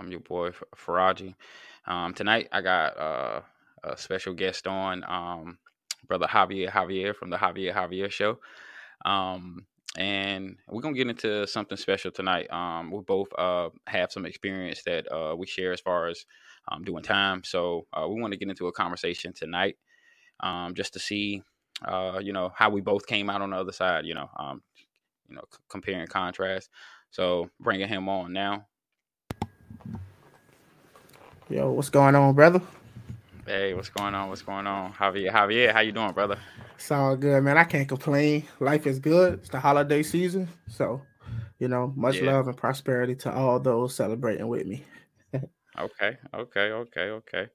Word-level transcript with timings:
I'm 0.00 0.12
your 0.12 0.20
boy 0.20 0.50
Faraji. 0.76 1.34
Um, 1.86 2.14
tonight 2.14 2.48
I 2.52 2.60
got 2.60 2.96
uh, 2.96 3.40
a 3.82 3.96
special 3.96 4.32
guest 4.32 4.68
on, 4.68 5.02
um, 5.08 5.58
brother 6.06 6.26
Javier 6.26 6.70
Javier 6.70 7.16
from 7.16 7.30
the 7.30 7.36
Javier 7.36 7.74
Javier 7.74 8.08
Show. 8.08 8.38
Um, 9.04 9.66
and 9.96 10.56
we're 10.68 10.82
gonna 10.82 10.94
get 10.94 11.08
into 11.08 11.48
something 11.48 11.76
special 11.76 12.12
tonight. 12.12 12.48
Um, 12.52 12.92
we 12.92 13.00
both 13.00 13.28
uh, 13.36 13.70
have 13.88 14.12
some 14.12 14.24
experience 14.24 14.84
that 14.84 15.10
uh, 15.12 15.34
we 15.34 15.48
share 15.48 15.72
as 15.72 15.80
far 15.80 16.06
as 16.06 16.24
um, 16.70 16.84
doing 16.84 17.02
time, 17.02 17.42
so 17.42 17.86
uh, 17.92 18.06
we 18.08 18.20
want 18.20 18.32
to 18.32 18.38
get 18.38 18.48
into 18.48 18.68
a 18.68 18.72
conversation 18.72 19.32
tonight, 19.32 19.78
um, 20.40 20.74
just 20.74 20.92
to 20.92 21.00
see, 21.00 21.42
uh, 21.84 22.20
you 22.22 22.32
know, 22.32 22.52
how 22.54 22.70
we 22.70 22.80
both 22.82 23.06
came 23.06 23.28
out 23.30 23.42
on 23.42 23.50
the 23.50 23.56
other 23.56 23.72
side. 23.72 24.04
You 24.06 24.14
know, 24.14 24.28
you 25.28 25.34
know, 25.36 25.42
c- 25.52 25.58
compare 25.68 26.00
and 26.00 26.08
contrast. 26.08 26.68
So 27.10 27.50
bringing 27.58 27.88
him 27.88 28.08
on 28.08 28.32
now. 28.32 28.66
Yo, 31.50 31.70
what's 31.72 31.88
going 31.90 32.14
on, 32.14 32.34
brother? 32.34 32.60
Hey, 33.46 33.72
what's 33.72 33.88
going 33.88 34.14
on? 34.14 34.28
What's 34.28 34.42
going 34.42 34.66
on? 34.66 34.92
Javier, 34.92 35.30
Javier, 35.32 35.72
how 35.72 35.80
you 35.80 35.92
doing, 35.92 36.12
brother? 36.12 36.38
It's 36.74 36.90
all 36.90 37.16
good, 37.16 37.42
man. 37.42 37.56
I 37.56 37.64
can't 37.64 37.88
complain. 37.88 38.44
Life 38.60 38.86
is 38.86 38.98
good. 38.98 39.34
It's 39.40 39.48
the 39.48 39.58
holiday 39.58 40.02
season, 40.02 40.48
so 40.68 41.00
you 41.58 41.68
know, 41.68 41.92
much 41.96 42.16
Yeah. 42.16 42.32
love 42.32 42.48
and 42.48 42.56
prosperity 42.56 43.14
to 43.16 43.32
all 43.32 43.58
those 43.60 43.94
celebrating 43.94 44.48
with 44.48 44.66
me. 44.66 44.84
Okay, 45.78 46.18
okay, 46.34 46.72
okay, 46.72 47.10
okay. 47.10 47.46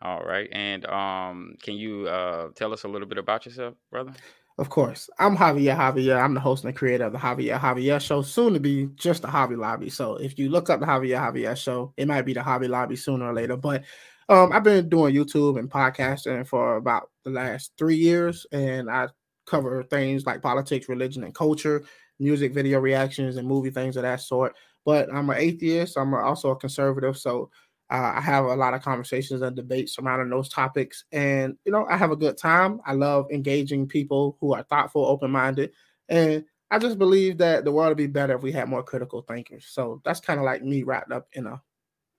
All 0.00 0.22
right. 0.22 0.48
And 0.52 0.86
um, 0.86 1.56
can 1.60 1.74
you 1.74 2.06
uh 2.06 2.50
tell 2.54 2.72
us 2.72 2.84
a 2.84 2.88
little 2.88 3.08
bit 3.08 3.18
about 3.18 3.44
yourself, 3.44 3.74
brother? 3.90 4.12
Of 4.58 4.70
course, 4.70 5.10
I'm 5.18 5.36
Javier 5.36 5.76
Javier. 5.76 6.18
I'm 6.18 6.32
the 6.32 6.40
host 6.40 6.64
and 6.64 6.74
creator 6.74 7.04
of 7.04 7.12
the 7.12 7.18
Javier 7.18 7.60
Javier 7.60 8.00
Show, 8.00 8.22
soon 8.22 8.54
to 8.54 8.60
be 8.60 8.88
just 8.94 9.20
the 9.20 9.28
Javi 9.28 9.54
Lobby. 9.56 9.90
So 9.90 10.16
if 10.16 10.38
you 10.38 10.48
look 10.48 10.70
up 10.70 10.80
the 10.80 10.86
Javier 10.86 11.20
Javier 11.20 11.54
Show, 11.54 11.92
it 11.98 12.08
might 12.08 12.22
be 12.22 12.32
the 12.32 12.40
Javi 12.40 12.66
Lobby 12.66 12.96
sooner 12.96 13.26
or 13.26 13.34
later. 13.34 13.58
But 13.58 13.84
um, 14.30 14.52
I've 14.52 14.64
been 14.64 14.88
doing 14.88 15.14
YouTube 15.14 15.58
and 15.58 15.70
podcasting 15.70 16.46
for 16.46 16.76
about 16.76 17.10
the 17.24 17.30
last 17.30 17.72
three 17.76 17.96
years, 17.96 18.46
and 18.50 18.90
I 18.90 19.08
cover 19.44 19.82
things 19.82 20.24
like 20.24 20.40
politics, 20.40 20.88
religion, 20.88 21.22
and 21.24 21.34
culture, 21.34 21.84
music, 22.18 22.54
video 22.54 22.80
reactions, 22.80 23.36
and 23.36 23.46
movie 23.46 23.70
things 23.70 23.98
of 23.98 24.04
that 24.04 24.22
sort. 24.22 24.54
But 24.86 25.12
I'm 25.12 25.28
an 25.28 25.36
atheist. 25.36 25.98
I'm 25.98 26.14
also 26.14 26.50
a 26.52 26.56
conservative, 26.56 27.18
so 27.18 27.50
uh, 27.90 28.14
I 28.16 28.20
have 28.20 28.44
a 28.44 28.56
lot 28.56 28.74
of 28.74 28.82
conversations 28.82 29.42
and 29.42 29.54
debates 29.54 29.94
surrounding 29.94 30.30
those 30.30 30.48
topics, 30.48 31.04
and 31.12 31.56
you 31.64 31.72
know, 31.72 31.86
I 31.88 31.96
have 31.96 32.10
a 32.10 32.16
good 32.16 32.36
time. 32.36 32.80
I 32.84 32.94
love 32.94 33.26
engaging 33.30 33.86
people 33.86 34.36
who 34.40 34.54
are 34.54 34.64
thoughtful, 34.64 35.06
open-minded, 35.06 35.72
and 36.08 36.44
I 36.70 36.78
just 36.78 36.98
believe 36.98 37.38
that 37.38 37.64
the 37.64 37.70
world 37.70 37.90
would 37.90 37.96
be 37.96 38.08
better 38.08 38.34
if 38.34 38.42
we 38.42 38.50
had 38.52 38.68
more 38.68 38.82
critical 38.82 39.22
thinkers. 39.22 39.66
So 39.68 40.00
that's 40.04 40.20
kind 40.20 40.40
of 40.40 40.44
like 40.44 40.64
me 40.64 40.82
wrapped 40.82 41.12
up 41.12 41.28
in 41.32 41.46
a 41.46 41.62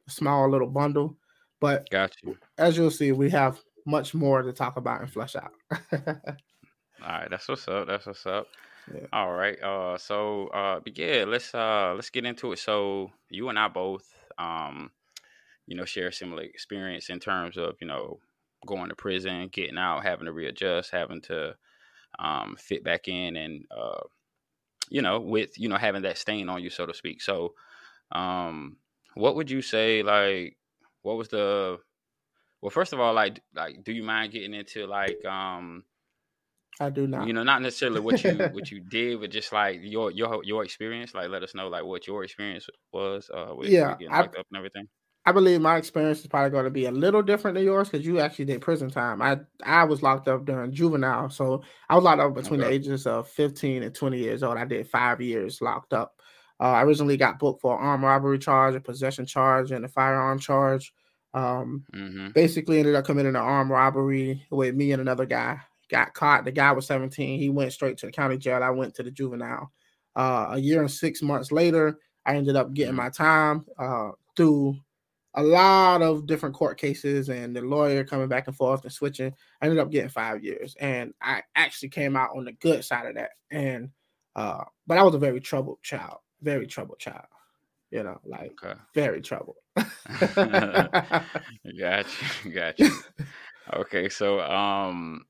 small 0.08 0.50
little 0.50 0.70
bundle. 0.70 1.18
But 1.60 1.90
Got 1.90 2.16
you. 2.24 2.38
as 2.58 2.78
you'll 2.78 2.92
see, 2.92 3.12
we 3.12 3.30
have 3.32 3.60
much 3.86 4.14
more 4.14 4.42
to 4.42 4.54
talk 4.54 4.78
about 4.78 5.02
and 5.02 5.12
flesh 5.12 5.36
out. 5.36 5.52
All 5.92 7.10
right, 7.10 7.30
that's 7.30 7.48
what's 7.48 7.68
up. 7.68 7.88
That's 7.88 8.06
what's 8.06 8.26
up. 8.26 8.48
Yeah. 8.94 9.06
All 9.12 9.34
right. 9.34 9.62
Uh, 9.62 9.98
so 9.98 10.48
uh, 10.48 10.80
but 10.80 10.98
yeah, 10.98 11.26
let's 11.28 11.54
uh 11.54 11.94
let's 11.96 12.10
get 12.10 12.26
into 12.26 12.54
it. 12.54 12.60
So 12.60 13.12
you 13.30 13.50
and 13.50 13.60
I 13.60 13.68
both 13.68 14.08
um, 14.38 14.92
you 15.68 15.76
know, 15.78 15.86
share 15.86 16.10
a 16.10 16.14
similar 16.14 16.44
experience 16.44 17.10
in 17.12 17.20
terms 17.22 17.58
of 17.58 17.78
you 17.82 17.88
know 17.88 18.20
going 18.68 18.90
to 18.90 18.96
prison, 18.96 19.50
getting 19.50 19.78
out, 19.80 20.04
having 20.04 20.26
to 20.26 20.34
readjust, 20.34 20.92
having 20.92 21.22
to 21.24 21.58
um 22.20 22.56
fit 22.58 22.84
back 22.84 23.08
in, 23.08 23.36
and 23.38 23.66
uh, 23.72 24.02
you 24.90 25.02
know, 25.02 25.20
with 25.20 25.58
you 25.58 25.70
know 25.70 25.78
having 25.78 26.04
that 26.04 26.18
stain 26.18 26.50
on 26.50 26.64
you, 26.64 26.70
so 26.70 26.86
to 26.86 26.94
speak. 26.94 27.22
So, 27.22 27.56
um, 28.12 28.80
what 29.16 29.36
would 29.36 29.52
you 29.52 29.62
say? 29.62 30.04
Like, 30.04 30.58
what 31.04 31.18
was 31.18 31.30
the 31.30 31.80
well, 32.62 32.72
first 32.72 32.94
of 32.94 33.00
all, 33.00 33.14
like, 33.14 33.42
like, 33.56 33.84
do 33.84 33.94
you 33.94 34.04
mind 34.04 34.34
getting 34.34 34.54
into 34.54 34.88
like, 34.88 35.24
um, 35.26 35.86
I 36.80 36.90
do 36.90 37.08
not. 37.08 37.30
you 37.30 37.34
know, 37.34 37.44
not 37.44 37.62
necessarily 37.62 38.00
what 38.00 38.24
you 38.24 38.46
what 38.52 38.70
you 38.72 38.80
did, 38.80 39.20
but 39.20 39.32
just 39.32 39.52
like 39.52 39.80
your 39.82 40.12
your 40.12 40.44
your 40.44 40.64
experience. 40.64 41.14
Like, 41.16 41.30
let 41.30 41.44
us 41.44 41.56
know 41.56 41.68
like 41.68 41.84
what 41.86 42.06
your 42.08 42.24
experience 42.24 42.70
was 42.94 43.30
uh, 43.34 43.54
with, 43.56 43.74
Yeah, 43.74 44.00
I- 44.10 44.28
locked 44.28 44.38
up 44.38 44.46
and 44.52 44.58
everything. 44.58 44.88
I 45.28 45.34
believe 45.34 45.62
my 45.62 45.78
experience 45.78 46.22
is 46.22 46.28
probably 46.28 46.52
going 46.52 46.64
to 46.66 46.72
be 46.72 46.86
a 46.86 46.92
little 46.92 47.22
different 47.22 47.56
than 47.56 47.66
yours 47.66 47.90
because 47.90 48.06
you 48.06 48.20
actually 48.20 48.46
did 48.46 48.62
prison 48.62 48.90
time. 48.90 49.22
I 49.22 49.40
I 49.64 49.84
was 49.84 50.02
locked 50.02 50.30
up 50.30 50.46
during 50.46 50.72
juvenile, 50.72 51.30
so 51.30 51.64
I 51.90 51.96
was 51.96 52.04
locked 52.06 52.22
up 52.22 52.34
between 52.34 52.62
the 52.62 52.68
ages 52.68 53.06
of 53.06 53.28
15 53.30 53.84
and 53.84 53.94
20 53.94 54.20
years 54.20 54.44
old. 54.44 54.58
I 54.58 54.66
did 54.66 54.90
five 54.90 55.22
years 55.22 55.62
locked 55.62 55.94
up. 55.94 56.22
Uh, 56.62 56.66
I 56.72 56.84
originally 56.84 57.18
got 57.18 57.40
booked 57.40 57.62
for 57.62 57.78
an 57.78 57.86
armed 57.86 58.04
robbery 58.06 58.40
charge, 58.40 58.76
a 58.76 58.80
possession 58.82 59.26
charge, 59.26 59.72
and 59.72 59.86
a 59.86 59.90
firearm 59.90 60.40
charge. 60.40 60.94
Um, 61.34 61.86
Mm-hmm. 61.94 62.28
basically 62.34 62.80
ended 62.80 62.96
up 62.96 63.06
committing 63.06 63.32
an 63.36 63.42
armed 63.42 63.72
robbery 63.72 64.46
with 64.52 64.76
me 64.76 64.92
and 64.92 65.02
another 65.02 65.26
guy. 65.26 65.60
Got 65.90 66.14
caught. 66.14 66.46
The 66.46 66.52
guy 66.52 66.72
was 66.72 66.86
17. 66.88 67.40
He 67.40 67.50
went 67.50 67.74
straight 67.74 67.98
to 68.00 68.06
the 68.08 68.12
county 68.12 68.38
jail. 68.38 68.64
I 68.64 68.70
went 68.72 68.96
to 68.96 69.04
the 69.04 69.12
juvenile. 69.12 69.72
Uh, 70.16 70.48
a 70.52 70.58
year 70.60 70.82
and 70.82 70.92
six 70.92 71.22
months 71.22 71.52
later, 71.52 72.00
I 72.26 72.36
ended 72.36 72.56
up 72.56 72.74
getting 72.74 72.96
Mhm. 72.96 72.96
my 72.96 73.10
time 73.10 73.66
uh, 73.78 74.12
through 74.36 74.78
a 75.38 75.44
lot 75.44 76.02
of 76.02 76.26
different 76.28 76.56
court 76.56 76.78
cases 76.78 77.30
and 77.30 77.56
the 77.56 77.62
lawyer 77.62 78.04
coming 78.04 78.28
back 78.28 78.48
and 78.48 78.56
forth 78.56 78.84
and 78.84 78.92
switching. 78.92 79.34
I 79.62 79.66
ended 79.66 79.80
up 79.80 79.92
getting 79.92 80.10
five 80.10 80.44
years, 80.44 80.76
and 80.80 81.14
I 81.22 81.44
actually 81.56 81.90
came 81.90 82.16
out 82.18 82.32
on 82.36 82.44
the 82.46 82.52
good 82.54 82.84
side 82.84 83.06
of 83.06 83.16
that. 83.16 83.30
And 83.52 83.90
uh, 84.36 84.64
but 84.88 84.98
I 84.98 85.04
was 85.04 85.16
a 85.16 85.20
very 85.20 85.40
troubled 85.40 85.82
child, 85.84 86.18
very 86.42 86.68
troubled 86.68 87.00
child. 87.00 87.26
You 87.92 88.04
know, 88.04 88.20
like 88.26 88.52
Okay. 88.62 88.78
very 88.94 89.22
troubled. 89.22 89.56
Got 91.80 92.06
you. 92.46 92.52
Got 92.52 92.80
you. 92.80 92.92
Okay. 93.74 94.10
So, 94.10 94.42
um, 94.42 95.26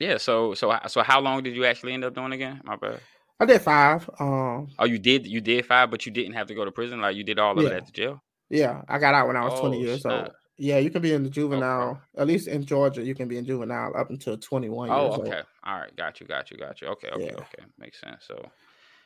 yeah. 0.00 0.16
So, 0.18 0.54
so, 0.54 0.78
so, 0.86 1.02
how 1.02 1.20
long 1.20 1.42
did 1.42 1.56
you 1.56 1.64
actually 1.64 1.94
end 1.94 2.04
up 2.04 2.14
doing 2.14 2.32
again? 2.32 2.60
My 2.64 2.76
bad. 2.76 3.00
I 3.40 3.44
did 3.46 3.60
five. 3.62 4.08
Um, 4.18 4.68
Oh, 4.78 4.84
you 4.84 4.98
did. 4.98 5.26
You 5.26 5.40
did 5.40 5.64
five, 5.66 5.90
but 5.90 6.04
you 6.06 6.12
didn't 6.12 6.34
have 6.34 6.48
to 6.48 6.54
go 6.54 6.64
to 6.64 6.72
prison. 6.72 7.00
Like 7.00 7.16
you 7.16 7.24
did 7.24 7.38
all 7.38 7.58
of 7.58 7.64
Yeah. 7.64 7.70
at 7.76 7.86
the 7.86 7.92
jail. 7.92 8.22
Yeah, 8.50 8.82
I 8.88 8.98
got 8.98 9.14
out 9.14 9.26
when 9.26 9.36
I 9.36 9.44
was 9.44 9.58
20 9.60 9.76
Oh, 9.76 9.82
years 9.82 10.04
old. 10.06 10.32
Yeah, 10.56 10.78
you 10.78 10.90
can 10.90 11.02
be 11.02 11.12
in 11.12 11.22
the 11.22 11.30
juvenile, 11.30 12.00
at 12.16 12.26
least 12.26 12.48
in 12.48 12.64
Georgia, 12.64 13.02
you 13.02 13.14
can 13.14 13.28
be 13.28 13.38
in 13.38 13.44
juvenile 13.44 13.96
up 13.96 14.10
until 14.10 14.36
21 14.36 14.90
Oh, 14.90 15.02
years 15.02 15.18
old. 15.18 15.28
okay. 15.28 15.42
All 15.64 15.78
right. 15.78 15.94
Got 15.96 16.20
you. 16.20 16.26
Got 16.26 16.50
you. 16.50 16.56
Got 16.56 16.80
you. 16.80 16.88
Okay. 16.88 17.08
Okay. 17.08 17.30
Yeah. 17.30 17.40
Okay. 17.40 17.64
Makes 17.78 18.00
sense. 18.00 18.24
So, 18.26 18.50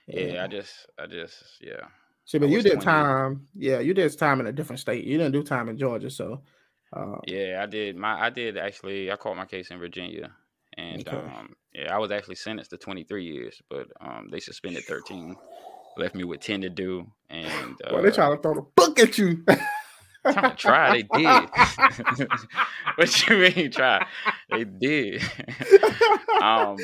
yeah, 0.08 0.44
I 0.44 0.47
just, 0.47 0.86
I 0.98 1.06
just, 1.06 1.42
yeah. 1.60 1.86
See, 2.25 2.38
but 2.38 2.48
you 2.48 2.62
did 2.62 2.72
20. 2.75 2.84
time. 2.84 3.48
Yeah, 3.54 3.80
you 3.80 3.94
did 3.94 4.16
time 4.16 4.41
in 4.41 4.47
a 4.47 4.53
different 4.53 4.80
state. 4.80 5.04
You 5.04 5.19
didn't 5.19 5.32
do 5.32 5.42
time 5.42 5.69
in 5.69 5.76
Georgia, 5.76 6.09
so 6.09 6.42
uh, 6.92 7.16
Yeah, 7.26 7.60
I 7.62 7.66
did. 7.66 7.97
My, 7.97 8.20
I 8.20 8.30
did 8.30 8.56
actually. 8.56 9.10
I 9.10 9.16
caught 9.16 9.36
my 9.36 9.44
case 9.47 9.70
in 9.70 9.78
Virginia, 9.78 10.32
and 10.76 11.09
Okay. 11.09 11.16
um, 11.16 11.54
yeah, 11.72 11.94
I 11.94 11.98
was 11.98 12.10
actually 12.10 12.36
sentenced 12.36 12.70
to 12.70 12.78
23 12.78 13.24
years, 13.24 13.60
but 13.69 13.88
um, 14.00 14.28
they 14.30 14.41
suspended 14.41 14.86
13, 14.86 15.36
left 15.97 16.14
me 16.14 16.25
with 16.25 16.41
10 16.41 16.62
to 16.62 16.70
do, 16.70 17.06
and 17.28 17.75
uh, 17.84 17.91
well, 17.92 18.03
they 18.03 18.10
trying 18.10 18.36
to 18.36 18.42
throw 18.42 18.54
the 18.54 18.62
book 18.62 18.98
at 18.98 19.19
you. 19.19 19.44
Trying 20.22 20.50
to 20.50 20.56
try, 20.56 20.92
they 20.92 21.03
did. 21.19 22.28
what 22.97 23.28
you 23.28 23.38
mean 23.38 23.70
try? 23.72 24.06
They 24.50 24.64
did. 24.64 25.22
um 26.42 26.76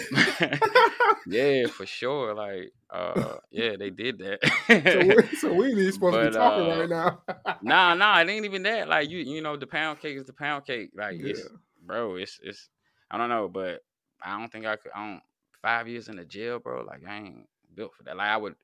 yeah, 1.26 1.66
for 1.68 1.86
sure. 1.86 2.34
Like 2.34 2.72
uh 2.90 3.36
yeah, 3.50 3.76
they 3.78 3.90
did 3.90 4.18
so, 4.18 4.24
that. 4.24 5.28
we, 5.30 5.36
so 5.36 5.52
we 5.52 5.84
ain't 5.84 5.94
supposed 5.94 6.16
to 6.16 6.30
be 6.30 6.36
talking 6.36 6.72
uh, 6.72 6.80
right 6.80 6.88
now. 6.88 7.22
nah, 7.62 7.94
nah, 7.94 8.20
it 8.20 8.28
ain't 8.28 8.44
even 8.44 8.64
that. 8.64 8.88
Like 8.88 9.08
you 9.08 9.18
you 9.18 9.40
know, 9.40 9.56
the 9.56 9.66
pound 9.66 10.00
cake 10.00 10.16
is 10.16 10.26
the 10.26 10.32
pound 10.32 10.66
cake. 10.66 10.90
Like 10.96 11.16
it's 11.20 11.46
bro, 11.84 12.16
it's 12.16 12.40
it's 12.42 12.68
I 13.10 13.18
don't 13.18 13.28
know, 13.28 13.48
but 13.48 13.82
I 14.20 14.36
don't 14.38 14.50
think 14.50 14.66
I 14.66 14.76
could 14.76 14.90
I 14.94 15.06
don't 15.06 15.22
five 15.62 15.86
years 15.86 16.08
in 16.08 16.16
the 16.16 16.24
jail, 16.24 16.58
bro. 16.58 16.82
Like 16.82 17.02
I 17.06 17.18
ain't 17.18 17.46
built 17.72 17.94
for 17.94 18.02
that. 18.04 18.16
Like 18.16 18.30
I 18.30 18.36
would 18.36 18.56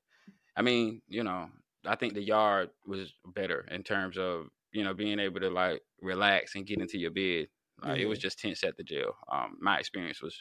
I 0.57 0.63
mean, 0.63 1.03
you 1.09 1.25
know, 1.25 1.51
I 1.87 1.97
think 1.97 2.15
the 2.15 2.23
yard 2.23 2.71
was 2.87 3.13
better 3.25 3.61
in 3.71 3.83
terms 3.83 4.17
of, 4.19 4.47
you 4.73 4.85
know, 4.85 4.95
being 4.95 5.19
able 5.19 5.41
to 5.41 5.51
like 5.51 5.83
relax 6.01 6.55
and 6.55 6.67
get 6.67 6.81
into 6.81 6.99
your 6.99 7.11
bed. 7.11 7.49
Like 7.83 8.01
it 8.01 8.07
was 8.07 8.19
just 8.19 8.39
tense 8.39 8.65
at 8.65 8.77
the 8.77 8.85
jail. 8.85 9.15
Um 9.31 9.59
my 9.61 9.79
experience 9.79 10.23
was 10.23 10.37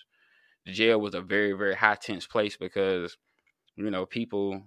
the 0.66 0.74
jail 0.74 1.02
was 1.02 1.16
a 1.16 1.22
very, 1.22 1.54
very 1.54 1.76
high 1.76 1.96
tense 1.96 2.28
place 2.28 2.58
because, 2.58 3.18
you 3.76 3.90
know, 3.92 4.06
people 4.06 4.64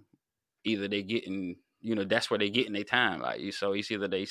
either 0.64 0.88
they 0.88 1.02
getting 1.02 1.56
you 1.80 1.94
know, 1.94 2.04
that's 2.04 2.30
where 2.30 2.38
they 2.38 2.50
getting 2.50 2.72
their 2.74 2.84
time. 2.84 3.20
Like 3.20 3.40
you 3.40 3.52
so 3.52 3.72
it's 3.72 3.90
either 3.90 4.08
they 4.08 4.26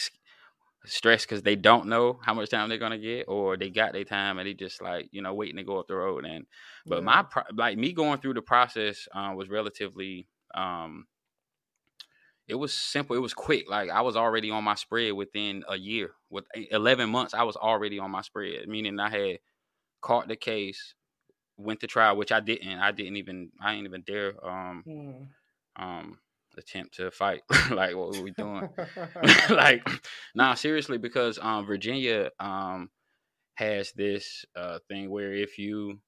stressed 0.86 1.28
because 1.28 1.42
they 1.42 1.56
don't 1.56 1.88
know 1.88 2.20
how 2.24 2.34
much 2.34 2.50
time 2.50 2.70
they're 2.70 2.78
gonna 2.78 2.98
get, 3.00 3.26
or 3.28 3.58
they 3.58 3.70
got 3.70 3.94
their 3.94 4.04
time 4.04 4.38
and 4.38 4.48
they 4.48 4.54
just 4.54 4.82
like 4.82 5.10
you 5.12 5.22
know 5.22 5.34
waiting 5.34 5.58
to 5.58 5.64
go 5.64 5.80
up 5.80 5.88
the 5.88 5.96
road. 5.96 6.26
And 6.26 6.46
but 6.88 7.04
Yeah. 7.04 7.04
my 7.04 7.24
pro- 7.24 7.44
like 7.54 7.78
me 7.78 7.94
going 7.94 8.20
through 8.20 8.36
the 8.36 8.42
process 8.42 9.08
uh, 9.14 9.34
was 9.36 9.50
relatively 9.50 10.28
um 10.56 11.08
it 12.48 12.56
was 12.56 12.74
simple 12.74 13.16
it 13.16 13.22
was 13.22 13.34
quick 13.34 13.70
like 13.70 13.90
i 13.90 14.02
was 14.02 14.16
already 14.16 14.52
on 14.52 14.64
my 14.64 14.76
spread 14.76 15.14
within 15.14 15.64
a 15.70 15.78
year 15.78 16.12
with 16.30 16.46
e- 16.58 16.68
11 16.72 17.10
months 17.10 17.34
i 17.34 17.44
was 17.44 17.56
already 17.56 18.00
on 18.00 18.12
my 18.12 18.22
spread 18.22 18.68
meaning 18.68 19.00
i 19.00 19.10
had 19.10 19.40
caught 20.02 20.28
the 20.28 20.36
case 20.36 20.96
went 21.58 21.80
to 21.80 21.88
trial 21.88 22.18
which 22.18 22.32
i 22.32 22.40
didn't 22.40 22.80
i 22.80 22.92
didn't 22.92 23.18
even 23.18 23.52
i 23.62 23.74
didn't 23.74 23.88
even 23.88 24.04
dare 24.04 24.34
um 24.48 24.86
Hmm. 24.86 25.24
um 25.78 26.20
attempt 26.58 26.96
to 26.96 27.12
fight. 27.12 27.42
like, 27.72 27.96
what 27.96 28.10
were 28.10 28.22
we 28.22 28.32
doing? 28.32 28.66
like, 29.50 29.88
nah, 30.36 30.54
seriously, 30.54 30.98
because 30.98 31.40
um, 31.42 31.66
Virginia 31.66 32.32
um 32.40 32.90
has 33.56 33.92
this 33.94 34.46
uh 34.56 34.80
thing 34.90 35.10
where 35.10 35.34
if 35.34 35.58
you 35.58 36.00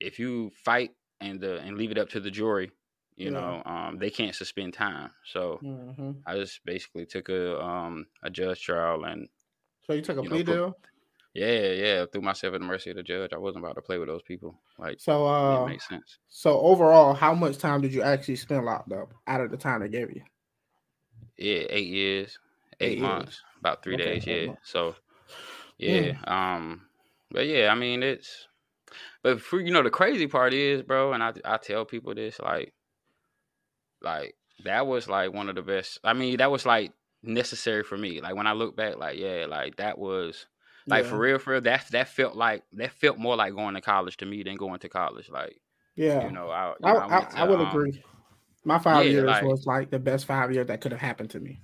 if 0.00 0.18
you 0.18 0.50
fight 0.64 0.90
and 1.20 1.44
uh, 1.44 1.56
and 1.64 1.76
leave 1.78 1.90
it 1.92 1.98
up 1.98 2.10
to 2.10 2.20
the 2.20 2.30
jury, 2.30 2.70
you 3.16 3.30
Yeah. 3.30 3.30
know, 3.30 3.62
um, 3.66 3.98
they 3.98 4.10
can't 4.10 4.34
suspend 4.34 4.74
time. 4.74 5.12
So 5.24 5.60
hmm 5.60 6.24
I 6.26 6.36
just 6.36 6.64
basically 6.64 7.06
took 7.06 7.28
a 7.30 7.60
um 7.62 8.08
a 8.22 8.30
judge 8.30 8.62
trial 8.62 9.04
and 9.04 9.28
So 9.82 9.92
you 9.92 10.02
took 10.02 10.16
a 10.18 10.22
You 10.22 10.28
know, 10.28 10.40
plea 10.40 10.42
put- 10.42 10.64
deal. 10.64 10.76
yeah, 11.34 11.72
yeah, 11.72 12.06
threw 12.06 12.22
myself 12.22 12.54
at 12.54 12.60
the 12.60 12.66
mercy 12.66 12.90
of 12.90 12.96
the 12.96 13.04
judge. 13.04 13.32
I 13.34 13.38
wasn't 13.38 13.64
about 13.64 13.76
to 13.76 13.82
play 13.82 13.98
with 13.98 14.08
those 14.08 14.22
people. 14.22 14.60
Like, 14.78 14.98
So 14.98 15.26
it 15.42 15.60
uh, 15.60 15.62
makes 15.62 15.88
sense. 15.88 16.18
so 16.28 16.60
overall, 16.60 17.14
how 17.14 17.34
much 17.34 17.58
time 17.58 17.80
did 17.80 17.94
you 17.94 18.02
actually 18.02 18.36
spend 18.36 18.64
locked 18.64 18.92
up 18.92 19.14
out 19.26 19.40
of 19.40 19.50
the 19.50 19.56
time 19.56 19.80
they 19.80 19.88
gave 19.88 20.10
you? 20.14 20.22
Yeah, 21.36 21.66
eight 21.70 21.88
years, 21.88 22.38
Eight 22.80 22.98
eight, 22.98 22.98
years. 22.98 23.26
months, 23.26 23.42
about 23.58 23.82
three 23.82 23.96
Okay, 23.96 23.96
days. 23.96 24.26
Yeah. 24.26 24.46
months. 24.46 24.60
So, 24.62 24.94
yeah. 25.78 26.14
Um, 26.26 26.88
but 27.30 27.46
yeah, 27.46 27.70
I 27.70 27.74
mean 27.74 28.02
it's, 28.02 28.48
but 29.22 29.40
for 29.40 29.60
you 29.60 29.72
know 29.72 29.82
the 29.82 29.90
crazy 29.90 30.26
part 30.28 30.54
is, 30.54 30.82
bro, 30.82 31.12
and 31.14 31.22
I 31.24 31.34
I 31.44 31.58
tell 31.58 31.84
people 31.86 32.14
this 32.14 32.40
like, 32.40 32.74
like 34.04 34.36
that 34.64 34.86
was 34.86 35.08
like 35.08 35.32
one 35.32 35.48
of 35.48 35.54
the 35.56 35.62
best. 35.62 35.98
I 36.04 36.12
mean 36.14 36.38
that 36.38 36.50
was 36.50 36.66
like 36.66 36.92
necessary 37.22 37.84
for 37.84 37.98
me. 37.98 38.20
Like 38.20 38.36
when 38.36 38.46
I 38.46 38.52
look 38.52 38.76
back, 38.76 38.96
like 38.98 39.18
yeah, 39.18 39.46
like 39.48 39.76
that 39.76 39.98
was 39.98 40.46
like 40.90 41.04
yeah. 41.04 41.10
for 41.10 41.18
real, 41.18 41.38
for 41.38 41.52
real. 41.52 41.60
That 41.62 41.86
that 41.92 42.08
felt 42.08 42.36
like 42.36 42.64
that 42.72 42.92
felt 42.92 43.18
more 43.18 43.36
like 43.36 43.54
going 43.54 43.74
to 43.74 43.80
college 43.80 44.16
to 44.18 44.26
me 44.26 44.42
than 44.42 44.56
going 44.56 44.80
to 44.80 44.88
college. 44.88 45.30
Like 45.30 45.60
Yeah, 45.96 46.20
you 46.20 46.30
know, 46.30 46.50
I 46.50 46.74
you 46.80 46.92
I, 46.92 46.92
know, 46.92 47.08
I, 47.08 47.28
I 47.34 47.44
to, 47.44 47.44
would 47.44 47.60
um, 47.60 47.68
agree. 47.68 48.02
My 48.64 48.78
five 48.78 49.06
yeah, 49.06 49.12
years 49.12 49.26
like- 49.26 49.42
was 49.42 49.66
like 49.66 49.90
the 49.90 49.98
best 49.98 50.26
five 50.26 50.52
years 50.52 50.66
that 50.68 50.80
could 50.80 50.92
have 50.92 51.00
happened 51.00 51.30
to 51.30 51.40
me. 51.40 51.62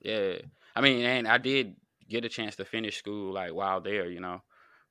Yeah. 0.00 0.38
I 0.74 0.80
mean, 0.80 1.04
and 1.04 1.28
I 1.28 1.38
did 1.38 1.76
get 2.08 2.24
a 2.24 2.28
chance 2.28 2.56
to 2.56 2.64
finish 2.64 2.96
school 2.98 3.32
like 3.32 3.52
while 3.52 3.80
there, 3.80 4.10
you 4.10 4.20
know. 4.20 4.42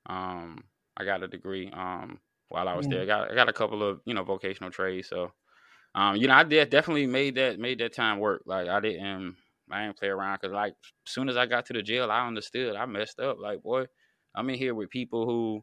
Um 0.05 0.63
I 0.97 1.05
got 1.05 1.23
a 1.23 1.27
degree 1.27 1.69
um 1.71 2.19
while 2.49 2.67
I 2.67 2.75
was 2.75 2.87
Mm. 2.87 2.89
there. 2.89 3.03
I 3.03 3.05
got 3.05 3.31
I 3.31 3.35
got 3.35 3.49
a 3.49 3.53
couple 3.53 3.83
of, 3.83 4.01
you 4.05 4.13
know, 4.13 4.23
vocational 4.23 4.71
trades. 4.71 5.09
So 5.09 5.33
um, 5.99 6.15
you 6.15 6.27
know, 6.29 6.33
I 6.33 6.43
did 6.43 6.69
definitely 6.69 7.07
made 7.07 7.35
that 7.35 7.59
made 7.59 7.79
that 7.79 7.93
time 7.93 8.19
work. 8.19 8.43
Like 8.45 8.69
I 8.69 8.79
didn't 8.79 9.35
I 9.69 9.85
didn't 9.85 9.97
play 9.97 10.07
around 10.07 10.39
because 10.41 10.53
like 10.53 10.73
as 11.05 11.11
soon 11.11 11.27
as 11.27 11.35
I 11.35 11.45
got 11.45 11.65
to 11.67 11.73
the 11.73 11.83
jail, 11.83 12.09
I 12.09 12.25
understood 12.25 12.77
I 12.77 12.85
messed 12.85 13.19
up. 13.19 13.37
Like, 13.39 13.61
boy, 13.61 13.85
I'm 14.33 14.49
in 14.49 14.55
here 14.55 14.73
with 14.73 14.89
people 14.89 15.25
who 15.25 15.61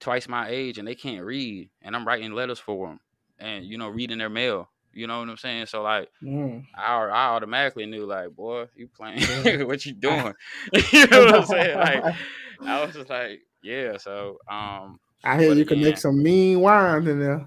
twice 0.00 0.28
my 0.28 0.48
age 0.48 0.78
and 0.78 0.88
they 0.88 0.96
can't 0.96 1.24
read, 1.24 1.70
and 1.82 1.94
I'm 1.94 2.04
writing 2.06 2.32
letters 2.32 2.58
for 2.58 2.88
them, 2.88 3.00
and 3.38 3.64
you 3.64 3.78
know, 3.78 3.88
reading 3.88 4.18
their 4.18 4.28
mail. 4.28 4.68
You 4.92 5.06
know 5.06 5.20
what 5.20 5.28
I'm 5.28 5.36
saying? 5.36 5.66
So 5.66 5.82
like, 5.82 6.08
Mm. 6.24 6.64
I, 6.76 6.94
I 6.96 7.26
automatically 7.28 7.86
knew 7.86 8.04
like, 8.04 8.30
boy, 8.30 8.66
you 8.74 8.88
playing? 8.88 9.22
What 9.68 9.86
you 9.86 9.92
doing? 9.92 10.34
you 10.92 11.06
know 11.06 11.24
what 11.26 11.34
I'm 11.36 11.46
saying? 11.46 11.78
Like, 11.78 12.04
I 12.66 12.84
was 12.84 12.94
just 12.94 13.10
like, 13.10 13.40
yeah. 13.62 13.96
So, 13.98 14.38
um, 14.50 14.98
I 15.24 15.38
hear 15.38 15.54
you 15.54 15.64
can 15.64 15.80
make 15.80 15.98
some 15.98 16.22
mean 16.22 16.60
wines 16.60 17.06
in 17.06 17.20
there. 17.20 17.46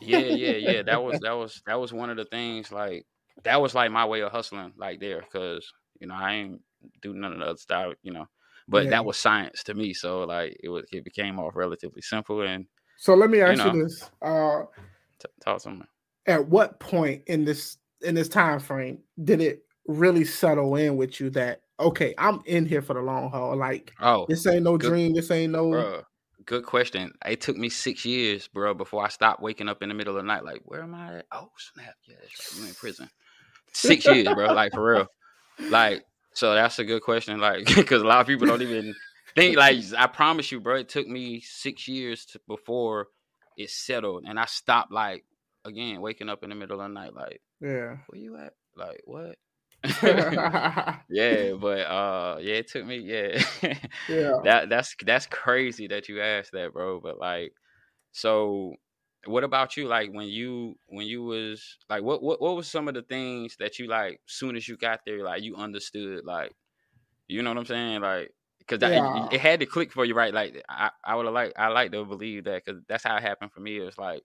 Yeah, 0.00 0.18
yeah, 0.18 0.52
yeah. 0.56 0.82
That 0.82 1.02
was 1.02 1.20
that 1.20 1.32
was 1.32 1.62
that 1.66 1.78
was 1.80 1.92
one 1.92 2.10
of 2.10 2.16
the 2.16 2.24
things. 2.26 2.70
Like, 2.72 3.06
that 3.44 3.60
was 3.60 3.74
like 3.74 3.90
my 3.90 4.04
way 4.04 4.20
of 4.22 4.32
hustling, 4.32 4.72
like 4.76 5.00
there, 5.00 5.20
because 5.20 5.66
you 6.00 6.06
know 6.06 6.14
I 6.14 6.34
ain't 6.34 6.60
do 7.02 7.14
none 7.14 7.32
of 7.32 7.38
the 7.38 7.44
other 7.46 7.58
stuff, 7.58 7.94
you 8.02 8.12
know. 8.12 8.26
But 8.68 8.84
Yeah. 8.84 8.90
that 8.90 9.04
was 9.04 9.16
science 9.16 9.62
to 9.64 9.74
me, 9.74 9.94
so 9.94 10.24
like 10.24 10.56
it 10.62 10.68
was 10.68 10.84
it 10.92 11.04
became 11.04 11.38
off 11.38 11.54
relatively 11.56 12.02
simple 12.02 12.42
and 12.42 12.66
So 12.98 13.14
let 13.14 13.30
me 13.30 13.40
ask 13.40 13.64
you, 13.64 13.72
know. 13.72 13.84
this: 13.84 14.10
uh, 14.22 14.62
t- 15.20 15.28
talk 15.40 15.60
to 15.62 15.70
me. 15.70 15.82
At 16.26 16.48
what 16.48 16.80
point 16.80 17.22
in 17.26 17.44
this 17.44 17.76
in 18.02 18.14
this 18.14 18.28
time 18.28 18.58
frame 18.58 18.98
did 19.22 19.40
it 19.40 19.62
really 19.86 20.24
settle 20.24 20.74
in 20.76 20.96
with 20.96 21.20
you 21.20 21.30
that 21.30 21.60
okay, 21.78 22.14
I'm 22.18 22.42
in 22.46 22.66
here 22.66 22.82
for 22.82 22.94
the 22.94 23.00
long 23.02 23.30
haul? 23.30 23.54
Like 23.56 23.92
Oh, 24.00 24.26
this 24.28 24.46
ain't 24.46 24.64
no 24.64 24.76
Good- 24.76 24.88
dream. 24.90 25.14
This 25.14 25.30
ain't 25.30 25.52
no. 25.52 25.66
Bruh, 25.70 26.02
good 26.46 26.64
question. 26.64 27.12
It 27.26 27.40
took 27.40 27.56
me 27.56 27.68
six 27.68 28.04
years, 28.04 28.48
bro, 28.48 28.74
before 28.74 29.04
I 29.04 29.08
stopped 29.08 29.42
waking 29.42 29.68
up 29.68 29.82
in 29.82 29.88
the 29.88 29.94
middle 29.94 30.16
of 30.16 30.22
the 30.22 30.26
night. 30.26 30.44
Like, 30.44 30.62
where 30.64 30.82
am 30.82 30.94
I 30.94 31.18
at? 31.18 31.26
Oh, 31.32 31.50
snap. 31.56 31.94
Yeah, 32.08 32.16
that's 32.20 32.54
right. 32.54 32.62
I'm 32.62 32.68
in 32.68 32.74
prison. 32.74 33.10
Six 33.72 34.06
years, 34.06 34.28
bro. 34.32 34.52
Like, 34.54 34.72
for 34.72 34.92
real. 34.92 35.06
Like, 35.70 36.04
so 36.32 36.54
that's 36.54 36.78
a 36.78 36.84
good 36.84 37.02
question. 37.02 37.40
Like, 37.40 37.66
because 37.74 38.02
a 38.02 38.06
lot 38.06 38.20
of 38.20 38.26
people 38.26 38.46
don't 38.46 38.62
even 38.62 38.94
think, 39.34 39.56
like, 39.56 39.78
I 39.96 40.06
promise 40.06 40.50
you, 40.52 40.60
bro, 40.60 40.76
it 40.76 40.88
took 40.88 41.06
me 41.06 41.40
six 41.40 41.88
years 41.88 42.24
to, 42.26 42.40
before 42.46 43.08
it 43.56 43.70
settled. 43.70 44.24
And 44.26 44.38
I 44.38 44.46
stopped, 44.46 44.92
like, 44.92 45.24
again, 45.64 46.00
waking 46.00 46.28
up 46.28 46.42
in 46.44 46.50
the 46.50 46.56
middle 46.56 46.80
of 46.80 46.88
the 46.88 46.94
night. 46.94 47.14
Like, 47.14 47.40
Yeah. 47.60 47.96
where 48.06 48.20
you 48.20 48.36
at? 48.36 48.52
Like, 48.76 49.02
what? 49.04 49.36
yeah. 51.08 51.52
but 51.60 51.80
uh 51.80 52.38
yeah, 52.40 52.54
it 52.56 52.68
took 52.68 52.86
me 52.86 52.98
yeah. 52.98 53.42
Yeah. 54.08 54.32
that 54.42 54.68
that's 54.68 54.94
that's 55.04 55.26
crazy 55.26 55.86
that 55.88 56.08
you 56.08 56.20
asked 56.20 56.52
that, 56.52 56.72
bro. 56.72 57.00
But 57.00 57.18
like, 57.18 57.52
so 58.12 58.74
what 59.26 59.44
about 59.44 59.76
you? 59.76 59.88
Like 59.88 60.12
when 60.12 60.28
you 60.28 60.76
when 60.88 61.06
you 61.06 61.24
was 61.24 61.78
like, 61.90 62.02
what 62.02 62.22
what 62.22 62.40
what 62.40 62.56
was 62.56 62.68
some 62.68 62.88
of 62.88 62.94
the 62.94 63.02
things 63.02 63.56
that 63.58 63.78
you 63.78 63.88
like? 63.88 64.20
Soon 64.26 64.56
as 64.56 64.68
you 64.68 64.76
got 64.76 65.00
there, 65.06 65.22
like 65.24 65.42
you 65.42 65.56
understood, 65.56 66.24
like 66.24 66.52
you 67.28 67.42
know 67.42 67.50
what 67.50 67.58
I'm 67.58 67.66
saying, 67.66 68.00
like. 68.00 68.32
Cause 68.68 68.82
Yeah. 68.82 68.90
it, 69.14 69.28
it 69.32 69.40
had 69.40 69.60
to 69.60 69.66
click 69.66 69.92
for 69.92 70.04
you, 70.04 70.14
right? 70.14 70.34
Like 70.34 70.62
I, 70.68 70.90
I 71.04 71.14
would 71.16 71.26
have 71.26 71.34
like 71.34 71.52
I 71.56 71.68
like 71.68 71.92
to 71.92 72.04
believe 72.04 72.44
that 72.44 72.64
because 72.64 72.82
that's 72.88 73.04
how 73.04 73.16
it 73.16 73.22
happened 73.22 73.52
for 73.52 73.60
me. 73.60 73.78
It 73.78 73.84
was 73.84 73.98
like 73.98 74.22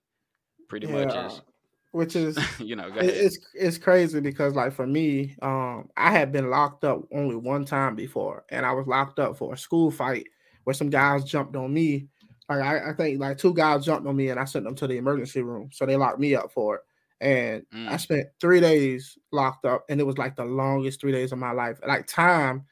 pretty 0.69 0.87
much 0.87 1.13
Yeah. 1.13 1.13
just 1.13 1.43
Which 1.91 2.15
is 2.15 2.37
you 2.59 2.75
know. 2.75 2.89
Go 2.89 2.99
It- 2.99 3.09
ahead. 3.09 3.25
it's 3.25 3.39
it's 3.53 3.77
crazy 3.77 4.19
because 4.21 4.55
like 4.55 4.73
for 4.73 4.87
me, 4.87 5.35
um, 5.41 5.89
I 5.97 6.11
had 6.11 6.31
been 6.31 6.49
locked 6.49 6.83
up 6.85 7.01
only 7.13 7.35
one 7.35 7.65
time 7.65 7.95
before, 7.95 8.45
and 8.49 8.65
I 8.65 8.71
was 8.71 8.87
locked 8.87 9.19
up 9.19 9.37
for 9.37 9.53
a 9.53 9.57
school 9.57 9.91
fight 9.91 10.27
where 10.63 10.73
some 10.73 10.89
guys 10.89 11.23
jumped 11.25 11.55
on 11.55 11.73
me. 11.73 12.07
Like 12.49 12.61
I, 12.61 12.91
I 12.91 12.93
think 12.93 13.19
like 13.19 13.37
two 13.37 13.53
guys 13.53 13.85
jumped 13.85 14.07
on 14.07 14.15
me, 14.15 14.29
and 14.29 14.39
I 14.39 14.45
sent 14.45 14.65
them 14.65 14.75
to 14.75 14.87
the 14.87 14.97
emergency 14.97 15.41
room, 15.41 15.69
so 15.73 15.85
they 15.85 15.97
locked 15.97 16.19
me 16.19 16.33
up 16.35 16.51
for 16.51 16.75
it. 16.75 16.81
And 17.19 17.65
I 17.87 17.95
Mm. 17.95 17.99
spent 17.99 18.27
three 18.39 18.59
days 18.61 19.17
locked 19.31 19.65
up, 19.65 19.83
and 19.89 19.99
it 19.99 20.05
was 20.05 20.17
like 20.17 20.35
the 20.35 20.45
longest 20.45 21.01
three 21.01 21.11
days 21.11 21.31
of 21.33 21.37
my 21.39 21.51
life. 21.51 21.77
Like 21.85 22.07
time 22.07 22.65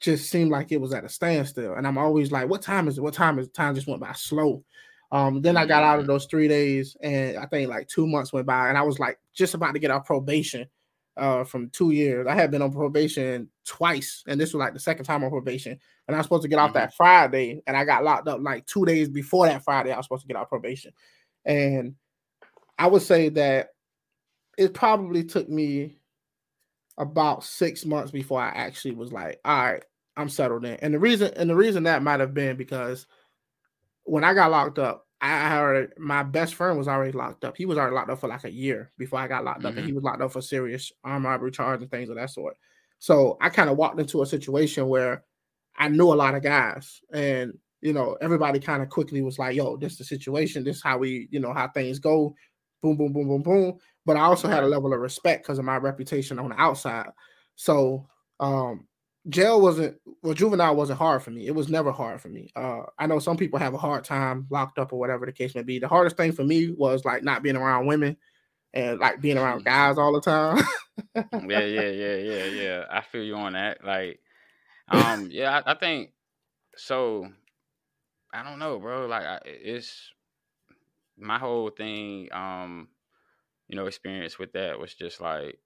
just 0.00 0.28
seemed 0.30 0.50
like 0.50 0.72
it 0.72 0.80
was 0.80 0.92
at 0.92 1.04
a 1.04 1.08
standstill, 1.08 1.74
and 1.74 1.86
I'm 1.86 1.96
always 1.96 2.32
like, 2.32 2.48
"What 2.48 2.60
time 2.62 2.88
is 2.88 2.98
it? 2.98 3.02
What 3.02 3.14
time 3.14 3.38
is 3.38 3.46
it? 3.46 3.54
time?" 3.54 3.74
Just 3.76 3.86
went 3.86 4.00
by 4.00 4.12
slow. 4.14 4.64
Um, 5.14 5.40
then 5.40 5.56
I 5.56 5.64
got 5.64 5.84
out 5.84 6.00
of 6.00 6.04
Mm. 6.06 6.08
those 6.08 6.26
three 6.26 6.48
days, 6.48 6.96
and 7.00 7.38
I 7.38 7.46
think 7.46 7.70
like 7.70 7.86
two 7.88 8.06
months 8.06 8.32
went 8.32 8.46
by, 8.46 8.68
and 8.68 8.76
I 8.76 8.82
was 8.82 8.98
like 8.98 9.18
just 9.32 9.54
about 9.54 9.72
to 9.72 9.78
get 9.78 9.92
off 9.92 10.04
probation 10.06 10.68
uh, 11.16 11.44
from 11.44 11.70
two 11.70 11.92
years. 11.92 12.26
I 12.26 12.34
had 12.34 12.50
been 12.50 12.62
on 12.62 12.72
probation 12.72 13.48
twice, 13.64 14.24
and 14.26 14.40
this 14.40 14.52
was 14.52 14.58
like 14.58 14.72
the 14.74 14.80
second 14.80 15.04
time 15.04 15.22
on 15.22 15.30
probation. 15.30 15.78
And 16.08 16.16
I 16.16 16.18
was 16.18 16.26
supposed 16.26 16.42
to 16.42 16.48
get 16.48 16.58
off 16.58 16.72
Mhm. 16.72 16.74
that 16.74 16.94
Friday, 16.94 17.62
and 17.68 17.76
I 17.76 17.84
got 17.84 18.02
locked 18.02 18.26
up 18.26 18.40
like 18.40 18.66
two 18.66 18.84
days 18.84 19.08
before 19.08 19.46
that 19.46 19.62
Friday. 19.62 19.92
I 19.92 19.96
was 19.96 20.06
supposed 20.06 20.22
to 20.22 20.28
get 20.28 20.36
off 20.36 20.48
probation, 20.48 20.92
and 21.44 21.94
I 22.78 22.88
would 22.88 23.02
say 23.02 23.28
that 23.30 23.70
it 24.58 24.74
probably 24.74 25.22
took 25.24 25.48
me 25.48 25.96
about 26.98 27.44
six 27.44 27.84
months 27.84 28.10
before 28.10 28.40
I 28.40 28.48
actually 28.48 28.96
was 28.96 29.12
like, 29.12 29.40
all 29.44 29.64
right, 29.64 29.84
I'm 30.16 30.28
settled 30.28 30.64
in. 30.64 30.74
And 30.76 30.92
the 30.94 30.98
reason 30.98 31.32
and 31.36 31.48
the 31.48 31.54
reason 31.56 31.84
that 31.84 32.02
might 32.02 32.20
have 32.20 32.34
been 32.34 32.56
because 32.56 33.06
when 34.04 34.24
I 34.24 34.34
got 34.34 34.50
locked 34.50 34.78
up, 34.78 35.03
I 35.24 35.50
heard 35.50 35.94
my 35.98 36.22
best 36.22 36.54
friend 36.54 36.76
was 36.78 36.88
already 36.88 37.12
locked 37.12 37.44
up. 37.44 37.56
He 37.56 37.66
was 37.66 37.78
already 37.78 37.94
locked 37.94 38.10
up 38.10 38.20
for 38.20 38.28
like 38.28 38.44
a 38.44 38.52
year 38.52 38.92
before 38.98 39.18
I 39.20 39.28
got 39.28 39.44
locked 39.44 39.64
up, 39.64 39.76
and 39.76 39.86
he 39.86 39.92
was 39.92 40.04
locked 40.04 40.22
up 40.22 40.32
for 40.32 40.42
serious 40.42 40.92
armed 41.04 41.24
robbery 41.24 41.50
charge 41.50 41.80
and 41.82 41.90
things 41.90 42.08
of 42.10 42.16
that 42.16 42.30
sort. 42.30 42.56
So 42.98 43.36
I 43.40 43.50
kind 43.50 43.70
of 43.70 43.76
walked 43.76 44.00
into 44.00 44.22
a 44.22 44.26
situation 44.26 44.88
where 44.88 45.24
I 45.76 45.88
knew 45.88 46.12
a 46.12 46.14
lot 46.14 46.34
of 46.34 46.42
guys, 46.42 47.00
and 47.12 47.54
you 47.80 47.92
know, 47.92 48.16
everybody 48.20 48.60
kind 48.60 48.82
of 48.82 48.88
quickly 48.88 49.22
was 49.22 49.38
like, 49.38 49.56
"Yo, 49.56 49.76
this 49.76 49.92
is 49.92 49.98
the 49.98 50.04
situation. 50.04 50.64
This 50.64 50.76
is 50.76 50.82
how 50.82 50.98
we, 50.98 51.28
you 51.30 51.40
know, 51.40 51.52
how 51.52 51.68
things 51.68 51.98
go." 51.98 52.34
Boom, 52.82 52.96
boom, 52.96 53.12
boom, 53.12 53.28
boom, 53.28 53.42
boom. 53.42 53.78
But 54.04 54.16
I 54.16 54.20
also 54.20 54.48
had 54.48 54.62
a 54.62 54.68
level 54.68 54.92
of 54.92 55.00
respect 55.00 55.44
because 55.44 55.58
of 55.58 55.64
my 55.64 55.76
reputation 55.76 56.38
on 56.38 56.50
the 56.50 56.60
outside. 56.60 57.10
So 57.56 58.06
um 58.40 58.86
jail 59.28 59.60
wasn't 59.60 59.96
well 60.22 60.34
juvenile 60.34 60.76
wasn't 60.76 60.98
hard 60.98 61.22
for 61.22 61.30
me 61.30 61.46
it 61.46 61.54
was 61.54 61.68
never 61.68 61.90
hard 61.90 62.20
for 62.20 62.28
me 62.28 62.50
uh 62.56 62.82
i 62.98 63.06
know 63.06 63.18
some 63.18 63.36
people 63.36 63.58
have 63.58 63.72
a 63.72 63.78
hard 63.78 64.04
time 64.04 64.46
locked 64.50 64.78
up 64.78 64.92
or 64.92 64.98
whatever 64.98 65.24
the 65.24 65.32
case 65.32 65.54
may 65.54 65.62
be 65.62 65.78
the 65.78 65.88
hardest 65.88 66.16
thing 66.16 66.32
for 66.32 66.44
me 66.44 66.70
was 66.70 67.04
like 67.04 67.22
not 67.22 67.42
being 67.42 67.56
around 67.56 67.86
women 67.86 68.16
and 68.74 68.98
like 68.98 69.20
being 69.20 69.38
around 69.38 69.64
guys 69.64 69.96
all 69.96 70.12
the 70.12 70.20
time 70.20 70.62
yeah, 71.14 71.60
yeah, 71.60 71.90
yeah, 71.90 72.16
yeah, 72.16 72.44
yeah. 72.44 72.84
I 72.90 73.00
feel 73.00 73.22
you 73.22 73.36
on 73.36 73.54
that. 73.54 73.84
Like, 73.84 74.20
um, 74.88 75.28
yeah, 75.32 75.60
I, 75.64 75.72
I 75.72 75.74
think 75.74 76.10
so. 76.76 77.28
I 78.32 78.42
don't 78.42 78.58
know, 78.58 78.78
bro. 78.78 79.06
Like, 79.06 79.24
I, 79.24 79.40
it's 79.44 80.12
my 81.18 81.38
whole 81.38 81.70
thing. 81.70 82.28
Um, 82.32 82.88
you 83.68 83.76
know, 83.76 83.86
experience 83.86 84.38
with 84.38 84.52
that 84.52 84.78
was 84.78 84.94
just 84.94 85.20
like 85.20 85.58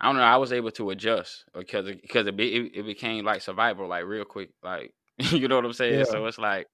I 0.00 0.06
don't 0.06 0.16
know. 0.16 0.22
I 0.22 0.36
was 0.36 0.52
able 0.52 0.70
to 0.72 0.90
adjust 0.90 1.44
because 1.54 1.88
it, 1.88 2.02
because 2.02 2.26
it, 2.26 2.36
be, 2.36 2.54
it 2.54 2.72
it 2.74 2.82
became 2.82 3.24
like 3.24 3.42
survival, 3.42 3.88
like 3.88 4.04
real 4.04 4.24
quick. 4.24 4.50
Like, 4.62 4.92
you 5.18 5.48
know 5.48 5.56
what 5.56 5.64
I'm 5.64 5.72
saying? 5.72 6.00
Yeah. 6.00 6.04
So 6.04 6.26
it's 6.26 6.38
like 6.38 6.68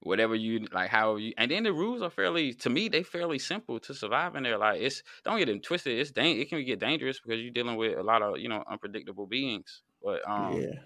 whatever 0.00 0.34
you 0.34 0.64
like 0.72 0.90
how 0.90 1.16
you 1.16 1.32
and 1.38 1.50
then 1.50 1.64
the 1.64 1.72
rules 1.72 2.02
are 2.02 2.10
fairly 2.10 2.54
to 2.54 2.70
me 2.70 2.88
they 2.88 3.02
fairly 3.02 3.38
simple 3.38 3.80
to 3.80 3.92
survive 3.92 4.36
in 4.36 4.44
there 4.44 4.56
like 4.56 4.80
it's 4.80 5.02
don't 5.24 5.38
get 5.38 5.46
them 5.46 5.60
twisted 5.60 5.98
it's 5.98 6.12
dang 6.12 6.38
it 6.38 6.48
can 6.48 6.64
get 6.64 6.78
dangerous 6.78 7.18
because 7.18 7.40
you're 7.40 7.50
dealing 7.50 7.76
with 7.76 7.98
a 7.98 8.02
lot 8.02 8.22
of 8.22 8.38
you 8.38 8.48
know 8.48 8.62
unpredictable 8.70 9.26
beings 9.26 9.82
but 10.00 10.20
um 10.28 10.52
yeah 10.52 10.78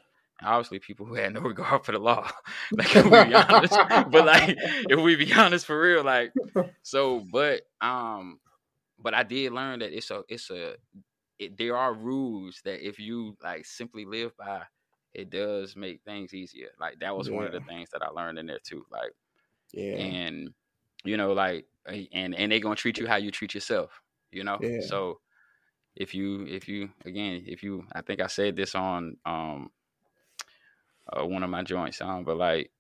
obviously 0.45 0.79
people 0.79 1.07
who 1.07 1.15
had 1.15 1.33
no 1.33 1.41
regard 1.43 1.85
for 1.85 1.93
the 1.93 1.99
law 1.99 2.29
like 2.73 2.97
if 2.97 3.05
we 3.05 3.25
be 3.25 3.35
honest 3.35 3.75
but 4.11 4.27
like 4.27 4.57
if 4.59 5.01
we 5.01 5.17
be 5.17 5.33
honest 5.35 5.67
for 5.67 5.81
real 5.81 6.03
like 6.03 6.33
so 6.83 7.25
but 7.31 7.63
um 7.81 8.41
but 8.99 9.15
i 9.15 9.23
did 9.23 9.53
learn 9.53 9.81
that 9.81 9.93
it's 9.93 10.11
a 10.11 10.23
it's 10.29 10.51
a 10.51 10.75
it, 11.39 11.57
there 11.57 11.77
are 11.77 11.95
rules 11.95 12.61
that 12.65 12.87
if 12.87 12.99
you 12.99 13.37
like 13.43 13.65
simply 13.65 14.05
live 14.05 14.37
by 14.37 14.63
it 15.15 15.31
does 15.31 15.77
make 15.77 16.03
things 16.03 16.33
easier. 16.33 16.69
Like 16.81 17.01
that 17.01 17.17
was 17.17 17.29
yeah. 17.29 17.37
one 17.37 17.45
of 17.45 17.53
the 17.53 17.61
things 17.61 17.91
that 17.93 18.03
I 18.03 18.09
learned 18.09 18.39
in 18.39 18.47
there 18.47 18.61
too. 18.65 18.87
Like, 18.91 19.13
yeah, 19.73 19.97
and 19.97 20.51
you 21.05 21.17
know, 21.17 21.33
like, 21.33 21.67
and 21.87 22.35
and 22.35 22.51
they're 22.51 22.61
gonna 22.61 22.77
treat 22.77 22.99
you 22.99 23.07
how 23.07 23.17
you 23.17 23.31
treat 23.31 23.55
yourself. 23.55 24.01
You 24.31 24.45
know, 24.45 24.59
yeah. 24.61 24.81
so 24.81 25.21
if 25.95 26.15
you 26.15 26.47
if 26.47 26.69
you 26.69 26.89
again 27.05 27.45
if 27.47 27.63
you 27.63 27.85
I 27.93 28.01
think 28.01 28.21
I 28.21 28.27
said 28.27 28.57
this 28.57 28.75
on 28.75 29.17
um 29.27 29.71
uh, 31.13 31.27
one 31.27 31.43
of 31.43 31.51
my 31.51 31.63
joints 31.63 32.01
um 32.01 32.25
but 32.25 32.37
like 32.37 32.71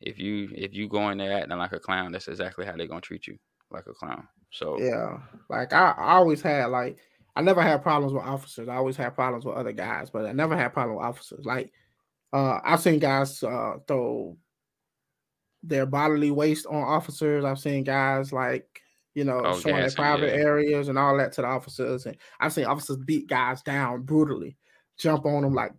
if 0.00 0.18
you 0.18 0.48
if 0.54 0.72
you 0.72 0.88
go 0.88 1.10
in 1.10 1.18
there 1.18 1.32
acting 1.32 1.58
like 1.58 1.72
a 1.72 1.80
clown 1.80 2.12
that's 2.12 2.28
exactly 2.28 2.64
how 2.64 2.76
they're 2.76 2.86
gonna 2.86 3.00
treat 3.00 3.26
you 3.26 3.36
like 3.70 3.86
a 3.86 3.92
clown 3.92 4.26
so 4.50 4.78
yeah 4.80 5.18
like 5.50 5.72
I, 5.72 5.90
I 5.90 6.12
always 6.14 6.40
had 6.40 6.66
like 6.66 6.98
I 7.36 7.42
never 7.42 7.60
had 7.62 7.82
problems 7.82 8.14
with 8.14 8.24
officers. 8.24 8.68
I 8.68 8.76
always 8.76 8.96
had 8.96 9.14
problems 9.14 9.44
with 9.44 9.56
other 9.56 9.72
guys, 9.72 10.08
but 10.08 10.24
I 10.24 10.32
never 10.32 10.56
had 10.56 10.72
problems 10.72 10.98
with 10.98 11.06
officers. 11.06 11.44
Like 11.44 11.70
uh, 12.32 12.60
I've 12.64 12.80
seen 12.80 12.98
guys 12.98 13.42
uh, 13.42 13.74
throw 13.86 14.36
their 15.62 15.84
bodily 15.84 16.30
waste 16.30 16.66
on 16.66 16.82
officers. 16.82 17.44
I've 17.44 17.58
seen 17.58 17.84
guys 17.84 18.32
like 18.32 18.80
you 19.14 19.24
know 19.24 19.42
oh, 19.44 19.60
showing 19.60 19.76
their 19.76 19.90
private 19.90 20.34
yeah. 20.34 20.44
areas 20.44 20.88
and 20.88 20.98
all 20.98 21.16
that 21.18 21.32
to 21.32 21.42
the 21.42 21.46
officers, 21.46 22.06
and 22.06 22.16
I've 22.40 22.54
seen 22.54 22.64
officers 22.64 22.96
beat 22.96 23.28
guys 23.28 23.62
down 23.62 24.02
brutally, 24.02 24.56
jump 24.98 25.26
on 25.26 25.42
them 25.42 25.54
like 25.54 25.72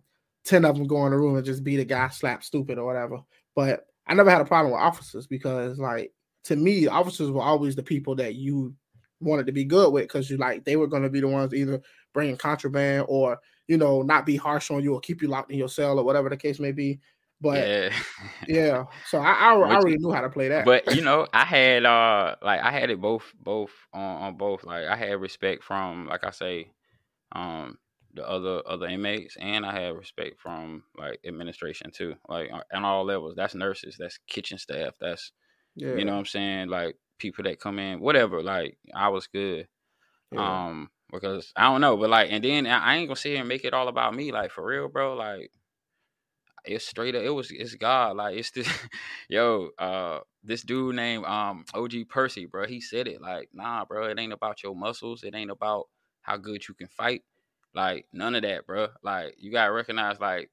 ten 0.44 0.64
of 0.64 0.76
them 0.76 0.86
go 0.86 1.04
in 1.06 1.12
the 1.12 1.18
room 1.18 1.36
and 1.36 1.44
just 1.44 1.64
beat 1.64 1.80
a 1.80 1.84
guy, 1.84 2.08
slap 2.08 2.44
stupid 2.44 2.78
or 2.78 2.86
whatever. 2.86 3.18
But 3.56 3.84
I 4.06 4.14
never 4.14 4.30
had 4.30 4.40
a 4.40 4.46
problem 4.46 4.72
with 4.72 4.80
officers 4.80 5.26
because 5.26 5.78
like 5.80 6.12
to 6.44 6.54
me, 6.54 6.86
officers 6.86 7.32
were 7.32 7.42
always 7.42 7.74
the 7.74 7.82
people 7.82 8.14
that 8.14 8.36
you 8.36 8.74
wanted 9.20 9.46
to 9.46 9.52
be 9.52 9.64
good 9.64 9.92
with 9.92 10.04
because 10.04 10.30
you 10.30 10.36
like 10.36 10.64
they 10.64 10.76
were 10.76 10.86
going 10.86 11.02
to 11.02 11.10
be 11.10 11.20
the 11.20 11.28
ones 11.28 11.54
either 11.54 11.80
bringing 12.12 12.36
contraband 12.36 13.06
or 13.08 13.38
you 13.66 13.76
know 13.76 14.02
not 14.02 14.26
be 14.26 14.36
harsh 14.36 14.70
on 14.70 14.82
you 14.82 14.94
or 14.94 15.00
keep 15.00 15.22
you 15.22 15.28
locked 15.28 15.50
in 15.50 15.58
your 15.58 15.68
cell 15.68 15.98
or 15.98 16.04
whatever 16.04 16.28
the 16.28 16.36
case 16.36 16.60
may 16.60 16.72
be. 16.72 17.00
But 17.40 17.66
yeah, 17.66 17.92
yeah. 18.48 18.84
So 19.06 19.18
I 19.18 19.32
I, 19.32 19.52
I 19.52 19.76
already 19.76 19.98
knew 19.98 20.12
how 20.12 20.22
to 20.22 20.28
play 20.30 20.48
that. 20.48 20.64
But 20.64 20.94
you 20.94 21.02
know, 21.02 21.26
I 21.32 21.44
had 21.44 21.84
uh 21.84 22.36
like 22.42 22.60
I 22.60 22.70
had 22.70 22.90
it 22.90 23.00
both 23.00 23.32
both 23.40 23.70
on, 23.92 24.22
on 24.22 24.36
both. 24.36 24.64
Like 24.64 24.86
I 24.86 24.96
had 24.96 25.20
respect 25.20 25.62
from 25.62 26.06
like 26.08 26.24
I 26.24 26.30
say, 26.30 26.70
um 27.32 27.78
the 28.14 28.28
other 28.28 28.62
other 28.66 28.86
inmates 28.86 29.36
and 29.38 29.64
I 29.64 29.72
had 29.72 29.96
respect 29.96 30.40
from 30.40 30.82
like 30.96 31.20
administration 31.24 31.90
too. 31.92 32.14
Like 32.28 32.50
on 32.72 32.84
all 32.84 33.04
levels. 33.04 33.34
That's 33.36 33.54
nurses, 33.54 33.96
that's 33.98 34.18
kitchen 34.26 34.58
staff, 34.58 34.94
that's 35.00 35.32
yeah. 35.76 35.94
you 35.94 36.04
know 36.04 36.12
what 36.12 36.20
I'm 36.20 36.26
saying? 36.26 36.68
Like 36.68 36.96
people 37.18 37.44
that 37.44 37.60
come 37.60 37.78
in, 37.78 38.00
whatever. 38.00 38.42
Like 38.42 38.78
I 38.94 39.08
was 39.08 39.26
good. 39.26 39.68
Yeah. 40.32 40.66
Um, 40.66 40.90
because 41.10 41.52
I 41.56 41.64
don't 41.64 41.80
know, 41.80 41.96
but 41.96 42.10
like, 42.10 42.30
and 42.30 42.44
then 42.44 42.66
I 42.66 42.96
ain't 42.96 43.08
gonna 43.08 43.16
sit 43.16 43.30
here 43.30 43.40
and 43.40 43.48
make 43.48 43.64
it 43.64 43.72
all 43.72 43.88
about 43.88 44.14
me, 44.14 44.30
like 44.30 44.50
for 44.50 44.64
real, 44.64 44.88
bro. 44.88 45.14
Like 45.14 45.50
it's 46.64 46.86
straight 46.86 47.14
up. 47.14 47.22
It 47.22 47.30
was 47.30 47.50
it's 47.50 47.74
God. 47.74 48.16
Like 48.16 48.36
it's 48.36 48.50
this, 48.50 48.68
yo, 49.28 49.70
uh, 49.78 50.20
this 50.44 50.62
dude 50.62 50.96
named 50.96 51.24
um 51.24 51.64
OG 51.74 52.08
Percy, 52.08 52.46
bro. 52.46 52.66
He 52.66 52.80
said 52.80 53.08
it 53.08 53.20
like, 53.20 53.48
nah, 53.52 53.84
bro. 53.84 54.04
It 54.04 54.18
ain't 54.18 54.32
about 54.32 54.62
your 54.62 54.74
muscles. 54.74 55.22
It 55.22 55.34
ain't 55.34 55.50
about 55.50 55.88
how 56.22 56.36
good 56.36 56.66
you 56.68 56.74
can 56.74 56.88
fight. 56.88 57.22
Like 57.74 58.06
none 58.12 58.34
of 58.34 58.42
that, 58.42 58.66
bro. 58.66 58.88
Like 59.02 59.34
you 59.38 59.50
gotta 59.50 59.72
recognize 59.72 60.20
like 60.20 60.50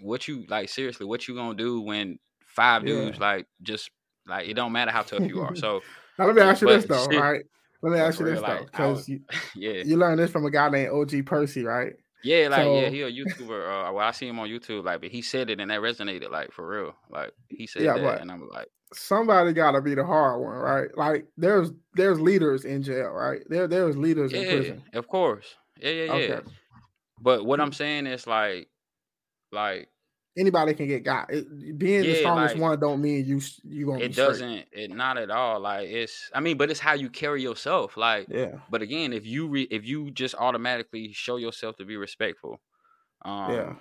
what 0.00 0.26
you 0.28 0.46
like 0.48 0.68
seriously. 0.68 1.06
What 1.06 1.28
you 1.28 1.34
gonna 1.34 1.54
do 1.56 1.80
when 1.80 2.18
five 2.46 2.86
yeah. 2.86 2.94
dudes 2.94 3.20
like 3.20 3.46
just 3.62 3.90
like 4.26 4.48
it 4.48 4.54
don't 4.54 4.72
matter 4.72 4.90
how 4.90 5.02
tough 5.02 5.26
you 5.26 5.40
are. 5.40 5.54
So 5.64 5.82
now 6.18 6.26
let 6.26 6.36
me 6.36 6.42
ask 6.42 6.62
you 6.62 6.68
this 6.68 6.84
though, 6.84 7.06
shit, 7.10 7.20
right? 7.20 7.44
Let 7.82 7.92
me 7.92 7.98
ask 7.98 8.18
you 8.18 8.26
this 8.26 8.40
though, 8.40 8.64
because 8.64 9.08
you, 9.08 9.20
yeah, 9.56 9.82
you 9.84 9.96
learned 9.96 10.18
this 10.18 10.30
from 10.30 10.46
a 10.46 10.50
guy 10.50 10.68
named 10.70 10.90
OG 10.90 11.26
Percy, 11.26 11.64
right? 11.64 11.94
Yeah, 12.22 12.48
like 12.48 12.62
so, 12.62 12.80
yeah, 12.80 12.88
he 12.88 13.02
a 13.02 13.12
YouTuber. 13.12 13.88
Uh, 13.90 13.92
well, 13.92 14.06
I 14.06 14.10
see 14.12 14.26
him 14.26 14.38
on 14.38 14.48
YouTube, 14.48 14.84
like, 14.84 15.02
but 15.02 15.10
he 15.10 15.20
said 15.20 15.50
it 15.50 15.60
and 15.60 15.70
that 15.70 15.80
resonated, 15.80 16.30
like 16.30 16.52
for 16.52 16.66
real. 16.66 16.94
Like 17.10 17.32
he 17.50 17.66
said 17.66 17.82
yeah, 17.82 17.98
that, 17.98 18.22
and 18.22 18.32
I'm 18.32 18.48
like, 18.48 18.68
somebody 18.94 19.52
got 19.52 19.72
to 19.72 19.82
be 19.82 19.94
the 19.94 20.06
hard 20.06 20.40
one, 20.40 20.56
right? 20.56 20.96
Like 20.96 21.26
there's 21.36 21.70
there's 21.92 22.18
leaders 22.18 22.64
in 22.64 22.82
jail, 22.82 23.10
right? 23.10 23.42
There 23.48 23.68
there's 23.68 23.96
leaders 23.96 24.32
yeah, 24.32 24.40
in 24.40 24.46
prison, 24.46 24.82
of 24.94 25.06
course. 25.06 25.54
Yeah, 25.80 25.90
yeah, 25.90 26.04
yeah. 26.04 26.12
Okay. 26.12 26.48
But 27.20 27.44
what 27.44 27.60
I'm 27.60 27.72
saying 27.72 28.06
is 28.06 28.26
like, 28.26 28.68
like 29.52 29.88
anybody 30.36 30.74
can 30.74 30.86
get 30.88 31.04
got. 31.04 31.32
It, 31.32 31.78
being 31.78 32.04
yeah, 32.04 32.10
the 32.10 32.16
strongest 32.16 32.54
like, 32.54 32.62
one 32.62 32.80
don't 32.80 33.00
mean 33.00 33.24
you 33.24 33.40
you 33.64 33.86
gonna. 33.86 34.00
It 34.00 34.14
doesn't. 34.14 34.66
It 34.72 34.90
not 34.90 35.18
at 35.18 35.30
all. 35.30 35.60
Like 35.60 35.88
it's. 35.88 36.30
I 36.34 36.40
mean, 36.40 36.56
but 36.56 36.70
it's 36.70 36.80
how 36.80 36.94
you 36.94 37.10
carry 37.10 37.42
yourself. 37.42 37.96
Like 37.96 38.26
yeah. 38.28 38.56
But 38.70 38.82
again, 38.82 39.12
if 39.12 39.26
you 39.26 39.48
re, 39.48 39.62
if 39.70 39.86
you 39.86 40.10
just 40.10 40.34
automatically 40.34 41.12
show 41.12 41.36
yourself 41.36 41.76
to 41.76 41.84
be 41.84 41.96
respectful, 41.96 42.60
um, 43.24 43.52
yeah. 43.52 43.72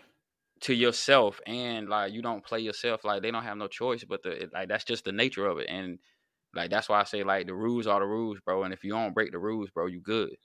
To 0.62 0.74
yourself 0.74 1.42
and 1.46 1.90
like 1.90 2.14
you 2.14 2.22
don't 2.22 2.42
play 2.42 2.62
yourself 2.62 3.04
like 3.04 3.22
they 3.22 3.32
don't 3.32 3.44
have 3.44 3.58
no 3.58 3.68
choice 3.68 4.06
but 4.06 4.24
the 4.24 4.50
like 4.54 4.70
that's 4.70 4.86
just 4.86 5.04
the 5.04 5.12
nature 5.12 5.46
of 5.46 5.58
it 5.58 5.68
and 5.68 6.00
like 6.56 6.70
that's 6.70 6.88
why 6.88 7.02
I 7.02 7.04
say 7.04 7.24
like 7.24 7.48
the 7.48 7.54
rules 7.54 7.88
are 7.88 8.00
the 8.00 8.06
rules, 8.06 8.40
bro. 8.46 8.64
And 8.64 8.74
if 8.74 8.84
you 8.84 8.92
don't 8.92 9.14
break 9.14 9.32
the 9.32 9.40
rules, 9.40 9.70
bro, 9.72 9.88
you 9.88 10.00
good. 10.00 10.36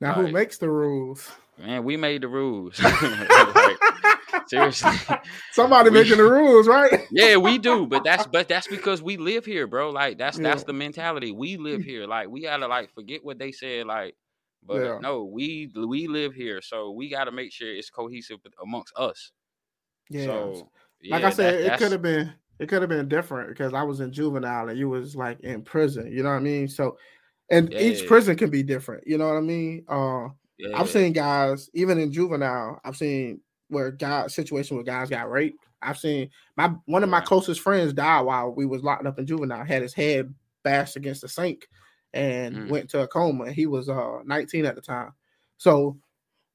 Now 0.00 0.16
like, 0.16 0.26
who 0.26 0.32
makes 0.32 0.58
the 0.58 0.70
rules? 0.70 1.30
Man, 1.58 1.84
we 1.84 1.96
made 1.96 2.22
the 2.22 2.28
rules. 2.28 2.80
like, 2.82 3.78
Seriously. 4.46 4.92
Somebody 5.52 5.90
we, 5.90 6.00
making 6.00 6.18
the 6.18 6.24
rules, 6.24 6.66
right? 6.66 7.06
yeah, 7.10 7.36
we 7.36 7.58
do, 7.58 7.86
but 7.86 8.04
that's 8.04 8.26
but 8.26 8.48
that's 8.48 8.66
because 8.66 9.02
we 9.02 9.16
live 9.16 9.44
here, 9.44 9.66
bro. 9.66 9.90
Like 9.90 10.18
that's 10.18 10.38
yeah. 10.38 10.44
that's 10.44 10.64
the 10.64 10.72
mentality. 10.72 11.32
We 11.32 11.56
live 11.56 11.82
here. 11.82 12.06
Like 12.06 12.28
we 12.28 12.42
gotta 12.42 12.66
like 12.66 12.92
forget 12.94 13.24
what 13.24 13.38
they 13.38 13.52
said, 13.52 13.86
like 13.86 14.14
but 14.66 14.82
yeah. 14.82 14.98
no, 15.00 15.24
we 15.24 15.70
we 15.74 16.06
live 16.08 16.34
here, 16.34 16.62
so 16.62 16.90
we 16.90 17.08
gotta 17.08 17.32
make 17.32 17.52
sure 17.52 17.68
it's 17.68 17.90
cohesive 17.90 18.38
amongst 18.62 18.94
us. 18.96 19.32
Yeah. 20.10 20.24
So, 20.24 20.70
yeah 21.00 21.16
like 21.16 21.24
I 21.24 21.30
said, 21.30 21.64
that, 21.64 21.74
it 21.74 21.78
could 21.78 21.92
have 21.92 22.02
been 22.02 22.32
it 22.58 22.68
could 22.68 22.82
have 22.82 22.88
been 22.88 23.08
different 23.08 23.50
because 23.50 23.74
I 23.74 23.82
was 23.82 24.00
in 24.00 24.12
juvenile 24.12 24.68
and 24.68 24.78
you 24.78 24.88
was 24.88 25.14
like 25.16 25.40
in 25.40 25.62
prison. 25.62 26.10
You 26.10 26.22
know 26.22 26.30
what 26.30 26.36
I 26.36 26.40
mean? 26.40 26.68
So 26.68 26.96
and 27.50 27.70
yeah. 27.72 27.80
each 27.80 28.06
prison 28.06 28.36
can 28.36 28.50
be 28.50 28.62
different. 28.62 29.06
You 29.06 29.18
know 29.18 29.28
what 29.28 29.36
I 29.36 29.42
mean? 29.42 29.84
Uh 29.88 30.28
yeah. 30.58 30.78
I've 30.78 30.88
seen 30.88 31.12
guys, 31.12 31.68
even 31.74 31.98
in 31.98 32.12
juvenile, 32.12 32.80
I've 32.84 32.96
seen 32.96 33.40
where 33.68 33.90
guy 33.90 34.26
situation 34.26 34.76
where 34.76 34.84
guys 34.84 35.10
got 35.10 35.30
raped. 35.30 35.64
I've 35.82 35.98
seen 35.98 36.30
my 36.56 36.72
one 36.86 37.02
of 37.02 37.10
my 37.10 37.20
closest 37.20 37.60
friends 37.60 37.92
died 37.92 38.22
while 38.22 38.52
we 38.52 38.66
was 38.66 38.82
locked 38.82 39.06
up 39.06 39.18
in 39.18 39.26
juvenile. 39.26 39.64
Had 39.64 39.82
his 39.82 39.94
head 39.94 40.34
bashed 40.62 40.96
against 40.96 41.20
the 41.20 41.28
sink 41.28 41.68
and 42.12 42.56
mm. 42.56 42.68
went 42.70 42.90
to 42.90 43.02
a 43.02 43.08
coma. 43.08 43.52
He 43.52 43.66
was 43.66 43.88
uh 43.88 44.20
19 44.24 44.64
at 44.64 44.74
the 44.74 44.80
time. 44.80 45.12
So 45.58 45.98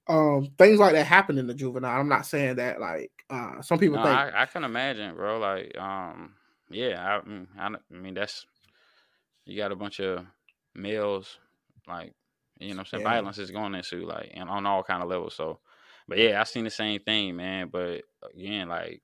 um 0.08 0.50
things 0.58 0.80
like 0.80 0.94
that 0.94 1.06
happen 1.06 1.38
in 1.38 1.48
the 1.48 1.54
juvenile. 1.54 2.00
I'm 2.00 2.10
not 2.10 2.26
saying 2.26 2.56
that 2.56 2.82
like 2.82 3.12
uh 3.30 3.62
some 3.62 3.78
people 3.78 3.98
no, 3.98 4.04
think 4.04 4.16
I, 4.16 4.44
I, 4.44 4.46
can 4.48 4.64
imagine, 4.64 5.16
bro. 5.16 5.40
Like 5.40 5.78
um 5.78 6.34
yeah, 6.72 7.22
I, 7.24 7.28
mm, 7.28 7.48
I, 7.58 7.68
I 7.68 7.96
mean 7.96 8.16
that's 8.16 8.46
you 9.46 9.58
got 9.58 9.72
a 9.72 9.76
bunch 9.76 10.00
of 10.00 10.26
males 10.76 11.38
like 11.88 12.14
you 12.60 12.74
know, 12.74 12.84
some 12.84 13.02
yeah. 13.02 13.10
violence 13.10 13.38
is 13.38 13.52
going 13.52 13.74
into 13.74 14.06
like 14.06 14.32
and 14.34 14.50
on 14.50 14.66
all 14.66 14.84
kind 14.84 15.02
of 15.02 15.10
levels. 15.10 15.36
So 15.36 15.60
but 16.10 16.18
yeah, 16.18 16.42
I 16.42 16.44
seen 16.44 16.64
the 16.64 16.72
same 16.72 17.00
thing, 17.02 17.36
man. 17.36 17.70
But 17.72 18.02
again, 18.36 18.68
like 18.68 19.02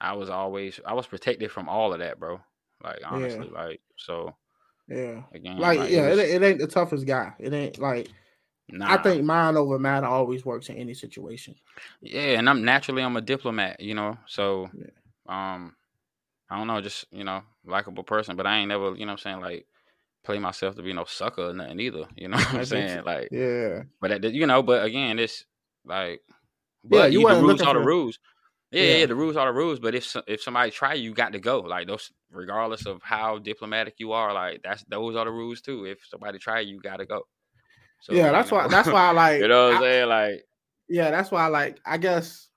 I 0.00 0.14
was 0.14 0.28
always 0.28 0.80
I 0.84 0.92
was 0.94 1.06
protected 1.06 1.50
from 1.50 1.68
all 1.68 1.92
of 1.92 2.00
that, 2.00 2.18
bro. 2.18 2.40
Like 2.82 3.00
honestly, 3.04 3.48
yeah. 3.52 3.60
like 3.60 3.80
so. 3.96 4.34
Yeah. 4.88 5.22
Again, 5.32 5.58
like, 5.58 5.78
like 5.78 5.90
yeah, 5.90 6.06
it, 6.06 6.10
was, 6.10 6.18
it, 6.20 6.42
ain't 6.42 6.58
the 6.58 6.66
toughest 6.66 7.06
guy. 7.06 7.32
It 7.38 7.52
ain't 7.52 7.78
like. 7.78 8.08
Nah. 8.68 8.94
I 8.94 8.96
think 8.98 9.22
mind 9.22 9.56
over 9.56 9.78
matter 9.78 10.06
always 10.06 10.44
works 10.44 10.68
in 10.68 10.76
any 10.76 10.92
situation. 10.92 11.54
Yeah, 12.00 12.38
and 12.38 12.50
I'm 12.50 12.64
naturally 12.64 13.02
I'm 13.02 13.16
a 13.16 13.20
diplomat, 13.20 13.80
you 13.80 13.94
know. 13.94 14.18
So, 14.26 14.68
yeah. 14.76 15.54
um, 15.54 15.76
I 16.50 16.58
don't 16.58 16.66
know, 16.66 16.80
just 16.80 17.04
you 17.12 17.22
know, 17.22 17.42
likable 17.64 18.02
person. 18.02 18.34
But 18.34 18.46
I 18.46 18.58
ain't 18.58 18.68
never, 18.68 18.96
you 18.96 19.06
know, 19.06 19.12
I'm 19.12 19.18
saying 19.18 19.40
like 19.40 19.66
play 20.24 20.40
myself 20.40 20.74
to 20.74 20.82
be 20.82 20.92
no 20.92 21.04
sucker 21.04 21.50
or 21.50 21.52
nothing 21.52 21.78
either. 21.78 22.08
You 22.16 22.28
know 22.28 22.36
what 22.36 22.54
I'm 22.54 22.64
saying? 22.64 23.04
Like, 23.04 23.28
yeah. 23.30 23.84
But 24.00 24.24
you 24.34 24.46
know, 24.46 24.62
but 24.62 24.84
again, 24.84 25.20
it's 25.20 25.44
like, 25.86 26.20
but 26.84 26.96
yeah, 26.96 27.06
you, 27.06 27.20
you 27.20 27.34
the 27.34 27.40
rules 27.40 27.62
are 27.62 27.74
the 27.74 27.80
rules. 27.80 28.18
Yeah, 28.70 28.82
yeah, 28.82 28.96
yeah, 28.98 29.06
the 29.06 29.14
rules 29.14 29.36
are 29.36 29.46
the 29.46 29.52
rules. 29.52 29.78
But 29.78 29.94
if 29.94 30.14
if 30.26 30.42
somebody 30.42 30.70
try 30.70 30.94
you, 30.94 31.04
you 31.04 31.14
got 31.14 31.32
to 31.32 31.38
go. 31.38 31.60
Like 31.60 31.86
those, 31.86 32.12
regardless 32.30 32.86
of 32.86 33.00
how 33.02 33.38
diplomatic 33.38 33.94
you 33.98 34.12
are, 34.12 34.32
like 34.32 34.60
that's 34.62 34.84
those 34.84 35.16
are 35.16 35.24
the 35.24 35.30
rules 35.30 35.60
too. 35.60 35.84
If 35.84 35.98
somebody 36.08 36.38
try 36.38 36.60
you, 36.60 36.74
you 36.74 36.80
got 36.80 36.96
to 36.96 37.06
go. 37.06 37.22
So, 38.00 38.12
yeah, 38.12 38.32
that's 38.32 38.50
know. 38.50 38.58
why. 38.58 38.68
That's 38.68 38.88
why 38.88 39.08
I 39.08 39.10
like. 39.12 39.40
you 39.40 39.48
know 39.48 39.68
what 39.68 39.76
I'm 39.76 39.82
saying? 39.82 40.08
Like, 40.08 40.46
yeah, 40.88 41.10
that's 41.10 41.30
why 41.30 41.44
I 41.44 41.48
like. 41.48 41.80
I 41.86 41.96
guess 41.96 42.48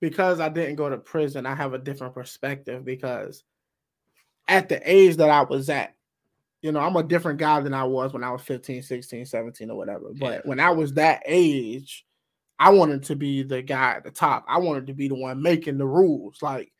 because 0.00 0.40
I 0.40 0.48
didn't 0.48 0.76
go 0.76 0.88
to 0.88 0.98
prison, 0.98 1.46
I 1.46 1.54
have 1.54 1.74
a 1.74 1.78
different 1.78 2.14
perspective 2.14 2.84
because 2.84 3.42
at 4.46 4.68
the 4.68 4.80
age 4.84 5.16
that 5.16 5.30
I 5.30 5.42
was 5.42 5.68
at, 5.68 5.94
you 6.62 6.72
know, 6.72 6.80
I'm 6.80 6.96
a 6.96 7.02
different 7.02 7.38
guy 7.38 7.60
than 7.60 7.74
I 7.74 7.84
was 7.84 8.12
when 8.12 8.24
I 8.24 8.30
was 8.30 8.42
15, 8.42 8.82
16, 8.82 9.26
17, 9.26 9.70
or 9.70 9.76
whatever. 9.76 10.10
But 10.18 10.32
yeah. 10.32 10.40
when 10.44 10.60
I 10.60 10.70
was 10.70 10.94
that 10.94 11.22
age, 11.26 12.06
I 12.58 12.70
wanted 12.70 13.04
to 13.04 13.16
be 13.16 13.42
the 13.42 13.62
guy 13.62 13.92
at 13.92 14.04
the 14.04 14.10
top. 14.10 14.44
I 14.48 14.58
wanted 14.58 14.88
to 14.88 14.94
be 14.94 15.08
the 15.08 15.14
one 15.14 15.40
making 15.42 15.78
the 15.78 15.86
rules. 15.86 16.38
Like 16.42 16.72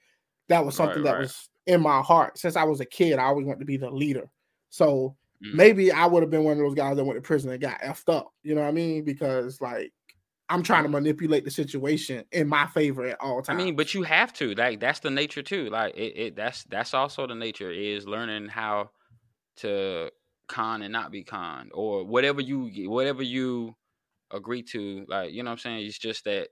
that 0.49 0.64
was 0.64 0.75
something 0.75 1.02
right, 1.02 1.04
that 1.04 1.12
right. 1.12 1.20
was 1.23 1.49
in 1.66 1.80
my 1.80 2.00
heart. 2.00 2.38
Since 2.38 2.56
I 2.56 2.64
was 2.64 2.80
a 2.80 2.87
kid, 2.87 3.18
I 3.18 3.25
always 3.25 3.47
wanted 3.47 3.61
to 3.61 3.66
be 3.66 3.76
the 3.76 3.90
leader. 3.90 4.28
So 4.70 5.16
mm. 5.44 5.54
maybe 5.54 5.92
I 5.92 6.06
would 6.06 6.23
have 6.23 6.30
been 6.30 6.44
one 6.44 6.54
of 6.54 6.58
those 6.58 6.75
guys 6.75 6.97
that 6.97 7.04
went 7.04 7.16
to 7.16 7.23
prison 7.23 7.50
and 7.50 7.61
got 7.61 7.80
effed 7.80 8.12
up. 8.12 8.32
You 8.42 8.54
know 8.54 8.62
what 8.62 8.68
I 8.68 8.73
mean? 8.73 9.04
Because 9.04 9.61
like 9.61 9.92
I'm 10.49 10.62
trying 10.62 10.85
to 10.85 10.88
manipulate 10.88 11.44
the 11.44 11.50
situation 11.50 12.25
in 12.32 12.49
my 12.49 12.66
favor 12.68 13.06
at 13.06 13.20
all 13.20 13.42
times. 13.42 13.61
I 13.61 13.64
mean, 13.64 13.76
but 13.76 13.94
you 13.94 14.02
have 14.02 14.32
to. 14.35 14.54
Like 14.54 14.80
that's 14.80 15.00
the 15.00 15.11
nature 15.11 15.42
too. 15.42 15.68
Like 15.68 15.94
it, 15.97 16.16
it 16.16 16.37
that's 16.37 16.64
that's 16.64 16.94
also 16.94 17.26
the 17.26 17.35
nature 17.35 17.70
is 17.70 18.06
learning 18.06 18.49
how 18.49 18.90
to 19.58 20.11
con 20.49 20.82
and 20.82 20.92
not 20.92 21.12
be 21.12 21.23
con 21.23 21.68
or 21.75 22.04
whatever 22.04 22.40
you 22.40 22.90
whatever 22.90 23.23
you 23.23 23.76
agree 24.30 24.62
to. 24.64 25.04
Like 25.08 25.32
you 25.32 25.42
know 25.42 25.50
what 25.50 25.52
I'm 25.52 25.58
saying. 25.58 25.87
It's 25.87 25.99
just 25.99 26.25
that 26.25 26.49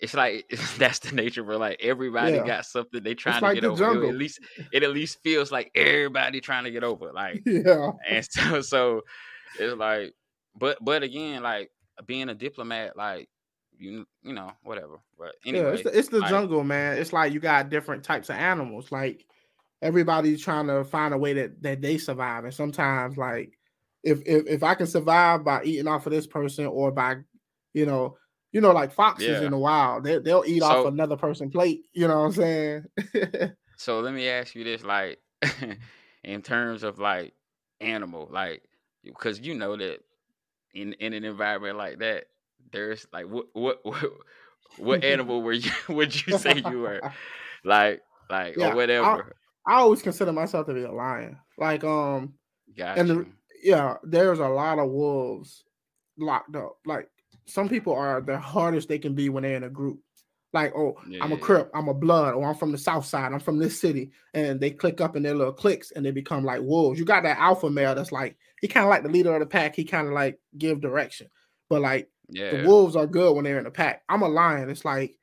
it's 0.00 0.14
like 0.14 0.48
that's 0.78 1.00
the 1.00 1.14
nature 1.14 1.44
where 1.44 1.56
like 1.56 1.78
everybody 1.80 2.36
yeah. 2.36 2.46
got 2.46 2.66
something 2.66 3.02
they 3.02 3.14
trying 3.14 3.42
to 3.42 3.54
get 3.54 3.64
over. 3.64 3.84
Jungle. 3.84 4.08
At 4.08 4.16
least 4.16 4.40
it 4.72 4.82
at 4.82 4.90
least 4.90 5.22
feels 5.22 5.50
like 5.50 5.70
everybody 5.74 6.40
trying 6.40 6.64
to 6.64 6.70
get 6.70 6.84
over. 6.84 7.12
Like 7.12 7.42
yeah, 7.46 7.90
and 8.08 8.24
so 8.24 8.60
so 8.60 9.02
it's 9.58 9.76
like, 9.76 10.14
but 10.56 10.78
but 10.80 11.02
again, 11.02 11.42
like 11.42 11.70
being 12.06 12.28
a 12.28 12.34
diplomat, 12.34 12.96
like 12.96 13.28
you 13.76 14.06
you 14.22 14.32
know 14.32 14.52
whatever. 14.62 15.00
But 15.18 15.34
anyway, 15.44 15.66
yeah, 15.66 15.72
it's 15.72 15.82
the, 15.82 15.98
it's 15.98 16.08
the 16.08 16.20
like, 16.20 16.30
jungle, 16.30 16.64
man. 16.64 16.98
It's 16.98 17.12
like 17.12 17.32
you 17.32 17.40
got 17.40 17.70
different 17.70 18.04
types 18.04 18.30
of 18.30 18.36
animals. 18.36 18.92
Like 18.92 19.24
everybody's 19.82 20.42
trying 20.42 20.66
to 20.68 20.84
find 20.84 21.14
a 21.14 21.18
way 21.18 21.32
that 21.34 21.62
that 21.62 21.80
they 21.80 21.98
survive, 21.98 22.44
and 22.44 22.54
sometimes 22.54 23.16
like 23.16 23.57
if 24.08 24.22
if 24.26 24.46
if 24.46 24.62
I 24.62 24.74
can 24.74 24.86
survive 24.86 25.44
by 25.44 25.62
eating 25.64 25.88
off 25.88 26.06
of 26.06 26.12
this 26.12 26.26
person 26.26 26.66
or 26.66 26.90
by 26.90 27.16
you 27.74 27.86
know 27.86 28.16
you 28.52 28.60
know, 28.60 28.72
like 28.72 28.92
foxes 28.92 29.28
yeah. 29.28 29.42
in 29.42 29.50
the 29.50 29.58
wild, 29.58 30.04
they 30.04 30.18
they'll 30.18 30.44
eat 30.46 30.60
so, 30.60 30.66
off 30.66 30.86
another 30.86 31.16
person's 31.16 31.52
plate. 31.52 31.84
You 31.92 32.08
know 32.08 32.20
what 32.20 32.26
I'm 32.26 32.32
saying? 32.32 32.84
so 33.76 34.00
let 34.00 34.14
me 34.14 34.28
ask 34.28 34.54
you 34.54 34.64
this, 34.64 34.82
like, 34.82 35.18
in 36.24 36.42
terms 36.42 36.82
of 36.82 36.98
like 36.98 37.34
animal, 37.80 38.28
like, 38.30 38.62
because 39.04 39.40
you 39.40 39.54
know 39.54 39.76
that 39.76 39.98
in 40.74 40.94
in 40.94 41.12
an 41.12 41.24
environment 41.24 41.76
like 41.76 41.98
that, 41.98 42.24
there's 42.72 43.06
like 43.12 43.26
what 43.26 43.46
what 43.52 43.80
what, 43.84 44.12
what 44.78 45.04
animal 45.04 45.42
were 45.42 45.52
you 45.52 45.70
would 45.88 46.26
you 46.26 46.38
say 46.38 46.62
you 46.70 46.80
were, 46.80 47.00
like 47.64 48.00
like 48.30 48.56
yeah, 48.56 48.72
or 48.72 48.76
whatever. 48.76 49.36
I, 49.66 49.74
I, 49.74 49.76
always 49.80 50.00
consider 50.00 50.32
myself 50.32 50.66
to 50.68 50.74
be 50.74 50.84
a 50.84 50.92
lion. 50.92 51.36
Like 51.58 51.84
um, 51.84 52.32
gotcha. 52.76 53.00
and 53.00 53.10
the, 53.10 53.26
yeah, 53.62 53.96
there's 54.02 54.38
a 54.38 54.48
lot 54.48 54.78
of 54.78 54.90
wolves 54.90 55.64
locked 56.18 56.56
up. 56.56 56.78
Like 56.84 57.08
some 57.46 57.68
people 57.68 57.94
are 57.94 58.20
the 58.20 58.38
hardest 58.38 58.88
they 58.88 58.98
can 58.98 59.14
be 59.14 59.28
when 59.28 59.42
they're 59.42 59.56
in 59.56 59.64
a 59.64 59.70
group. 59.70 60.00
Like, 60.52 60.74
oh, 60.74 60.96
yeah. 61.06 61.22
I'm 61.22 61.32
a 61.32 61.36
Crip, 61.36 61.70
I'm 61.74 61.88
a 61.88 61.94
Blood, 61.94 62.34
or 62.34 62.48
I'm 62.48 62.54
from 62.54 62.72
the 62.72 62.78
South 62.78 63.04
Side, 63.04 63.32
I'm 63.32 63.40
from 63.40 63.58
this 63.58 63.78
city, 63.78 64.12
and 64.32 64.58
they 64.58 64.70
click 64.70 65.00
up 65.00 65.14
in 65.14 65.22
their 65.22 65.34
little 65.34 65.52
cliques 65.52 65.90
and 65.90 66.04
they 66.04 66.10
become 66.10 66.42
like 66.42 66.62
wolves. 66.62 66.98
You 66.98 67.04
got 67.04 67.22
that 67.24 67.38
alpha 67.38 67.68
male 67.68 67.94
that's 67.94 68.12
like 68.12 68.36
he 68.60 68.68
kind 68.68 68.84
of 68.84 68.90
like 68.90 69.02
the 69.02 69.10
leader 69.10 69.34
of 69.34 69.40
the 69.40 69.46
pack. 69.46 69.76
He 69.76 69.84
kind 69.84 70.06
of 70.06 70.14
like 70.14 70.38
give 70.56 70.80
direction, 70.80 71.28
but 71.68 71.82
like 71.82 72.08
yeah. 72.30 72.62
the 72.62 72.66
wolves 72.66 72.96
are 72.96 73.06
good 73.06 73.34
when 73.34 73.44
they're 73.44 73.58
in 73.58 73.64
the 73.64 73.70
pack. 73.70 74.02
I'm 74.08 74.22
a 74.22 74.28
lion. 74.28 74.70
It's 74.70 74.86
like, 74.86 75.16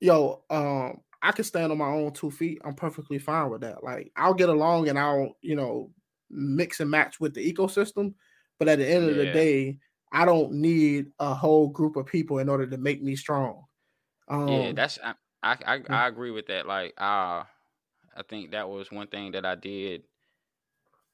yo, 0.00 0.44
um, 0.50 1.00
I 1.20 1.32
can 1.32 1.44
stand 1.44 1.72
on 1.72 1.78
my 1.78 1.88
own 1.88 2.12
two 2.12 2.30
feet. 2.30 2.60
I'm 2.64 2.74
perfectly 2.74 3.18
fine 3.18 3.50
with 3.50 3.62
that. 3.62 3.82
Like 3.82 4.12
I'll 4.16 4.34
get 4.34 4.48
along 4.48 4.88
and 4.88 4.98
I'll 4.98 5.36
you 5.40 5.56
know 5.56 5.90
mix 6.30 6.80
and 6.80 6.90
match 6.90 7.20
with 7.20 7.34
the 7.34 7.52
ecosystem, 7.52 8.14
but 8.58 8.68
at 8.68 8.78
the 8.78 8.88
end 8.88 9.04
yeah. 9.04 9.10
of 9.10 9.16
the 9.16 9.32
day, 9.32 9.78
I 10.12 10.24
don't 10.24 10.52
need 10.52 11.06
a 11.18 11.34
whole 11.34 11.68
group 11.68 11.96
of 11.96 12.06
people 12.06 12.38
in 12.38 12.48
order 12.48 12.66
to 12.66 12.78
make 12.78 13.02
me 13.02 13.16
strong. 13.16 13.64
Um, 14.28 14.48
yeah, 14.48 14.72
that's 14.72 14.98
I, 15.02 15.14
I 15.42 15.56
I, 15.66 15.80
I 15.88 16.08
agree 16.08 16.30
with 16.30 16.46
that. 16.46 16.66
Like, 16.66 16.94
uh, 16.98 17.44
I 18.16 18.22
think 18.28 18.52
that 18.52 18.68
was 18.68 18.90
one 18.90 19.06
thing 19.06 19.32
that 19.32 19.46
I 19.46 19.54
did 19.54 20.02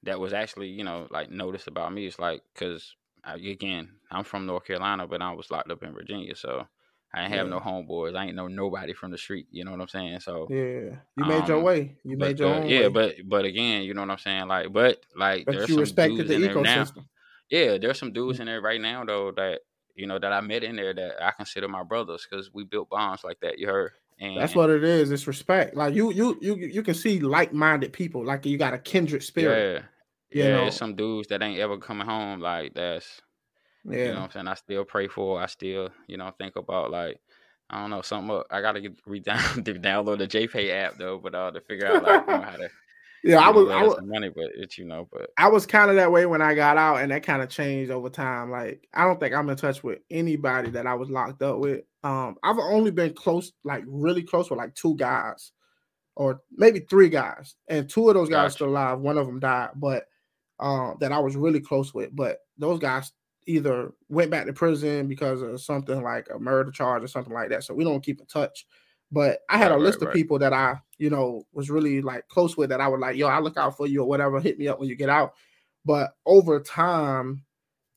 that 0.05 0.20
was 0.20 0.33
actually 0.33 0.68
you 0.68 0.85
know 0.85 1.07
like 1.11 1.31
noticed 1.31 1.66
about 1.66 1.92
me. 1.92 2.07
It's 2.07 2.18
like 2.18 2.42
because 2.53 2.94
again, 3.24 3.90
I'm 4.11 4.24
from 4.24 4.46
North 4.46 4.64
Carolina, 4.64 5.07
but 5.07 5.22
I 5.22 5.33
was 5.33 5.50
locked 5.50 5.70
up 5.70 5.83
in 5.83 5.94
Virginia, 5.94 6.37
so 6.37 6.66
I 7.14 7.22
ain't 7.22 7.33
have 7.33 7.46
yeah. 7.46 7.53
no 7.53 7.61
homeboys. 7.61 8.16
I 8.16 8.27
ain't 8.27 8.35
know 8.35 8.48
nobody 8.48 8.92
from 8.92 9.11
the 9.11 9.18
street. 9.18 9.46
You 9.50 9.64
know 9.64 9.70
what 9.70 9.81
I'm 9.81 9.88
saying? 9.88 10.20
So 10.20 10.48
yeah, 10.50 10.96
you 11.16 11.24
made 11.24 11.42
um, 11.42 11.48
your 11.48 11.61
way. 11.61 11.96
You 12.05 12.16
made 12.16 12.38
your 12.38 12.55
own. 12.55 12.66
Yeah, 12.66 12.83
way. 12.83 12.88
but 12.88 13.14
but 13.27 13.44
again, 13.44 13.83
you 13.83 13.94
know 13.94 14.00
what 14.00 14.11
I'm 14.11 14.18
saying? 14.18 14.48
Like, 14.48 14.72
but 14.72 14.98
like, 15.16 15.46
but 15.46 15.68
you 15.68 15.79
respected 15.79 16.29
the 16.29 16.35
ecosystem. 16.35 17.07
Yeah, 17.50 17.79
there's 17.79 17.98
some 17.98 18.12
dudes 18.12 18.38
mm. 18.38 18.42
in 18.42 18.46
there 18.46 18.61
right 18.61 18.81
now 18.81 19.05
though 19.05 19.33
that 19.37 19.61
you 19.94 20.07
know 20.07 20.18
that 20.18 20.33
I 20.33 20.40
met 20.40 20.64
in 20.64 20.77
there 20.77 20.94
that 20.94 21.22
I 21.22 21.31
consider 21.31 21.68
my 21.68 21.85
brothers 21.85 22.27
because 22.29 22.53
we 22.53 22.64
built 22.64 22.90
bonds 22.90 23.22
like 23.22 23.38
that. 23.40 23.59
You 23.59 23.68
heard? 23.68 23.92
And 24.20 24.37
that's 24.37 24.55
what 24.55 24.70
it 24.70 24.85
is. 24.85 25.11
It's 25.11 25.27
respect. 25.27 25.74
Like 25.74 25.94
you, 25.94 26.12
you, 26.12 26.38
you, 26.40 26.55
you 26.55 26.83
can 26.83 26.94
see 26.94 27.18
like-minded 27.18 27.92
people. 27.92 28.24
Like 28.24 28.46
you 28.46 28.57
got 28.57 28.72
a 28.72 28.79
kindred 28.79 29.24
spirit. 29.24 29.85
Yeah, 30.31 30.44
yeah. 30.44 30.57
Know? 30.57 30.70
some 30.70 30.94
dudes 30.94 31.29
that 31.29 31.42
ain't 31.42 31.59
ever 31.59 31.79
coming 31.79 32.07
home. 32.07 32.40
Like 32.40 32.74
that's, 32.74 33.20
yeah. 33.85 33.99
You 33.99 34.09
know 34.09 34.14
what 34.14 34.25
I'm 34.25 34.31
saying? 34.31 34.49
I 34.49 34.55
still 34.55 34.85
pray 34.85 35.09
for. 35.09 35.40
I 35.40 35.47
still, 35.47 35.90
you 36.07 36.16
know, 36.16 36.33
think 36.38 36.57
about 36.57 36.90
like, 36.90 37.20
I 37.70 37.81
don't 37.81 37.90
know, 37.90 38.03
something. 38.03 38.37
Up. 38.37 38.47
I 38.51 38.61
gotta 38.61 38.81
get 38.81 38.99
re 39.07 39.20
download 39.23 40.18
the 40.18 40.27
JPay 40.27 40.70
app 40.70 40.97
though, 40.99 41.18
but 41.18 41.35
uh, 41.35 41.51
to 41.51 41.61
figure 41.61 41.87
out 41.87 42.03
like 42.03 42.27
you 42.27 42.33
know, 42.33 42.42
how 42.42 42.57
to 42.57 42.70
yeah, 43.25 43.38
I 43.38 43.49
was, 43.49 43.70
I 43.70 43.83
was 43.83 43.99
money, 44.03 44.29
but 44.29 44.51
it's 44.55 44.77
you 44.77 44.85
know, 44.85 45.09
but 45.11 45.31
I 45.38 45.49
was 45.49 45.64
kind 45.64 45.88
of 45.88 45.97
that 45.97 46.12
way 46.12 46.27
when 46.27 46.42
I 46.42 46.55
got 46.55 46.77
out, 46.77 46.97
and 46.97 47.11
that 47.11 47.23
kind 47.23 47.40
of 47.40 47.49
changed 47.49 47.90
over 47.90 48.11
time. 48.11 48.51
Like, 48.51 48.87
I 48.92 49.05
don't 49.05 49.18
think 49.18 49.35
I'm 49.35 49.49
in 49.49 49.57
touch 49.57 49.83
with 49.83 50.01
anybody 50.11 50.68
that 50.70 50.87
I 50.87 50.94
was 50.94 51.09
locked 51.09 51.40
up 51.40 51.59
with. 51.59 51.85
Um, 52.03 52.37
I've 52.42 52.59
only 52.59 52.90
been 52.90 53.14
close, 53.14 53.51
like 53.64 53.83
really 53.87 54.23
close 54.23 54.51
with 54.51 54.59
like 54.59 54.75
two 54.75 54.94
guys, 54.97 55.53
or 56.16 56.42
maybe 56.53 56.81
three 56.81 57.09
guys, 57.09 57.55
and 57.66 57.88
two 57.88 58.11
of 58.11 58.14
those 58.14 58.29
guys 58.29 58.49
gotcha. 58.49 58.55
still 58.57 58.68
alive. 58.68 58.99
One 58.99 59.16
of 59.16 59.27
them 59.27 59.40
died, 59.40 59.70
but 59.75 60.05
um, 60.61 60.99
that 61.01 61.11
I 61.11 61.18
was 61.18 61.35
really 61.35 61.61
close 61.61 61.94
with. 61.94 62.14
But 62.14 62.40
those 62.59 62.79
guys 62.79 63.11
either 63.46 63.92
went 64.09 64.30
back 64.30 64.46
to 64.46 64.52
prison 64.52 65.07
because 65.07 65.42
of 65.42 65.61
something 65.61 66.02
like 66.02 66.28
a 66.35 66.38
murder 66.38 66.70
charge 66.70 67.02
or 67.02 67.09
something 67.09 67.33
like 67.33 67.50
that. 67.50 67.64
So 67.64 67.74
we 67.74 67.85
don't 67.85 68.02
keep 68.02 68.20
in 68.20 68.26
touch. 68.26 68.66
But 69.12 69.40
I 69.48 69.59
had 69.59 69.70
right, 69.70 69.78
a 69.78 69.83
list 69.83 69.96
right, 69.96 70.02
of 70.02 70.09
right. 70.09 70.14
people 70.14 70.38
that 70.40 70.52
I, 70.52 70.76
you 70.98 71.11
know, 71.11 71.42
was 71.52 71.70
really 71.70 72.00
like 72.00 72.26
close 72.28 72.57
with 72.57 72.70
that 72.70 72.80
I 72.80 72.88
would 72.88 73.00
like, 73.00 73.16
yo, 73.16 73.28
I 73.28 73.38
look 73.38 73.57
out 73.57 73.76
for 73.76 73.87
you 73.87 74.02
or 74.02 74.09
whatever. 74.09 74.40
Hit 74.40 74.59
me 74.59 74.68
up 74.68 74.80
when 74.80 74.88
you 74.88 74.96
get 74.96 75.09
out. 75.09 75.35
But 75.85 76.14
over 76.26 76.61
time, 76.61 77.44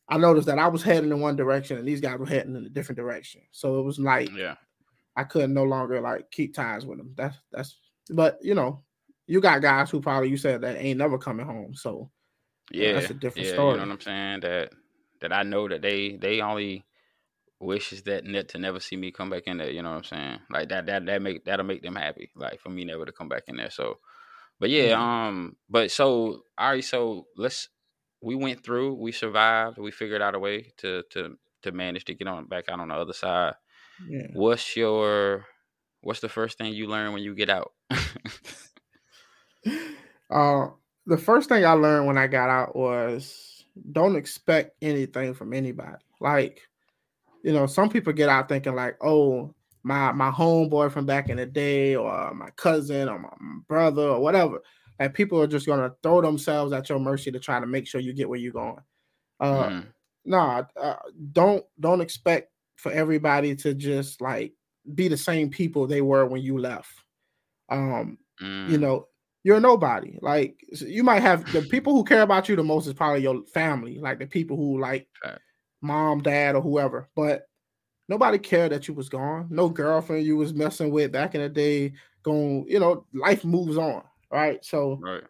I 0.10 0.18
noticed 0.18 0.48
that 0.48 0.60
I 0.60 0.68
was 0.68 0.84
heading 0.84 1.12
in 1.12 1.20
one 1.20 1.36
direction 1.36 1.78
and 1.78 1.88
these 1.88 2.02
guys 2.02 2.20
were 2.20 2.26
heading 2.26 2.56
in 2.56 2.66
a 2.66 2.70
different 2.70 2.98
direction. 2.98 3.42
So 3.52 3.80
it 3.80 3.84
was 3.84 4.00
like, 4.00 4.30
yeah, 4.36 4.56
I 5.16 5.24
couldn't 5.24 5.54
no 5.54 5.64
longer 5.64 6.00
like 6.02 6.30
keep 6.32 6.54
ties 6.54 6.86
with 6.86 6.98
them. 6.98 7.14
That's 7.16 7.38
that's. 7.52 7.78
But 8.10 8.38
you 8.42 8.56
know, 8.56 8.84
you 9.26 9.42
got 9.42 9.62
guys 9.62 9.90
who 9.90 10.00
probably 10.00 10.30
you 10.30 10.38
said 10.38 10.62
that 10.62 10.78
ain't 10.78 11.00
never 11.00 11.18
coming 11.18 11.46
home. 11.46 11.74
So 11.74 12.10
yeah, 12.72 12.94
that's 12.94 13.10
a 13.10 13.14
different 13.14 13.48
yeah, 13.48 13.54
story. 13.54 13.72
You 13.72 13.82
know 13.82 13.88
what 13.88 13.94
I'm 13.94 14.02
saying? 14.02 14.40
That 14.42 14.72
that 15.22 15.34
I 15.34 15.44
know 15.44 15.68
that 15.68 15.82
they 15.82 16.18
they 16.18 16.42
only 16.42 16.86
wishes 17.60 18.04
that 18.04 18.24
net 18.24 18.50
to 18.50 18.60
never 18.60 18.80
see 18.80 18.96
me 18.96 19.12
come 19.12 19.30
back 19.30 19.44
in 19.48 19.58
there. 19.58 19.72
You 19.72 19.82
know 19.82 19.90
what 19.92 19.98
I'm 19.98 20.04
saying? 20.04 20.40
Like 20.50 20.70
that 20.70 20.86
that 20.88 21.06
that 21.06 21.22
make 21.22 21.46
that'll 21.46 21.66
make 21.66 21.82
them 21.82 21.96
happy. 21.96 22.30
Like 22.36 22.60
for 22.60 22.70
me 22.70 22.86
never 22.86 23.06
to 23.06 23.12
come 23.12 23.30
back 23.30 23.44
in 23.48 23.58
there. 23.58 23.70
So, 23.70 24.00
but 24.60 24.70
yeah, 24.70 24.94
mm-hmm. 24.94 25.02
um, 25.02 25.56
but 25.70 25.92
so 25.92 26.44
all 26.58 26.72
right, 26.72 26.84
so 26.84 27.28
let's 27.36 27.70
we 28.22 28.36
went 28.36 28.64
through, 28.64 28.96
we 28.96 29.12
survived, 29.12 29.78
we 29.78 29.92
figured 29.92 30.22
out 30.22 30.36
a 30.36 30.40
way 30.40 30.74
to 30.78 31.04
to 31.12 31.38
to 31.64 31.72
manage 31.72 32.06
to 32.06 32.14
get 32.14 32.28
on 32.28 32.46
back 32.46 32.70
out 32.70 32.80
on 32.80 32.90
the 32.90 32.96
other 32.96 33.14
side. 33.14 33.56
Yeah. 34.08 34.28
What's 34.34 34.76
your 34.76 35.46
what's 36.02 36.20
the 36.20 36.30
first 36.30 36.58
thing 36.58 36.74
you 36.74 36.88
learn 36.88 37.14
when 37.14 37.24
you 37.24 37.36
get 37.36 37.50
out? 37.50 37.74
uh 40.30 40.68
the 41.08 41.18
first 41.18 41.50
thing 41.50 41.66
I 41.66 41.72
learned 41.72 42.06
when 42.06 42.18
I 42.18 42.28
got 42.28 42.50
out 42.50 42.76
was 42.76 43.47
don't 43.92 44.16
expect 44.16 44.76
anything 44.82 45.34
from 45.34 45.54
anybody. 45.54 45.98
Like 46.20 46.62
you 47.44 47.54
know, 47.54 47.66
some 47.66 47.90
people 47.90 48.14
get 48.14 48.30
out 48.30 48.50
thinking 48.50 48.76
like, 48.76 48.98
oh, 49.02 49.54
my 49.84 50.12
my 50.12 50.32
homeboy 50.32 50.92
from 50.92 51.06
back 51.06 51.30
in 51.30 51.38
the 51.38 51.46
day, 51.46 51.96
or 51.96 52.34
my 52.34 52.50
cousin, 52.52 53.08
or 53.08 53.20
my 53.20 53.30
brother, 53.68 54.04
or 54.04 54.20
whatever. 54.20 54.62
And 55.00 55.14
people 55.14 55.40
are 55.42 55.48
just 55.48 55.66
gonna 55.66 55.94
throw 56.04 56.22
themselves 56.22 56.74
at 56.74 56.90
your 56.90 57.00
mercy 57.00 57.32
to 57.32 57.40
try 57.40 57.60
to 57.60 57.66
make 57.66 57.88
sure 57.88 58.02
you 58.02 58.14
get 58.14 58.28
where 58.28 58.40
you're 58.40 58.52
going. 58.52 58.82
Uh, 59.40 59.70
mm. 59.70 59.86
Nah, 60.26 60.64
uh, 60.76 60.96
don't 61.32 61.64
don't 61.80 62.02
expect 62.02 62.52
for 62.76 62.92
everybody 62.92 63.56
to 63.56 63.74
just 63.74 64.20
like 64.20 64.54
be 64.94 65.08
the 65.08 65.18
same 65.18 65.50
people 65.50 65.88
they 65.88 66.02
were 66.02 66.26
when 66.26 66.42
you 66.42 66.58
left. 66.58 66.92
Um, 67.70 68.18
mm. 68.42 68.70
you 68.70 68.78
know, 68.78 69.08
you're 69.48 69.62
nobody. 69.62 70.20
Like 70.22 70.60
you 70.74 71.06
might 71.06 71.22
have 71.22 71.50
the 71.54 71.62
people 71.62 71.94
who 71.94 72.04
care 72.04 72.22
about 72.22 72.50
you 72.50 72.58
the 72.58 72.64
most 72.64 72.86
is 72.86 72.94
probably 72.94 73.22
your 73.22 73.46
family, 73.46 73.98
like 73.98 74.20
the 74.20 74.28
people 74.28 74.58
who 74.58 74.78
like 74.78 75.08
mom, 75.82 76.22
dad, 76.22 76.56
or 76.56 76.62
whoever. 76.62 77.08
But 77.16 77.48
nobody 78.10 78.40
cared 78.40 78.74
that 78.74 78.90
you 78.90 78.94
was 78.94 79.08
gone. 79.08 79.48
No 79.50 79.70
girlfriend 79.70 80.26
you 80.26 80.36
was 80.36 80.54
messing 80.54 80.92
with 80.92 81.14
back 81.14 81.34
in 81.34 81.40
the 81.40 81.48
day. 81.48 81.94
Going, 82.24 82.66
you 82.68 82.78
know, 82.78 83.06
life 83.14 83.46
moves 83.46 83.78
on. 83.78 84.04
right? 84.30 84.64
So 84.66 85.00
Right. 85.02 85.24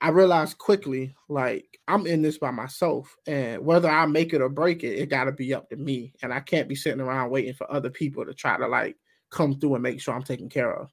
I 0.00 0.10
realized 0.10 0.58
quickly, 0.58 1.12
like 1.28 1.66
I'm 1.88 2.06
in 2.06 2.22
this 2.22 2.38
by 2.38 2.52
myself, 2.52 3.16
and 3.26 3.64
whether 3.64 3.90
I 3.90 4.06
make 4.06 4.32
it 4.32 4.40
or 4.40 4.48
break 4.48 4.84
it, 4.84 5.00
it 5.00 5.10
got 5.10 5.24
to 5.24 5.32
be 5.32 5.52
up 5.52 5.68
to 5.70 5.76
me, 5.76 6.12
and 6.22 6.32
I 6.32 6.38
can't 6.38 6.68
be 6.68 6.76
sitting 6.76 7.00
around 7.00 7.30
waiting 7.30 7.54
for 7.54 7.68
other 7.72 7.90
people 7.90 8.24
to 8.24 8.34
try 8.34 8.56
to 8.56 8.68
like 8.68 8.96
come 9.30 9.58
through 9.58 9.74
and 9.74 9.82
make 9.82 10.00
sure 10.00 10.14
I'm 10.14 10.22
taken 10.22 10.48
care 10.48 10.72
of. 10.72 10.92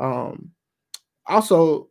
Um, 0.00 0.52
also, 1.26 1.90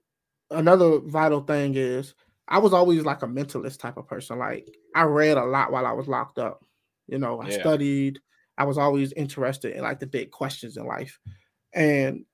another 0.54 1.00
vital 1.00 1.42
thing 1.42 1.76
is 1.76 2.14
I 2.48 2.60
was 2.60 2.74
always 2.74 3.04
like 3.04 3.24
a 3.24 3.28
mentalist 3.28 3.80
type 3.80 3.98
of 3.98 4.08
person. 4.08 4.40
Like 4.40 4.68
I 4.96 5.04
read 5.04 5.38
a 5.38 5.46
lot 5.46 5.72
while 5.72 5.86
I 5.86 5.92
was 5.92 6.08
locked 6.08 6.40
up. 6.40 6.64
You 7.08 7.20
know, 7.20 7.42
I 7.42 7.50
Yeah. 7.50 7.60
studied. 7.60 8.20
I 8.58 8.66
was 8.66 8.78
always 8.78 9.14
interested 9.14 9.76
in 9.76 9.82
like 9.82 10.00
the 10.00 10.08
big 10.08 10.32
questions 10.32 10.78
in 10.78 10.86
life, 10.86 11.20
and 11.74 12.26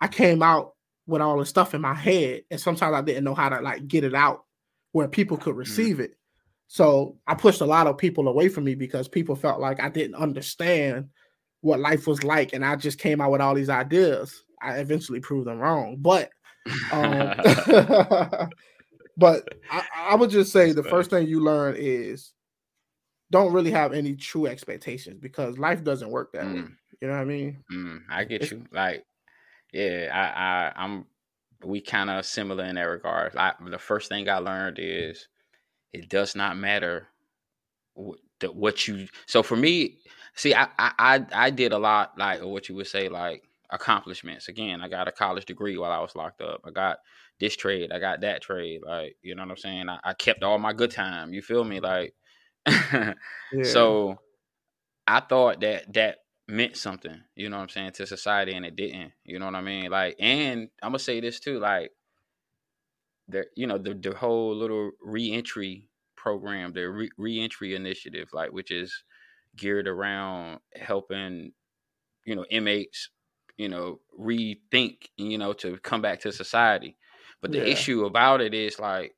I 0.00 0.08
came 0.08 0.42
out 0.42 0.74
with 1.06 1.22
all 1.22 1.38
the 1.38 1.46
stuff 1.46 1.74
in 1.74 1.80
my 1.80 1.94
head, 1.94 2.42
and 2.50 2.60
sometimes 2.60 2.94
I 2.94 3.00
didn't 3.00 3.24
know 3.24 3.34
how 3.34 3.48
to 3.48 3.60
like 3.60 3.88
get 3.88 4.04
it 4.04 4.14
out 4.14 4.44
where 4.92 5.08
people 5.08 5.36
could 5.36 5.54
mm. 5.54 5.58
receive 5.58 6.00
it. 6.00 6.16
So 6.66 7.18
I 7.26 7.34
pushed 7.34 7.60
a 7.60 7.66
lot 7.66 7.86
of 7.86 7.98
people 7.98 8.28
away 8.28 8.48
from 8.48 8.64
me 8.64 8.74
because 8.74 9.08
people 9.08 9.36
felt 9.36 9.60
like 9.60 9.80
I 9.80 9.88
didn't 9.88 10.16
understand 10.16 11.08
what 11.60 11.80
life 11.80 12.06
was 12.06 12.22
like, 12.24 12.52
and 12.52 12.64
I 12.64 12.76
just 12.76 12.98
came 12.98 13.20
out 13.20 13.30
with 13.30 13.40
all 13.40 13.54
these 13.54 13.70
ideas. 13.70 14.44
I 14.60 14.78
eventually 14.78 15.20
proved 15.20 15.46
them 15.46 15.58
wrong, 15.58 15.96
but 15.98 16.30
um, 16.92 17.34
but 19.16 19.48
I, 19.70 19.82
I 20.10 20.14
would 20.16 20.30
just 20.30 20.52
say 20.52 20.72
the 20.72 20.82
first 20.82 21.10
thing 21.10 21.26
you 21.26 21.40
learn 21.40 21.74
is 21.78 22.32
don't 23.30 23.52
really 23.52 23.70
have 23.70 23.92
any 23.92 24.14
true 24.14 24.46
expectations 24.46 25.18
because 25.20 25.58
life 25.58 25.82
doesn't 25.82 26.10
work 26.10 26.32
that 26.32 26.46
way. 26.46 26.52
Mm. 26.60 26.72
You 27.00 27.08
know 27.08 27.14
what 27.14 27.22
I 27.22 27.24
mean? 27.24 27.64
Mm, 27.72 28.00
I 28.10 28.24
get 28.24 28.42
It's- 28.42 28.52
you. 28.52 28.64
Like, 28.72 29.04
yeah, 29.72 30.08
I, 30.12 30.80
I, 30.80 30.84
I'm. 30.84 31.06
We 31.64 31.80
kind 31.80 32.10
of 32.10 32.26
similar 32.26 32.64
in 32.64 32.74
that 32.74 32.82
regard. 32.82 33.34
I, 33.36 33.54
the 33.66 33.78
first 33.78 34.10
thing 34.10 34.28
I 34.28 34.36
learned 34.36 34.78
is 34.78 35.28
it 35.94 36.10
does 36.10 36.36
not 36.36 36.58
matter 36.58 37.08
what, 37.94 38.18
the, 38.40 38.52
what 38.52 38.86
you. 38.86 39.08
So 39.26 39.42
for 39.42 39.56
me, 39.56 39.96
see, 40.34 40.54
I, 40.54 40.68
I, 40.78 40.92
I, 40.98 41.26
I 41.32 41.50
did 41.50 41.72
a 41.72 41.78
lot 41.78 42.18
like 42.18 42.42
what 42.42 42.68
you 42.68 42.74
would 42.74 42.86
say 42.86 43.08
like 43.08 43.44
accomplishments. 43.70 44.48
Again, 44.48 44.80
I 44.80 44.88
got 44.88 45.08
a 45.08 45.12
college 45.12 45.46
degree 45.46 45.76
while 45.78 45.92
I 45.92 46.00
was 46.00 46.14
locked 46.14 46.40
up. 46.40 46.60
I 46.64 46.70
got 46.70 46.98
this 47.40 47.56
trade. 47.56 47.92
I 47.92 47.98
got 47.98 48.20
that 48.22 48.42
trade. 48.42 48.82
Like, 48.84 49.16
you 49.22 49.34
know 49.34 49.42
what 49.42 49.50
I'm 49.50 49.56
saying? 49.56 49.88
I, 49.88 49.98
I 50.04 50.14
kept 50.14 50.42
all 50.42 50.58
my 50.58 50.72
good 50.72 50.90
time. 50.90 51.32
You 51.32 51.42
feel 51.42 51.64
me? 51.64 51.80
Like, 51.80 52.14
Yeah. 52.66 53.14
so 53.62 54.18
I 55.06 55.20
thought 55.20 55.60
that 55.60 55.92
that 55.94 56.18
meant 56.48 56.76
something, 56.76 57.20
you 57.36 57.48
know 57.48 57.56
what 57.56 57.62
I'm 57.64 57.68
saying, 57.68 57.92
to 57.92 58.06
society 58.06 58.52
and 58.54 58.66
it 58.66 58.76
didn't. 58.76 59.12
You 59.24 59.38
know 59.38 59.46
what 59.46 59.54
I 59.54 59.60
mean? 59.62 59.90
Like 59.90 60.16
and 60.18 60.68
I'm 60.82 60.90
gonna 60.90 60.98
say 60.98 61.20
this 61.20 61.40
too, 61.40 61.58
like 61.58 61.92
the 63.28 63.44
you 63.56 63.66
know, 63.66 63.78
the 63.78 63.94
the 63.94 64.14
whole 64.14 64.54
little 64.54 64.92
reentry 65.02 65.88
program, 66.16 66.72
the 66.72 66.84
re- 66.84 67.10
reentry 67.18 67.74
initiative, 67.74 68.28
like 68.32 68.52
which 68.52 68.70
is 68.70 69.04
geared 69.56 69.88
around 69.88 70.60
helping, 70.76 71.52
you 72.24 72.34
know, 72.36 72.44
inmates, 72.50 73.10
you 73.56 73.68
know, 73.68 74.00
rethink, 74.18 75.08
you 75.16 75.38
know, 75.38 75.52
to 75.54 75.78
come 75.78 76.02
back 76.02 76.20
to 76.20 76.32
society. 76.32 76.96
But 77.40 77.52
the 77.52 77.58
Yeah. 77.58 77.72
issue 77.72 78.04
about 78.04 78.40
it 78.40 78.54
is 78.54 78.78
like 78.78 79.14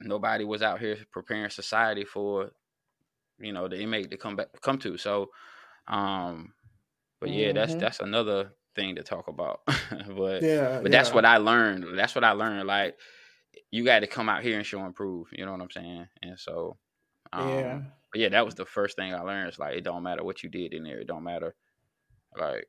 nobody 0.00 0.44
was 0.44 0.62
out 0.62 0.80
here 0.80 0.96
preparing 1.12 1.50
society 1.50 2.04
for 2.04 2.52
you 3.38 3.52
know 3.52 3.68
the 3.68 3.80
inmate 3.80 4.10
to 4.10 4.16
come 4.16 4.36
back 4.36 4.48
come 4.62 4.78
to 4.78 4.96
so 4.96 5.30
um 5.88 6.54
but 7.20 7.30
yeah 7.30 7.52
that's 7.52 7.74
Mhm. 7.74 7.80
that's 7.80 8.00
another 8.00 8.52
thing 8.74 8.96
to 8.96 9.02
talk 9.02 9.28
about 9.28 9.60
but 10.16 10.44
yeah, 10.44 10.80
but 10.82 10.92
that's 10.92 11.10
yeah. 11.10 11.14
what 11.14 11.24
i 11.24 11.36
learned 11.38 11.98
that's 11.98 12.14
what 12.14 12.24
i 12.24 12.32
learned 12.32 12.66
like 12.66 12.96
you 13.70 13.84
got 13.84 14.00
to 14.00 14.06
come 14.06 14.28
out 14.28 14.42
here 14.42 14.56
and 14.56 14.66
show 14.66 14.80
and 14.84 14.94
prove 14.94 15.28
you 15.32 15.44
know 15.44 15.52
what 15.52 15.60
i'm 15.60 15.70
saying 15.70 16.06
and 16.22 16.38
so 16.38 16.76
um 17.32 17.48
yeah. 17.48 17.80
but 18.12 18.20
yeah 18.20 18.28
that 18.28 18.44
was 18.44 18.54
the 18.54 18.66
first 18.66 18.96
thing 18.96 19.14
i 19.14 19.20
learned 19.20 19.48
it's 19.48 19.58
like 19.58 19.76
it 19.76 19.84
don't 19.84 20.02
matter 20.02 20.24
what 20.24 20.42
you 20.42 20.48
did 20.50 20.74
in 20.74 20.84
there 20.84 21.00
it 21.00 21.06
don't 21.06 21.24
matter 21.24 21.54
like 22.38 22.68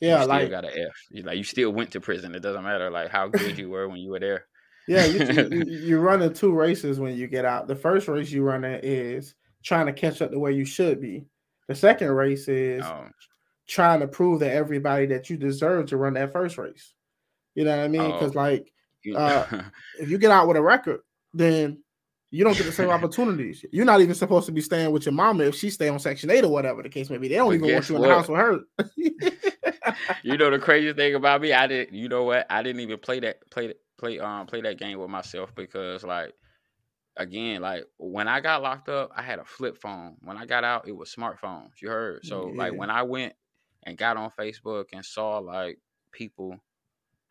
Yeah, 0.00 0.18
still 0.22 0.28
like 0.28 0.50
got 0.50 0.64
an 0.64 0.72
f 0.76 0.96
you 1.10 1.22
like 1.22 1.38
you 1.38 1.44
still 1.44 1.70
went 1.70 1.92
to 1.92 2.00
prison 2.00 2.34
it 2.34 2.40
doesn't 2.40 2.64
matter 2.64 2.90
like 2.90 3.10
how 3.10 3.28
good 3.28 3.56
you 3.56 3.70
were 3.70 3.88
when 3.88 3.98
you 3.98 4.10
were 4.10 4.20
there 4.20 4.46
yeah, 4.88 5.06
you, 5.06 5.46
you 5.50 5.64
you 5.64 5.98
run 6.00 6.20
in 6.20 6.34
two 6.34 6.52
races 6.52 7.00
when 7.00 7.16
you 7.16 7.26
get 7.26 7.46
out. 7.46 7.66
The 7.68 7.74
first 7.74 8.06
race 8.06 8.30
you 8.30 8.42
run 8.42 8.64
in 8.64 8.80
is 8.82 9.34
trying 9.62 9.86
to 9.86 9.94
catch 9.94 10.20
up 10.20 10.30
the 10.30 10.38
way 10.38 10.52
you 10.52 10.66
should 10.66 11.00
be. 11.00 11.24
The 11.68 11.74
second 11.74 12.10
race 12.10 12.48
is 12.48 12.84
um, 12.84 13.10
trying 13.66 14.00
to 14.00 14.06
prove 14.08 14.40
to 14.40 14.52
everybody 14.52 15.06
that 15.06 15.30
you 15.30 15.38
deserve 15.38 15.86
to 15.86 15.96
run 15.96 16.12
that 16.14 16.32
first 16.32 16.58
race. 16.58 16.92
You 17.54 17.64
know 17.64 17.74
what 17.74 17.84
I 17.84 17.88
mean? 17.88 18.12
Because 18.12 18.36
Oh. 18.36 18.40
like 18.40 18.70
Uh, 19.16 19.62
if 19.98 20.10
you 20.10 20.18
get 20.18 20.30
out 20.30 20.48
with 20.48 20.58
a 20.58 20.62
record, 20.62 21.00
then 21.32 21.82
you 22.30 22.44
don't 22.44 22.56
get 22.56 22.66
the 22.66 22.72
same 22.72 22.90
opportunities. 22.90 23.64
You're 23.72 23.86
not 23.86 24.02
even 24.02 24.14
supposed 24.14 24.46
to 24.46 24.52
be 24.52 24.60
staying 24.60 24.90
with 24.90 25.06
your 25.06 25.14
mama 25.14 25.44
if 25.44 25.54
she 25.54 25.70
stay 25.70 25.88
on 25.88 25.98
Section 25.98 26.30
Eight 26.30 26.44
or 26.44 26.50
whatever 26.50 26.82
the 26.82 26.90
case 26.90 27.08
may 27.08 27.16
be. 27.16 27.28
They 27.28 27.36
don't 27.36 27.48
But 27.48 27.54
even 27.54 27.72
want 27.72 27.88
you 27.88 27.96
in 27.96 28.02
the 28.02 28.08
house 28.08 28.28
with 28.28 28.38
her. 28.38 28.60
you 30.22 30.36
know 30.36 30.50
the 30.50 30.58
crazy 30.58 30.92
thing 30.92 31.14
about 31.14 31.40
me, 31.40 31.52
I 31.52 31.66
didn't. 31.66 31.94
You 31.94 32.08
know 32.08 32.24
what? 32.24 32.46
I 32.50 32.62
didn't 32.62 32.80
even 32.80 32.98
play 32.98 33.20
that 33.20 33.50
play 33.50 33.68
that- 33.68 33.80
play 33.98 34.18
um 34.18 34.46
play 34.46 34.60
that 34.60 34.78
game 34.78 34.98
with 34.98 35.08
myself 35.08 35.54
because 35.54 36.02
like 36.02 36.32
again 37.16 37.62
like 37.62 37.84
when 37.98 38.28
I 38.28 38.40
got 38.40 38.62
locked 38.62 38.88
up, 38.88 39.10
I 39.16 39.22
had 39.22 39.38
a 39.38 39.44
flip 39.44 39.78
phone. 39.80 40.16
When 40.22 40.36
I 40.36 40.46
got 40.46 40.64
out, 40.64 40.88
it 40.88 40.96
was 40.96 41.14
smartphones. 41.14 41.80
You 41.80 41.88
heard? 41.90 42.24
So 42.24 42.48
like 42.56 42.74
when 42.74 42.90
I 42.90 43.02
went 43.02 43.34
and 43.84 43.98
got 43.98 44.16
on 44.16 44.30
Facebook 44.30 44.86
and 44.92 45.04
saw 45.04 45.38
like 45.38 45.78
people, 46.12 46.58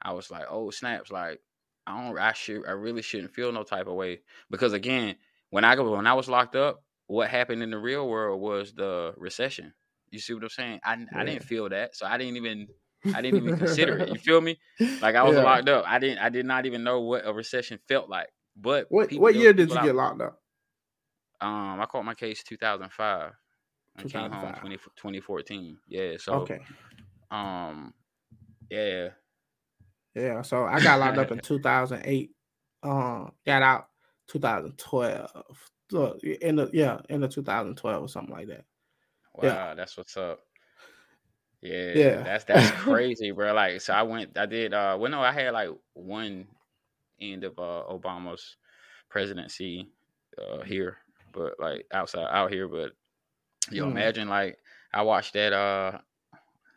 I 0.01 0.13
was 0.13 0.29
like, 0.31 0.45
oh 0.49 0.69
snaps! 0.71 1.11
Like 1.11 1.41
I 1.87 2.01
don't. 2.05 2.17
I 2.17 2.33
should. 2.33 2.65
I 2.67 2.71
really 2.71 3.01
shouldn't 3.01 3.33
feel 3.33 3.51
no 3.51 3.63
type 3.63 3.87
of 3.87 3.95
way 3.95 4.21
because 4.49 4.73
again, 4.73 5.15
when 5.49 5.63
I 5.65 5.75
go 5.75 5.95
when 5.95 6.07
I 6.07 6.13
was 6.13 6.29
locked 6.29 6.55
up, 6.55 6.83
what 7.07 7.29
happened 7.29 7.63
in 7.63 7.71
the 7.71 7.77
real 7.77 8.07
world 8.07 8.41
was 8.41 8.73
the 8.73 9.13
recession. 9.17 9.73
You 10.13 10.19
see 10.19 10.33
what 10.35 10.43
I'm 10.43 10.49
saying? 10.49 10.79
I 10.85 10.93
I 11.15 11.25
didn't 11.25 11.43
feel 11.43 11.67
that, 11.69 11.95
so 11.95 12.05
I 12.05 12.17
didn't 12.19 12.37
even 12.37 12.67
I 13.15 13.21
didn't 13.23 13.43
even 13.43 13.57
consider 13.65 13.97
it. 13.97 14.09
You 14.09 14.19
feel 14.19 14.39
me? 14.41 14.59
Like 15.01 15.15
I 15.15 15.23
was 15.23 15.35
Yeah. 15.35 15.43
locked 15.43 15.67
up. 15.69 15.85
I 15.87 15.97
didn't. 15.97 16.19
I 16.19 16.29
did 16.29 16.45
not 16.45 16.67
even 16.67 16.83
know 16.83 17.01
what 17.01 17.25
a 17.25 17.33
recession 17.33 17.79
felt 17.87 18.09
like. 18.09 18.29
But 18.55 18.85
What 18.89 19.11
what 19.13 19.33
year 19.33 19.53
did 19.53 19.71
you 19.71 19.77
out- 19.77 19.83
get 19.85 19.95
locked 19.95 20.21
up? 20.21 20.39
Um, 21.41 21.81
I 21.81 21.85
caught 21.87 22.05
my 22.05 22.13
case 22.13 22.43
2005. 22.43 23.31
I 23.97 24.03
came 24.03 24.31
home 24.31 24.53
20, 24.53 24.77
2014. 24.77 25.77
Yeah. 25.87 26.17
So 26.19 26.33
Okay. 26.43 26.59
um, 27.31 27.93
yeah. 28.69 29.09
Yeah. 30.15 30.43
So 30.43 30.65
I 30.65 30.79
got 30.79 30.99
locked 30.99 31.17
up 31.17 31.31
in 31.31 31.39
2008. 31.41 32.29
Um, 32.83 33.31
got 33.47 33.63
out 33.63 33.87
2012. 34.27 35.31
So 35.91 36.17
in 36.41 36.55
the 36.57 36.69
yeah, 36.71 36.99
in 37.09 37.21
the 37.21 37.27
2012 37.27 38.03
or 38.03 38.07
something 38.07 38.33
like 38.33 38.47
that. 38.49 38.65
Wow, 39.33 39.73
Yeah. 39.73 39.75
that's 39.75 39.97
what's 39.97 40.17
up. 40.17 40.39
Yeah, 41.61 42.17
Yeah. 42.17 42.23
that's 42.23 42.43
that's 42.45 42.71
crazy, 42.71 43.31
bro. 43.31 43.53
Like, 43.53 43.81
so 43.81 43.93
I 43.93 44.03
went, 44.03 44.37
I 44.37 44.45
did. 44.45 44.73
uh 44.73 44.97
Well, 44.99 45.11
no, 45.11 45.21
I 45.21 45.31
had 45.31 45.53
like 45.53 45.69
one 45.93 46.47
end 47.21 47.43
of 47.43 47.57
uh 47.59 47.83
Obama's 47.89 48.57
presidency 49.09 49.89
uh 50.37 50.63
here, 50.63 50.97
but 51.33 51.53
like 51.59 51.85
outside 51.93 52.27
out 52.31 52.51
here. 52.51 52.67
But 52.67 52.93
you 53.71 53.83
Hmm. 53.83 53.85
imagine 53.85 54.29
like 54.29 54.57
I 54.93 55.03
watched 55.03 55.33
that 55.33 55.53
uh 55.53 55.99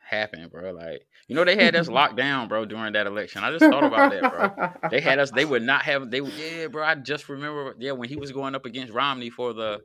happen, 0.08 0.48
bro. 0.48 0.72
Like, 0.72 1.06
you 1.28 1.36
know, 1.36 1.44
they 1.44 1.56
had 1.56 1.76
us 1.76 1.88
locked 1.90 2.16
down, 2.16 2.48
bro, 2.48 2.64
during 2.64 2.92
that 2.94 3.06
election. 3.06 3.44
I 3.44 3.52
just 3.52 3.68
thought 3.68 3.84
about 3.84 4.08
that, 4.10 4.28
bro. 4.30 4.50
They 4.90 5.00
had 5.00 5.18
us. 5.18 5.30
They 5.32 5.44
would 5.44 5.62
not 5.62 5.82
have. 5.82 6.10
They 6.10 6.20
yeah, 6.20 6.68
bro. 6.68 6.84
I 6.84 6.94
just 6.96 7.28
remember. 7.28 7.74
Yeah, 7.78 7.92
when 7.92 8.08
he 8.08 8.16
was 8.16 8.32
going 8.32 8.54
up 8.54 8.66
against 8.66 8.92
Romney 8.92 9.30
for 9.30 9.52
the, 9.54 9.80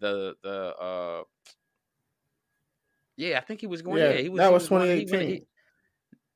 the 0.00 0.34
the. 0.42 0.76
uh 0.76 1.22
Yeah, 3.16 3.38
I 3.38 3.40
think 3.40 3.60
he 3.60 3.66
was 3.66 3.82
going. 3.82 3.98
Yeah, 3.98 4.10
Yeah, 4.12 4.18
he 4.20 4.28
was. 4.28 4.38
that 4.38 4.52
was 4.52 4.68
going- 4.68 4.82
he- 4.88 4.96
he- 4.98 5.04
2018. 5.06 5.46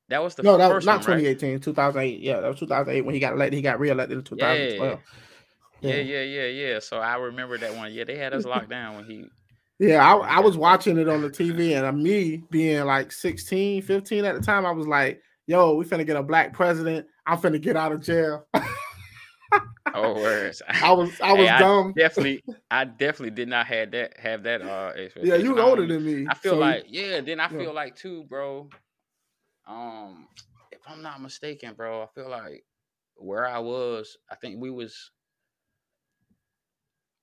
that 0.09 0.23
was 0.23 0.35
the 0.35 0.43
no, 0.43 0.57
that 0.57 0.73
was 0.73 0.85
not 0.85 0.99
one, 1.07 1.17
right? 1.17 1.23
2018, 1.23 1.59
2008. 1.59 2.19
Yeah, 2.19 2.39
that 2.41 2.47
was 2.49 2.59
2008 2.59 3.01
when 3.01 3.13
he 3.13 3.19
got 3.19 3.33
elected. 3.33 3.53
He 3.53 3.61
got 3.61 3.79
reelected 3.79 4.17
in 4.17 4.23
2012. 4.23 4.99
Yeah, 5.81 5.95
Yeah. 5.95 6.01
yeah, 6.01 6.21
yeah, 6.21 6.45
yeah. 6.47 6.79
So 6.79 6.97
I 6.99 7.15
remember 7.17 7.57
that 7.57 7.75
one. 7.75 7.91
Yeah, 7.93 8.03
they 8.03 8.17
had 8.17 8.33
us 8.33 8.45
locked 8.45 8.69
down 8.69 8.95
when 8.95 9.05
he. 9.05 9.25
Yeah, 9.79 10.05
I, 10.05 10.37
I 10.37 10.39
was 10.41 10.57
watching 10.57 10.97
it 10.99 11.09
on 11.09 11.21
the 11.23 11.29
TV, 11.29 11.75
and 11.75 11.85
uh, 11.85 11.91
me 11.91 12.43
being 12.51 12.83
like 12.85 13.11
16, 13.11 13.81
15 13.81 14.25
at 14.25 14.35
the 14.35 14.41
time, 14.41 14.63
I 14.65 14.71
was 14.71 14.85
like, 14.87 15.19
yo, 15.47 15.73
we 15.75 15.85
finna 15.85 16.05
get 16.05 16.15
a 16.17 16.21
black 16.23 16.53
president. 16.53 17.07
I'm 17.25 17.39
finna 17.39 17.59
get 17.59 17.75
out 17.75 17.91
of 17.91 18.01
jail. 18.01 18.45
Oh, 19.93 20.19
words. 20.21 20.61
I 20.69 20.91
was 20.93 21.19
I 21.21 21.33
was 21.33 21.49
Hey, 21.49 21.57
dumb. 21.57 21.93
definitely, 21.95 22.43
I 22.69 22.85
definitely 22.85 23.31
did 23.31 23.49
not 23.49 23.67
have 23.67 23.91
that 23.91 24.17
have 24.19 24.43
that 24.43 24.61
uh 24.61 24.93
Yeah, 25.21 25.35
you 25.35 25.57
I 25.59 25.63
older 25.63 25.85
than 25.85 26.05
me. 26.05 26.27
I 26.29 26.33
feel 26.35 26.53
so- 26.53 26.59
like 26.59 26.85
yeah. 26.87 27.21
Then 27.21 27.39
I 27.39 27.49
Yeah. 27.51 27.57
feel 27.57 27.73
like 27.73 27.95
too, 27.95 28.23
bro. 28.25 28.69
Um, 29.67 30.27
if 30.71 30.79
I'm 30.87 31.01
not 31.01 31.21
mistaken, 31.21 31.73
bro, 31.75 32.03
I 32.03 32.07
feel 32.07 32.29
like 32.29 32.63
where 33.15 33.45
I 33.45 33.59
was, 33.59 34.17
I 34.29 34.35
think 34.35 34.59
we 34.59 34.71
was, 34.71 35.11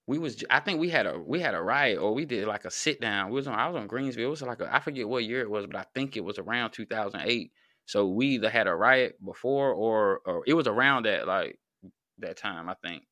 we 0.06 0.18
was. 0.18 0.42
I 0.50 0.60
think 0.60 0.80
we 0.80 0.88
had 0.88 1.06
a 1.06 1.18
we 1.18 1.40
had 1.40 1.54
a 1.54 1.62
riot 1.62 1.98
or 1.98 2.14
we 2.14 2.24
did 2.24 2.46
like 2.46 2.64
a 2.64 2.70
sit 2.70 3.00
down. 3.00 3.28
We 3.30 3.36
was 3.36 3.46
on. 3.48 3.54
I 3.58 3.68
was 3.68 3.76
on 3.80 3.88
Greensville. 3.88 4.18
It 4.18 4.26
was 4.26 4.42
like 4.42 4.60
a, 4.60 4.74
I 4.74 4.80
forget 4.80 5.08
what 5.08 5.24
year 5.24 5.40
it 5.40 5.50
was, 5.50 5.66
but 5.66 5.76
I 5.76 5.84
think 5.94 6.16
it 6.16 6.24
was 6.24 6.38
around 6.38 6.72
2008. 6.72 7.52
So 7.86 8.06
we 8.06 8.26
either 8.28 8.50
had 8.50 8.66
a 8.66 8.74
riot 8.74 9.16
before 9.24 9.72
or 9.72 10.20
or 10.24 10.42
it 10.46 10.54
was 10.54 10.66
around 10.66 11.04
that 11.06 11.26
like 11.26 11.58
that 12.20 12.36
time, 12.36 12.68
I 12.68 12.74
think. 12.74 13.04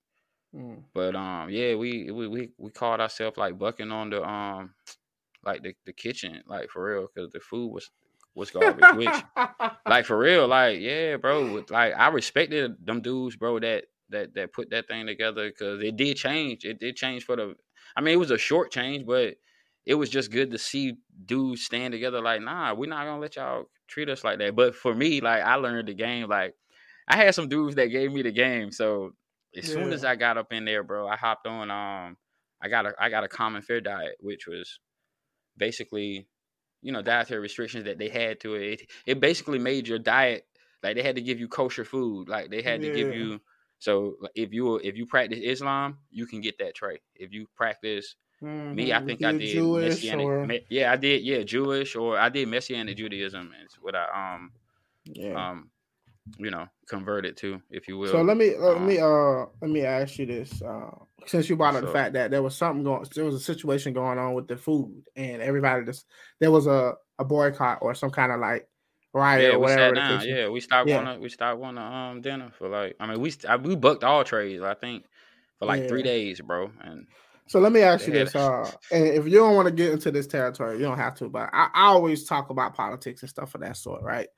Mm. 0.54 0.84
But 0.94 1.14
um, 1.14 1.50
yeah, 1.50 1.74
we 1.74 2.10
we 2.10 2.28
we, 2.28 2.50
we 2.58 2.70
called 2.70 3.00
ourselves 3.00 3.36
like 3.36 3.58
bucking 3.58 3.92
on 3.92 4.10
the 4.10 4.26
um, 4.26 4.74
like 5.44 5.62
the, 5.62 5.74
the 5.84 5.92
kitchen, 5.92 6.42
like 6.46 6.70
for 6.70 6.84
real, 6.84 7.08
because 7.14 7.30
the 7.32 7.40
food 7.40 7.68
was 7.72 7.90
was 8.34 8.50
garbage. 8.50 8.84
which, 8.94 9.14
like 9.88 10.06
for 10.06 10.18
real, 10.18 10.46
like 10.46 10.80
yeah, 10.80 11.16
bro. 11.16 11.52
With, 11.52 11.70
like 11.70 11.94
I 11.94 12.08
respected 12.08 12.74
them 12.84 13.00
dudes, 13.00 13.36
bro. 13.36 13.58
That 13.58 13.84
that 14.10 14.34
that 14.34 14.52
put 14.52 14.70
that 14.70 14.88
thing 14.88 15.06
together 15.06 15.48
because 15.48 15.82
it 15.82 15.96
did 15.96 16.16
change. 16.16 16.64
It 16.64 16.78
did 16.78 16.96
change 16.96 17.24
for 17.24 17.36
the. 17.36 17.54
I 17.96 18.00
mean, 18.00 18.14
it 18.14 18.18
was 18.18 18.30
a 18.30 18.38
short 18.38 18.70
change, 18.70 19.06
but 19.06 19.36
it 19.84 19.94
was 19.94 20.10
just 20.10 20.30
good 20.30 20.50
to 20.50 20.58
see 20.58 20.94
dudes 21.24 21.62
stand 21.62 21.92
together. 21.92 22.20
Like, 22.20 22.42
nah, 22.42 22.74
we're 22.74 22.90
not 22.90 23.04
gonna 23.04 23.20
let 23.20 23.36
y'all 23.36 23.64
treat 23.86 24.08
us 24.08 24.24
like 24.24 24.38
that. 24.38 24.54
But 24.54 24.74
for 24.74 24.94
me, 24.94 25.20
like 25.20 25.42
I 25.42 25.54
learned 25.54 25.88
the 25.88 25.94
game. 25.94 26.28
Like 26.28 26.54
I 27.08 27.16
had 27.16 27.34
some 27.34 27.48
dudes 27.48 27.76
that 27.76 27.86
gave 27.86 28.12
me 28.12 28.22
the 28.22 28.32
game. 28.32 28.72
So 28.72 29.12
as 29.56 29.68
yeah. 29.68 29.74
soon 29.74 29.92
as 29.92 30.04
I 30.04 30.16
got 30.16 30.38
up 30.38 30.52
in 30.52 30.64
there, 30.64 30.82
bro, 30.82 31.06
I 31.06 31.16
hopped 31.16 31.46
on. 31.46 31.70
Um, 31.70 32.16
I 32.60 32.68
got 32.68 32.86
a 32.86 32.94
I 32.98 33.10
got 33.10 33.24
a 33.24 33.28
common 33.28 33.62
fare 33.62 33.80
diet, 33.80 34.16
which 34.20 34.46
was 34.46 34.78
basically, 35.56 36.26
you 36.82 36.92
know, 36.92 37.02
dietary 37.02 37.40
restrictions 37.40 37.84
that 37.84 37.98
they 37.98 38.08
had 38.08 38.40
to 38.40 38.54
it. 38.54 38.82
It 39.06 39.20
basically 39.20 39.58
made 39.58 39.88
your 39.88 39.98
diet 39.98 40.46
like 40.82 40.96
they 40.96 41.02
had 41.02 41.16
to 41.16 41.22
give 41.22 41.38
you 41.38 41.48
kosher 41.48 41.84
food. 41.84 42.28
Like 42.28 42.50
they 42.50 42.62
had 42.62 42.82
yeah. 42.82 42.90
to 42.90 42.96
give 42.96 43.14
you. 43.14 43.40
So 43.78 44.16
if 44.34 44.52
you 44.52 44.76
if 44.76 44.96
you 44.96 45.06
practice 45.06 45.38
Islam, 45.42 45.98
you 46.10 46.26
can 46.26 46.40
get 46.40 46.58
that 46.58 46.74
tray. 46.74 47.00
If 47.14 47.32
you 47.32 47.46
practice 47.56 48.16
Mm-hmm. 48.42 48.74
Me, 48.74 48.92
I 48.92 49.02
think 49.02 49.24
I 49.24 49.32
did 49.32 49.48
Jewish 49.48 49.94
Messianic. 49.94 50.26
Or... 50.26 50.48
Yeah, 50.68 50.92
I 50.92 50.96
did. 50.96 51.22
Yeah, 51.22 51.42
Jewish 51.42 51.96
or 51.96 52.18
I 52.18 52.28
did 52.28 52.48
Messianic 52.48 52.96
Judaism. 52.96 53.52
Is 53.64 53.78
what 53.80 53.94
I 53.94 54.34
um 54.34 54.52
yeah. 55.04 55.50
um 55.50 55.70
you 56.38 56.50
know 56.50 56.66
converted 56.88 57.36
to, 57.38 57.60
if 57.70 57.88
you 57.88 57.98
will. 57.98 58.10
So 58.10 58.22
let 58.22 58.36
me 58.36 58.56
let 58.56 58.76
um, 58.76 58.86
me 58.86 58.98
uh 58.98 59.46
let 59.60 59.70
me 59.70 59.82
ask 59.82 60.18
you 60.18 60.26
this. 60.26 60.62
Uh, 60.62 60.90
since 61.26 61.48
you 61.48 61.56
brought 61.56 61.74
up 61.74 61.82
so, 61.82 61.86
the 61.86 61.92
fact 61.92 62.12
that 62.14 62.30
there 62.30 62.42
was 62.42 62.56
something 62.56 62.84
going, 62.84 63.06
there 63.14 63.24
was 63.24 63.34
a 63.34 63.40
situation 63.40 63.92
going 63.92 64.18
on 64.18 64.34
with 64.34 64.48
the 64.48 64.56
food, 64.56 65.02
and 65.16 65.42
everybody 65.42 65.84
just 65.84 66.06
there 66.40 66.50
was 66.50 66.66
a 66.66 66.94
a 67.18 67.24
boycott 67.24 67.78
or 67.80 67.94
some 67.94 68.10
kind 68.10 68.32
of 68.32 68.40
like 68.40 68.68
riot 69.12 69.42
yeah, 69.42 69.56
or 69.56 69.58
whatever. 69.60 69.90
We 69.92 69.96
sat 69.96 70.08
down. 70.08 70.28
Yeah, 70.28 70.48
we 70.48 70.60
stopped 70.60 70.88
yeah. 70.88 71.02
going. 71.02 71.16
To, 71.16 71.22
we 71.22 71.28
stopped 71.28 71.60
going 71.60 71.76
to 71.76 71.82
um 71.82 72.20
dinner 72.20 72.50
for 72.56 72.68
like. 72.68 72.96
I 73.00 73.06
mean, 73.06 73.20
we 73.20 73.32
we 73.62 73.76
booked 73.76 74.04
all 74.04 74.24
trades. 74.24 74.62
I 74.62 74.74
think 74.74 75.04
for 75.58 75.66
like 75.66 75.82
yeah. 75.82 75.88
three 75.88 76.02
days, 76.02 76.40
bro, 76.40 76.70
and 76.82 77.06
so 77.48 77.60
let 77.60 77.72
me 77.72 77.80
ask 77.80 78.06
you 78.06 78.12
this: 78.12 78.34
uh, 78.34 78.70
and 78.92 79.06
if 79.06 79.24
you 79.24 79.38
don't 79.38 79.54
want 79.54 79.66
to 79.66 79.74
get 79.74 79.92
into 79.92 80.10
this 80.10 80.26
territory, 80.26 80.78
you 80.78 80.84
don't 80.84 80.98
have 80.98 81.14
to. 81.16 81.28
But 81.28 81.50
I, 81.52 81.68
I 81.74 81.86
always 81.86 82.24
talk 82.24 82.50
about 82.50 82.74
politics 82.74 83.22
and 83.22 83.30
stuff 83.30 83.54
of 83.54 83.60
that 83.60 83.76
sort, 83.76 84.02
right? 84.02 84.28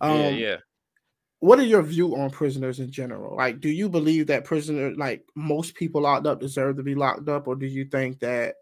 Um, 0.00 0.18
yeah, 0.18 0.28
yeah. 0.28 0.56
What 1.42 1.58
are 1.58 1.64
your 1.64 1.82
view 1.82 2.14
on 2.14 2.30
prisoners 2.30 2.78
in 2.78 2.92
general? 2.92 3.36
Like, 3.36 3.60
do 3.60 3.68
you 3.68 3.88
believe 3.88 4.28
that 4.28 4.44
prisoners, 4.44 4.96
like 4.96 5.24
most 5.34 5.74
people 5.74 6.02
locked 6.02 6.24
up, 6.24 6.38
deserve 6.38 6.76
to 6.76 6.84
be 6.84 6.94
locked 6.94 7.28
up, 7.28 7.48
or 7.48 7.56
do 7.56 7.66
you 7.66 7.84
think 7.84 8.20
that, 8.20 8.54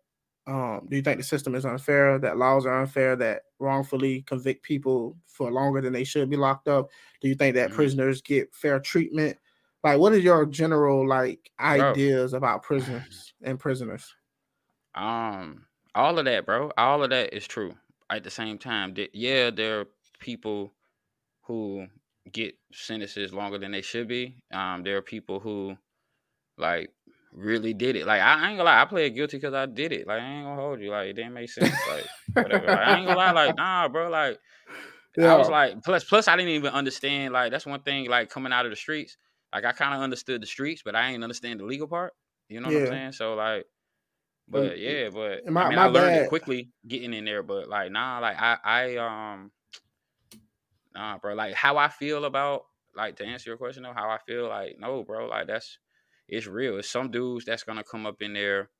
um, 0.46 0.86
do 0.88 0.96
you 0.96 1.02
think 1.02 1.18
the 1.18 1.22
system 1.22 1.54
is 1.54 1.66
unfair, 1.66 2.18
that 2.20 2.38
laws 2.38 2.64
are 2.64 2.80
unfair, 2.80 3.16
that 3.16 3.42
wrongfully 3.58 4.22
convict 4.22 4.62
people 4.62 5.14
for 5.26 5.50
longer 5.50 5.82
than 5.82 5.92
they 5.92 6.04
should 6.04 6.30
be 6.30 6.38
locked 6.38 6.68
up? 6.68 6.88
Do 7.20 7.28
you 7.28 7.34
think 7.34 7.54
that 7.56 7.66
mm-hmm. 7.66 7.76
prisoners 7.76 8.22
get 8.22 8.54
fair 8.54 8.80
treatment? 8.80 9.36
Like, 9.84 9.98
what 9.98 10.14
are 10.14 10.18
your 10.18 10.46
general 10.46 11.06
like 11.06 11.50
ideas 11.60 12.30
bro. 12.30 12.38
about 12.38 12.62
prisons 12.62 13.34
and 13.42 13.60
prisoners? 13.60 14.14
Um, 14.94 15.66
all 15.94 16.18
of 16.18 16.24
that, 16.24 16.46
bro. 16.46 16.72
All 16.78 17.04
of 17.04 17.10
that 17.10 17.34
is 17.34 17.46
true. 17.46 17.74
At 18.08 18.24
the 18.24 18.30
same 18.30 18.56
time, 18.56 18.94
yeah, 19.12 19.50
there 19.50 19.80
are 19.80 19.86
people 20.18 20.72
who 21.42 21.86
get 22.30 22.54
sentences 22.72 23.32
longer 23.32 23.58
than 23.58 23.72
they 23.72 23.82
should 23.82 24.08
be. 24.08 24.42
Um, 24.52 24.82
there 24.82 24.96
are 24.96 25.02
people 25.02 25.40
who 25.40 25.76
like 26.58 26.90
really 27.32 27.74
did 27.74 27.96
it. 27.96 28.06
Like 28.06 28.20
I, 28.20 28.48
ain't 28.48 28.58
gonna 28.58 28.64
lie, 28.64 28.82
I 28.82 28.84
played 28.84 29.14
guilty 29.14 29.38
because 29.38 29.54
I 29.54 29.66
did 29.66 29.92
it. 29.92 30.06
Like 30.06 30.20
I 30.20 30.26
ain't 30.26 30.46
gonna 30.46 30.60
hold 30.60 30.80
you. 30.80 30.90
Like 30.90 31.08
it 31.08 31.12
didn't 31.14 31.34
make 31.34 31.50
sense. 31.50 31.74
Like 31.88 32.06
whatever. 32.34 32.66
Like, 32.66 32.78
I 32.78 32.98
ain't 32.98 33.06
gonna 33.06 33.18
lie. 33.18 33.32
Like 33.32 33.56
nah, 33.56 33.88
bro. 33.88 34.10
Like 34.10 34.38
yeah. 35.16 35.34
I 35.34 35.36
was 35.36 35.48
like 35.48 35.82
plus 35.82 36.04
plus 36.04 36.28
I 36.28 36.36
didn't 36.36 36.52
even 36.52 36.72
understand. 36.72 37.32
Like 37.32 37.50
that's 37.50 37.66
one 37.66 37.82
thing. 37.82 38.08
Like 38.08 38.30
coming 38.30 38.52
out 38.52 38.66
of 38.66 38.72
the 38.72 38.76
streets. 38.76 39.16
Like 39.52 39.64
I 39.64 39.72
kind 39.72 39.94
of 39.94 40.00
understood 40.00 40.42
the 40.42 40.46
streets, 40.46 40.82
but 40.84 40.94
I 40.94 41.10
ain't 41.10 41.24
understand 41.24 41.60
the 41.60 41.64
legal 41.64 41.88
part. 41.88 42.12
You 42.48 42.60
know 42.60 42.68
yeah. 42.68 42.80
what 42.80 42.88
I'm 42.88 42.92
saying? 42.92 43.12
So 43.12 43.34
like, 43.34 43.64
but 44.48 44.78
yeah, 44.78 45.08
but 45.10 45.46
my, 45.48 45.64
I 45.64 45.68
mean, 45.70 45.78
I 45.78 45.86
learned 45.86 46.16
bad. 46.16 46.22
it 46.22 46.28
quickly 46.28 46.70
getting 46.86 47.14
in 47.14 47.24
there. 47.24 47.42
But 47.42 47.68
like, 47.68 47.90
nah, 47.90 48.18
like 48.18 48.36
I, 48.40 48.58
I, 48.62 48.96
um, 48.96 49.50
nah, 50.94 51.18
bro. 51.18 51.34
Like 51.34 51.54
how 51.54 51.76
I 51.76 51.88
feel 51.88 52.24
about, 52.24 52.64
like 52.96 53.16
to 53.16 53.24
answer 53.24 53.50
your 53.50 53.56
question 53.56 53.82
though, 53.82 53.92
how 53.94 54.10
I 54.10 54.18
feel, 54.26 54.48
like 54.48 54.76
no, 54.78 55.02
bro. 55.04 55.26
Like 55.26 55.46
that's, 55.46 55.78
it's 56.28 56.46
real. 56.46 56.78
It's 56.78 56.88
some 56.88 57.10
dudes 57.10 57.44
that's 57.44 57.64
gonna 57.64 57.84
come 57.84 58.06
up 58.06 58.22
in 58.22 58.32
there, 58.32 58.70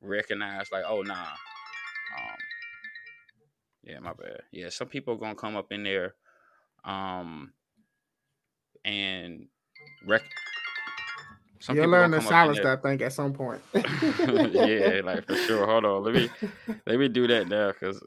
recognize 0.00 0.70
like, 0.72 0.84
oh 0.86 1.02
nah, 1.02 1.14
um, 1.14 2.38
yeah, 3.82 3.98
my 4.00 4.12
bad. 4.12 4.42
Yeah, 4.52 4.68
some 4.68 4.88
people 4.88 5.16
gonna 5.16 5.34
come 5.34 5.56
up 5.56 5.72
in 5.72 5.84
there, 5.84 6.14
um, 6.84 7.52
and 8.84 9.46
rec- 10.06 10.22
some 11.60 11.76
You'll 11.76 11.88
learn 11.88 12.10
to 12.12 12.20
silence 12.20 12.60
that 12.62 12.82
thing 12.82 13.00
at 13.02 13.12
some 13.12 13.32
point. 13.32 13.60
yeah, 13.74 15.00
like 15.04 15.26
for 15.26 15.36
sure. 15.36 15.66
Hold 15.66 15.84
on, 15.84 16.02
let 16.04 16.14
me 16.14 16.30
let 16.86 16.98
me 16.98 17.08
do 17.08 17.26
that 17.26 17.48
now 17.48 17.72
because 17.72 18.02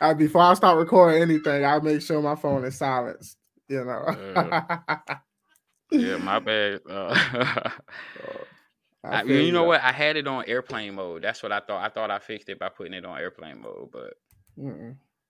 uh, 0.00 0.14
before 0.14 0.42
I 0.42 0.54
start 0.54 0.78
recording 0.78 1.22
anything, 1.22 1.64
I'll 1.64 1.80
make 1.80 2.02
sure 2.02 2.20
my 2.20 2.34
phone 2.34 2.64
is 2.64 2.76
silenced. 2.76 3.36
You 3.68 3.84
know. 3.84 4.04
uh, 4.36 4.66
yeah, 5.90 6.16
my 6.18 6.38
bad. 6.38 6.80
Uh, 6.88 7.70
I, 9.04 9.22
you 9.22 9.52
know 9.52 9.64
what? 9.64 9.82
I 9.82 9.92
had 9.92 10.16
it 10.16 10.26
on 10.26 10.44
airplane 10.46 10.94
mode. 10.94 11.22
That's 11.22 11.42
what 11.42 11.52
I 11.52 11.60
thought. 11.60 11.84
I 11.84 11.88
thought 11.88 12.10
I 12.10 12.18
fixed 12.18 12.48
it 12.48 12.58
by 12.58 12.70
putting 12.70 12.94
it 12.94 13.04
on 13.04 13.18
airplane 13.18 13.60
mode, 13.60 13.90
but 13.92 14.14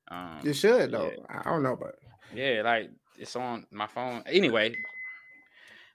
um, 0.08 0.40
you 0.42 0.52
should 0.52 0.92
though. 0.92 1.10
Yeah. 1.16 1.40
I 1.44 1.50
don't 1.50 1.62
know, 1.62 1.76
but 1.76 1.96
yeah, 2.34 2.62
like 2.64 2.90
it's 3.18 3.36
on 3.36 3.66
my 3.70 3.86
phone. 3.86 4.22
Anyway, 4.26 4.74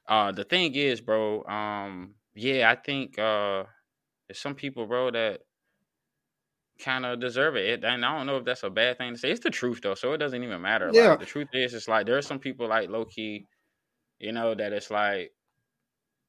uh, 0.09 0.31
the 0.31 0.43
thing 0.43 0.73
is, 0.75 0.99
bro. 0.99 1.43
Um, 1.45 2.15
yeah, 2.33 2.69
I 2.69 2.75
think 2.75 3.17
uh, 3.19 3.63
there's 4.27 4.39
some 4.39 4.55
people, 4.55 4.87
bro, 4.87 5.11
that 5.11 5.41
kind 6.79 7.05
of 7.05 7.19
deserve 7.19 7.55
it. 7.55 7.83
And 7.83 8.03
I 8.03 8.17
don't 8.17 8.25
know 8.25 8.37
if 8.37 8.45
that's 8.45 8.63
a 8.63 8.69
bad 8.69 8.97
thing 8.97 9.13
to 9.13 9.19
say. 9.19 9.31
It's 9.31 9.43
the 9.43 9.49
truth 9.49 9.81
though, 9.83 9.93
so 9.93 10.13
it 10.13 10.17
doesn't 10.17 10.43
even 10.43 10.61
matter. 10.61 10.89
Yeah. 10.91 11.09
Like, 11.09 11.19
the 11.19 11.25
truth 11.25 11.49
is, 11.53 11.73
it's 11.73 11.87
like 11.87 12.05
there's 12.05 12.25
some 12.25 12.39
people 12.39 12.67
like 12.67 12.89
low 12.89 13.05
key, 13.05 13.45
you 14.19 14.31
know, 14.31 14.55
that 14.55 14.73
it's 14.73 14.89
like 14.89 15.31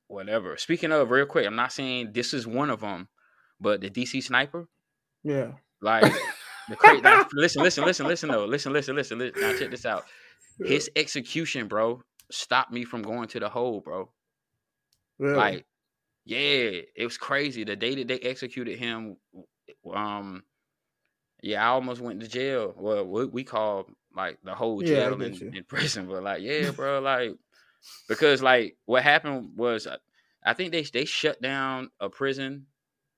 whatever. 0.08 0.56
Speaking 0.58 0.92
of, 0.92 1.10
real 1.10 1.26
quick, 1.26 1.46
I'm 1.46 1.56
not 1.56 1.72
saying 1.72 2.10
this 2.12 2.34
is 2.34 2.46
one 2.46 2.68
of 2.68 2.80
them, 2.80 3.08
but 3.60 3.80
the 3.80 3.88
DC 3.88 4.22
sniper. 4.22 4.68
Yeah. 5.24 5.52
Like 5.80 6.12
the 6.68 7.00
now, 7.02 7.26
listen, 7.32 7.62
listen, 7.62 7.84
listen, 7.84 8.06
listen 8.06 8.28
though. 8.28 8.44
Listen, 8.44 8.72
listen, 8.72 8.94
listen, 8.94 9.18
listen. 9.18 9.40
Now 9.40 9.56
check 9.56 9.70
this 9.70 9.86
out. 9.86 10.04
His 10.62 10.90
execution, 10.94 11.68
bro, 11.68 12.02
stopped 12.30 12.72
me 12.72 12.84
from 12.84 13.02
going 13.02 13.28
to 13.28 13.40
the 13.40 13.48
hole, 13.48 13.80
bro. 13.80 14.10
Really? 15.18 15.36
Like, 15.36 15.66
yeah, 16.24 16.80
it 16.96 17.04
was 17.04 17.18
crazy. 17.18 17.64
The 17.64 17.76
day 17.76 17.94
that 17.96 18.08
they 18.08 18.18
executed 18.20 18.78
him, 18.78 19.16
um, 19.92 20.42
yeah, 21.42 21.64
I 21.64 21.68
almost 21.68 22.00
went 22.00 22.20
to 22.20 22.28
jail. 22.28 22.74
Well, 22.76 23.04
what 23.04 23.32
we 23.32 23.44
call 23.44 23.86
like 24.14 24.38
the 24.44 24.54
whole 24.54 24.80
jail 24.80 25.18
yeah, 25.20 25.26
in, 25.26 25.56
in, 25.56 25.64
prison, 25.68 26.06
but 26.06 26.22
like, 26.22 26.42
yeah, 26.42 26.70
bro, 26.70 27.00
like 27.00 27.32
because 28.08 28.42
like 28.42 28.76
what 28.86 29.02
happened 29.02 29.50
was, 29.56 29.86
uh, 29.86 29.96
I 30.44 30.54
think 30.54 30.72
they 30.72 30.82
they 30.82 31.04
shut 31.04 31.40
down 31.40 31.90
a 32.00 32.08
prison 32.08 32.66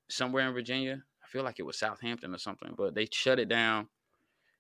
somewhere 0.09 0.47
in 0.47 0.55
Virginia. 0.55 1.03
I 1.23 1.27
feel 1.29 1.43
like 1.43 1.59
it 1.59 1.67
was 1.67 1.79
Southampton 1.79 2.35
or 2.35 2.39
something, 2.39 2.75
but 2.77 2.95
they 2.95 3.09
shut 3.11 3.39
it 3.39 3.49
down, 3.49 3.89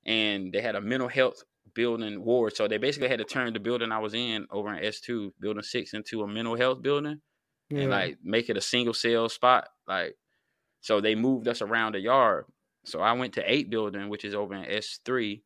and 0.04 0.52
they 0.52 0.60
had 0.60 0.74
a 0.74 0.80
mental 0.80 1.08
health 1.08 1.42
building 1.74 2.24
ward. 2.24 2.56
So 2.56 2.68
they 2.68 2.78
basically 2.78 3.08
had 3.08 3.18
to 3.18 3.24
turn 3.24 3.52
the 3.52 3.61
building 3.61 3.92
I 3.92 3.98
was 3.98 4.14
in 4.14 4.46
over 4.50 4.72
in 4.72 4.85
S 4.85 5.00
two, 5.00 5.32
building 5.40 5.62
six, 5.62 5.94
into 5.94 6.22
a 6.22 6.28
mental 6.28 6.56
health 6.56 6.82
building, 6.82 7.20
yeah. 7.70 7.82
and 7.82 7.90
like 7.90 8.18
make 8.22 8.48
it 8.50 8.56
a 8.56 8.61
single 8.61 8.94
cell 8.94 9.28
spot. 9.28 9.68
Like, 9.87 10.16
so 10.80 11.00
they 11.00 11.14
moved 11.14 11.48
us 11.48 11.62
around 11.62 11.94
the 11.94 12.00
yard. 12.00 12.46
So 12.85 13.00
I 13.00 13.12
went 13.12 13.35
to 13.35 13.52
eight 13.52 13.70
building, 13.70 14.08
which 14.08 14.24
is 14.24 14.35
over 14.35 14.54
in 14.54 14.64
S 14.66 15.00
three, 15.04 15.42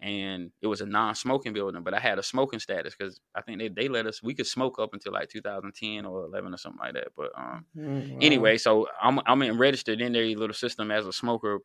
and 0.00 0.50
it 0.60 0.66
was 0.66 0.80
a 0.80 0.86
non-smoking 0.86 1.52
building, 1.52 1.82
but 1.82 1.94
I 1.94 1.98
had 1.98 2.18
a 2.18 2.22
smoking 2.22 2.60
status 2.60 2.94
because 2.96 3.20
I 3.34 3.42
think 3.42 3.58
they, 3.58 3.68
they 3.68 3.88
let 3.88 4.06
us 4.06 4.22
we 4.22 4.34
could 4.34 4.46
smoke 4.46 4.78
up 4.78 4.92
until 4.92 5.12
like 5.12 5.30
2010 5.30 6.04
or 6.04 6.26
11 6.26 6.54
or 6.54 6.56
something 6.56 6.80
like 6.80 6.94
that. 6.94 7.08
But 7.16 7.32
um, 7.36 7.64
mm, 7.76 8.12
wow. 8.12 8.18
anyway, 8.20 8.58
so 8.58 8.88
I'm 9.02 9.20
I'm 9.26 9.58
registered 9.58 10.00
in 10.00 10.12
their 10.12 10.26
little 10.36 10.54
system 10.54 10.90
as 10.90 11.06
a 11.06 11.12
smoker. 11.12 11.60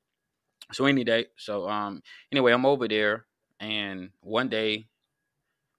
So 0.72 0.86
any 0.86 1.04
day, 1.04 1.26
so 1.38 1.68
um, 1.68 2.02
anyway, 2.32 2.54
I'm 2.54 2.66
over 2.66 2.88
there 2.88 3.26
and 3.62 4.10
one 4.22 4.50
day, 4.50 4.88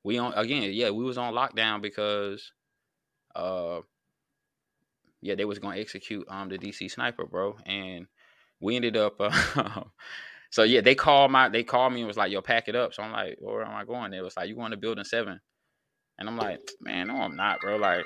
we 0.04 0.16
on 0.16 0.32
again, 0.34 0.70
yeah, 0.72 0.90
we 0.90 1.04
was 1.04 1.18
on 1.18 1.34
lockdown 1.34 1.82
because, 1.82 2.52
uh, 3.34 3.80
yeah, 5.20 5.34
they 5.34 5.44
was 5.44 5.58
gonna 5.58 5.78
execute 5.78 6.26
um 6.30 6.48
the 6.48 6.58
DC 6.58 6.90
sniper, 6.90 7.26
bro, 7.26 7.56
and 7.66 8.06
we 8.60 8.76
ended 8.76 8.96
up. 8.96 9.20
Uh, 9.54 9.84
so 10.50 10.64
yeah, 10.64 10.82
they 10.82 10.94
called 10.94 11.30
my 11.30 11.48
they 11.48 11.62
called 11.62 11.94
me 11.94 12.00
and 12.00 12.08
was 12.08 12.18
like, 12.18 12.30
"Yo, 12.30 12.42
pack 12.42 12.68
it 12.68 12.76
up." 12.76 12.92
So 12.92 13.02
I'm 13.02 13.10
like, 13.10 13.36
"Where 13.40 13.64
am 13.64 13.74
I 13.74 13.86
going?" 13.86 14.12
It 14.12 14.22
was 14.22 14.36
like, 14.36 14.48
"You 14.48 14.54
going 14.54 14.72
to 14.72 14.76
building 14.76 15.04
7. 15.04 15.40
and 16.18 16.28
I'm 16.28 16.36
like, 16.36 16.60
"Man, 16.78 17.06
no, 17.08 17.16
I'm 17.16 17.36
not, 17.36 17.60
bro. 17.60 17.76
Like, 17.76 18.04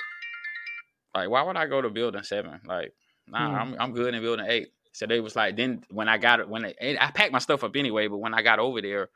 like 1.16 1.30
why 1.30 1.42
would 1.42 1.56
I 1.56 1.66
go 1.66 1.80
to 1.80 1.90
building 1.90 2.22
seven? 2.22 2.60
Like, 2.66 2.92
nah, 3.26 3.50
mm. 3.50 3.60
I'm 3.60 3.76
I'm 3.80 3.92
good 3.92 4.14
in 4.14 4.22
building 4.22 4.46
eight. 4.48 4.68
So 4.92 5.06
they 5.06 5.20
was 5.20 5.34
like, 5.34 5.56
then 5.56 5.82
when 5.90 6.08
I 6.08 6.18
got 6.18 6.40
it, 6.40 6.48
when 6.48 6.64
it, 6.64 6.76
I 7.00 7.10
packed 7.10 7.32
my 7.32 7.38
stuff 7.38 7.64
up 7.64 7.76
anyway, 7.76 8.06
but 8.06 8.18
when 8.18 8.34
I 8.34 8.42
got 8.42 8.58
over 8.58 8.80
there, 8.80 9.10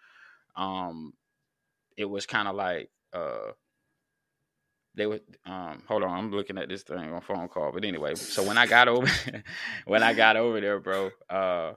um, 0.61 1.13
it 1.97 2.05
was 2.05 2.27
kind 2.27 2.49
of 2.49 2.55
like 2.55 2.91
uh 3.13 3.53
they 4.95 5.07
would 5.07 5.23
um 5.47 5.83
hold 5.87 6.03
on 6.03 6.11
i'm 6.11 6.31
looking 6.31 6.59
at 6.59 6.69
this 6.69 6.83
thing 6.83 7.13
on 7.13 7.21
phone 7.21 7.49
call 7.49 7.73
but 7.73 7.85
anyway 7.85 8.15
so 8.15 8.43
when 8.43 8.59
i 8.59 8.67
got 8.67 8.89
over 8.89 9.07
when 9.87 10.03
i 10.03 10.13
got 10.13 10.37
over 10.37 10.61
there 10.61 10.81
bro 10.81 11.11
uh 11.29 11.73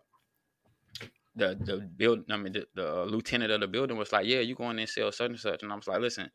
the 1.36 1.58
the 1.62 1.78
build 1.98 2.24
i 2.32 2.38
mean 2.38 2.54
the, 2.54 2.66
the 2.76 3.06
lieutenant 3.06 3.52
of 3.52 3.62
the 3.62 3.68
building 3.68 3.98
was 3.98 4.12
like 4.12 4.26
yeah 4.26 4.40
you 4.40 4.56
going 4.56 4.80
in 4.80 4.88
cell 4.88 5.12
such 5.12 5.30
and 5.30 5.40
such 5.40 5.64
and 5.64 5.72
i 5.72 5.76
was 5.76 5.88
like 5.88 6.00
listen 6.00 6.30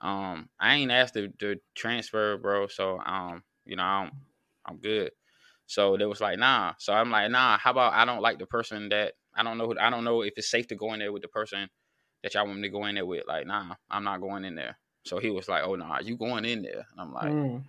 um 0.00 0.48
i 0.60 0.74
ain't 0.76 0.90
asked 0.90 1.14
to, 1.14 1.28
to 1.38 1.56
transfer 1.74 2.36
bro 2.38 2.66
so 2.66 3.00
um 3.04 3.42
you 3.64 3.76
know 3.76 3.82
i'm 3.82 4.10
i'm 4.66 4.76
good. 4.78 5.10
So 5.68 5.96
they 5.96 6.06
was 6.06 6.20
like 6.20 6.38
nah. 6.38 6.74
So 6.78 6.92
i'm 6.92 7.10
like 7.10 7.30
nah 7.30 7.58
how 7.58 7.70
about 7.72 7.94
i 7.94 8.04
don't 8.04 8.22
like 8.22 8.38
the 8.38 8.46
person 8.46 8.88
that 8.90 9.14
i 9.34 9.42
don't 9.42 9.58
know 9.58 9.74
i 9.80 9.90
don't 9.90 10.04
know 10.04 10.22
if 10.22 10.34
it's 10.36 10.50
safe 10.50 10.68
to 10.68 10.76
go 10.76 10.92
in 10.92 11.00
there 11.00 11.12
with 11.12 11.22
the 11.22 11.28
person 11.28 11.68
that 12.26 12.34
y'all 12.34 12.46
want 12.46 12.58
me 12.58 12.68
to 12.68 12.72
go 12.72 12.84
in 12.86 12.96
there 12.96 13.06
with 13.06 13.26
like 13.26 13.46
nah 13.46 13.74
i'm 13.90 14.04
not 14.04 14.20
going 14.20 14.44
in 14.44 14.56
there 14.56 14.76
so 15.06 15.18
he 15.18 15.30
was 15.30 15.48
like, 15.48 15.62
"Oh 15.64 15.76
no, 15.76 15.86
nah, 15.86 16.00
you 16.00 16.16
going 16.16 16.44
in 16.44 16.62
there?" 16.62 16.84
And 16.90 17.00
I'm 17.00 17.12
like, 17.12 17.32
mm. 17.32 17.64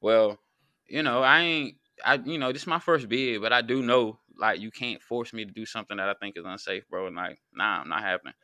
"Well, 0.00 0.38
you 0.86 1.02
know, 1.02 1.22
I 1.22 1.40
ain't. 1.40 1.76
I 2.04 2.14
you 2.14 2.38
know, 2.38 2.52
this 2.52 2.62
is 2.62 2.68
my 2.68 2.80
first 2.80 3.08
bid, 3.08 3.40
but 3.40 3.52
I 3.52 3.62
do 3.62 3.82
know 3.82 4.18
like 4.36 4.60
you 4.60 4.70
can't 4.70 5.00
force 5.00 5.32
me 5.32 5.44
to 5.44 5.52
do 5.52 5.64
something 5.64 5.96
that 5.96 6.08
I 6.08 6.14
think 6.14 6.36
is 6.36 6.44
unsafe, 6.44 6.88
bro. 6.88 7.06
And 7.06 7.16
like, 7.16 7.40
nah, 7.54 7.80
I'm 7.80 7.88
not 7.88 8.02
happening." 8.02 8.34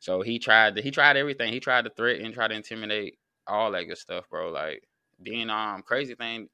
So 0.00 0.22
he 0.22 0.38
tried. 0.38 0.76
To, 0.76 0.82
he 0.82 0.90
tried 0.90 1.16
everything. 1.16 1.52
He 1.52 1.60
tried 1.60 1.84
to 1.84 1.90
threaten, 1.90 2.32
try 2.32 2.48
to 2.48 2.54
intimidate, 2.54 3.18
all 3.46 3.70
that 3.70 3.84
good 3.84 3.98
stuff, 3.98 4.28
bro. 4.28 4.50
Like, 4.50 4.82
then 5.20 5.50
um, 5.50 5.82
crazy 5.82 6.14
thing, 6.16 6.48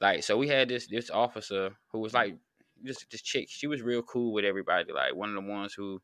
like, 0.00 0.22
so 0.22 0.36
we 0.36 0.46
had 0.46 0.68
this 0.68 0.86
this 0.86 1.10
officer 1.10 1.70
who 1.90 1.98
was 1.98 2.14
like, 2.14 2.36
this 2.80 3.04
this 3.10 3.22
chick. 3.22 3.48
She 3.50 3.66
was 3.66 3.82
real 3.82 4.02
cool 4.02 4.32
with 4.32 4.44
everybody. 4.44 4.92
Like 4.92 5.16
one 5.16 5.34
of 5.34 5.44
the 5.44 5.50
ones 5.50 5.74
who, 5.74 6.00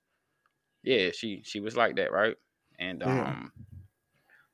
yeah, 0.83 1.11
she 1.14 1.42
she 1.45 1.61
was 1.61 1.77
like 1.77 1.97
that, 1.97 2.12
right? 2.12 2.37
And 2.79 3.03
um, 3.03 3.53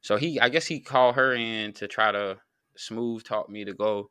so 0.00 0.16
he, 0.16 0.38
I 0.40 0.48
guess 0.48 0.66
he 0.66 0.80
called 0.80 1.16
her 1.16 1.34
in 1.34 1.72
to 1.74 1.88
try 1.88 2.12
to 2.12 2.38
smooth 2.76 3.24
talk 3.24 3.48
me 3.48 3.64
to 3.64 3.74
go. 3.74 4.10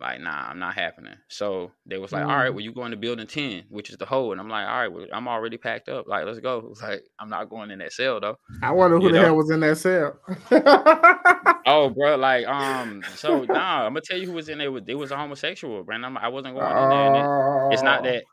Like, 0.00 0.20
nah, 0.20 0.48
I'm 0.48 0.58
not 0.58 0.74
happening. 0.74 1.14
So 1.28 1.72
they 1.86 1.98
was 1.98 2.12
like, 2.12 2.24
mm. 2.24 2.28
all 2.28 2.36
right, 2.36 2.48
well, 2.48 2.60
you 2.60 2.72
going 2.72 2.92
to 2.92 2.96
building 2.96 3.26
10, 3.26 3.64
which 3.68 3.90
is 3.90 3.98
the 3.98 4.06
hole. 4.06 4.32
And 4.32 4.40
I'm 4.40 4.48
like, 4.48 4.66
all 4.66 4.80
right, 4.80 4.92
well, 4.92 5.06
I'm 5.12 5.28
already 5.28 5.58
packed 5.58 5.88
up. 5.88 6.08
Like, 6.08 6.24
let's 6.24 6.40
go. 6.40 6.58
It 6.64 6.68
was 6.68 6.82
like, 6.82 7.04
I'm 7.20 7.28
not 7.28 7.50
going 7.50 7.70
in 7.70 7.78
that 7.80 7.92
cell 7.92 8.18
though. 8.18 8.36
I 8.62 8.72
wonder 8.72 8.96
who 8.96 9.06
you 9.06 9.12
the 9.12 9.18
know? 9.18 9.24
hell 9.26 9.36
was 9.36 9.50
in 9.50 9.60
that 9.60 9.76
cell. 9.76 10.18
oh, 11.66 11.90
bro, 11.90 12.16
like, 12.16 12.46
um, 12.46 13.02
so 13.14 13.44
nah, 13.48 13.84
I'm 13.84 13.92
gonna 13.92 14.00
tell 14.00 14.18
you 14.18 14.26
who 14.26 14.32
was 14.32 14.48
in 14.48 14.58
there. 14.58 14.72
With, 14.72 14.88
It 14.88 14.94
was 14.94 15.10
a 15.10 15.16
homosexual, 15.16 15.84
Brandon. 15.84 16.16
I 16.16 16.28
wasn't 16.28 16.56
going 16.56 16.66
in 16.66 17.12
there. 17.12 17.68
It's 17.72 17.82
not 17.82 18.02
that. 18.04 18.24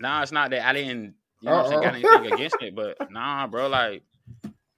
Nah, 0.00 0.22
it's 0.22 0.32
not 0.32 0.50
that 0.50 0.66
I 0.66 0.74
didn't. 0.74 1.14
You 1.40 1.50
know, 1.50 1.56
what 1.56 1.64
I'm 1.66 1.70
saying, 1.70 1.82
got 1.82 1.94
anything 1.94 2.32
against 2.32 2.56
it, 2.62 2.74
but 2.74 3.10
nah, 3.10 3.46
bro, 3.46 3.68
like 3.68 4.02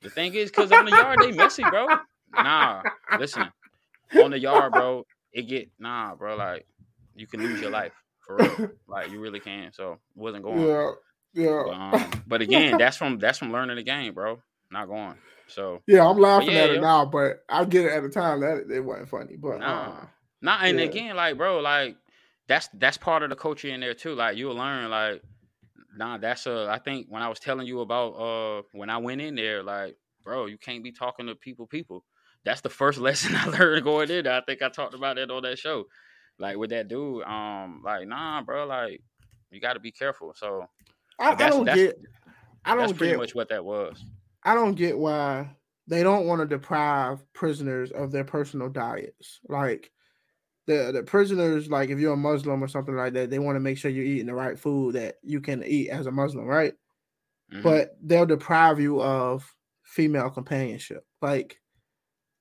the 0.03 0.11
thing 0.11 0.35
is, 0.35 0.51
because 0.51 0.73
on 0.73 0.85
the 0.85 0.91
yard 0.91 1.19
they 1.21 1.33
messy, 1.33 1.63
bro. 1.63 1.87
Nah, 2.35 2.83
listen, 3.19 3.49
on 4.23 4.31
the 4.31 4.39
yard, 4.39 4.73
bro, 4.73 5.05
it 5.33 5.43
get 5.43 5.71
nah, 5.79 6.15
bro. 6.15 6.37
Like 6.37 6.67
you 7.15 7.27
can 7.27 7.41
lose 7.41 7.61
your 7.61 7.71
life 7.71 7.93
for 8.27 8.37
real. 8.37 8.71
like 8.89 9.11
you 9.11 9.21
really 9.21 9.41
can. 9.41 9.73
So 9.73 9.93
it 9.93 9.99
wasn't 10.15 10.45
going. 10.45 10.61
Yeah, 10.61 10.91
yeah. 11.35 11.63
But, 11.65 11.75
um, 11.75 12.23
but 12.27 12.43
again, 12.43 12.79
that's 12.79 12.97
from 12.97 13.19
that's 13.19 13.39
from 13.39 13.53
learning 13.53 13.77
the 13.77 13.83
game, 13.83 14.15
bro. 14.15 14.41
Not 14.71 14.89
going. 14.89 15.15
So 15.49 15.81
yeah, 15.87 16.07
I'm 16.07 16.19
laughing 16.19 16.51
yeah, 16.51 16.65
at 16.65 16.71
it 16.71 16.81
now, 16.81 17.07
but 17.07 17.45
I 17.49 17.65
get 17.65 17.87
it 17.87 17.93
at 17.93 18.03
the 18.03 18.11
time 18.11 18.41
that 18.41 18.59
it, 18.59 18.71
it 18.71 18.81
wasn't 18.81 19.09
funny. 19.09 19.37
But 19.37 19.61
nah, 19.61 19.67
uh, 19.67 20.07
nah, 20.43 20.59
and 20.63 20.79
yeah. 20.79 20.85
again, 20.85 21.17
like, 21.17 21.37
bro, 21.37 21.61
like 21.61 21.97
that's 22.47 22.69
that's 22.75 22.99
part 22.99 23.23
of 23.23 23.31
the 23.31 23.37
culture 23.37 23.69
in 23.69 23.81
there 23.81 23.95
too. 23.95 24.15
Like 24.15 24.37
you'll 24.37 24.55
learn, 24.55 24.91
like 24.91 25.23
nah, 25.97 26.19
that's 26.19 26.47
a. 26.47 26.69
I 26.71 26.79
think 26.79 27.07
when 27.09 27.23
I 27.23 27.29
was 27.29 27.39
telling 27.39 27.67
you 27.67 27.81
about 27.81 28.11
uh 28.11 28.63
when 28.73 28.91
I 28.91 28.99
went 28.99 29.21
in 29.21 29.35
there, 29.35 29.63
like, 29.63 29.97
bro, 30.25 30.47
you 30.47 30.59
can't 30.59 30.85
be 30.85 30.93
talking 30.93 31.27
to 31.27 31.35
people, 31.35 31.67
people. 31.67 32.05
That's 32.45 32.61
the 32.61 32.71
first 32.71 32.99
lesson 32.99 33.35
I 33.35 33.47
learned 33.47 33.85
going 33.85 34.11
in. 34.11 34.25
There. 34.25 34.35
I 34.35 34.43
think 34.43 34.63
I 34.63 34.69
talked 34.69 34.95
about 34.95 35.19
it 35.19 35.31
on 35.31 35.43
that 35.43 35.59
show, 35.59 35.85
like 36.39 36.57
with 36.57 36.71
that 36.71 36.89
dude. 36.89 37.25
Um, 37.25 37.83
like, 37.85 38.07
nah, 38.07 38.43
bro, 38.43 38.67
like 38.67 39.03
you 39.51 39.61
got 39.61 39.75
to 39.75 39.81
be 39.81 39.93
careful. 39.93 40.33
So 40.37 40.67
I, 41.19 41.33
I 41.33 41.49
don't 41.49 41.65
that's, 41.65 41.77
get. 41.77 42.01
I 42.65 42.71
don't 42.75 42.87
that's 42.87 42.93
pretty 42.93 43.13
get, 43.13 43.19
much 43.19 43.35
what 43.35 43.49
that 43.49 43.65
was. 43.65 44.05
I 44.45 44.55
don't 44.55 44.75
get 44.75 44.99
why 44.99 45.51
they 45.87 46.03
don't 46.03 46.27
want 46.27 46.41
to 46.41 46.47
deprive 46.47 47.21
prisoners 47.33 47.91
of 47.91 48.13
their 48.13 48.25
personal 48.25 48.69
diets. 48.69 49.41
Like 49.49 49.91
the 50.69 50.93
the 50.93 51.03
prisoners, 51.03 51.71
like 51.71 51.89
if 51.89 51.99
you're 51.99 52.13
a 52.13 52.17
Muslim 52.17 52.63
or 52.63 52.69
something 52.69 52.95
like 52.95 53.15
that, 53.15 53.31
they 53.31 53.39
want 53.39 53.57
to 53.57 53.61
make 53.61 53.79
sure 53.79 53.91
you're 53.91 54.05
eating 54.05 54.27
the 54.27 54.35
right 54.35 54.59
food 54.59 54.95
that 54.95 55.17
you 55.23 55.41
can 55.41 55.65
eat 55.65 55.89
as 55.89 56.07
a 56.07 56.13
Muslim, 56.13 56.45
right? 56.45 56.75
Mm-hmm. 57.51 57.63
But 57.63 57.97
they'll 58.03 58.27
deprive 58.27 58.79
you 58.79 59.01
of 59.01 59.53
female 59.83 60.29
companionship, 60.29 61.05
like 61.23 61.59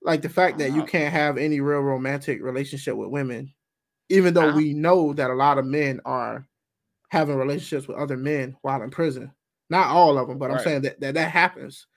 like 0.02 0.22
the 0.22 0.30
fact 0.30 0.58
that 0.58 0.74
you 0.74 0.84
can't 0.84 1.14
have 1.14 1.38
any 1.38 1.62
real 1.62 1.80
romantic 1.80 2.44
relationship 2.44 2.98
with 2.98 3.10
women, 3.10 3.54
even 4.10 4.34
though 4.34 4.50
uh-huh. 4.50 4.58
we 4.58 4.74
know 4.74 5.14
that 5.14 5.32
a 5.32 5.36
lot 5.36 5.58
of 5.58 5.66
men 5.66 6.02
are 6.04 6.46
having 7.10 7.38
relationships 7.38 7.88
with 7.88 7.98
other 7.98 8.18
men 8.18 8.58
while 8.62 8.82
in 8.82 8.92
prison. 8.92 9.32
Not 9.70 9.88
all 9.88 10.18
of 10.18 10.28
them, 10.28 10.38
but 10.38 10.50
right. 10.50 10.58
I'm 10.58 10.64
saying 10.64 10.82
that, 10.82 11.00
that 11.00 11.14
that 11.14 11.32
happens. 11.32 11.88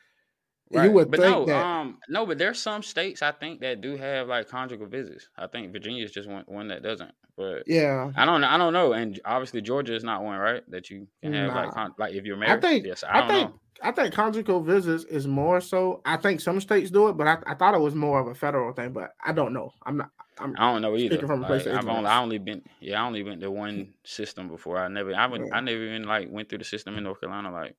Right. 0.72 0.84
You 0.84 0.92
would 0.92 1.10
but 1.10 1.18
think 1.18 1.32
no, 1.32 1.44
that 1.46 1.64
um, 1.64 1.98
no, 2.08 2.24
but 2.24 2.38
there's 2.38 2.58
some 2.58 2.82
states 2.84 3.22
I 3.22 3.32
think 3.32 3.60
that 3.60 3.80
do 3.80 3.96
have 3.96 4.28
like 4.28 4.48
conjugal 4.48 4.86
visits. 4.86 5.28
I 5.36 5.48
think 5.48 5.72
Virginia 5.72 6.04
is 6.04 6.12
just 6.12 6.28
one, 6.28 6.44
one 6.46 6.68
that 6.68 6.84
doesn't. 6.84 7.12
But 7.36 7.64
yeah, 7.66 8.12
I 8.16 8.24
don't 8.24 8.40
know, 8.40 8.48
I 8.48 8.56
don't 8.56 8.72
know. 8.72 8.92
And 8.92 9.18
obviously 9.24 9.62
Georgia 9.62 9.94
is 9.94 10.04
not 10.04 10.22
one, 10.22 10.38
right? 10.38 10.62
That 10.70 10.88
you 10.88 11.08
can 11.22 11.32
have 11.32 11.54
nah. 11.54 11.62
like 11.62 11.70
con- 11.72 11.94
like 11.98 12.14
if 12.14 12.24
you're 12.24 12.36
married. 12.36 12.58
I 12.58 12.60
think 12.60 12.86
yes, 12.86 13.02
I, 13.02 13.22
I 13.22 13.28
think 13.28 13.50
know. 13.50 13.60
I 13.82 13.90
think 13.90 14.14
conjugal 14.14 14.62
visits 14.62 15.02
is 15.04 15.26
more 15.26 15.60
so. 15.60 16.02
I 16.04 16.16
think 16.18 16.40
some 16.40 16.60
states 16.60 16.92
do 16.92 17.08
it, 17.08 17.16
but 17.16 17.26
I, 17.26 17.38
I 17.46 17.54
thought 17.54 17.74
it 17.74 17.80
was 17.80 17.96
more 17.96 18.20
of 18.20 18.28
a 18.28 18.34
federal 18.34 18.72
thing. 18.72 18.92
But 18.92 19.14
I 19.24 19.32
don't 19.32 19.52
know. 19.52 19.72
I'm 19.84 19.96
not. 19.96 20.10
I'm 20.38 20.54
I 20.56 20.68
do 20.68 20.80
not 20.80 20.82
know 20.82 20.96
either. 20.96 21.26
From 21.26 21.42
like, 21.42 21.66
I've 21.66 21.88
only 21.88 22.06
I 22.08 22.20
only 22.20 22.38
been 22.38 22.62
yeah 22.78 23.02
I 23.02 23.06
only 23.06 23.24
went 23.24 23.40
to 23.40 23.50
one 23.50 23.92
system 24.04 24.48
before. 24.48 24.78
I 24.78 24.86
never 24.86 25.12
I 25.14 25.26
went 25.26 25.46
yeah. 25.48 25.56
I 25.56 25.60
never 25.60 25.82
even 25.82 26.04
like 26.04 26.28
went 26.30 26.48
through 26.48 26.58
the 26.58 26.64
system 26.64 26.96
in 26.96 27.02
North 27.02 27.20
Carolina. 27.20 27.50
Like 27.50 27.74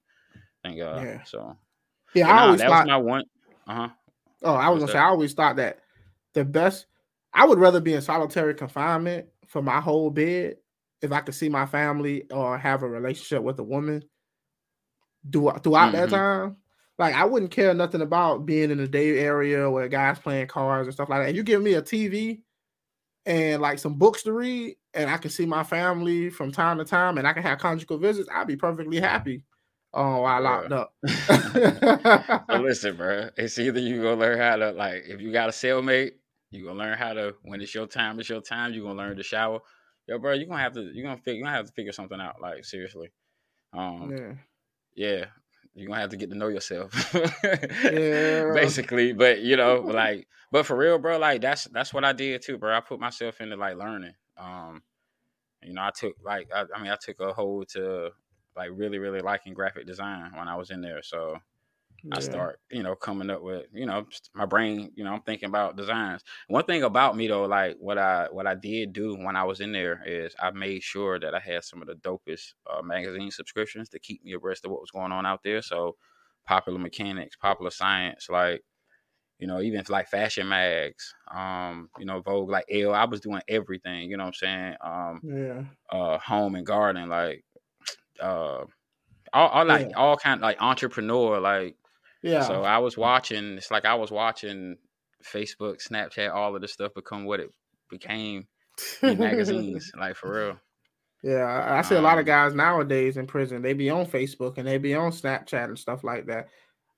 thank 0.62 0.78
God. 0.78 1.04
Yeah. 1.04 1.24
So 1.24 1.56
yeah, 2.14 2.30
I 2.30 2.46
always 2.46 2.60
that 2.62 2.70
thought, 2.70 2.86
was 2.86 2.88
my 2.88 2.98
one. 2.98 3.24
Uh 3.68 3.74
huh. 3.74 3.90
Oh, 4.44 4.54
I 4.54 4.70
was 4.70 4.82
What's 4.82 4.94
gonna 4.94 4.94
that? 4.94 4.94
say 4.94 5.00
I 5.00 5.10
always 5.10 5.34
thought 5.34 5.56
that 5.58 5.80
the 6.34 6.46
best. 6.46 6.86
I 7.34 7.46
would 7.46 7.60
rather 7.60 7.80
be 7.80 7.94
in 7.94 8.02
solitary 8.02 8.54
confinement 8.54 9.28
for 9.48 9.62
my 9.62 9.80
whole 9.80 10.10
bid 10.10 10.58
if 11.02 11.12
I 11.12 11.22
could 11.22 11.36
see 11.36 11.48
my 11.48 11.66
family 11.66 12.24
or 12.30 12.58
have 12.58 12.84
a 12.84 12.90
relationship 12.90 13.42
with 13.42 13.58
a 13.60 13.64
woman 13.64 14.04
do 15.30 15.52
throughout 15.64 15.94
mm-hmm. 15.94 15.96
that 15.96 16.10
time. 16.10 16.58
Like 17.00 17.16
I 17.16 17.26
wouldn't 17.26 17.52
care 17.52 17.74
nothing 17.74 18.02
about 18.02 18.46
being 18.46 18.70
in 18.70 18.78
the 18.78 18.88
day 18.88 19.20
area 19.20 19.70
where 19.70 19.88
guys 19.88 20.20
playing 20.20 20.48
cards 20.48 20.88
and 20.88 20.94
stuff 20.94 21.10
like 21.10 21.22
that. 21.22 21.28
And 21.30 21.38
you 21.38 21.44
give 21.44 21.62
me 21.62 21.74
a 21.74 21.82
TV 21.82 22.42
and 23.26 23.62
like 23.62 23.80
some 23.80 23.96
books 23.96 24.24
to 24.24 24.34
read, 24.34 24.76
and 24.94 25.10
I 25.10 25.18
can 25.18 25.32
see 25.32 25.46
my 25.46 25.64
family 25.64 26.30
from 26.30 26.52
time 26.52 26.78
to 26.80 26.86
time, 26.86 27.18
and 27.18 27.28
I 27.28 27.34
can 27.34 27.44
have 27.44 27.60
conjugal 27.60 27.98
visits, 27.98 28.30
I'd 28.34 28.48
be 28.48 28.56
perfectly 28.56 29.00
happy. 29.00 29.44
Oh, 29.94 30.24
I 30.24 30.40
locked 30.40 30.72
up. 30.72 30.94
so 31.08 32.44
listen, 32.62 32.96
bro. 32.96 33.30
It's 33.36 33.60
either 33.60 33.80
you 33.80 34.02
gonna 34.02 34.16
learn 34.16 34.38
how 34.38 34.56
to 34.56 34.72
like 34.72 35.04
if 35.08 35.20
you 35.20 35.34
got 35.34 35.50
a 35.50 35.52
cellmate, 35.52 36.14
you 36.50 36.66
gonna 36.66 36.80
learn 36.80 36.98
how 36.98 37.14
to 37.14 37.36
when 37.44 37.62
it's 37.62 37.76
your 37.76 37.88
time, 37.88 38.20
it's 38.20 38.30
your 38.30 38.42
time. 38.42 38.74
You 38.74 38.84
gonna 38.84 38.98
learn 38.98 39.18
to 39.18 39.24
shower. 39.24 39.60
Yo, 40.08 40.18
bro, 40.18 40.34
you 40.34 40.46
gonna 40.46 40.62
have 40.62 40.74
to 40.74 40.82
you 40.82 41.04
gonna 41.04 41.18
figure 41.18 41.34
you 41.34 41.44
gonna 41.44 41.56
have 41.56 41.68
to 41.68 41.74
figure 41.74 41.92
something 41.92 42.20
out. 42.20 42.42
Like 42.42 42.64
seriously, 42.64 43.12
um, 43.74 44.12
yeah, 44.16 44.34
yeah. 44.96 45.26
You're 45.74 45.88
gonna 45.88 46.02
have 46.02 46.10
to 46.10 46.18
get 46.18 46.30
to 46.30 46.38
know 46.38 46.50
yourself, 46.50 47.14
yeah. 47.84 48.52
basically. 48.54 49.14
But 49.14 49.40
you 49.40 49.56
know, 49.56 49.80
like, 49.80 50.28
but 50.52 50.66
for 50.66 50.76
real, 50.76 51.00
bro, 51.00 51.18
like 51.18 51.42
that's 51.42 51.66
that's 51.66 51.94
what 51.94 52.04
I 52.04 52.12
did 52.12 52.42
too, 52.42 52.58
bro. 52.58 52.76
I 52.76 52.82
put 52.82 53.00
myself 53.00 53.40
into 53.40 53.56
like 53.56 53.78
learning. 53.78 54.14
Um, 54.38 54.84
you 55.64 55.74
know, 55.74 55.84
I 55.84 55.92
took 55.92 56.16
like 56.24 56.50
I, 56.54 56.66
I 56.76 56.82
mean, 56.82 56.92
I 56.92 56.98
took 57.00 57.22
a 57.22 57.32
hold 57.32 57.70
to 57.70 58.12
like 58.56 58.70
really 58.74 59.00
really 59.00 59.22
liking 59.22 59.54
graphic 59.54 59.86
design 59.86 60.32
when 60.36 60.48
I 60.48 60.56
was 60.56 60.72
in 60.72 60.82
there. 60.82 61.02
So 61.04 61.38
yeah. 62.04 62.16
I 62.16 62.20
start 62.20 62.60
you 62.72 62.84
know 62.84 62.96
coming 62.96 63.30
up 63.30 63.42
with 63.42 63.66
you 63.74 63.86
know 63.86 64.06
my 64.34 64.46
brain 64.46 64.92
you 64.96 65.04
know 65.04 65.14
I'm 65.14 65.22
thinking 65.22 65.50
about 65.50 65.78
designs. 65.78 66.24
One 66.48 66.66
thing 66.66 66.84
about 66.84 67.16
me 67.16 67.28
though, 67.28 67.46
like 67.46 67.78
what 67.80 67.98
I 67.98 68.28
what 68.32 68.48
I 68.48 68.56
did 68.56 68.94
do 68.94 69.16
when 69.16 69.36
I 69.36 69.44
was 69.44 69.62
in 69.62 69.72
there 69.72 70.02
is 70.06 70.36
I 70.40 70.52
made 70.52 70.84
sure 70.84 71.20
that 71.20 71.36
I 71.36 71.40
had 71.40 71.64
some 71.64 71.82
of 71.82 71.88
the 71.88 71.96
dopest 71.96 72.54
uh, 72.70 72.82
magazine 72.82 73.32
subscriptions 73.32 73.90
to 73.90 74.00
keep 74.00 74.24
me 74.24 74.34
abreast 74.34 74.66
of 74.66 74.72
what 74.72 74.82
was 74.82 74.92
going 74.92 75.12
on 75.12 75.26
out 75.26 75.42
there. 75.44 75.62
So 75.62 75.96
popular 76.46 76.80
mechanics, 76.80 77.36
popular 77.36 77.72
science, 77.72 78.28
like 78.30 78.64
you 79.42 79.48
know, 79.48 79.60
even 79.60 79.84
like 79.90 80.08
fashion 80.08 80.48
mags, 80.48 81.16
um, 81.34 81.90
you 81.98 82.06
know, 82.06 82.22
Vogue, 82.22 82.50
like 82.50 82.66
Elle, 82.70 82.94
I 82.94 83.06
was 83.06 83.22
doing 83.22 83.42
everything, 83.48 84.08
you 84.10 84.16
know 84.16 84.26
what 84.26 84.28
I'm 84.28 84.34
saying? 84.36 84.76
Um, 84.82 85.22
yeah. 85.24 85.64
Uh, 85.98 86.20
home 86.20 86.54
and 86.54 86.66
garden, 86.66 87.10
like 87.10 87.44
uh 88.22 88.66
all, 89.34 89.48
all 89.50 89.66
like 89.66 89.90
yeah. 89.90 89.98
all 89.98 90.18
kind 90.18 90.40
of 90.40 90.42
like 90.42 90.62
entrepreneur 90.62 91.40
like 91.40 91.76
yeah. 92.22 92.44
So 92.44 92.64
I 92.64 92.78
was 92.78 92.98
watching. 92.98 93.58
It's 93.58 93.72
like 93.72 93.86
I 93.86 93.96
was 93.96 94.12
watching 94.12 94.78
Facebook, 95.24 95.86
Snapchat, 95.86 96.34
all 96.34 96.56
of 96.56 96.62
this 96.62 96.74
stuff 96.74 96.94
become 96.94 97.26
what 97.26 97.40
it 97.40 97.52
became 97.90 98.48
in 99.02 99.18
magazines. 99.18 99.92
like 99.98 100.16
for 100.16 100.34
real. 100.34 100.60
Yeah, 101.24 101.78
I 101.78 101.82
see 101.84 101.96
um, 101.96 102.04
a 102.04 102.08
lot 102.08 102.18
of 102.18 102.24
um 102.24 102.26
guys 102.26 102.54
nowadays 102.54 103.18
in 103.18 103.28
prison. 103.28 103.62
They 103.62 103.74
be 103.74 103.90
on 103.90 104.06
Facebook 104.06 104.58
and 104.58 104.68
they 104.68 104.78
be 104.78 104.96
on 104.96 105.12
Snapchat 105.12 105.66
and 105.66 105.78
stuff 105.78 106.04
like 106.04 106.26
that. 106.28 106.48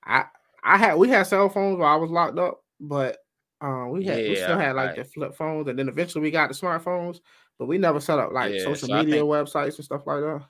I 0.04 0.24
I 0.62 0.78
had 0.78 0.94
we 0.94 1.08
had 1.08 1.26
cell 1.26 1.48
phones 1.48 1.78
while 1.78 1.92
I 1.92 1.96
was 1.96 2.10
locked 2.10 2.38
up, 2.38 2.62
but 2.80 3.18
uh, 3.60 3.86
we 3.88 4.04
had 4.04 4.22
yeah, 4.22 4.28
we 4.28 4.36
still 4.36 4.58
had 4.58 4.76
like 4.76 4.88
right. 4.88 4.96
the 4.96 5.04
flip 5.04 5.34
phones, 5.34 5.68
and 5.68 5.78
then 5.78 5.88
eventually 5.88 6.22
we 6.22 6.30
got 6.30 6.48
the 6.48 6.54
smartphones, 6.54 7.20
but 7.58 7.66
we 7.66 7.78
never 7.78 8.00
set 8.00 8.18
up 8.18 8.32
like 8.32 8.54
yeah, 8.54 8.64
social 8.64 8.88
so 8.88 8.94
media 8.94 9.16
think, 9.16 9.26
websites 9.26 9.76
and 9.76 9.84
stuff 9.84 10.06
like 10.06 10.20
that. 10.20 10.42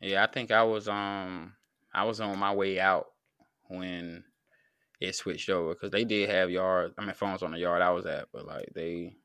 Yeah, 0.00 0.24
I 0.24 0.26
think 0.26 0.50
I 0.50 0.62
was 0.62 0.88
um 0.88 1.54
I 1.92 2.04
was 2.04 2.20
on 2.20 2.38
my 2.38 2.54
way 2.54 2.80
out 2.80 3.06
when 3.68 4.24
it 5.00 5.14
switched 5.14 5.48
over 5.50 5.74
because 5.74 5.90
they 5.90 6.04
did 6.04 6.28
have 6.28 6.50
yard. 6.50 6.92
I 6.98 7.04
mean, 7.04 7.14
phones 7.14 7.42
on 7.42 7.52
the 7.52 7.58
yard 7.58 7.82
I 7.82 7.90
was 7.90 8.06
at, 8.06 8.28
but 8.32 8.46
like 8.46 8.68
they, 8.74 9.16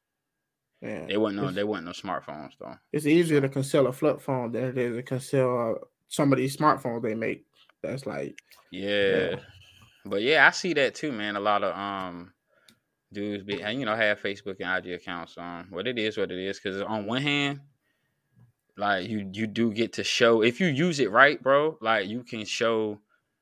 yeah, 0.82 1.06
they 1.06 1.18
wasn't 1.18 1.44
no, 1.44 1.52
they 1.52 1.64
wasn't 1.64 1.88
no 1.88 1.92
smartphones 1.92 2.54
though. 2.60 2.76
It's 2.92 3.06
easier 3.06 3.42
to 3.42 3.50
conceal 3.50 3.88
a 3.88 3.94
flip 3.94 4.22
phone 4.22 4.52
than 4.52 4.66
it 4.66 4.78
is 4.78 4.96
to 4.96 5.04
conceal 5.04 5.76
uh, 5.78 5.86
some 6.08 6.32
of 6.32 6.38
these 6.38 6.56
smartphones 6.56 7.04
they 7.04 7.16
make. 7.16 7.46
That's 7.84 8.06
like, 8.06 8.40
yeah. 8.72 9.30
yeah, 9.30 9.36
but 10.06 10.22
yeah, 10.22 10.48
I 10.48 10.52
see 10.52 10.74
that 10.74 10.96
too, 10.96 11.12
man. 11.12 11.36
A 11.36 11.42
lot 11.42 11.64
of 11.64 11.78
um 11.78 12.34
dudes 13.14 13.44
be 13.44 13.56
you 13.56 13.86
know 13.86 13.96
have 13.96 14.22
Facebook 14.22 14.58
and 14.60 14.86
IG 14.86 14.94
accounts. 14.94 15.38
Um, 15.38 15.68
what 15.70 15.88
it 15.88 15.98
is, 16.00 16.18
what 16.18 16.32
it 16.32 16.40
is, 16.40 16.60
because 16.60 16.82
on 16.82 17.06
one 17.06 17.22
hand, 17.22 17.60
like 18.78 19.08
you 19.08 19.30
you 19.32 19.48
do 19.48 19.72
get 19.72 19.94
to 19.94 20.04
show 20.04 20.42
if 20.42 20.60
you 20.60 20.68
use 20.68 21.00
it 21.00 21.12
right, 21.12 21.42
bro. 21.42 21.78
Like 21.82 22.08
you 22.08 22.24
can 22.24 22.46
show 22.46 23.00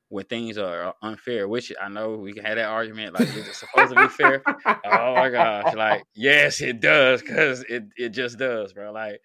when 0.08 0.24
things 0.26 0.58
are 0.58 0.94
unfair, 1.02 1.48
which 1.48 1.72
I 1.80 1.88
know 1.88 2.14
we 2.14 2.32
can 2.32 2.44
have 2.44 2.56
that 2.56 2.68
argument, 2.68 3.14
like 3.14 3.28
is 3.28 3.48
it 3.48 3.54
supposed 3.54 3.94
to 3.94 4.00
be 4.00 4.08
fair? 4.08 4.42
oh 4.66 5.14
my 5.14 5.30
gosh, 5.30 5.74
like 5.74 6.04
yes, 6.14 6.60
it 6.60 6.80
does, 6.80 7.22
cause 7.22 7.64
it 7.68 7.84
it 7.96 8.10
just 8.10 8.38
does, 8.38 8.72
bro. 8.72 8.92
Like 8.92 9.20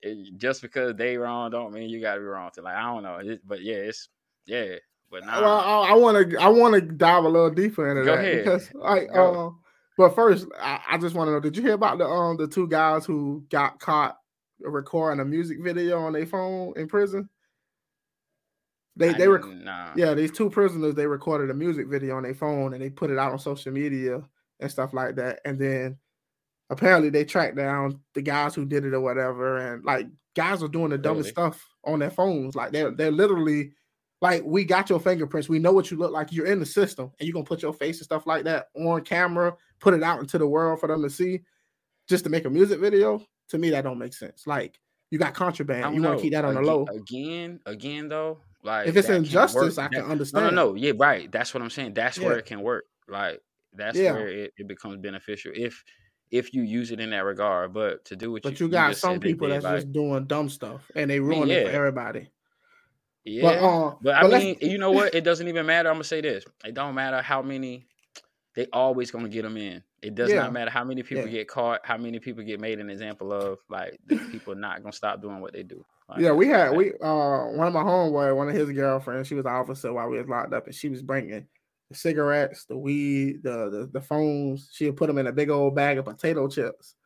it, 0.00 0.36
just 0.38 0.62
because 0.62 0.94
they 0.96 1.16
wrong 1.18 1.50
don't 1.50 1.72
mean 1.72 1.90
you 1.90 2.00
gotta 2.00 2.20
be 2.20 2.26
wrong. 2.26 2.50
To 2.54 2.62
like 2.62 2.74
I 2.74 2.84
don't 2.84 3.02
know, 3.02 3.18
it, 3.18 3.46
but 3.46 3.62
yeah, 3.62 3.74
it's 3.74 4.08
yeah, 4.46 4.76
but 5.10 5.26
now 5.26 5.42
well, 5.42 5.82
I 5.82 5.92
want 5.92 6.30
to 6.30 6.38
I 6.38 6.48
want 6.48 6.74
to 6.74 6.80
dive 6.80 7.24
a 7.24 7.28
little 7.28 7.50
deeper 7.50 7.90
into 7.90 8.04
Go 8.04 8.16
that 8.16 8.24
ahead. 8.24 8.44
because 8.44 8.70
like 8.74 9.08
uh, 9.14 9.50
but 9.98 10.14
first 10.14 10.46
I, 10.58 10.80
I 10.92 10.98
just 10.98 11.14
want 11.14 11.28
to 11.28 11.32
know, 11.32 11.40
did 11.40 11.56
you 11.56 11.62
hear 11.62 11.74
about 11.74 11.98
the 11.98 12.06
um 12.06 12.38
the 12.38 12.48
two 12.48 12.68
guys 12.68 13.04
who 13.04 13.44
got 13.50 13.78
caught 13.78 14.16
recording 14.64 15.20
a 15.20 15.24
music 15.24 15.58
video 15.60 15.98
on 15.98 16.12
their 16.12 16.26
phone 16.26 16.72
in 16.76 16.88
prison? 16.88 17.28
They 18.96 19.10
I 19.10 19.12
they 19.14 19.28
were 19.28 19.38
nah. 19.38 19.92
yeah 19.96 20.14
these 20.14 20.30
two 20.30 20.50
prisoners 20.50 20.94
they 20.94 21.06
recorded 21.06 21.50
a 21.50 21.54
music 21.54 21.88
video 21.88 22.16
on 22.16 22.24
their 22.24 22.34
phone 22.34 22.74
and 22.74 22.82
they 22.82 22.90
put 22.90 23.10
it 23.10 23.18
out 23.18 23.32
on 23.32 23.38
social 23.38 23.72
media 23.72 24.22
and 24.60 24.70
stuff 24.70 24.92
like 24.92 25.16
that 25.16 25.40
and 25.44 25.58
then 25.58 25.96
apparently 26.68 27.08
they 27.08 27.24
tracked 27.24 27.56
down 27.56 28.00
the 28.14 28.22
guys 28.22 28.54
who 28.54 28.64
did 28.66 28.84
it 28.84 28.94
or 28.94 29.00
whatever 29.00 29.56
and 29.58 29.84
like 29.84 30.06
guys 30.34 30.62
are 30.62 30.68
doing 30.68 30.90
the 30.90 30.98
dumbest 30.98 31.34
really? 31.36 31.50
stuff 31.50 31.66
on 31.84 31.98
their 31.98 32.10
phones 32.10 32.54
like 32.54 32.70
they're 32.70 32.90
they're 32.90 33.10
literally 33.10 33.72
like 34.20 34.42
we 34.44 34.64
got 34.64 34.88
your 34.88 35.00
fingerprints 35.00 35.48
we 35.48 35.58
know 35.58 35.72
what 35.72 35.90
you 35.90 35.96
look 35.96 36.12
like 36.12 36.30
you're 36.30 36.46
in 36.46 36.60
the 36.60 36.66
system 36.66 37.10
and 37.18 37.26
you're 37.26 37.34
gonna 37.34 37.44
put 37.44 37.62
your 37.62 37.72
face 37.72 37.98
and 37.98 38.04
stuff 38.04 38.26
like 38.26 38.44
that 38.44 38.66
on 38.76 39.02
camera 39.02 39.54
put 39.80 39.94
it 39.94 40.02
out 40.02 40.20
into 40.20 40.38
the 40.38 40.46
world 40.46 40.78
for 40.78 40.86
them 40.86 41.02
to 41.02 41.10
see 41.10 41.40
just 42.08 42.24
to 42.24 42.30
make 42.30 42.44
a 42.44 42.50
music 42.50 42.78
video 42.78 43.22
to 43.52 43.58
me 43.58 43.70
that 43.70 43.84
don't 43.84 43.98
make 43.98 44.12
sense 44.12 44.46
like 44.46 44.78
you 45.10 45.18
got 45.18 45.34
contraband 45.34 45.94
you 45.94 46.02
want 46.02 46.18
to 46.18 46.22
keep 46.22 46.32
that 46.32 46.44
on 46.44 46.52
again, 46.52 46.62
the 46.64 46.70
low 46.70 46.86
again 46.92 47.60
again 47.66 48.08
though 48.08 48.40
like 48.62 48.86
if 48.86 48.96
it's 48.96 49.08
injustice, 49.08 49.78
I 49.78 49.88
can 49.88 50.04
understand. 50.04 50.44
No, 50.44 50.50
no, 50.50 50.70
no. 50.70 50.74
Yeah, 50.76 50.92
right. 50.96 51.30
That's 51.30 51.52
what 51.52 51.62
I'm 51.62 51.70
saying. 51.70 51.94
That's 51.94 52.18
yeah. 52.18 52.26
where 52.26 52.38
it 52.38 52.46
can 52.46 52.62
work. 52.62 52.84
Like 53.08 53.40
that's 53.72 53.98
yeah. 53.98 54.12
where 54.12 54.28
it, 54.28 54.52
it, 54.56 54.68
becomes 54.68 54.98
beneficial 54.98 55.52
if 55.54 55.82
if 56.30 56.54
you 56.54 56.62
use 56.62 56.92
it 56.92 57.00
in 57.00 57.10
that 57.10 57.24
regard. 57.24 57.72
But 57.72 58.04
to 58.06 58.16
do 58.16 58.30
what 58.30 58.42
but 58.42 58.60
you, 58.60 58.66
you 58.66 58.72
got 58.72 58.90
you 58.90 58.94
some 58.94 59.18
people 59.18 59.48
that's 59.48 59.64
like, 59.64 59.76
just 59.76 59.92
doing 59.92 60.26
dumb 60.26 60.48
stuff 60.48 60.90
and 60.94 61.10
they 61.10 61.18
ruin 61.18 61.48
yeah. 61.48 61.56
it 61.56 61.66
for 61.66 61.72
everybody. 61.72 62.30
Yeah, 63.24 63.42
but, 63.42 63.58
uh, 63.58 63.94
but 64.00 64.14
I 64.14 64.22
but 64.22 64.40
mean, 64.40 64.56
you 64.60 64.78
know 64.78 64.92
what? 64.92 65.14
It 65.14 65.24
doesn't 65.24 65.46
even 65.46 65.66
matter. 65.66 65.88
I'm 65.88 65.96
gonna 65.96 66.04
say 66.04 66.20
this: 66.20 66.44
it 66.64 66.74
don't 66.74 66.94
matter 66.94 67.20
how 67.20 67.42
many. 67.42 67.86
They 68.54 68.66
always 68.72 69.10
gonna 69.10 69.28
get 69.28 69.42
them 69.42 69.56
in. 69.56 69.82
It 70.02 70.16
does 70.16 70.30
yeah. 70.30 70.42
not 70.42 70.52
matter 70.52 70.70
how 70.70 70.82
many 70.82 71.02
people 71.02 71.26
yeah. 71.26 71.30
get 71.30 71.48
caught, 71.48 71.80
how 71.84 71.96
many 71.96 72.18
people 72.18 72.42
get 72.42 72.60
made 72.60 72.80
an 72.80 72.90
example 72.90 73.32
of. 73.32 73.58
Like 73.70 73.98
people 74.08 74.52
are 74.52 74.56
not 74.56 74.82
gonna 74.82 74.92
stop 74.92 75.22
doing 75.22 75.40
what 75.40 75.52
they 75.52 75.62
do. 75.62 75.84
Like, 76.08 76.20
yeah, 76.20 76.32
we 76.32 76.48
had 76.48 76.76
we 76.76 76.92
uh 76.94 77.44
one 77.46 77.68
of 77.68 77.72
my 77.72 77.82
homeboy, 77.82 78.36
one 78.36 78.48
of 78.48 78.54
his 78.54 78.70
girlfriends, 78.70 79.28
she 79.28 79.34
was 79.34 79.46
an 79.46 79.52
officer 79.52 79.92
while 79.92 80.08
we 80.08 80.18
was 80.18 80.28
locked 80.28 80.52
up, 80.52 80.66
and 80.66 80.74
she 80.74 80.88
was 80.88 81.02
bringing 81.02 81.46
the 81.88 81.96
cigarettes, 81.96 82.64
the 82.64 82.76
weed, 82.76 83.44
the 83.44 83.70
the, 83.70 83.90
the 83.92 84.00
phones. 84.00 84.70
She 84.72 84.86
would 84.86 84.96
put 84.96 85.06
them 85.06 85.18
in 85.18 85.28
a 85.28 85.32
big 85.32 85.50
old 85.50 85.76
bag 85.76 85.98
of 85.98 86.06
potato 86.06 86.48
chips, 86.48 86.96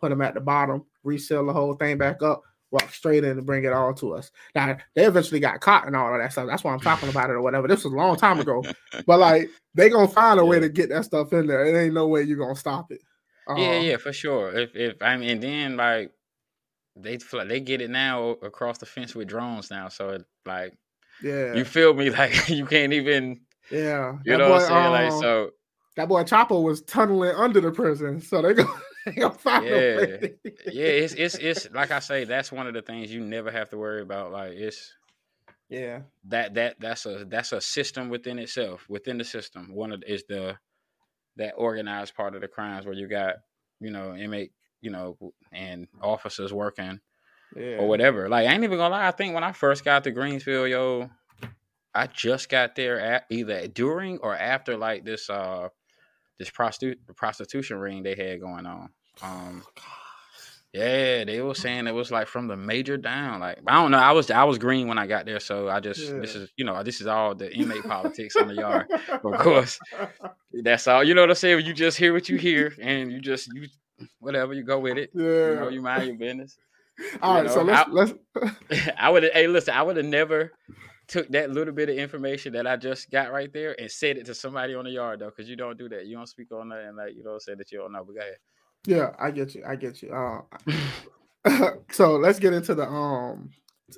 put 0.00 0.08
them 0.08 0.22
at 0.22 0.32
the 0.32 0.40
bottom, 0.40 0.86
resell 1.04 1.44
the 1.44 1.52
whole 1.52 1.74
thing 1.74 1.98
back 1.98 2.22
up, 2.22 2.42
walk 2.80 2.92
straight 2.92 3.24
in 3.24 3.30
and 3.30 3.46
bring 3.46 3.64
it 3.64 3.72
all 3.72 3.94
to 3.94 4.14
us. 4.14 4.30
Now 4.54 4.76
they 4.94 5.04
eventually 5.04 5.40
got 5.40 5.60
caught 5.60 5.86
and 5.86 5.96
all 5.96 6.14
of 6.14 6.20
that 6.20 6.32
stuff. 6.32 6.46
That's 6.46 6.64
why 6.64 6.72
I'm 6.72 6.80
talking 6.80 7.08
about 7.08 7.30
it 7.30 7.34
or 7.34 7.42
whatever. 7.42 7.68
This 7.68 7.84
was 7.84 7.92
a 7.92 7.96
long 7.96 8.16
time 8.16 8.38
ago, 8.40 8.64
but 9.06 9.18
like 9.18 9.48
they 9.74 9.88
gonna 9.88 10.08
find 10.08 10.38
a 10.38 10.42
yeah. 10.42 10.48
way 10.48 10.60
to 10.60 10.68
get 10.68 10.88
that 10.90 11.04
stuff 11.04 11.32
in 11.32 11.46
there. 11.46 11.64
It 11.64 11.78
ain't 11.78 11.94
no 11.94 12.08
way 12.08 12.22
you 12.22 12.36
gonna 12.36 12.56
stop 12.56 12.92
it. 12.92 13.00
yeah, 13.48 13.76
um, 13.76 13.84
yeah, 13.84 13.96
for 13.96 14.12
sure. 14.12 14.56
If 14.56 14.74
if 14.74 15.02
I 15.02 15.16
mean, 15.16 15.40
then 15.40 15.76
like 15.76 16.12
they 16.96 17.18
they 17.46 17.60
get 17.60 17.80
it 17.80 17.90
now 17.90 18.30
across 18.42 18.78
the 18.78 18.86
fence 18.86 19.14
with 19.14 19.28
drones 19.28 19.70
now. 19.70 19.88
So 19.88 20.10
it, 20.10 20.24
like, 20.44 20.74
yeah, 21.22 21.54
you 21.54 21.64
feel 21.64 21.94
me? 21.94 22.10
Like 22.18 22.48
you 22.48 22.66
can't 22.66 22.92
even. 22.92 23.40
Yeah, 23.70 24.18
you 24.24 24.36
know 24.38 24.48
boy, 24.48 24.50
what 24.50 24.70
I'm 24.70 24.92
saying? 25.02 25.12
like 25.12 25.22
so. 25.22 25.50
That 25.96 26.08
boy 26.08 26.24
Chapo 26.24 26.62
was 26.62 26.82
tunneling 26.82 27.34
under 27.34 27.60
the 27.60 27.72
prison, 27.72 28.20
so 28.20 28.42
they 28.42 28.54
go. 28.54 28.66
Find 29.38 29.64
yeah, 29.64 30.06
yeah. 30.66 30.84
It's 30.84 31.14
it's 31.14 31.34
it's 31.36 31.70
like 31.72 31.90
I 31.90 32.00
say. 32.00 32.24
That's 32.24 32.50
one 32.50 32.66
of 32.66 32.74
the 32.74 32.82
things 32.82 33.12
you 33.12 33.20
never 33.20 33.50
have 33.50 33.70
to 33.70 33.78
worry 33.78 34.02
about. 34.02 34.32
Like 34.32 34.52
it's 34.52 34.92
yeah 35.68 36.00
that 36.28 36.54
that 36.54 36.76
that's 36.78 37.06
a 37.06 37.24
that's 37.24 37.52
a 37.52 37.60
system 37.60 38.08
within 38.08 38.38
itself 38.38 38.86
within 38.88 39.18
the 39.18 39.24
system. 39.24 39.74
One 39.74 39.92
of 39.92 40.02
is 40.06 40.24
the 40.28 40.56
that 41.36 41.54
organized 41.56 42.14
part 42.14 42.34
of 42.34 42.40
the 42.40 42.48
crimes 42.48 42.86
where 42.86 42.94
you 42.94 43.08
got 43.08 43.36
you 43.80 43.90
know 43.90 44.14
inmate 44.14 44.52
you 44.80 44.90
know, 44.90 45.16
and 45.52 45.88
officers 46.00 46.52
working 46.52 47.00
yeah. 47.56 47.76
or 47.78 47.88
whatever. 47.88 48.28
Like 48.28 48.46
I 48.46 48.52
ain't 48.52 48.64
even 48.64 48.78
gonna 48.78 48.94
lie. 48.94 49.08
I 49.08 49.10
think 49.10 49.34
when 49.34 49.44
I 49.44 49.52
first 49.52 49.84
got 49.84 50.04
to 50.04 50.12
Greensville, 50.12 50.70
yo, 50.70 51.10
I 51.94 52.06
just 52.06 52.48
got 52.48 52.76
there 52.76 53.00
at 53.00 53.24
either 53.30 53.66
during 53.66 54.18
or 54.18 54.36
after 54.36 54.76
like 54.76 55.04
this 55.04 55.28
uh 55.28 55.68
this 56.38 56.50
prostitute 56.50 57.00
prostitution 57.16 57.78
ring 57.78 58.02
they 58.02 58.14
had 58.14 58.40
going 58.40 58.66
on. 58.66 58.90
Um 59.22 59.62
yeah, 60.72 61.24
they 61.24 61.40
were 61.40 61.54
saying 61.54 61.86
it 61.86 61.94
was 61.94 62.10
like 62.10 62.28
from 62.28 62.48
the 62.48 62.56
major 62.56 62.98
down. 62.98 63.40
Like 63.40 63.60
I 63.66 63.74
don't 63.80 63.90
know. 63.90 63.98
I 63.98 64.12
was 64.12 64.30
I 64.30 64.44
was 64.44 64.58
green 64.58 64.88
when 64.88 64.98
I 64.98 65.06
got 65.06 65.24
there, 65.24 65.40
so 65.40 65.70
I 65.70 65.80
just 65.80 66.00
yeah. 66.00 66.18
this 66.18 66.34
is 66.34 66.50
you 66.56 66.64
know 66.66 66.82
this 66.82 67.00
is 67.00 67.06
all 67.06 67.34
the 67.34 67.50
inmate 67.54 67.84
politics 67.84 68.36
on 68.36 68.48
the 68.48 68.54
yard. 68.54 68.86
Of 69.24 69.38
course, 69.40 69.78
that's 70.52 70.86
all. 70.86 71.02
You 71.02 71.14
know 71.14 71.22
what 71.22 71.30
I'm 71.30 71.36
saying? 71.36 71.64
You 71.64 71.72
just 71.72 71.96
hear 71.96 72.12
what 72.12 72.28
you 72.28 72.36
hear, 72.36 72.74
and 72.80 73.10
you 73.10 73.20
just 73.20 73.48
you 73.54 73.68
whatever 74.20 74.52
you 74.52 74.62
go 74.62 74.78
with 74.78 74.98
it. 74.98 75.10
Yeah, 75.14 75.22
you, 75.22 75.56
know, 75.56 75.68
you 75.68 75.82
mind 75.82 76.06
your 76.06 76.16
business. 76.16 76.56
All 77.22 77.32
you 77.32 77.36
right, 77.38 77.46
know, 77.46 77.54
so 77.54 77.62
let's 77.62 77.88
I, 77.88 77.92
let's. 77.92 78.90
I 78.98 79.10
would. 79.10 79.30
Hey, 79.32 79.46
listen, 79.46 79.74
I 79.74 79.82
would 79.82 79.96
have 79.96 80.06
never 80.06 80.52
took 81.08 81.28
that 81.28 81.50
little 81.50 81.72
bit 81.72 81.88
of 81.88 81.96
information 81.96 82.52
that 82.54 82.66
I 82.66 82.76
just 82.76 83.10
got 83.10 83.32
right 83.32 83.52
there 83.52 83.78
and 83.80 83.90
said 83.90 84.16
it 84.16 84.26
to 84.26 84.34
somebody 84.34 84.74
on 84.74 84.84
the 84.84 84.90
yard 84.90 85.20
though, 85.20 85.30
because 85.30 85.48
you 85.48 85.56
don't 85.56 85.78
do 85.78 85.88
that. 85.88 86.06
You 86.06 86.16
don't 86.16 86.28
speak 86.28 86.52
on 86.52 86.68
that 86.70 86.84
and 86.84 86.96
like 86.96 87.14
you 87.14 87.22
don't 87.22 87.40
say 87.40 87.54
that 87.54 87.70
you 87.70 87.78
don't 87.78 87.92
know. 87.92 88.04
But 88.04 88.14
go 88.14 88.20
ahead. 88.20 88.36
Yeah, 88.86 89.10
I 89.18 89.30
get 89.30 89.54
you. 89.54 89.64
I 89.66 89.76
get 89.76 90.02
you. 90.02 90.12
Uh, 90.12 91.70
so 91.90 92.16
let's 92.16 92.38
get 92.38 92.52
into 92.52 92.74
the 92.74 92.86
um 92.86 93.50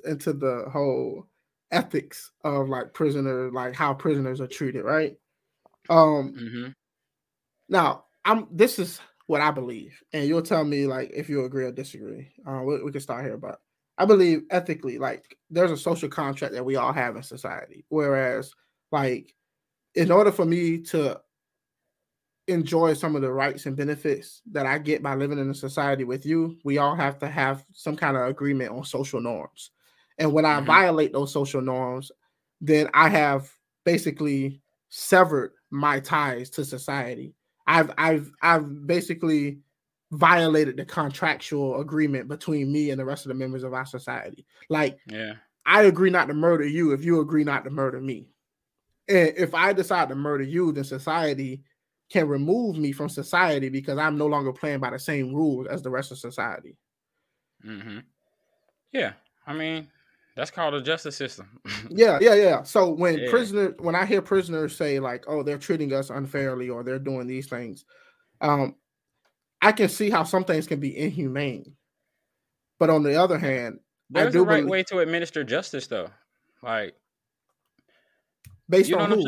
into 0.05 0.33
the 0.33 0.65
whole 0.71 1.27
ethics 1.71 2.31
of 2.43 2.69
like 2.69 2.93
prisoner, 2.93 3.51
like 3.51 3.75
how 3.75 3.93
prisoners 3.93 4.41
are 4.41 4.47
treated, 4.47 4.83
right? 4.83 5.15
Um. 5.89 6.33
Mm-hmm. 6.33 6.69
Now, 7.69 8.05
I'm. 8.25 8.47
This 8.51 8.79
is 8.79 8.99
what 9.27 9.41
I 9.41 9.51
believe, 9.51 10.01
and 10.11 10.27
you'll 10.27 10.41
tell 10.41 10.63
me 10.63 10.87
like 10.87 11.11
if 11.13 11.29
you 11.29 11.45
agree 11.45 11.65
or 11.65 11.71
disagree. 11.71 12.31
Uh, 12.47 12.61
we, 12.63 12.83
we 12.83 12.91
can 12.91 13.01
start 13.01 13.25
here, 13.25 13.37
but 13.37 13.59
I 13.97 14.05
believe 14.05 14.43
ethically, 14.49 14.97
like 14.97 15.37
there's 15.49 15.71
a 15.71 15.77
social 15.77 16.09
contract 16.09 16.53
that 16.53 16.65
we 16.65 16.77
all 16.77 16.93
have 16.93 17.15
in 17.15 17.23
society. 17.23 17.85
Whereas, 17.89 18.51
like, 18.91 19.35
in 19.93 20.11
order 20.11 20.31
for 20.31 20.45
me 20.45 20.79
to 20.83 21.19
enjoy 22.49 22.93
some 22.93 23.15
of 23.15 23.21
the 23.21 23.31
rights 23.31 23.65
and 23.65 23.75
benefits 23.75 24.41
that 24.51 24.65
I 24.65 24.77
get 24.77 25.03
by 25.03 25.15
living 25.15 25.39
in 25.39 25.49
a 25.49 25.55
society 25.55 26.03
with 26.03 26.25
you, 26.25 26.57
we 26.63 26.77
all 26.77 26.95
have 26.95 27.19
to 27.19 27.27
have 27.27 27.63
some 27.73 27.95
kind 27.95 28.17
of 28.17 28.27
agreement 28.27 28.71
on 28.71 28.83
social 28.83 29.21
norms. 29.21 29.71
And 30.17 30.33
when 30.33 30.45
mm-hmm. 30.45 30.63
I 30.63 30.65
violate 30.65 31.13
those 31.13 31.31
social 31.31 31.61
norms, 31.61 32.11
then 32.61 32.89
I 32.93 33.09
have 33.09 33.49
basically 33.85 34.61
severed 34.89 35.53
my 35.71 35.99
ties 35.99 36.49
to 36.49 36.65
society 36.65 37.33
I've 37.69 37.91
I've 37.99 38.31
I've 38.41 38.87
basically 38.87 39.59
violated 40.11 40.75
the 40.75 40.85
contractual 40.85 41.79
agreement 41.79 42.27
between 42.27 42.71
me 42.71 42.89
and 42.89 42.99
the 42.99 43.05
rest 43.05 43.25
of 43.25 43.29
the 43.29 43.35
members 43.35 43.63
of 43.63 43.75
our 43.75 43.85
society. 43.85 44.47
Like, 44.69 44.97
yeah, 45.05 45.33
I 45.67 45.83
agree 45.83 46.09
not 46.09 46.27
to 46.29 46.33
murder 46.33 46.65
you 46.65 46.91
if 46.93 47.05
you 47.05 47.21
agree 47.21 47.43
not 47.43 47.63
to 47.65 47.69
murder 47.69 48.01
me. 48.01 48.27
And 49.07 49.33
if 49.37 49.53
I 49.53 49.71
decide 49.71 50.09
to 50.09 50.15
murder 50.15 50.43
you, 50.43 50.71
then 50.71 50.83
society 50.83 51.61
can 52.09 52.27
remove 52.27 52.77
me 52.77 52.91
from 52.91 53.09
society 53.09 53.69
because 53.69 53.97
I'm 53.97 54.17
no 54.17 54.27
longer 54.27 54.51
playing 54.51 54.79
by 54.79 54.89
the 54.89 54.99
same 54.99 55.33
rules 55.33 55.67
as 55.67 55.81
the 55.81 55.89
rest 55.89 56.11
of 56.11 56.17
society. 56.17 56.75
Mm-hmm. 57.65 57.99
Yeah, 58.91 59.13
I 59.45 59.53
mean 59.53 59.87
that's 60.35 60.51
called 60.51 60.73
a 60.73 60.81
justice 60.81 61.17
system. 61.17 61.59
yeah, 61.89 62.17
yeah, 62.21 62.35
yeah. 62.35 62.63
So 62.63 62.89
when 62.89 63.17
yeah. 63.17 63.29
prisoners, 63.29 63.75
when 63.79 63.95
I 63.95 64.05
hear 64.05 64.21
prisoners 64.21 64.75
say 64.75 64.99
like, 64.99 65.25
"Oh, 65.27 65.43
they're 65.43 65.57
treating 65.57 65.93
us 65.93 66.09
unfairly," 66.09 66.69
or 66.69 66.83
they're 66.83 66.97
doing 66.97 67.27
these 67.27 67.47
things, 67.47 67.83
um, 68.39 68.75
I 69.61 69.73
can 69.73 69.89
see 69.89 70.09
how 70.09 70.23
some 70.23 70.45
things 70.45 70.65
can 70.65 70.79
be 70.79 70.97
inhumane. 70.97 71.75
But 72.79 72.89
on 72.89 73.03
the 73.03 73.21
other 73.21 73.37
hand, 73.37 73.79
there's 74.09 74.33
the 74.33 74.41
right 74.41 74.57
believe, 74.57 74.69
way 74.69 74.83
to 74.83 74.99
administer 74.99 75.43
justice, 75.43 75.87
though. 75.87 76.09
Like, 76.63 76.95
based 78.69 78.93
on 78.93 79.11
who? 79.11 79.25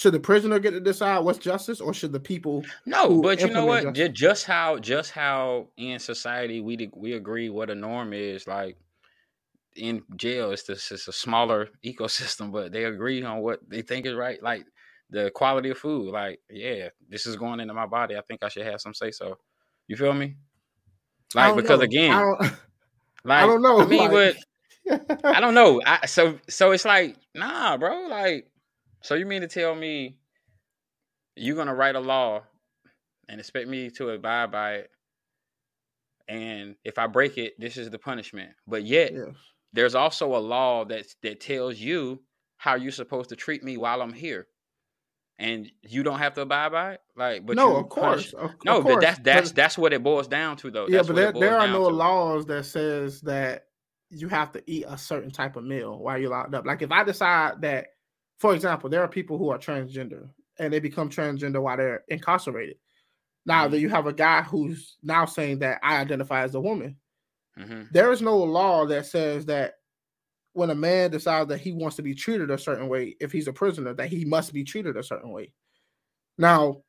Should 0.00 0.14
the 0.14 0.20
prisoner 0.20 0.58
get 0.58 0.70
to 0.70 0.80
decide 0.80 1.18
what's 1.18 1.38
justice, 1.38 1.78
or 1.78 1.92
should 1.92 2.12
the 2.12 2.20
people? 2.20 2.64
No, 2.86 3.20
but 3.20 3.42
you 3.42 3.50
know 3.50 3.66
what? 3.66 3.92
Justice? 3.92 4.18
Just 4.18 4.46
how, 4.46 4.78
just 4.78 5.10
how 5.10 5.68
in 5.76 5.98
society 5.98 6.62
we 6.62 6.90
we 6.96 7.12
agree 7.12 7.50
what 7.50 7.68
a 7.68 7.74
norm 7.74 8.14
is. 8.14 8.46
Like 8.46 8.78
in 9.76 10.02
jail, 10.16 10.52
it's 10.52 10.66
just 10.66 10.90
it's 10.90 11.06
a 11.06 11.12
smaller 11.12 11.68
ecosystem, 11.84 12.50
but 12.50 12.72
they 12.72 12.84
agree 12.84 13.22
on 13.22 13.40
what 13.40 13.60
they 13.68 13.82
think 13.82 14.06
is 14.06 14.14
right. 14.14 14.42
Like 14.42 14.64
the 15.10 15.30
quality 15.34 15.68
of 15.68 15.76
food. 15.76 16.12
Like, 16.12 16.40
yeah, 16.48 16.88
this 17.10 17.26
is 17.26 17.36
going 17.36 17.60
into 17.60 17.74
my 17.74 17.84
body. 17.84 18.16
I 18.16 18.22
think 18.22 18.42
I 18.42 18.48
should 18.48 18.64
have 18.64 18.80
some 18.80 18.94
say 18.94 19.10
so. 19.10 19.36
You 19.86 19.96
feel 19.96 20.14
me? 20.14 20.36
Like 21.34 21.56
because 21.56 21.80
know. 21.80 21.84
again, 21.84 22.12
I 22.14 22.20
don't, 22.20 22.40
like 23.24 23.42
I 23.42 23.46
don't 23.46 23.60
know. 23.60 23.80
I 23.80 23.86
mean, 23.86 24.10
like... 24.10 24.36
but 24.88 25.24
I 25.24 25.40
don't 25.40 25.52
know. 25.52 25.82
I, 25.84 26.06
so 26.06 26.38
so 26.48 26.70
it's 26.70 26.86
like 26.86 27.16
nah, 27.34 27.76
bro. 27.76 28.06
Like, 28.08 28.49
so 29.02 29.14
you 29.14 29.26
mean 29.26 29.42
to 29.42 29.48
tell 29.48 29.74
me 29.74 30.16
you're 31.36 31.56
gonna 31.56 31.74
write 31.74 31.96
a 31.96 32.00
law 32.00 32.42
and 33.28 33.40
expect 33.40 33.68
me 33.68 33.90
to 33.90 34.10
abide 34.10 34.50
by 34.50 34.74
it? 34.74 34.90
And 36.28 36.76
if 36.84 36.98
I 36.98 37.06
break 37.06 37.38
it, 37.38 37.58
this 37.58 37.76
is 37.76 37.90
the 37.90 37.98
punishment. 37.98 38.50
But 38.66 38.84
yet, 38.84 39.12
yes. 39.12 39.34
there's 39.72 39.94
also 39.94 40.36
a 40.36 40.38
law 40.38 40.84
that 40.86 41.06
that 41.22 41.40
tells 41.40 41.78
you 41.78 42.22
how 42.56 42.74
you're 42.76 42.92
supposed 42.92 43.30
to 43.30 43.36
treat 43.36 43.64
me 43.64 43.76
while 43.76 44.02
I'm 44.02 44.12
here 44.12 44.46
and 45.40 45.72
you 45.82 46.02
don't 46.02 46.18
have 46.18 46.34
to 46.34 46.42
abide 46.42 46.70
by 46.70 46.92
it. 46.92 47.00
Like, 47.16 47.46
but 47.46 47.56
no, 47.56 47.76
of 47.76 47.88
course, 47.88 48.34
of, 48.34 48.52
no, 48.64 48.76
of 48.76 48.84
course. 48.84 49.02
that's 49.02 49.18
that's 49.20 49.52
that's 49.52 49.78
what 49.78 49.92
it 49.92 50.02
boils 50.02 50.28
down 50.28 50.56
to, 50.58 50.70
though. 50.70 50.86
Yeah, 50.86 50.98
that's 50.98 51.08
but 51.08 51.16
there, 51.16 51.32
there 51.32 51.58
are 51.58 51.66
no 51.66 51.88
to. 51.88 51.94
laws 51.94 52.46
that 52.46 52.66
says 52.66 53.22
that 53.22 53.66
you 54.10 54.28
have 54.28 54.52
to 54.52 54.62
eat 54.66 54.84
a 54.86 54.98
certain 54.98 55.30
type 55.30 55.56
of 55.56 55.64
meal 55.64 55.98
while 55.98 56.18
you're 56.18 56.30
locked 56.30 56.54
up. 56.54 56.66
Like, 56.66 56.82
if 56.82 56.92
I 56.92 57.04
decide 57.04 57.62
that, 57.62 57.88
for 58.40 58.54
example, 58.54 58.88
there 58.88 59.02
are 59.02 59.08
people 59.08 59.38
who 59.38 59.50
are 59.50 59.58
transgender 59.58 60.28
and 60.58 60.72
they 60.72 60.80
become 60.80 61.10
transgender 61.10 61.62
while 61.62 61.76
they're 61.76 62.04
incarcerated. 62.08 62.76
Now 63.44 63.64
mm-hmm. 63.64 63.72
that 63.72 63.80
you 63.80 63.88
have 63.90 64.06
a 64.06 64.12
guy 64.12 64.42
who's 64.42 64.96
now 65.02 65.26
saying 65.26 65.60
that 65.60 65.78
I 65.82 65.98
identify 65.98 66.42
as 66.42 66.54
a 66.54 66.60
woman, 66.60 66.96
mm-hmm. 67.58 67.82
there 67.92 68.10
is 68.10 68.22
no 68.22 68.38
law 68.38 68.86
that 68.86 69.06
says 69.06 69.44
that 69.46 69.74
when 70.54 70.70
a 70.70 70.74
man 70.74 71.10
decides 71.10 71.48
that 71.50 71.60
he 71.60 71.72
wants 71.72 71.96
to 71.96 72.02
be 72.02 72.14
treated 72.14 72.50
a 72.50 72.58
certain 72.58 72.88
way, 72.88 73.14
if 73.20 73.30
he's 73.30 73.46
a 73.46 73.52
prisoner, 73.52 73.92
that 73.94 74.08
he 74.08 74.24
must 74.24 74.52
be 74.52 74.64
treated 74.64 74.96
a 74.96 75.02
certain 75.02 75.30
way. 75.30 75.52
Now, 76.38 76.82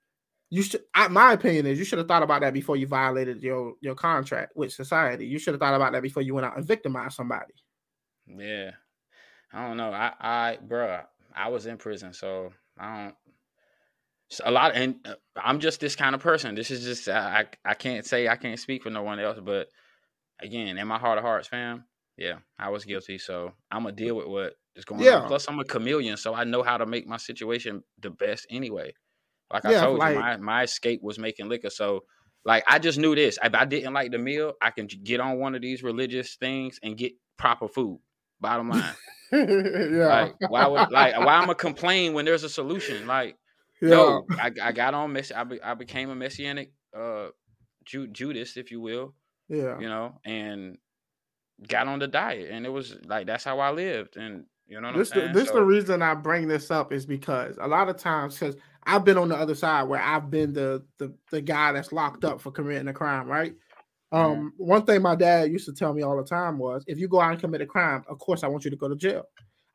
you 0.49 0.63
should. 0.63 0.81
I, 0.93 1.07
my 1.09 1.33
opinion 1.33 1.65
is 1.65 1.79
you 1.79 1.85
should 1.85 1.99
have 1.99 2.07
thought 2.07 2.23
about 2.23 2.41
that 2.41 2.53
before 2.53 2.75
you 2.75 2.87
violated 2.87 3.41
your 3.41 3.75
your 3.79 3.95
contract 3.95 4.53
with 4.55 4.73
society. 4.73 5.25
You 5.25 5.39
should 5.39 5.53
have 5.53 5.61
thought 5.61 5.75
about 5.75 5.93
that 5.93 6.01
before 6.01 6.23
you 6.23 6.33
went 6.33 6.45
out 6.45 6.57
and 6.57 6.65
victimized 6.65 7.15
somebody. 7.15 7.53
Yeah, 8.27 8.71
I 9.53 9.67
don't 9.67 9.77
know. 9.77 9.91
I, 9.91 10.13
I, 10.19 10.57
bro, 10.61 11.01
I 11.35 11.49
was 11.49 11.65
in 11.65 11.77
prison, 11.77 12.13
so 12.13 12.51
I 12.79 13.03
don't. 13.03 13.15
A 14.45 14.51
lot, 14.51 14.75
and 14.75 14.95
uh, 15.05 15.15
I'm 15.35 15.59
just 15.59 15.81
this 15.81 15.97
kind 15.97 16.15
of 16.15 16.21
person. 16.21 16.55
This 16.55 16.71
is 16.71 16.85
just 16.85 17.09
I, 17.09 17.47
I 17.65 17.73
can't 17.73 18.05
say 18.05 18.29
I 18.29 18.37
can't 18.37 18.59
speak 18.59 18.83
for 18.83 18.89
no 18.89 19.03
one 19.03 19.19
else, 19.19 19.39
but 19.43 19.67
again, 20.41 20.77
in 20.77 20.87
my 20.87 20.97
heart 20.97 21.17
of 21.17 21.23
hearts, 21.25 21.49
fam, 21.49 21.83
yeah, 22.17 22.35
I 22.57 22.69
was 22.69 22.85
guilty, 22.85 23.17
so 23.17 23.51
I'm 23.69 23.83
gonna 23.83 23.95
deal 23.95 24.15
with 24.15 24.27
what 24.27 24.53
is 24.75 24.85
going 24.85 25.01
yeah. 25.01 25.17
on. 25.17 25.27
Plus, 25.27 25.47
I'm 25.49 25.59
a 25.59 25.65
chameleon, 25.65 26.15
so 26.15 26.33
I 26.33 26.45
know 26.45 26.63
how 26.63 26.77
to 26.77 26.85
make 26.85 27.07
my 27.07 27.17
situation 27.17 27.83
the 28.01 28.09
best 28.09 28.47
anyway. 28.49 28.93
Like 29.51 29.65
I 29.65 29.73
told 29.79 29.99
like, 29.99 30.15
you, 30.15 30.21
my 30.21 30.37
my 30.37 30.63
escape 30.63 31.01
was 31.03 31.19
making 31.19 31.49
liquor. 31.49 31.69
So, 31.69 32.05
like, 32.45 32.63
I 32.67 32.79
just 32.79 32.97
knew 32.97 33.15
this. 33.15 33.37
If 33.43 33.53
I 33.53 33.65
didn't 33.65 33.93
like 33.93 34.11
the 34.11 34.17
meal, 34.17 34.53
I 34.61 34.71
can 34.71 34.87
get 34.87 35.19
on 35.19 35.39
one 35.39 35.55
of 35.55 35.61
these 35.61 35.83
religious 35.83 36.35
things 36.35 36.79
and 36.81 36.97
get 36.97 37.13
proper 37.37 37.67
food. 37.67 37.99
Bottom 38.41 38.69
line. 38.69 38.93
yeah. 39.31 40.07
Like, 40.07 40.51
why 40.51 40.67
would 40.67 40.91
like 40.91 41.17
why 41.17 41.35
I'm 41.35 41.43
gonna 41.43 41.55
complain 41.55 42.13
when 42.13 42.25
there's 42.25 42.43
a 42.43 42.49
solution? 42.49 43.07
Like, 43.07 43.37
yeah. 43.81 43.89
no, 43.89 44.25
I, 44.31 44.51
I 44.61 44.71
got 44.71 44.93
on 44.93 45.13
mess. 45.13 45.31
I, 45.31 45.43
be, 45.43 45.61
I 45.61 45.75
became 45.75 46.09
a 46.09 46.15
messianic 46.15 46.71
uh 46.97 47.27
Ju- 47.85 48.07
Judas, 48.07 48.57
if 48.57 48.71
you 48.71 48.81
will. 48.81 49.13
Yeah. 49.47 49.79
You 49.79 49.87
know, 49.87 50.19
and 50.25 50.77
got 51.67 51.87
on 51.87 51.99
the 51.99 52.07
diet, 52.07 52.49
and 52.51 52.65
it 52.65 52.69
was 52.69 52.95
like 53.05 53.27
that's 53.27 53.43
how 53.43 53.59
I 53.59 53.71
lived, 53.71 54.17
and 54.17 54.45
you 54.67 54.79
know 54.79 54.97
this 54.97 55.11
the, 55.11 55.29
this 55.33 55.49
so, 55.49 55.55
the 55.55 55.63
reason 55.63 56.01
I 56.01 56.13
bring 56.13 56.47
this 56.47 56.71
up 56.71 56.93
is 56.93 57.05
because 57.05 57.57
a 57.59 57.67
lot 57.67 57.89
of 57.89 57.97
times 57.97 58.37
because 58.39 58.55
I've 58.83 59.05
been 59.05 59.17
on 59.17 59.29
the 59.29 59.35
other 59.35 59.55
side 59.55 59.83
where 59.83 60.01
I've 60.01 60.31
been 60.31 60.53
the 60.53 60.83
the 60.97 61.13
the 61.29 61.41
guy 61.41 61.71
that's 61.73 61.91
locked 61.91 62.23
up 62.23 62.41
for 62.41 62.51
committing 62.51 62.87
a 62.87 62.93
crime, 62.93 63.27
right? 63.27 63.53
Um, 64.11 64.21
mm-hmm. 64.21 64.47
one 64.57 64.85
thing 64.85 65.01
my 65.01 65.15
dad 65.15 65.51
used 65.51 65.65
to 65.65 65.73
tell 65.73 65.93
me 65.93 66.01
all 66.01 66.17
the 66.17 66.23
time 66.23 66.57
was, 66.57 66.83
if 66.87 66.97
you 66.97 67.07
go 67.07 67.21
out 67.21 67.31
and 67.31 67.39
commit 67.39 67.61
a 67.61 67.65
crime, 67.65 68.03
of 68.07 68.19
course 68.19 68.43
I 68.43 68.47
want 68.47 68.65
you 68.65 68.71
to 68.71 68.77
go 68.77 68.89
to 68.89 68.95
jail. 68.95 69.23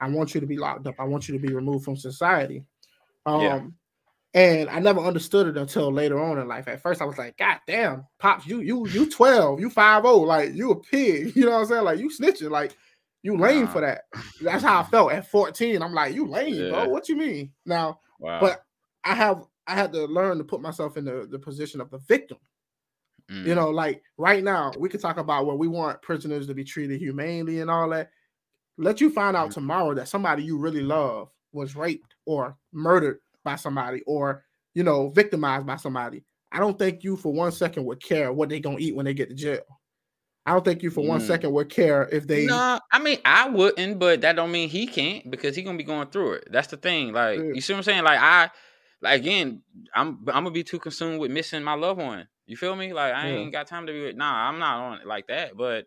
I 0.00 0.08
want 0.08 0.34
you 0.34 0.40
to 0.40 0.46
be 0.46 0.58
locked 0.58 0.86
up. 0.86 0.94
I 0.98 1.04
want 1.04 1.28
you 1.28 1.38
to 1.38 1.46
be 1.46 1.54
removed 1.54 1.84
from 1.84 1.96
society. 1.96 2.64
Um, 3.24 3.40
yeah. 3.40 3.60
And 4.34 4.68
I 4.68 4.80
never 4.80 5.00
understood 5.00 5.46
it 5.46 5.56
until 5.56 5.90
later 5.90 6.22
on 6.22 6.38
in 6.38 6.46
life. 6.46 6.68
At 6.68 6.82
first, 6.82 7.00
I 7.00 7.06
was 7.06 7.16
like, 7.16 7.38
God 7.38 7.58
damn, 7.66 8.04
pops, 8.18 8.46
you 8.46 8.60
you 8.60 8.86
you 8.88 9.10
12, 9.10 9.60
you 9.60 9.70
5 9.70 10.04
like 10.04 10.52
you 10.52 10.72
a 10.72 10.80
pig. 10.80 11.32
You 11.36 11.46
know 11.46 11.52
what 11.52 11.60
I'm 11.60 11.66
saying? 11.66 11.84
Like 11.84 11.98
you 11.98 12.10
snitching, 12.10 12.50
like 12.50 12.76
you 13.22 13.38
lame 13.38 13.64
wow. 13.64 13.72
for 13.72 13.80
that. 13.80 14.02
That's 14.42 14.62
how 14.62 14.80
I 14.80 14.82
felt 14.84 15.12
at 15.12 15.30
14. 15.30 15.82
I'm 15.82 15.94
like, 15.94 16.14
you 16.14 16.26
lame, 16.26 16.54
yeah. 16.54 16.70
bro. 16.70 16.88
What 16.88 17.08
you 17.08 17.16
mean? 17.16 17.52
Now, 17.64 18.00
wow. 18.20 18.40
but 18.40 18.62
I 19.04 19.14
have 19.14 19.46
I 19.66 19.74
had 19.74 19.92
to 19.94 20.04
learn 20.04 20.38
to 20.38 20.44
put 20.44 20.60
myself 20.60 20.98
in 20.98 21.06
the, 21.06 21.26
the 21.30 21.38
position 21.38 21.80
of 21.80 21.90
the 21.90 21.98
victim. 21.98 22.38
Mm. 23.30 23.46
You 23.46 23.54
know, 23.54 23.70
like 23.70 24.02
right 24.18 24.42
now, 24.42 24.72
we 24.78 24.88
could 24.88 25.00
talk 25.00 25.16
about 25.18 25.46
where 25.46 25.56
we 25.56 25.68
want 25.68 26.02
prisoners 26.02 26.46
to 26.46 26.54
be 26.54 26.64
treated 26.64 27.00
humanely 27.00 27.60
and 27.60 27.70
all 27.70 27.88
that. 27.90 28.10
Let 28.78 29.00
you 29.00 29.10
find 29.10 29.36
out 29.36 29.50
mm. 29.50 29.54
tomorrow 29.54 29.94
that 29.94 30.08
somebody 30.08 30.44
you 30.44 30.58
really 30.58 30.82
love 30.82 31.28
was 31.52 31.74
raped 31.74 32.14
or 32.26 32.56
murdered 32.72 33.18
by 33.42 33.56
somebody 33.56 34.02
or 34.06 34.44
you 34.74 34.82
know 34.82 35.08
victimized 35.08 35.66
by 35.66 35.76
somebody 35.76 36.22
i 36.52 36.58
don't 36.58 36.78
think 36.78 37.02
you 37.02 37.16
for 37.16 37.32
one 37.32 37.50
second 37.50 37.84
would 37.84 38.02
care 38.02 38.32
what 38.32 38.48
they're 38.48 38.60
gonna 38.60 38.76
eat 38.78 38.94
when 38.94 39.06
they 39.06 39.14
get 39.14 39.28
to 39.28 39.34
jail 39.34 39.62
i 40.44 40.52
don't 40.52 40.64
think 40.64 40.82
you 40.82 40.90
for 40.90 41.02
mm. 41.02 41.08
one 41.08 41.20
second 41.20 41.52
would 41.52 41.70
care 41.70 42.08
if 42.12 42.26
they 42.26 42.44
no 42.44 42.78
i 42.92 42.98
mean 42.98 43.18
i 43.24 43.48
wouldn't 43.48 43.98
but 43.98 44.20
that 44.20 44.36
don't 44.36 44.52
mean 44.52 44.68
he 44.68 44.86
can't 44.86 45.30
because 45.30 45.56
he 45.56 45.62
gonna 45.62 45.78
be 45.78 45.84
going 45.84 46.08
through 46.08 46.32
it 46.32 46.48
that's 46.50 46.68
the 46.68 46.76
thing 46.76 47.12
like 47.12 47.38
yeah. 47.38 47.52
you 47.54 47.60
see 47.60 47.72
what 47.72 47.78
i'm 47.78 47.82
saying 47.84 48.04
like 48.04 48.20
i 48.20 48.50
like 49.00 49.20
again 49.20 49.62
i'm 49.94 50.18
i'm 50.28 50.44
gonna 50.44 50.50
be 50.50 50.64
too 50.64 50.78
consumed 50.78 51.18
with 51.18 51.30
missing 51.30 51.62
my 51.62 51.74
loved 51.74 52.00
one 52.00 52.28
you 52.46 52.56
feel 52.56 52.76
me 52.76 52.92
like 52.92 53.12
i 53.12 53.28
yeah. 53.28 53.36
ain't 53.36 53.52
got 53.52 53.66
time 53.66 53.86
to 53.86 53.92
be 53.92 54.12
nah 54.12 54.48
i'm 54.48 54.58
not 54.58 54.80
on 54.80 54.98
it 55.00 55.06
like 55.06 55.26
that 55.26 55.56
but 55.56 55.86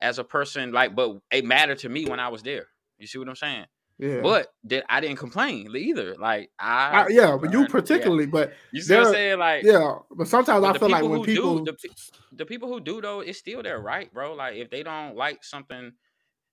as 0.00 0.18
a 0.18 0.24
person 0.24 0.72
like 0.72 0.94
but 0.94 1.18
it 1.30 1.44
mattered 1.44 1.78
to 1.78 1.88
me 1.88 2.06
when 2.06 2.20
i 2.20 2.28
was 2.28 2.42
there 2.42 2.66
you 2.98 3.06
see 3.06 3.18
what 3.18 3.28
i'm 3.28 3.36
saying 3.36 3.66
yeah. 3.98 4.20
But 4.22 4.52
that 4.64 4.84
I 4.88 5.00
didn't 5.00 5.18
complain 5.18 5.70
either. 5.74 6.16
Like 6.16 6.50
I, 6.58 7.04
I 7.04 7.08
yeah, 7.10 7.36
but 7.40 7.52
you 7.52 7.68
particularly, 7.68 8.24
yeah. 8.24 8.30
but 8.30 8.52
you 8.72 8.82
see 8.82 8.94
what 8.94 9.06
I'm 9.06 9.12
saying? 9.12 9.38
Like 9.38 9.62
yeah, 9.62 9.98
but 10.10 10.26
sometimes 10.26 10.62
but 10.62 10.74
I 10.74 10.78
feel 10.78 10.90
like 10.90 11.04
when 11.04 11.22
people 11.22 11.60
do, 11.60 11.72
the, 11.72 11.88
the 12.32 12.46
people 12.46 12.68
who 12.68 12.80
do 12.80 13.00
though, 13.00 13.20
it's 13.20 13.38
still 13.38 13.62
their 13.62 13.78
right, 13.78 14.12
bro. 14.12 14.34
Like 14.34 14.56
if 14.56 14.68
they 14.68 14.82
don't 14.82 15.14
like 15.16 15.44
something, 15.44 15.92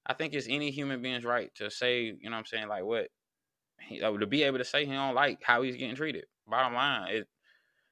I 0.05 0.13
think 0.13 0.33
it's 0.33 0.47
any 0.47 0.69
human 0.69 1.01
being's 1.01 1.25
right 1.25 1.53
to 1.55 1.71
say, 1.71 2.03
you 2.03 2.17
know 2.25 2.31
what 2.31 2.37
I'm 2.37 2.45
saying, 2.45 2.67
like 2.67 2.83
what 2.83 3.07
he, 3.79 3.99
to 3.99 4.27
be 4.27 4.43
able 4.43 4.59
to 4.59 4.65
say 4.65 4.85
he 4.85 4.91
don't 4.91 5.15
like 5.15 5.39
how 5.41 5.63
he's 5.63 5.77
getting 5.77 5.95
treated. 5.95 6.25
Bottom 6.47 6.75
line, 6.75 7.11
it 7.11 7.27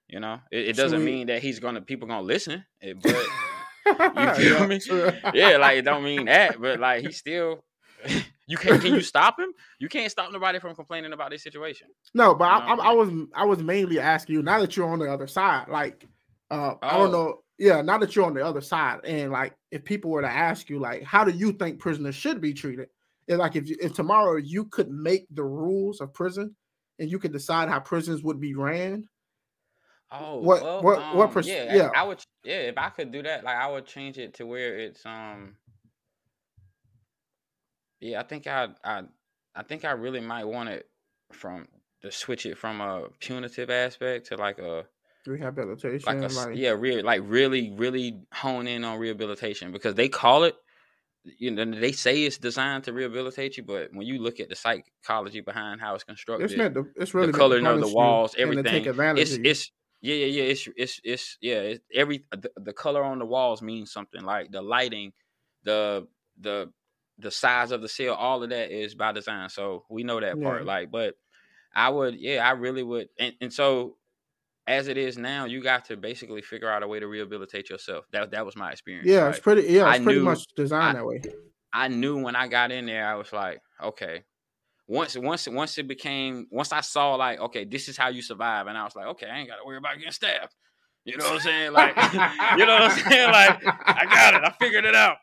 you 0.09 0.19
know, 0.19 0.39
it, 0.51 0.69
it 0.69 0.75
doesn't 0.75 1.03
mean 1.03 1.27
that 1.27 1.41
he's 1.41 1.59
gonna 1.59 1.81
people 1.81 2.07
gonna 2.07 2.21
listen, 2.21 2.63
but 2.81 4.39
you 4.39 4.55
feel 4.55 4.67
me? 4.67 4.79
yeah, 5.33 5.57
like 5.57 5.77
it 5.77 5.81
don't 5.83 6.03
mean 6.03 6.25
that, 6.25 6.59
but 6.59 6.79
like 6.79 7.05
he 7.05 7.11
still 7.11 7.63
you 8.47 8.57
can 8.57 8.79
can 8.79 8.93
you 8.93 9.01
stop 9.01 9.39
him? 9.39 9.49
You 9.79 9.89
can't 9.89 10.11
stop 10.11 10.31
nobody 10.31 10.59
from 10.59 10.75
complaining 10.75 11.13
about 11.13 11.31
this 11.31 11.43
situation. 11.43 11.87
No, 12.13 12.33
but 12.33 12.45
I, 12.45 12.57
I, 12.57 12.75
I, 12.75 12.91
was 12.91 13.09
I 13.35 13.45
was 13.45 13.59
mainly 13.59 13.99
asking 13.99 14.35
you 14.35 14.41
now 14.41 14.59
that 14.59 14.75
you're 14.75 14.89
on 14.89 14.99
the 14.99 15.11
other 15.11 15.27
side. 15.27 15.67
Like, 15.69 16.05
uh, 16.49 16.73
oh. 16.73 16.77
I 16.81 16.97
don't 16.97 17.09
oh. 17.09 17.11
know. 17.11 17.43
Yeah, 17.57 17.81
now 17.81 17.97
that 17.97 18.15
you're 18.15 18.25
on 18.25 18.33
the 18.33 18.45
other 18.45 18.61
side, 18.61 19.01
and 19.03 19.33
like, 19.33 19.53
if 19.69 19.83
people 19.83 20.11
were 20.11 20.21
to 20.21 20.29
ask 20.29 20.69
you, 20.69 20.79
like, 20.79 21.03
how 21.03 21.25
do 21.25 21.31
you 21.31 21.51
think 21.51 21.77
prisoners 21.77 22.15
should 22.15 22.39
be 22.39 22.53
treated? 22.53 22.87
And 23.27 23.39
like, 23.39 23.57
if 23.57 23.67
you, 23.67 23.75
if 23.81 23.93
tomorrow 23.93 24.37
you 24.37 24.63
could 24.65 24.89
make 24.89 25.27
the 25.31 25.43
rules 25.43 25.99
of 25.99 26.13
prison, 26.13 26.55
and 26.99 27.09
you 27.09 27.19
could 27.19 27.33
decide 27.33 27.69
how 27.69 27.79
prisons 27.79 28.23
would 28.23 28.39
be 28.39 28.53
ran. 28.53 29.07
Oh, 30.11 30.39
what 30.39 30.63
well, 30.63 30.81
what 30.83 30.99
um, 30.99 31.17
what? 31.17 31.31
Pers- 31.31 31.47
yeah, 31.47 31.75
yeah, 31.75 31.89
I 31.93 32.03
would. 32.03 32.23
Yeah, 32.43 32.55
if 32.61 32.77
I 32.77 32.89
could 32.89 33.11
do 33.11 33.21
that, 33.23 33.43
like, 33.43 33.57
I 33.57 33.69
would 33.69 33.85
change 33.85 34.17
it 34.17 34.33
to 34.35 34.45
where 34.45 34.77
it's 34.79 35.05
um 35.05 35.55
Yeah, 37.99 38.19
I 38.19 38.23
think 38.23 38.47
I 38.47 38.69
I 38.83 39.03
I 39.55 39.63
think 39.63 39.85
I 39.85 39.91
really 39.91 40.21
might 40.21 40.45
want 40.45 40.69
it 40.69 40.87
from 41.31 41.67
to 42.01 42.11
switch 42.11 42.45
it 42.45 42.57
from 42.57 42.81
a 42.81 43.09
punitive 43.19 43.69
aspect 43.69 44.27
to 44.27 44.37
like 44.37 44.59
a 44.59 44.85
rehabilitation. 45.25 46.21
like 46.21 46.31
a 46.31 46.33
like, 46.33 46.55
yeah, 46.57 46.69
real 46.71 47.03
like 47.03 47.21
really 47.25 47.73
really 47.75 48.21
hone 48.33 48.67
in 48.67 48.83
on 48.83 48.99
rehabilitation 48.99 49.71
because 49.71 49.95
they 49.95 50.07
call 50.07 50.43
it 50.45 50.55
you 51.25 51.51
know 51.51 51.65
they 51.65 51.91
say 51.91 52.23
it's 52.23 52.37
designed 52.37 52.85
to 52.85 52.93
rehabilitate 52.93 53.57
you, 53.57 53.63
but 53.63 53.93
when 53.93 54.07
you 54.07 54.19
look 54.19 54.39
at 54.39 54.47
the 54.47 54.55
psychology 54.55 55.41
behind 55.41 55.81
how 55.81 55.93
it's 55.93 56.05
constructed, 56.05 56.45
it's 56.45 56.57
meant 56.57 56.73
to, 56.73 56.87
it's 56.95 57.13
really 57.13 57.27
the 57.27 57.37
coloring 57.37 57.67
of 57.67 57.81
the 57.81 57.89
walls, 57.89 58.33
everything, 58.37 58.63
take 58.63 58.85
advantage 58.85 59.29
it's 59.29 59.39
it's 59.43 59.71
yeah 60.01 60.15
yeah 60.15 60.25
yeah 60.25 60.43
it's 60.43 60.67
it's 60.77 61.01
it's 61.03 61.37
yeah 61.41 61.55
it's 61.57 61.81
every 61.93 62.23
uh, 62.31 62.37
the, 62.37 62.51
the 62.57 62.73
color 62.73 63.03
on 63.03 63.19
the 63.19 63.25
walls 63.25 63.61
means 63.61 63.91
something 63.91 64.21
like 64.23 64.51
the 64.51 64.61
lighting, 64.61 65.11
the 65.63 66.07
the 66.39 66.71
the 67.17 67.31
size 67.31 67.71
of 67.71 67.81
the 67.81 67.89
cell, 67.89 68.13
all 68.15 68.41
of 68.43 68.49
that 68.49 68.71
is 68.71 68.95
by 68.95 69.11
design. 69.11 69.49
So 69.49 69.83
we 69.89 70.03
know 70.03 70.21
that 70.21 70.41
part. 70.41 70.65
Like, 70.65 70.89
but 70.89 71.15
I 71.75 71.89
would, 71.89 72.15
yeah, 72.15 72.47
I 72.47 72.51
really 72.51 72.81
would. 72.81 73.09
And, 73.19 73.33
and 73.41 73.51
so 73.53 73.97
as 74.65 74.87
it 74.87 74.97
is 74.97 75.17
now, 75.17 75.43
you 75.43 75.61
got 75.61 75.83
to 75.85 75.97
basically 75.97 76.41
figure 76.41 76.69
out 76.71 76.81
a 76.81 76.87
way 76.87 76.99
to 77.01 77.07
rehabilitate 77.07 77.69
yourself. 77.69 78.05
That 78.13 78.31
that 78.31 78.45
was 78.45 78.55
my 78.55 78.71
experience. 78.71 79.07
yeah, 79.09 79.25
Like, 79.25 79.29
it's 79.35 79.39
pretty. 79.43 79.63
Yeah, 79.63 79.83
I 79.83 79.95
it's 79.95 80.03
pretty 80.05 80.19
knew- 80.19 80.25
much 80.25 80.47
designed 80.55 80.97
I- 80.97 81.01
that 81.01 81.05
way. 81.05 81.21
I 81.73 81.87
knew 81.87 82.17
when 82.23 82.35
I 82.35 82.47
got 82.47 82.71
in 82.71 82.85
there, 82.87 83.05
I 83.05 83.15
was 83.15 83.31
like, 83.33 83.61
okay. 83.83 84.23
Once 84.89 85.15
once 85.15 85.47
once 85.47 85.77
it 85.77 85.87
became 85.87 86.47
once 86.49 86.73
I 86.73 86.81
saw 86.81 87.13
like, 87.13 87.39
okay, 87.39 87.63
this 87.63 87.87
is 87.87 87.95
how 87.95 88.07
you 88.07 88.23
survive, 88.23 88.65
and 88.65 88.75
I 88.75 88.83
was 88.83 88.95
like, 88.95 89.05
okay, 89.05 89.27
I 89.27 89.37
ain't 89.37 89.47
gotta 89.47 89.61
worry 89.63 89.77
about 89.77 89.95
getting 89.97 90.11
stabbed. 90.11 90.55
You 91.05 91.15
know 91.15 91.25
what 91.25 91.35
I'm 91.35 91.39
saying? 91.41 91.73
Like, 91.73 91.95
you 92.57 92.65
know 92.65 92.73
what 92.73 92.91
I'm 92.91 92.97
saying? 92.97 93.31
Like, 93.31 93.63
I 93.65 94.05
got 94.05 94.33
it. 94.33 94.41
I 94.43 94.51
figured 94.59 94.85
it 94.85 94.95
out. 94.95 95.17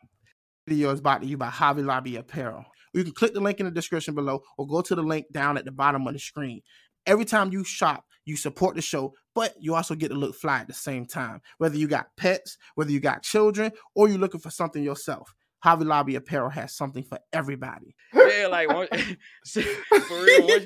video 0.65 0.89
is 0.91 1.01
brought 1.01 1.21
to 1.21 1.27
you 1.27 1.35
by 1.35 1.49
Javi 1.49 1.85
Lobby 1.85 2.15
Apparel. 2.15 2.63
You 2.93 3.03
can 3.03 3.11
click 3.11 3.33
the 3.33 3.41
link 3.41 3.59
in 3.59 3.65
the 3.65 3.71
description 3.71 4.15
below 4.15 4.39
or 4.57 4.65
go 4.65 4.81
to 4.81 4.95
the 4.95 5.03
link 5.03 5.25
down 5.33 5.57
at 5.57 5.65
the 5.65 5.71
bottom 5.73 6.07
of 6.07 6.13
the 6.13 6.19
screen. 6.19 6.61
Every 7.05 7.25
time 7.25 7.51
you 7.51 7.65
shop, 7.65 8.05
you 8.23 8.37
support 8.37 8.77
the 8.77 8.81
show, 8.81 9.13
but 9.35 9.53
you 9.59 9.75
also 9.75 9.95
get 9.95 10.09
to 10.09 10.15
look 10.15 10.35
fly 10.35 10.59
at 10.59 10.67
the 10.67 10.73
same 10.73 11.05
time. 11.05 11.41
Whether 11.57 11.75
you 11.75 11.89
got 11.89 12.07
pets, 12.15 12.57
whether 12.75 12.91
you 12.91 13.01
got 13.01 13.23
children, 13.23 13.73
or 13.95 14.07
you're 14.07 14.17
looking 14.17 14.39
for 14.39 14.49
something 14.49 14.81
yourself, 14.81 15.33
Javi 15.67 15.85
Lobby 15.85 16.15
Apparel 16.15 16.49
has 16.49 16.73
something 16.75 17.03
for 17.03 17.19
everybody. 17.33 17.95
Yeah, 18.13 18.47
like 18.49 18.69
one, 18.69 18.87
for 19.47 20.23
real. 20.23 20.47
Once, 20.47 20.65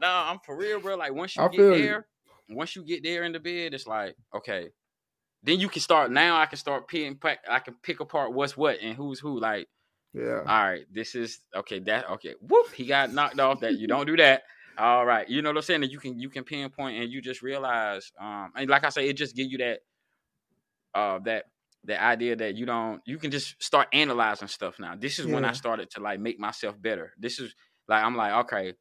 no, 0.00 0.08
I'm 0.08 0.38
for 0.44 0.56
real, 0.56 0.80
bro. 0.80 0.96
Like 0.96 1.14
once 1.14 1.36
you 1.36 1.42
I 1.42 1.48
get 1.48 1.56
feel 1.56 1.76
you. 1.76 1.82
there, 1.82 2.06
once 2.48 2.74
you 2.74 2.84
get 2.84 3.02
there 3.02 3.22
in 3.24 3.32
the 3.32 3.40
bed, 3.40 3.74
it's 3.74 3.86
like 3.86 4.16
okay. 4.34 4.70
Then 5.42 5.60
you 5.60 5.68
can 5.68 5.80
start. 5.80 6.10
Now 6.10 6.36
I 6.38 6.46
can 6.46 6.58
start 6.58 6.88
picking. 6.88 7.18
I 7.48 7.60
can 7.60 7.74
pick 7.82 8.00
apart 8.00 8.32
what's 8.34 8.56
what 8.56 8.78
and 8.82 8.96
who's 8.96 9.20
who. 9.20 9.38
Like, 9.40 9.68
Yeah. 10.12 10.40
all 10.40 10.62
right, 10.70 10.84
this 10.92 11.14
is 11.14 11.38
okay. 11.56 11.78
That 11.78 12.10
okay. 12.10 12.34
Whoop, 12.40 12.72
he 12.72 12.86
got 12.86 13.12
knocked 13.12 13.38
off. 13.40 13.60
That 13.60 13.78
you 13.78 13.86
don't 13.86 14.06
do 14.06 14.16
that. 14.16 14.42
All 14.78 15.06
right, 15.06 15.28
you 15.28 15.42
know 15.42 15.50
what 15.50 15.56
I'm 15.56 15.62
saying. 15.62 15.80
That 15.82 15.90
you 15.90 15.98
can 15.98 16.18
you 16.18 16.28
can 16.28 16.44
pinpoint 16.44 17.00
and 17.02 17.10
you 17.10 17.22
just 17.22 17.40
realize. 17.42 18.10
Um, 18.20 18.52
and 18.56 18.68
like 18.68 18.84
I 18.84 18.88
say, 18.90 19.08
it 19.08 19.14
just 19.14 19.36
give 19.36 19.50
you 19.50 19.58
that. 19.58 19.78
Uh, 20.94 21.20
that 21.20 21.44
the 21.84 22.00
idea 22.02 22.36
that 22.36 22.56
you 22.56 22.66
don't 22.66 23.00
you 23.06 23.18
can 23.18 23.30
just 23.30 23.62
start 23.62 23.88
analyzing 23.92 24.48
stuff 24.48 24.78
now. 24.78 24.94
This 24.96 25.18
is 25.18 25.26
when 25.26 25.44
I 25.44 25.52
started 25.52 25.90
to 25.92 26.00
like 26.00 26.20
make 26.20 26.38
myself 26.38 26.80
better. 26.80 27.12
This 27.18 27.38
is 27.38 27.54
like 27.88 28.04
I'm 28.04 28.16
like 28.16 28.32
okay, 28.46 28.74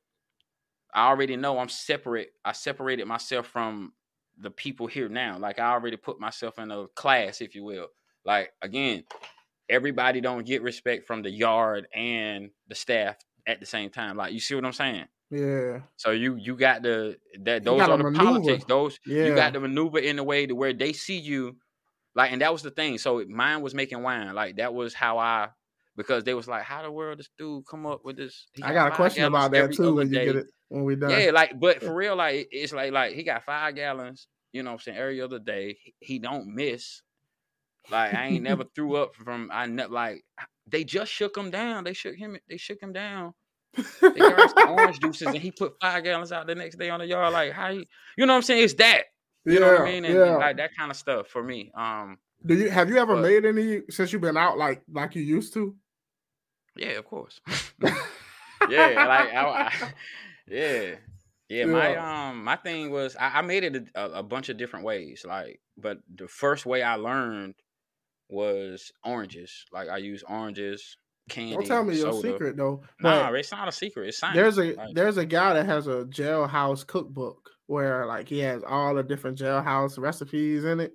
I 0.93 1.07
already 1.07 1.35
know 1.37 1.59
I'm 1.59 1.69
separate. 1.69 2.31
I 2.43 2.51
separated 2.51 3.05
myself 3.05 3.47
from 3.47 3.93
the 4.37 4.51
people 4.51 4.87
here 4.87 5.09
now. 5.09 5.37
Like 5.37 5.59
I 5.59 5.71
already 5.71 5.97
put 5.97 6.19
myself 6.19 6.59
in 6.59 6.71
a 6.71 6.87
class, 6.95 7.41
if 7.41 7.55
you 7.55 7.63
will. 7.63 7.87
Like 8.25 8.51
again, 8.61 9.03
everybody 9.69 10.21
don't 10.21 10.45
get 10.45 10.61
respect 10.61 11.07
from 11.07 11.21
the 11.21 11.29
yard 11.29 11.87
and 11.93 12.49
the 12.67 12.75
staff 12.75 13.17
at 13.47 13.59
the 13.59 13.65
same 13.65 13.89
time. 13.89 14.17
Like 14.17 14.33
you 14.33 14.39
see 14.39 14.55
what 14.55 14.65
I'm 14.65 14.73
saying? 14.73 15.05
Yeah. 15.31 15.81
So 15.95 16.11
you 16.11 16.35
you 16.35 16.55
got 16.55 16.81
the 16.81 17.17
that 17.41 17.63
those 17.63 17.81
are 17.81 17.97
the 17.97 18.03
maneuver. 18.03 18.23
politics. 18.25 18.65
Those 18.67 18.99
Yeah. 19.05 19.25
you 19.25 19.35
got 19.35 19.53
to 19.53 19.59
maneuver 19.59 19.99
in 19.99 20.17
a 20.19 20.23
way 20.23 20.47
to 20.47 20.55
where 20.55 20.73
they 20.73 20.91
see 20.93 21.19
you 21.19 21.57
like 22.15 22.31
and 22.31 22.41
that 22.41 22.51
was 22.51 22.61
the 22.61 22.71
thing. 22.71 22.97
So 22.97 23.23
mine 23.27 23.61
was 23.61 23.73
making 23.73 24.01
wine. 24.01 24.33
Like 24.33 24.57
that 24.57 24.73
was 24.73 24.93
how 24.93 25.17
i 25.17 25.49
because 25.95 26.23
they 26.23 26.33
was 26.33 26.47
like 26.47 26.63
how 26.63 26.81
the 26.81 26.91
world 26.91 27.19
this 27.19 27.29
dude 27.37 27.65
come 27.65 27.85
up 27.85 28.05
with 28.05 28.17
this? 28.17 28.47
I 28.63 28.73
got 28.73 28.91
a 28.91 28.95
question 28.95 29.23
about 29.25 29.51
that 29.51 29.73
too 29.73 29.95
when 29.95 30.07
you 30.11 30.19
get 30.19 30.35
it 30.35 30.47
when 30.69 30.83
we 30.83 30.95
done. 30.95 31.09
yeah 31.09 31.31
like 31.31 31.59
but 31.59 31.81
for 31.81 31.93
real 31.93 32.15
like 32.15 32.47
it's 32.51 32.71
like 32.71 32.91
like 32.91 33.15
he 33.15 33.23
got 33.23 33.43
five 33.43 33.73
gallons 33.75 34.27
you 34.53 34.61
know 34.61 34.69
what 34.69 34.75
i'm 34.75 34.79
saying 34.79 34.97
every 34.97 35.21
other 35.21 35.39
day. 35.39 35.77
He, 35.83 35.93
he 35.99 36.19
don't 36.19 36.47
miss. 36.47 37.01
Like 37.91 38.13
i 38.13 38.27
ain't 38.27 38.43
never 38.43 38.63
threw 38.75 38.95
up 38.95 39.15
from 39.15 39.49
i 39.53 39.65
ne- 39.65 39.87
like 39.87 40.23
they 40.67 40.83
just 40.83 41.11
shook 41.11 41.35
him 41.35 41.49
down. 41.51 41.83
They 41.83 41.93
shook 41.93 42.15
him 42.15 42.37
they 42.47 42.57
shook 42.57 42.81
him 42.81 42.93
down. 42.93 43.33
They 44.01 44.09
got 44.19 44.69
orange 44.69 44.99
juices 44.99 45.27
and 45.27 45.37
he 45.37 45.51
put 45.51 45.73
five 45.81 46.03
gallons 46.03 46.31
out 46.31 46.47
the 46.47 46.55
next 46.55 46.77
day 46.77 46.89
on 46.89 46.99
the 46.99 47.07
yard. 47.07 47.33
Like 47.33 47.51
how 47.51 47.69
you 47.69 47.85
you 48.17 48.25
know 48.25 48.33
what 48.33 48.37
i'm 48.37 48.43
saying? 48.43 48.63
It's 48.63 48.73
that 48.75 49.03
you 49.45 49.53
yeah, 49.53 49.59
know 49.59 49.71
what 49.73 49.81
I 49.81 49.85
mean? 49.85 50.05
And, 50.05 50.17
and, 50.17 50.25
yeah. 50.25 50.37
like 50.37 50.57
that 50.57 50.75
kind 50.75 50.91
of 50.91 50.97
stuff 50.97 51.27
for 51.27 51.43
me. 51.43 51.71
Um, 51.75 52.17
Do 52.45 52.55
you 52.55 52.69
have 52.69 52.89
you 52.89 52.97
ever 52.97 53.15
but- 53.15 53.21
made 53.21 53.45
any 53.45 53.81
since 53.89 54.11
you've 54.11 54.21
been 54.21 54.37
out 54.37 54.57
like 54.57 54.81
like 54.91 55.15
you 55.15 55.21
used 55.21 55.53
to? 55.53 55.75
yeah, 56.75 56.91
of 56.91 57.05
course. 57.05 57.41
yeah, 57.81 58.93
like 58.95 59.33
I, 59.33 59.45
I- 59.45 59.93
yeah, 60.47 60.95
yeah. 61.49 61.65
My 61.65 61.95
um, 61.95 62.43
my 62.43 62.55
thing 62.55 62.91
was 62.91 63.15
I, 63.15 63.39
I 63.39 63.41
made 63.41 63.63
it 63.63 63.87
a, 63.95 64.05
a 64.11 64.23
bunch 64.23 64.49
of 64.49 64.57
different 64.57 64.85
ways. 64.85 65.25
Like, 65.27 65.61
but 65.77 65.99
the 66.13 66.27
first 66.27 66.65
way 66.65 66.83
I 66.83 66.95
learned 66.95 67.55
was 68.29 68.91
oranges. 69.03 69.65
Like 69.71 69.89
I 69.89 69.97
use 69.97 70.23
oranges, 70.27 70.97
candy. 71.29 71.53
Don't 71.55 71.65
tell 71.65 71.83
me 71.83 71.97
your 71.97 72.13
secret 72.21 72.57
though. 72.57 72.83
Nah, 73.01 73.31
it's 73.31 73.51
not 73.51 73.67
a 73.67 73.71
secret. 73.71 74.09
It's 74.09 74.19
science. 74.19 74.35
there's 74.35 74.57
a 74.57 74.73
Like, 74.75 74.93
there's 74.93 75.17
a 75.17 75.25
guy 75.25 75.53
that 75.53 75.65
has 75.65 75.87
a 75.87 76.05
jailhouse 76.05 76.85
cookbook 76.85 77.49
where 77.69 78.05
like 78.07 78.27
he 78.27 78.39
has 78.39 78.63
all 78.63 78.95
the 78.95 79.03
different 79.03 79.37
jailhouse 79.37 79.97
recipes 79.99 80.65
in 80.65 80.79
it. 80.79 80.93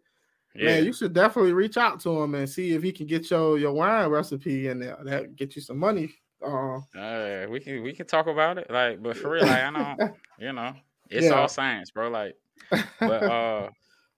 yeah. 0.54 0.64
Man, 0.66 0.84
you 0.84 0.92
should 0.92 1.12
definitely 1.14 1.52
reach 1.52 1.76
out 1.76 2.00
to 2.00 2.22
him 2.22 2.34
and 2.34 2.48
see 2.48 2.72
if 2.72 2.82
he 2.82 2.92
can 2.92 3.06
get 3.06 3.30
your 3.30 3.58
your 3.58 3.72
wine 3.72 4.08
recipe 4.10 4.68
in 4.68 4.80
there. 4.80 4.98
That 5.04 5.36
get 5.36 5.56
you 5.56 5.62
some 5.62 5.78
money. 5.78 6.14
Uh, 6.44 6.80
Uh, 6.96 7.46
we 7.50 7.60
can 7.60 7.82
we 7.82 7.92
can 7.92 8.06
talk 8.06 8.26
about 8.26 8.58
it. 8.58 8.70
Like, 8.70 9.02
but 9.02 9.16
for 9.16 9.30
real, 9.30 9.46
like 9.46 9.62
I 9.64 9.70
don't, 9.70 10.00
you 10.38 10.52
know, 10.52 10.74
it's 11.10 11.30
Yeah. 11.30 11.30
all 11.30 11.48
science, 11.48 11.90
bro. 11.90 12.08
Like, 12.08 12.36
but 13.04 13.24
uh, 13.24 13.70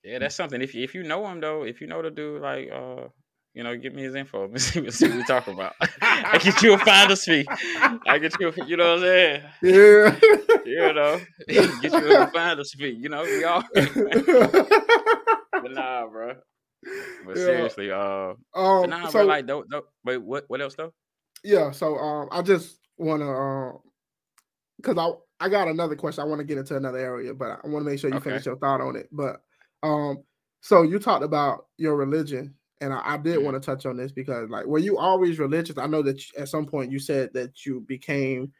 yeah, 0.04 0.18
that's 0.20 0.34
something. 0.34 0.62
If 0.62 0.74
you 0.74 0.84
if 0.84 0.94
you 0.94 1.02
know 1.02 1.26
him 1.26 1.40
though, 1.40 1.64
if 1.64 1.80
you 1.80 1.86
know 1.86 2.02
the 2.02 2.10
dude, 2.10 2.42
like 2.42 2.70
uh, 2.70 3.08
you 3.56 3.64
know, 3.64 3.74
give 3.74 3.94
me 3.94 4.02
his 4.02 4.14
info. 4.14 4.50
See, 4.56 4.80
let's 4.82 4.98
see 4.98 5.08
what 5.08 5.16
we 5.16 5.24
talk 5.24 5.48
about. 5.48 5.72
I 6.02 6.38
get 6.38 6.62
you 6.62 6.74
a 6.74 6.78
finder's 6.78 7.24
fee. 7.24 7.48
I 8.06 8.18
get 8.18 8.38
you, 8.38 8.48
a, 8.48 8.52
you 8.62 8.76
know 8.76 8.90
what 8.90 8.98
I'm 8.98 9.04
saying? 9.04 9.42
yeah. 9.62 10.16
You 10.66 10.92
know, 10.92 11.20
get 11.48 11.98
you 11.98 12.20
a 12.20 12.30
finder's 12.30 12.74
fee. 12.74 12.98
You 13.00 13.08
know, 13.08 13.26
we 13.32 13.44
all. 13.44 13.64
but 13.74 15.70
nah, 15.70 16.06
bro. 16.06 16.34
But 17.24 17.36
Yeah. 17.36 17.44
seriously, 17.46 17.90
uh, 17.90 18.34
but 18.52 18.60
um, 18.60 18.90
nah, 18.90 19.06
so 19.06 19.20
bro. 19.20 19.24
Like, 19.26 19.46
don't, 19.46 19.68
don't, 19.70 19.86
wait, 20.04 20.18
what, 20.18 20.44
what 20.48 20.60
else 20.60 20.74
though? 20.74 20.92
yeah, 21.42 21.70
so 21.70 21.96
um, 21.96 22.28
I 22.30 22.42
just 22.42 22.78
want 22.98 23.22
to 23.22 23.28
um, 23.28 23.78
because 24.76 24.98
I 24.98 25.46
I 25.46 25.48
got 25.48 25.68
another 25.68 25.96
question. 25.96 26.22
I 26.22 26.26
want 26.26 26.40
to 26.40 26.44
get 26.44 26.58
into 26.58 26.76
another 26.76 26.98
area, 26.98 27.32
but 27.32 27.60
I 27.64 27.68
want 27.68 27.84
to 27.86 27.90
make 27.90 27.98
sure 27.98 28.10
you 28.10 28.16
Okay. 28.16 28.30
finish 28.30 28.44
your 28.44 28.58
thought 28.58 28.80
on 28.82 28.96
it. 28.96 29.08
But 29.10 29.40
um, 29.82 30.18
so 30.60 30.82
you 30.82 30.98
talked 30.98 31.24
about 31.24 31.66
your 31.78 31.96
religion, 31.96 32.54
and 32.80 32.92
I, 32.92 33.14
I 33.14 33.16
did 33.18 33.38
want 33.38 33.60
to 33.60 33.64
touch 33.66 33.86
on 33.86 33.96
this 33.96 34.12
because 34.12 34.50
like, 34.50 34.66
were 34.66 34.78
you 34.78 34.98
always 34.98 35.38
religious? 35.38 35.78
I 35.78 35.86
know 35.86 36.02
that 36.02 36.18
you- 36.18 36.42
at 36.42 36.48
some 36.48 36.66
point 36.66 36.92
you 36.92 36.98
said 36.98 37.32
that 37.34 37.64
you 37.66 37.80
became 37.80 38.52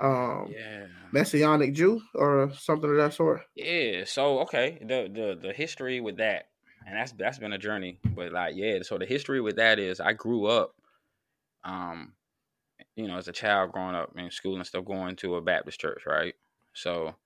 um 0.00 0.56
Yeah. 0.56 0.86
messianic 1.12 1.74
Jew 1.74 2.00
or 2.14 2.52
something 2.54 2.90
of 2.90 2.96
that 2.96 3.14
sort. 3.14 3.42
Yeah. 3.54 4.04
So 4.04 4.40
okay, 4.40 4.78
the 4.80 5.08
the 5.12 5.38
the 5.40 5.52
history 5.52 6.00
with 6.00 6.16
that, 6.18 6.50
and 6.86 6.96
that's 6.96 7.12
that's 7.12 7.38
been 7.38 7.52
a 7.52 7.58
journey. 7.58 8.00
But 8.14 8.32
like, 8.32 8.54
yeah. 8.56 8.82
So 8.82 8.98
the 8.98 9.06
history 9.06 9.40
with 9.40 9.56
that 9.56 9.78
is, 9.78 10.00
I 10.00 10.12
grew 10.14 10.46
up, 10.46 10.76
um, 11.64 12.14
you 12.96 13.08
know, 13.08 13.18
as 13.18 13.28
a 13.28 13.32
child 13.32 13.72
growing 13.72 13.96
up 13.96 14.16
in 14.18 14.30
school 14.30 14.56
and 14.56 14.66
stuff, 14.66 14.84
going 14.86 15.16
to 15.16 15.36
a 15.36 15.42
Baptist 15.42 15.80
church, 15.80 16.06
right? 16.06 16.34
So 16.74 17.16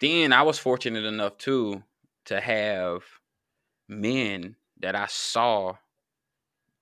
then 0.00 0.32
I 0.32 0.42
was 0.42 0.58
fortunate 0.58 1.04
enough 1.04 1.38
too 1.38 1.84
to 2.26 2.40
have 2.40 3.04
men 3.88 4.56
that 4.80 4.96
I 4.96 5.06
saw 5.06 5.76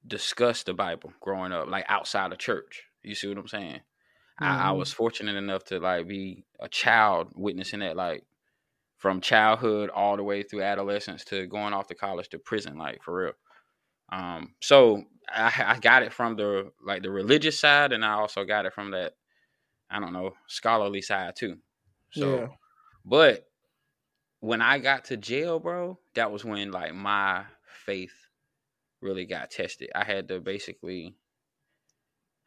discuss 0.07 0.63
the 0.63 0.75
Bible 0.75 1.13
growing 1.21 1.53
up, 1.53 1.69
like 1.69 1.85
outside 1.89 2.33
of 2.33 2.39
church. 2.39 2.85
You 3.03 3.15
see 3.15 3.29
what 3.29 3.39
I'm 3.39 3.49
saying? 3.49 3.81
I, 4.41 4.71
I 4.71 4.71
Mhm. 4.71 4.73
was 4.73 4.93
fortunate 4.93 5.37
enough 5.37 5.65
to 5.67 5.81
like 5.81 6.09
be 6.09 6.47
a 6.61 6.69
child 6.69 7.33
witnessing 7.37 7.81
that, 7.81 7.97
like 7.97 8.25
from 8.99 9.21
childhood 9.21 9.91
all 9.91 10.17
the 10.17 10.25
way 10.25 10.43
through 10.43 10.63
adolescence 10.63 11.25
to 11.27 11.47
going 11.49 11.75
off 11.75 11.89
to 11.89 11.95
college 11.95 12.31
to 12.31 12.39
prison, 12.39 12.79
like 12.79 13.03
for 13.03 13.17
real. 13.27 13.33
Um, 14.13 14.55
so 14.63 15.05
I, 15.29 15.53
I 15.77 15.79
got 15.81 16.03
it 16.03 16.13
from 16.13 16.37
the 16.37 16.73
like 16.85 17.03
the 17.03 17.11
religious 17.11 17.61
side, 17.61 17.93
and 17.93 18.05
I 18.05 18.13
also 18.15 18.45
got 18.45 18.67
it 18.67 18.75
from 18.75 18.93
that 18.93 19.15
I 19.91 20.01
don't 20.01 20.13
know 20.15 20.35
scholarly 20.49 21.03
side 21.03 21.37
too. 21.37 21.59
So, 22.13 22.47
Yeah. 22.47 22.57
but 23.05 23.47
when 24.41 24.63
I 24.63 24.79
got 24.79 25.07
to 25.07 25.17
jail, 25.17 25.59
bro, 25.59 25.99
that 26.15 26.31
was 26.33 26.45
when 26.45 26.71
like 26.71 26.95
my 26.95 27.47
faith 27.87 28.13
really 29.01 29.25
got 29.25 29.51
tested. 29.51 29.91
I 29.95 30.05
had 30.05 30.29
to 30.29 30.41
basically 30.41 31.15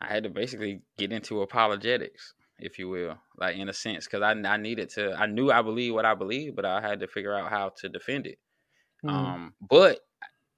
I 0.01 0.07
had 0.07 0.23
to 0.23 0.29
basically 0.29 0.81
get 0.97 1.11
into 1.11 1.41
apologetics, 1.41 2.33
if 2.57 2.79
you 2.79 2.89
will, 2.89 3.17
like 3.37 3.57
in 3.57 3.69
a 3.69 3.73
sense, 3.73 4.05
because 4.05 4.21
I 4.21 4.31
I 4.31 4.57
needed 4.57 4.89
to. 4.91 5.13
I 5.13 5.25
knew 5.25 5.51
I 5.51 5.61
believe 5.61 5.93
what 5.93 6.05
I 6.05 6.15
believe, 6.15 6.55
but 6.55 6.65
I 6.65 6.81
had 6.81 7.01
to 7.01 7.07
figure 7.07 7.35
out 7.35 7.49
how 7.49 7.73
to 7.77 7.89
defend 7.89 8.27
it. 8.27 8.39
Mm. 9.03 9.09
Um, 9.11 9.53
but 9.61 9.99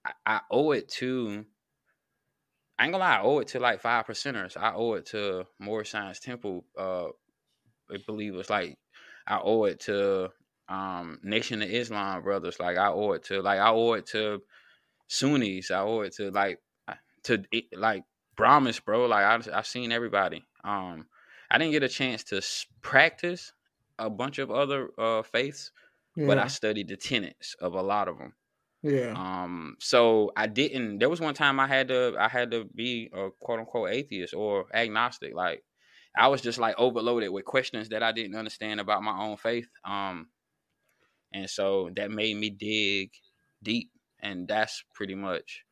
I, 0.05 0.11
I, 0.25 0.41
owe 0.49 0.71
it 0.71 0.89
to. 0.99 1.45
I 2.77 2.85
ain't 2.85 2.93
gonna 2.93 3.03
lie, 3.03 3.17
I 3.17 3.21
owe 3.21 3.39
it 3.39 3.49
to 3.49 3.59
like 3.59 3.81
five 3.81 4.05
percenters. 4.05 4.57
I 4.57 4.73
owe 4.73 4.93
it 4.93 5.07
to 5.07 5.45
Moorish 5.59 5.91
Science 5.91 6.19
Temple 6.19 6.65
uh 6.77 7.07
believers. 8.07 8.49
Like 8.49 8.77
I 9.27 9.39
owe 9.39 9.65
it 9.65 9.81
to 9.81 10.29
um 10.69 11.19
Nation 11.23 11.61
of 11.61 11.69
Islam 11.69 12.23
brothers. 12.23 12.59
Like 12.59 12.77
I 12.77 12.87
owe 12.87 13.11
it 13.13 13.23
to 13.25 13.41
like 13.41 13.59
I 13.59 13.69
owe 13.69 13.93
it 13.93 14.07
to 14.07 14.41
Sunnis. 15.11 15.71
I 15.71 15.79
owe 15.81 16.01
it 16.01 16.15
to 16.15 16.31
like 16.31 16.59
to 17.23 17.43
like 17.73 18.03
Brahmins, 18.37 18.79
bro. 18.79 19.07
Like 19.07 19.25
I've, 19.25 19.49
I've 19.53 19.67
seen 19.67 19.91
everybody. 19.91 20.45
Um, 20.63 21.05
I 21.49 21.57
didn't 21.57 21.73
get 21.73 21.83
a 21.83 21.89
chance 21.89 22.23
to 22.25 22.41
practice 22.81 23.51
a 23.99 24.09
bunch 24.09 24.39
of 24.39 24.49
other 24.49 24.89
uh, 24.97 25.21
faiths, 25.21 25.71
yeah. 26.15 26.27
but 26.27 26.37
I 26.37 26.47
studied 26.47 26.87
the 26.87 26.95
tenets 26.95 27.55
of 27.59 27.73
a 27.73 27.81
lot 27.81 28.07
of 28.07 28.17
them. 28.19 28.33
Yeah. 28.83 29.13
Um. 29.15 29.75
So 29.79 30.31
I 30.37 30.47
didn't. 30.47 30.99
There 30.99 31.09
was 31.09 31.19
one 31.19 31.33
time 31.33 31.59
I 31.59 31.67
had 31.67 31.89
to. 31.89 32.15
I 32.17 32.29
had 32.29 32.51
to 32.51 32.63
be 32.73 33.09
a 33.13 33.29
quote 33.37 33.59
unquote 33.59 33.91
atheist 33.91 34.33
or 34.33 34.65
agnostic. 34.73 35.35
Like 35.35 35.63
I 36.17 36.29
was 36.29 36.41
just 36.41 36.57
like 36.57 36.75
overloaded 36.77 37.31
with 37.31 37.43
questions 37.43 37.89
that 37.89 38.01
I 38.01 38.13
didn't 38.13 38.37
understand 38.37 38.79
about 38.79 39.03
my 39.03 39.19
own 39.19 39.35
faith. 39.35 39.67
Um. 39.83 40.29
And 41.33 41.49
so 41.49 41.89
that 41.95 42.11
made 42.11 42.35
me 42.35 42.49
dig 42.49 43.11
deep, 43.63 43.89
and 44.21 44.47
that's 44.47 44.83
pretty 44.93 45.15
much 45.15 45.63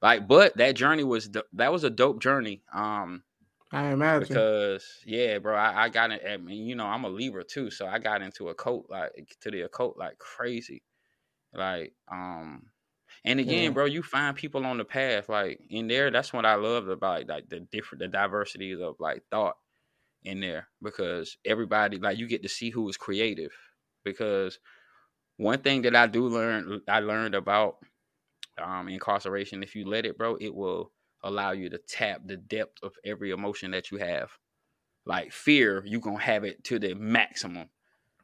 like, 0.00 0.28
but 0.28 0.56
that 0.56 0.76
journey 0.76 1.04
was 1.04 1.30
that 1.52 1.72
was 1.72 1.84
a 1.84 1.90
dope 1.90 2.20
journey. 2.20 2.62
Um, 2.72 3.22
I 3.72 3.88
imagine 3.88 4.28
because 4.28 4.84
yeah, 5.04 5.38
bro, 5.38 5.56
I, 5.56 5.84
I 5.84 5.88
got 5.88 6.12
it. 6.12 6.22
I 6.28 6.36
mean, 6.36 6.66
you 6.66 6.74
know, 6.74 6.86
I'm 6.86 7.04
a 7.04 7.08
Libra 7.08 7.44
too, 7.44 7.70
so 7.70 7.86
I 7.86 7.98
got 7.98 8.22
into 8.22 8.48
a 8.48 8.54
cult 8.54 8.86
like 8.88 9.36
to 9.40 9.50
the 9.50 9.62
occult 9.62 9.98
like 9.98 10.18
crazy, 10.18 10.82
like 11.52 11.94
um. 12.10 12.66
And 13.24 13.40
again, 13.40 13.64
yeah. 13.64 13.70
bro, 13.70 13.86
you 13.86 14.02
find 14.02 14.36
people 14.36 14.64
on 14.64 14.78
the 14.78 14.84
path 14.84 15.28
like 15.28 15.60
in 15.68 15.88
there. 15.88 16.10
That's 16.10 16.32
what 16.32 16.46
I 16.46 16.54
love 16.54 16.88
about 16.88 17.28
like 17.28 17.48
the 17.48 17.60
different 17.60 18.00
the 18.00 18.08
diversities 18.08 18.78
of 18.80 18.94
like 19.00 19.24
thought 19.30 19.56
in 20.22 20.40
there 20.40 20.68
because 20.82 21.36
everybody 21.44 21.98
like 21.98 22.18
you 22.18 22.28
get 22.28 22.42
to 22.44 22.48
see 22.48 22.70
who 22.70 22.88
is 22.88 22.96
creative. 22.96 23.52
Because 24.04 24.60
one 25.36 25.58
thing 25.60 25.82
that 25.82 25.96
I 25.96 26.06
do 26.06 26.28
learn 26.28 26.80
I 26.88 27.00
learned 27.00 27.34
about 27.34 27.78
um, 28.62 28.88
incarceration, 28.88 29.62
if 29.62 29.74
you 29.74 29.86
let 29.86 30.06
it, 30.06 30.18
bro, 30.18 30.36
it 30.40 30.54
will 30.54 30.92
allow 31.22 31.52
you 31.52 31.68
to 31.70 31.78
tap 31.78 32.22
the 32.24 32.36
depth 32.36 32.78
of 32.82 32.92
every 33.04 33.30
emotion 33.30 33.72
that 33.72 33.90
you 33.90 33.98
have. 33.98 34.30
Like 35.04 35.32
fear, 35.32 35.82
you 35.86 36.00
gonna 36.00 36.18
have 36.18 36.44
it 36.44 36.64
to 36.64 36.78
the 36.78 36.94
maximum. 36.94 37.68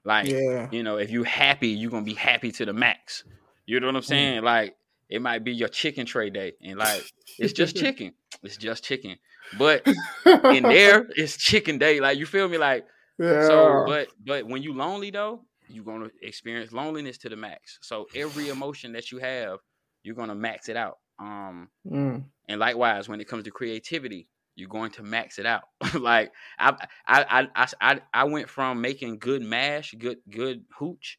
Like, 0.05 0.29
yeah. 0.29 0.69
you 0.71 0.83
know, 0.83 0.99
if 0.99 1.11
you 1.11 1.23
happy, 1.23 1.69
you 1.69 1.89
gonna 1.91 2.05
be 2.05 2.15
happy 2.15 2.53
to 2.53 2.67
the 2.67 2.75
max. 2.75 3.25
You 3.67 3.81
know 3.81 3.87
what 3.87 3.97
I'm 3.97 4.03
mm. 4.03 4.07
saying? 4.07 4.43
Mm. 4.43 4.45
Like, 4.45 4.77
it 5.09 5.23
might 5.23 5.45
be 5.45 5.53
your 5.53 5.69
chicken 5.69 6.07
tray 6.07 6.31
day, 6.31 6.53
and 6.63 6.79
like, 6.79 7.03
it's 7.39 7.53
just 7.53 7.77
chicken. 7.85 8.13
It's 8.43 8.57
just 8.57 8.85
chicken. 8.85 9.17
But 9.59 9.87
in 9.87 10.63
there, 10.63 11.07
it's 11.17 11.37
chicken 11.37 11.79
day. 11.79 12.01
Like, 12.01 12.19
you 12.19 12.27
feel 12.27 12.49
me? 12.49 12.59
Like, 12.59 12.87
yeah. 13.19 13.47
so, 13.47 13.85
but 13.87 14.09
but 14.23 14.47
when 14.47 14.63
you 14.63 14.75
lonely 14.75 15.11
though, 15.11 15.41
you're 15.69 15.85
gonna 15.85 16.11
experience 16.23 16.73
loneliness 16.73 17.17
to 17.19 17.29
the 17.29 17.37
max. 17.37 17.79
So 17.81 18.07
every 18.15 18.49
emotion 18.49 18.93
that 18.93 19.11
you 19.11 19.19
have 19.19 19.61
you're 20.05 20.15
gonna 20.15 20.37
max 20.37 20.69
it 20.69 20.77
out. 20.77 20.99
Um, 21.19 21.69
mm. 21.89 22.25
and 22.49 22.61
likewise, 22.61 23.09
when 23.09 23.21
it 23.21 23.29
comes 23.29 23.45
to 23.45 23.51
creativity, 23.51 24.29
you're 24.57 24.69
going 24.69 24.91
to 24.93 25.03
max 25.03 25.39
it 25.39 25.47
out. 25.47 25.63
like 25.95 26.33
I, 26.59 26.75
I, 27.07 27.49
I, 27.55 27.69
I, 27.81 28.01
I 28.13 28.25
went 28.25 28.49
from 28.49 28.81
making 28.81 29.19
good 29.19 29.43
mash, 29.43 29.95
good, 29.99 30.19
good 30.31 30.65
hooch, 30.79 31.19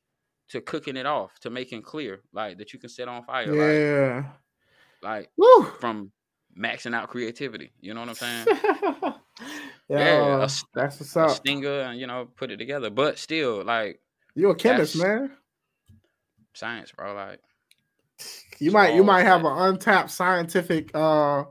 to 0.50 0.62
cooking 0.62 0.98
it 0.98 1.06
off, 1.06 1.38
to 1.40 1.50
making 1.50 1.82
clear, 1.82 2.22
like 2.34 2.58
that 2.60 2.74
you 2.74 2.80
can 2.80 2.90
set 2.90 3.08
on 3.08 3.24
fire. 3.24 3.54
Yeah. 3.54 4.24
Like, 5.02 5.30
like 5.38 5.80
from 5.80 6.12
maxing 6.58 6.96
out 6.96 7.10
creativity. 7.10 7.72
You 7.80 7.94
know 7.94 8.02
what 8.02 8.10
I'm 8.10 8.16
saying? 8.16 8.46
yeah, 9.90 10.00
yeah 10.00 10.44
a, 10.44 10.50
that's 10.74 11.00
what's 11.00 11.18
up. 11.18 11.32
stinger, 11.32 11.82
and 11.82 12.00
you 12.00 12.08
know, 12.08 12.28
put 12.36 12.52
it 12.52 12.58
together. 12.58 12.90
But 12.90 13.18
still, 13.18 13.64
like, 13.64 14.00
you're 14.36 14.52
a 14.52 14.56
chemist, 14.56 14.96
man. 14.98 15.32
Science, 16.54 16.92
bro. 16.92 17.14
Like, 17.14 17.40
you 18.60 18.72
might 18.72 18.96
you 18.96 19.04
might 19.04 19.24
have 19.24 19.44
an 19.44 19.52
untapped 19.58 20.12
scientific 20.12 20.96
uh 20.96 21.44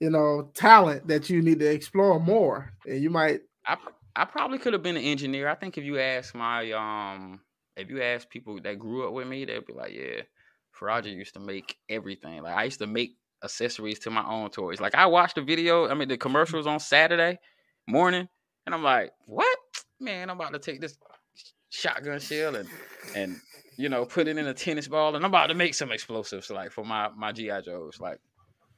you 0.00 0.10
know 0.10 0.50
talent 0.54 1.06
that 1.08 1.30
you 1.30 1.42
need 1.42 1.60
to 1.60 1.70
explore 1.70 2.20
more. 2.20 2.72
And 2.86 3.02
you 3.02 3.10
might 3.10 3.40
I 3.66 3.76
I 4.14 4.24
probably 4.24 4.58
could 4.58 4.72
have 4.72 4.82
been 4.82 4.96
an 4.96 5.02
engineer. 5.02 5.48
I 5.48 5.54
think 5.54 5.78
if 5.78 5.84
you 5.84 5.98
ask 5.98 6.34
my 6.34 6.72
um 6.72 7.40
if 7.76 7.90
you 7.90 8.02
ask 8.02 8.28
people 8.28 8.58
that 8.62 8.78
grew 8.78 9.06
up 9.06 9.12
with 9.12 9.26
me, 9.26 9.44
they'd 9.44 9.66
be 9.66 9.72
like, 9.72 9.92
Yeah, 9.92 10.22
Faraji 10.78 11.14
used 11.14 11.34
to 11.34 11.40
make 11.40 11.76
everything. 11.88 12.42
Like 12.42 12.56
I 12.56 12.64
used 12.64 12.78
to 12.80 12.86
make 12.86 13.16
accessories 13.42 13.98
to 14.00 14.10
my 14.10 14.24
own 14.24 14.50
toys. 14.50 14.80
Like 14.80 14.94
I 14.94 15.06
watched 15.06 15.34
the 15.34 15.42
video, 15.42 15.88
I 15.88 15.94
mean 15.94 16.08
the 16.08 16.16
commercials 16.16 16.66
on 16.66 16.80
Saturday 16.80 17.38
morning, 17.86 18.28
and 18.64 18.74
I'm 18.74 18.82
like, 18.82 19.12
What? 19.26 19.58
Man, 19.98 20.28
I'm 20.28 20.38
about 20.38 20.52
to 20.52 20.58
take 20.58 20.80
this 20.80 20.96
shotgun 21.70 22.20
shell 22.20 22.54
and 22.56 22.68
and 23.14 23.36
you 23.76 23.88
know, 23.88 24.04
put 24.04 24.28
it 24.28 24.38
in 24.38 24.46
a 24.46 24.54
tennis 24.54 24.88
ball, 24.88 25.14
and 25.14 25.24
I'm 25.24 25.30
about 25.30 25.48
to 25.48 25.54
make 25.54 25.74
some 25.74 25.92
explosives 25.92 26.50
like 26.50 26.70
for 26.70 26.84
my 26.84 27.10
my 27.16 27.32
GI 27.32 27.62
Joes, 27.64 27.98
like 28.00 28.18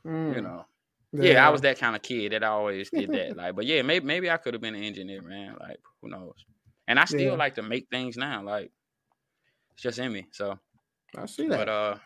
mm. 0.07 0.35
you 0.35 0.43
know. 0.43 0.65
Yeah. 1.13 1.33
yeah. 1.33 1.47
I 1.47 1.51
was 1.51 1.63
that 1.63 1.79
kind 1.79 1.97
of 1.97 2.03
kid 2.03 2.33
that 2.33 2.45
I 2.45 2.49
always 2.49 2.91
did 2.91 3.11
that. 3.13 3.37
like, 3.37 3.57
but 3.57 3.65
yeah, 3.65 3.83
maybe 3.83 4.05
maybe 4.05 4.31
I 4.31 4.37
could 4.37 4.55
have 4.55 4.61
been 4.61 4.75
an 4.75 4.83
engineer, 4.83 5.23
man. 5.23 5.57
Like, 5.59 5.79
who 6.01 6.09
knows? 6.09 6.45
And 6.87 6.99
I 6.99 7.05
still 7.05 7.21
yeah. 7.21 7.33
like 7.33 7.55
to 7.57 7.63
make 7.63 7.89
things 7.91 8.17
now. 8.17 8.43
Like, 8.43 8.71
it's 9.73 9.83
just 9.83 9.99
in 9.99 10.13
me. 10.13 10.27
So 10.33 10.59
I 11.17 11.27
see 11.27 11.49
that. 11.49 11.59
But 11.59 11.69
uh, 11.69 11.97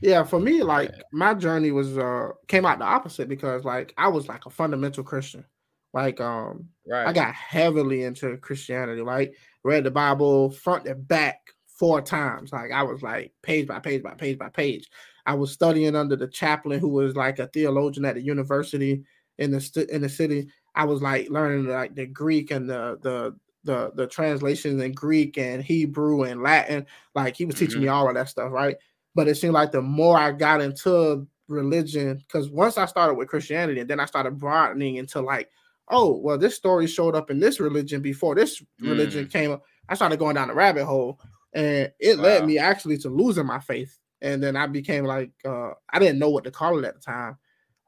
yeah, 0.00 0.24
for 0.24 0.38
me, 0.38 0.62
like 0.62 0.90
yeah. 0.92 1.02
my 1.12 1.34
journey 1.34 1.70
was 1.70 1.98
uh 1.98 2.30
came 2.48 2.66
out 2.66 2.78
the 2.78 2.84
opposite 2.84 3.28
because 3.28 3.64
like 3.64 3.94
I 3.96 4.08
was 4.08 4.28
like 4.28 4.46
a 4.46 4.50
fundamental 4.50 5.04
Christian. 5.04 5.44
Like 5.92 6.20
um, 6.20 6.68
right. 6.86 7.06
I 7.06 7.12
got 7.12 7.34
heavily 7.34 8.04
into 8.04 8.36
Christianity. 8.38 9.02
Like 9.02 9.34
read 9.64 9.84
the 9.84 9.90
Bible 9.90 10.50
front 10.50 10.86
and 10.86 11.06
back 11.06 11.40
four 11.82 12.00
times. 12.00 12.52
Like 12.52 12.70
I 12.70 12.84
was 12.84 13.02
like 13.02 13.32
page 13.42 13.66
by 13.66 13.80
page 13.80 14.04
by 14.04 14.14
page 14.14 14.38
by 14.38 14.48
page. 14.50 14.88
I 15.26 15.34
was 15.34 15.50
studying 15.50 15.96
under 15.96 16.14
the 16.14 16.28
chaplain 16.28 16.78
who 16.78 16.88
was 16.88 17.16
like 17.16 17.40
a 17.40 17.48
theologian 17.48 18.04
at 18.04 18.14
the 18.14 18.20
university 18.20 19.02
in 19.38 19.50
the 19.50 19.60
st- 19.60 19.90
in 19.90 20.00
the 20.00 20.08
city. 20.08 20.46
I 20.76 20.84
was 20.84 21.02
like 21.02 21.28
learning 21.28 21.66
like 21.66 21.96
the 21.96 22.06
Greek 22.06 22.52
and 22.52 22.70
the 22.70 23.00
the 23.02 23.36
the 23.64 23.90
the 23.96 24.06
translations 24.06 24.80
in 24.80 24.92
Greek 24.92 25.36
and 25.38 25.60
Hebrew 25.60 26.22
and 26.22 26.40
Latin. 26.40 26.86
Like 27.16 27.36
he 27.36 27.46
was 27.46 27.56
teaching 27.56 27.78
mm-hmm. 27.78 27.86
me 27.86 27.88
all 27.88 28.08
of 28.08 28.14
that 28.14 28.28
stuff, 28.28 28.52
right? 28.52 28.76
But 29.16 29.26
it 29.26 29.34
seemed 29.34 29.54
like 29.54 29.72
the 29.72 29.82
more 29.82 30.16
I 30.16 30.30
got 30.30 30.60
into 30.60 31.26
religion, 31.48 32.18
because 32.18 32.48
once 32.48 32.78
I 32.78 32.86
started 32.86 33.14
with 33.14 33.26
Christianity 33.26 33.80
and 33.80 33.90
then 33.90 33.98
I 33.98 34.04
started 34.04 34.38
broadening 34.38 34.96
into 34.96 35.20
like, 35.20 35.50
oh, 35.88 36.12
well, 36.12 36.38
this 36.38 36.54
story 36.54 36.86
showed 36.86 37.16
up 37.16 37.28
in 37.28 37.40
this 37.40 37.58
religion 37.58 38.02
before 38.02 38.36
this 38.36 38.62
religion 38.78 39.26
mm. 39.26 39.32
came 39.32 39.50
up. 39.50 39.64
I 39.88 39.96
started 39.96 40.20
going 40.20 40.36
down 40.36 40.46
the 40.46 40.54
rabbit 40.54 40.84
hole 40.84 41.18
and 41.52 41.92
it 41.98 42.18
wow. 42.18 42.24
led 42.24 42.46
me 42.46 42.58
actually 42.58 42.98
to 42.98 43.08
losing 43.08 43.46
my 43.46 43.60
faith. 43.60 43.98
And 44.20 44.42
then 44.42 44.56
I 44.56 44.66
became 44.66 45.04
like 45.04 45.32
uh, 45.44 45.70
I 45.90 45.98
didn't 45.98 46.18
know 46.18 46.30
what 46.30 46.44
to 46.44 46.50
call 46.50 46.78
it 46.78 46.84
at 46.84 46.94
the 46.94 47.00
time, 47.00 47.36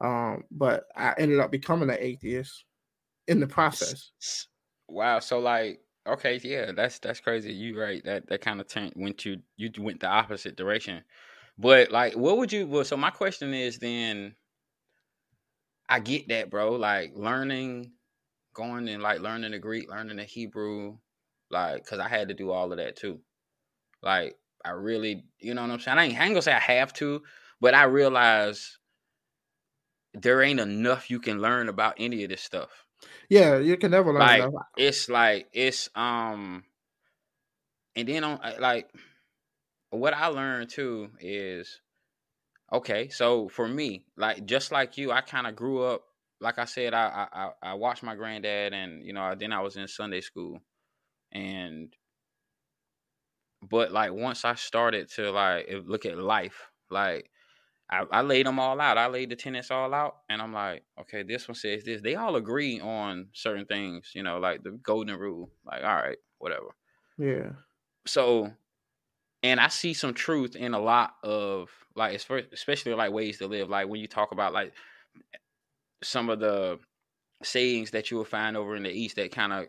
um, 0.01 0.45
but 0.51 0.85
I 0.97 1.15
ended 1.19 1.41
up 1.41 1.51
becoming 1.51 1.91
an 1.91 1.97
atheist 1.99 2.65
in 3.29 3.41
the 3.41 3.47
process. 3.47 4.11
Wow. 4.89 5.21
So 5.21 5.39
like, 5.39 5.81
okay, 6.07 6.41
yeah, 6.43 6.73
that's 6.73 6.99
that's 6.99 7.21
crazy. 7.21 7.53
You 7.53 7.81
right. 7.81 8.05
That 8.05 8.27
that 8.29 8.41
kind 8.41 8.61
of 8.61 8.69
turned 8.69 8.93
went 8.97 9.25
you 9.25 9.39
you 9.57 9.71
went 9.79 10.01
the 10.01 10.09
opposite 10.09 10.57
direction. 10.57 11.03
But 11.57 11.93
like, 11.93 12.15
what 12.15 12.39
would 12.39 12.53
you? 12.53 12.67
Well, 12.67 12.85
so 12.85 12.97
my 12.97 13.11
question 13.11 13.55
is 13.55 13.79
then. 13.79 14.35
I 15.87 16.01
get 16.01 16.29
that, 16.29 16.51
bro. 16.51 16.73
Like 16.73 17.13
learning, 17.15 17.93
going 18.55 18.89
and 18.89 19.03
like 19.03 19.21
learning 19.21 19.51
the 19.51 19.59
Greek, 19.59 19.91
learning 19.91 20.17
the 20.17 20.25
Hebrew, 20.25 20.97
like 21.51 21.85
because 21.85 21.99
I 21.99 22.09
had 22.09 22.29
to 22.29 22.35
do 22.35 22.51
all 22.51 22.73
of 22.73 22.79
that 22.79 22.97
too. 22.97 23.21
Like 24.05 24.37
I 24.65 24.71
really, 24.71 25.25
you 25.41 25.55
know 25.55 25.63
what 25.63 25.71
I'm 25.71 25.81
saying? 25.81 25.99
I 25.99 26.05
ain't, 26.05 26.21
I 26.21 26.25
ain't 26.25 26.33
gonna 26.35 26.43
say 26.43 26.53
I 26.53 26.59
have 26.59 26.93
to, 26.95 27.23
but 27.61 27.75
I 27.75 27.85
realize 27.85 28.79
there 30.13 30.43
ain't 30.43 30.61
enough 30.61 31.11
you 31.11 31.19
can 31.19 31.41
learn 31.41 31.69
about 31.69 31.95
any 31.99 32.23
of 32.23 32.31
this 32.31 32.43
stuff. 32.43 32.71
Yeah, 33.29 33.59
you 33.59 33.77
can 33.77 33.91
never 33.91 34.13
learn 34.13 34.21
like, 34.21 34.43
enough. 34.43 34.53
It's 34.77 35.09
like 35.09 35.49
it's 35.53 35.89
um, 35.95 36.65
and 37.97 38.09
then 38.09 38.25
on 38.25 38.41
like 38.61 38.91
what 39.91 40.15
I 40.15 40.27
learned 40.27 40.71
too 40.71 41.11
is 41.21 41.81
okay. 42.73 43.09
So 43.09 43.49
for 43.49 43.67
me, 43.67 44.07
like 44.17 44.45
just 44.45 44.71
like 44.71 44.99
you, 44.99 45.13
I 45.13 45.21
kind 45.23 45.47
of 45.47 45.57
grew 45.57 45.83
up. 45.83 46.03
Like 46.41 46.59
I 46.59 46.67
said, 46.67 46.95
I, 46.95 47.27
I 47.33 47.71
I 47.71 47.75
watched 47.75 48.03
my 48.03 48.15
granddad, 48.15 48.75
and 48.75 49.05
you 49.05 49.13
know, 49.13 49.35
then 49.35 49.53
I 49.53 49.63
was 49.63 49.77
in 49.77 49.89
Sunday 49.89 50.21
school, 50.21 50.61
and 51.33 51.95
but 53.69 53.93
like 53.93 54.13
once 54.13 54.45
I 54.45 54.55
started 54.55 55.11
to 55.13 55.31
like 55.31 55.69
look 55.87 56.07
at 56.07 56.19
life, 56.19 56.71
like 56.91 57.31
I, 57.91 58.05
I 58.11 58.23
laid 58.23 58.47
them 58.47 58.59
all 58.59 58.81
out. 58.81 58.99
I 58.99 59.09
laid 59.09 59.31
the 59.31 59.37
tenants 59.37 59.71
all 59.71 59.93
out, 59.93 60.17
and 60.29 60.41
I'm 60.41 60.53
like, 60.53 60.85
okay, 61.01 61.23
this 61.23 61.47
one 61.47 61.55
says 61.55 61.85
this. 61.85 62.01
They 62.01 62.15
all 62.15 62.37
agree 62.37 62.81
on 62.81 63.29
certain 63.33 63.67
things, 63.67 64.13
you 64.15 64.23
know, 64.23 64.39
like 64.39 64.63
the 64.63 64.73
golden 64.83 65.19
rule. 65.19 65.51
Like, 65.65 65.83
all 65.85 65.95
right, 65.95 66.17
whatever. 66.39 66.75
Yeah. 67.19 67.51
So, 68.07 68.51
and 69.43 69.61
I 69.61 69.69
see 69.69 69.95
some 69.95 70.15
truth 70.15 70.57
in 70.57 70.75
a 70.75 70.81
lot 70.81 71.15
of 71.23 71.71
like, 71.95 72.15
especially 72.53 72.95
like 72.95 73.13
ways 73.13 73.39
to 73.39 73.47
live. 73.47 73.69
Like 73.69 73.89
when 73.89 74.01
you 74.01 74.09
talk 74.09 74.33
about 74.33 74.53
like 74.53 74.73
some 76.03 76.29
of 76.31 76.41
the 76.41 76.79
sayings 77.43 77.91
that 77.91 78.11
you 78.11 78.17
will 78.17 78.25
find 78.25 78.57
over 78.57 78.75
in 78.77 78.83
the 78.83 78.91
East 78.91 79.17
that 79.17 79.31
kind 79.31 79.53
of 79.53 79.67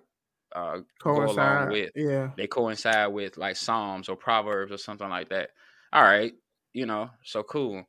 uh, 0.55 0.79
go 0.99 1.25
along 1.25 1.69
with, 1.69 1.91
yeah, 1.95 2.31
they 2.37 2.47
coincide 2.47 3.11
with 3.11 3.37
like 3.37 3.57
Psalms 3.57 4.07
or 4.07 4.15
Proverbs 4.15 4.71
or 4.71 4.77
something 4.77 5.09
like 5.09 5.29
that. 5.29 5.49
All 5.91 6.01
right, 6.03 6.33
you 6.73 6.85
know, 6.85 7.09
so 7.23 7.43
cool. 7.43 7.83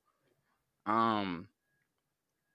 Um, 0.85 1.49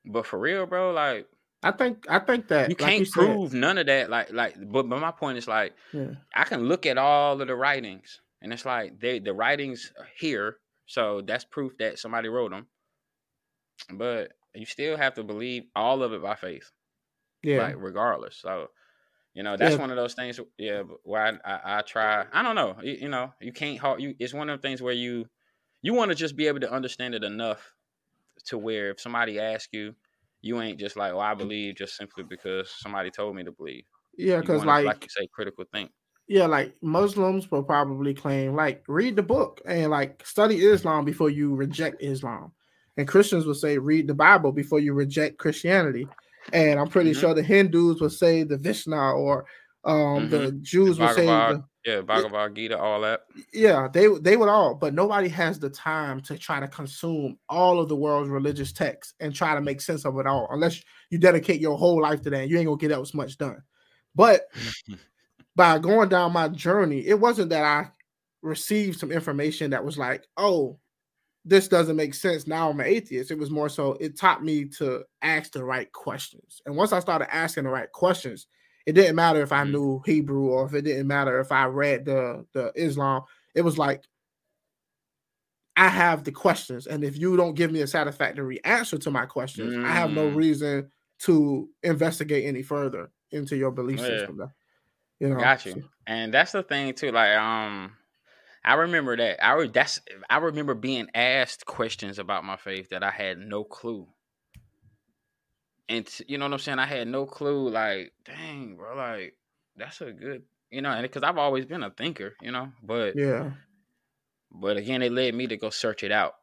but 0.06 0.26
for 0.26 0.38
real, 0.38 0.66
bro, 0.66 0.92
like 0.92 1.28
I 1.64 1.72
think 1.72 2.06
I 2.10 2.20
think 2.20 2.48
that 2.50 2.70
you 2.70 2.76
can't 2.76 3.06
you 3.06 3.12
prove 3.12 3.52
said, 3.52 3.60
none 3.60 3.78
of 3.78 3.86
that. 3.86 4.10
Like 4.10 4.34
like, 4.34 4.56
but 4.60 4.90
but 4.90 5.00
my 5.00 5.12
point 5.12 5.38
is 5.38 5.48
like 5.48 5.74
yeah. 5.94 6.12
I 6.36 6.44
can 6.44 6.68
look 6.68 6.86
at 6.86 6.98
all 6.98 7.40
of 7.40 7.48
the 7.48 7.56
writings, 7.56 8.20
and 8.42 8.52
it's 8.52 8.66
like 8.66 9.00
they 9.00 9.20
the 9.20 9.34
writings 9.34 9.94
here, 10.20 10.58
so 10.88 11.22
that's 11.22 11.46
proof 11.46 11.78
that 11.80 12.00
somebody 12.00 12.30
wrote 12.30 12.52
them. 12.52 12.68
But 13.94 14.34
you 14.54 14.66
still 14.66 14.98
have 14.98 15.14
to 15.16 15.24
believe 15.24 15.64
all 15.76 16.04
of 16.04 16.14
it 16.14 16.22
by 16.22 16.36
faith. 16.36 16.70
Yeah, 17.44 17.64
like 17.64 17.76
regardless. 17.78 18.38
So 18.38 18.68
you 19.34 19.44
know 19.44 19.56
that's 19.58 19.76
yeah. 19.76 19.82
one 19.82 19.92
of 19.92 19.98
those 19.98 20.14
things. 20.14 20.40
Yeah, 20.58 20.84
where 21.04 21.40
I, 21.46 21.54
I, 21.54 21.78
I 21.78 21.82
try. 21.82 22.26
I 22.32 22.44
don't 22.44 22.56
know. 22.56 22.76
You, 22.82 22.98
you 23.02 23.10
know, 23.10 23.34
you 23.40 23.54
can't. 23.54 23.80
You 24.00 24.16
it's 24.20 24.34
one 24.34 24.50
of 24.50 24.62
the 24.62 24.68
things 24.68 24.82
where 24.82 24.94
you 24.94 25.26
you 25.82 25.94
want 25.94 26.10
to 26.10 26.16
just 26.16 26.36
be 26.36 26.48
able 26.48 26.60
to 26.62 26.72
understand 26.72 27.16
it 27.16 27.24
enough 27.24 27.74
to 28.46 28.58
where 28.58 28.92
if 28.92 29.00
somebody 29.00 29.40
asks 29.40 29.70
you, 29.72 29.96
you 30.42 30.62
ain't 30.62 30.80
just 30.80 30.98
like, 30.98 31.14
"Oh, 31.14 31.20
I 31.20 31.34
believe," 31.34 31.76
just 31.76 31.96
simply 31.96 32.24
because 32.24 32.70
somebody 32.80 33.10
told 33.10 33.36
me 33.36 33.44
to 33.44 33.52
believe. 33.52 33.84
Yeah, 34.18 34.42
because 34.42 34.66
like, 34.66 34.86
like 34.86 35.04
you 35.04 35.10
say, 35.10 35.28
critical 35.34 35.66
think. 35.72 35.92
Yeah, 36.28 36.46
like 36.46 36.76
Muslims 36.82 37.50
will 37.52 37.64
probably 37.64 38.14
claim, 38.14 38.56
like, 38.56 38.84
read 38.88 39.16
the 39.16 39.24
book 39.24 39.62
and 39.66 39.92
like 39.92 40.26
study 40.26 40.58
Islam 40.58 41.04
before 41.04 41.30
you 41.30 41.56
reject 41.56 42.02
Islam, 42.02 42.52
and 42.98 43.08
Christians 43.08 43.46
will 43.46 43.54
say, 43.54 43.78
read 43.78 44.08
the 44.08 44.14
Bible 44.14 44.52
before 44.52 44.80
you 44.80 44.94
reject 44.94 45.38
Christianity. 45.38 46.08
And 46.54 46.80
I'm 46.80 46.88
pretty 46.88 47.12
mm-hmm. 47.12 47.20
sure 47.20 47.34
the 47.34 47.44
Hindus 47.44 48.02
would 48.02 48.12
say 48.12 48.44
the 48.44 48.58
Vishnu 48.58 48.96
or 48.96 49.46
um, 49.84 49.96
mm-hmm. 49.96 50.30
the 50.30 50.52
Jews 50.62 50.98
the 50.98 51.06
will 51.06 51.14
say 51.14 51.26
the, 51.26 51.64
yeah, 51.86 52.02
Bhagavad 52.02 52.56
Gita, 52.56 52.78
all 52.78 53.02
that. 53.02 53.22
Yeah, 53.54 53.88
they 53.92 54.08
they 54.20 54.38
would 54.38 54.50
all, 54.50 54.76
but 54.76 54.94
nobody 54.94 55.28
has 55.30 55.58
the 55.58 55.70
time 55.70 56.22
to 56.22 56.38
try 56.38 56.60
to 56.60 56.68
consume 56.68 57.40
all 57.50 57.80
of 57.80 57.90
the 57.90 57.96
world's 57.96 58.30
religious 58.30 58.72
texts 58.72 59.16
and 59.20 59.34
try 59.34 59.56
to 59.56 59.62
make 59.62 59.82
sense 59.82 60.06
of 60.06 60.18
it 60.20 60.28
all, 60.28 60.48
unless 60.52 60.82
you 61.10 61.18
dedicate 61.18 61.60
your 61.60 61.78
whole 61.78 62.02
life 62.02 62.22
to 62.22 62.30
that. 62.30 62.48
You 62.48 62.58
ain't 62.58 62.68
gonna 62.68 62.78
get 62.78 62.90
that 62.90 63.02
as 63.02 63.16
much 63.16 63.38
done. 63.38 63.64
But 64.14 64.44
by 65.56 65.80
going 65.80 66.10
down 66.10 66.34
my 66.34 66.50
journey, 66.50 67.08
it 67.08 67.20
wasn't 67.20 67.50
that 67.50 67.64
I 67.64 67.90
received 68.44 69.00
some 69.00 69.12
information 69.12 69.72
that 69.72 69.84
was 69.84 69.98
like, 69.98 70.24
oh, 70.38 70.78
this 71.44 71.68
doesn't 71.68 71.96
make 71.96 72.14
sense. 72.14 72.46
Now 72.48 72.70
I'm 72.70 72.80
an 72.80 72.86
atheist. 72.86 73.32
It 73.32 73.38
was 73.38 73.50
more 73.50 73.70
so 73.70 73.94
it 73.94 74.18
taught 74.18 74.44
me 74.44 74.66
to 74.78 75.04
ask 75.22 75.52
the 75.52 75.64
right 75.64 75.92
questions. 75.92 76.62
And 76.66 76.76
once 76.76 76.94
I 76.94 77.00
started 77.00 77.34
asking 77.34 77.64
the 77.64 77.70
right 77.70 77.92
questions, 77.92 78.48
it 78.86 78.94
didn't 78.94 79.16
matter 79.16 79.42
if 79.42 79.52
I 79.52 79.64
mm-hmm. 79.64 79.72
knew 79.72 80.02
Hebrew 80.06 80.48
or 80.48 80.66
if 80.66 80.74
it 80.74 80.84
didn't 80.84 81.08
matter 81.08 81.40
if 81.40 81.52
I 81.52 81.66
read 81.66 82.06
the 82.06 82.46
the 82.54 82.72
Islam. 82.76 83.24
It 83.56 83.62
was 83.62 83.78
like 83.78 84.04
I 85.76 85.88
have 85.88 86.24
the 86.24 86.32
questions, 86.32 86.88
and 86.88 87.04
if 87.04 87.18
you 87.18 87.38
don't 87.38 87.56
give 87.56 87.72
me 87.72 87.82
a 87.82 87.88
satisfactory 87.88 88.64
answer 88.64 88.98
to 89.00 89.12
my 89.12 89.26
questions, 89.26 89.74
mm. 89.74 89.86
I 89.86 89.94
have 89.94 90.12
no 90.12 90.30
mm. 90.30 90.36
reason 90.36 90.92
to 91.20 91.70
investigate 91.84 92.46
any 92.46 92.62
further 92.62 93.12
into 93.32 93.56
your 93.56 93.72
belief 93.72 94.00
yeah. 94.00 94.06
system. 94.06 94.52
You 95.20 95.30
know, 95.30 95.40
got 95.40 95.66
you. 95.66 95.74
So. 95.74 95.82
And 96.08 96.34
that's 96.34 96.52
the 96.52 96.64
thing 96.64 96.94
too. 96.94 97.12
Like, 97.12 97.38
um, 97.38 97.94
I 98.64 98.76
remember 98.76 99.18
that. 99.18 99.44
I 99.44 99.54
re- 99.54 99.68
that's 99.68 100.00
I 100.30 100.38
remember 100.38 100.76
being 100.76 101.08
asked 101.16 101.66
questions 101.66 102.20
about 102.20 102.46
my 102.46 102.58
faith 102.58 102.90
that 102.90 103.04
I 103.04 103.12
had 103.12 103.38
no 103.40 103.64
clue 103.64 104.08
and 105.92 106.06
t- 106.08 106.26
you 106.28 106.38
know 106.38 106.46
what 106.46 106.54
I'm 106.54 106.60
saying? 106.60 106.80
I 106.80 106.86
had 106.86 107.08
no 107.08 107.26
clue. 107.26 107.70
Like, 107.70 108.14
dang, 108.26 108.76
bro, 108.76 108.96
like 108.96 109.36
that's 109.76 110.02
a 110.02 110.12
good, 110.12 110.44
you 110.70 110.82
know, 110.82 110.90
and 110.90 111.04
because 111.04 111.24
I've 111.24 111.38
always 111.38 111.66
been 111.66 111.84
a 111.84 111.92
thinker, 111.92 112.34
you 112.42 112.52
know, 112.52 112.72
but 112.82 113.16
yeah, 113.16 113.52
but 114.52 114.78
again, 114.78 115.02
it 115.02 115.12
led 115.12 115.36
me 115.36 115.48
to 115.48 115.58
go 115.58 115.70
search 115.70 116.04
it 116.04 116.12
out 116.12 116.36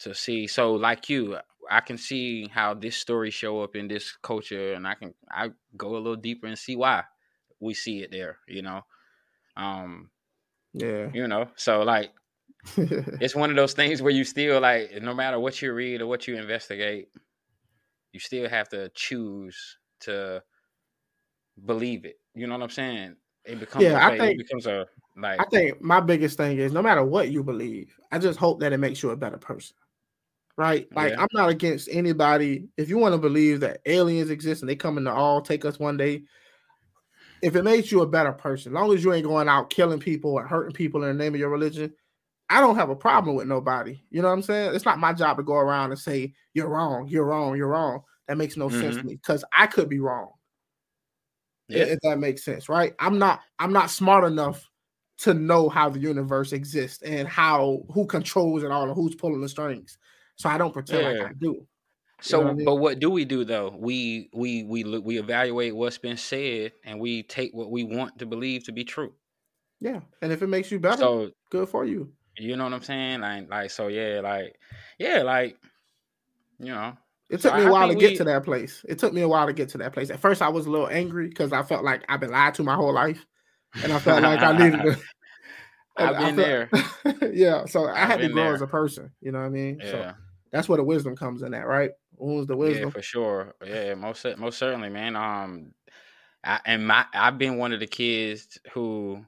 to 0.00 0.14
see. 0.14 0.46
So, 0.46 0.72
like 0.72 1.10
you, 1.10 1.36
I 1.70 1.80
can 1.80 1.98
see 1.98 2.48
how 2.48 2.74
this 2.74 2.96
story 2.96 3.30
show 3.30 3.62
up 3.62 3.76
in 3.76 3.88
this 3.88 4.16
culture, 4.22 4.72
and 4.72 4.86
I 4.86 4.94
can 4.94 5.14
I 5.30 5.50
go 5.76 5.90
a 5.90 5.98
little 5.98 6.16
deeper 6.16 6.46
and 6.46 6.58
see 6.58 6.76
why 6.76 7.04
we 7.60 7.74
see 7.74 8.02
it 8.02 8.10
there, 8.10 8.38
you 8.48 8.62
know. 8.62 8.82
Um, 9.56 10.10
yeah, 10.74 11.08
you 11.12 11.26
know, 11.26 11.48
so 11.56 11.82
like. 11.82 12.10
it's 12.78 13.34
one 13.34 13.50
of 13.50 13.56
those 13.56 13.74
things 13.74 14.00
where 14.00 14.10
you 14.10 14.24
still 14.24 14.58
like 14.58 14.90
no 15.02 15.12
matter 15.12 15.38
what 15.38 15.60
you 15.60 15.70
read 15.74 16.00
or 16.00 16.06
what 16.06 16.26
you 16.26 16.34
investigate 16.34 17.08
you 18.14 18.20
still 18.20 18.48
have 18.48 18.68
to 18.68 18.88
choose 18.94 19.76
to 20.00 20.42
believe 21.66 22.04
it. 22.04 22.20
You 22.34 22.46
know 22.46 22.54
what 22.54 22.62
I'm 22.62 22.70
saying? 22.70 23.16
It 23.44 23.60
becomes 23.60 23.84
yeah, 23.84 24.06
I 24.06 24.16
think 24.16 24.40
it 24.40 24.46
becomes 24.46 24.66
a 24.66 24.86
like 25.16 25.40
I 25.40 25.44
think 25.50 25.82
my 25.82 26.00
biggest 26.00 26.38
thing 26.38 26.56
is 26.58 26.72
no 26.72 26.80
matter 26.80 27.04
what 27.04 27.30
you 27.30 27.42
believe, 27.42 27.94
I 28.10 28.18
just 28.18 28.38
hope 28.38 28.60
that 28.60 28.72
it 28.72 28.78
makes 28.78 29.02
you 29.02 29.10
a 29.10 29.16
better 29.16 29.36
person. 29.36 29.76
Right? 30.56 30.86
Like 30.94 31.12
yeah. 31.12 31.20
I'm 31.20 31.28
not 31.32 31.50
against 31.50 31.88
anybody. 31.90 32.68
If 32.76 32.88
you 32.88 32.96
want 32.96 33.12
to 33.12 33.18
believe 33.18 33.60
that 33.60 33.80
aliens 33.84 34.30
exist 34.30 34.62
and 34.62 34.68
they 34.68 34.76
come 34.76 34.96
in 34.96 35.04
to 35.04 35.12
all 35.12 35.42
take 35.42 35.64
us 35.64 35.80
one 35.80 35.96
day, 35.96 36.22
if 37.44 37.56
it 37.56 37.62
makes 37.62 37.92
you 37.92 38.00
a 38.00 38.06
better 38.06 38.32
person, 38.32 38.72
as 38.72 38.74
long 38.74 38.94
as 38.94 39.04
you 39.04 39.12
ain't 39.12 39.26
going 39.26 39.48
out 39.48 39.68
killing 39.68 40.00
people 40.00 40.32
or 40.32 40.46
hurting 40.46 40.72
people 40.72 41.02
in 41.04 41.14
the 41.14 41.22
name 41.22 41.34
of 41.34 41.40
your 41.40 41.50
religion, 41.50 41.92
I 42.48 42.60
don't 42.62 42.76
have 42.76 42.88
a 42.88 42.96
problem 42.96 43.36
with 43.36 43.46
nobody. 43.46 44.00
You 44.10 44.22
know 44.22 44.28
what 44.28 44.34
I'm 44.34 44.42
saying? 44.42 44.74
It's 44.74 44.86
not 44.86 44.98
my 44.98 45.12
job 45.12 45.36
to 45.36 45.42
go 45.42 45.56
around 45.56 45.90
and 45.90 46.00
say 46.00 46.32
you're 46.54 46.68
wrong, 46.68 47.06
you're 47.06 47.26
wrong, 47.26 47.54
you're 47.54 47.68
wrong. 47.68 48.00
That 48.28 48.38
makes 48.38 48.56
no 48.56 48.68
mm-hmm. 48.68 48.80
sense 48.80 48.96
to 48.96 49.02
me 49.02 49.16
because 49.16 49.44
I 49.52 49.66
could 49.66 49.90
be 49.90 50.00
wrong. 50.00 50.30
Yeah. 51.68 51.84
If 51.84 52.00
that 52.00 52.18
makes 52.18 52.44
sense, 52.44 52.70
right? 52.70 52.94
I'm 52.98 53.18
not 53.18 53.40
I'm 53.58 53.74
not 53.74 53.90
smart 53.90 54.24
enough 54.24 54.66
to 55.18 55.34
know 55.34 55.68
how 55.68 55.90
the 55.90 56.00
universe 56.00 56.52
exists 56.54 57.02
and 57.02 57.28
how 57.28 57.82
who 57.92 58.06
controls 58.06 58.62
it 58.62 58.70
all 58.70 58.84
and 58.84 58.94
who's 58.94 59.14
pulling 59.14 59.42
the 59.42 59.48
strings. 59.50 59.98
So 60.36 60.48
I 60.48 60.56
don't 60.56 60.72
pretend 60.72 61.02
yeah. 61.02 61.22
like 61.22 61.30
I 61.30 61.34
do. 61.34 61.66
So, 62.20 62.40
what 62.40 62.48
I 62.48 62.52
mean? 62.54 62.64
but 62.64 62.76
what 62.76 62.98
do 63.00 63.10
we 63.10 63.24
do 63.24 63.44
though? 63.44 63.74
We 63.76 64.30
we 64.32 64.62
we 64.64 64.84
look, 64.84 65.04
we 65.04 65.18
evaluate 65.18 65.74
what's 65.74 65.98
been 65.98 66.16
said 66.16 66.72
and 66.84 67.00
we 67.00 67.22
take 67.24 67.52
what 67.52 67.70
we 67.70 67.84
want 67.84 68.18
to 68.18 68.26
believe 68.26 68.64
to 68.64 68.72
be 68.72 68.84
true. 68.84 69.12
Yeah, 69.80 70.00
and 70.22 70.32
if 70.32 70.42
it 70.42 70.46
makes 70.46 70.70
you 70.70 70.78
better, 70.78 70.98
so 70.98 71.30
good 71.50 71.68
for 71.68 71.84
you. 71.84 72.12
You 72.38 72.56
know 72.56 72.64
what 72.64 72.72
I'm 72.72 72.82
saying? 72.82 73.20
Like, 73.20 73.50
like 73.50 73.70
so, 73.70 73.88
yeah, 73.88 74.20
like, 74.22 74.56
yeah, 74.98 75.22
like, 75.22 75.56
you 76.58 76.72
know. 76.72 76.96
It 77.30 77.40
took 77.40 77.52
so 77.52 77.58
me 77.58 77.64
a 77.64 77.72
while 77.72 77.88
to 77.88 77.94
get 77.94 78.10
we... 78.10 78.16
to 78.18 78.24
that 78.24 78.44
place. 78.44 78.84
It 78.88 78.98
took 78.98 79.12
me 79.12 79.22
a 79.22 79.28
while 79.28 79.46
to 79.46 79.52
get 79.52 79.68
to 79.70 79.78
that 79.78 79.92
place. 79.92 80.10
At 80.10 80.20
first, 80.20 80.42
I 80.42 80.48
was 80.48 80.66
a 80.66 80.70
little 80.70 80.88
angry 80.88 81.28
because 81.28 81.52
I 81.52 81.62
felt 81.62 81.84
like 81.84 82.04
I've 82.08 82.20
been 82.20 82.30
lied 82.30 82.54
to 82.54 82.62
my 82.62 82.74
whole 82.74 82.92
life, 82.92 83.24
and 83.82 83.92
I 83.92 83.98
felt 83.98 84.22
like 84.22 84.40
I 84.40 84.56
needed 84.58 84.82
to. 84.82 85.00
I've 85.96 86.18
been 86.36 86.36
felt, 86.36 87.20
there. 87.20 87.32
yeah, 87.32 87.66
so 87.66 87.88
I 87.88 88.04
had 88.04 88.20
to 88.20 88.28
grow 88.28 88.44
there. 88.44 88.54
as 88.54 88.62
a 88.62 88.66
person. 88.66 89.10
You 89.20 89.32
know 89.32 89.38
what 89.40 89.46
I 89.46 89.50
mean? 89.50 89.80
Yeah. 89.80 89.90
So 89.90 90.12
that's 90.52 90.68
where 90.68 90.78
the 90.78 90.84
wisdom 90.84 91.16
comes 91.16 91.42
in 91.42 91.54
at, 91.54 91.66
right? 91.66 91.90
Who's 92.18 92.46
the 92.46 92.56
wisdom? 92.56 92.86
Yeah, 92.86 92.86
for 92.86 93.02
sure. 93.02 93.54
Yeah, 93.64 93.94
most 93.94 94.24
most 94.38 94.58
certainly, 94.58 94.88
man. 94.90 95.16
Um, 95.16 95.74
I, 96.44 96.60
and 96.66 96.86
my 96.86 97.06
I've 97.14 97.38
been 97.38 97.58
one 97.58 97.72
of 97.72 97.80
the 97.80 97.86
kids 97.88 98.58
who 98.72 99.26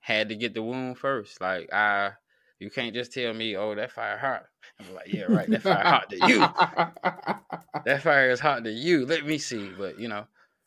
had 0.00 0.30
to 0.30 0.36
get 0.36 0.54
the 0.54 0.62
wound 0.62 0.98
first. 0.98 1.40
Like 1.40 1.72
I 1.72 2.14
you 2.60 2.70
can't 2.70 2.94
just 2.94 3.12
tell 3.12 3.34
me, 3.34 3.56
"Oh, 3.56 3.74
that 3.76 3.92
fire 3.92 4.18
hot." 4.18 4.46
I'm 4.80 4.94
like, 4.94 5.08
"Yeah, 5.08 5.24
right. 5.24 5.50
That 5.50 5.62
fire 5.64 5.84
hot 5.84 6.10
to 6.10 6.20
you. 6.20 6.50
that 7.84 8.02
fire 8.02 8.30
is 8.30 8.40
hot 8.40 8.64
to 8.64 8.70
you. 8.70 9.06
Let 9.06 9.24
me 9.26 9.38
see." 9.38 9.72
But 9.72 9.98
you 9.98 10.08
know, 10.08 10.26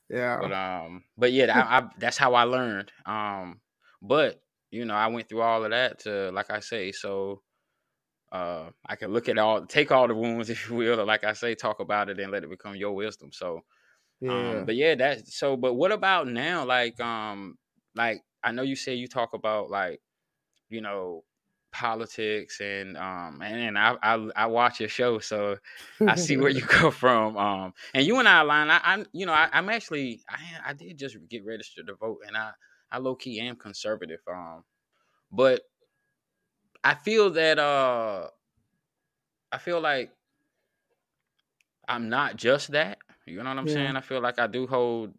yeah. 0.09 0.38
But 0.39 0.53
um, 0.53 1.05
but 1.18 1.34
yeah, 1.34 1.53
I, 1.57 1.80
I, 1.80 1.89
that's 1.97 2.18
how 2.18 2.36
I 2.36 2.43
learned. 2.43 2.91
Um, 3.05 3.61
but 4.01 4.43
you 4.72 4.86
know, 4.86 4.95
I 4.95 5.07
went 5.07 5.30
through 5.30 5.41
all 5.43 5.64
of 5.66 5.72
that 5.72 5.99
to, 6.01 6.32
like 6.32 6.51
I 6.51 6.59
say, 6.61 6.91
so 6.93 7.43
uh, 8.34 8.71
I 8.86 8.95
can 8.97 9.13
look 9.13 9.29
at 9.29 9.38
all, 9.38 9.65
take 9.65 9.91
all 9.91 10.07
the 10.07 10.15
wounds, 10.15 10.49
if 10.51 10.69
you 10.69 10.75
will, 10.75 10.99
or 10.99 11.05
like 11.05 11.23
I 11.23 11.34
say, 11.34 11.55
talk 11.55 11.79
about 11.79 12.09
it 12.09 12.19
and 12.19 12.31
let 12.31 12.43
it 12.43 12.49
become 12.49 12.75
your 12.75 12.93
wisdom. 12.93 13.31
So, 13.31 13.57
um, 13.57 13.61
yeah. 14.21 14.59
Um, 14.61 14.65
but 14.65 14.75
yeah, 14.75 14.95
that's 14.95 15.38
so. 15.38 15.57
But 15.57 15.75
what 15.75 15.91
about 15.91 16.27
now? 16.27 16.65
Like, 16.65 16.99
um, 16.99 17.57
like 17.95 18.23
I 18.43 18.51
know 18.51 18.63
you 18.63 18.75
say 18.75 18.95
you 18.95 19.07
talk 19.07 19.34
about 19.34 19.69
like, 19.69 20.01
you 20.69 20.81
know, 20.81 21.23
politics 21.73 22.61
and 22.61 22.95
um 22.97 23.41
and, 23.41 23.59
and 23.59 23.79
I, 23.79 23.97
I, 24.03 24.29
I 24.36 24.45
watch 24.45 24.79
your 24.79 24.89
show 24.89 25.17
so 25.19 25.57
I 26.07 26.15
see 26.15 26.38
where 26.38 26.51
you 26.51 26.61
come 26.61 26.91
from 26.91 27.36
um 27.36 27.73
and 27.95 28.05
you 28.05 28.19
and 28.19 28.27
I 28.27 28.41
align 28.41 28.69
I, 28.69 28.79
I'm 28.84 29.07
you 29.11 29.25
know 29.25 29.34
I, 29.34 29.49
am 29.53 29.69
actually 29.69 30.21
I 30.29 30.69
I 30.69 30.73
did 30.73 30.99
just 30.99 31.17
get 31.29 31.43
registered 31.45 31.88
to 31.88 31.95
vote 31.95 32.19
and 32.27 32.38
I 32.38 32.51
I 32.91 32.99
low 32.99 33.15
key 33.15 33.39
am 33.39 33.55
conservative 33.55 34.19
um 34.31 34.63
but 35.31 35.63
I 36.84 36.95
feel 36.95 37.29
that 37.31 37.59
uh 37.59 38.29
I 39.51 39.57
feel 39.57 39.79
like 39.79 40.11
I'm 41.88 42.09
not 42.09 42.36
just 42.38 42.71
that. 42.71 42.97
You 43.25 43.38
know 43.38 43.49
what 43.49 43.57
I'm 43.57 43.67
Yeah. 43.67 43.73
saying? 43.73 43.95
I 43.95 44.01
feel 44.01 44.21
like 44.21 44.39
I 44.39 44.47
do 44.47 44.67
hold 44.67 45.13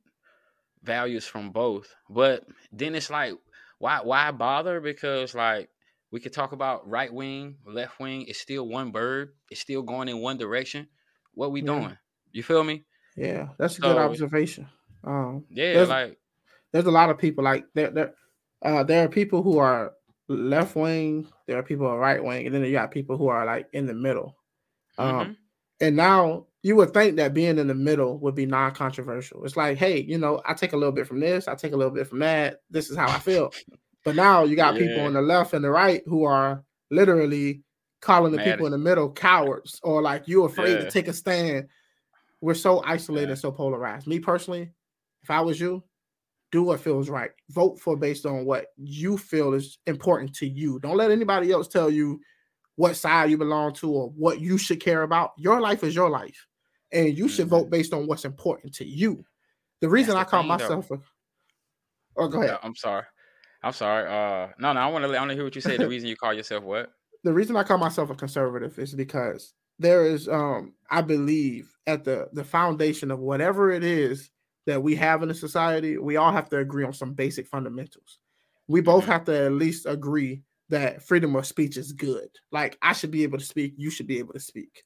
values 0.82 1.26
from 1.26 1.50
both. 1.50 1.94
But 2.08 2.46
then 2.72 2.94
it's 2.94 3.10
like, 3.10 3.34
why 3.78 4.00
why 4.02 4.30
bother? 4.30 4.80
Because 4.80 5.34
like 5.34 5.70
we 6.10 6.20
could 6.20 6.32
talk 6.32 6.52
about 6.52 6.88
right 6.88 7.12
wing, 7.12 7.58
left 7.66 7.98
wing. 8.00 8.26
It's 8.28 8.40
still 8.40 8.68
one 8.68 8.92
bird. 8.92 9.34
It's 9.50 9.60
still 9.60 9.82
going 9.82 10.08
in 10.08 10.18
one 10.20 10.38
direction. 10.38 10.88
What 11.34 11.52
we 11.52 11.62
Yeah. 11.62 11.66
doing? 11.66 11.98
You 12.32 12.42
feel 12.42 12.64
me? 12.64 12.84
Yeah, 13.16 13.50
that's 13.58 13.78
a 13.78 13.80
good 13.80 13.96
observation. 13.98 14.68
Um, 15.04 15.44
yeah, 15.50 15.74
there's 15.74 15.88
like 15.88 16.18
there's 16.72 16.86
a 16.86 16.90
lot 16.90 17.10
of 17.10 17.18
people 17.18 17.44
like 17.44 17.66
there 17.74 17.90
there 17.90 18.14
uh, 18.62 18.82
there 18.84 19.04
are 19.04 19.08
people 19.08 19.42
who 19.42 19.58
are 19.58 19.92
left 20.28 20.76
wing, 20.76 21.26
there 21.46 21.58
are 21.58 21.62
people 21.62 21.86
on 21.86 21.98
right 21.98 22.22
wing, 22.22 22.46
and 22.46 22.54
then 22.54 22.64
you 22.64 22.72
got 22.72 22.90
people 22.90 23.16
who 23.16 23.28
are 23.28 23.44
like 23.44 23.68
in 23.72 23.86
the 23.86 23.94
middle. 23.94 24.36
Um, 24.96 25.08
mhm. 25.14 25.36
and 25.80 25.96
now 25.96 26.46
you 26.62 26.76
would 26.76 26.94
think 26.94 27.16
that 27.16 27.34
being 27.34 27.58
in 27.58 27.66
the 27.66 27.74
middle 27.74 28.18
would 28.20 28.34
be 28.34 28.46
non-controversial. 28.46 29.44
It's 29.44 29.56
like, 29.56 29.76
hey, 29.76 30.00
you 30.00 30.16
know, 30.18 30.40
I 30.46 30.54
take 30.54 30.72
a 30.72 30.76
little 30.76 30.92
bit 30.92 31.06
from 31.06 31.20
this, 31.20 31.48
I 31.48 31.54
take 31.56 31.72
a 31.72 31.76
little 31.76 31.92
bit 31.92 32.06
from 32.06 32.20
that. 32.20 32.60
This 32.70 32.90
is 32.90 32.96
how 32.96 33.08
I 33.08 33.18
feel. 33.18 33.52
But 34.04 34.14
now 34.16 34.44
you 34.44 34.54
got 34.56 34.76
people 34.76 35.00
on 35.00 35.14
the 35.14 35.20
left 35.22 35.52
and 35.52 35.64
the 35.64 35.70
right 35.70 36.02
who 36.06 36.24
are 36.24 36.62
literally 36.90 37.62
calling 38.00 38.32
the 38.32 38.38
Mad 38.38 38.44
people 38.52 38.66
in 38.66 38.72
the 38.72 38.78
middle 38.78 39.10
cowards 39.10 39.80
or 39.82 40.00
like 40.02 40.28
you're 40.28 40.46
afraid 40.46 40.74
Yeah. 40.74 40.84
to 40.84 40.90
take 40.90 41.08
a 41.08 41.12
stand. 41.12 41.68
We're 42.40 42.54
so 42.54 42.82
isolated 42.84 43.30
Yeah. 43.30 43.34
so 43.36 43.50
polarized. 43.50 44.06
Me 44.06 44.18
personally, 44.20 44.70
if 45.22 45.30
I 45.30 45.40
was 45.40 45.58
you, 45.60 45.82
do 46.54 46.62
what 46.62 46.78
feels 46.78 47.10
right. 47.10 47.32
Vote 47.50 47.80
for 47.80 47.96
based 47.96 48.24
on 48.24 48.44
what 48.44 48.66
you 48.76 49.18
feel 49.18 49.54
is 49.54 49.76
important 49.88 50.32
to 50.36 50.46
you. 50.46 50.78
Don't 50.78 50.96
let 50.96 51.10
anybody 51.10 51.50
else 51.50 51.66
tell 51.66 51.90
you 51.90 52.20
what 52.76 52.94
side 52.94 53.28
you 53.28 53.36
belong 53.36 53.72
to 53.74 53.90
or 53.90 54.10
what 54.10 54.40
you 54.40 54.56
should 54.56 54.78
care 54.80 55.02
about. 55.02 55.32
Your 55.36 55.60
life 55.60 55.82
is 55.82 55.96
your 55.96 56.10
life, 56.10 56.46
and 56.92 57.18
you 57.18 57.28
should 57.28 57.46
Mhm. 57.46 57.50
vote 57.50 57.70
based 57.70 57.92
on 57.92 58.06
what's 58.06 58.24
important 58.24 58.72
to 58.76 58.84
you. 58.84 59.24
The 59.80 59.88
reason 59.88 60.14
That's 60.14 60.28
I 60.28 60.30
call 60.30 60.42
though. 60.42 60.48
myself 60.48 60.90
a 60.92 61.00
oh, 62.16 62.28
go 62.28 62.40
ahead. 62.40 62.58
I'm 62.62 62.76
sorry. 62.76 63.02
I'm 63.64 63.72
sorry. 63.72 64.06
Uh, 64.08 64.52
no, 64.60 64.72
no. 64.74 64.80
I 64.80 64.86
want 64.86 65.04
to. 65.04 65.10
I 65.10 65.18
want 65.18 65.30
to 65.30 65.34
hear 65.34 65.44
what 65.44 65.56
you 65.56 65.60
say. 65.60 65.76
The 65.76 65.88
reason 65.88 66.08
you 66.08 66.16
call 66.16 66.32
yourself 66.32 66.62
what? 66.62 66.92
the 67.24 67.32
reason 67.32 67.56
I 67.56 67.64
call 67.64 67.78
myself 67.78 68.10
a 68.10 68.14
conservative 68.14 68.78
is 68.78 68.94
because 68.94 69.54
there 69.80 70.06
is 70.06 70.28
um 70.28 70.74
I 70.88 71.02
believe 71.02 71.74
at 71.88 72.04
the 72.04 72.28
the 72.32 72.44
foundation 72.44 73.10
of 73.10 73.18
whatever 73.18 73.72
it 73.72 73.82
is 73.82 74.30
that 74.66 74.82
we 74.82 74.94
have 74.96 75.22
in 75.22 75.30
a 75.30 75.34
society, 75.34 75.98
we 75.98 76.16
all 76.16 76.32
have 76.32 76.48
to 76.50 76.58
agree 76.58 76.84
on 76.84 76.92
some 76.92 77.12
basic 77.12 77.46
fundamentals. 77.46 78.18
We 78.68 78.80
both 78.80 79.04
have 79.04 79.24
to 79.24 79.46
at 79.46 79.52
least 79.52 79.86
agree 79.86 80.42
that 80.70 81.02
freedom 81.02 81.36
of 81.36 81.46
speech 81.46 81.76
is 81.76 81.92
good. 81.92 82.28
Like 82.50 82.78
I 82.80 82.92
should 82.92 83.10
be 83.10 83.22
able 83.22 83.38
to 83.38 83.44
speak, 83.44 83.74
you 83.76 83.90
should 83.90 84.06
be 84.06 84.18
able 84.18 84.32
to 84.32 84.40
speak. 84.40 84.84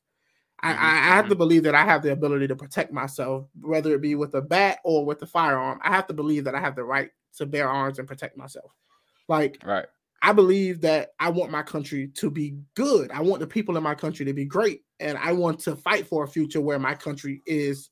I, 0.61 0.73
mm-hmm. 0.73 0.85
I 0.85 0.89
have 0.89 1.27
to 1.27 1.31
mm-hmm. 1.31 1.39
believe 1.39 1.63
that 1.65 1.75
I 1.75 1.85
have 1.85 2.03
the 2.03 2.13
ability 2.13 2.49
to 2.49 2.57
protect 2.57 2.93
myself, 2.93 3.47
whether 3.61 3.95
it 3.95 4.03
be 4.03 4.17
with 4.17 4.35
a 4.35 4.43
bat 4.43 4.81
or 4.85 5.05
with 5.05 5.23
a 5.23 5.27
firearm. 5.27 5.79
I 5.83 5.91
have 5.91 6.09
to 6.09 6.15
believe 6.15 6.45
that 6.45 6.55
I 6.55 6.61
have 6.61 6.75
the 6.75 6.85
right 6.85 7.11
to 7.37 7.47
bear 7.47 7.69
arms 7.69 7.99
and 7.99 8.09
protect 8.09 8.37
myself. 8.37 8.73
Like 9.29 9.59
Right. 9.65 9.87
I 10.21 10.33
believe 10.33 10.81
that 10.81 11.11
I 11.21 11.29
want 11.29 11.53
my 11.53 11.63
country 11.63 12.09
to 12.15 12.31
be 12.31 12.59
good. 12.75 13.13
I 13.13 13.21
want 13.21 13.39
the 13.39 13.47
people 13.47 13.77
in 13.77 13.83
my 13.85 13.95
country 13.95 14.25
to 14.27 14.33
be 14.33 14.45
great. 14.45 14.83
And 14.99 15.17
I 15.17 15.33
want 15.33 15.61
to 15.61 15.77
fight 15.77 16.09
for 16.09 16.25
a 16.25 16.29
future 16.29 16.61
where 16.61 16.81
my 16.81 16.95
country 16.95 17.41
is 17.47 17.91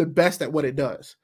the 0.00 0.06
best 0.06 0.40
at 0.40 0.50
what 0.52 0.64
it 0.64 0.76
does. 0.76 1.16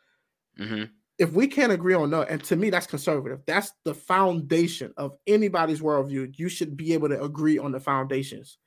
hmm 0.58 0.84
If 1.18 1.32
we 1.32 1.46
can't 1.46 1.72
agree 1.72 1.94
on 1.94 2.10
that, 2.10 2.28
and 2.28 2.44
to 2.44 2.56
me, 2.56 2.68
that's 2.68 2.86
conservative. 2.86 3.40
That's 3.46 3.72
the 3.84 3.94
foundation 3.94 4.92
of 4.98 5.16
anybody's 5.26 5.80
worldview. 5.80 6.38
You 6.38 6.50
should 6.50 6.76
be 6.76 6.92
able 6.92 7.08
to 7.08 7.22
agree 7.22 7.58
on 7.58 7.72
the 7.72 7.80
foundations. 7.80 8.58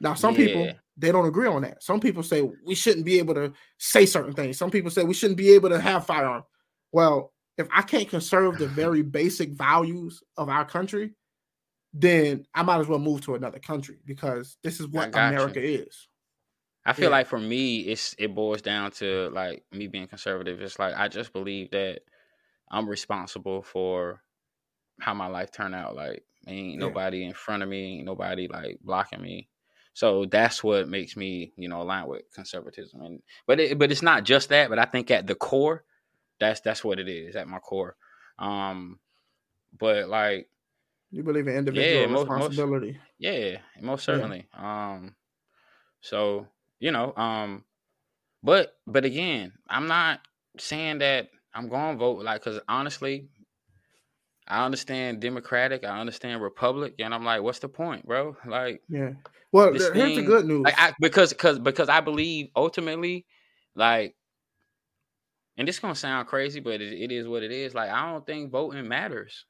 Now, 0.00 0.14
some 0.14 0.34
people 0.34 0.74
they 0.96 1.12
don't 1.12 1.28
agree 1.28 1.46
on 1.46 1.62
that. 1.62 1.82
Some 1.82 2.00
people 2.00 2.22
say 2.22 2.42
we 2.64 2.74
shouldn't 2.74 3.04
be 3.04 3.18
able 3.18 3.34
to 3.34 3.52
say 3.78 4.04
certain 4.06 4.32
things. 4.32 4.58
Some 4.58 4.70
people 4.70 4.90
say 4.90 5.04
we 5.04 5.14
shouldn't 5.14 5.36
be 5.38 5.50
able 5.50 5.68
to 5.68 5.78
have 5.80 6.06
firearm. 6.06 6.42
Well, 6.90 7.32
if 7.56 7.68
I 7.72 7.82
can't 7.82 8.08
conserve 8.08 8.58
the 8.58 8.68
very 8.82 9.02
basic 9.02 9.50
values 9.50 10.22
of 10.36 10.48
our 10.48 10.64
country, 10.64 11.12
then 11.92 12.46
I 12.54 12.62
might 12.62 12.80
as 12.80 12.88
well 12.88 12.98
move 12.98 13.20
to 13.22 13.36
another 13.36 13.58
country 13.58 13.98
because 14.04 14.56
this 14.62 14.80
is 14.80 14.88
what 14.88 15.12
got 15.12 15.30
you. 15.30 15.36
America 15.36 15.62
is. 15.62 16.08
I 16.86 16.92
feel 16.92 17.06
Yeah. 17.10 17.16
like 17.16 17.26
for 17.26 17.38
me, 17.38 17.80
it's 17.80 18.14
it 18.18 18.34
boils 18.34 18.62
down 18.62 18.92
to 18.92 19.28
like 19.30 19.64
me 19.72 19.88
being 19.88 20.06
conservative. 20.06 20.60
It's 20.62 20.78
like 20.78 20.94
I 20.96 21.08
just 21.08 21.32
believe 21.32 21.70
that 21.72 22.00
I'm 22.70 22.88
responsible 22.88 23.62
for 23.62 24.22
how 25.00 25.12
my 25.14 25.26
life 25.26 25.50
turned 25.50 25.74
out. 25.74 25.96
Like 25.96 26.24
ain't 26.46 26.74
Yeah. 26.74 26.78
nobody 26.78 27.24
in 27.24 27.34
front 27.34 27.62
of 27.62 27.68
me, 27.68 27.98
ain't 27.98 28.06
nobody 28.06 28.46
like 28.48 28.78
blocking 28.82 29.20
me. 29.20 29.48
So 29.94 30.26
that's 30.26 30.62
what 30.62 30.88
makes 30.88 31.16
me, 31.16 31.52
you 31.56 31.68
know, 31.68 31.82
align 31.82 32.06
with 32.06 32.30
conservatism. 32.32 33.00
And 33.02 33.22
but 33.46 33.58
it, 33.60 33.78
but 33.78 33.90
it's 33.90 34.02
not 34.02 34.24
just 34.24 34.50
that. 34.50 34.68
But 34.70 34.78
I 34.78 34.84
think 34.84 35.10
at 35.10 35.26
the 35.26 35.34
core, 35.34 35.84
that's 36.38 36.60
that's 36.60 36.84
what 36.84 36.98
it 37.00 37.08
is 37.08 37.34
at 37.34 37.48
my 37.48 37.58
core. 37.58 37.96
Um, 38.38 39.00
but 39.78 40.08
like 40.08 40.48
You 41.10 41.22
believe 41.24 41.48
in 41.48 41.56
individual 41.56 42.08
most- 42.08 42.28
most- 42.28 42.48
responsibility. 42.50 43.00
yeah, 43.18 43.58
most 43.80 44.02
Yeah. 44.06 44.14
certainly. 44.14 44.46
Um, 44.54 45.16
so 46.00 46.46
you 46.80 46.90
know, 46.90 47.14
um, 47.16 47.64
but 48.42 48.74
but 48.86 49.04
again, 49.04 49.52
I'm 49.68 49.86
not 49.88 50.20
saying 50.58 50.98
that 50.98 51.28
I'm 51.54 51.68
going 51.68 51.94
to 51.94 51.98
vote 51.98 52.24
like 52.24 52.44
because 52.44 52.60
honestly, 52.68 53.28
I 54.48 54.64
understand 54.64 55.20
Democratic, 55.20 55.84
I 55.84 55.98
understand 55.98 56.42
Republic, 56.42 56.94
and 56.98 57.12
I'm 57.12 57.24
like, 57.24 57.42
what's 57.42 57.58
the 57.58 57.68
point, 57.68 58.06
bro? 58.06 58.36
Like, 58.46 58.82
Yeah. 58.88 59.10
Well, 59.52 59.72
here's 59.72 59.90
the 59.90 60.22
good 60.22 60.44
news. 60.44 60.64
like 60.64 60.74
I, 60.76 60.92
because 61.00 61.30
because 61.30 61.58
because 61.58 61.88
I 61.88 62.00
believe 62.00 62.48
ultimately, 62.54 63.26
like, 63.74 64.14
and 65.56 65.66
this 65.66 65.78
gonna 65.78 65.94
sound 65.94 66.28
crazy, 66.28 66.60
but 66.60 66.80
it, 66.80 66.92
it 66.92 67.10
is 67.10 67.26
what 67.26 67.42
it 67.42 67.50
is. 67.50 67.74
Like, 67.74 67.90
I 67.90 68.10
don't 68.10 68.26
think 68.26 68.50
voting 68.50 68.86
matters. 68.86 69.46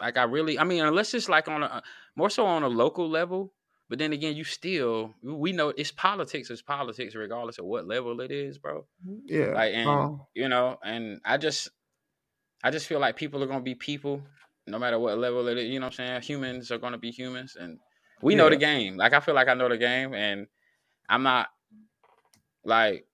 Like, 0.00 0.16
I 0.16 0.24
really, 0.24 0.58
I 0.58 0.64
mean, 0.64 0.84
unless 0.84 1.12
it's 1.14 1.28
like 1.28 1.48
on 1.48 1.62
a 1.62 1.82
more 2.14 2.30
so 2.30 2.46
on 2.46 2.62
a 2.62 2.68
local 2.68 3.08
level. 3.08 3.52
But 3.88 3.98
then 4.00 4.12
again, 4.12 4.34
you 4.34 4.42
still 4.44 5.14
we 5.22 5.52
know 5.52 5.68
it's 5.68 5.92
politics 5.92 6.50
is 6.50 6.60
politics 6.62 7.14
regardless 7.14 7.58
of 7.58 7.66
what 7.66 7.86
level 7.86 8.20
it 8.20 8.30
is, 8.32 8.58
bro. 8.58 8.84
yeah. 9.26 9.52
Like, 9.54 9.74
and 9.74 9.88
um, 9.88 10.22
you 10.34 10.48
know, 10.48 10.76
and 10.84 11.20
I 11.24 11.36
just 11.36 11.68
I 12.64 12.70
just 12.70 12.86
feel 12.88 12.98
like 12.98 13.16
people 13.16 13.42
are 13.44 13.46
gonna 13.46 13.60
be 13.60 13.76
people, 13.76 14.22
no 14.66 14.78
matter 14.78 14.98
what 14.98 15.18
level 15.18 15.46
it 15.48 15.56
is. 15.58 15.68
You 15.68 15.78
know 15.78 15.86
what 15.86 16.00
I'm 16.00 16.06
saying? 16.08 16.22
Humans 16.22 16.72
are 16.72 16.78
gonna 16.78 16.98
be 16.98 17.12
humans, 17.12 17.56
and 17.60 17.78
we 18.22 18.34
know 18.34 18.50
the 18.50 18.56
game. 18.56 18.96
Like 18.96 19.12
I 19.12 19.20
feel 19.20 19.34
like 19.36 19.46
I 19.48 19.54
know 19.54 19.68
the 19.68 19.78
game, 19.78 20.14
and 20.14 20.48
I'm 21.08 21.22
not 21.22 21.48
like 22.64 23.06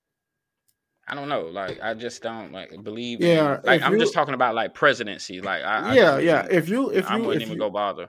I 1.06 1.14
don't 1.14 1.28
know. 1.28 1.42
Like 1.48 1.80
I 1.82 1.94
just 1.94 2.22
don't 2.22 2.52
like 2.52 2.70
believe. 2.82 3.20
in- 3.20 3.26
Yeah, 3.26 3.60
like 3.64 3.82
I'm 3.82 3.92
you- 3.92 3.98
just 3.98 4.14
talking 4.14 4.34
about 4.34 4.54
like 4.54 4.72
presidency. 4.72 5.40
Like 5.42 5.62
I, 5.62 5.76
I 5.90 5.94
yeah, 5.94 6.02
just 6.14 6.24
yeah. 6.24 6.42
wouldn't- 6.44 6.52
If 6.54 6.68
you 6.70 6.90
if 6.92 7.10
I 7.10 7.16
you 7.18 7.24
wouldn't 7.24 7.42
if 7.42 7.48
even 7.48 7.58
you, 7.58 7.64
go 7.66 7.70
bother. 7.70 8.08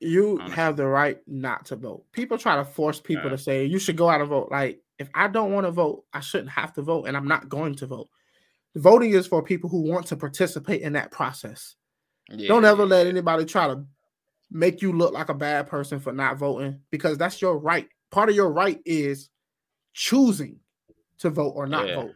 You 0.00 0.38
honestly. 0.40 0.54
have 0.54 0.76
the 0.76 0.86
right 0.86 1.18
not 1.26 1.66
to 1.66 1.76
vote. 1.76 2.04
People 2.12 2.38
try 2.38 2.56
to 2.56 2.64
force 2.64 3.00
people 3.00 3.24
Yeah. 3.24 3.30
to 3.30 3.38
say 3.38 3.64
you 3.64 3.78
should 3.78 3.96
go 3.96 4.08
out 4.08 4.20
and 4.20 4.30
vote. 4.30 4.48
Like 4.50 4.80
if 4.98 5.08
I 5.14 5.28
don't 5.28 5.52
want 5.52 5.66
to 5.66 5.70
vote, 5.70 6.04
I 6.12 6.20
shouldn't 6.20 6.50
have 6.50 6.72
to 6.74 6.82
vote, 6.82 7.04
and 7.06 7.16
I'm 7.16 7.28
not 7.28 7.48
going 7.48 7.74
to 7.76 7.86
vote. 7.86 8.08
Voting 8.76 9.12
is 9.12 9.26
for 9.26 9.42
people 9.42 9.68
who 9.70 9.82
want 9.82 10.06
to 10.06 10.16
participate 10.16 10.82
in 10.82 10.92
that 10.94 11.10
process. 11.10 11.74
Yeah, 12.30 12.48
don't 12.48 12.64
ever 12.64 12.84
let 12.84 13.06
anybody 13.06 13.44
try 13.44 13.66
to 13.68 13.84
make 14.50 14.82
you 14.82 14.92
look 14.92 15.12
like 15.12 15.28
a 15.28 15.34
bad 15.34 15.66
person 15.66 15.98
for 16.00 16.12
not 16.12 16.36
voting 16.38 16.80
because 16.90 17.16
that's 17.18 17.40
your 17.40 17.58
right. 17.58 17.88
Part 18.10 18.28
of 18.28 18.34
your 18.36 18.50
right 18.52 18.80
is 18.84 19.30
choosing 19.94 20.58
to 21.18 21.30
vote 21.30 21.50
or 21.56 21.66
not 21.66 21.88
Yeah. 21.88 21.96
vote. 22.02 22.14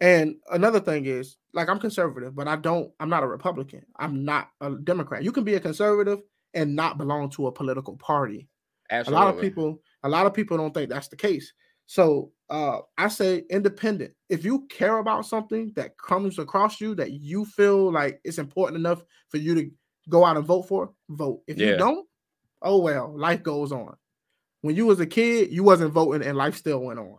And 0.00 0.36
another 0.50 0.80
thing 0.80 1.06
is, 1.06 1.38
like, 1.54 1.68
I'm 1.68 1.78
conservative, 1.78 2.34
but 2.34 2.46
I 2.46 2.56
don't, 2.56 2.92
I'm 3.00 3.08
not 3.08 3.22
a 3.22 3.26
Republican. 3.26 3.86
I'm 3.96 4.24
not 4.24 4.50
a 4.60 4.72
Democrat. 4.76 5.24
You 5.24 5.32
can 5.32 5.44
be 5.44 5.54
a 5.54 5.60
conservative 5.60 6.20
and 6.56 6.74
not 6.74 6.98
belong 6.98 7.30
to 7.30 7.46
a 7.46 7.52
political 7.52 7.96
party. 7.98 8.48
Absolutely. 8.90 9.22
A 9.22 9.24
lot 9.24 9.34
of 9.34 9.40
people, 9.40 9.82
a 10.02 10.08
lot 10.08 10.26
of 10.26 10.34
people 10.34 10.56
don't 10.56 10.74
think 10.74 10.90
that's 10.90 11.08
the 11.08 11.16
case. 11.16 11.52
So 11.86 12.32
uh, 12.50 12.80
I 12.98 13.08
say 13.08 13.44
independent. 13.50 14.14
If 14.28 14.44
you 14.44 14.66
care 14.68 14.98
about 14.98 15.26
something 15.26 15.72
that 15.76 15.98
comes 15.98 16.38
across 16.38 16.80
you 16.80 16.96
that 16.96 17.12
you 17.12 17.44
feel 17.44 17.92
like 17.92 18.20
it's 18.24 18.38
important 18.38 18.78
enough 18.78 19.04
for 19.28 19.36
you 19.38 19.54
to 19.54 19.70
go 20.08 20.24
out 20.24 20.36
and 20.36 20.46
vote 20.46 20.62
for, 20.62 20.92
vote. 21.10 21.42
If 21.46 21.58
Yeah. 21.58 21.72
you 21.72 21.76
don't, 21.76 22.08
oh 22.62 22.80
well, 22.80 23.16
life 23.16 23.42
goes 23.44 23.70
on. 23.72 23.96
When 24.62 24.74
you 24.76 24.86
was 24.86 24.98
a 25.00 25.06
kid, 25.06 25.52
you 25.52 25.62
wasn't 25.62 25.92
voting 25.92 26.26
and 26.26 26.36
life 26.36 26.56
still 26.56 26.80
went 26.80 26.98
on. 26.98 27.18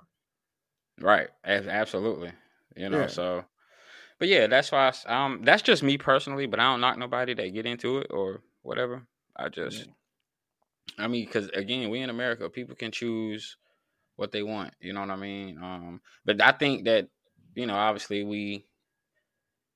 Right. 0.99 1.29
Absolutely. 1.45 2.31
You 2.75 2.89
know, 2.89 3.01
Yeah. 3.01 3.07
so 3.07 3.45
but 4.19 4.27
yeah, 4.29 4.47
that's 4.47 4.71
why 4.71 4.91
I 5.07 5.25
um 5.25 5.43
that's 5.43 5.61
just 5.61 5.83
me 5.83 5.97
personally, 5.97 6.47
but 6.47 6.59
I 6.59 6.63
don't 6.63 6.81
knock 6.81 6.97
nobody 6.97 7.33
that 7.35 7.53
get 7.53 7.65
into 7.65 7.99
it 7.99 8.07
or 8.11 8.41
whatever. 8.63 9.07
I 9.37 9.49
just 9.49 9.87
I 10.97 11.07
mean, 11.07 11.25
because 11.25 11.49
again, 11.49 11.89
we 11.89 12.01
in 12.01 12.09
America, 12.09 12.49
people 12.49 12.75
can 12.75 12.91
choose 12.91 13.57
what 14.15 14.31
they 14.31 14.43
want. 14.43 14.73
You 14.79 14.93
know 14.93 15.01
what 15.01 15.11
I 15.11 15.15
mean? 15.15 15.57
Um, 15.57 16.01
but 16.25 16.41
I 16.41 16.51
think 16.51 16.85
that 16.85 17.09
you 17.55 17.65
know, 17.65 17.75
obviously, 17.75 18.23
we 18.23 18.65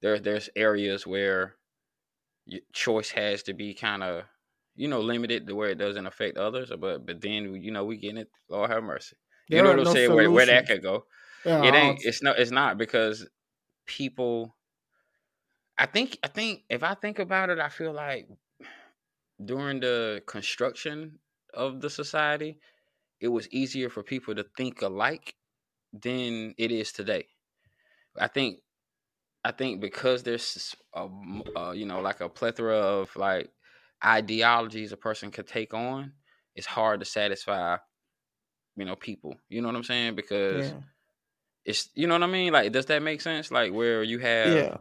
there 0.01 0.19
there's 0.19 0.49
areas 0.55 1.05
where 1.05 1.55
y- 2.47 2.61
choice 2.73 3.11
has 3.11 3.43
to 3.43 3.53
be 3.53 3.73
kind 3.73 4.03
of 4.03 4.23
you 4.75 4.87
know 4.87 5.01
limited 5.01 5.47
to 5.47 5.55
where 5.55 5.69
it 5.69 5.77
doesn't 5.77 6.07
affect 6.07 6.37
others. 6.37 6.71
But 6.79 7.05
but 7.05 7.21
then 7.21 7.61
you 7.61 7.71
know 7.71 7.85
we 7.85 7.97
getting 7.97 8.17
it. 8.17 8.29
Lord 8.49 8.71
have 8.71 8.83
mercy. 8.83 9.15
you 9.47 9.61
know 9.61 9.69
what 9.69 9.79
I'm 9.79 9.85
no 9.85 9.93
saying? 9.93 10.13
Where, 10.13 10.31
where, 10.31 10.45
that 10.45 10.67
could 10.67 10.81
go. 10.81 11.05
Yeah, 11.45 11.63
it 11.63 11.75
ain't. 11.75 11.99
It's 12.03 12.23
no. 12.23 12.31
It's 12.31 12.51
not 12.51 12.77
because 12.77 13.27
people. 13.85 14.55
I 15.77 15.85
think. 15.85 16.17
I 16.23 16.27
think 16.27 16.63
if 16.69 16.83
I 16.83 16.95
think 16.95 17.19
about 17.19 17.49
it, 17.49 17.59
I 17.59 17.69
feel 17.69 17.93
like 17.93 18.27
during 19.45 19.79
the 19.79 20.21
construction 20.25 21.19
of 21.53 21.81
the 21.81 21.89
society, 21.89 22.59
it 23.19 23.27
was 23.27 23.49
easier 23.49 23.89
for 23.89 24.03
people 24.03 24.35
to 24.35 24.45
think 24.57 24.81
alike 24.81 25.35
than 25.93 26.53
it 26.57 26.71
is 26.71 26.91
today. 26.91 27.27
I 28.17 28.27
think 28.27 28.59
I 29.43 29.51
think 29.51 29.81
because 29.81 30.23
there's 30.23 30.75
a, 30.93 31.07
uh, 31.55 31.71
you 31.71 31.85
know 31.85 32.01
like 32.01 32.21
a 32.21 32.29
plethora 32.29 32.77
of 32.77 33.15
like 33.15 33.49
ideologies 34.03 34.91
a 34.91 34.97
person 34.97 35.31
could 35.31 35.47
take 35.47 35.73
on, 35.73 36.13
it's 36.55 36.67
hard 36.67 36.99
to 36.99 37.05
satisfy 37.05 37.77
you 38.75 38.85
know 38.85 38.95
people. 38.95 39.35
You 39.49 39.61
know 39.61 39.67
what 39.67 39.75
I'm 39.75 39.83
saying? 39.83 40.15
Because 40.15 40.69
yeah. 40.69 40.77
it's 41.65 41.89
you 41.95 42.07
know 42.07 42.15
what 42.15 42.23
I 42.23 42.27
mean. 42.27 42.53
Like, 42.53 42.71
does 42.71 42.87
that 42.87 43.01
make 43.01 43.21
sense? 43.21 43.51
Like 43.51 43.73
where 43.73 44.03
you 44.03 44.19
have 44.19 44.53
yeah. 44.53 44.77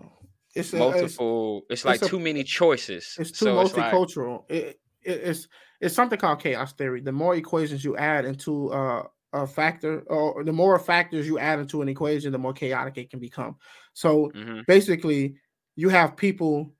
It's 0.54 0.72
multiple. 0.72 1.64
A, 1.70 1.72
it's, 1.72 1.80
it's, 1.80 1.84
like 1.84 2.02
it's 2.02 2.10
too 2.10 2.16
a, 2.16 2.20
many 2.20 2.44
choices. 2.44 3.16
It's 3.18 3.30
too 3.30 3.46
so 3.46 3.56
multicultural. 3.56 4.44
It's, 4.48 4.66
like, 4.66 4.78
it, 5.02 5.12
it, 5.12 5.20
it's 5.28 5.48
it's 5.80 5.94
something 5.94 6.18
called 6.18 6.40
chaos 6.40 6.72
theory. 6.72 7.00
The 7.00 7.12
more 7.12 7.34
equations 7.36 7.84
you 7.84 7.96
add 7.96 8.24
into 8.24 8.70
uh, 8.72 9.04
a 9.32 9.46
factor, 9.46 10.00
or 10.08 10.44
the 10.44 10.52
more 10.52 10.78
factors 10.78 11.26
you 11.26 11.38
add 11.38 11.60
into 11.60 11.82
an 11.82 11.88
equation, 11.88 12.32
the 12.32 12.38
more 12.38 12.52
chaotic 12.52 12.98
it 12.98 13.10
can 13.10 13.20
become. 13.20 13.56
So 13.94 14.30
mm-hmm. 14.34 14.60
basically, 14.66 15.36
you 15.76 15.88
have 15.88 16.16
people 16.16 16.74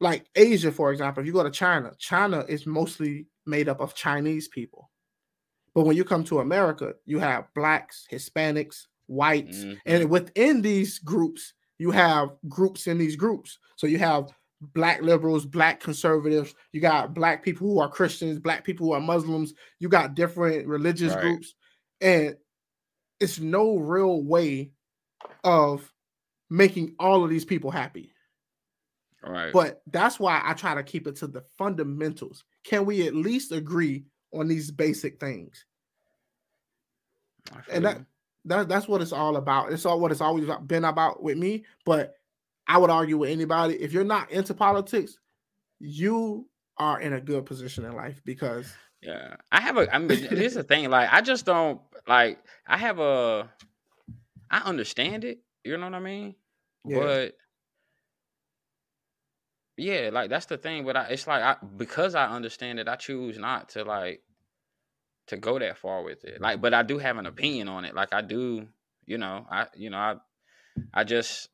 like 0.00 0.26
Asia, 0.34 0.70
for 0.70 0.92
example. 0.92 1.20
If 1.20 1.26
you 1.26 1.32
go 1.32 1.42
to 1.42 1.50
China, 1.50 1.92
China 1.98 2.44
is 2.48 2.66
mostly 2.66 3.26
made 3.44 3.68
up 3.68 3.80
of 3.80 3.94
Chinese 3.94 4.48
people. 4.48 4.90
But 5.74 5.84
when 5.84 5.96
you 5.96 6.04
come 6.04 6.24
to 6.24 6.38
America, 6.38 6.94
you 7.04 7.18
have 7.18 7.52
blacks, 7.54 8.06
Hispanics, 8.10 8.86
whites, 9.08 9.58
mm-hmm. 9.58 9.74
and 9.84 10.08
within 10.08 10.62
these 10.62 10.98
groups, 10.98 11.52
you 11.78 11.90
have 11.90 12.30
groups 12.48 12.86
in 12.86 12.98
these 12.98 13.16
groups. 13.16 13.58
So 13.76 13.86
you 13.86 13.98
have 13.98 14.30
black 14.74 15.02
liberals, 15.02 15.44
black 15.44 15.80
conservatives, 15.80 16.54
you 16.72 16.80
got 16.80 17.14
black 17.14 17.42
people 17.44 17.66
who 17.66 17.78
are 17.78 17.88
Christians, 17.88 18.38
black 18.38 18.64
people 18.64 18.86
who 18.86 18.92
are 18.92 19.00
Muslims, 19.00 19.52
you 19.78 19.88
got 19.88 20.14
different 20.14 20.66
religious 20.66 21.12
right. 21.12 21.20
groups, 21.20 21.54
and 22.00 22.36
it's 23.20 23.38
no 23.38 23.76
real 23.76 24.22
way 24.22 24.72
of 25.44 25.92
making 26.50 26.94
all 26.98 27.24
of 27.24 27.30
these 27.30 27.44
people 27.44 27.70
happy. 27.70 28.12
All 29.24 29.32
right. 29.32 29.52
But 29.52 29.82
that's 29.88 30.20
why 30.20 30.40
I 30.44 30.54
try 30.54 30.74
to 30.74 30.82
keep 30.82 31.06
it 31.06 31.16
to 31.16 31.26
the 31.26 31.42
fundamentals. 31.58 32.44
Can 32.64 32.86
we 32.86 33.06
at 33.06 33.14
least 33.14 33.52
agree 33.52 34.04
on 34.32 34.48
these 34.48 34.70
basic 34.70 35.18
things? 35.18 35.64
And 37.70 37.84
that, 37.84 38.00
that 38.46 38.68
that's 38.68 38.88
what 38.88 39.02
it's 39.02 39.12
all 39.12 39.36
about. 39.36 39.72
It's 39.72 39.84
all 39.84 40.00
what 40.00 40.12
it's 40.12 40.20
always 40.20 40.48
been 40.66 40.84
about 40.84 41.22
with 41.22 41.36
me. 41.36 41.64
But 41.84 42.14
I 42.66 42.78
would 42.78 42.90
argue 42.90 43.18
with 43.18 43.30
anybody 43.30 43.74
if 43.74 43.92
you're 43.92 44.04
not 44.04 44.30
into 44.30 44.54
politics, 44.54 45.18
you 45.78 46.48
are 46.78 47.00
in 47.00 47.12
a 47.12 47.20
good 47.20 47.46
position 47.46 47.84
in 47.84 47.94
life 47.94 48.20
because 48.24 48.72
yeah, 49.02 49.36
I 49.52 49.60
have 49.60 49.76
a. 49.76 49.94
I 49.94 49.98
mean, 49.98 50.08
this 50.08 50.30
is 50.32 50.54
the 50.54 50.62
thing. 50.62 50.90
Like, 50.90 51.12
I 51.12 51.20
just 51.20 51.44
don't 51.44 51.80
like. 52.06 52.38
I 52.66 52.78
have 52.78 52.98
a. 52.98 53.50
I 54.50 54.58
understand 54.58 55.24
it. 55.24 55.38
You 55.64 55.76
know 55.76 55.86
what 55.86 55.94
I 55.94 56.00
mean? 56.00 56.34
Yeah. 56.84 56.98
But 56.98 57.36
yeah, 59.76 60.10
like 60.12 60.30
that's 60.30 60.46
the 60.46 60.56
thing. 60.56 60.84
But 60.84 60.96
I, 60.96 61.04
it's 61.08 61.26
like 61.26 61.42
I 61.42 61.56
because 61.76 62.14
I 62.14 62.26
understand 62.26 62.78
it, 62.78 62.88
I 62.88 62.96
choose 62.96 63.38
not 63.38 63.70
to 63.70 63.84
like 63.84 64.22
to 65.28 65.36
go 65.36 65.58
that 65.58 65.78
far 65.78 66.02
with 66.02 66.24
it. 66.24 66.40
Like, 66.40 66.60
but 66.60 66.74
I 66.74 66.82
do 66.82 66.98
have 66.98 67.18
an 67.18 67.26
opinion 67.26 67.68
on 67.68 67.84
it. 67.84 67.94
Like, 67.94 68.12
I 68.12 68.22
do. 68.22 68.68
You 69.06 69.18
know, 69.18 69.46
I 69.48 69.66
you 69.76 69.90
know 69.90 69.98
I 69.98 70.16
I 70.92 71.04
just 71.04 71.48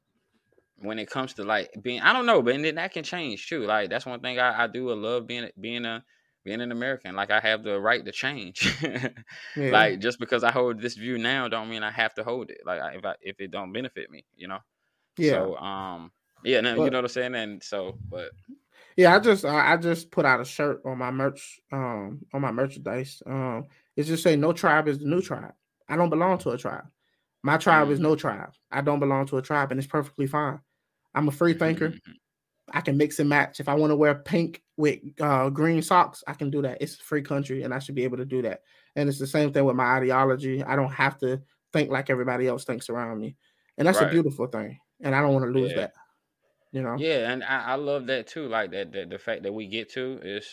when 0.78 0.98
it 0.98 1.08
comes 1.08 1.34
to 1.34 1.44
like 1.44 1.70
being 1.82 2.00
I 2.00 2.12
don't 2.12 2.26
know, 2.26 2.42
but 2.42 2.60
then 2.60 2.74
that 2.76 2.92
can 2.92 3.04
change 3.04 3.48
too. 3.48 3.64
Like 3.64 3.90
that's 3.90 4.06
one 4.06 4.20
thing 4.20 4.38
I, 4.38 4.64
I 4.64 4.66
do. 4.66 4.90
I 4.90 4.94
love 4.94 5.26
being 5.26 5.48
being 5.60 5.84
a 5.84 6.02
being 6.44 6.60
an 6.60 6.72
American. 6.72 7.14
Like 7.14 7.30
I 7.30 7.40
have 7.40 7.62
the 7.62 7.78
right 7.80 8.04
to 8.04 8.12
change. 8.12 8.74
yeah. 8.82 9.70
Like 9.70 10.00
just 10.00 10.18
because 10.18 10.44
I 10.44 10.50
hold 10.50 10.80
this 10.80 10.94
view 10.94 11.18
now, 11.18 11.48
don't 11.48 11.68
mean 11.68 11.82
I 11.82 11.90
have 11.90 12.14
to 12.14 12.24
hold 12.24 12.50
it. 12.50 12.62
Like 12.64 12.80
if 12.96 13.04
I 13.04 13.14
if 13.20 13.40
it 13.40 13.50
don't 13.50 13.72
benefit 13.72 14.10
me, 14.10 14.24
you 14.36 14.48
know. 14.48 14.58
Yeah. 15.16 15.32
So 15.32 15.56
um, 15.56 16.10
yeah, 16.44 16.60
no, 16.60 16.76
but, 16.76 16.84
you 16.84 16.90
know 16.90 16.98
what 16.98 17.04
I'm 17.04 17.08
saying. 17.08 17.34
And 17.34 17.62
so, 17.62 17.98
but 18.10 18.30
yeah, 18.96 19.14
I 19.14 19.18
just 19.18 19.44
I 19.44 19.76
just 19.76 20.10
put 20.10 20.24
out 20.24 20.40
a 20.40 20.44
shirt 20.44 20.82
on 20.84 20.98
my 20.98 21.10
merch 21.10 21.60
um 21.72 22.20
on 22.32 22.40
my 22.40 22.52
merchandise. 22.52 23.22
Um, 23.26 23.66
it's 23.96 24.08
just 24.08 24.22
saying 24.22 24.40
no 24.40 24.52
tribe 24.52 24.88
is 24.88 24.98
the 24.98 25.06
new 25.06 25.20
tribe. 25.20 25.54
I 25.88 25.96
don't 25.96 26.10
belong 26.10 26.38
to 26.38 26.50
a 26.50 26.58
tribe. 26.58 26.84
My 27.42 27.56
tribe 27.56 27.84
mm-hmm. 27.84 27.92
is 27.94 28.00
no 28.00 28.14
tribe. 28.14 28.52
I 28.70 28.80
don't 28.80 29.00
belong 29.00 29.26
to 29.26 29.38
a 29.38 29.42
tribe, 29.42 29.70
and 29.72 29.78
it's 29.78 29.86
perfectly 29.86 30.26
fine. 30.26 30.60
I'm 31.14 31.28
a 31.28 31.32
free 31.32 31.54
thinker. 31.54 31.88
Mm-hmm. 31.88 32.12
I 32.72 32.80
can 32.80 32.96
mix 32.96 33.18
and 33.18 33.28
match. 33.28 33.60
If 33.60 33.68
I 33.68 33.74
want 33.74 33.90
to 33.90 33.96
wear 33.96 34.14
pink 34.14 34.62
with 34.76 35.00
uh, 35.20 35.50
green 35.50 35.82
socks, 35.82 36.22
I 36.26 36.32
can 36.34 36.50
do 36.50 36.62
that. 36.62 36.78
It's 36.80 36.94
a 36.94 37.02
free 37.02 37.22
country, 37.22 37.64
and 37.64 37.74
I 37.74 37.80
should 37.80 37.94
be 37.94 38.04
able 38.04 38.18
to 38.18 38.24
do 38.24 38.42
that. 38.42 38.62
And 38.96 39.08
it's 39.08 39.18
the 39.18 39.26
same 39.26 39.52
thing 39.52 39.64
with 39.64 39.76
my 39.76 39.96
ideology. 39.96 40.62
I 40.62 40.76
don't 40.76 40.92
have 40.92 41.18
to 41.18 41.42
think 41.72 41.90
like 41.90 42.10
everybody 42.10 42.46
else 42.46 42.64
thinks 42.64 42.88
around 42.88 43.20
me, 43.20 43.36
and 43.76 43.86
that's 43.86 44.00
right. 44.00 44.08
a 44.08 44.10
beautiful 44.10 44.46
thing. 44.46 44.78
And 45.00 45.14
I 45.14 45.20
don't 45.20 45.34
want 45.34 45.46
to 45.46 45.50
lose 45.50 45.72
yeah. 45.72 45.78
that. 45.78 45.92
You 46.72 46.82
know. 46.82 46.96
Yeah, 46.98 47.30
and 47.30 47.44
I, 47.44 47.72
I 47.72 47.74
love 47.74 48.06
that 48.06 48.26
too. 48.26 48.48
Like 48.48 48.72
that, 48.72 48.92
that 48.92 49.10
the 49.10 49.18
fact 49.18 49.42
that 49.42 49.52
we 49.52 49.66
get 49.66 49.92
to 49.92 50.18
is, 50.22 50.46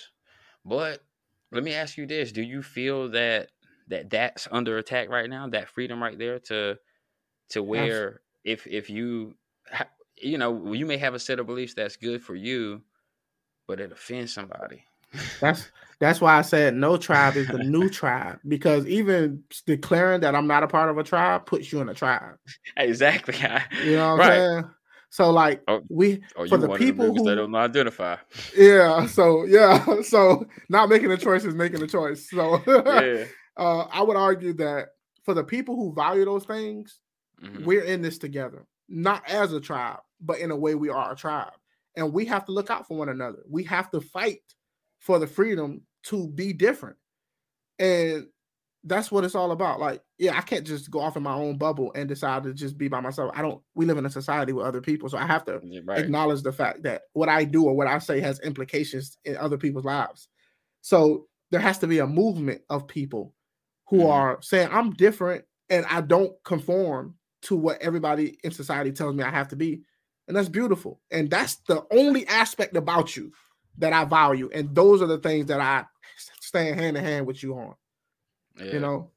but 0.65 1.01
let 1.51 1.63
me 1.63 1.73
ask 1.73 1.97
you 1.97 2.05
this: 2.05 2.31
Do 2.31 2.41
you 2.41 2.61
feel 2.61 3.09
that 3.11 3.49
that 3.87 4.09
that's 4.09 4.47
under 4.51 4.77
attack 4.77 5.09
right 5.09 5.29
now? 5.29 5.47
That 5.47 5.69
freedom 5.69 6.01
right 6.03 6.17
there 6.17 6.39
to 6.39 6.77
to 7.51 7.63
where 7.63 8.21
if 8.43 8.67
if 8.67 8.89
you 8.89 9.35
you 10.21 10.37
know, 10.37 10.73
you 10.73 10.85
may 10.85 10.97
have 10.97 11.13
a 11.13 11.19
set 11.19 11.39
of 11.39 11.47
beliefs 11.47 11.73
that's 11.73 11.95
good 11.95 12.21
for 12.21 12.35
you, 12.35 12.81
but 13.67 13.79
it 13.79 13.91
offends 13.91 14.33
somebody. 14.33 14.83
that's 15.39 15.71
that's 15.99 16.21
why 16.21 16.37
I 16.37 16.41
said 16.43 16.75
no 16.75 16.97
tribe 16.97 17.35
is 17.35 17.47
the 17.47 17.57
new 17.63 17.89
tribe 17.89 18.39
because 18.47 18.85
even 18.85 19.43
declaring 19.65 20.21
that 20.21 20.35
I'm 20.35 20.47
not 20.47 20.63
a 20.63 20.67
part 20.67 20.89
of 20.89 20.97
a 20.97 21.03
tribe 21.03 21.45
puts 21.45 21.71
you 21.71 21.81
in 21.81 21.89
a 21.89 21.93
tribe. 21.93 22.35
Exactly. 22.77 23.35
you 23.83 23.95
know 23.95 24.11
what 24.11 24.19
right. 24.19 24.31
I'm 24.31 24.63
saying? 24.63 24.71
So 25.09 25.31
like 25.31 25.63
oh, 25.67 25.81
we 25.89 26.21
oh, 26.35 26.47
for 26.47 26.57
the 26.57 26.69
people 26.75 27.13
who 27.13 27.23
they 27.23 27.35
don't 27.35 27.55
identify. 27.55 28.17
Yeah. 28.55 29.07
So 29.07 29.45
yeah. 29.45 29.83
So 30.03 30.45
not 30.69 30.89
making 30.89 31.11
a 31.11 31.17
choice 31.17 31.45
is 31.45 31.55
making 31.55 31.81
a 31.81 31.87
choice. 31.87 32.29
So 32.29 32.61
yeah. 32.67 33.25
uh, 33.57 33.85
I 33.91 34.01
would 34.01 34.17
argue 34.17 34.53
that 34.53 34.89
for 35.23 35.33
the 35.33 35.43
people 35.43 35.75
who 35.75 35.93
value 35.93 36.25
those 36.25 36.45
things, 36.45 36.99
mm-hmm. 37.43 37.65
we're 37.65 37.83
in 37.83 38.01
this 38.01 38.17
together, 38.17 38.65
not 38.87 39.27
as 39.27 39.53
a 39.53 39.59
tribe 39.59 39.99
but 40.21 40.39
in 40.39 40.51
a 40.51 40.55
way 40.55 40.75
we 40.75 40.89
are 40.89 41.11
a 41.11 41.15
tribe. 41.15 41.53
And 41.95 42.13
we 42.13 42.25
have 42.25 42.45
to 42.45 42.51
look 42.51 42.69
out 42.69 42.87
for 42.87 42.97
one 42.97 43.09
another. 43.09 43.39
We 43.49 43.63
have 43.65 43.89
to 43.91 44.01
fight 44.01 44.41
for 44.99 45.19
the 45.19 45.27
freedom 45.27 45.81
to 46.03 46.27
be 46.27 46.53
different. 46.53 46.97
And 47.77 48.27
that's 48.83 49.11
what 49.11 49.23
it's 49.23 49.35
all 49.35 49.51
about. 49.51 49.79
Like, 49.79 50.01
yeah, 50.17 50.37
I 50.37 50.41
can't 50.41 50.65
just 50.65 50.89
go 50.89 50.99
off 50.99 51.17
in 51.17 51.23
my 51.23 51.33
own 51.33 51.57
bubble 51.57 51.91
and 51.95 52.07
decide 52.07 52.43
to 52.43 52.53
just 52.53 52.77
be 52.77 52.87
by 52.87 53.01
myself. 53.01 53.31
I 53.35 53.41
don't, 53.41 53.61
we 53.75 53.85
live 53.85 53.97
in 53.97 54.05
a 54.05 54.09
society 54.09 54.53
with 54.53 54.65
other 54.65 54.81
people. 54.81 55.09
So 55.09 55.17
I 55.17 55.25
have 55.25 55.43
to 55.45 55.61
right. 55.83 55.99
acknowledge 55.99 56.43
the 56.43 56.53
fact 56.53 56.83
that 56.83 57.03
what 57.13 57.29
I 57.29 57.43
do 57.43 57.65
or 57.65 57.75
what 57.75 57.87
I 57.87 57.99
say 57.99 58.21
has 58.21 58.39
implications 58.39 59.17
in 59.25 59.35
other 59.37 59.57
people's 59.57 59.85
lives. 59.85 60.29
So 60.81 61.27
there 61.51 61.59
has 61.59 61.79
to 61.79 61.87
be 61.87 61.99
a 61.99 62.07
movement 62.07 62.61
of 62.69 62.87
people 62.87 63.33
who 63.87 63.97
mm 63.97 64.09
are 64.09 64.37
saying, 64.41 64.69
I'm 64.71 64.91
different 64.91 65.45
and 65.69 65.85
I 65.87 66.01
don't 66.01 66.33
conform 66.43 67.15
to 67.41 67.55
what 67.55 67.81
everybody 67.81 68.37
in 68.43 68.51
society 68.51 68.91
tells 68.91 69.15
me 69.15 69.23
I 69.23 69.31
have 69.31 69.47
to 69.49 69.55
be 69.55 69.81
and 70.29 70.37
that's 70.37 70.47
beautiful. 70.47 71.01
And 71.09 71.29
that's 71.29 71.55
the 71.67 71.83
only 71.91 72.25
aspect 72.27 72.77
about 72.77 73.17
you 73.17 73.33
that 73.79 73.93
I 73.93 74.05
value. 74.05 74.49
And 74.53 74.73
those 74.75 75.01
are 75.01 75.07
the 75.07 75.17
things 75.17 75.47
that 75.47 75.59
I 75.59 75.85
stand 76.39 76.79
hand 76.79 76.95
in 76.95 77.03
hand 77.03 77.25
with 77.25 77.41
you 77.41 77.55
on. 77.55 77.73
Yeah. 78.59 78.73
You 78.73 78.79
know, 78.79 79.11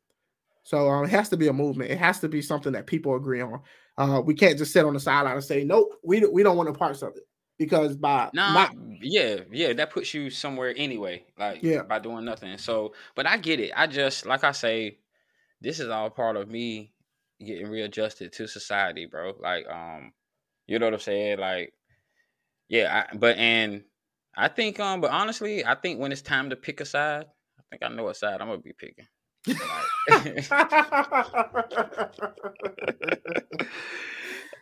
so 0.62 0.88
um, 0.88 1.04
it 1.04 1.10
has 1.10 1.28
to 1.30 1.36
be 1.36 1.48
a 1.48 1.52
movement. 1.52 1.90
It 1.90 1.98
has 1.98 2.20
to 2.20 2.28
be 2.28 2.42
something 2.42 2.72
that 2.72 2.86
people 2.86 3.16
agree 3.16 3.40
on. 3.40 3.60
Uh, 3.98 4.22
we 4.24 4.34
can't 4.34 4.56
just 4.56 4.72
sit 4.72 4.84
on 4.84 4.94
the 4.94 5.00
sideline 5.00 5.34
and 5.34 5.44
say, 5.44 5.64
nope, 5.64 5.94
we 6.02 6.24
we 6.26 6.42
don't 6.42 6.56
want 6.56 6.68
no 6.68 6.74
parts 6.74 7.02
of 7.02 7.16
it 7.16 7.24
because 7.58 7.96
by 7.96 8.30
nah, 8.32 8.52
not, 8.52 8.74
yeah, 9.00 9.40
yeah, 9.50 9.72
that 9.72 9.90
puts 9.90 10.14
you 10.14 10.30
somewhere 10.30 10.72
anyway. 10.76 11.24
Like 11.38 11.62
yeah, 11.62 11.82
by 11.82 11.98
doing 11.98 12.24
nothing. 12.24 12.56
So, 12.58 12.94
but 13.14 13.26
I 13.26 13.36
get 13.36 13.60
it. 13.60 13.72
I 13.76 13.86
just 13.86 14.24
like 14.26 14.44
I 14.44 14.52
say, 14.52 14.98
this 15.60 15.80
is 15.80 15.88
all 15.88 16.10
part 16.10 16.36
of 16.36 16.48
me 16.48 16.92
getting 17.44 17.68
readjusted 17.68 18.32
to 18.32 18.46
society, 18.46 19.06
bro. 19.06 19.34
Like 19.38 19.68
um, 19.68 20.12
you 20.66 20.78
know 20.78 20.86
what 20.86 20.94
I'm 20.94 21.00
saying? 21.00 21.38
Like, 21.38 21.72
yeah, 22.68 23.06
I, 23.12 23.16
but 23.16 23.36
and 23.36 23.84
I 24.34 24.48
think 24.48 24.80
um, 24.80 25.00
but 25.00 25.10
honestly, 25.10 25.64
I 25.64 25.74
think 25.74 26.00
when 26.00 26.12
it's 26.12 26.22
time 26.22 26.50
to 26.50 26.56
pick 26.56 26.80
a 26.80 26.84
side, 26.84 27.26
I 27.58 27.62
think 27.70 27.82
I 27.82 27.94
know 27.94 28.04
what 28.04 28.16
side 28.16 28.40
I'm 28.40 28.48
gonna 28.48 28.58
be 28.58 28.72
picking. 28.72 29.06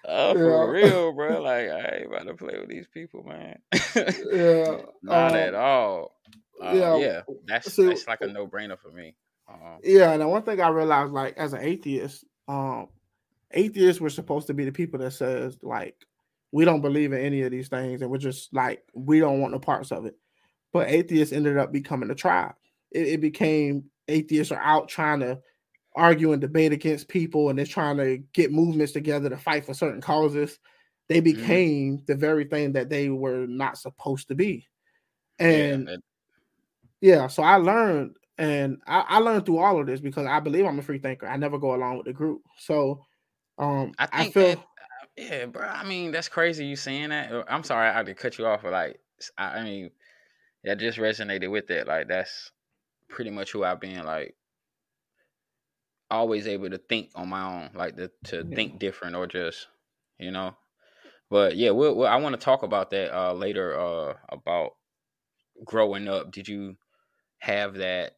oh, 0.06 0.34
for 0.34 0.38
yeah. 0.38 0.70
real, 0.70 1.12
bro. 1.12 1.42
Like 1.42 1.68
I 1.68 1.98
ain't 1.98 2.06
about 2.06 2.26
to 2.26 2.34
play 2.34 2.58
with 2.58 2.68
these 2.68 2.86
people, 2.92 3.22
man. 3.24 3.58
yeah, 4.32 4.82
not 5.02 5.32
um, 5.32 5.36
at 5.36 5.54
all. 5.54 6.16
Uh, 6.62 6.72
yeah, 6.72 6.96
yeah. 6.96 7.20
That's 7.46 7.72
so, 7.72 7.86
that's 7.86 8.06
like 8.06 8.20
a 8.22 8.26
no 8.26 8.46
brainer 8.46 8.78
for 8.78 8.90
me. 8.90 9.16
Um, 9.48 9.78
yeah, 9.82 10.12
and 10.12 10.30
one 10.30 10.42
thing 10.42 10.60
I 10.60 10.68
realized, 10.68 11.12
like 11.12 11.36
as 11.36 11.52
an 11.52 11.60
atheist, 11.62 12.24
um, 12.48 12.88
atheists 13.50 14.00
were 14.00 14.10
supposed 14.10 14.46
to 14.46 14.54
be 14.54 14.64
the 14.64 14.72
people 14.72 15.00
that 15.00 15.12
says 15.12 15.58
like 15.62 15.96
we 16.52 16.64
don't 16.64 16.80
believe 16.80 17.12
in 17.12 17.20
any 17.20 17.42
of 17.42 17.50
these 17.50 17.68
things, 17.68 18.02
and 18.02 18.10
we're 18.10 18.18
just 18.18 18.52
like 18.54 18.82
we 18.94 19.20
don't 19.20 19.40
want 19.40 19.52
no 19.52 19.58
parts 19.58 19.92
of 19.92 20.06
it. 20.06 20.14
But 20.72 20.88
atheists 20.88 21.34
ended 21.34 21.58
up 21.58 21.72
becoming 21.72 22.10
a 22.10 22.14
tribe. 22.14 22.54
It, 22.92 23.08
it 23.08 23.20
became 23.20 23.84
atheists 24.08 24.52
are 24.52 24.60
out 24.60 24.88
trying 24.88 25.20
to 25.20 25.40
argue 25.96 26.32
and 26.32 26.40
debate 26.40 26.72
against 26.72 27.08
people, 27.08 27.50
and 27.50 27.58
they're 27.58 27.66
trying 27.66 27.96
to 27.96 28.18
get 28.32 28.52
movements 28.52 28.92
together 28.92 29.28
to 29.28 29.36
fight 29.36 29.64
for 29.66 29.74
certain 29.74 30.00
causes. 30.00 30.58
They 31.08 31.20
Mm-hmm. 31.20 31.40
became 31.40 31.96
mm-hmm. 31.96 32.04
the 32.06 32.14
very 32.14 32.44
thing 32.44 32.72
that 32.72 32.88
they 32.88 33.08
were 33.08 33.46
not 33.46 33.78
supposed 33.78 34.28
to 34.28 34.34
be. 34.36 34.68
And 35.40 35.88
yeah, 37.00 37.16
yeah, 37.16 37.26
so 37.26 37.42
I 37.42 37.56
learned, 37.56 38.16
and 38.38 38.78
I, 38.86 39.04
I, 39.08 39.18
learned 39.18 39.46
through 39.46 39.58
all 39.58 39.80
of 39.80 39.86
this 39.86 40.00
because 40.00 40.26
I 40.26 40.38
believe 40.38 40.66
I'm 40.66 40.78
a 40.78 40.82
free 40.82 40.98
thinker. 40.98 41.26
I 41.26 41.36
never 41.36 41.58
go 41.58 41.74
along 41.74 41.96
with 41.96 42.06
the 42.06 42.12
group. 42.12 42.42
So 42.58 43.04
um, 43.58 43.92
I, 43.98 44.08
I 44.12 44.30
feel, 44.30 44.42
that, 44.44 44.58
yeah, 45.16 45.46
bro. 45.46 45.66
I 45.66 45.84
mean, 45.84 46.12
that's 46.12 46.28
crazy. 46.28 46.64
You 46.64 46.76
saying 46.76 47.08
that? 47.08 47.32
Uh, 47.32 47.44
I'm 47.48 47.64
sorry, 47.64 47.88
I 47.88 47.92
had 47.92 48.06
to 48.06 48.14
cut 48.14 48.38
you 48.38 48.46
off. 48.46 48.62
But 48.62 48.72
like, 48.72 49.00
I, 49.36 49.58
I 49.58 49.64
mean, 49.64 49.90
that 50.64 50.78
just 50.78 50.98
resonated 50.98 51.50
with 51.50 51.66
that. 51.68 51.88
Like, 51.88 52.08
that's 52.08 52.52
pretty 53.10 53.30
much 53.30 53.52
who 53.52 53.64
I've 53.64 53.80
been. 53.80 54.04
Like, 54.04 54.34
always 56.10 56.46
able 56.46 56.70
to 56.70 56.78
think 56.78 57.10
on 57.14 57.28
my 57.28 57.44
own, 57.44 57.70
like 57.74 57.96
the, 57.96 58.10
to 58.24 58.44
Yeah. 58.48 58.56
think 58.56 58.78
different 58.78 59.16
or 59.16 59.26
just, 59.26 59.68
you 60.18 60.30
know. 60.30 60.56
But 61.28 61.56
yeah, 61.56 61.70
we'll, 61.70 61.94
we'll, 61.94 62.08
I 62.08 62.16
want 62.16 62.34
to 62.34 62.44
talk 62.44 62.62
about 62.62 62.90
that 62.90 63.16
uh, 63.16 63.32
later. 63.32 63.78
Uh, 63.78 64.14
about 64.28 64.72
growing 65.64 66.08
up. 66.08 66.32
Did 66.32 66.48
you 66.48 66.76
have 67.38 67.74
that? 67.74 68.16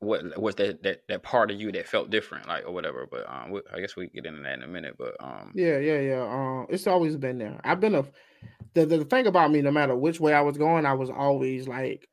What 0.00 0.38
was 0.40 0.54
that, 0.56 0.82
that 0.82 1.02
that 1.08 1.22
part 1.22 1.50
of 1.50 1.60
you 1.60 1.70
that 1.72 1.88
felt 1.88 2.10
different, 2.10 2.48
like 2.48 2.66
or 2.66 2.72
whatever? 2.72 3.06
But 3.10 3.28
um, 3.28 3.50
we, 3.50 3.60
I 3.72 3.80
guess 3.80 3.96
we 3.96 4.08
get 4.08 4.26
into 4.26 4.42
that 4.42 4.54
in 4.54 4.62
a 4.62 4.66
minute. 4.66 4.96
But 4.98 5.16
um, 5.20 5.52
Yeah, 5.54 5.78
yeah, 5.78 6.00
yeah. 6.00 6.22
Um, 6.22 6.66
it's 6.68 6.86
always 6.86 7.16
been 7.16 7.38
there. 7.38 7.60
I've 7.64 7.80
been 7.80 7.94
a 7.94 8.04
the, 8.74 8.86
the 8.86 9.04
thing 9.04 9.26
about 9.26 9.50
me, 9.50 9.62
no 9.62 9.70
matter 9.70 9.94
which 9.94 10.20
way 10.20 10.34
I 10.34 10.40
was 10.40 10.58
going, 10.58 10.84
I 10.84 10.94
was 10.94 11.10
always 11.10 11.68
like 11.68 12.08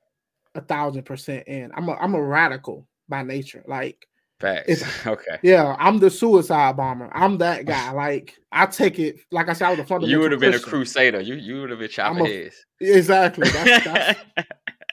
a 0.55 0.61
thousand 0.61 1.03
percent 1.03 1.47
in. 1.47 1.71
I'm 1.73 1.87
a 1.89 1.93
I'm 1.93 2.15
a 2.15 2.21
radical 2.21 2.87
by 3.09 3.23
nature. 3.23 3.63
Like, 3.67 4.07
facts. 4.39 4.83
Okay. 5.07 5.39
yeah, 5.43 5.75
I'm 5.79 5.99
the 5.99 6.09
suicide 6.09 6.77
bomber. 6.77 7.09
I'm 7.13 7.37
that 7.39 7.65
guy. 7.65 7.91
Like, 7.91 8.37
I 8.51 8.65
take 8.65 8.99
it. 8.99 9.17
Like 9.31 9.49
I 9.49 9.53
said, 9.53 9.67
I 9.67 9.71
was 9.71 9.79
a 9.79 9.83
fundamental. 9.85 10.09
You 10.09 10.19
would 10.19 10.31
have 10.31 10.41
been 10.41 10.53
a 10.53 10.59
crusader. 10.59 11.21
You 11.21 11.35
you 11.35 11.61
would 11.61 11.69
have 11.69 11.79
been 11.79 11.89
chopping 11.89 12.25
a- 12.25 12.29
heads. 12.29 12.65
Exactly. 12.79 13.49
That's, 13.53 13.85
that's 13.85 14.19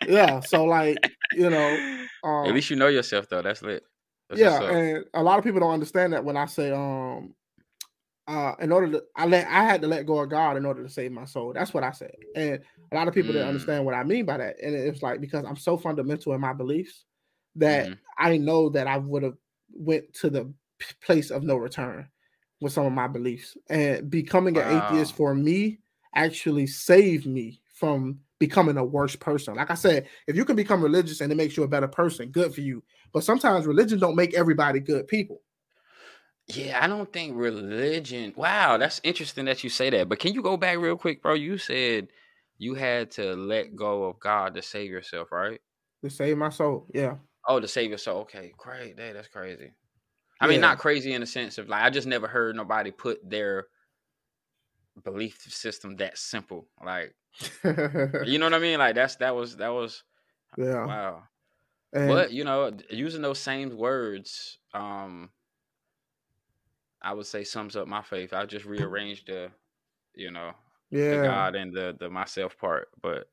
yeah. 0.07 0.41
So 0.41 0.65
like, 0.65 0.99
you 1.33 1.51
know, 1.51 1.99
um, 2.23 2.47
At 2.47 2.55
least 2.55 2.71
you 2.71 2.77
know 2.77 2.89
yourself 2.89 3.29
though. 3.29 3.43
That's 3.43 3.63
lit. 3.63 3.83
That's 4.29 4.41
yeah, 4.41 4.63
and 4.63 5.05
a 5.15 5.23
lot 5.23 5.39
of 5.39 5.45
people 5.45 5.61
don't 5.61 5.73
understand 5.73 6.13
that 6.13 6.25
when 6.25 6.37
I 6.37 6.45
say 6.47 6.71
um 6.71 7.35
uh 8.29 8.55
in 8.61 8.73
order 8.73 8.93
to 8.93 9.05
I 9.17 9.27
let 9.27 9.49
I 9.49 9.65
had 9.65 9.83
to 9.83 9.89
let 9.89 10.07
go 10.07 10.21
of 10.21 10.31
God 10.31 10.59
in 10.59 10.67
order 10.67 10.85
to 10.85 10.91
save 10.91 11.13
my 11.13 11.27
soul. 11.27 11.53
That's 11.55 11.75
what 11.75 11.85
I 11.85 11.93
said. 11.93 12.17
And 12.37 12.61
a 12.93 12.97
lot 12.97 13.09
of 13.09 13.15
people 13.15 13.35
didn't 13.35 13.49
Mm. 13.49 13.49
understand 13.49 13.87
what 13.87 13.95
I 13.95 14.05
mean 14.05 14.27
by 14.27 14.39
that. 14.39 14.57
And 14.63 14.75
it's 14.75 15.03
like 15.03 15.21
because 15.21 15.45
I'm 15.47 15.57
so 15.57 15.79
fundamental 15.79 16.35
in 16.35 16.41
my 16.43 16.55
beliefs 16.55 17.07
that 17.57 17.91
Mhm. 17.91 17.99
I 18.19 18.39
know 18.39 18.71
that 18.71 18.87
I 18.89 18.99
would 18.99 19.25
have 19.25 19.37
went 19.73 20.15
to 20.17 20.31
the 20.31 20.53
place 21.03 21.31
of 21.31 21.45
no 21.45 21.57
return 21.57 22.09
with 22.61 22.73
some 22.73 22.87
of 22.87 22.93
my 22.93 23.09
beliefs. 23.09 23.57
And 23.71 24.11
becoming 24.11 24.57
an 24.59 24.65
atheist 24.67 25.15
for 25.15 25.35
me 25.35 25.81
actually 26.15 26.67
saved 26.67 27.27
me 27.27 27.61
from 27.75 28.21
becoming 28.39 28.77
a 28.77 28.85
worse 28.85 29.17
person. 29.17 29.55
Like 29.57 29.71
I 29.71 29.75
said, 29.75 30.09
if 30.27 30.37
you 30.37 30.45
can 30.45 30.57
become 30.57 30.83
religious 30.83 31.21
and 31.21 31.31
it 31.33 31.37
makes 31.37 31.57
you 31.57 31.65
a 31.65 31.69
better 31.69 31.89
person, 31.89 32.31
good 32.31 32.55
for 32.55 32.61
you. 32.61 32.83
But 33.13 33.25
sometimes 33.25 33.67
religion 33.67 33.99
don't 33.99 34.17
make 34.17 34.35
everybody 34.35 34.81
good 34.81 35.09
people. 35.09 35.43
Yeah, 36.49 36.83
I 36.83 36.87
don't 36.87 37.13
think 37.13 37.37
religion. 37.37 38.33
Wow, 38.37 38.79
that's 38.79 39.01
interesting 39.05 39.45
that 39.47 39.63
you 39.63 39.71
say 39.71 39.91
that. 39.91 40.09
But 40.09 40.19
can 40.19 40.33
you 40.33 40.43
go 40.43 40.57
back 40.57 40.79
real 40.79 40.97
quick, 40.97 41.23
bro? 41.23 41.35
You 41.35 41.59
said 41.59 42.09
you 42.57 42.75
had 42.75 43.11
to 43.13 43.35
let 43.37 43.77
go 43.77 44.05
of 44.05 44.19
God 44.19 44.55
to 44.55 44.63
save 44.63 44.91
yourself, 44.91 45.31
right? 45.31 45.61
To 46.03 46.11
save 46.11 46.37
my 46.39 46.49
soul. 46.49 46.89
Yeah. 46.93 47.19
Oh, 47.47 47.61
to 47.61 47.69
save 47.69 47.91
your 47.91 47.99
soul. 47.99 48.21
Okay, 48.23 48.53
great. 48.57 48.99
Hey, 48.99 49.13
that's 49.13 49.29
crazy. 49.29 49.73
I 50.41 50.47
mean, 50.49 50.61
not 50.61 50.79
crazy 50.79 51.13
in 51.13 51.21
the 51.23 51.27
sense 51.27 51.59
of 51.59 51.69
like 51.69 51.83
I 51.83 51.91
just 51.91 52.07
never 52.07 52.29
heard 52.29 52.57
nobody 52.57 52.91
put 52.93 53.29
their 53.29 53.69
belief 55.03 55.41
system 55.43 55.97
that 55.97 56.19
simple. 56.19 56.69
Like, 56.85 57.15
you 57.65 58.39
know 58.39 58.47
what 58.47 58.55
I 58.55 58.59
mean? 58.59 58.79
Like 58.79 58.95
that's 58.95 59.17
that 59.17 59.35
was 59.35 59.57
that 59.57 59.69
was 59.69 60.03
yeah. 60.57 60.87
wow. 60.87 61.25
And 61.93 62.09
But 62.09 62.33
you 62.33 62.45
know, 62.45 62.77
using 62.91 63.23
those 63.23 63.41
same 63.41 63.77
words, 63.77 64.59
um, 64.75 65.31
I 67.03 67.13
would 67.15 67.27
say 67.27 67.45
sums 67.45 67.77
up 67.77 67.89
my 67.89 68.03
faith. 68.03 68.33
I 68.33 68.47
just 68.47 68.65
rearranged 68.67 69.29
the, 69.29 69.51
you 70.15 70.31
know, 70.31 70.53
the 71.09 71.19
yeah. 71.19 71.19
God 71.19 71.57
and 71.57 71.75
the 71.75 71.97
the 71.99 72.11
myself 72.11 72.59
part. 72.59 72.89
But 73.03 73.29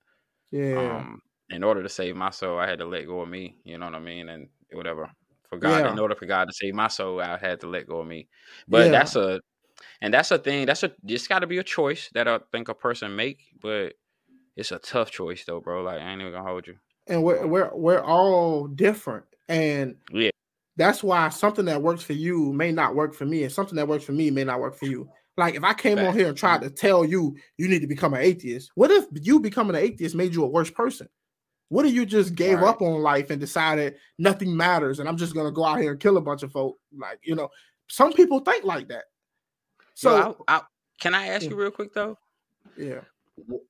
Yeah. 0.51 1.05
um, 1.05 1.21
in 1.49 1.63
order 1.63 1.83
to 1.83 1.89
save 1.89 2.15
my 2.15 2.29
soul, 2.31 2.59
I 2.59 2.67
had 2.67 2.79
to 2.79 2.85
let 2.85 3.05
go 3.05 3.21
of 3.21 3.29
me. 3.29 3.59
You 3.65 3.77
know 3.77 3.85
what 3.85 3.95
I 3.95 3.99
mean? 3.99 4.29
And 4.29 4.49
whatever 4.73 5.11
for 5.49 5.57
God, 5.59 5.85
in 5.85 5.99
order 5.99 6.15
for 6.15 6.25
God 6.25 6.45
to 6.47 6.53
save 6.53 6.75
my 6.75 6.87
soul, 6.87 7.21
I 7.21 7.37
had 7.37 7.61
to 7.61 7.67
let 7.67 7.87
go 7.87 7.99
of 8.01 8.07
me. 8.07 8.29
But 8.67 8.91
Yeah. 8.91 8.91
that's 8.91 9.15
a, 9.15 9.41
and 10.01 10.13
that's 10.13 10.31
a 10.31 10.39
thing. 10.39 10.65
That's 10.67 10.83
a. 10.83 10.93
It's 11.07 11.27
got 11.27 11.39
to 11.39 11.47
be 11.47 11.59
a 11.59 11.63
choice 11.63 12.09
that 12.13 12.27
I 12.27 12.39
think 12.51 12.69
a 12.69 12.75
person 12.75 13.15
make. 13.15 13.41
But 13.61 13.95
it's 14.57 14.71
a 14.73 14.79
tough 14.79 15.11
choice 15.11 15.45
though, 15.45 15.61
bro. 15.61 15.83
Like 15.83 16.01
I 16.01 16.11
ain't 16.11 16.21
even 16.21 16.33
gonna 16.33 16.47
hold 16.49 16.67
you. 16.67 16.79
and 17.07 17.23
we're 17.23 17.45
we're 17.45 17.73
we're 17.75 18.01
all 18.01 18.67
different. 18.67 19.25
And 19.47 19.97
Yeah. 20.11 20.29
That's 20.77 21.03
why 21.03 21.29
something 21.29 21.65
that 21.65 21.81
works 21.81 22.03
for 22.03 22.13
you 22.13 22.51
may 22.53 22.71
not 22.71 22.95
work 22.95 23.13
for 23.13 23.25
me, 23.25 23.43
and 23.43 23.51
something 23.51 23.75
that 23.75 23.87
works 23.87 24.03
for 24.03 24.11
me 24.11 24.29
may 24.31 24.43
not 24.43 24.59
work 24.59 24.75
for 24.75 24.85
you. 24.85 25.09
Like 25.37 25.55
if 25.55 25.63
I 25.63 25.73
came 25.73 25.99
on 25.99 26.17
here 26.17 26.27
and 26.29 26.37
tried 26.37 26.61
to 26.61 26.69
tell 26.69 27.03
you 27.03 27.35
you 27.57 27.67
need 27.67 27.81
to 27.81 27.87
become 27.87 28.13
an 28.13 28.21
atheist, 28.21 28.71
what 28.75 28.91
if 28.91 29.05
you 29.13 29.39
becoming 29.39 29.75
an 29.75 29.81
atheist 29.81 30.15
made 30.15 30.33
you 30.33 30.43
a 30.43 30.47
worse 30.47 30.69
person? 30.69 31.09
What 31.69 31.85
if 31.85 31.93
you 31.93 32.05
just 32.05 32.35
gave 32.35 32.59
Right. 32.59 32.69
up 32.69 32.81
on 32.81 33.01
life 33.01 33.31
and 33.31 33.39
decided 33.39 33.95
nothing 34.17 34.55
matters 34.55 34.99
and 34.99 35.09
I'm 35.09 35.17
just 35.17 35.33
gonna 35.33 35.51
go 35.51 35.65
out 35.65 35.79
here 35.81 35.91
and 35.91 35.99
kill 35.99 36.17
a 36.17 36.21
bunch 36.21 36.43
of 36.43 36.51
folk? 36.51 36.77
Like, 36.97 37.19
you 37.23 37.35
know, 37.35 37.49
some 37.89 38.13
people 38.13 38.39
think 38.39 38.63
like 38.63 38.87
that. 38.89 39.05
So 39.95 40.09
So 40.09 40.45
I, 40.47 40.57
I, 40.57 40.61
can 41.01 41.13
I 41.15 41.27
ask 41.27 41.43
Yeah. 41.43 41.49
you 41.49 41.55
real 41.55 41.71
quick 41.71 41.93
though? 41.93 42.17
yeah, 42.77 43.01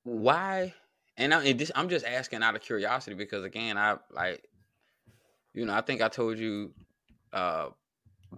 why 0.04 0.72
and 1.16 1.32
I, 1.34 1.52
this, 1.52 1.72
I'm 1.74 1.88
just 1.88 2.04
asking 2.04 2.42
out 2.42 2.54
of 2.54 2.62
curiosity 2.62 3.14
because 3.16 3.44
again 3.44 3.76
I 3.78 3.96
like 4.12 4.44
you 5.54 5.64
know 5.64 5.74
I 5.74 5.80
think 5.80 6.02
I 6.02 6.08
told 6.08 6.38
you 6.38 6.72
uh 7.32 7.68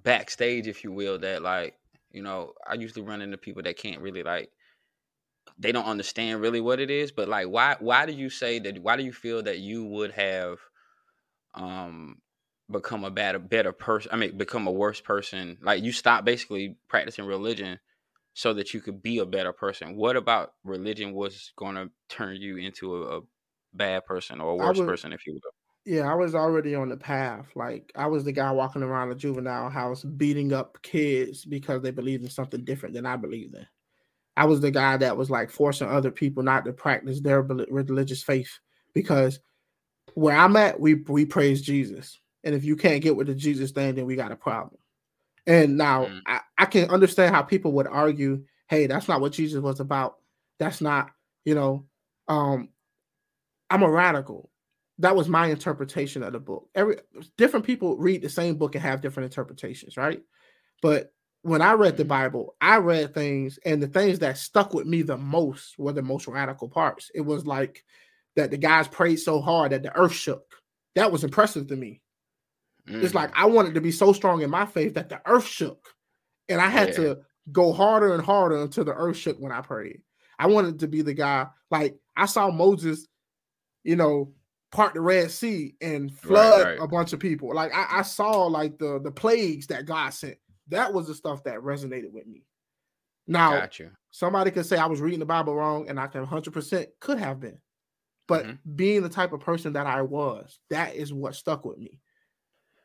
backstage 0.02 0.66
if 0.68 0.84
you 0.84 0.92
will 0.92 1.18
that 1.18 1.42
like 1.42 1.78
you 2.12 2.22
know 2.22 2.52
I 2.66 2.74
usually 2.74 3.04
run 3.04 3.22
into 3.22 3.38
people 3.38 3.62
that 3.62 3.76
can't 3.76 4.00
really 4.00 4.22
like 4.22 4.50
they 5.58 5.72
don't 5.72 5.84
understand 5.86 6.40
really 6.40 6.60
what 6.60 6.80
it 6.80 6.90
is 6.90 7.12
but 7.12 7.28
like 7.28 7.48
why 7.48 7.76
why 7.80 8.06
do 8.06 8.12
you 8.12 8.30
say 8.30 8.58
that 8.60 8.78
why 8.82 8.96
do 8.96 9.04
you 9.04 9.12
feel 9.12 9.42
that 9.42 9.58
you 9.58 9.84
would 9.84 10.12
have 10.12 10.58
um 11.54 12.20
become 12.70 13.04
a 13.04 13.10
better 13.10 13.38
better 13.38 13.72
person 13.72 14.10
I 14.12 14.16
mean 14.16 14.36
become 14.36 14.66
a 14.66 14.72
worse 14.72 15.00
person 15.00 15.58
like 15.62 15.82
you 15.82 15.92
stop 15.92 16.24
basically 16.24 16.76
practicing 16.88 17.24
religion 17.26 17.80
so 18.34 18.54
that 18.54 18.74
you 18.74 18.80
could 18.80 19.02
be 19.02 19.18
a 19.18 19.26
better 19.26 19.52
person. 19.52 19.96
What 19.96 20.16
about 20.16 20.54
religion 20.64 21.12
was 21.12 21.52
going 21.58 21.76
to 21.76 21.90
turn 22.08 22.36
you 22.38 22.56
into 22.56 22.96
a, 22.96 23.18
a 23.18 23.22
bad 23.74 24.06
person 24.06 24.40
or 24.40 24.52
a 24.52 24.56
worse 24.56 24.80
would- 24.80 24.86
person, 24.86 25.12
if 25.12 25.26
you 25.26 25.34
will? 25.34 25.52
Yeah, 25.88 26.10
I 26.10 26.14
was 26.14 26.34
already 26.34 26.74
on 26.74 26.90
the 26.90 26.98
path. 26.98 27.46
Like 27.54 27.90
I 27.96 28.06
was 28.08 28.22
the 28.22 28.32
guy 28.32 28.52
walking 28.52 28.82
around 28.82 29.10
a 29.10 29.14
juvenile 29.14 29.70
house 29.70 30.04
beating 30.04 30.52
up 30.52 30.76
kids 30.82 31.46
because 31.46 31.80
they 31.80 31.90
believed 31.90 32.22
in 32.22 32.28
something 32.28 32.62
different 32.62 32.94
than 32.94 33.06
I 33.06 33.16
believed 33.16 33.54
in. 33.54 33.66
I 34.36 34.44
was 34.44 34.60
the 34.60 34.70
guy 34.70 34.98
that 34.98 35.16
was 35.16 35.30
like 35.30 35.50
forcing 35.50 35.88
other 35.88 36.10
people 36.10 36.42
not 36.42 36.66
to 36.66 36.74
practice 36.74 37.22
their 37.22 37.40
religious 37.40 38.22
faith 38.22 38.50
because 38.92 39.40
where 40.12 40.36
I'm 40.36 40.56
at, 40.56 40.78
we 40.78 40.94
we 40.94 41.24
praise 41.24 41.62
Jesus, 41.62 42.20
and 42.44 42.54
if 42.54 42.64
you 42.64 42.76
can't 42.76 43.02
get 43.02 43.16
with 43.16 43.28
the 43.28 43.34
Jesus 43.34 43.70
thing, 43.70 43.94
then 43.94 44.04
we 44.04 44.14
got 44.14 44.30
a 44.30 44.36
problem. 44.36 44.78
And 45.46 45.78
now 45.78 46.04
Mm. 46.04 46.20
I, 46.26 46.40
I 46.58 46.66
can 46.66 46.90
understand 46.90 47.34
how 47.34 47.40
people 47.40 47.72
would 47.72 47.86
argue, 47.86 48.44
hey, 48.68 48.86
that's 48.86 49.08
not 49.08 49.22
what 49.22 49.32
Jesus 49.32 49.62
was 49.62 49.80
about. 49.80 50.16
That's 50.58 50.82
not, 50.82 51.12
you 51.46 51.54
know, 51.54 51.86
um, 52.28 52.68
I'm 53.70 53.82
a 53.82 53.90
radical. 53.90 54.50
That 54.98 55.16
was 55.16 55.28
my 55.28 55.46
interpretation 55.46 56.22
of 56.22 56.32
the 56.32 56.40
book. 56.40 56.68
Every 56.74 56.96
different 57.36 57.64
people 57.66 57.96
read 57.96 58.22
the 58.22 58.28
same 58.28 58.56
book 58.56 58.74
and 58.74 58.82
have 58.82 59.00
different 59.00 59.32
interpretations, 59.32 59.96
right? 59.96 60.22
But 60.82 61.12
when 61.42 61.62
I 61.62 61.72
read 61.72 61.96
the 61.96 62.04
Mhm. 62.04 62.08
Bible, 62.08 62.56
I 62.60 62.78
read 62.78 63.14
things, 63.14 63.58
and 63.64 63.80
the 63.82 63.86
things 63.86 64.18
that 64.18 64.38
stuck 64.38 64.74
with 64.74 64.86
me 64.86 65.02
the 65.02 65.16
most 65.16 65.78
were 65.78 65.92
the 65.92 66.02
most 66.02 66.26
radical 66.26 66.68
parts. 66.68 67.10
It 67.14 67.20
was 67.20 67.46
like 67.46 67.84
that 68.34 68.50
the 68.50 68.56
guys 68.56 68.88
prayed 68.88 69.16
so 69.16 69.40
hard 69.40 69.72
that 69.72 69.82
the 69.82 69.96
earth 69.96 70.12
shook. 70.12 70.44
That 70.94 71.12
was 71.12 71.22
impressive 71.22 71.68
to 71.68 71.76
me. 71.76 72.02
It's 72.86 73.12
Mm. 73.12 73.14
like 73.14 73.30
I 73.36 73.46
wanted 73.46 73.74
to 73.74 73.80
be 73.80 73.92
so 73.92 74.12
strong 74.12 74.42
in 74.42 74.50
my 74.50 74.66
faith 74.66 74.94
that 74.94 75.08
the 75.08 75.20
earth 75.26 75.46
shook. 75.46 75.94
And 76.48 76.60
I 76.60 76.68
had 76.68 76.88
Yeah. 76.88 76.94
to 76.96 77.24
go 77.52 77.72
harder 77.72 78.14
and 78.14 78.22
harder 78.22 78.56
until 78.62 78.84
the 78.84 78.94
earth 78.94 79.16
shook 79.16 79.38
when 79.38 79.52
I 79.52 79.60
prayed. 79.60 80.02
I 80.38 80.46
wanted 80.48 80.80
to 80.80 80.88
be 80.88 81.02
the 81.02 81.14
guy, 81.14 81.48
like 81.70 81.98
I 82.16 82.26
saw 82.26 82.50
Moses, 82.50 83.06
you 83.84 83.96
know, 83.96 84.34
part 84.70 84.94
the 84.94 85.00
Red 85.00 85.30
Sea 85.30 85.74
and 85.80 86.12
flood 86.12 86.64
right. 86.64 86.78
a 86.80 86.86
bunch 86.88 87.12
of 87.12 87.20
people. 87.20 87.54
Like 87.54 87.72
I, 87.74 87.98
I 87.98 88.02
saw 88.02 88.46
like 88.46 88.78
the 88.78 89.00
the 89.00 89.10
plagues 89.10 89.66
that 89.68 89.86
God 89.86 90.10
sent. 90.10 90.38
That 90.68 90.92
was 90.92 91.06
the 91.06 91.14
stuff 91.14 91.44
that 91.44 91.60
resonated 91.60 92.12
with 92.12 92.26
me. 92.26 92.44
Now, 93.26 93.60
Got 93.60 93.78
you. 93.78 93.90
somebody 94.10 94.50
could 94.50 94.66
say 94.66 94.76
I 94.76 94.86
was 94.86 95.00
reading 95.00 95.18
the 95.20 95.26
Bible 95.26 95.54
wrong, 95.54 95.88
and 95.88 95.98
I 95.98 96.06
can 96.06 96.22
100% 96.22 96.86
could 97.00 97.18
have 97.18 97.40
been. 97.40 97.58
But 98.26 98.44
Mhm. 98.46 98.58
being 98.76 99.02
the 99.02 99.08
type 99.08 99.32
of 99.32 99.40
person 99.40 99.72
that 99.72 99.86
I 99.86 100.02
was, 100.02 100.60
that 100.68 100.94
is 100.94 101.12
what 101.12 101.34
stuck 101.34 101.64
with 101.64 101.78
me. 101.78 102.00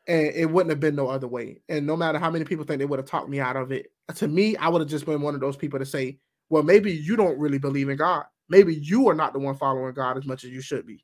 And 0.06 0.28
it 0.28 0.50
wouldn't 0.50 0.70
have 0.70 0.80
been 0.80 0.94
no 0.94 1.08
other 1.08 1.28
way. 1.28 1.62
And 1.68 1.86
no 1.86 1.96
matter 1.96 2.18
how 2.18 2.30
many 2.30 2.44
people 2.44 2.64
think 2.64 2.78
they 2.78 2.86
would 2.86 2.98
have 2.98 3.06
talked 3.08 3.28
me 3.28 3.40
out 3.40 3.56
of 3.56 3.72
it, 3.72 3.92
to 4.16 4.28
me, 4.28 4.56
I 4.56 4.68
would 4.68 4.80
have 4.80 4.88
just 4.88 5.06
been 5.06 5.20
one 5.22 5.34
of 5.34 5.40
those 5.40 5.56
people 5.56 5.78
to 5.78 5.86
say, 5.86 6.18
well, 6.50 6.62
maybe 6.62 6.92
you 6.92 7.16
don't 7.16 7.38
really 7.38 7.58
believe 7.58 7.88
in 7.88 7.96
God. 7.96 8.24
Maybe 8.48 8.74
you 8.74 9.08
are 9.08 9.14
not 9.14 9.32
the 9.32 9.38
one 9.38 9.56
following 9.56 9.94
God 9.94 10.18
as 10.18 10.26
much 10.26 10.44
as 10.44 10.50
you 10.50 10.60
should 10.60 10.86
be. 10.86 11.03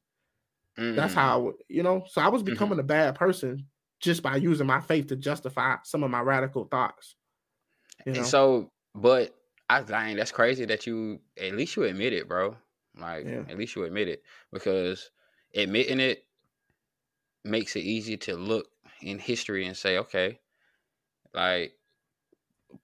That's 0.95 1.15
Mm. 1.15 1.15
how 1.15 1.35
I 1.35 1.37
would, 1.39 1.57
you 1.69 1.83
know. 1.83 2.05
So 2.09 2.21
I 2.21 2.29
was 2.29 2.43
Mhm. 2.49 2.71
becoming 2.71 2.79
a 2.79 2.83
bad 2.85 3.15
person 3.15 3.69
just 4.01 4.23
by 4.23 4.37
using 4.37 4.67
my 4.67 4.81
faith 4.81 5.09
to 5.09 5.17
justify 5.17 5.77
some 5.85 6.03
of 6.03 6.11
my 6.11 6.21
radical 6.21 6.65
thoughts. 6.65 7.17
You 8.07 8.15
know, 8.15 8.25
And 8.25 8.27
so, 8.27 8.73
but 8.95 9.35
I 9.69 9.83
think 9.83 10.17
that's 10.17 10.33
crazy 10.33 10.65
that 10.67 10.87
you 10.87 11.21
at 11.39 11.55
least 11.55 11.77
you 11.77 11.85
admit 11.85 12.13
it, 12.13 12.29
bro. 12.29 12.57
Like 12.97 13.29
Yeah. 13.29 13.45
at 13.47 13.57
least 13.57 13.77
you 13.77 13.85
admit 13.85 14.09
it 14.09 14.23
because 14.53 15.11
admitting 15.55 16.01
it 16.01 16.27
makes 17.45 17.77
it 17.77 17.81
easy 17.81 18.17
to 18.17 18.37
look 18.37 18.71
in 19.03 19.19
history 19.19 19.67
and 19.67 19.77
say, 19.77 19.99
okay, 19.99 20.41
like 21.35 21.79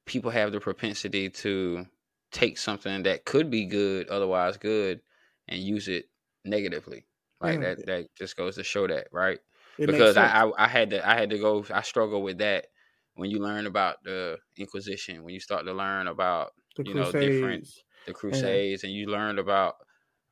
people 0.04 0.30
have 0.30 0.52
the 0.52 0.60
propensity 0.60 1.28
to 1.30 1.86
take 2.30 2.58
something 2.58 3.02
that 3.04 3.24
could 3.24 3.50
be 3.50 3.66
good, 3.66 4.08
otherwise 4.08 4.56
good, 4.56 5.00
and 5.48 5.60
use 5.60 5.88
it 5.88 6.10
negatively. 6.44 7.06
Like 7.40 7.60
Yeah. 7.60 7.66
that 7.66 7.86
that 7.86 8.14
just 8.16 8.36
goes 8.36 8.56
to 8.56 8.64
show 8.64 8.86
that, 8.86 9.08
right? 9.12 9.38
it 9.78 9.86
because. 9.86 10.16
I, 10.16 10.44
I 10.44 10.64
I 10.64 10.68
had 10.68 10.90
to 10.90 11.06
I 11.08 11.14
had 11.14 11.30
to 11.30 11.38
go 11.38 11.64
I 11.72 11.82
struggle 11.82 12.22
with 12.22 12.38
that 12.38 12.66
when 13.14 13.30
you 13.30 13.38
learn 13.40 13.66
about 13.66 14.02
the 14.04 14.38
Inquisition, 14.56 15.22
when 15.22 15.34
you 15.34 15.40
start 15.40 15.66
to 15.66 15.72
learn 15.72 16.06
about 16.08 16.52
the 16.76 16.84
you 16.84 16.94
know, 16.94 17.12
different- 17.12 17.64
Crusades. 17.64 17.84
the 18.06 18.12
Crusades, 18.12 18.84
and 18.84 18.92
you 18.92 19.06
learned 19.06 19.38
about 19.38 19.76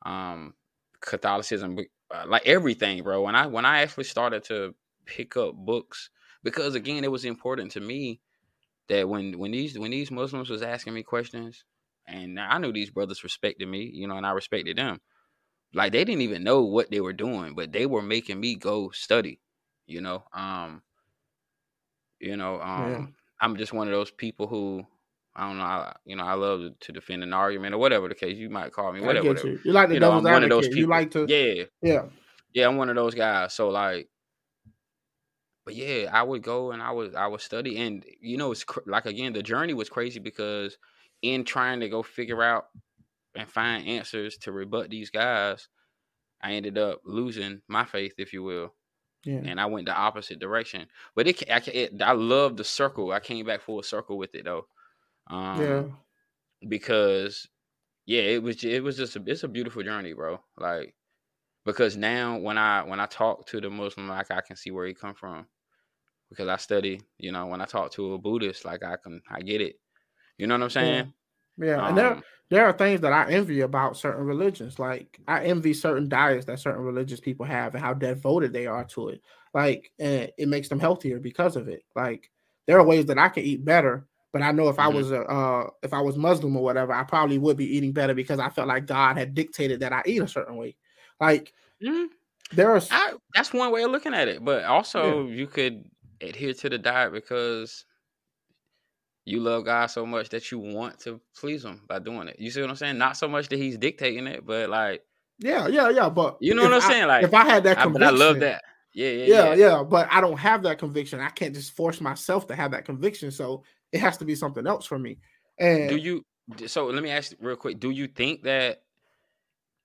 um 0.05 0.55
Catholicism, 1.01 1.77
uh, 2.11 2.25
like 2.27 2.45
everything, 2.47 3.03
bro. 3.03 3.21
When 3.21 3.35
I 3.35 3.47
when 3.47 3.65
I 3.65 3.81
actually 3.81 4.05
started 4.05 4.43
to 4.45 4.75
pick 5.05 5.37
up 5.37 5.53
books, 5.55 6.09
because 6.43 6.75
again, 6.75 7.03
it 7.03 7.11
was 7.11 7.25
important 7.25 7.71
to 7.73 7.79
me 7.79 8.21
that 8.89 9.07
when 9.09 9.37
when 9.37 9.51
these 9.51 9.77
when 9.77 9.91
these 9.91 10.11
Muslims 10.11 10.49
was 10.49 10.61
asking 10.61 10.93
me 10.93 11.03
questions, 11.03 11.63
and 12.07 12.39
I 12.39 12.57
knew 12.57 12.71
these 12.71 12.91
brothers 12.91 13.23
respected 13.23 13.67
me, 13.67 13.89
you 13.93 14.07
know, 14.07 14.17
and 14.17 14.25
I 14.25 14.31
respected 14.31 14.77
them. 14.77 15.01
Like 15.75 15.91
they 15.91 16.05
didn't 16.05 16.21
even 16.21 16.43
know 16.43 16.63
what 16.63 16.89
they 16.89 17.01
were 17.01 17.13
doing, 17.13 17.53
but 17.53 17.73
they 17.73 17.85
were 17.85 18.01
making 18.01 18.39
me 18.39 18.55
go 18.55 18.91
study, 18.91 19.39
you 19.87 19.99
know. 19.99 20.23
Um, 20.33 20.81
you 22.19 22.37
know, 22.37 22.61
um, 22.61 22.91
Yeah. 22.91 23.05
I'm 23.41 23.57
just 23.57 23.73
one 23.73 23.87
of 23.87 23.93
those 23.93 24.09
people 24.09 24.47
who 24.47 24.85
I 25.35 25.47
don't 25.47 25.57
know, 25.57 25.65
I, 25.65 25.93
you 26.05 26.15
know, 26.15 26.23
I 26.23 26.33
love 26.33 26.61
to 26.79 26.91
defend 26.93 27.23
an 27.23 27.33
argument 27.33 27.75
or 27.75 27.77
whatever 27.77 28.07
the 28.07 28.15
case 28.15 28.37
you 28.37 28.49
might 28.49 28.71
call 28.71 28.93
me, 28.93 29.01
whatever. 29.01 29.27
whatever. 29.27 29.49
you. 29.49 29.59
You 29.65 29.73
like 29.73 29.89
the 29.89 29.95
You 29.95 29.99
know, 29.99 30.13
I'm 30.13 30.23
one 30.23 30.43
of 30.43 30.49
those 30.49 30.69
people. 30.69 30.79
You 30.79 30.87
like 30.87 31.11
to, 31.11 31.27
yeah, 31.27 31.63
yeah. 31.81 32.03
yeah, 32.53 32.67
I'm 32.67 32.77
one 32.77 32.87
of 32.87 32.95
those 32.95 33.13
guys. 33.13 33.53
So 33.53 33.67
like, 33.67 34.07
but 35.65 35.75
yeah, 35.75 36.09
I 36.13 36.23
would 36.23 36.41
go 36.41 36.71
and 36.71 36.81
I 36.81 36.91
would 36.91 37.15
I 37.15 37.27
would 37.27 37.41
study, 37.41 37.79
and 37.79 38.05
you 38.21 38.37
know, 38.37 38.53
it's 38.53 38.63
cr- 38.63 38.79
like 38.85 39.07
again, 39.07 39.33
the 39.33 39.43
journey 39.43 39.73
was 39.73 39.89
crazy 39.89 40.19
because 40.19 40.77
in 41.21 41.43
trying 41.43 41.81
to 41.81 41.89
go 41.89 42.01
figure 42.01 42.41
out 42.41 42.67
and 43.35 43.49
find 43.49 43.87
answers 43.87 44.37
to 44.39 44.51
rebut 44.51 44.89
these 44.89 45.09
guys, 45.09 45.67
I 46.41 46.53
ended 46.53 46.77
up 46.77 47.01
losing 47.05 47.61
my 47.67 47.85
faith, 47.85 48.13
if 48.17 48.33
you 48.33 48.43
will, 48.43 48.73
Yeah. 49.23 49.41
and 49.45 49.59
I 49.59 49.65
went 49.67 49.87
the 49.87 49.95
opposite 49.95 50.39
direction. 50.39 50.87
But 51.15 51.27
it, 51.27 51.43
I, 51.49 51.61
it 51.73 52.01
I 52.01 52.11
love 52.13 52.57
the 52.57 52.63
circle. 52.63 53.11
I 53.11 53.19
came 53.19 53.45
back 53.45 53.61
full 53.61 53.81
circle 53.83 54.17
with 54.17 54.35
it 54.35 54.45
though. 54.45 54.67
Um, 55.27 55.61
yeah. 55.61 55.83
because 56.67 57.47
yeah, 58.05 58.21
it 58.21 58.43
was 58.43 58.63
it 58.63 58.83
was 58.83 58.97
just 58.97 59.15
a, 59.15 59.23
it's 59.25 59.43
a 59.43 59.47
beautiful 59.47 59.83
journey, 59.83 60.13
bro. 60.13 60.39
Like 60.57 60.93
because 61.65 61.97
now 61.97 62.37
when 62.37 62.57
I 62.57 62.83
when 62.83 62.99
I 62.99 63.07
talk 63.07 63.47
to 63.47 63.59
the 63.61 63.69
Muslim, 63.69 64.07
like 64.07 64.29
I 64.31 64.41
can 64.41 64.55
see 64.55 64.71
where 64.71 64.85
he 64.85 64.93
come 64.93 65.15
from 65.15 65.47
because 66.29 66.47
I 66.47 66.57
study. 66.57 67.01
You 67.17 67.31
know, 67.31 67.47
when 67.47 67.61
I 67.61 67.65
talk 67.65 67.91
to 67.93 68.13
a 68.13 68.17
Buddhist, 68.19 68.65
like 68.65 68.83
I 68.83 68.97
can 68.97 69.21
I 69.29 69.41
get 69.41 69.61
it. 69.61 69.79
You 70.37 70.47
know 70.47 70.55
what 70.55 70.63
I'm 70.63 70.69
saying? 70.69 71.13
Yeah. 71.57 71.87
and 71.87 71.97
there 71.97 72.11
Um, 72.11 72.23
there 72.49 72.65
are 72.65 72.73
things 72.73 73.01
that 73.01 73.13
I 73.13 73.31
envy 73.31 73.61
about 73.61 73.97
certain 73.97 74.25
religions. 74.25 74.79
Like 74.79 75.19
I 75.27 75.45
envy 75.45 75.73
certain 75.73 76.07
diets 76.09 76.45
that 76.45 76.59
certain 76.59 76.83
religious 76.83 77.19
people 77.19 77.45
have 77.45 77.73
and 77.75 77.83
how 77.83 77.93
devoted 77.93 78.53
they 78.53 78.67
are 78.67 78.83
to 78.85 79.09
it. 79.09 79.21
Like 79.53 79.91
and 79.99 80.31
it 80.37 80.47
makes 80.47 80.69
them 80.69 80.79
healthier 80.79 81.19
because 81.19 81.55
of 81.55 81.67
it. 81.67 81.83
Like 81.95 82.29
there 82.67 82.79
are 82.79 82.85
ways 82.85 83.05
that 83.07 83.17
I 83.17 83.29
can 83.29 83.43
eat 83.43 83.65
better, 83.65 84.07
but 84.31 84.41
I 84.41 84.51
know 84.51 84.69
if 84.69 84.79
I 84.79 84.87
Mhm. 84.87 84.93
was 84.93 85.11
a 85.11 85.21
uh 85.23 85.69
if 85.83 85.93
I 85.93 86.01
was 86.01 86.17
Muslim 86.17 86.55
or 86.57 86.63
whatever, 86.63 86.93
I 86.93 87.03
probably 87.03 87.37
would 87.39 87.57
be 87.57 87.75
eating 87.77 87.93
better 87.93 88.13
because 88.13 88.39
I 88.39 88.49
felt 88.49 88.67
like 88.67 88.85
God 88.85 89.17
had 89.17 89.33
dictated 89.33 89.79
that 89.81 89.93
I 89.93 90.03
eat 90.05 90.21
a 90.21 90.27
certain 90.27 90.55
way. 90.55 90.75
Like 91.19 91.53
mm, 91.83 92.07
there 92.51 92.71
are 92.75 92.81
I, 92.91 93.13
that's 93.33 93.53
one 93.53 93.71
way 93.71 93.83
of 93.83 93.91
looking 93.91 94.13
at 94.13 94.27
it, 94.27 94.43
but 94.43 94.63
also 94.65 95.27
you 95.27 95.47
could 95.47 95.89
adhere 96.21 96.53
to 96.53 96.69
the 96.69 96.77
diet 96.77 97.11
because 97.13 97.85
you 99.25 99.39
love 99.39 99.65
God 99.65 99.87
so 99.87 100.05
much 100.05 100.29
that 100.29 100.51
you 100.51 100.59
want 100.59 100.99
to 101.01 101.19
please 101.35 101.65
Him 101.65 101.81
by 101.87 101.99
doing 101.99 102.27
it. 102.27 102.39
You 102.39 102.51
see 102.51 102.61
what 102.61 102.69
I'm 102.69 102.75
saying? 102.75 102.97
Not 102.97 103.17
so 103.17 103.27
much 103.27 103.49
that 103.49 103.57
He's 103.57 103.77
dictating 103.77 104.27
it, 104.27 104.45
but 104.45 104.69
like 104.69 105.01
yeah, 105.39 105.67
yeah, 105.67 105.89
yeah. 105.89 106.09
But 106.09 106.37
you 106.39 106.53
know 106.55 106.63
what 106.63 106.73
I'm 106.73 106.81
I- 106.81 106.87
saying? 106.87 107.07
Like 107.07 107.23
if 107.23 107.33
I 107.33 107.43
had 107.43 107.63
that 107.63 107.79
I, 107.79 107.83
conviction, 107.83 108.07
I 108.07 108.11
love 108.11 108.39
that. 108.39 108.63
Yeah, 108.93 109.09
yeah, 109.09 109.25
yeah, 109.25 109.25
yeah. 109.25 109.53
yeah, 109.55 109.83
but 109.83 110.07
I 110.09 110.21
don't 110.21 110.37
have 110.37 110.63
that 110.63 110.79
conviction. 110.79 111.19
I 111.19 111.29
can't 111.29 111.53
just 111.53 111.75
force 111.75 111.99
myself 111.99 112.47
to 112.47 112.55
have 112.55 112.71
that 112.71 112.85
conviction. 112.85 113.29
So 113.29 113.63
it 113.91 113.99
has 113.99 114.17
to 114.19 114.25
be 114.25 114.35
something 114.35 114.65
else 114.65 114.85
for 114.85 114.97
me. 114.97 115.17
And 115.59 115.89
Do 115.89 115.97
you? 115.97 116.23
So 116.67 116.85
let 116.85 117.03
me 117.03 117.09
ask 117.09 117.33
real 117.41 117.57
quick. 117.57 117.79
Do 117.79 117.89
you 117.89 118.07
think 118.07 118.43
that 118.43 118.83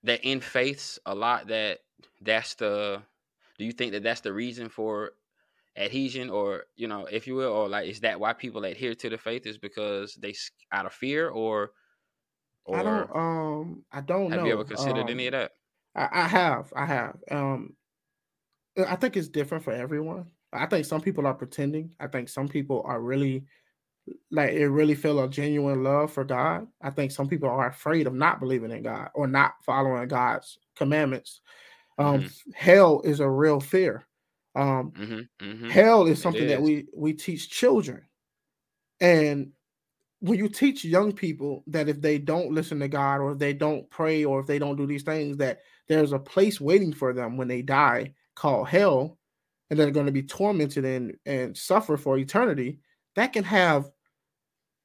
that 0.05 0.25
in 0.25 0.41
faiths 0.41 0.99
a 1.07 1.15
lot 1.15 1.49
that 1.49 1.81
that's 2.21 2.55
the? 2.55 3.03
Do 3.59 3.65
you 3.65 3.73
think 3.73 3.93
that 3.93 4.03
that's 4.03 4.21
the 4.21 4.33
reason 4.33 4.69
for 4.69 5.12
adhesion, 5.81 6.31
or 6.31 6.66
you 6.77 6.89
know, 6.89 7.07
if 7.07 7.27
you 7.27 7.35
will, 7.36 7.52
or 7.52 7.69
like 7.69 7.89
is 7.89 8.01
that 8.01 8.20
why 8.20 8.32
people 8.35 8.65
adhere 8.65 8.94
to 8.97 9.11
the 9.11 9.19
faith 9.19 9.47
is 9.47 9.59
because 9.59 10.15
they 10.16 10.35
out 10.73 10.86
of 10.86 10.94
fear, 10.94 11.28
or 11.31 11.73
or 12.65 12.73
I 12.73 12.82
don't 12.82 13.15
um 13.15 13.85
I 13.93 14.01
don't 14.01 14.32
have 14.32 14.43
know. 14.43 14.44
you 14.44 14.52
ever 14.52 14.65
considered 14.65 15.11
any 15.11 15.27
of 15.27 15.32
Um, 15.32 15.32
that? 15.32 15.52
I, 15.94 16.09
I 16.24 16.28
have, 16.28 16.73
I 16.77 16.86
have. 16.86 17.19
Um 17.31 17.77
I 18.86 18.97
think 18.97 19.16
it's 19.16 19.28
different 19.28 19.65
for 19.65 19.73
everyone. 19.73 20.31
I 20.52 20.66
think 20.66 20.85
some 20.85 21.01
people 21.01 21.27
are 21.27 21.35
pretending. 21.35 21.94
I 22.01 22.07
think 22.09 22.28
some 22.28 22.48
people 22.48 22.82
are 22.85 23.01
really 23.01 23.47
like 24.31 24.52
it 24.52 24.69
really 24.69 24.94
feel 24.97 25.23
a 25.23 25.28
genuine 25.28 25.85
love 25.85 26.12
for 26.12 26.24
God. 26.24 26.69
I 26.82 26.90
think 26.90 27.12
some 27.12 27.28
people 27.28 27.48
are 27.48 27.69
afraid 27.69 28.07
of 28.07 28.15
not 28.15 28.40
believing 28.40 28.73
in 28.73 28.82
God 28.82 29.11
or 29.15 29.27
not 29.28 29.55
following 29.65 30.09
God's 30.09 30.59
commandments. 30.77 31.43
Um 31.98 32.31
hell 32.55 33.02
is 33.02 33.20
a 33.20 33.31
real 33.31 33.61
fear. 33.61 34.07
Um 34.55 34.93
Mm-hmm, 34.93 35.45
mm-hmm. 35.45 35.69
hell 35.71 36.07
is 36.07 36.21
something 36.21 36.47
that 36.49 36.61
we 36.63 36.87
we 36.95 37.13
teach 37.13 37.51
children. 37.51 38.03
And 39.01 39.53
when 40.21 40.39
you 40.39 40.49
teach 40.49 40.85
young 40.85 41.13
people 41.13 41.65
that 41.67 41.89
if 41.89 42.01
they 42.01 42.19
don't 42.19 42.53
listen 42.53 42.79
to 42.81 42.89
god 42.89 43.21
or 43.21 43.33
if 43.33 43.39
they 43.39 43.53
don't 43.53 43.89
pray 43.91 44.25
or 44.25 44.41
if 44.41 44.47
they 44.47 44.59
don't 44.59 44.77
do 44.77 44.87
these 44.87 45.03
things 45.03 45.39
that 45.39 45.61
there's 45.89 46.13
a 46.13 46.19
place 46.19 46.61
waiting 46.61 46.93
for 46.93 47.13
them 47.13 47.37
when 47.37 47.49
they 47.49 47.63
die 47.63 48.15
called 48.35 48.69
hell 48.69 49.19
and 49.71 49.79
they're 49.79 49.91
going 49.91 50.07
to 50.07 50.13
be 50.13 50.23
tormented 50.23 50.85
and 50.85 51.17
and 51.27 51.57
suffer 51.57 51.97
for 51.97 52.19
eternity 52.19 52.79
that 53.17 53.33
can 53.33 53.45
have 53.45 53.91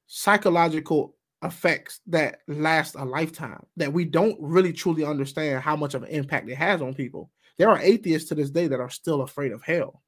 psychological 0.06 1.16
effects 1.42 2.00
that 2.06 2.40
last 2.48 2.94
a 2.94 3.04
lifetime 3.04 3.64
that 3.76 3.92
we 3.92 4.04
don't 4.04 4.36
really 4.40 4.72
truly 4.72 5.04
understand 5.04 5.62
how 5.62 5.76
much 5.76 5.94
of 5.94 6.02
an 6.02 6.08
impact 6.08 6.48
it 6.48 6.56
has 6.56 6.80
on 6.80 6.94
people 6.94 7.30
there 7.58 7.70
are 7.70 7.78
atheists 7.78 8.28
to 8.28 8.34
this 8.34 8.50
day 8.50 8.66
that 8.68 8.80
are 8.80 8.90
still 8.90 9.22
afraid 9.22 9.52
of 9.52 9.62
hell 9.62 10.02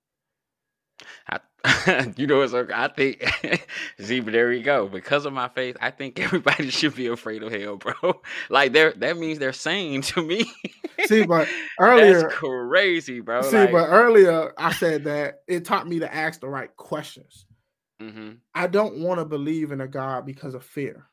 I, 1.29 1.41
you 2.17 2.27
know, 2.27 2.41
it's 2.43 2.55
okay. 2.55 2.73
I 2.75 2.89
think, 2.89 3.25
see, 4.01 4.21
but 4.21 4.33
there 4.33 4.53
you 4.53 4.63
go. 4.63 4.89
Because 4.89 5.27
of 5.27 5.33
my 5.33 5.49
faith, 5.49 5.77
I 5.81 5.91
think 5.91 6.19
everybody 6.21 6.71
should 6.71 6.95
be 6.95 7.07
afraid 7.09 7.43
of 7.43 7.53
hell, 7.53 7.77
bro. 7.77 8.21
Like, 8.49 8.73
they're 8.73 8.93
that 8.93 9.17
means 9.19 9.39
they're 9.39 9.53
sane 9.53 10.03
to 10.03 10.23
me. 10.23 10.51
See, 11.05 11.25
but 11.27 11.49
earlier, 11.81 12.21
That's 12.23 12.35
crazy, 12.35 13.21
bro. 13.21 13.43
see, 13.43 13.57
like, 13.57 13.73
but 13.73 13.87
earlier 13.89 14.53
I 14.59 14.73
said 14.73 15.05
that 15.05 15.41
it 15.47 15.65
taught 15.65 15.89
me 15.89 16.01
to 16.01 16.13
ask 16.15 16.41
the 16.41 16.49
right 16.49 16.75
questions. 16.77 17.45
mhm, 18.01 18.39
I 18.55 18.67
don't 18.67 19.01
want 19.01 19.19
to 19.21 19.25
believe 19.25 19.73
in 19.73 19.81
a 19.81 19.89
God 19.89 20.27
because 20.27 20.55
of 20.55 20.65
fear. 20.65 21.09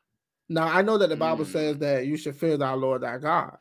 Now 0.50 0.68
I 0.68 0.82
know 0.84 0.98
that 0.98 1.10
the 1.10 1.16
Bible 1.16 1.46
says 1.46 1.78
Mm. 1.78 1.80
that 1.80 2.06
you 2.06 2.18
should 2.18 2.36
fear 2.36 2.58
thy 2.58 2.74
Lord 2.74 3.02
thy 3.02 3.18
God, 3.18 3.58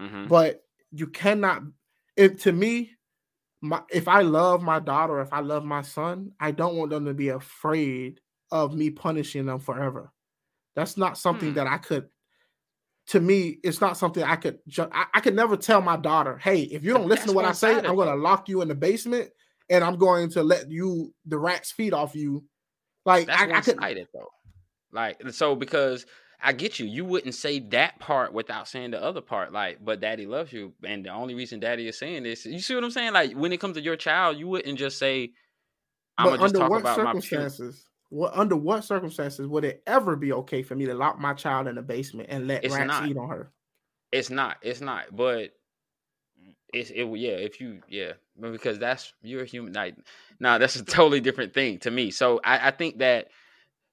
mhm, 0.00 0.28
but 0.28 0.64
you 0.90 1.06
cannot. 1.06 1.62
If 2.18 2.42
to 2.42 2.52
me, 2.52 2.90
my 3.62 3.80
if 3.90 4.08
I 4.08 4.20
love 4.20 4.62
my 4.62 4.80
daughter, 4.80 5.20
if 5.20 5.32
I 5.32 5.40
love 5.40 5.64
my 5.64 5.82
son, 5.82 6.32
I 6.38 6.50
don't 6.50 6.76
want 6.76 6.90
them 6.90 7.06
to 7.06 7.14
be 7.14 7.28
afraid 7.30 8.20
of 8.50 8.74
me 8.74 8.90
punishing 8.90 9.46
them 9.46 9.60
forever. 9.60 10.12
That's 10.76 10.96
not 10.96 11.16
something 11.16 11.50
Hmm. 11.50 11.54
that 11.54 11.66
I 11.66 11.78
could 11.78 12.08
to 13.08 13.20
me, 13.20 13.58
it's 13.62 13.80
not 13.80 13.96
something 13.96 14.22
I 14.22 14.36
could. 14.36 14.58
Ju- 14.68 14.90
I, 14.92 15.06
I 15.14 15.20
could 15.20 15.34
never 15.34 15.56
tell 15.56 15.80
my 15.80 15.96
daughter, 15.96 16.36
"Hey, 16.36 16.62
if 16.62 16.84
you 16.84 16.92
don't 16.92 17.08
listen 17.08 17.22
That's 17.22 17.32
to 17.32 17.36
what 17.36 17.44
I 17.46 17.52
say, 17.52 17.74
I'm 17.74 17.96
going 17.96 18.08
to 18.08 18.14
lock 18.14 18.48
you 18.50 18.60
in 18.60 18.68
the 18.68 18.74
basement 18.74 19.30
and 19.70 19.82
I'm 19.82 19.96
going 19.96 20.28
to 20.30 20.42
let 20.42 20.70
you 20.70 21.14
the 21.24 21.38
rats 21.38 21.72
feed 21.72 21.94
off 21.94 22.14
you." 22.14 22.44
Like 23.06 23.26
That's 23.26 23.40
I, 23.40 23.56
I 23.56 23.60
could. 23.94 24.06
though. 24.12 24.28
Like 24.92 25.22
so 25.30 25.54
because 25.56 26.04
I 26.40 26.52
get 26.52 26.78
you. 26.78 26.86
You 26.86 27.04
wouldn't 27.04 27.34
say 27.34 27.58
that 27.58 27.98
part 27.98 28.32
without 28.32 28.68
saying 28.68 28.92
the 28.92 29.02
other 29.02 29.20
part. 29.20 29.52
Like, 29.52 29.84
but 29.84 30.00
daddy 30.00 30.26
loves 30.26 30.52
you. 30.52 30.72
And 30.84 31.04
the 31.04 31.10
only 31.10 31.34
reason 31.34 31.60
daddy 31.60 31.88
is 31.88 31.98
saying 31.98 32.22
this, 32.22 32.46
you 32.46 32.60
see 32.60 32.74
what 32.74 32.84
I'm 32.84 32.90
saying? 32.90 33.12
Like 33.12 33.32
when 33.32 33.52
it 33.52 33.60
comes 33.60 33.76
to 33.76 33.82
your 33.82 33.96
child, 33.96 34.38
you 34.38 34.46
wouldn't 34.46 34.78
just 34.78 34.98
say, 34.98 35.32
I'm 36.16 36.26
But 36.26 36.40
just 36.40 36.54
under 36.54 36.58
talk 36.60 36.70
what 36.70 36.80
about 36.80 36.98
my 36.98 37.12
pu-" 37.12 37.20
circumstances? 37.20 37.84
What 38.10 38.32
under 38.34 38.56
what 38.56 38.84
circumstances 38.84 39.46
would 39.46 39.64
it 39.64 39.82
ever 39.86 40.16
be 40.16 40.32
okay 40.32 40.62
for 40.62 40.74
me 40.74 40.86
to 40.86 40.94
lock 40.94 41.18
my 41.18 41.34
child 41.34 41.66
in 41.66 41.74
the 41.74 41.82
basement 41.82 42.28
and 42.30 42.46
let 42.46 42.64
It's 42.64 42.74
rats 42.74 42.86
not. 42.86 43.08
eat 43.08 43.16
on 43.16 43.28
her? 43.28 43.52
It's 44.12 44.30
not. 44.30 44.56
It's 44.62 44.80
not. 44.80 45.14
But 45.14 45.50
it's 46.72 46.90
it. 46.90 47.04
Yeah. 47.04 47.32
If 47.32 47.60
you 47.60 47.80
yeah, 47.88 48.12
because 48.40 48.78
that's 48.78 49.12
you're 49.22 49.42
a 49.42 49.46
human. 49.46 49.72
Like, 49.72 49.96
nah, 50.40 50.58
that's 50.58 50.76
a 50.76 50.84
totally 50.84 51.20
different 51.20 51.52
thing 51.52 51.78
to 51.80 51.90
me. 51.90 52.10
So 52.10 52.40
I, 52.42 52.68
I 52.68 52.70
think 52.70 52.98
that 52.98 53.28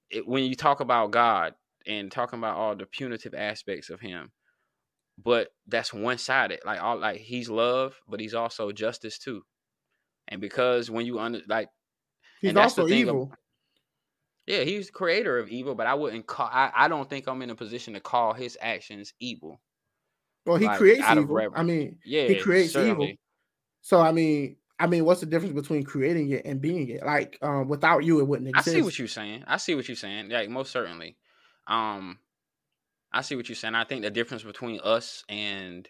it, 0.09 0.27
when 0.27 0.43
you 0.43 0.55
talk 0.55 0.79
about 0.79 1.11
God 1.11 1.55
and 1.87 2.11
talking 2.11 2.39
about 2.39 2.57
all 2.57 2.75
the 2.75 2.85
punitive 2.85 3.33
aspects 3.33 3.89
of 3.89 3.99
Him, 3.99 4.31
but 5.23 5.49
that's 5.67 5.93
one 5.93 6.17
sided. 6.17 6.59
Like 6.65 6.81
all 6.81 6.97
like 6.97 7.17
He's 7.17 7.49
love, 7.49 7.95
but 8.07 8.19
He's 8.19 8.33
also 8.33 8.71
justice 8.71 9.17
too. 9.17 9.43
And 10.27 10.41
because 10.41 10.89
when 10.89 11.05
you 11.05 11.19
under 11.19 11.41
like 11.47 11.69
He's 12.41 12.49
And 12.49 12.57
that's 12.57 12.73
the 12.73 12.83
also 12.83 12.93
evil. 12.93 13.31
yeah, 14.47 14.61
He's 14.61 14.87
the 14.87 14.93
creator 14.93 15.37
of 15.39 15.49
evil, 15.49 15.75
but 15.75 15.87
I 15.87 15.93
wouldn't 15.93 16.27
call. 16.27 16.49
I, 16.51 16.71
I 16.75 16.87
don't 16.87 17.09
think 17.09 17.27
I'm 17.27 17.41
in 17.41 17.49
a 17.49 17.55
position 17.55 17.93
to 17.93 17.99
call 17.99 18.33
His 18.33 18.57
actions 18.61 19.13
evil. 19.19 19.61
Well, 20.45 20.57
he 20.57 20.65
like, 20.65 20.77
creates 20.77 21.07
of 21.07 21.17
evil. 21.17 21.41
I 21.55 21.63
mean, 21.63 21.97
Yeah, 22.05 22.27
he 22.27 22.35
creates 22.35 22.75
evil. 22.75 23.09
So 23.81 23.99
I 24.01 24.11
mean, 24.11 24.57
I 24.79 24.87
mean, 24.87 25.05
what's 25.05 25.21
the 25.21 25.25
difference 25.25 25.53
between 25.53 25.83
creating 25.83 26.31
it 26.31 26.45
and 26.45 26.61
being 26.61 26.89
it? 26.89 27.05
Like, 27.05 27.37
um, 27.41 27.67
without 27.67 28.03
you, 28.03 28.19
it 28.19 28.27
wouldn't 28.27 28.49
exist. 28.49 28.67
I 28.67 28.71
see 28.71 28.81
what 28.81 28.99
you're 28.99 29.07
saying. 29.07 29.43
I 29.47 29.57
see 29.57 29.75
what 29.75 29.87
you're 29.87 29.95
saying. 29.95 30.29
Like 30.29 30.49
most 30.49 30.71
certainly. 30.71 31.17
Um 31.67 32.19
I 33.11 33.21
see 33.21 33.35
what 33.35 33.49
you're 33.49 33.55
saying. 33.55 33.75
I 33.75 33.85
think 33.85 34.03
the 34.03 34.11
difference 34.11 34.43
between 34.43 34.79
us 34.83 35.23
and 35.29 35.89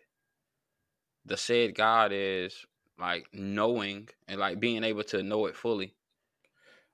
the 1.26 1.36
said 1.38 1.76
God 1.76 2.12
is 2.14 2.66
like 2.98 3.28
knowing 3.34 4.08
and 4.28 4.40
like 4.40 4.60
being 4.60 4.84
able 4.84 5.04
to 5.06 5.24
know 5.24 5.46
it 5.48 5.56
fully. 5.58 5.96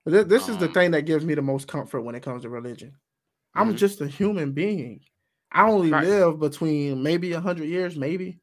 But 0.06 0.14
thi- 0.14 0.24
this 0.24 0.48
is 0.48 0.58
the 0.58 0.68
Um, 0.68 0.70
thing 0.70 0.92
that 0.92 1.04
gives 1.08 1.26
me 1.26 1.34
the 1.36 1.42
most 1.42 1.68
comfort 1.68 2.02
when 2.02 2.16
it 2.16 2.22
comes 2.24 2.44
to 2.44 2.50
religion. 2.50 2.98
I'm 3.56 3.76
Mhm. 3.76 3.76
just 3.76 4.02
a 4.02 4.08
human 4.08 4.54
being. 4.54 5.02
I 5.52 5.70
only 5.70 5.92
Right. 5.92 5.96
live 5.96 6.40
between 6.40 7.04
maybe 7.04 7.34
a 7.34 7.42
hundred 7.42 7.68
years, 7.70 7.98
maybe. 7.98 8.40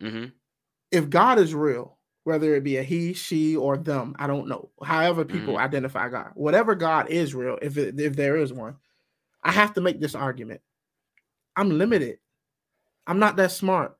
hmm 0.00 0.32
If 0.90 1.08
God 1.10 1.38
is 1.38 1.54
real, 1.54 1.98
whether 2.24 2.54
it 2.54 2.62
be 2.64 2.76
a 2.76 2.82
he, 2.82 3.14
she, 3.14 3.56
or 3.56 3.76
them, 3.76 4.14
I 4.18 4.26
don't 4.26 4.48
know. 4.48 4.70
However, 4.84 5.24
people 5.24 5.56
Mhm. 5.56 5.58
identify 5.58 6.08
God, 6.08 6.32
whatever 6.34 6.74
God 6.74 7.08
is 7.10 7.34
real, 7.34 7.58
if 7.62 7.76
it, 7.76 7.98
if 7.98 8.14
there 8.16 8.36
is 8.36 8.52
one, 8.52 8.76
I 9.42 9.52
have 9.52 9.74
to 9.74 9.80
make 9.80 10.00
this 10.00 10.14
argument. 10.14 10.60
I'm 11.56 11.70
limited. 11.70 12.18
I'm 13.06 13.18
not 13.18 13.36
that 13.36 13.50
smart. 13.52 13.96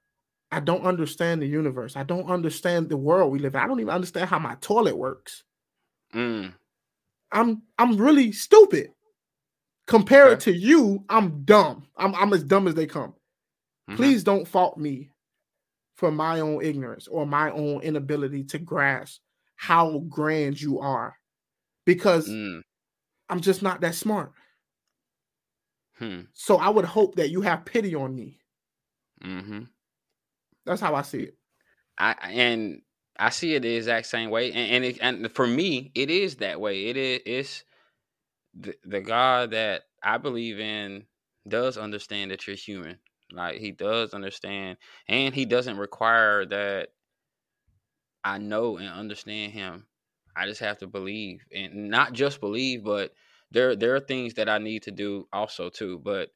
I 0.50 0.60
don't 0.60 0.84
understand 0.84 1.40
the 1.42 1.46
universe. 1.46 1.96
I 1.96 2.02
don't 2.02 2.30
understand 2.30 2.88
the 2.88 2.96
world 2.96 3.32
we 3.32 3.38
live 3.38 3.54
in. 3.54 3.60
I 3.60 3.66
don't 3.66 3.80
even 3.80 3.94
understand 3.94 4.28
how 4.28 4.38
my 4.38 4.54
toilet 4.56 4.96
works. 4.96 5.44
Mm. 6.14 6.52
I'm 7.32 7.62
I'm 7.78 7.96
really 7.96 8.32
stupid. 8.32 8.90
Compared 9.86 10.34
Okay. 10.34 10.52
to 10.52 10.52
you, 10.52 11.04
I'm 11.08 11.44
dumb. 11.44 11.86
I'm 11.96 12.14
I'm 12.14 12.32
as 12.32 12.44
dumb 12.44 12.68
as 12.68 12.74
they 12.74 12.86
come. 12.86 13.14
Mhm. 13.90 13.96
Please 13.96 14.22
don't 14.24 14.46
fault 14.46 14.78
me 14.78 15.10
for 15.96 16.10
my 16.12 16.40
own 16.40 16.62
ignorance 16.62 17.08
or 17.08 17.26
my 17.26 17.50
own 17.50 17.80
inability 17.82 18.44
to 18.44 18.58
grasp 18.58 19.20
how 19.56 19.98
grand 20.08 20.60
you 20.60 20.78
are 20.80 21.16
because 21.86 22.28
Mm. 22.28 22.62
I'm 23.28 23.40
just 23.40 23.62
not 23.62 23.80
that 23.80 23.94
smart. 23.94 24.32
Hmm. 26.02 26.22
So 26.32 26.56
I 26.56 26.68
would 26.68 26.84
hope 26.84 27.14
that 27.14 27.30
you 27.30 27.42
have 27.42 27.64
pity 27.64 27.94
on 27.94 28.14
me. 28.16 28.40
hmm 29.22 29.62
That's 30.66 30.80
how 30.80 30.94
I 30.94 31.02
see 31.02 31.22
it. 31.22 31.36
I 31.96 32.12
and 32.32 32.82
I 33.18 33.30
see 33.30 33.54
it 33.54 33.62
the 33.62 33.76
exact 33.76 34.06
same 34.06 34.30
way, 34.30 34.52
and 34.52 34.72
and, 34.72 34.84
it, 34.84 34.98
and 35.00 35.32
for 35.32 35.46
me, 35.46 35.92
it 35.94 36.10
is 36.10 36.36
that 36.36 36.60
way. 36.60 36.86
It 36.86 36.96
is 36.96 37.20
it's 37.24 37.64
the, 38.54 38.74
the 38.84 39.00
God 39.00 39.52
that 39.52 39.84
I 40.02 40.18
believe 40.18 40.60
in 40.60 41.06
does 41.48 41.78
understand 41.78 42.30
that 42.30 42.46
you're 42.46 42.56
human. 42.56 42.98
Like 43.32 43.58
He 43.58 43.70
does 43.70 44.14
understand, 44.14 44.78
and 45.08 45.34
He 45.34 45.44
doesn't 45.44 45.78
require 45.78 46.46
that 46.46 46.90
I 48.24 48.38
know 48.38 48.78
and 48.78 48.88
understand 48.88 49.52
Him. 49.52 49.86
I 50.34 50.46
just 50.46 50.60
have 50.60 50.78
to 50.78 50.86
believe, 50.86 51.44
and 51.54 51.90
not 51.90 52.12
just 52.14 52.40
believe, 52.40 52.84
but 52.84 53.12
there 53.52 53.76
there 53.76 53.94
are 53.94 54.00
things 54.00 54.34
that 54.34 54.48
I 54.48 54.58
need 54.58 54.82
to 54.84 54.90
do 54.90 55.28
also 55.32 55.70
too. 55.70 55.98
But 55.98 56.30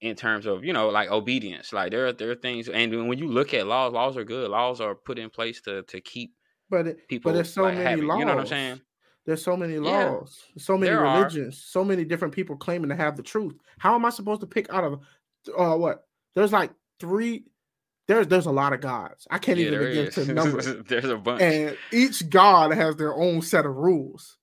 in 0.00 0.16
terms 0.16 0.46
of 0.46 0.64
you 0.64 0.72
know 0.72 0.88
like 0.88 1.10
obedience 1.10 1.72
like 1.72 1.90
there 1.90 2.06
are 2.06 2.12
there 2.12 2.30
are 2.30 2.34
things 2.34 2.68
and 2.70 3.06
when 3.06 3.18
you 3.18 3.28
look 3.28 3.52
at 3.52 3.66
laws 3.66 3.92
laws 3.92 4.16
are 4.16 4.24
good 4.24 4.50
laws 4.50 4.80
are 4.80 4.94
put 4.94 5.18
in 5.18 5.28
place 5.28 5.60
to 5.60 5.82
to 5.82 6.00
keep 6.00 6.32
But 6.70 6.86
it, 6.86 7.08
people 7.08 7.30
but 7.30 7.34
there's 7.34 7.52
so 7.52 7.62
like, 7.62 7.74
many 7.74 7.84
happy. 7.84 8.00
laws. 8.00 8.18
you 8.18 8.24
know 8.24 8.34
what 8.34 8.40
i'm 8.40 8.46
saying 8.46 8.80
There's 9.26 9.42
so 9.44 9.56
many 9.58 9.74
Yeah, 9.74 10.10
laws, 10.10 10.42
so 10.56 10.78
many 10.78 10.90
there 10.90 11.04
are. 11.04 11.20
religions, 11.20 11.62
so 11.62 11.84
many 11.84 12.04
different 12.04 12.34
people 12.34 12.56
claiming 12.56 12.88
to 12.90 12.96
have 12.96 13.16
the 13.16 13.22
truth. 13.22 13.54
How 13.78 13.94
am 13.94 14.04
I 14.06 14.10
supposed 14.10 14.40
to 14.40 14.46
pick 14.46 14.72
out 14.72 14.84
of 14.84 15.00
uh 15.56 15.76
what? 15.76 16.06
There's 16.34 16.52
like 16.52 16.70
three. 16.98 17.44
There's 18.08 18.26
there's 18.26 18.46
a 18.46 18.52
lot 18.52 18.72
of 18.72 18.80
gods. 18.80 19.26
I 19.30 19.38
can't 19.38 19.58
yeah 19.58 19.66
even 19.66 19.78
begin 19.78 20.06
is 20.06 20.14
to 20.16 20.24
number. 20.32 20.60
there's 20.88 21.04
a 21.06 21.16
bunch 21.18 21.42
and 21.42 21.76
each 21.92 22.28
god 22.30 22.72
has 22.74 22.96
their 22.96 23.14
own 23.14 23.42
set 23.42 23.66
of 23.66 23.76
rules. 23.76 24.38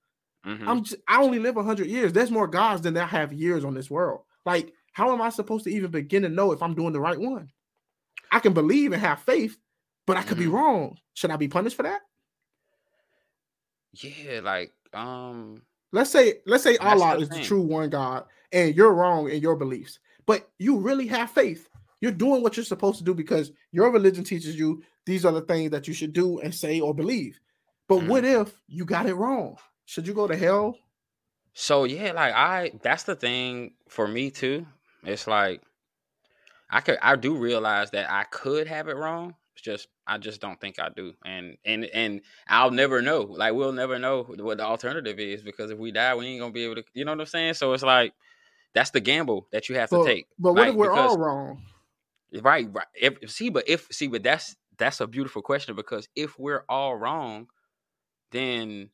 Mhm. 0.46 0.68
I'm 0.68 0.84
just, 0.84 1.02
I 1.08 1.22
only 1.22 1.40
live 1.40 1.56
100 1.56 1.88
years. 1.88 2.14
There's 2.14 2.32
more 2.32 2.48
gods 2.48 2.82
than 2.82 2.98
I 2.98 3.06
have 3.06 3.34
years 3.34 3.64
on 3.64 3.74
this 3.74 3.90
world. 3.92 4.24
Like, 4.46 4.74
how 4.94 5.14
am 5.14 5.22
I 5.22 5.30
supposed 5.30 5.66
to 5.66 5.72
even 5.72 5.92
begin 5.92 6.24
to 6.24 6.30
know 6.30 6.52
if 6.52 6.62
I'm 6.64 6.74
doing 6.76 6.94
the 6.94 7.00
right 7.00 7.20
one? 7.20 7.52
I 8.32 8.40
can 8.40 8.54
believe 8.54 8.94
and 8.94 9.02
have 9.02 9.22
faith, 9.22 9.58
but 10.08 10.18
I 10.18 10.24
could 10.24 10.38
be 10.38 10.46
Mhm. 10.46 10.54
wrong. 10.54 10.98
Should 11.14 11.32
I 11.32 11.38
be 11.38 11.48
punished 11.48 11.78
for 11.78 11.84
that? 11.84 12.02
yeah 13.94 14.40
like 14.42 14.74
um 14.94 15.62
Let's 15.94 16.10
say, 16.10 16.36
let's 16.46 16.64
say 16.64 16.78
Allah 16.78 17.18
the 17.18 17.24
is 17.24 17.30
the 17.30 17.42
true 17.42 17.62
one 17.62 17.90
God, 17.90 18.26
and 18.54 18.74
you're 18.74 18.94
wrong 18.94 19.30
in 19.30 19.42
your 19.42 19.58
beliefs, 19.58 20.00
but 20.26 20.50
you 20.58 20.78
really 20.80 21.06
have 21.08 21.32
faith. 21.32 21.68
You're 22.00 22.14
doing 22.14 22.42
what 22.42 22.56
you're 22.56 22.64
supposed 22.64 22.98
to 23.00 23.04
do 23.04 23.14
because 23.14 23.52
your 23.74 23.92
religion 23.92 24.24
teaches 24.24 24.58
you 24.58 24.84
these 25.06 25.26
are 25.26 25.34
the 25.34 25.42
things 25.42 25.72
that 25.72 25.90
you 25.90 25.94
should 25.94 26.14
do 26.14 26.40
and 26.40 26.56
say 26.56 26.80
or 26.80 26.94
believe. 26.94 27.42
But 27.90 28.04
Mhm. 28.04 28.08
what 28.08 28.24
if 28.24 28.62
you 28.68 28.86
got 28.86 29.06
it 29.06 29.16
wrong? 29.16 29.58
Should 29.92 30.08
you 30.08 30.14
go 30.14 30.26
to 30.26 30.38
hell? 30.38 30.78
so 31.54 31.84
yeah 31.84 32.14
like 32.14 32.34
i 32.34 32.72
that's 32.82 33.04
the 33.04 33.14
thing 33.14 33.74
for 33.90 34.08
me 34.08 34.32
too. 34.32 34.66
It's 35.04 35.28
like 35.28 35.62
i 36.70 36.80
could 36.80 36.98
i 37.02 37.18
do 37.18 37.36
realize 37.36 37.92
that 37.92 38.10
i 38.10 38.24
could 38.24 38.68
have 38.68 38.88
it 38.88 38.96
wrong. 38.96 39.36
It's 39.54 39.62
just 39.62 39.90
i 40.08 40.18
just 40.18 40.40
don't 40.40 40.62
think 40.62 40.80
i 40.80 40.88
do. 40.96 41.12
And 41.26 41.58
and 41.66 41.84
and 41.94 42.22
i'll 42.48 42.72
never 42.72 43.02
know. 43.02 43.24
Like 43.24 43.54
we'll 43.54 43.74
never 43.74 44.00
know 44.00 44.24
what 44.24 44.60
the 44.60 44.64
alternative 44.64 45.20
is 45.20 45.44
because 45.44 45.72
if 45.72 45.78
we 45.78 45.92
die 45.92 46.16
we 46.16 46.26
ain't 46.28 46.40
gonna 46.40 46.54
be 46.54 46.64
able 46.64 46.76
to 46.76 46.84
you 46.94 47.04
know 47.04 47.12
what 47.12 47.20
i'm 47.20 47.26
saying? 47.26 47.56
So 47.56 47.74
it's 47.74 47.84
like 47.84 48.14
that's 48.74 48.92
the 48.92 49.02
gamble 49.02 49.50
that 49.52 49.68
you 49.68 49.76
have 49.76 49.90
to 49.90 50.06
take. 50.06 50.28
but 50.40 50.54
what 50.54 50.70
if 50.70 50.76
we're 50.76 50.90
because- 50.90 51.12
all 51.12 51.18
wrong? 51.18 51.62
right 52.42 52.66
right. 52.72 52.88
If 52.96 53.30
see 53.30 53.50
but 53.50 53.68
if 53.68 53.90
see 53.92 54.08
but 54.08 54.24
that's 54.24 54.56
that's 54.78 55.02
a 55.02 55.08
beautiful 55.08 55.42
question 55.42 55.76
because 55.76 56.08
if 56.16 56.40
we're 56.40 56.64
all 56.70 56.96
wrong 56.96 57.48
then 58.32 58.90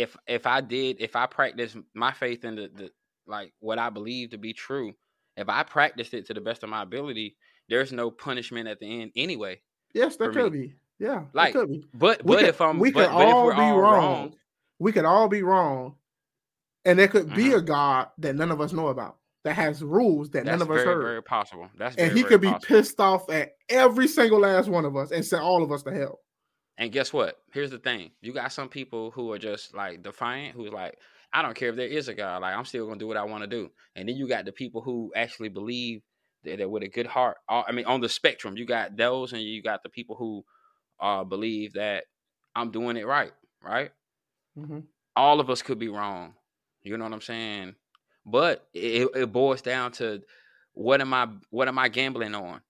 if 0.00 0.16
if 0.26 0.46
i 0.46 0.60
did 0.60 0.96
if 1.00 1.16
i 1.16 1.26
practiced 1.26 1.76
my 1.94 2.12
faith 2.12 2.44
in 2.44 2.56
the, 2.56 2.70
the 2.74 2.90
like 3.26 3.52
what 3.60 3.78
i 3.78 3.90
believe 3.90 4.30
to 4.30 4.38
be 4.38 4.52
true 4.52 4.92
if 5.36 5.48
i 5.48 5.62
practiced 5.62 6.14
it 6.14 6.26
to 6.26 6.34
the 6.34 6.40
best 6.40 6.62
of 6.62 6.68
my 6.70 6.82
ability 6.82 7.36
there's 7.68 7.92
no 7.92 8.10
punishment 8.10 8.68
at 8.68 8.80
the 8.80 9.02
end 9.02 9.12
anyway 9.16 9.60
Yes, 9.92 10.16
there 10.16 10.28
for 10.32 10.38
me. 10.38 10.42
could 10.42 10.52
be. 10.52 10.74
Yeah, 11.00 11.24
Like, 11.34 11.52
could 11.54 11.68
be. 11.68 11.84
but 11.94 12.22
We 12.24 12.36
but 12.36 12.40
could, 12.40 12.48
if 12.50 12.60
i'm 12.60 12.78
we 12.78 12.90
but, 12.92 13.08
could 13.08 13.16
but 13.16 13.28
if 13.28 13.34
all 13.34 13.44
we're 13.46 13.54
be 13.54 13.60
all 13.60 13.78
wrong. 13.80 13.92
wrong 13.92 14.34
We 14.78 14.92
could 14.92 15.04
all 15.04 15.28
be 15.28 15.42
wrong, 15.42 15.96
and 16.84 16.98
there 16.98 17.08
could 17.08 17.34
be 17.34 17.46
Mhm. 17.46 17.56
a 17.58 17.60
God 17.62 18.08
that 18.18 18.34
none 18.36 18.50
of 18.50 18.60
us 18.60 18.72
know 18.72 18.88
about 18.88 19.18
that 19.44 19.54
has 19.54 19.82
rules 19.82 20.30
that 20.30 20.44
that's 20.44 20.58
none 20.58 20.62
of 20.62 20.70
us 20.70 20.82
very 20.82 20.94
heard, 20.94 21.02
very 21.04 21.22
possible 21.22 21.68
that's 21.76 21.96
and 21.96 22.08
very, 22.08 22.18
he 22.18 22.24
could 22.24 22.40
be 22.40 22.48
possible. 22.48 22.76
pissed 22.76 23.00
off 23.00 23.28
at 23.30 23.52
every 23.68 24.06
single 24.08 24.38
last 24.40 24.68
one 24.68 24.84
of 24.84 24.96
us 24.96 25.10
and 25.10 25.24
send 25.24 25.42
all 25.42 25.62
of 25.62 25.72
us 25.72 25.82
to 25.82 25.92
hell. 25.92 26.20
And 26.80 26.90
guess 26.90 27.12
what? 27.12 27.36
Here's 27.52 27.70
the 27.70 27.78
thing. 27.78 28.10
You 28.22 28.32
got 28.32 28.52
some 28.52 28.70
people 28.70 29.10
who 29.10 29.30
are 29.32 29.38
just 29.38 29.74
like 29.74 30.02
defiant, 30.02 30.56
who's 30.56 30.72
like, 30.72 30.96
I 31.32 31.42
don't 31.42 31.54
care 31.54 31.68
if 31.68 31.76
there 31.76 31.86
is 31.86 32.08
a 32.08 32.14
God, 32.14 32.40
like 32.42 32.56
I'm 32.56 32.64
still 32.64 32.86
gonna 32.86 32.98
do 32.98 33.06
what 33.06 33.18
I 33.18 33.22
want 33.22 33.42
to 33.44 33.46
do. 33.46 33.70
And 33.94 34.08
then 34.08 34.16
you 34.16 34.26
got 34.26 34.46
the 34.46 34.52
people 34.52 34.80
who 34.80 35.12
actually 35.14 35.50
believe 35.50 36.00
that, 36.44 36.56
that 36.58 36.70
with 36.70 36.82
a 36.82 36.88
good 36.88 37.06
heart. 37.06 37.36
all- 37.48 37.66
I 37.68 37.72
mean, 37.72 37.84
on 37.84 38.00
the 38.00 38.08
spectrum, 38.08 38.56
you 38.56 38.64
got 38.64 38.96
those, 38.96 39.34
and 39.34 39.42
you 39.42 39.62
got 39.62 39.82
the 39.82 39.90
people 39.90 40.16
who 40.16 40.44
uh 41.00 41.22
believe 41.24 41.74
that 41.74 42.04
I'm 42.56 42.70
doing 42.70 42.96
it 42.96 43.06
right, 43.06 43.32
right? 43.62 43.92
Mhm. 44.58 44.86
All 45.14 45.38
of 45.38 45.50
us 45.50 45.62
could 45.62 45.78
be 45.78 45.88
wrong. 45.88 46.34
You 46.82 46.96
know 46.96 47.04
what 47.04 47.12
I'm 47.12 47.20
saying? 47.20 47.76
But 48.24 48.66
it, 48.72 49.08
it 49.14 49.32
boils 49.32 49.60
down 49.62 49.92
to 49.92 50.22
what 50.72 51.02
am 51.02 51.12
I 51.12 51.28
what 51.50 51.68
am 51.68 51.78
I 51.78 51.90
gambling 51.90 52.34
on? 52.34 52.62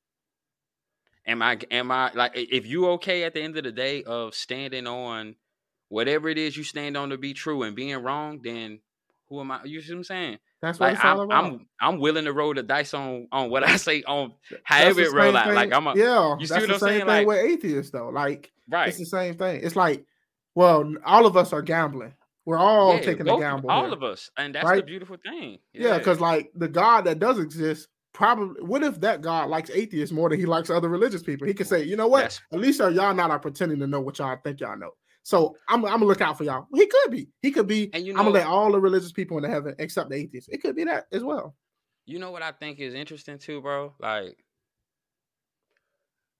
Am 1.26 1.42
I 1.42 1.58
am 1.70 1.90
I 1.90 2.10
like 2.14 2.32
if 2.34 2.66
you 2.66 2.88
okay 2.92 3.24
at 3.24 3.34
the 3.34 3.42
end 3.42 3.56
of 3.56 3.64
the 3.64 3.72
day 3.72 4.02
of 4.04 4.34
standing 4.34 4.86
on 4.86 5.36
whatever 5.88 6.28
it 6.28 6.38
is 6.38 6.56
you 6.56 6.64
stand 6.64 6.96
on 6.96 7.10
to 7.10 7.18
be 7.18 7.34
true 7.34 7.62
and 7.62 7.76
being 7.76 7.96
wrong, 8.02 8.40
then 8.42 8.80
who 9.28 9.40
am 9.40 9.50
I? 9.50 9.60
You 9.64 9.80
see 9.82 9.92
what 9.92 9.98
I'm 9.98 10.04
saying? 10.04 10.38
That's 10.62 10.78
what 10.80 10.86
Like 10.88 10.96
it's 10.96 11.04
all 11.04 11.20
I'm 11.20 11.26
about. 11.26 11.44
I'm 11.44 11.66
I'm 11.80 11.98
willing 12.00 12.24
to 12.24 12.32
roll 12.32 12.54
the 12.54 12.62
dice 12.62 12.94
on 12.94 13.28
on 13.32 13.50
what 13.50 13.64
I 13.64 13.76
say 13.88 14.02
on 14.04 14.32
however 14.64 15.00
it 15.02 15.10
the 15.10 15.16
roll 15.16 15.36
out. 15.36 15.52
Like 15.54 15.72
I'm 15.72 15.86
a 15.86 15.94
yeah, 15.96 16.36
you 16.38 16.46
see 16.46 16.54
what 16.54 16.68
the 16.68 16.74
I'm 16.74 16.78
same 16.80 16.88
saying? 16.88 16.98
thing 17.00 17.06
Like- 17.08 17.26
with 17.26 17.38
atheists 17.38 17.92
though. 17.92 18.08
Like 18.08 18.50
right. 18.68 18.88
it's 18.88 18.98
the 18.98 19.06
same 19.06 19.36
thing. 19.36 19.60
It's 19.62 19.76
like, 19.76 20.04
well, 20.54 20.90
all 21.04 21.26
of 21.26 21.36
us 21.36 21.52
are 21.52 21.62
gambling. 21.62 22.14
We're 22.46 22.58
all 22.58 22.94
Yeah, 22.94 23.00
taking 23.02 23.26
both- 23.26 23.38
a 23.38 23.42
gamble. 23.42 23.70
all 23.70 23.84
here. 23.84 23.92
of 23.92 24.02
us, 24.02 24.30
and 24.36 24.54
that's 24.54 24.64
the 24.64 24.70
right? 24.70 24.86
beautiful 24.86 25.16
thing. 25.22 25.58
Yeah, 25.74 25.98
because 25.98 26.18
like 26.18 26.50
the 26.54 26.68
God 26.68 27.04
that 27.04 27.18
does 27.18 27.38
exist, 27.38 27.86
probably 28.12 28.62
what 28.62 28.82
if 28.82 29.00
that 29.00 29.20
God 29.20 29.48
likes 29.48 29.70
atheists 29.70 30.12
more 30.12 30.28
than 30.28 30.38
he 30.40 30.46
likes 30.46 30.70
other 30.70 30.88
religious 30.88 31.22
people? 31.22 31.46
He 31.46 31.54
could 31.54 31.66
say, 31.66 31.82
you 31.84 31.96
know 31.96 32.08
what? 32.08 32.20
That's- 32.20 32.40
At 32.52 32.60
least 32.60 32.80
are 32.80 32.90
y'all 32.90 33.14
not 33.14 33.30
are 33.30 33.38
pretending 33.38 33.78
to 33.80 33.86
know 33.86 34.00
what 34.00 34.18
y'all 34.18 34.38
think 34.42 34.60
y'all 34.60 34.76
know. 34.78 34.92
So 35.22 35.54
I'm, 35.68 35.84
I'm 35.84 35.92
gonna 35.92 36.06
look 36.06 36.20
out 36.22 36.38
for 36.38 36.44
y'all. 36.44 36.66
He 36.74 36.86
could 36.86 37.10
be. 37.10 37.28
He 37.42 37.50
could 37.50 37.66
be. 37.66 37.90
And 37.92 38.06
you 38.06 38.12
know, 38.14 38.20
I'm 38.20 38.26
gonna 38.26 38.38
let 38.38 38.46
all 38.46 38.72
the 38.72 38.80
religious 38.80 39.12
people 39.12 39.36
into 39.36 39.50
heaven 39.50 39.74
except 39.78 40.08
the 40.10 40.16
atheists. 40.16 40.48
It 40.48 40.62
could 40.62 40.74
be 40.74 40.84
that 40.84 41.06
as 41.12 41.22
well. 41.22 41.54
You 42.06 42.18
know 42.18 42.30
what 42.30 42.42
I 42.42 42.52
think 42.52 42.78
is 42.80 42.94
interesting 42.94 43.38
too, 43.38 43.60
bro? 43.60 43.94
Like 44.00 44.36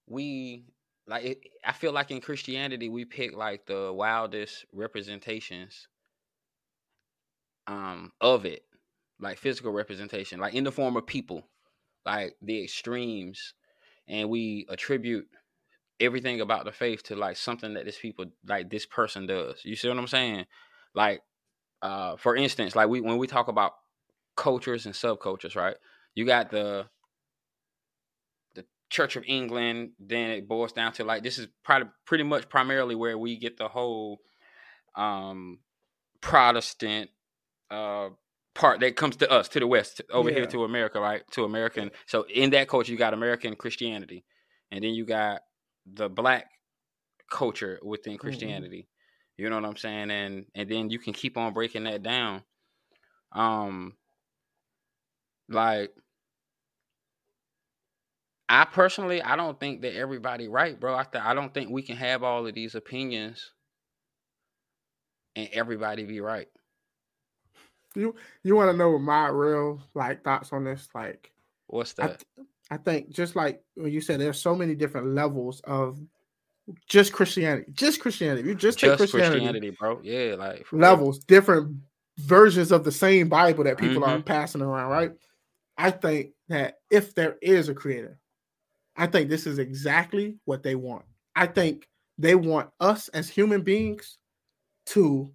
we 0.07 0.65
like 1.07 1.23
it, 1.25 1.39
I 1.65 1.71
feel 1.73 1.91
like 1.91 2.11
in 2.11 2.21
Christianity 2.21 2.89
we 2.89 3.05
pick 3.05 3.35
like 3.35 3.65
the 3.65 3.91
wildest 3.93 4.65
representations 4.73 5.87
um 7.67 8.11
of 8.21 8.45
it. 8.45 8.63
Like 9.19 9.37
physical 9.37 9.71
representation, 9.71 10.39
like 10.39 10.55
in 10.55 10.63
the 10.63 10.71
form 10.71 10.97
of 10.97 11.05
people, 11.05 11.47
like 12.05 12.35
the 12.41 12.63
extremes 12.63 13.53
and 14.07 14.29
we 14.29 14.65
attribute 14.69 15.27
everything 15.99 16.41
about 16.41 16.65
the 16.65 16.71
faith 16.71 17.03
to 17.03 17.15
like 17.15 17.37
something 17.37 17.75
that 17.75 17.85
this 17.85 17.99
people 17.99 18.25
like 18.47 18.69
this 18.69 18.85
person 18.85 19.27
does. 19.27 19.61
You 19.63 19.75
see 19.75 19.87
what 19.87 19.97
I'm 19.97 20.07
saying? 20.07 20.45
Like 20.93 21.21
uh 21.81 22.17
for 22.17 22.35
instance, 22.35 22.75
like 22.75 22.89
we 22.89 23.01
when 23.01 23.17
we 23.17 23.27
talk 23.27 23.47
about 23.47 23.73
cultures 24.35 24.85
and 24.85 24.95
subcultures, 24.95 25.55
right? 25.55 25.75
You 26.15 26.25
got 26.25 26.49
the 26.49 26.87
the 28.55 28.65
Church 28.89 29.15
of 29.15 29.23
England, 29.27 29.91
then 29.99 30.31
it 30.31 30.47
boils 30.47 30.73
down 30.73 30.93
to 30.93 31.03
like 31.03 31.23
this 31.23 31.37
is 31.37 31.47
probably 31.63 31.89
pretty 32.05 32.23
much 32.23 32.49
primarily 32.49 32.95
where 32.95 33.17
we 33.17 33.37
get 33.37 33.57
the 33.57 33.67
whole 33.67 34.21
um 34.95 35.59
Protestant 36.19 37.09
uh 37.69 38.09
part 38.53 38.81
that 38.81 38.95
comes 38.95 39.15
to 39.17 39.31
us 39.31 39.47
to 39.49 39.59
the 39.59 39.67
west 39.67 40.01
over 40.11 40.29
here 40.29 40.45
to 40.45 40.63
America, 40.63 40.99
right? 40.99 41.23
To 41.31 41.45
American. 41.45 41.91
So 42.05 42.25
in 42.33 42.49
that 42.51 42.67
culture 42.67 42.91
you 42.91 42.97
got 42.97 43.13
American 43.13 43.55
Christianity. 43.55 44.25
And 44.71 44.83
then 44.83 44.93
you 44.93 45.05
got 45.05 45.41
the 45.85 46.09
black 46.09 46.47
culture 47.29 47.79
within 47.83 48.17
Christianity. 48.17 48.87
You 49.37 49.49
know 49.49 49.55
what 49.55 49.65
I'm 49.65 49.77
saying? 49.77 50.11
And 50.11 50.45
and 50.53 50.69
then 50.69 50.89
you 50.89 50.99
can 50.99 51.13
keep 51.13 51.37
on 51.37 51.53
breaking 51.53 51.85
that 51.85 52.03
down. 52.03 52.43
Um 53.31 53.93
like 55.49 55.91
I 58.49 58.65
personally 58.65 59.21
I 59.21 59.37
don't 59.37 59.59
think 59.59 59.81
that 59.81 59.95
everybody 59.95 60.47
right, 60.47 60.77
bro. 60.77 60.95
I 60.95 61.03
th- 61.03 61.23
I 61.23 61.33
don't 61.33 61.53
think 61.53 61.69
we 61.69 61.83
can 61.83 61.95
have 61.95 62.21
all 62.21 62.45
of 62.45 62.53
these 62.53 62.75
opinions 62.75 63.51
and 65.35 65.49
everybody 65.53 66.03
be 66.03 66.19
right. 66.19 66.47
You 67.95 68.15
you 68.43 68.55
want 68.55 68.71
to 68.71 68.77
know 68.77 68.97
my 68.97 69.27
real 69.27 69.81
like 69.93 70.23
thoughts 70.23 70.53
on 70.53 70.63
this? 70.63 70.87
Like 70.93 71.31
What's 71.67 71.93
I, 71.99 72.07
that? 72.07 72.23
th- 72.37 72.47
I 72.69 72.77
think 72.77 73.09
just 73.09 73.35
like 73.35 73.61
when 73.75 73.91
you 73.91 74.01
said, 74.01 74.19
there's 74.19 74.39
so 74.41 74.55
many 74.55 74.75
different 74.75 75.07
levels 75.07 75.61
of 75.65 75.99
just 76.87 77.11
Christianity, 77.11 77.65
just 77.73 77.99
Christianity. 77.99 78.47
You 78.47 78.55
just, 78.55 78.79
take 78.79 78.91
Just 78.91 78.97
Christianity, 79.11 79.39
Christianity, 79.39 79.69
bro. 79.77 79.99
Yeah, 80.03 80.35
like 80.35 80.65
for 80.65 80.77
real. 80.77 80.89
levels, 80.89 81.19
different 81.19 81.75
versions 82.19 82.71
of 82.71 82.83
the 82.83 82.91
same 82.91 83.27
Bible 83.27 83.63
that 83.65 83.77
people 83.77 84.03
are 84.03 84.17
Mhm. 84.19 84.25
passing 84.25 84.61
around, 84.61 84.89
right? 84.91 85.11
I 85.77 85.91
think 85.91 86.33
that 86.47 86.79
if 86.89 87.13
there 87.15 87.37
is 87.41 87.67
a 87.69 87.73
creator, 87.73 88.19
I 88.95 89.07
think 89.07 89.29
this 89.29 89.47
is 89.47 89.57
exactly 89.57 90.37
what 90.45 90.63
they 90.63 90.75
want. 90.75 91.05
I 91.35 91.47
think 91.47 91.87
they 92.17 92.35
want 92.35 92.69
us 92.79 93.07
as 93.09 93.27
human 93.29 93.61
beings 93.63 94.17
to 94.87 95.33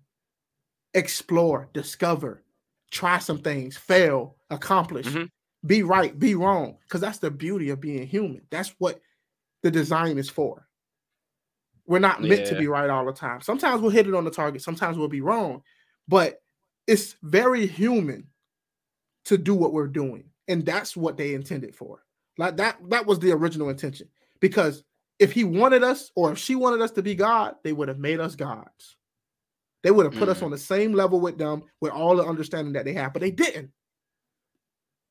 explore, 0.95 1.69
discover, 1.73 2.43
try 2.97 3.19
some 3.19 3.39
things, 3.39 3.77
fail, 3.77 4.37
accomplish, 4.51 5.07
Mhm. 5.07 5.31
be 5.65 5.83
right, 5.83 6.19
be 6.19 6.35
wrong. 6.35 6.79
Because 6.83 7.01
that's 7.01 7.19
the 7.19 7.31
beauty 7.31 7.71
of 7.71 7.81
being 7.81 8.07
human. 8.07 8.47
That's 8.51 8.71
what 8.79 9.01
the 9.63 9.71
design 9.71 10.19
is 10.19 10.31
for. 10.31 10.67
We're 11.87 11.99
not 12.01 12.23
meant 12.23 12.47
to 12.47 12.59
be 12.59 12.67
right 12.67 12.91
all 12.91 13.05
the 13.07 13.13
time. 13.13 13.41
Sometimes 13.41 13.81
we'll 13.81 13.91
hit 13.91 14.09
it 14.09 14.15
on 14.15 14.25
the 14.25 14.31
target, 14.31 14.63
sometimes 14.63 14.99
we'll 14.99 15.09
be 15.09 15.21
wrong, 15.21 15.63
but 16.09 16.43
it's 16.87 17.17
very 17.23 17.67
human 17.67 18.29
to 19.27 19.37
do 19.39 19.55
what 19.55 19.73
we're 19.73 19.89
doing. 19.89 20.31
And 20.49 20.65
that's 20.65 20.97
what 20.97 21.17
they 21.17 21.35
intended 21.35 21.75
for. 21.75 22.05
Like 22.39 22.57
that, 22.57 22.79
that 22.91 23.07
was 23.07 23.19
the 23.19 23.33
original 23.33 23.69
intention. 23.69 24.09
Because 24.41 24.85
if 25.19 25.33
he 25.33 25.45
wanted 25.45 25.83
us 25.83 26.11
or 26.15 26.33
if 26.33 26.39
she 26.39 26.55
wanted 26.55 26.83
us 26.83 26.93
to 26.93 27.03
be 27.03 27.15
God, 27.15 27.57
they 27.65 27.73
would 27.73 27.89
have 27.89 27.99
made 27.99 28.21
us 28.21 28.37
gods. 28.37 28.96
They 29.87 29.93
would 29.93 30.05
have 30.05 30.17
put 30.17 30.29
us 30.29 30.41
Mm. 30.41 30.47
on 30.47 30.51
the 30.51 30.59
same 30.59 30.95
level 30.95 31.21
with 31.21 31.39
them 31.39 31.63
with 31.81 31.93
all 31.93 32.17
the 32.17 32.25
understanding 32.25 32.73
that 32.73 32.85
they 32.85 32.93
have, 32.95 33.13
but 33.13 33.23
they 33.23 33.31
didn't. 33.31 33.71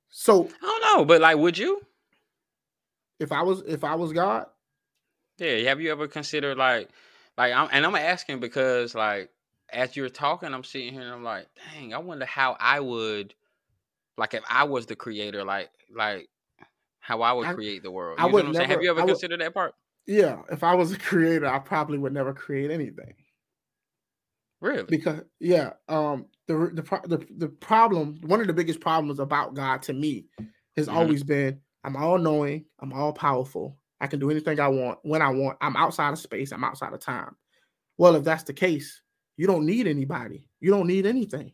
So 0.10 0.50
I 0.62 0.66
don't 0.66 0.82
know, 0.98 1.06
but 1.06 1.22
like 1.22 1.38
would 1.38 1.58
you? 1.58 1.80
if 3.22 3.32
I 3.32 3.42
was 3.42 3.62
if 3.66 3.86
I 3.86 3.96
was 3.96 4.12
God, 4.12 4.48
Yeah, 5.38 5.60
have 5.70 5.80
you 5.80 5.94
ever 5.94 6.10
considered 6.10 6.58
like 6.58 6.90
like 7.38 7.54
I'm 7.54 7.70
and 7.72 7.86
I'm 7.86 7.96
asking 7.96 8.42
because 8.42 8.94
like 8.96 9.30
as 9.72 9.96
you're 9.96 10.10
talking, 10.10 10.54
I'm 10.54 10.66
sitting 10.66 10.92
here 10.92 11.04
and 11.04 11.12
I'm 11.14 11.24
like, 11.24 11.48
dang, 11.74 11.94
I 11.94 12.00
wonder 12.00 12.26
how 12.26 12.58
I 12.60 12.82
would 12.82 13.34
like 14.18 14.34
if 14.34 14.44
I 14.50 14.66
was 14.66 14.88
the 14.88 14.98
creator, 14.98 15.46
like 15.46 15.70
like 15.96 16.28
how 17.00 17.22
I 17.22 17.32
would 17.32 17.48
I- 17.48 17.54
create 17.54 17.82
the 17.82 17.92
world. 17.92 18.20
I 18.20 18.24
You 18.24 18.28
know 18.28 18.34
would 18.34 18.44
what 18.44 18.50
I'm 18.50 18.56
saying? 18.56 18.70
Have 18.72 18.84
you 18.84 18.90
ever 18.90 19.00
I 19.00 19.04
would- 19.06 19.12
considered 19.12 19.40
that 19.40 19.54
part? 19.54 19.74
yeah, 20.06 20.42
if 20.52 20.66
I 20.66 20.76
was 20.76 20.92
a 20.92 21.00
creator, 21.00 21.46
I 21.48 21.60
probably 21.60 21.98
would 21.98 22.12
never 22.12 22.34
create 22.34 22.72
anything. 22.72 23.14
Really? 24.66 24.90
because 24.90 25.22
yeah 25.40 25.74
um 25.90 26.28
the 26.48 26.56
the 26.74 26.84
the, 27.08 27.28
the 27.38 27.50
problem 27.50 28.20
one 28.24 28.42
of 28.42 28.48
the 28.48 28.54
biggest 28.54 28.80
problems 28.80 29.20
about 29.20 29.54
god 29.56 29.82
to 29.82 29.94
me 29.94 30.28
has 30.76 30.88
Mhm. 30.88 30.96
always 30.96 31.24
been 31.24 31.62
i'm 31.84 31.96
all 31.96 32.18
knowing 32.18 32.66
i'm 32.80 32.94
all 32.94 33.14
powerful 33.14 33.78
i 34.02 34.08
can 34.08 34.20
do 34.20 34.30
anything 34.32 34.60
i 34.60 34.68
want 34.68 35.00
when 35.04 35.22
i 35.22 35.30
want 35.30 35.58
i'm 35.62 35.76
outside 35.76 36.14
of 36.14 36.20
space 36.20 36.52
i'm 36.52 36.64
outside 36.64 36.94
of 36.94 37.00
time 37.00 37.36
well 37.98 38.16
if 38.16 38.24
that's 38.24 38.44
the 38.44 38.54
case 38.54 39.02
you 39.38 39.48
don't 39.48 39.66
need 39.66 39.88
anybody 39.88 40.50
you 40.62 40.72
don't 40.72 40.88
need 40.88 41.06
anything 41.06 41.54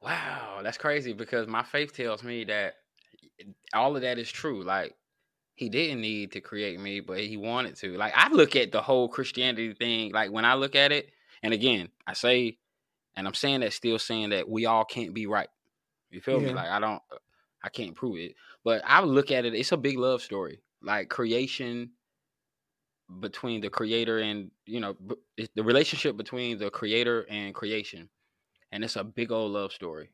Wow, 0.00 0.60
that's 0.62 0.78
crazy 0.78 1.12
because 1.12 1.46
my 1.46 1.62
faith 1.62 1.94
tells 1.94 2.22
me 2.22 2.44
that 2.44 2.74
all 3.74 3.96
of 3.96 4.02
that 4.02 4.18
is 4.18 4.30
true. 4.30 4.62
Like 4.62 4.96
he 5.56 5.68
didn't 5.68 6.00
need 6.00 6.32
to 6.32 6.40
create 6.40 6.80
me, 6.80 7.00
but 7.00 7.20
he 7.20 7.36
wanted 7.36 7.76
to. 7.76 7.96
Like 7.96 8.12
I 8.16 8.30
look 8.30 8.56
at 8.56 8.72
the 8.72 8.82
whole 8.82 9.08
Christianity 9.08 9.74
thing, 9.74 10.12
like 10.12 10.30
when 10.30 10.44
I 10.44 10.54
look 10.54 10.74
at 10.74 10.92
it, 10.92 11.10
and 11.42 11.52
again, 11.52 11.88
I 12.06 12.14
say, 12.14 12.58
and 13.16 13.26
I'm 13.26 13.34
saying 13.34 13.60
that 13.60 13.72
still 13.72 13.98
saying 13.98 14.30
that 14.30 14.48
we 14.48 14.66
all 14.66 14.84
can't 14.84 15.14
be 15.14 15.26
right. 15.26 15.48
You 16.10 16.20
feel 16.20 16.40
me? 16.40 16.52
Like 16.52 16.68
I 16.68 16.78
don't, 16.78 17.02
I 17.62 17.68
can't 17.68 17.94
prove 17.94 18.18
it, 18.18 18.34
but 18.64 18.82
I 18.86 19.02
look 19.02 19.30
at 19.30 19.44
it. 19.44 19.54
It's 19.54 19.72
a 19.72 19.76
big 19.76 19.98
love 19.98 20.22
story, 20.22 20.60
like 20.82 21.08
creation 21.08 21.90
between 23.20 23.60
the 23.60 23.70
creator 23.70 24.18
and 24.18 24.50
you 24.64 24.80
know 24.80 24.96
the 25.54 25.62
relationship 25.62 26.16
between 26.16 26.58
the 26.58 26.70
creator 26.70 27.24
and 27.30 27.54
creation 27.54 28.08
and 28.72 28.82
it's 28.82 28.96
a 28.96 29.04
big 29.04 29.30
old 29.30 29.52
love 29.52 29.72
story 29.72 30.10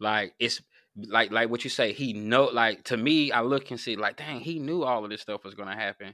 like 0.00 0.34
it's 0.40 0.60
like 0.96 1.30
like 1.30 1.48
what 1.48 1.62
you 1.62 1.70
say 1.70 1.92
he 1.92 2.12
know 2.12 2.46
like 2.46 2.82
to 2.82 2.96
me 2.96 3.30
i 3.30 3.40
look 3.40 3.70
and 3.70 3.78
see 3.78 3.94
like 3.94 4.16
dang 4.16 4.40
he 4.40 4.58
knew 4.58 4.82
all 4.82 5.04
of 5.04 5.10
this 5.10 5.20
stuff 5.20 5.44
was 5.44 5.54
going 5.54 5.68
to 5.68 5.76
happen 5.76 6.12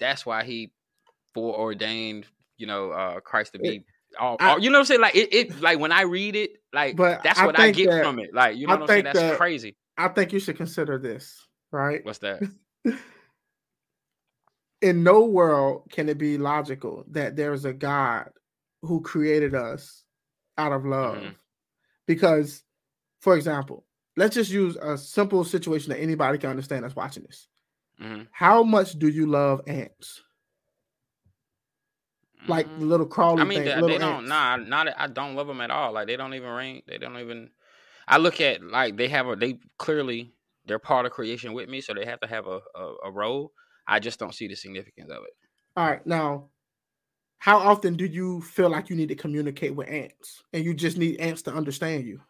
that's 0.00 0.24
why 0.24 0.42
he 0.42 0.72
foreordained 1.34 2.26
you 2.62 2.66
know 2.68 2.90
uh 2.92 3.18
christ 3.20 3.52
to 3.52 3.58
be 3.58 3.84
all, 4.20 4.36
I- 4.40 4.50
all- 4.52 4.58
you 4.60 4.70
know 4.70 4.78
what 4.78 4.82
i'm 4.82 4.86
saying 4.86 5.00
like 5.00 5.16
it, 5.16 5.34
it 5.34 5.60
like 5.60 5.78
when 5.78 5.90
i 5.92 6.02
read 6.02 6.36
it 6.36 6.50
like 6.72 6.96
But 6.96 7.22
that's 7.24 7.38
I 7.40 7.46
what 7.46 7.58
i 7.58 7.70
get 7.72 7.90
that- 7.90 8.04
from 8.04 8.18
it 8.20 8.32
like 8.32 8.56
you 8.56 8.66
know 8.66 8.72
I 8.74 8.76
what 8.76 8.82
i'm 8.82 8.88
saying 8.88 9.04
that's 9.04 9.18
that- 9.18 9.36
crazy 9.36 9.76
i 9.98 10.06
think 10.08 10.32
you 10.32 10.38
should 10.38 10.56
consider 10.56 10.96
this 10.98 11.46
right 11.72 12.04
what's 12.04 12.18
that 12.20 12.40
in 14.80 15.02
no 15.02 15.24
world 15.24 15.88
can 15.90 16.08
it 16.08 16.18
be 16.18 16.38
logical 16.38 17.04
that 17.10 17.36
there's 17.36 17.64
a 17.64 17.72
God 17.72 18.30
who 18.82 19.00
created 19.00 19.54
us 19.54 20.02
out 20.58 20.72
of 20.72 20.84
love. 20.84 21.18
Mhm. 21.18 21.34
Because, 22.06 22.64
for 23.20 23.36
example, 23.36 23.86
let's 24.16 24.34
just 24.34 24.50
use 24.50 24.74
a 24.76 24.98
simple 24.98 25.44
situation 25.44 25.90
that 25.90 26.00
anybody 26.00 26.36
can 26.38 26.50
understand 26.50 26.82
that's 26.82 26.96
watching 26.96 27.22
this. 27.22 27.46
Mhm. 28.00 28.26
How 28.32 28.64
much 28.64 28.98
do 28.98 29.06
you 29.08 29.26
love 29.26 29.60
ants? 29.68 30.20
Like 32.48 32.74
the 32.74 32.84
Mm. 32.84 32.88
little 32.88 33.06
crawly 33.06 33.40
I 33.40 33.44
mean, 33.44 33.64
thing, 33.64 33.86
they, 33.86 33.92
they 33.92 33.98
don't. 33.98 34.26
Nah, 34.26 34.56
not. 34.56 34.88
I 34.96 35.06
don't 35.06 35.34
love 35.34 35.46
them 35.46 35.60
at 35.60 35.70
all. 35.70 35.92
Like 35.92 36.06
they 36.06 36.16
don't 36.16 36.34
even 36.34 36.50
ring. 36.50 36.82
They 36.86 36.98
don't 36.98 37.18
even. 37.18 37.50
I 38.08 38.18
look 38.18 38.40
at 38.40 38.62
like 38.62 38.96
they 38.96 39.08
have 39.08 39.28
a. 39.28 39.36
They 39.36 39.58
clearly 39.78 40.32
they're 40.66 40.78
part 40.78 41.06
of 41.06 41.12
creation 41.12 41.52
with 41.52 41.68
me, 41.68 41.80
so 41.80 41.94
they 41.94 42.04
have 42.04 42.20
to 42.20 42.26
have 42.26 42.46
a, 42.46 42.60
a, 42.74 42.94
a 43.04 43.10
role. 43.10 43.52
I 43.86 43.98
just 44.00 44.18
don't 44.18 44.34
see 44.34 44.48
the 44.48 44.54
significance 44.56 45.10
of 45.10 45.18
it. 45.24 45.34
All 45.76 45.86
right, 45.86 46.06
now, 46.06 46.48
how 47.38 47.58
often 47.58 47.96
do 47.96 48.04
you 48.06 48.40
feel 48.42 48.68
like 48.70 48.90
you 48.90 48.96
need 48.96 49.08
to 49.08 49.14
communicate 49.14 49.74
with 49.74 49.88
ants, 49.88 50.42
and 50.52 50.64
you 50.64 50.74
just 50.74 50.98
need 50.98 51.20
ants 51.20 51.42
to 51.42 51.52
understand 51.52 52.06
you? 52.06 52.20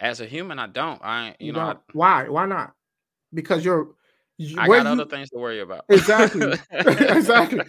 As 0.00 0.20
a 0.20 0.26
human, 0.26 0.58
I 0.58 0.66
don't. 0.66 1.00
I 1.02 1.36
you, 1.38 1.46
you 1.46 1.52
know 1.52 1.60
I, 1.60 1.76
why? 1.92 2.28
Why 2.28 2.46
not? 2.46 2.74
Because 3.32 3.64
you're. 3.64 3.88
I 4.58 4.66
got 4.66 4.84
you, 4.84 4.88
other 4.88 5.04
things 5.04 5.30
to 5.30 5.38
worry 5.38 5.60
about. 5.60 5.84
Exactly. 5.88 6.54
exactly. 6.70 7.62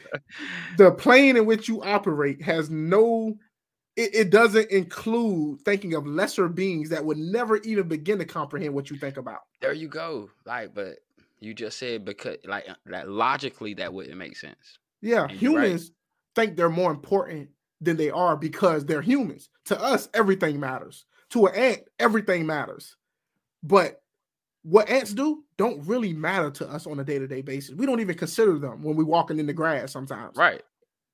The 0.77 0.91
plane 0.91 1.37
in 1.37 1.45
which 1.45 1.67
you 1.67 1.83
operate 1.83 2.41
has 2.41 2.69
no 2.69 3.37
it, 3.95 4.13
it, 4.13 4.29
doesn't 4.29 4.69
include 4.71 5.61
thinking 5.61 5.93
of 5.93 6.05
lesser 6.05 6.49
beings 6.49 6.89
that 6.89 7.05
would 7.05 7.17
never 7.17 7.57
even 7.57 7.87
begin 7.87 8.19
to 8.19 8.25
comprehend 8.25 8.73
what 8.73 8.89
you 8.89 8.97
think 8.97 9.15
about. 9.15 9.41
There 9.61 9.71
you 9.71 9.87
go. 9.87 10.29
Like, 10.45 10.73
but 10.73 10.97
you 11.39 11.53
just 11.53 11.77
said 11.77 12.03
because 12.03 12.37
like 12.45 12.67
that 12.87 13.07
logically 13.07 13.73
that 13.75 13.93
wouldn't 13.93 14.17
make 14.17 14.35
sense. 14.35 14.79
Yeah, 15.01 15.27
humans 15.27 15.83
right. 15.83 16.47
think 16.47 16.57
they're 16.57 16.69
more 16.69 16.91
important 16.91 17.49
than 17.79 17.95
they 17.95 18.09
are 18.09 18.35
because 18.35 18.85
they're 18.85 19.01
humans. 19.01 19.49
To 19.65 19.81
us, 19.81 20.09
everything 20.13 20.59
matters. 20.59 21.05
To 21.31 21.47
an 21.47 21.55
ant, 21.55 21.81
everything 21.99 22.45
matters. 22.45 22.95
But 23.63 24.01
what 24.65 24.89
ants 24.89 25.13
do 25.13 25.43
don't 25.57 25.85
really 25.85 26.11
matter 26.11 26.49
to 26.49 26.67
us 26.67 26.87
on 26.87 26.99
a 26.99 27.03
day-to-day 27.03 27.43
basis. 27.43 27.75
We 27.75 27.85
don't 27.85 27.99
even 27.99 28.17
consider 28.17 28.57
them 28.57 28.81
when 28.81 28.95
we're 28.95 29.05
walking 29.05 29.37
in 29.37 29.45
the 29.45 29.53
grass 29.53 29.91
sometimes. 29.91 30.35
Right. 30.35 30.63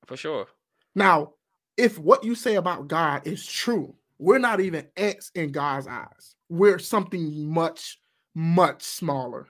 For 0.06 0.16
sure. 0.16 0.46
Now, 0.94 1.34
if 1.76 1.98
what 1.98 2.24
you 2.24 2.34
say 2.34 2.54
about 2.54 2.88
God 2.88 3.26
is 3.26 3.46
true, 3.46 3.94
we're 4.18 4.38
not 4.38 4.60
even 4.60 4.88
ants 4.96 5.30
in 5.34 5.52
God's 5.52 5.86
eyes. 5.86 6.34
We're 6.48 6.78
something 6.78 7.46
much, 7.46 8.00
much 8.34 8.82
smaller. 8.82 9.48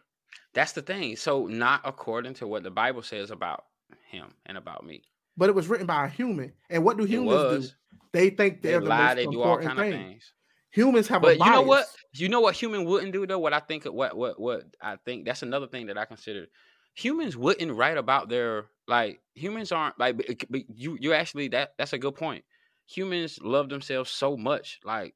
That's 0.52 0.72
the 0.72 0.82
thing. 0.82 1.14
So, 1.14 1.46
not 1.46 1.80
according 1.84 2.34
to 2.34 2.48
what 2.48 2.64
the 2.64 2.70
Bible 2.72 3.02
says 3.02 3.30
about 3.30 3.66
him 4.10 4.34
and 4.46 4.58
about 4.58 4.84
me. 4.84 5.02
But 5.36 5.48
it 5.48 5.54
was 5.54 5.68
written 5.68 5.86
by 5.86 6.06
a 6.06 6.08
human. 6.08 6.52
And 6.70 6.84
what 6.84 6.96
do 6.96 7.04
humans 7.04 7.68
do? 7.68 7.74
They 8.12 8.30
think 8.30 8.62
they're 8.62 8.80
they 8.80 8.84
the 8.84 8.90
lie, 8.90 9.06
most 9.06 9.16
they 9.16 9.26
do 9.26 9.42
all 9.42 9.58
kind 9.58 9.78
thing. 9.78 9.92
of 9.92 10.00
things. 10.00 10.32
Humans 10.72 11.08
have 11.08 11.22
but 11.22 11.38
you 11.38 11.50
know 11.50 11.62
what? 11.62 11.86
You 12.14 12.28
know 12.28 12.40
what 12.40 12.54
human 12.54 12.84
wouldn't 12.84 13.12
do 13.12 13.26
though? 13.26 13.38
What 13.38 13.52
I 13.52 13.60
think 13.60 13.84
what 13.84 14.16
what 14.16 14.40
what 14.40 14.64
I 14.80 14.96
think 15.04 15.26
that's 15.26 15.42
another 15.42 15.66
thing 15.66 15.86
that 15.86 15.98
I 15.98 16.04
consider 16.04 16.46
humans 16.94 17.36
wouldn't 17.36 17.72
write 17.72 17.96
about 17.96 18.28
their 18.28 18.66
like 18.86 19.20
humans 19.34 19.72
aren't 19.72 19.98
like 19.98 20.16
but 20.16 20.62
you 20.74 20.96
you 21.00 21.12
actually 21.12 21.48
that 21.48 21.74
that's 21.78 21.92
a 21.92 21.98
good 21.98 22.14
point. 22.14 22.44
Humans 22.86 23.38
love 23.42 23.68
themselves 23.68 24.10
so 24.10 24.36
much. 24.36 24.80
Like 24.84 25.14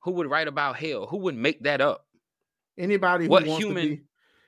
who 0.00 0.12
would 0.12 0.30
write 0.30 0.48
about 0.48 0.76
hell? 0.76 1.06
Who 1.06 1.18
would 1.18 1.36
make 1.36 1.62
that 1.64 1.80
up? 1.80 2.06
Anybody 2.78 3.28
what 3.28 3.44
human 3.44 3.88
be, 3.88 4.02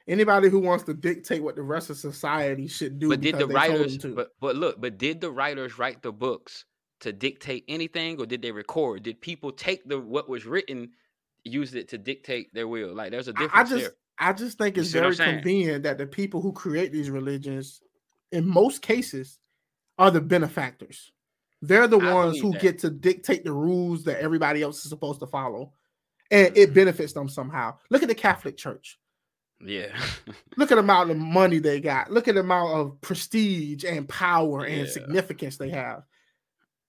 anybody 0.08 0.48
who 0.48 0.60
wants 0.60 0.84
to 0.84 0.94
dictate 0.94 1.42
what 1.42 1.56
the 1.56 1.62
rest 1.62 1.90
of 1.90 1.96
society 1.96 2.66
should 2.68 2.98
do. 2.98 3.08
But 3.08 3.20
did 3.20 3.38
the 3.38 3.46
writers 3.46 3.98
but 3.98 4.30
but 4.40 4.56
look, 4.56 4.80
but 4.80 4.98
did 4.98 5.20
the 5.20 5.30
writers 5.30 5.78
write 5.78 6.02
the 6.02 6.12
books 6.12 6.64
to 7.00 7.12
dictate 7.12 7.64
anything 7.68 8.18
or 8.18 8.26
did 8.26 8.42
they 8.42 8.52
record? 8.52 9.02
Did 9.02 9.20
people 9.20 9.52
take 9.52 9.88
the 9.88 9.98
what 9.98 10.28
was 10.28 10.46
written, 10.46 10.90
use 11.44 11.74
it 11.74 11.88
to 11.88 11.98
dictate 11.98 12.52
their 12.54 12.68
will? 12.68 12.94
Like 12.94 13.10
there's 13.10 13.28
a 13.28 13.32
difference 13.32 13.52
I 13.54 13.64
just, 13.64 13.84
there. 13.84 13.92
I 14.18 14.32
just 14.32 14.58
think 14.58 14.78
it's 14.78 14.90
very 14.90 15.16
convenient 15.16 15.84
that 15.84 15.98
the 15.98 16.06
people 16.06 16.40
who 16.40 16.52
create 16.52 16.92
these 16.92 17.10
religions, 17.10 17.80
in 18.32 18.46
most 18.46 18.82
cases, 18.82 19.38
are 19.98 20.10
the 20.10 20.20
benefactors. 20.20 21.12
They're 21.62 21.88
the 21.88 21.98
I 21.98 22.12
ones 22.12 22.40
who 22.40 22.52
that. 22.52 22.60
get 22.60 22.78
to 22.80 22.90
dictate 22.90 23.44
the 23.44 23.52
rules 23.52 24.04
that 24.04 24.20
everybody 24.20 24.62
else 24.62 24.84
is 24.84 24.90
supposed 24.90 25.20
to 25.20 25.26
follow, 25.26 25.72
and 26.30 26.56
it 26.56 26.66
mm-hmm. 26.66 26.74
benefits 26.74 27.12
them 27.12 27.28
somehow. 27.28 27.76
Look 27.90 28.02
at 28.02 28.08
the 28.08 28.14
Catholic 28.14 28.56
Church. 28.56 28.98
Yeah. 29.64 29.96
Look 30.56 30.70
at 30.70 30.74
the 30.74 30.80
amount 30.80 31.10
of 31.10 31.16
money 31.16 31.58
they 31.58 31.80
got. 31.80 32.10
Look 32.10 32.28
at 32.28 32.34
the 32.34 32.42
amount 32.42 32.74
of 32.74 33.00
prestige 33.00 33.84
and 33.84 34.08
power 34.08 34.66
yeah. 34.66 34.76
and 34.76 34.88
significance 34.88 35.56
they 35.56 35.70
have. 35.70 36.02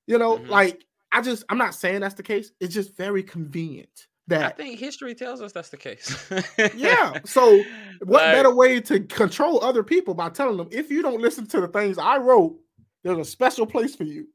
You 0.08 0.18
know, 0.18 0.38
mm-hmm. 0.38 0.50
like 0.50 0.86
I 1.12 1.22
just 1.22 1.44
I'm 1.50 1.58
not 1.58 1.76
saying 1.76 2.02
that's 2.02 2.16
the 2.16 2.24
case. 2.24 2.52
It's 2.60 2.74
just 2.74 2.96
very 2.98 3.24
convenient 3.24 4.08
that 4.28 4.44
I 4.44 4.50
think 4.50 4.80
history 4.80 5.14
tells 5.14 5.42
us 5.42 5.52
that's 5.52 5.70
the 5.70 5.78
case. 5.78 6.32
yeah. 6.76 7.20
So 7.26 7.62
what 8.04 8.24
like, 8.24 8.34
better 8.34 8.54
way 8.54 8.82
to 8.82 9.00
control 9.02 9.64
other 9.64 9.84
people 9.84 10.14
by 10.14 10.30
telling 10.30 10.58
them 10.58 10.70
if 10.72 10.90
you 10.90 11.02
don't 11.02 11.22
listen 11.22 11.46
to 11.48 11.62
the 11.62 11.68
things 11.68 11.98
I 11.98 12.18
wrote, 12.18 12.58
there's 13.04 13.18
a 13.18 13.26
special 13.26 13.66
place 13.66 13.96
for 13.96 14.04
you. 14.04 14.28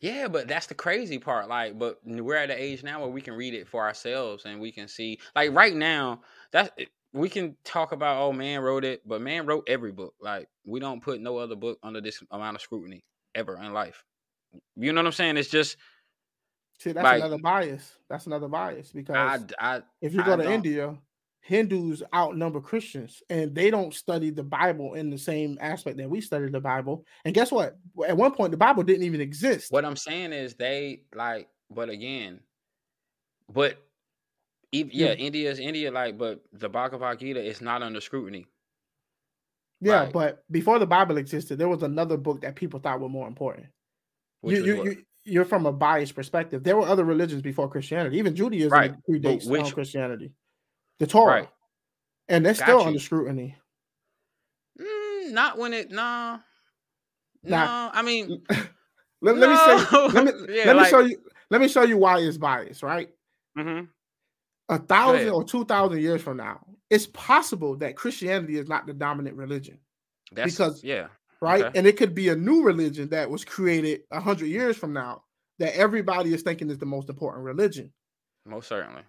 Yeah, 0.00 0.28
but 0.28 0.48
that's 0.48 0.66
the 0.66 0.74
crazy 0.74 1.18
part. 1.18 1.48
Like, 1.48 1.78
but 1.78 2.00
we're 2.04 2.34
at 2.34 2.50
an 2.50 2.58
age 2.58 2.82
now 2.82 3.00
where 3.00 3.08
we 3.08 3.20
can 3.20 3.34
read 3.34 3.54
it 3.54 3.68
for 3.68 3.82
ourselves 3.82 4.44
and 4.44 4.60
we 4.60 4.72
can 4.72 4.88
see. 4.88 5.18
Like 5.34 5.52
right 5.52 5.74
now, 5.74 6.20
that 6.52 6.78
we 7.12 7.28
can 7.28 7.56
talk 7.64 7.92
about. 7.92 8.20
Oh, 8.20 8.32
man 8.32 8.60
wrote 8.60 8.84
it, 8.84 9.06
but 9.06 9.22
man 9.22 9.46
wrote 9.46 9.64
every 9.68 9.92
book. 9.92 10.14
Like 10.20 10.48
we 10.64 10.80
don't 10.80 11.02
put 11.02 11.20
no 11.20 11.38
other 11.38 11.56
book 11.56 11.78
under 11.82 12.00
this 12.00 12.22
amount 12.30 12.56
of 12.56 12.62
scrutiny 12.62 13.04
ever 13.34 13.56
in 13.56 13.72
life. 13.72 14.04
You 14.76 14.92
know 14.92 15.00
what 15.00 15.06
I'm 15.06 15.12
saying? 15.12 15.36
It's 15.36 15.50
just 15.50 15.76
See, 16.78 16.92
that's 16.92 17.04
like, 17.04 17.20
another 17.20 17.38
bias. 17.38 17.96
That's 18.08 18.26
another 18.26 18.48
bias 18.48 18.92
because 18.92 19.16
I, 19.58 19.76
I, 19.76 19.82
if 20.00 20.12
you 20.12 20.22
go 20.22 20.34
I 20.34 20.36
to 20.36 20.42
don't. 20.42 20.52
India, 20.52 20.96
Hindus 21.40 22.02
outnumber 22.14 22.60
Christians, 22.60 23.22
and 23.30 23.54
they 23.54 23.70
don't 23.70 23.94
study 23.94 24.30
the 24.30 24.42
Bible 24.42 24.94
in 24.94 25.10
the 25.10 25.18
same 25.18 25.56
aspect 25.60 25.96
that 25.98 26.10
we 26.10 26.20
study 26.20 26.48
the 26.48 26.60
Bible. 26.60 27.04
And 27.24 27.34
guess 27.34 27.52
what? 27.52 27.78
At 28.06 28.16
one 28.16 28.32
point, 28.32 28.50
the 28.50 28.56
Bible 28.56 28.82
didn't 28.82 29.04
even 29.04 29.20
exist. 29.20 29.72
What 29.72 29.84
I'm 29.84 29.96
saying 29.96 30.32
is 30.32 30.54
they 30.54 31.02
like, 31.14 31.48
but 31.70 31.88
again, 31.88 32.40
but 33.52 33.78
even, 34.72 34.90
yeah. 34.92 35.12
India 35.12 35.50
is 35.50 35.60
India, 35.60 35.90
like, 35.90 36.18
but 36.18 36.42
the 36.52 36.68
Bhagavad 36.68 37.20
Gita 37.20 37.42
is 37.42 37.60
not 37.60 37.82
under 37.82 38.00
scrutiny. 38.00 38.46
Yeah, 39.80 40.10
but 40.12 40.42
before 40.50 40.78
the 40.78 40.86
Bible 40.86 41.16
existed, 41.16 41.58
there 41.58 41.68
was 41.68 41.82
another 41.82 42.16
book 42.16 42.40
that 42.40 42.56
people 42.56 42.80
thought 42.80 43.00
were 43.00 43.08
more 43.08 43.28
important. 43.28 43.66
You, 44.42 44.64
you, 44.64 44.84
you, 44.84 45.04
you're 45.24 45.44
from 45.44 45.66
a 45.66 45.72
biased 45.72 46.14
perspective. 46.14 46.62
There 46.62 46.76
were 46.76 46.86
other 46.86 47.04
religions 47.04 47.42
before 47.42 47.68
Christianity. 47.68 48.18
Even 48.18 48.34
Judaism 48.34 48.70
right. 48.70 48.94
predates 49.08 49.48
which, 49.48 49.74
Christianity. 49.74 50.32
The 50.98 51.06
Torah, 51.06 51.32
right. 51.32 51.48
and 52.28 52.46
they're 52.46 52.54
Got 52.54 52.62
still 52.62 52.80
you. 52.80 52.86
under 52.86 52.98
scrutiny. 52.98 53.56
Mm, 54.80 55.32
not 55.32 55.58
when 55.58 55.72
it 55.74 55.90
no, 55.90 55.96
nah. 55.96 56.40
no. 57.42 57.90
I 57.92 58.02
mean, 58.02 58.42
let, 59.20 59.36
no. 59.36 59.46
let, 59.46 59.50
me 59.50 59.56
say, 59.56 60.06
let 60.14 60.24
me 60.24 60.32
yeah, 60.54 60.64
let 60.64 60.76
me 60.76 60.82
like, 60.82 60.90
show 60.90 61.00
you. 61.00 61.18
Let 61.50 61.60
me 61.60 61.68
show 61.68 61.82
you 61.82 61.98
why 61.98 62.20
it's 62.20 62.38
biased. 62.38 62.82
Right. 62.82 63.08
Mm-hmm. 63.58 63.86
A 64.68 64.78
thousand 64.78 65.28
or 65.30 65.44
two 65.44 65.64
thousand 65.64 66.00
years 66.00 66.22
from 66.22 66.38
now, 66.38 66.60
it's 66.88 67.06
possible 67.08 67.76
that 67.76 67.96
Christianity 67.96 68.58
is 68.58 68.68
not 68.68 68.86
the 68.86 68.94
dominant 68.94 69.36
religion. 69.36 69.78
That's, 70.32 70.52
because 70.52 70.82
yeah, 70.82 71.08
right? 71.46 71.64
Okay. 71.64 71.78
And 71.78 71.86
it 71.86 71.96
could 71.96 72.14
be 72.14 72.28
a 72.28 72.36
new 72.36 72.62
religion 72.62 73.08
that 73.10 73.30
was 73.30 73.44
created 73.44 74.00
a 74.10 74.20
hundred 74.20 74.46
years 74.46 74.76
from 74.76 74.92
now 74.92 75.22
that 75.58 75.76
everybody 75.76 76.34
is 76.34 76.42
thinking 76.42 76.70
is 76.70 76.78
the 76.78 76.86
most 76.86 77.08
important 77.08 77.44
religion. 77.44 77.92
Most 78.44 78.68
certainly. 78.68 79.02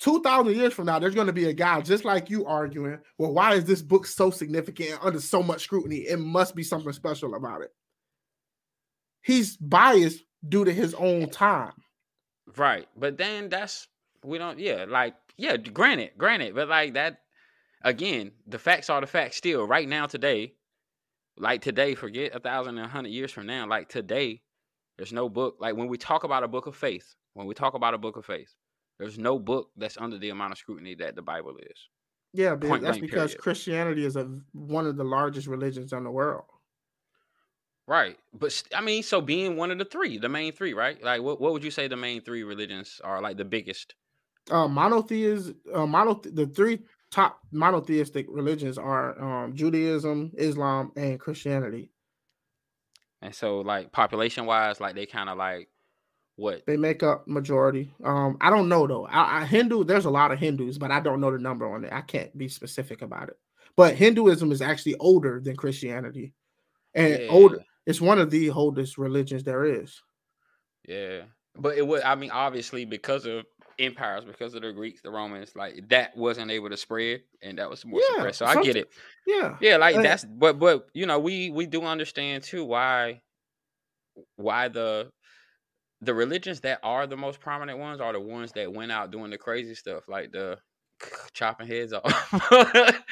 2000 0.00 0.56
years 0.56 0.74
from 0.74 0.86
now, 0.86 0.98
there's 0.98 1.14
going 1.14 1.28
to 1.28 1.32
be 1.32 1.48
a 1.48 1.52
guy 1.52 1.80
just 1.80 2.04
like 2.04 2.28
you 2.28 2.44
arguing, 2.44 2.98
well, 3.18 3.32
why 3.32 3.54
is 3.54 3.64
this 3.64 3.82
book 3.82 4.04
so 4.04 4.30
significant 4.30 4.98
under 5.00 5.20
so 5.20 5.42
much 5.42 5.62
scrutiny? 5.62 5.98
It 5.98 6.18
must 6.18 6.56
be 6.56 6.64
something 6.64 6.92
special 6.92 7.34
about 7.34 7.62
it. 7.62 7.70
He's 9.22 9.56
biased 9.56 10.24
due 10.46 10.64
to 10.64 10.72
his 10.72 10.94
own 10.94 11.30
time. 11.30 11.72
Right. 12.56 12.88
But 12.96 13.16
then 13.16 13.48
that's, 13.48 13.86
we 14.24 14.38
don't, 14.38 14.58
yeah, 14.58 14.86
like, 14.88 15.14
yeah, 15.36 15.56
granted, 15.56 16.10
granted, 16.18 16.56
but 16.56 16.68
like 16.68 16.94
that, 16.94 17.18
again, 17.82 18.32
the 18.48 18.58
facts 18.58 18.90
are 18.90 19.00
the 19.00 19.06
facts 19.06 19.36
still. 19.36 19.66
Right 19.66 19.88
now, 19.88 20.06
today, 20.06 20.54
like 21.36 21.62
today, 21.62 21.94
forget 21.94 22.34
a 22.34 22.40
thousand 22.40 22.78
and 22.78 22.86
a 22.86 22.90
hundred 22.90 23.10
years 23.10 23.32
from 23.32 23.46
now. 23.46 23.66
Like 23.66 23.88
today, 23.88 24.42
there's 24.96 25.12
no 25.12 25.28
book. 25.28 25.56
Like 25.60 25.76
when 25.76 25.88
we 25.88 25.98
talk 25.98 26.24
about 26.24 26.44
a 26.44 26.48
book 26.48 26.66
of 26.66 26.76
faith, 26.76 27.14
when 27.34 27.46
we 27.46 27.54
talk 27.54 27.74
about 27.74 27.94
a 27.94 27.98
book 27.98 28.16
of 28.16 28.24
faith, 28.24 28.54
there's 28.98 29.18
no 29.18 29.38
book 29.38 29.70
that's 29.76 29.98
under 29.98 30.18
the 30.18 30.30
amount 30.30 30.52
of 30.52 30.58
scrutiny 30.58 30.94
that 30.96 31.16
the 31.16 31.22
Bible 31.22 31.56
is. 31.58 31.88
Yeah, 32.34 32.54
but 32.54 32.80
that's 32.80 32.98
because 32.98 33.32
period. 33.32 33.38
Christianity 33.38 34.04
is 34.04 34.16
a, 34.16 34.30
one 34.52 34.86
of 34.86 34.96
the 34.96 35.04
largest 35.04 35.46
religions 35.46 35.92
in 35.92 36.04
the 36.04 36.10
world. 36.10 36.44
Right, 37.88 38.16
but 38.32 38.62
I 38.74 38.80
mean, 38.80 39.02
so 39.02 39.20
being 39.20 39.56
one 39.56 39.70
of 39.70 39.78
the 39.78 39.84
three, 39.84 40.16
the 40.16 40.28
main 40.28 40.52
three, 40.52 40.72
right? 40.72 41.02
Like, 41.02 41.20
what 41.20 41.40
what 41.40 41.52
would 41.52 41.64
you 41.64 41.70
say 41.70 41.88
the 41.88 41.96
main 41.96 42.22
three 42.22 42.44
religions 42.44 43.00
are? 43.02 43.20
Like 43.20 43.36
the 43.36 43.44
biggest? 43.44 43.94
Uh, 44.50 44.68
monotheism, 44.68 45.56
uh, 45.74 45.86
mono 45.86 46.14
the 46.14 46.46
three 46.46 46.80
top 47.12 47.38
monotheistic 47.52 48.26
religions 48.28 48.78
are 48.78 49.20
um, 49.22 49.54
Judaism, 49.54 50.32
Islam, 50.36 50.90
and 50.96 51.20
Christianity. 51.20 51.92
And 53.20 53.32
so, 53.32 53.60
like 53.60 53.92
population 53.92 54.46
wise, 54.46 54.80
like 54.80 54.96
they 54.96 55.06
kind 55.06 55.28
of 55.28 55.38
like 55.38 55.68
what 56.36 56.64
they 56.66 56.76
make 56.76 57.02
up 57.02 57.28
majority. 57.28 57.94
Um, 58.02 58.36
I 58.40 58.50
don't 58.50 58.68
know 58.68 58.86
though. 58.86 59.06
I, 59.06 59.42
I, 59.42 59.44
Hindu, 59.44 59.84
there's 59.84 60.06
a 60.06 60.10
lot 60.10 60.32
of 60.32 60.40
Hindus, 60.40 60.78
but 60.78 60.90
I 60.90 60.98
don't 60.98 61.20
know 61.20 61.30
the 61.30 61.38
number 61.38 61.72
on 61.72 61.84
it. 61.84 61.92
I 61.92 62.00
can't 62.00 62.36
be 62.36 62.48
specific 62.48 63.02
about 63.02 63.28
it. 63.28 63.38
But 63.76 63.94
Hinduism 63.94 64.50
is 64.50 64.62
actually 64.62 64.96
older 64.96 65.40
than 65.40 65.56
Christianity, 65.56 66.32
and 66.94 67.20
yeah. 67.20 67.28
older. 67.28 67.64
It's 67.86 68.00
one 68.00 68.18
of 68.18 68.30
the 68.30 68.50
oldest 68.50 68.96
religions 68.98 69.44
there 69.44 69.64
is. 69.64 70.00
Yeah, 70.88 71.22
but 71.56 71.76
it 71.76 71.86
would. 71.86 72.02
I 72.02 72.14
mean, 72.14 72.30
obviously, 72.30 72.84
because 72.84 73.24
of 73.26 73.44
empires 73.78 74.24
because 74.24 74.54
of 74.54 74.62
the 74.62 74.72
Greeks, 74.72 75.02
the 75.02 75.10
Romans, 75.10 75.52
like 75.56 75.88
that 75.88 76.16
wasn't 76.16 76.50
able 76.50 76.70
to 76.70 76.76
spread 76.76 77.22
and 77.42 77.58
that 77.58 77.70
was 77.70 77.84
more 77.84 78.00
Yeah, 78.00 78.02
suppressed. 78.02 78.38
So 78.38 78.46
I 78.46 78.56
get 78.56 78.76
it. 78.76 78.88
Yeah. 79.26 79.58
Yeah, 79.60 79.76
like 79.76 80.02
that's 80.02 80.24
but 80.24 80.58
but 80.58 80.88
you 80.94 81.06
know, 81.06 81.18
we 81.20 81.50
we 81.50 81.66
do 81.66 81.82
understand 81.84 82.44
too 82.44 82.64
why 82.64 83.22
why 84.36 84.68
the 84.68 85.10
the 86.00 86.14
religions 86.14 86.60
that 86.62 86.80
are 86.82 87.06
the 87.06 87.16
most 87.16 87.40
prominent 87.40 87.78
ones 87.78 88.00
are 88.00 88.12
the 88.12 88.20
ones 88.20 88.52
that 88.52 88.72
went 88.72 88.92
out 88.92 89.10
doing 89.12 89.30
the 89.30 89.38
crazy 89.38 89.74
stuff, 89.74 90.04
like 90.08 90.32
the 90.32 90.58
chopping 91.34 91.66
heads 91.68 91.92
off. 91.92 92.04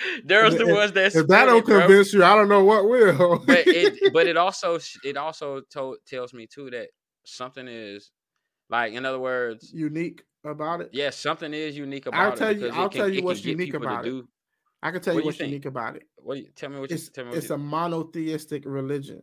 There's 0.24 0.56
the 0.56 0.66
ones 0.66 0.92
that 0.92 1.12
If 1.12 1.26
that 1.26 1.46
don't 1.46 1.64
bro. 1.68 1.88
convince 1.88 2.12
you, 2.12 2.22
I 2.24 2.34
don't 2.36 2.48
know 2.48 2.64
what 2.64 2.88
will. 2.88 3.44
but 3.46 3.66
it 3.70 4.00
but 4.06 4.26
it 4.26 4.36
also 4.36 4.78
it 5.02 5.16
also 5.16 5.60
told 5.72 5.98
tells 6.06 6.32
me 6.34 6.46
too 6.46 6.70
that 6.70 6.90
something 7.24 7.68
is 7.68 8.10
like 8.70 8.92
in 8.94 9.06
other 9.06 9.18
words 9.20 9.74
unique 9.74 10.24
about 10.44 10.80
it. 10.80 10.90
yes 10.92 11.16
something 11.16 11.52
is 11.52 11.76
unique 11.76 12.06
I'll 12.06 12.28
about 12.28 12.36
tell 12.36 12.50
it 12.50 12.54
you- 12.58 12.60
because 12.62 12.76
I'll 12.76 12.86
it 12.86 12.90
can, 12.92 13.00
tell 13.00 13.08
you 13.10 13.22
what's 13.22 13.44
unique 13.44 13.74
about 13.74 14.06
it. 14.06 14.10
do 14.10 14.28
I 14.82 14.90
can 14.90 15.00
tell 15.02 15.14
What 15.14 15.20
you 15.20 15.26
what's 15.26 15.38
think? 15.38 15.50
unique 15.50 15.66
about 15.66 15.96
it. 15.96 16.04
what 16.16 16.36
do 16.36 16.40
you 16.40 16.48
tell 16.56 16.70
me 16.70 16.78
what 16.80 16.88
you 16.90 16.94
It's 16.96 17.10
tell 17.10 17.24
me 17.24 17.30
what 17.30 17.38
it's 17.38 17.48
you, 17.50 17.54
a 17.54 17.58
monotheistic 17.58 18.62
religion. 18.64 19.22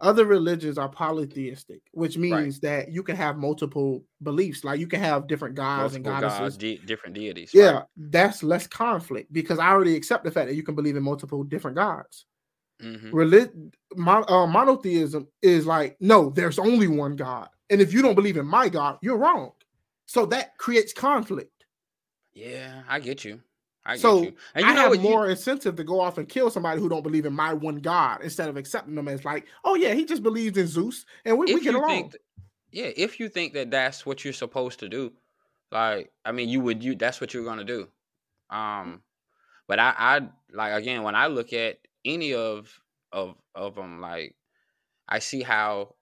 Other 0.00 0.24
religions 0.26 0.78
are 0.78 0.88
polytheistic, 0.88 1.80
which 1.92 2.16
means 2.18 2.58
that 2.60 2.90
you 2.90 3.02
can 3.04 3.14
have 3.14 3.36
multiple 3.36 4.04
beliefs. 4.24 4.64
Like 4.64 4.80
you 4.80 4.88
can 4.88 4.98
have 5.00 5.28
different 5.28 5.54
gods 5.54 5.94
and 5.94 6.04
goddesses. 6.04 6.38
gods, 6.40 6.56
de- 6.56 6.78
different 6.78 7.14
deities 7.14 7.52
yeah, 7.54 7.70
right? 7.70 7.84
that's 7.96 8.42
less 8.42 8.66
conflict 8.66 9.32
because 9.32 9.58
I 9.60 9.68
already 9.70 9.94
accept 9.96 10.24
the 10.24 10.30
fact 10.32 10.48
that 10.48 10.54
you 10.56 10.62
can 10.64 10.74
believe 10.74 10.96
in 10.96 11.02
multiple 11.04 11.44
different 11.44 11.76
gods. 11.76 12.26
Mhm. 12.82 13.10
Relig- 13.12 13.52
mon- 13.96 14.24
uh, 14.28 14.46
monotheism 14.46 15.28
is 15.40 15.66
like, 15.66 15.96
no, 16.00 16.30
there's 16.30 16.58
only 16.58 16.88
one 16.88 17.14
God. 17.14 17.48
And 17.70 17.80
if 17.80 17.92
you 17.92 18.02
don't 18.02 18.16
believe 18.16 18.36
in 18.36 18.46
my 18.46 18.68
God, 18.68 18.98
you're 19.02 19.18
wrong. 19.18 19.52
So 20.06 20.26
that 20.26 20.56
creates 20.58 20.92
conflict. 20.92 21.64
yeah 22.34 22.82
i 22.88 22.98
get 23.00 23.24
you 23.24 23.40
i 23.84 23.94
get 23.94 24.00
So, 24.00 24.22
you 24.22 24.32
and 24.54 24.64
you 24.64 24.70
I 24.70 24.74
know 24.74 24.80
have 24.82 24.90
what 24.90 24.98
you- 25.00 25.08
more 25.08 25.28
incentive 25.28 25.76
to 25.76 25.84
go 25.84 26.00
off 26.00 26.18
and 26.18 26.28
kill 26.28 26.50
somebody 26.50 26.80
who 26.80 26.88
don't 26.88 27.02
believe 27.02 27.26
in 27.26 27.32
my 27.34 27.52
one 27.54 27.76
God 27.76 28.22
instead 28.22 28.48
of 28.48 28.56
accepting 28.56 28.94
them 28.94 29.08
as 29.08 29.24
like, 29.24 29.46
oh 29.64 29.74
yeah, 29.74 29.92
he 29.94 30.04
just 30.04 30.22
believes 30.22 30.56
in 30.58 30.66
Zeus 30.66 31.04
and 31.24 31.38
we, 31.38 31.52
we 31.54 31.60
get 31.60 31.74
along. 31.74 32.10
th- 32.10 32.22
yeah 32.70 32.90
if 32.96 33.20
you 33.20 33.28
think 33.28 33.52
that 33.54 33.70
that's 33.70 34.06
what 34.06 34.24
you're 34.24 34.32
supposed 34.32 34.80
to 34.80 34.88
do 34.88 35.12
like 35.70 36.10
i 36.24 36.32
mean 36.32 36.48
you 36.48 36.60
would 36.60 36.82
you 36.82 36.94
that's 36.94 37.20
what 37.20 37.32
you're 37.34 37.44
gonna 37.44 37.64
do 37.64 37.86
um 38.50 39.02
but 39.68 39.78
i 39.78 39.94
i 39.98 40.20
like 40.52 40.72
again 40.72 41.02
when 41.02 41.14
i 41.14 41.26
look 41.26 41.52
at 41.52 41.76
any 42.04 42.32
of 42.34 42.80
of 43.12 43.36
of 43.54 43.74
them 43.74 44.00
like 44.00 44.34
i 45.08 45.18
see 45.18 45.42
how 45.42 45.94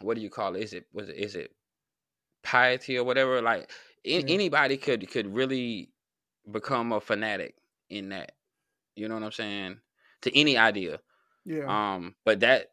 what 0.00 0.14
do 0.16 0.20
you 0.20 0.30
call 0.30 0.56
it 0.56 0.62
is 0.62 0.72
it 0.72 0.86
was 0.92 1.08
it 1.08 1.16
is 1.16 1.34
it 1.36 1.52
piety 2.42 2.98
or 2.98 3.04
whatever 3.04 3.40
like 3.40 3.70
a- 4.04 4.20
Yeah. 4.20 4.24
anybody 4.28 4.76
could 4.76 5.08
could 5.10 5.32
really 5.34 5.90
become 6.50 6.92
a 6.92 7.00
fanatic 7.00 7.54
in 7.90 8.08
that 8.10 8.32
you 8.96 9.08
know 9.08 9.14
what 9.14 9.22
i'm 9.22 9.32
saying 9.32 9.78
to 10.22 10.36
any 10.38 10.56
idea 10.56 10.98
yeah. 11.44 11.94
um, 11.94 12.14
but 12.24 12.40
that, 12.40 12.68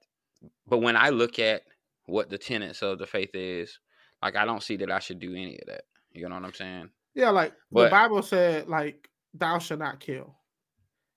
but 0.68 0.78
when 0.80 0.96
I 0.96 1.10
look 1.10 1.40
at 1.40 1.64
what 2.06 2.30
the 2.30 2.38
tenets 2.38 2.84
of 2.84 3.00
the 3.00 3.08
faith 3.08 3.32
is, 3.34 3.80
like 4.22 4.36
I 4.36 4.46
don't 4.46 4.62
see 4.62 4.76
that 4.78 4.92
I 4.92 5.00
should 5.00 5.18
do 5.20 5.32
any 5.34 5.58
of 5.60 5.66
that. 5.68 5.86
You 6.12 6.30
know 6.30 6.36
what 6.36 6.46
I'm 6.46 6.54
saying? 6.54 6.90
yeah, 7.16 7.32
like 7.32 7.54
the 7.72 7.90
Bible 7.90 8.22
said, 8.22 8.68
like, 8.68 9.10
thou 9.34 9.58
shalt 9.58 9.80
not 9.80 10.00
kill. 10.00 10.36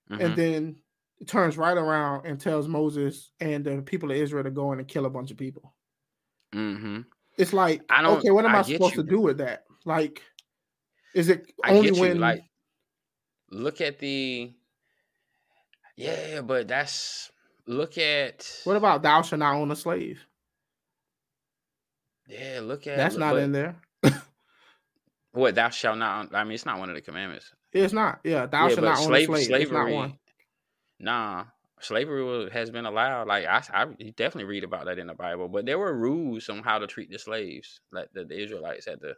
Mhm. 0.09 0.19
And 0.19 0.35
then 0.35 0.75
it 1.19 1.27
turns 1.27 1.55
right 1.57 1.77
around 1.77 2.25
and 2.25 2.39
tells 2.39 2.67
Moses 2.67 3.31
and 3.39 3.63
the 3.63 3.83
people 3.83 4.09
of 4.09 4.17
Israel 4.17 4.43
to 4.43 4.51
go 4.51 4.71
in 4.73 4.79
and 4.79 4.87
kill 4.87 5.05
a 5.05 5.09
bunch 5.11 5.29
of 5.29 5.37
people. 5.37 5.75
Mhm. 6.53 7.05
It's 7.37 7.53
like, 7.53 7.81
I 7.89 8.01
don't- 8.01 8.19
okay, 8.19 8.31
what 8.31 8.45
am 8.45 8.55
I 8.55 8.59
I, 8.59 8.61
supposed 8.61 8.95
you. 8.95 9.03
to 9.03 9.09
do 9.09 9.19
with 9.19 9.37
that? 9.39 9.63
Like, 9.85 10.21
is 11.13 11.29
it 11.29 11.51
I 11.63 11.71
only 11.71 11.91
when 11.91 12.19
Like, 12.19 12.43
look 13.51 13.81
at 13.81 13.99
the. 13.99 14.53
Yeah, 15.95 16.41
but 16.41 16.67
that's 16.67 17.31
look 17.67 17.97
at. 17.97 18.49
what 18.63 18.75
about 18.77 19.03
thou 19.03 19.21
shalt 19.21 19.39
not 19.39 19.55
own 19.55 19.71
a 19.71 19.75
slave? 19.75 20.25
Yeah, 22.27 22.61
look 22.63 22.87
at. 22.87 22.97
That's 22.97 23.15
not 23.17 23.33
but 23.33 23.43
in 23.43 23.51
there. 23.51 23.75
What 25.33 25.55
thou 25.55 25.69
shalt 25.69 25.97
not. 25.97 26.33
I 26.35 26.43
mean, 26.43 26.53
it's 26.53 26.65
not 26.65 26.77
one 26.77 26.89
of 26.89 26.95
the 26.95 27.01
commandments. 27.01 27.51
It's 27.71 27.91
not. 27.93 28.19
Yeah, 28.23 28.45
thou 28.45 28.67
yeah, 28.67 28.75
shalt 28.75 28.85
not 28.85 28.97
own 28.99 29.05
slave, 29.05 29.23
a 29.23 29.25
slave. 29.33 29.45
slavery. 29.47 29.63
It's 29.63 29.71
not 29.71 29.89
one. 29.91 30.19
Nah, 30.99 31.45
slavery 31.83 32.49
has 32.51 32.69
been 32.69 32.85
allowed. 32.85 33.27
Like 33.27 33.45
I, 33.45 33.63
I 33.73 33.85
definitely 34.15 34.45
read 34.45 34.63
about 34.63 34.85
that 34.85 34.99
in 34.99 35.07
the 35.07 35.13
Bible, 35.13 35.47
but 35.47 35.65
there 35.65 35.79
were 35.79 35.93
rules 35.95 36.49
on 36.49 36.63
how 36.63 36.79
to 36.79 36.87
treat 36.87 37.11
the 37.11 37.19
slaves, 37.19 37.81
like 37.91 38.09
the, 38.13 38.25
the 38.25 38.41
Israelites 38.41 38.85
had 38.85 39.01
to. 39.01 39.15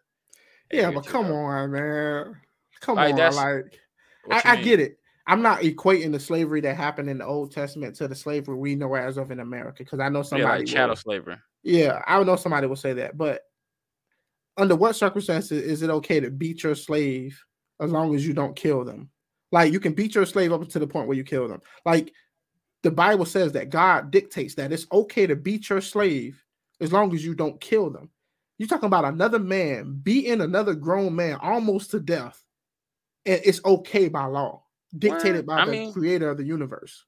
Yeah, 0.72 0.92
but 0.92 1.06
come 1.06 1.32
on, 1.32 1.72
man. 1.72 2.36
Come 2.82 2.98
Like, 2.98 3.14
on, 3.14 3.36
like 3.36 3.80
I, 4.32 4.54
I 4.54 4.56
get 4.58 4.80
it. 4.80 4.98
I'm 5.28 5.42
not 5.42 5.62
equating 5.62 6.12
the 6.12 6.20
slavery 6.20 6.62
that 6.62 6.76
happened 6.76 7.10
in 7.10 7.18
the 7.18 7.26
Old 7.26 7.52
Testament 7.52 7.96
to 7.96 8.08
the 8.08 8.16
slavery 8.16 8.56
we 8.56 8.76
know 8.76 8.94
as 8.94 9.18
of 9.18 9.32
in 9.32 9.40
America 9.40 9.78
because 9.80 10.00
I 10.00 10.10
know 10.10 10.22
Yeah, 10.22 10.28
somebody. 10.28 10.60
like 10.60 10.68
chattel 10.68 10.96
slavery. 10.96 11.38
yeah, 11.64 12.02
I 12.06 12.22
know 12.24 12.36
somebody 12.36 12.68
will 12.68 12.76
say 12.76 12.94
that, 12.94 13.18
but 13.18 13.42
under 14.58 14.76
what 14.76 14.96
circumstances 14.96 15.64
is 15.64 15.82
it 15.82 15.90
okay 15.90 16.20
to 16.20 16.30
beat 16.30 16.64
your 16.64 16.76
slave 16.76 17.42
as 17.82 17.92
long 17.92 18.16
as 18.16 18.26
you 18.26 18.34
don't 18.34 18.56
kill 18.56 18.86
them? 18.86 19.10
Like 19.52 19.72
you 19.74 19.80
can 19.80 19.94
beat 19.94 20.16
your 20.16 20.26
slave 20.26 20.54
up 20.54 20.68
to 20.70 20.80
the 20.80 20.88
point 20.88 21.08
where 21.08 21.18
you 21.18 21.24
kill 21.24 21.48
them. 21.48 21.62
Like 21.86 22.12
the 22.86 22.92
Bible 22.92 23.26
says 23.26 23.52
that 23.54 23.72
God 23.72 24.12
dictates 24.12 24.56
that 24.56 24.72
it's 24.72 24.86
okay 24.92 25.26
to 25.28 25.36
beat 25.36 25.70
your 25.70 25.82
slave 25.82 26.42
as 26.80 26.94
long 26.94 27.14
as 27.16 27.26
you 27.26 27.34
don't 27.34 27.60
kill 27.60 27.90
them. 27.90 28.10
You're 28.60 28.70
talking 28.70 28.86
about 28.88 29.06
another 29.06 29.40
man 29.40 30.00
beating 30.04 30.40
another 30.40 30.76
grown 30.76 31.16
man 31.16 31.40
almost 31.42 31.92
to 31.92 32.00
death, 32.00 32.42
and 33.26 33.42
it's 33.44 33.60
okay 33.66 34.08
by 34.08 34.26
law, 34.26 34.64
dictated 34.98 35.48
Well, 35.48 35.58
by 35.58 35.64
I 35.64 35.66
the 35.66 35.72
mean- 35.72 35.94
creator 35.94 36.30
of 36.30 36.38
the 36.38 36.44
universe. 36.46 37.04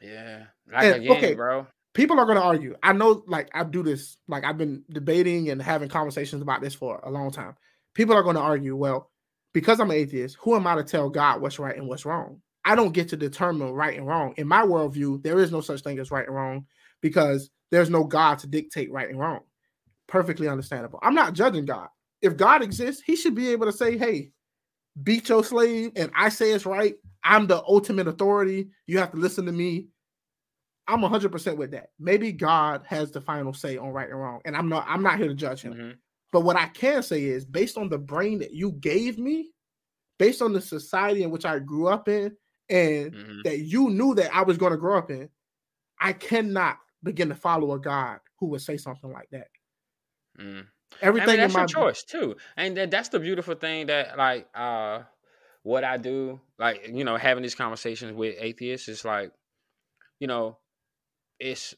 Yeah, 0.00 0.44
like 0.72 0.84
And, 0.84 0.94
again, 1.02 1.16
okay, 1.16 1.34
bro. 1.34 1.66
people 1.94 2.20
are 2.20 2.24
going 2.26 2.38
to 2.38 2.44
argue. 2.44 2.76
I 2.82 2.92
know, 2.92 3.24
like, 3.26 3.50
I 3.52 3.64
do 3.64 3.82
this, 3.82 4.16
like, 4.28 4.44
I've 4.44 4.56
been 4.58 4.84
debating 4.88 5.50
and 5.50 5.60
having 5.60 5.88
conversations 5.88 6.40
about 6.42 6.60
this 6.60 6.74
for 6.74 7.00
a 7.02 7.10
long 7.10 7.32
time. 7.32 7.56
People 7.94 8.14
are 8.14 8.22
going 8.22 8.36
to 8.36 8.40
argue, 8.42 8.76
well, 8.76 9.10
because 9.52 9.80
I'm 9.80 9.90
an 9.90 9.96
atheist, 9.96 10.36
who 10.40 10.54
am 10.54 10.66
I 10.68 10.76
to 10.76 10.84
tell 10.84 11.10
God 11.10 11.40
what's 11.40 11.58
right 11.58 11.76
and 11.76 11.88
what's 11.88 12.04
wrong? 12.06 12.40
I 12.68 12.74
don't 12.74 12.92
get 12.92 13.08
to 13.08 13.16
determine 13.16 13.72
right 13.72 13.96
and 13.96 14.06
wrong. 14.06 14.34
In 14.36 14.46
my 14.46 14.60
worldview, 14.60 15.22
there 15.22 15.38
is 15.38 15.50
no 15.50 15.62
such 15.62 15.80
thing 15.80 15.98
as 15.98 16.10
right 16.10 16.26
and 16.26 16.36
wrong 16.36 16.66
because 17.00 17.48
there's 17.70 17.88
no 17.88 18.04
God 18.04 18.38
to 18.40 18.46
dictate 18.46 18.92
right 18.92 19.08
and 19.08 19.18
wrong. 19.18 19.40
Perfectly 20.06 20.48
understandable. 20.48 20.98
I'm 21.02 21.14
not 21.14 21.32
judging 21.32 21.64
God. 21.64 21.88
If 22.20 22.36
God 22.36 22.62
exists, 22.62 23.02
he 23.06 23.16
should 23.16 23.34
be 23.34 23.48
able 23.48 23.64
to 23.64 23.72
say, 23.72 23.96
hey, 23.96 24.32
beat 25.02 25.30
your 25.30 25.42
slave, 25.42 25.92
and 25.96 26.10
I 26.14 26.28
say 26.28 26.52
it's 26.52 26.66
right. 26.66 26.94
I'm 27.24 27.46
the 27.46 27.62
ultimate 27.62 28.06
authority. 28.06 28.68
You 28.86 28.98
have 28.98 29.12
to 29.12 29.16
listen 29.16 29.46
to 29.46 29.52
me. 29.52 29.86
I'm 30.86 31.00
100% 31.00 31.56
with 31.56 31.70
that. 31.70 31.88
Maybe 31.98 32.32
God 32.32 32.82
has 32.86 33.10
the 33.10 33.22
final 33.22 33.54
say 33.54 33.78
on 33.78 33.92
right 33.92 34.10
and 34.10 34.20
wrong, 34.20 34.42
and 34.44 34.54
I'm 34.54 34.68
not 34.68 34.84
I'm 34.86 35.02
not 35.02 35.16
here 35.16 35.28
to 35.28 35.34
judge 35.34 35.62
him. 35.62 35.72
Mhm. 35.72 35.94
But 36.32 36.42
what 36.42 36.56
I 36.56 36.66
can 36.66 37.02
say 37.02 37.24
is 37.24 37.46
based 37.46 37.78
on 37.78 37.88
the 37.88 37.98
brain 37.98 38.40
that 38.40 38.52
you 38.52 38.72
gave 38.72 39.18
me, 39.18 39.52
based 40.18 40.42
on 40.42 40.52
the 40.52 40.60
society 40.60 41.22
in 41.22 41.30
which 41.30 41.46
I 41.46 41.60
grew 41.60 41.88
up 41.88 42.08
in 42.08 42.36
and 42.70 43.14
Mhm. 43.14 43.42
that 43.44 43.60
you 43.60 43.90
knew 43.90 44.14
that 44.14 44.34
I 44.34 44.42
was 44.42 44.58
going 44.58 44.72
to 44.72 44.78
grow 44.78 44.98
up 44.98 45.10
in, 45.10 45.30
I 46.00 46.12
cannot 46.12 46.78
begin 47.02 47.28
to 47.30 47.34
follow 47.34 47.72
a 47.72 47.80
God 47.80 48.20
who 48.40 48.48
would 48.48 48.62
say 48.62 48.76
something 48.76 49.10
like 49.12 49.28
that. 49.32 49.48
Mm. 50.38 50.66
Everything 51.00 51.24
I 51.24 51.26
mean, 51.32 51.40
that's 51.40 51.54
in 51.54 51.60
my 51.60 51.60
your 51.60 51.66
choice 51.66 52.02
too, 52.02 52.36
and 52.56 52.76
that, 52.76 52.90
that's 52.90 53.10
the 53.10 53.20
beautiful 53.20 53.54
thing 53.54 53.86
that 53.86 54.16
like 54.16 54.48
uh, 54.54 55.02
what 55.62 55.84
I 55.84 55.96
do, 55.98 56.40
like 56.58 56.88
you 56.88 57.04
know, 57.04 57.16
having 57.16 57.42
these 57.42 57.54
conversations 57.54 58.12
with 58.14 58.36
atheists 58.38 58.88
is 58.88 59.04
like, 59.04 59.32
you 60.20 60.28
know, 60.28 60.58
it's 61.40 61.74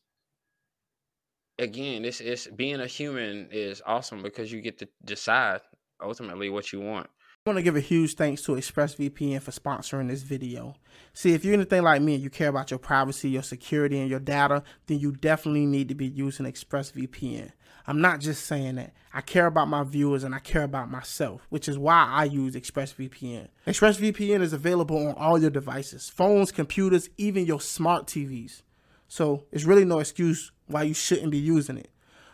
again, 1.58 2.04
it's 2.04 2.20
it's 2.20 2.46
being 2.46 2.80
a 2.80 2.86
human 2.86 3.48
is 3.50 3.82
awesome 3.84 4.22
because 4.22 4.50
you 4.52 4.60
get 4.60 4.78
to 4.78 4.88
decide 5.04 5.60
ultimately 6.00 6.48
what 6.50 6.72
you 6.72 6.80
want. 6.80 7.10
I 7.46 7.48
want 7.48 7.56
to 7.56 7.62
give 7.62 7.76
a 7.76 7.80
huge 7.80 8.16
thanks 8.16 8.42
to 8.42 8.52
ExpressVPN 8.52 9.40
for 9.40 9.50
sponsoring 9.50 10.08
this 10.08 10.20
video. 10.20 10.74
See, 11.14 11.32
if 11.32 11.42
you're 11.42 11.54
anything 11.54 11.82
like 11.82 12.02
me 12.02 12.12
and 12.12 12.22
you 12.22 12.28
care 12.28 12.50
about 12.50 12.70
your 12.70 12.76
privacy, 12.78 13.30
your 13.30 13.42
security, 13.42 13.98
and 13.98 14.10
your 14.10 14.20
data, 14.20 14.62
then 14.88 14.98
you 14.98 15.12
definitely 15.12 15.64
need 15.64 15.88
to 15.88 15.94
be 15.94 16.06
using 16.06 16.44
ExpressVPN. 16.44 17.52
I'm 17.86 18.02
not 18.02 18.20
just 18.20 18.44
saying 18.44 18.74
that. 18.74 18.92
I 19.14 19.22
care 19.22 19.46
about 19.46 19.68
my 19.68 19.84
viewers 19.84 20.22
and 20.22 20.34
I 20.34 20.38
care 20.38 20.64
about 20.64 20.90
myself, 20.90 21.46
which 21.48 21.66
is 21.66 21.78
why 21.78 22.10
I 22.10 22.24
use 22.24 22.54
ExpressVPN. 22.54 23.48
ExpressVPN 23.66 24.42
is 24.42 24.52
available 24.52 25.08
on 25.08 25.14
all 25.14 25.38
your 25.38 25.48
devices 25.48 26.10
phones, 26.10 26.52
computers, 26.52 27.08
even 27.16 27.46
your 27.46 27.62
smart 27.62 28.06
TVs. 28.06 28.60
So 29.08 29.46
it's 29.50 29.64
really 29.64 29.86
no 29.86 30.00
excuse 30.00 30.52
why 30.66 30.82
you 30.82 30.92
shouldn't 30.92 31.30
be 31.30 31.38
using 31.38 31.78
it. 31.78 31.90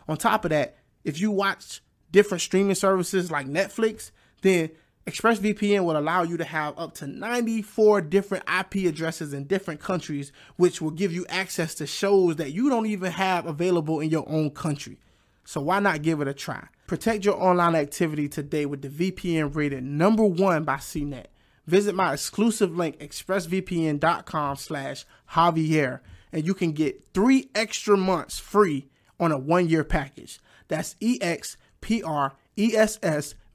On 0.09 0.17
top 0.17 0.43
of 0.43 0.49
that, 0.49 0.75
if 1.05 1.21
you 1.21 1.31
watch 1.31 1.81
different 2.11 2.41
streaming 2.41 2.75
services 2.75 3.31
like 3.31 3.47
Netflix, 3.47 4.11
then 4.41 4.69
ExpressVPN 5.07 5.85
will 5.85 5.97
allow 5.97 6.23
you 6.23 6.35
to 6.35 6.43
have 6.43 6.77
up 6.77 6.93
to 6.95 7.07
94 7.07 8.01
different 8.01 8.43
IP 8.49 8.87
addresses 8.87 9.33
in 9.33 9.45
different 9.45 9.79
countries, 9.79 10.33
which 10.57 10.81
will 10.81 10.91
give 10.91 11.13
you 11.13 11.25
access 11.29 11.73
to 11.75 11.87
shows 11.87 12.35
that 12.35 12.51
you 12.51 12.69
don't 12.69 12.87
even 12.87 13.13
have 13.13 13.45
available 13.45 14.01
in 14.01 14.09
your 14.09 14.27
own 14.27 14.49
country. 14.49 14.99
So 15.45 15.61
why 15.61 15.79
not 15.79 16.01
give 16.01 16.19
it 16.19 16.27
a 16.27 16.33
try? 16.33 16.67
Protect 16.87 17.23
your 17.23 17.41
online 17.41 17.73
activity 17.73 18.27
today 18.27 18.65
with 18.65 18.81
the 18.81 18.89
VPN 18.89 19.55
rated 19.55 19.85
number 19.85 20.25
one 20.25 20.65
by 20.65 20.75
CNET. 20.75 21.27
Visit 21.65 21.95
my 21.95 22.11
exclusive 22.11 22.75
link, 22.75 22.99
expressvpn.com 22.99 24.57
slash 24.57 25.05
Javier, 25.31 26.01
and 26.33 26.45
you 26.45 26.53
can 26.53 26.73
get 26.73 27.05
three 27.13 27.49
extra 27.55 27.95
months 27.95 28.39
free 28.39 28.89
on 29.21 29.31
a 29.31 29.37
one-year 29.37 29.85
package. 29.85 30.39
That's 30.67 30.97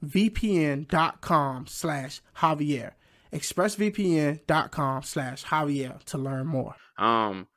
E-X-P-R-E-S-S-V-P-N.com 0.03 1.67
slash 1.67 2.21
Javier. 2.37 2.91
expressvpn.com 3.31 5.03
slash 5.03 5.43
Javier 5.45 6.03
to 6.05 6.17
learn 6.17 6.47
more. 6.47 6.75
Um, 6.97 7.47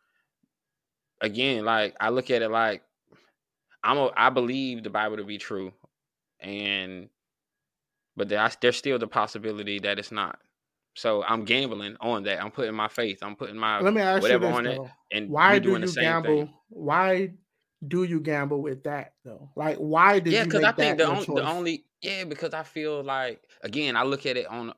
again, 1.20 1.64
like 1.64 1.94
I 2.00 2.08
look 2.10 2.30
at 2.30 2.42
it 2.42 2.50
like 2.50 2.82
I'm 3.84 3.98
a, 3.98 4.10
I 4.16 4.30
believe 4.30 4.82
the 4.82 4.90
Bible 4.90 5.16
to 5.18 5.24
be 5.24 5.38
true, 5.38 5.72
and 6.40 7.08
but 8.16 8.28
there, 8.28 8.48
there's 8.60 8.76
still 8.76 8.98
the 8.98 9.06
possibility 9.06 9.78
that 9.80 9.98
it's 9.98 10.10
not. 10.12 10.38
So 10.94 11.22
I'm 11.22 11.44
gambling 11.44 11.96
on 12.00 12.22
that. 12.24 12.42
I'm 12.42 12.50
putting 12.50 12.74
my 12.74 12.88
faith. 12.88 13.18
I'm 13.22 13.36
putting 13.36 13.56
my 13.56 13.80
Let 13.80 13.92
me 13.92 14.00
ask 14.00 14.22
whatever 14.22 14.46
you 14.46 14.50
this, 14.50 14.58
on 14.58 14.66
it, 14.66 14.76
though. 14.76 14.90
and 15.12 15.28
Why 15.30 15.58
do 15.58 15.68
doing 15.70 15.82
you 15.82 15.86
the 15.86 15.92
same 15.92 16.04
gamble? 16.04 16.36
thing. 16.46 16.54
Why 16.70 17.32
do 17.86 18.04
you 18.04 18.20
gamble 18.20 18.62
with 18.62 18.84
that 18.84 19.14
though? 19.24 19.50
Like, 19.56 19.76
why 19.78 20.20
did 20.20 20.38
Yeah, 20.38 20.42
you 20.42 20.50
because 20.50 20.64
I 20.64 20.72
think 20.72 20.98
the 20.98 21.08
only, 21.08 21.28
the 21.32 21.44
only 21.46 21.86
yeah, 22.02 22.24
because 22.24 22.52
I 22.52 22.62
feel 22.64 23.02
like 23.02 23.48
again, 23.62 23.96
I 23.96 24.02
look 24.02 24.26
at 24.26 24.36
it 24.36 24.46
on 24.46 24.72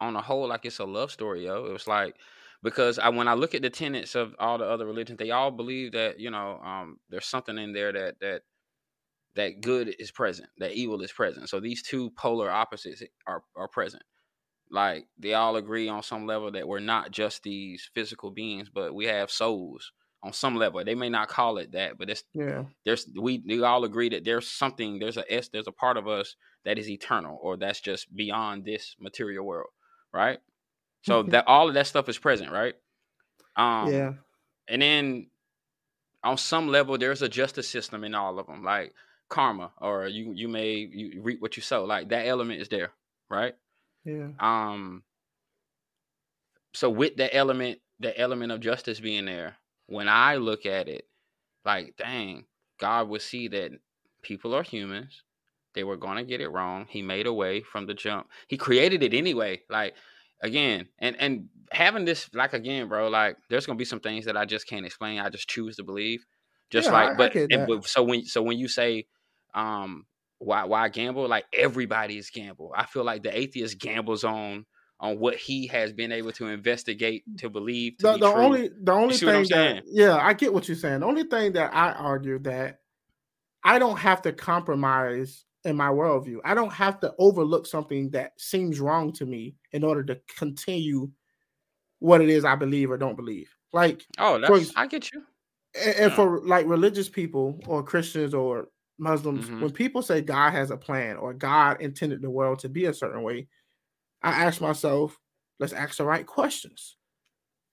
on 0.00 0.16
a 0.16 0.22
whole 0.22 0.48
like 0.48 0.64
it's 0.64 0.78
a 0.78 0.84
love 0.84 1.10
story, 1.10 1.44
yo. 1.44 1.66
It 1.66 1.72
was 1.72 1.86
like 1.86 2.16
because 2.62 2.98
I 2.98 3.10
when 3.10 3.28
I 3.28 3.34
look 3.34 3.54
at 3.54 3.60
the 3.62 3.68
tenets 3.70 4.14
of 4.14 4.34
all 4.38 4.56
the 4.58 4.64
other 4.64 4.86
religions, 4.86 5.18
they 5.18 5.30
all 5.30 5.50
believe 5.50 5.92
that 5.92 6.20
you 6.20 6.30
know 6.30 6.58
um, 6.60 7.00
there's 7.10 7.26
something 7.26 7.58
in 7.58 7.72
there 7.74 7.92
that 7.92 8.18
that 8.20 8.42
that 9.36 9.60
good 9.62 9.96
is 9.98 10.12
present, 10.12 10.50
that 10.58 10.72
evil 10.74 11.02
is 11.02 11.12
present. 11.12 11.48
So 11.50 11.60
these 11.60 11.82
two 11.82 12.10
polar 12.12 12.50
opposites 12.50 13.02
are 13.26 13.44
are 13.56 13.68
present. 13.68 14.04
Like 14.70 15.08
they 15.18 15.34
all 15.34 15.56
agree 15.56 15.88
on 15.88 16.02
some 16.02 16.26
level 16.26 16.52
that 16.52 16.68
we're 16.68 16.80
not 16.80 17.12
just 17.12 17.42
these 17.44 17.90
physical 17.94 18.30
beings, 18.32 18.70
but 18.70 18.94
we 18.94 19.06
have 19.06 19.30
souls 19.30 19.92
on 20.24 20.32
some 20.32 20.56
level. 20.56 20.84
They 20.84 20.96
may 20.96 21.10
not 21.10 21.28
call 21.28 21.58
it 21.58 21.72
that, 21.72 21.98
but 21.98 22.10
it's 22.10 22.24
yeah, 22.34 22.64
there's 22.84 23.08
we 23.20 23.42
we 23.46 23.62
all 23.62 23.84
agree 23.84 24.10
that 24.10 24.24
there's 24.24 24.48
something 24.48 24.98
there's 24.98 25.16
a 25.18 25.32
s 25.32 25.48
there's 25.50 25.68
a 25.68 25.72
part 25.72 25.96
of 25.98 26.08
us 26.08 26.36
that 26.64 26.78
is 26.78 26.88
eternal 26.90 27.38
or 27.42 27.56
that's 27.56 27.80
just 27.80 28.14
beyond 28.14 28.64
this 28.64 28.96
material 29.00 29.46
world 29.46 29.70
right? 30.12 30.40
So 31.02 31.24
that 31.24 31.48
all 31.48 31.68
of 31.68 31.74
that 31.74 31.86
stuff 31.88 32.08
is 32.08 32.18
present 32.18 32.52
right? 32.52 32.74
Um 33.56 33.90
yeah, 33.92 34.14
and 34.68 34.82
then 34.82 35.30
on 36.24 36.38
some 36.38 36.68
level 36.68 36.98
there's 36.98 37.22
a 37.22 37.28
justice 37.28 37.68
system 37.68 38.04
in 38.04 38.14
all 38.14 38.38
of 38.38 38.46
them 38.46 38.64
like 38.64 38.94
karma 39.28 39.72
or 39.80 40.06
you 40.08 40.32
you 40.34 40.48
may 40.48 40.74
you 40.76 41.22
reap 41.22 41.40
what 41.42 41.56
you 41.56 41.62
sow 41.62 41.84
like 41.84 42.08
that 42.10 42.26
element 42.26 42.60
is 42.60 42.68
there 42.68 42.92
right? 43.30 43.54
Yeah, 44.04 44.28
um 44.40 45.04
so 46.74 46.90
with 46.90 47.16
that 47.16 47.34
element 47.34 47.80
the 48.00 48.18
element 48.18 48.52
of 48.52 48.60
justice 48.60 49.00
being 49.00 49.24
there 49.26 49.56
when 49.86 50.08
i 50.08 50.36
look 50.36 50.66
at 50.66 50.88
it 50.88 51.04
like 51.64 51.96
dang 51.96 52.46
god 52.78 53.08
would 53.08 53.22
see 53.22 53.48
that 53.48 53.72
people 54.22 54.54
are 54.54 54.62
humans. 54.62 55.22
They 55.74 55.84
were 55.84 55.96
going 55.96 56.16
to 56.16 56.24
get 56.24 56.40
it 56.40 56.48
wrong. 56.48 56.86
He 56.88 57.02
made 57.02 57.26
a 57.26 57.32
way 57.32 57.60
from 57.62 57.86
the 57.86 57.94
jump. 57.94 58.28
He 58.48 58.56
created 58.56 59.02
it 59.02 59.12
anyway. 59.14 59.62
Like 59.68 59.94
again 60.42 60.88
and 60.98 61.16
and 61.16 61.48
having 61.72 62.04
this 62.04 62.28
like 62.34 62.52
again 62.52 62.88
bro 62.88 63.08
like 63.08 63.36
there's 63.48 63.66
going 63.66 63.76
to 63.76 63.80
be 63.80 63.84
some 63.86 64.00
things 64.00 64.26
that 64.26 64.36
i 64.36 64.44
just 64.44 64.66
can't 64.68 64.86
explain. 64.86 65.18
I 65.20 65.30
just 65.30 65.48
choose 65.48 65.76
to 65.76 65.84
believe. 65.84 66.24
Just 66.70 66.90
Yeah, 66.90 66.94
I- 66.94 67.10
I 67.10 67.14
like 67.14 67.16
but, 67.16 67.32
get 67.32 67.50
and, 67.50 67.66
but 67.66 67.86
so 67.86 68.02
when 68.02 68.24
so 68.24 68.42
when 68.42 68.58
you 68.58 68.68
say 68.68 69.06
um 69.54 70.06
why 70.38 70.64
why 70.64 70.88
gamble? 70.88 71.28
Like 71.28 71.46
everybody's 71.52 72.30
gamble. 72.30 72.72
I 72.76 72.86
feel 72.86 73.04
like 73.04 73.22
the 73.22 73.36
atheist 73.36 73.78
gambles 73.78 74.24
on 74.24 74.66
on 75.00 75.18
what 75.18 75.36
he 75.36 75.66
has 75.66 75.92
been 75.92 76.12
able 76.12 76.32
to 76.32 76.46
investigate 76.46 77.24
to 77.38 77.50
believe 77.50 77.96
to 77.98 78.06
the, 78.06 78.12
be 78.14 78.20
the 78.20 78.26
only 78.26 78.70
the 78.82 78.92
only 78.92 79.16
thing 79.16 79.44
that 79.50 79.82
yeah 79.86 80.16
i 80.16 80.32
get 80.32 80.52
what 80.54 80.68
you're 80.68 80.76
saying. 80.76 81.00
The 81.00 81.06
only 81.06 81.24
thing 81.24 81.52
that 81.54 81.74
i 81.74 81.92
argue 81.92 82.38
that 82.40 82.78
i 83.64 83.78
don't 83.78 83.98
have 83.98 84.22
to 84.22 84.32
compromise 84.32 85.44
in 85.64 85.76
my 85.76 85.88
worldview. 85.88 86.36
I 86.44 86.52
don't 86.54 86.72
have 86.72 87.00
to 87.00 87.14
overlook 87.18 87.66
something 87.66 88.10
that 88.10 88.32
seems 88.38 88.80
wrong 88.80 89.12
to 89.14 89.24
me 89.24 89.54
in 89.72 89.82
order 89.82 90.04
to 90.04 90.20
continue 90.38 91.10
what 92.00 92.20
it 92.20 92.28
is 92.28 92.44
i 92.44 92.54
believe 92.54 92.90
or 92.90 92.96
don't 92.98 93.16
believe. 93.16 93.50
Like 93.72 94.04
oh 94.18 94.38
that's 94.38 94.52
ex- 94.68 94.72
i 94.76 94.86
get 94.86 95.10
you. 95.12 95.22
and, 95.82 95.94
and 95.96 96.10
Yeah. 96.10 96.16
for 96.16 96.40
like 96.46 96.66
religious 96.66 97.08
people 97.08 97.60
or 97.66 97.82
christians 97.82 98.32
or 98.34 98.68
muslims 98.98 99.48
Mhm. 99.48 99.60
when 99.60 99.70
people 99.72 100.02
say 100.02 100.20
god 100.20 100.50
has 100.52 100.70
a 100.70 100.76
plan 100.76 101.16
or 101.16 101.34
god 101.34 101.80
intended 101.80 102.22
the 102.22 102.30
world 102.30 102.60
to 102.60 102.68
be 102.68 102.84
a 102.84 102.94
certain 102.94 103.22
way 103.22 103.48
i 104.24 104.30
ask 104.44 104.60
myself 104.60 105.18
let's 105.60 105.72
ask 105.72 105.98
the 105.98 106.04
right 106.04 106.26
questions 106.26 106.96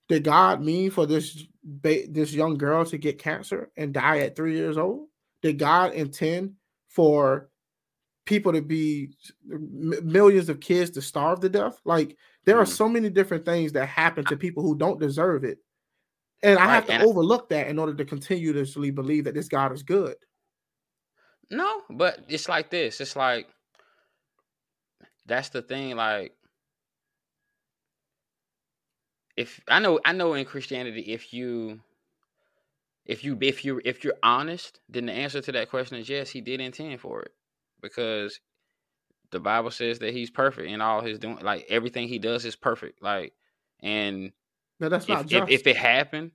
did 0.08 0.22
god 0.24 0.60
mean 0.62 0.90
for 0.90 1.06
this 1.06 1.44
ba- 1.64 2.06
this 2.08 2.32
young 2.32 2.56
girl 2.56 2.84
to 2.84 2.98
get 2.98 3.18
cancer 3.18 3.70
and 3.76 3.92
die 3.94 4.18
at 4.18 4.36
three 4.36 4.54
years 4.54 4.76
old 4.78 5.08
did 5.42 5.58
god 5.58 5.92
intend 5.94 6.54
for 6.88 7.48
people 8.24 8.52
to 8.52 8.62
be 8.62 9.10
m- 9.50 9.94
millions 10.04 10.48
of 10.48 10.60
kids 10.60 10.90
to 10.90 11.02
starve 11.02 11.40
to 11.40 11.48
death 11.48 11.80
like 11.84 12.16
there 12.44 12.58
are 12.58 12.64
Mhm. 12.64 12.76
so 12.76 12.88
many 12.88 13.10
different 13.10 13.44
things 13.44 13.72
that 13.72 13.86
happen 13.86 14.24
to 14.26 14.36
people 14.36 14.62
who 14.62 14.76
don't 14.76 15.00
deserve 15.00 15.42
it 15.44 15.58
and 16.44 16.58
I 16.58 16.66
have 16.74 16.86
to 16.86 17.04
overlook 17.04 17.48
that 17.50 17.68
in 17.68 17.78
order 17.78 17.94
to 17.94 18.04
continuously 18.04 18.90
believe 18.90 19.24
that 19.24 19.34
this 19.34 19.46
God 19.46 19.70
is 19.72 19.84
good. 19.84 20.16
No, 21.50 21.82
but 21.88 22.18
it's 22.28 22.48
like 22.48 22.68
this. 22.68 23.00
It's 23.00 23.14
like 23.14 23.46
that's 25.26 25.50
the 25.50 25.62
thing. 25.62 25.94
Like, 25.94 26.34
if 29.42 29.60
I 29.68 29.80
know, 29.80 30.00
I 30.04 30.12
know 30.12 30.34
in 30.34 30.44
Christianity, 30.44 31.02
if 31.02 31.34
you, 31.34 31.80
if 33.04 33.24
you, 33.24 33.36
if 33.40 33.64
you, 33.64 33.80
if 33.84 34.04
you're 34.04 34.14
honest, 34.22 34.80
then 34.88 35.06
the 35.06 35.12
answer 35.12 35.40
to 35.40 35.52
that 35.52 35.70
question 35.70 35.98
is 35.98 36.08
yes. 36.08 36.30
He 36.30 36.40
did 36.40 36.60
intend 36.60 37.00
for 37.00 37.22
it 37.22 37.32
because 37.82 38.40
the 39.32 39.40
Bible 39.40 39.70
says 39.70 39.98
that 40.00 40.14
he's 40.14 40.30
perfect 40.30 40.68
in 40.68 40.80
all 40.80 41.00
his 41.02 41.18
doing. 41.18 41.38
Like 41.40 41.66
everything 41.68 42.08
he 42.08 42.18
does 42.18 42.44
is 42.44 42.56
perfect. 42.56 43.02
Like, 43.02 43.32
and 43.82 44.32
No, 44.80 44.88
that's 44.88 45.08
not 45.08 45.24
if, 45.24 45.30
just. 45.30 45.52
if 45.52 45.60
if 45.60 45.66
it 45.66 45.76
happened, 45.76 46.32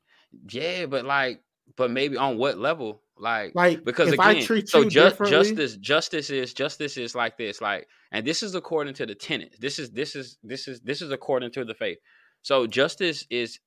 yeah, 0.50 0.86
but 0.88 1.06
like, 1.06 1.42
but 1.78 1.92
maybe 1.92 2.18
on 2.18 2.38
what 2.38 2.58
level? 2.58 3.02
Like, 3.18 3.54
like 3.56 3.84
because 3.86 4.10
if 4.10 4.16
again, 4.16 4.38
I 4.38 4.42
treat 4.42 4.70
so 4.70 4.84
ju- 4.84 5.18
justice, 5.24 5.78
justice 5.78 6.30
is 6.30 6.54
justice 6.54 6.98
is 6.98 7.16
like 7.16 7.38
this, 7.38 7.62
like, 7.62 7.88
and 8.12 8.26
this 8.26 8.44
is 8.44 8.56
according 8.56 8.96
to 8.96 9.06
the 9.06 9.16
tenets. 9.16 9.58
This 9.60 9.80
is 9.80 9.92
this 9.92 10.16
is 10.16 10.38
this 10.44 10.68
is 10.68 10.82
this 10.82 11.02
is 11.02 11.12
according 11.12 11.52
to 11.52 11.66
the 11.66 11.74
faith. 11.74 12.00
So 12.48 12.66
justice 12.66 13.26
is 13.30 13.60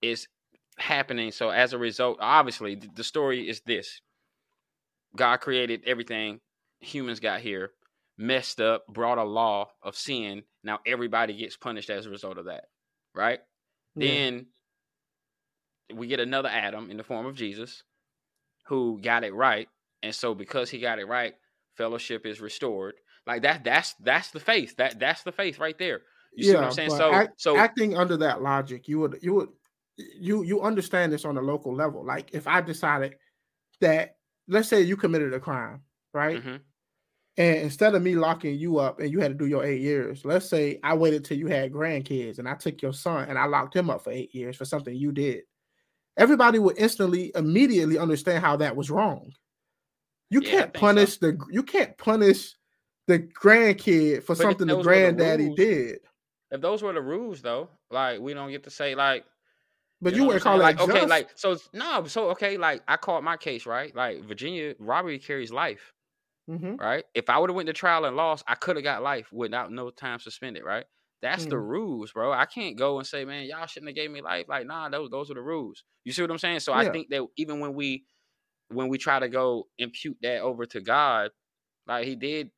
is 0.00 0.28
happening. 0.78 1.30
So 1.30 1.50
as 1.50 1.74
a 1.74 1.78
result, 1.78 2.16
obviously, 2.22 2.74
the 2.74 3.04
story 3.04 3.46
is 3.46 3.60
this: 3.66 4.00
God 5.14 5.42
created 5.42 5.82
everything. 5.84 6.40
Humans 6.80 7.20
got 7.20 7.40
here, 7.40 7.72
messed 8.16 8.62
up, 8.62 8.86
brought 8.88 9.18
a 9.18 9.24
law 9.24 9.68
of 9.82 9.94
sin. 9.94 10.44
Now 10.62 10.78
everybody 10.86 11.36
gets 11.36 11.58
punished 11.58 11.90
as 11.90 12.06
a 12.06 12.10
result 12.10 12.38
of 12.38 12.46
that, 12.46 12.64
right? 13.14 13.40
Yeah. 13.94 14.08
Then 14.08 14.46
we 15.94 16.06
get 16.06 16.18
another 16.18 16.48
Adam 16.48 16.90
in 16.90 16.96
the 16.96 17.04
form 17.04 17.26
of 17.26 17.36
Jesus 17.36 17.82
who 18.68 19.02
got 19.02 19.24
it 19.24 19.34
right. 19.34 19.68
And 20.02 20.14
so 20.14 20.34
because 20.34 20.70
he 20.70 20.78
got 20.78 20.98
it 20.98 21.06
right, 21.06 21.34
fellowship 21.76 22.24
is 22.24 22.40
restored. 22.40 22.94
Like 23.26 23.42
that 23.42 23.64
that's 23.64 23.92
that's 24.00 24.30
the 24.30 24.40
faith. 24.40 24.76
That 24.76 24.98
that's 24.98 25.24
the 25.24 25.32
faith 25.32 25.58
right 25.58 25.78
there. 25.78 26.00
You 26.36 26.44
see 26.44 26.54
what 26.54 26.64
I'm 26.64 26.70
saying? 26.70 26.90
So 26.90 27.12
act- 27.12 27.40
so 27.40 27.56
acting 27.58 27.96
under 27.96 28.16
that 28.18 28.42
logic, 28.42 28.88
you 28.88 28.98
would 29.00 29.18
you 29.22 29.34
would 29.34 29.48
you 29.96 30.42
you 30.42 30.60
understand 30.62 31.12
this 31.12 31.24
on 31.24 31.36
a 31.36 31.42
local 31.42 31.74
level. 31.74 32.04
Like 32.04 32.34
if 32.34 32.46
I 32.46 32.60
decided 32.60 33.16
that 33.80 34.16
let's 34.48 34.68
say 34.68 34.82
you 34.82 34.96
committed 34.96 35.32
a 35.34 35.40
crime, 35.40 35.82
right? 36.12 36.36
mhm, 36.38 36.62
And 37.36 37.56
instead 37.58 37.94
of 37.94 38.02
me 38.02 38.14
locking 38.14 38.56
you 38.58 38.78
up 38.78 39.00
and 39.00 39.10
you 39.10 39.20
had 39.20 39.28
to 39.32 39.34
do 39.38 39.46
your 39.46 39.64
eight 39.64 39.80
years, 39.80 40.24
let's 40.24 40.48
say 40.48 40.78
I 40.84 40.94
waited 40.94 41.24
till 41.24 41.38
you 41.38 41.48
had 41.48 41.72
grandkids 41.72 42.38
and 42.38 42.48
I 42.48 42.54
took 42.54 42.80
your 42.82 42.92
son 42.92 43.28
and 43.28 43.38
I 43.38 43.46
locked 43.46 43.74
him 43.74 43.90
up 43.90 44.04
for 44.04 44.10
eight 44.12 44.34
years 44.34 44.56
for 44.56 44.64
something 44.64 44.94
you 44.94 45.12
did. 45.12 45.42
Everybody 46.16 46.58
would 46.60 46.78
instantly, 46.78 47.32
immediately 47.34 47.98
understand 47.98 48.44
how 48.44 48.56
that 48.58 48.76
was 48.76 48.90
wrong. 48.90 49.32
You 50.30 50.40
Yeah, 50.40 50.50
can't 50.50 50.72
think 50.72 50.74
so. 50.74 50.80
punish 50.80 51.18
the 51.18 51.38
you 51.50 51.62
can't 51.62 51.96
punish 51.98 52.54
the 53.06 53.18
grandkid 53.20 54.22
for 54.24 54.34
But 54.36 54.42
something 54.42 54.68
the 54.68 54.76
were 54.76 54.82
the 54.82 54.84
granddaddy 54.84 55.50
did. 55.50 55.98
If 56.54 56.62
those 56.62 56.82
were 56.82 56.94
the 56.94 57.02
rules 57.02 57.42
though, 57.42 57.70
like 57.90 58.20
we 58.20 58.34
don't 58.34 58.52
get 58.52 58.64
to 58.64 58.70
say 58.70 58.96
like 58.96 59.26
But 60.00 60.14
you, 60.14 60.22
know 60.22 60.26
what 60.26 60.36
wouldn't 60.36 60.42
I'm 60.42 60.42
call 60.42 60.58
saying? 60.58 60.60
like 60.60 60.78
okay, 60.80 61.06
like 61.06 61.30
so 61.36 61.58
no, 61.72 62.04
so 62.06 62.30
okay, 62.30 62.56
like 62.58 62.82
I 62.88 62.96
caught 62.96 63.24
my 63.24 63.36
case, 63.36 63.66
right? 63.66 63.94
Like 63.94 64.24
Virginia 64.24 64.74
robbery 64.78 65.18
carries 65.18 65.52
life. 65.52 65.92
Mhm. 66.46 66.78
right? 66.80 67.04
If 67.14 67.30
I 67.30 67.38
would 67.38 67.50
have 67.50 67.56
went 67.56 67.68
to 67.68 67.72
trial 67.72 68.04
and 68.04 68.16
lost, 68.16 68.44
I 68.48 68.54
could 68.56 68.76
have 68.76 68.82
got 68.84 69.02
life 69.02 69.32
without 69.32 69.72
no 69.72 69.90
time 69.90 70.20
suspended, 70.20 70.64
right? 70.64 70.86
That's 71.22 71.46
the 71.46 71.58
Mm. 71.58 71.60
rules, 71.60 72.12
bro. 72.12 72.32
I 72.32 72.46
can't 72.46 72.76
go 72.76 72.98
and 72.98 73.06
say, 73.06 73.24
man, 73.24 73.46
y'all 73.46 73.66
shouldn't 73.66 73.90
have 73.90 73.96
gave 73.96 74.10
me 74.10 74.22
life. 74.22 74.46
Like, 74.48 74.66
nah, 74.66 74.88
those 74.90 75.10
those 75.10 75.30
are 75.30 75.34
the 75.34 75.42
rules. 75.42 75.84
You 76.04 76.12
see 76.12 76.22
what 76.22 76.30
I'm 76.30 76.38
saying? 76.38 76.60
So 76.60 76.72
I 76.74 76.84
think 76.84 77.10
that 77.10 77.26
even 77.36 77.60
when 77.60 77.74
we 77.74 78.06
when 78.68 78.88
we 78.88 78.98
try 78.98 79.18
to 79.20 79.28
go 79.28 79.68
impute 79.78 80.18
that 80.22 80.40
over 80.42 80.66
to 80.66 80.80
God, 80.80 81.30
like 81.86 82.06
he 82.06 82.16
did. 82.16 82.50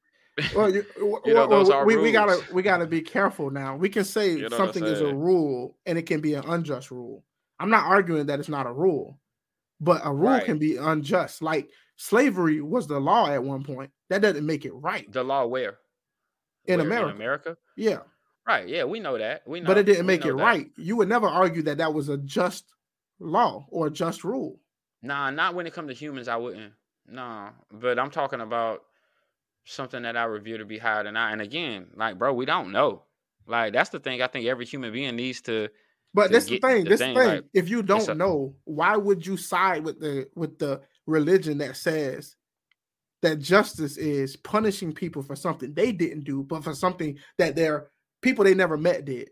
Well, 0.54 0.74
you, 0.74 0.84
You 1.24 1.34
know, 1.34 1.46
those 1.46 1.68
well, 1.68 1.78
are 1.80 1.86
we, 1.86 1.96
we 1.96 2.12
gotta 2.12 2.42
we 2.52 2.62
gotta 2.62 2.86
be 2.86 3.00
careful 3.00 3.50
now. 3.50 3.76
We 3.76 3.88
can 3.88 4.04
say 4.04 4.32
You 4.32 4.48
know 4.48 4.56
something 4.56 4.84
is 4.84 5.00
a 5.00 5.14
rule 5.14 5.76
and 5.86 5.98
it 5.98 6.02
can 6.02 6.20
be 6.20 6.34
an 6.34 6.44
unjust 6.46 6.90
rule. 6.90 7.24
I'm 7.58 7.70
not 7.70 7.84
arguing 7.86 8.26
that 8.26 8.38
it's 8.38 8.48
not 8.48 8.66
a 8.66 8.72
rule, 8.72 9.18
but 9.80 10.02
a 10.04 10.12
rule 10.12 10.30
Right. 10.32 10.44
can 10.44 10.58
be 10.58 10.76
unjust. 10.76 11.40
Like 11.42 11.70
slavery 11.96 12.60
was 12.60 12.86
the 12.86 13.00
law 13.00 13.28
at 13.30 13.42
one 13.42 13.64
point. 13.64 13.90
That 14.10 14.20
doesn't 14.20 14.44
make 14.44 14.64
it 14.64 14.72
right. 14.72 15.10
The 15.10 15.24
law 15.24 15.46
where? 15.46 15.78
In 16.66 16.78
Where? 16.78 16.86
America. 16.86 17.10
In 17.10 17.16
America? 17.16 17.56
Yeah, 17.76 17.98
Right. 18.46 18.68
Yeah, 18.68 18.84
we 18.84 19.00
know 19.00 19.18
that. 19.18 19.42
We 19.46 19.60
know. 19.60 19.66
but 19.66 19.78
it 19.78 19.84
didn't 19.86 20.06
make 20.06 20.24
it 20.24 20.36
that. 20.36 20.42
right. 20.42 20.70
You 20.76 20.96
would 20.96 21.08
never 21.08 21.26
argue 21.26 21.62
that 21.62 21.78
that 21.78 21.92
was 21.94 22.08
a 22.08 22.16
just 22.18 22.66
law 23.18 23.66
or 23.70 23.88
a 23.88 23.90
just 23.90 24.22
rule. 24.22 24.60
Nah, 25.02 25.30
not 25.30 25.54
when 25.54 25.66
it 25.66 25.72
comes 25.72 25.88
to 25.88 25.94
humans. 25.94 26.28
I 26.28 26.36
wouldn't. 26.36 26.72
Nah, 27.08 27.50
but 27.72 27.98
I'm 27.98 28.10
talking 28.10 28.40
about 28.40 28.82
something 29.66 30.02
that 30.02 30.16
I 30.16 30.24
review 30.24 30.56
to 30.58 30.64
be 30.64 30.78
higher 30.78 31.04
than 31.04 31.16
I. 31.16 31.32
And 31.32 31.42
again, 31.42 31.88
like, 31.94 32.18
bro, 32.18 32.32
we 32.32 32.46
don't 32.46 32.72
know. 32.72 33.02
Like, 33.46 33.72
that's 33.74 33.90
the 33.90 34.00
thing. 34.00 34.22
I 34.22 34.26
think 34.28 34.46
every 34.46 34.64
human 34.64 34.92
being 34.92 35.16
needs 35.16 35.40
to. 35.42 35.68
But 36.14 36.28
to 36.28 36.32
this 36.32 36.46
the 36.46 36.58
thing. 36.58 36.84
the 36.84 36.90
This 36.90 37.00
thing, 37.00 37.16
thing. 37.16 37.28
like, 37.28 37.44
if 37.52 37.68
you 37.68 37.82
don't 37.82 38.08
a- 38.08 38.14
know, 38.14 38.54
why 38.64 38.96
would 38.96 39.26
you 39.26 39.36
side 39.36 39.84
with 39.84 40.00
the 40.00 40.28
with 40.34 40.58
the 40.58 40.80
religion 41.06 41.58
that 41.58 41.76
says 41.76 42.36
that 43.22 43.38
justice 43.40 43.96
is 43.96 44.36
punishing 44.36 44.92
people 44.92 45.22
for 45.22 45.36
something 45.36 45.74
they 45.74 45.92
didn't 45.92 46.24
do, 46.24 46.42
but 46.42 46.64
for 46.64 46.74
something 46.74 47.18
that 47.38 47.54
their 47.54 47.90
people 48.22 48.44
they 48.44 48.54
never 48.54 48.78
met 48.78 49.04
did? 49.04 49.30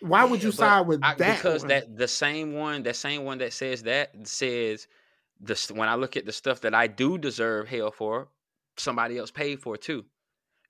Why 0.00 0.24
would 0.24 0.42
you 0.42 0.52
side 0.52 0.86
with 0.86 1.00
I, 1.02 1.14
that? 1.14 1.36
because 1.36 1.62
one? 1.62 1.68
that 1.68 1.96
the 1.96 2.08
same 2.08 2.54
one, 2.54 2.82
that 2.84 2.96
same 2.96 3.24
one 3.24 3.38
that 3.38 3.52
says 3.52 3.82
that 3.84 4.12
says 4.26 4.86
this 5.40 5.70
when 5.70 5.88
I 5.88 5.94
look 5.94 6.16
at 6.16 6.26
the 6.26 6.32
stuff 6.32 6.60
that 6.62 6.74
I 6.74 6.86
do 6.86 7.18
deserve 7.18 7.68
hell 7.68 7.90
for, 7.90 8.28
somebody 8.76 9.18
else 9.18 9.30
paid 9.30 9.60
for 9.60 9.74
it 9.74 9.82
too. 9.82 10.04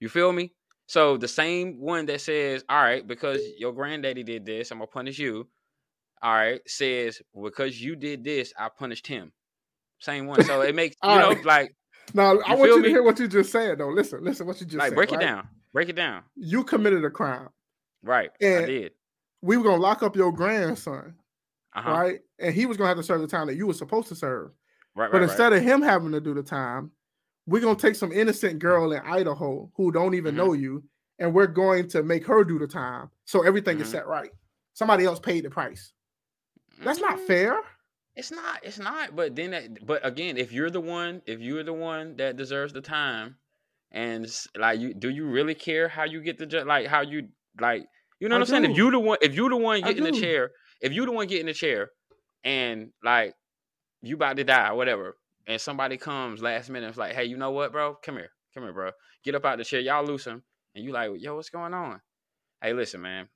You 0.01 0.09
feel 0.09 0.33
me? 0.33 0.53
So 0.87 1.17
the 1.17 1.29
same 1.29 1.81
one 1.81 2.07
that 2.07 2.21
says, 2.21 2.65
"All 2.69 2.83
right, 2.83 3.07
because 3.07 3.41
your 3.59 3.73
granddaddy 3.73 4.23
did 4.23 4.45
this, 4.45 4.71
I'm 4.71 4.79
gonna 4.79 4.87
punish 4.89 5.19
you." 5.19 5.49
All 6.23 6.33
right, 6.35 6.61
says 6.67 7.21
because 7.43 7.81
you 7.81 7.97
did 7.97 8.25
this, 8.25 8.53
I 8.59 8.69
punished 8.69 9.07
him. 9.07 9.33
Same 10.01 10.27
one. 10.27 10.43
So 10.43 10.61
it 10.63 10.75
makes 10.75 10.97
you 11.05 11.11
know 11.19 11.29
right. 11.31 11.45
like 11.45 11.77
now 12.13 12.39
I 12.41 12.55
want 12.55 12.71
you 12.71 12.77
to 12.77 12.83
me? 12.83 12.89
hear 12.91 13.03
what 13.03 13.19
you 13.19 13.29
just 13.29 13.51
said 13.51 13.79
though. 13.79 13.89
Listen, 13.89 14.23
listen 14.23 14.47
what 14.47 14.61
you 14.61 14.67
just 14.67 14.79
like 14.79 14.91
said. 14.91 14.97
break 14.97 15.13
it 15.13 15.21
down, 15.21 15.49
break 15.73 15.89
it 15.89 15.97
down. 15.97 16.23
You 16.37 16.65
committed 16.65 17.05
a 17.05 17.11
crime. 17.11 17.49
Right, 18.03 18.31
I 18.43 18.67
did. 18.67 18.93
We 19.41 19.57
were 19.57 19.65
gonna 19.65 19.81
lock 19.83 20.03
up 20.03 20.17
your 20.17 20.33
grandson, 20.33 21.15
Uh 21.75 21.83
huh. 21.83 21.91
right? 21.93 22.21
And 22.39 22.55
he 22.55 22.67
was 22.67 22.77
gonna 22.77 22.89
have 22.89 22.99
to 22.99 23.03
serve 23.03 23.23
the 23.23 23.27
time 23.27 23.47
that 23.47 23.57
you 23.57 23.67
were 23.67 23.73
supposed 23.75 24.09
to 24.09 24.15
serve. 24.15 24.51
Right, 24.95 25.11
But 25.11 25.19
right, 25.19 25.21
right. 25.23 25.31
instead 25.31 25.53
of 25.55 25.63
him 25.63 25.81
having 25.83 26.13
to 26.13 26.21
do 26.21 26.35
the 26.35 26.43
time, 26.43 26.91
we're 27.47 27.61
gonna 27.61 27.79
take 27.79 27.95
some 27.95 28.13
innocent 28.13 28.59
girl 28.59 28.93
in 28.93 29.01
Idaho 29.01 29.71
who 29.75 29.93
don't 29.93 30.15
even 30.15 30.35
Mhm. 30.35 30.39
know 30.39 30.53
you, 30.55 30.85
and 31.19 31.35
we're 31.35 31.47
going 31.47 31.89
to 31.89 32.03
make 32.03 32.27
her 32.27 32.45
do 32.45 32.59
the 32.59 32.67
time. 32.67 33.11
So 33.25 33.43
everything 33.43 33.81
is 33.81 33.89
Mhm. 33.89 33.93
set 33.93 34.07
right. 34.07 34.31
Somebody 34.73 35.05
else 35.05 35.21
paid 35.21 35.45
the 35.45 35.51
price. 35.51 35.93
That's 36.83 37.01
not 37.01 37.19
Mm, 37.19 37.27
fair. 37.27 37.61
It's 38.17 38.31
not. 38.31 38.65
It's 38.65 38.79
not. 38.79 39.15
But 39.17 39.35
then, 39.37 39.51
that, 39.51 39.87
but 39.87 40.05
again, 40.07 40.37
if 40.37 40.53
you're 40.53 40.71
the 40.71 40.81
one, 40.81 41.23
if 41.27 41.41
you're 41.41 41.63
the 41.63 41.73
one 41.73 42.17
that 42.17 42.37
deserves 42.37 42.73
the 42.73 42.81
time, 42.81 43.37
and 43.91 44.27
like 44.57 44.81
you, 44.81 44.95
do 44.95 45.09
you 45.09 45.27
really 45.27 45.55
care 45.55 45.89
how 45.89 46.05
you 46.05 46.21
get 46.21 46.39
the 46.39 46.47
ju- 46.47 46.65
like 46.65 46.87
how 46.87 47.01
you 47.03 47.29
like 47.61 47.87
you 48.21 48.29
know 48.29 48.37
what 48.37 48.43
I'm 48.43 48.47
saying? 48.47 48.71
If 48.71 48.77
you 48.77 48.91
the 48.91 48.99
one, 48.99 49.19
if 49.23 49.35
you 49.35 49.49
the 49.49 49.57
one 49.57 49.83
getting 49.83 50.05
the 50.05 50.13
chair, 50.13 50.53
if 50.81 50.93
you 50.93 51.05
the 51.05 51.13
one 51.13 51.27
getting 51.27 51.47
the 51.47 51.55
chair, 51.55 51.91
and 52.43 52.93
like 53.03 53.35
you 54.03 54.17
about 54.17 54.37
to 54.37 54.45
die 54.45 54.71
or 54.71 54.77
whatever, 54.77 55.17
and 55.47 55.61
somebody 55.61 55.97
comes 55.97 56.43
last 56.43 56.71
minute, 56.71 56.87
and 56.87 56.95
is 56.95 56.99
like, 56.99 57.15
hey, 57.15 57.25
you 57.25 57.37
know 57.37 57.51
what, 57.51 57.73
bro? 57.73 57.95
Come 58.03 58.17
here, 58.17 58.31
come 58.55 58.65
here, 58.65 58.73
bro. 58.73 58.91
Get 59.25 59.35
up 59.35 59.45
out 59.45 59.59
the 59.59 59.65
chair. 59.65 59.81
Y'all 59.81 60.05
loose 60.05 60.25
him, 60.25 60.43
and 60.75 60.85
you 60.85 60.93
like, 60.93 61.11
yo, 61.19 61.37
what's 61.37 61.51
going 61.51 61.75
on? 61.75 62.01
Hey, 62.63 62.73
listen, 62.73 63.03
man. 63.03 63.29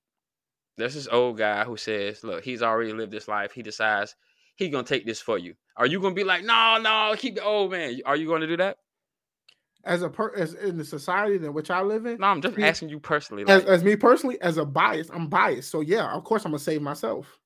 There's 0.76 0.94
this 0.94 1.09
old 1.09 1.39
guy 1.39 1.64
who 1.64 1.76
says, 1.76 2.22
look, 2.22 2.44
he's 2.44 2.62
already 2.62 2.93
lived 2.93 3.12
this 3.12 3.26
life. 3.26 3.52
He 3.52 3.62
decides 3.62 4.14
he 4.55 4.68
gonna 4.68 4.85
take 4.85 5.05
this 5.06 5.20
for 5.20 5.36
you. 5.39 5.55
Are 5.76 5.86
you 5.86 6.01
gonna 6.01 6.14
be 6.14 6.24
like, 6.24 6.44
no, 6.44 6.78
no, 6.80 7.14
keep 7.16 7.35
the 7.35 7.43
old 7.44 7.72
man? 7.72 7.98
Are 8.06 8.16
you 8.16 8.28
gonna 8.28 8.47
do 8.47 8.56
that? 8.59 8.78
As 9.85 10.02
a 10.02 10.09
per 10.09 10.35
as 10.35 10.55
in 10.55 10.76
the 10.76 10.85
society 10.85 11.36
in 11.36 11.55
which 11.55 11.70
I 11.70 11.82
live 11.82 12.05
in, 12.06 12.18
No, 12.18 12.26
I'm 12.26 12.43
just 12.43 12.59
asking 12.59 12.89
you 12.90 12.98
personally. 13.01 13.44
as, 13.48 13.64
as 13.64 13.85
me 13.85 13.97
personally, 13.97 14.40
as 14.43 14.56
a 14.59 14.64
bias, 14.64 15.09
I'm 15.12 15.28
biased. 15.28 15.70
So 15.70 15.80
yeah, 15.80 16.12
of 16.12 16.24
course 16.24 16.44
I'm 16.44 16.51
gonna 16.51 16.59
save 16.59 16.82
myself. 16.82 17.39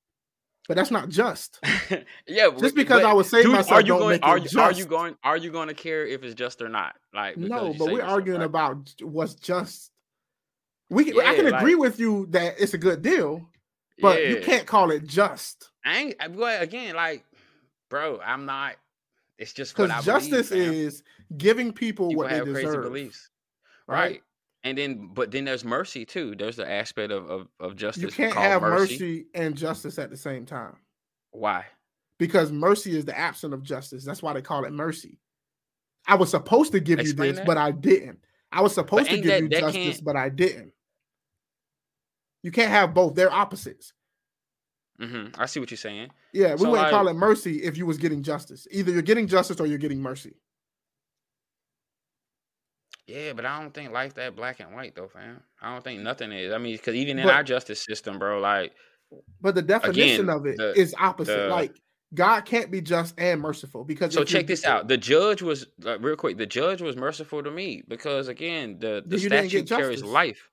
But 0.68 0.76
that's 0.76 0.90
not 0.90 1.08
just. 1.08 1.58
yeah, 2.26 2.50
Just 2.58 2.74
because 2.76 3.02
I 3.02 3.12
was 3.12 3.28
save 3.28 3.44
dude, 3.44 3.52
myself 3.52 3.72
are 3.72 3.80
you 3.80 3.88
don't 3.88 3.98
going? 3.98 4.10
make 4.12 4.22
it 4.22 4.28
Are 4.28 4.38
you, 4.38 4.60
are 4.60 4.72
you 4.72 4.84
going? 4.84 5.16
Are 5.24 5.36
you 5.36 5.50
going 5.50 5.68
to 5.68 5.74
care 5.74 6.06
if 6.06 6.22
it's 6.22 6.34
just 6.34 6.62
or 6.62 6.68
not? 6.68 6.94
Like, 7.12 7.36
No, 7.36 7.74
but 7.74 7.90
we're 7.90 8.02
arguing 8.04 8.40
right? 8.40 8.46
about 8.46 8.94
what's 9.02 9.34
just. 9.34 9.90
We 10.88 11.04
can, 11.04 11.18
I 11.20 11.32
Yeah, 11.32 11.32
can 11.32 11.54
agree 11.54 11.74
with 11.74 11.98
you 11.98 12.26
that 12.30 12.54
it's 12.60 12.74
a 12.74 12.78
good 12.78 13.02
deal, 13.02 13.48
but 14.00 14.26
you 14.26 14.36
can't 14.36 14.66
call 14.66 14.90
it 14.90 15.06
just 15.06 15.70
I 15.84 15.98
ain't. 15.98 16.16
But 16.36 16.62
again, 16.62 16.94
like, 16.94 17.24
bro, 17.90 18.20
I'm 18.20 18.46
not. 18.46 18.76
It's 19.38 19.52
just 19.52 19.74
because 19.76 20.04
justice 20.04 20.50
believe, 20.50 20.72
is 20.72 21.02
giving 21.36 21.72
people 21.72 22.14
what 22.14 22.28
they 22.28 22.36
have 22.36 22.48
crazy 22.50 22.66
deserve. 22.66 22.84
beliefs, 22.84 23.30
right? 23.88 23.98
right? 23.98 24.22
And 24.64 24.78
then, 24.78 25.10
but 25.12 25.32
then 25.32 25.44
there's 25.44 25.64
mercy 25.64 26.04
too. 26.04 26.34
There's 26.38 26.56
the 26.56 26.70
aspect 26.70 27.10
of 27.12 27.28
of, 27.30 27.48
of 27.58 27.74
justice 27.76 28.02
You 28.04 28.10
can't 28.10 28.34
have 28.34 28.62
mercy. 28.62 28.94
mercy 28.94 29.26
and 29.34 29.56
justice 29.56 29.98
at 29.98 30.10
the 30.10 30.16
same 30.16 30.46
time 30.46 30.76
Why? 31.32 31.64
because 32.18 32.52
mercy 32.52 32.96
is 32.96 33.04
the 33.04 33.18
absence 33.18 33.52
of 33.54 33.62
justice. 33.64 34.04
That's 34.04 34.22
why 34.22 34.32
they 34.34 34.42
call 34.42 34.64
it 34.64 34.72
mercy. 34.72 35.18
I 36.06 36.14
was 36.14 36.30
supposed 36.30 36.72
to 36.72 36.80
give 36.80 37.00
Explain 37.00 37.26
you 37.28 37.32
this, 37.32 37.40
that. 37.40 37.46
but 37.46 37.56
I 37.58 37.72
didn't. 37.72 38.20
I 38.52 38.60
was 38.60 38.74
supposed 38.74 39.08
to 39.10 39.16
give 39.16 39.24
that- 39.26 39.40
you 39.42 39.48
that 39.48 39.60
justice, 39.60 39.94
can't- 39.96 40.04
but 40.04 40.16
I 40.16 40.28
didn't. 40.28 40.72
You 42.42 42.50
can't 42.52 42.70
have 42.70 42.92
both. 42.94 43.14
They're 43.14 43.32
opposites. 43.32 43.92
hmm 45.00 45.26
I 45.38 45.46
see 45.46 45.58
what 45.60 45.70
you're 45.70 45.78
saying. 45.78 46.10
Yeah, 46.32 46.52
we 46.54 46.58
So, 46.60 46.70
wouldn't 46.70 46.90
call 46.90 47.08
it 47.08 47.14
mercy 47.14 47.62
if 47.62 47.76
you 47.76 47.86
was 47.86 47.98
getting 47.98 48.22
justice. 48.22 48.66
Either 48.70 48.92
you're 48.92 49.02
getting 49.02 49.26
justice 49.26 49.58
or 49.60 49.66
you're 49.66 49.78
getting 49.78 50.00
mercy. 50.00 50.34
Yeah, 53.06 53.32
but 53.32 53.44
I 53.44 53.60
don't 53.60 53.74
think 53.74 53.92
life 53.92 54.14
that 54.14 54.36
black 54.36 54.60
and 54.60 54.74
white 54.74 54.94
though, 54.94 55.08
fam. 55.08 55.42
I 55.60 55.72
don't 55.72 55.82
think 55.82 56.00
nothing 56.02 56.32
is. 56.32 56.52
I 56.52 56.58
mean, 56.58 56.76
because 56.76 56.94
even 56.94 57.18
in 57.18 57.26
But- 57.26 57.34
our 57.34 57.42
justice 57.42 57.82
system, 57.82 58.18
bro, 58.18 58.40
like 58.40 58.72
But 59.40 59.54
the 59.54 59.62
definition 59.62 60.28
Again, 60.28 60.30
of 60.30 60.46
it 60.46 60.58
is 60.76 60.92
the- 60.92 60.98
opposite. 61.02 61.36
the- 61.36 61.48
like 61.48 61.76
God 62.14 62.44
can't 62.44 62.70
be 62.70 62.80
just 62.82 63.14
and 63.18 63.40
merciful 63.40 63.84
because 63.84 64.12
so 64.12 64.22
check 64.22 64.46
this 64.46 64.64
out. 64.66 64.86
The 64.86 64.98
judge 64.98 65.40
was 65.42 65.66
uh, 65.84 65.98
real 65.98 66.14
quick. 66.16 66.36
The 66.36 66.46
judge 66.46 66.82
was 66.82 66.94
merciful 66.94 67.42
to 67.42 67.50
me 67.50 67.82
because 67.88 68.28
again, 68.28 68.78
the 68.78 69.02
the 69.06 69.16
Then 69.16 69.20
you 69.20 69.28
didn't 69.30 69.48
get 69.50 69.66
statute 69.66 69.82
carries 69.82 70.02
life. 70.04 70.50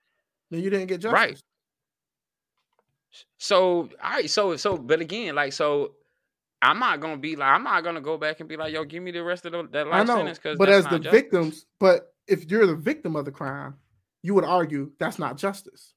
Then 0.52 0.62
you 0.62 0.70
didn't 0.70 0.88
get 0.88 1.02
justice. 1.02 1.14
Right. 1.14 1.42
So 3.38 3.90
all 4.04 4.12
right, 4.12 4.30
so 4.30 4.56
so 4.56 4.78
but 4.78 5.02
again, 5.02 5.36
like 5.36 5.54
so. 5.54 5.96
I'm 6.62 6.78
not 6.78 7.00
gonna 7.00 7.16
be 7.16 7.38
like 7.38 7.48
I'm 7.48 7.64
not 7.64 7.86
gonna 7.86 8.02
go 8.02 8.18
back 8.18 8.42
and 8.42 8.50
be 8.50 8.58
like, 8.58 8.74
yo, 8.74 8.84
give 8.84 9.02
me 9.02 9.12
the 9.12 9.24
rest 9.24 9.46
of 9.46 9.54
the, 9.54 9.66
that 9.72 9.88
life 9.88 10.06
know, 10.06 10.18
sentence 10.18 10.40
because 10.40 10.58
but 10.58 10.68
as 10.68 10.86
the 10.88 11.00
victims, 11.00 11.66
but 11.80 12.14
if 12.30 12.50
you're 12.50 12.66
the 12.68 12.76
victim 12.76 13.16
of 13.16 13.26
the 13.26 13.32
crime, 13.32 13.76
you 14.24 14.34
would 14.36 14.44
argue 14.44 14.92
that's 15.00 15.20
not 15.20 15.38
justice. 15.38 15.94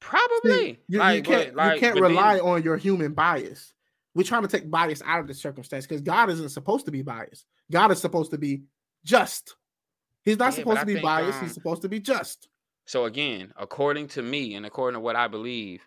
Probably 0.00 0.78
you, 0.88 0.98
like, 0.98 1.16
you 1.16 1.22
can't 1.22 1.56
like, 1.56 1.74
you 1.74 1.80
can't 1.80 1.94
but 1.94 2.02
then- 2.02 2.10
rely 2.10 2.38
on 2.38 2.62
your 2.62 2.76
human 2.76 3.12
bias. 3.14 3.72
We're 4.14 4.22
trying 4.24 4.42
to 4.42 4.48
take 4.48 4.70
bias 4.70 5.02
out 5.04 5.20
of 5.20 5.26
the 5.26 5.34
circumstance 5.34 5.86
because 5.86 6.00
God 6.00 6.30
isn't 6.30 6.50
supposed 6.50 6.84
to 6.86 6.92
be 6.92 7.02
biased. 7.02 7.46
God 7.70 7.90
is 7.90 8.00
supposed 8.00 8.30
to 8.30 8.38
be 8.38 8.62
just. 9.04 9.56
He's 10.24 10.38
not 10.38 10.52
Yeah, 10.52 10.58
supposed 10.60 10.80
to 10.80 10.86
be 10.86 10.92
think, 10.94 11.04
biased. 11.04 11.38
um, 11.38 11.44
He's 11.44 11.54
supposed 11.54 11.82
to 11.82 11.88
be 11.88 11.98
just. 12.00 12.48
So 12.86 13.06
again, 13.06 13.52
according 13.56 14.08
to 14.08 14.22
me 14.22 14.54
and 14.54 14.64
according 14.66 14.96
to 14.96 15.00
what 15.00 15.16
I 15.16 15.26
believe, 15.28 15.80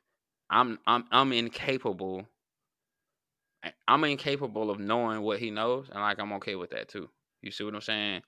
I'm 0.49 0.77
I'm 0.85 1.05
I'm 1.11 1.31
incapable. 1.31 2.27
I'm 3.87 4.03
incapable 4.03 4.69
of 4.71 4.79
knowing 4.79 5.21
what 5.21 5.39
he 5.39 5.51
knows, 5.51 5.89
and 5.89 5.99
like 6.01 6.19
I'm 6.19 6.33
okay 6.33 6.55
with 6.55 6.71
that 6.71 6.87
too. 6.89 7.09
You 7.41 7.51
see 7.51 7.63
what 7.63 7.75
I'm 7.75 7.81
saying? 7.81 8.21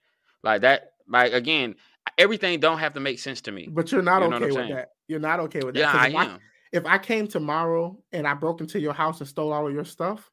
Like 0.43 0.61
that. 0.61 0.91
Like 1.07 1.33
again, 1.33 1.75
everything 2.17 2.59
don't 2.59 2.79
have 2.79 2.93
to 2.93 2.99
make 2.99 3.19
sense 3.19 3.41
to 3.41 3.51
me. 3.51 3.67
But 3.71 3.91
you're 3.91 4.01
not 4.01 4.21
You 4.21 4.33
okay 4.33 4.45
with 4.45 4.53
saying? 4.53 4.75
that. 4.75 4.89
You're 5.07 5.19
not 5.19 5.39
okay 5.41 5.61
with 5.63 5.75
that. 5.75 5.79
Yeah, 5.79 5.91
I 5.93 6.07
if 6.07 6.15
am. 6.15 6.39
if 6.71 6.85
I 6.85 6.97
came 6.97 7.27
tomorrow 7.27 7.97
and 8.11 8.27
I 8.27 8.33
broke 8.33 8.61
into 8.61 8.79
your 8.79 8.93
house 8.93 9.19
and 9.19 9.27
stole 9.27 9.51
all 9.51 9.67
of 9.67 9.73
your 9.73 9.85
stuff, 9.85 10.29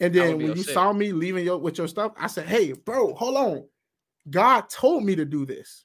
and 0.00 0.14
then 0.14 0.38
when 0.38 0.56
you 0.56 0.62
saw 0.62 0.92
me 0.92 1.12
leaving 1.12 1.44
your 1.44 1.58
with 1.58 1.78
your 1.78 1.88
stuff, 1.88 2.12
I 2.16 2.26
said, 2.28 2.46
"Hey, 2.46 2.72
bro, 2.72 3.14
hold 3.14 3.36
on. 3.36 3.64
God 4.28 4.68
told 4.68 5.04
me 5.04 5.14
to 5.16 5.24
do 5.24 5.46
this. 5.46 5.84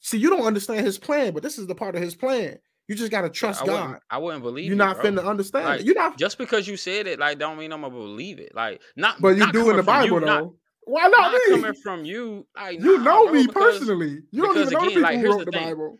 See, 0.00 0.18
you 0.18 0.30
don't 0.30 0.46
understand 0.46 0.84
His 0.86 0.98
plan, 0.98 1.32
but 1.32 1.42
this 1.42 1.58
is 1.58 1.66
the 1.66 1.74
part 1.74 1.96
of 1.96 2.02
His 2.02 2.14
plan. 2.14 2.58
You 2.88 2.94
just 2.96 3.10
gotta 3.10 3.30
trust 3.30 3.62
I 3.62 3.66
God. 3.66 3.80
wouldn't, 3.86 4.02
I 4.10 4.18
wouldn't 4.18 4.42
believe 4.42 4.66
You're 4.66 4.76
not 4.76 5.00
bro. 5.00 5.10
finna 5.10 5.24
understand 5.26 5.64
Like. 5.66 5.84
You're 5.84 5.94
not, 5.94 6.18
Just 6.18 6.36
because 6.36 6.66
you 6.68 6.76
said 6.76 7.06
it, 7.06 7.18
like, 7.18 7.38
don't 7.38 7.56
mean 7.58 7.72
I'm 7.72 7.80
gonna 7.82 7.94
believe 7.94 8.38
it. 8.38 8.54
Like, 8.54 8.82
not. 8.96 9.20
but 9.20 9.30
you 9.30 9.36
not 9.36 9.52
do 9.52 9.70
in 9.70 9.76
the 9.76 9.82
you, 9.82 9.86
Bible 9.86 10.20
though. 10.20 10.26
Not, 10.26 10.52
Why 10.84 11.02
not, 11.08 11.32
not 11.32 11.32
me? 11.34 11.50
coming 11.50 11.74
from 11.74 12.04
you. 12.04 12.46
Like, 12.56 12.80
you 12.80 12.98
nah, 12.98 13.04
know 13.04 13.24
bro, 13.26 13.32
me 13.34 13.46
because- 13.46 13.78
personally. 13.78 14.18
You 14.30 14.42
don't 14.42 14.56
even 14.58 14.64
know 14.64 14.70
the 14.70 14.76
again, 14.78 14.88
people 14.88 15.02
like, 15.02 15.14
who 15.14 15.20
here's 15.20 15.34
wrote 15.36 15.44
the 15.44 15.50
the. 15.52 15.58
Bible. 15.58 15.98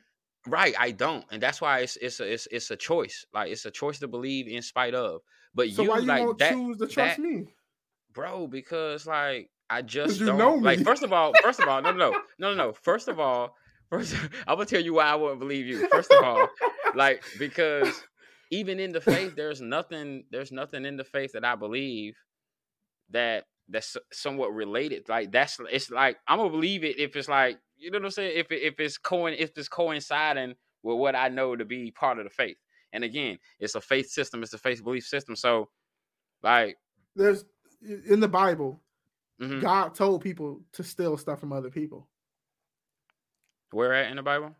Right, 0.48 0.74
I 0.76 0.90
don't, 0.90 1.24
and 1.30 1.40
that's 1.40 1.60
why 1.60 1.80
it's 1.80 1.96
it's 1.98 2.18
a 2.18 2.32
it's, 2.32 2.48
it's 2.50 2.70
a 2.72 2.76
choice. 2.76 3.24
Like 3.32 3.52
it's 3.52 3.64
a 3.64 3.70
choice 3.70 4.00
to 4.00 4.08
believe 4.08 4.48
in 4.48 4.60
spite 4.60 4.92
of. 4.92 5.20
But 5.54 5.70
So 5.70 5.82
you 5.82 5.90
why 5.90 5.98
you 5.98 6.06
like 6.06 6.24
won't 6.24 6.38
that, 6.38 6.52
choose 6.52 6.78
to 6.78 6.86
trust 6.88 7.16
that- 7.16 7.22
me? 7.22 7.44
bro, 8.12 8.48
because 8.48 9.06
like 9.06 9.50
I 9.70 9.82
just 9.82 10.18
you 10.18 10.26
don't 10.26 10.38
know 10.38 10.54
like. 10.54 10.80
First 10.82 11.04
of 11.04 11.12
all, 11.12 11.32
first 11.42 11.60
of 11.60 11.68
all, 11.68 11.80
no, 11.80 11.92
no, 11.92 12.10
no, 12.10 12.20
no, 12.40 12.54
no. 12.54 12.72
First 12.72 13.06
of 13.06 13.20
all, 13.20 13.54
first, 13.88 14.16
I'm 14.48 14.56
gonna 14.56 14.66
tell 14.66 14.80
you 14.82 14.94
why 14.94 15.04
I 15.04 15.14
wouldn't 15.14 15.38
believe 15.38 15.66
you. 15.66 15.86
First 15.88 16.10
of 16.12 16.24
all, 16.24 16.48
like 16.96 17.22
because 17.38 18.02
even 18.50 18.80
in 18.80 18.90
the 18.90 19.00
faith, 19.00 19.36
there's 19.36 19.60
nothing, 19.60 20.24
there's 20.32 20.50
nothing 20.50 20.84
in 20.84 20.96
the 20.96 21.04
faith 21.04 21.32
that 21.34 21.44
I 21.44 21.54
believe 21.54 22.16
that 23.10 23.44
that's 23.72 23.96
somewhat 24.12 24.54
related. 24.54 25.08
Like 25.08 25.32
that's 25.32 25.58
it's 25.72 25.90
like 25.90 26.18
I'm 26.28 26.38
gonna 26.38 26.50
believe 26.50 26.84
it 26.84 26.98
if 26.98 27.16
it's 27.16 27.28
like 27.28 27.58
you 27.78 27.90
know 27.90 27.98
what 27.98 28.06
I'm 28.06 28.10
saying. 28.12 28.32
If 28.36 28.52
it, 28.52 28.62
if 28.62 28.80
it's 28.80 28.98
coin 28.98 29.34
if 29.38 29.56
it's 29.56 29.68
coinciding 29.68 30.54
with 30.82 30.98
what 30.98 31.16
I 31.16 31.28
know 31.28 31.56
to 31.56 31.64
be 31.64 31.90
part 31.90 32.18
of 32.18 32.24
the 32.24 32.30
faith. 32.30 32.58
And 32.92 33.04
again, 33.04 33.38
it's 33.58 33.74
a 33.74 33.80
faith 33.80 34.10
system. 34.10 34.42
It's 34.42 34.52
a 34.54 34.58
faith 34.58 34.84
belief 34.84 35.06
system. 35.06 35.36
So, 35.36 35.70
like, 36.42 36.76
There's 37.16 37.44
in 37.82 38.20
the 38.20 38.28
Bible, 38.28 38.80
mhm. 39.40 39.60
God 39.60 39.94
told 39.94 40.22
people 40.22 40.62
to 40.72 40.84
steal 40.84 41.16
stuff 41.16 41.40
from 41.40 41.52
other 41.52 41.70
people. 41.70 42.08
where 43.72 43.94
at 43.94 44.10
in 44.10 44.16
the 44.16 44.22
Bible? 44.22 44.54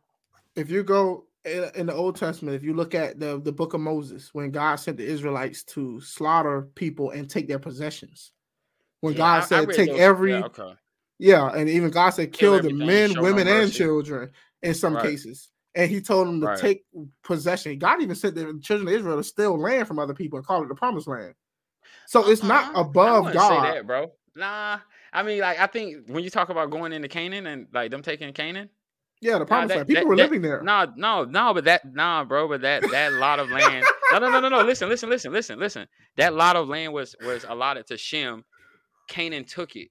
If 0.56 0.70
you 0.70 0.82
go 0.82 1.26
in, 1.44 1.70
in 1.74 1.86
the 1.86 1.94
Old 1.94 2.16
Testament, 2.16 2.56
if 2.56 2.62
you 2.62 2.74
look 2.74 2.94
at 2.94 3.20
the, 3.20 3.40
the 3.40 3.52
book 3.52 3.74
of 3.74 3.80
Moses, 3.80 4.30
when 4.32 4.50
God 4.50 4.76
sent 4.76 4.96
the 4.96 5.04
Israelites 5.04 5.62
to 5.64 6.00
slaughter 6.00 6.62
people 6.74 7.10
and 7.10 7.28
take 7.28 7.48
their 7.48 7.58
possessions, 7.58 8.32
when 9.02 9.12
Yeah, 9.12 9.18
God 9.18 9.34
I- 9.34 9.36
I 9.36 9.40
said 9.40 9.68
read 9.68 9.76
take 9.76 9.90
those- 9.90 10.00
every 10.00 10.30
yeah, 10.30 10.44
okay. 10.44 10.74
Yeah, 11.18 11.48
and 11.54 11.68
even 11.68 11.90
God 11.90 12.10
said 12.10 12.32
Kill 12.32 12.58
kill 12.60 12.70
the 12.70 12.74
men, 12.74 13.20
women, 13.20 13.46
and 13.46 13.70
children 13.72 14.30
in 14.62 14.74
some 14.74 14.94
Right. 14.94 15.04
cases. 15.04 15.50
And 15.74 15.90
he 15.90 16.00
told 16.00 16.26
them 16.28 16.40
to 16.40 16.46
Right. 16.48 16.58
take 16.58 16.84
possession. 17.22 17.78
God 17.78 18.02
even 18.02 18.14
said 18.16 18.34
that 18.34 18.46
the 18.46 18.60
children 18.60 18.88
of 18.88 18.94
Israel 18.94 19.16
to 19.18 19.22
steal 19.24 19.58
land 19.58 19.86
from 19.86 19.98
other 19.98 20.14
people 20.14 20.38
and 20.38 20.46
call 20.46 20.62
it 20.62 20.68
the 20.68 20.74
promised 20.74 21.06
land. 21.08 21.34
So 22.06 22.28
it's 22.28 22.42
uh-huh. 22.42 22.48
not 22.48 22.74
Uh-uh. 22.74 22.78
I 22.78 22.80
above 22.82 23.26
say 23.28 23.32
God. 23.34 23.64
that, 23.74 23.86
bro. 23.86 24.12
Nah, 24.34 24.78
I 25.12 25.22
mean, 25.22 25.40
like, 25.40 25.58
I 25.60 25.66
think 25.66 26.08
when 26.08 26.24
you 26.24 26.30
talk 26.30 26.48
about 26.48 26.70
going 26.70 26.92
into 26.92 27.08
Canaan 27.08 27.46
and 27.46 27.66
like 27.72 27.90
them 27.90 28.02
taking 28.02 28.32
Canaan, 28.32 28.68
Yeah, 29.20 29.38
the 29.38 29.46
promised 29.46 29.68
that- 29.68 29.76
land. 29.76 29.88
People 29.88 30.02
that- 30.02 30.08
were 30.08 30.16
that- 30.16 30.22
living 30.24 30.42
there. 30.42 30.62
No, 30.62 30.92
no, 30.96 31.24
no, 31.24 31.54
but 31.54 31.64
that 31.64 31.84
nah, 31.94 32.24
bro, 32.24 32.48
but 32.48 32.62
that 32.62 32.82
that 32.90 33.12
lot 33.14 33.38
of 33.38 33.48
land. 33.50 33.84
No, 34.12 34.18
no, 34.18 34.30
no, 34.30 34.40
no, 34.40 34.48
no. 34.48 34.62
Listen, 34.62 34.88
listen, 34.88 35.08
listen, 35.08 35.32
listen, 35.32 35.58
listen. 35.58 35.86
That 36.16 36.34
lot 36.34 36.56
of 36.56 36.68
land 36.68 36.92
was 36.92 37.14
was 37.24 37.44
allotted 37.48 37.86
to 37.88 37.96
Shem. 37.96 38.44
Canaan 39.12 39.44
took 39.44 39.76
it. 39.76 39.90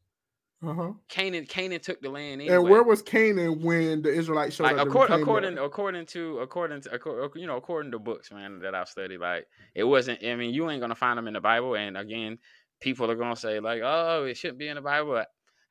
Uh-huh. 0.66 0.94
Canaan 1.10 1.46
Canaan 1.46 1.80
took 1.80 2.02
the 2.02 2.10
land 2.10 2.42
anyway. 2.42 2.56
And 2.56 2.70
where 2.70 2.84
was 2.84 3.02
Canaan 3.02 3.62
when 3.62 4.02
the 4.02 4.10
Israelites 4.10 4.56
showed 4.56 4.66
like 4.66 4.78
up? 4.78 4.88
according 4.88 5.22
according 5.22 5.58
according 5.58 6.06
to 6.08 6.40
according 6.40 6.82
to 6.82 6.90
accor- 6.90 7.30
you 7.36 7.48
know 7.48 7.58
according 7.58 7.92
to 7.92 8.00
books 8.00 8.32
man 8.32 8.60
that 8.60 8.76
I've 8.76 8.88
studied 8.88 9.20
like 9.20 9.48
it 9.74 9.84
wasn't 9.84 10.24
I 10.24 10.36
mean 10.36 10.54
you 10.54 10.70
ain't 10.70 10.82
gonna 10.82 10.94
find 10.94 11.18
them 11.18 11.28
in 11.28 11.34
the 11.34 11.42
Bible 11.42 11.76
and 11.76 11.98
again 11.98 12.38
people 12.80 13.10
are 13.10 13.16
gonna 13.16 13.36
say 13.36 13.60
like 13.60 13.82
oh 13.84 14.26
it 14.26 14.38
shouldn't 14.38 14.60
be 14.60 14.68
in 14.68 14.76
the 14.76 14.82
Bible 14.82 15.24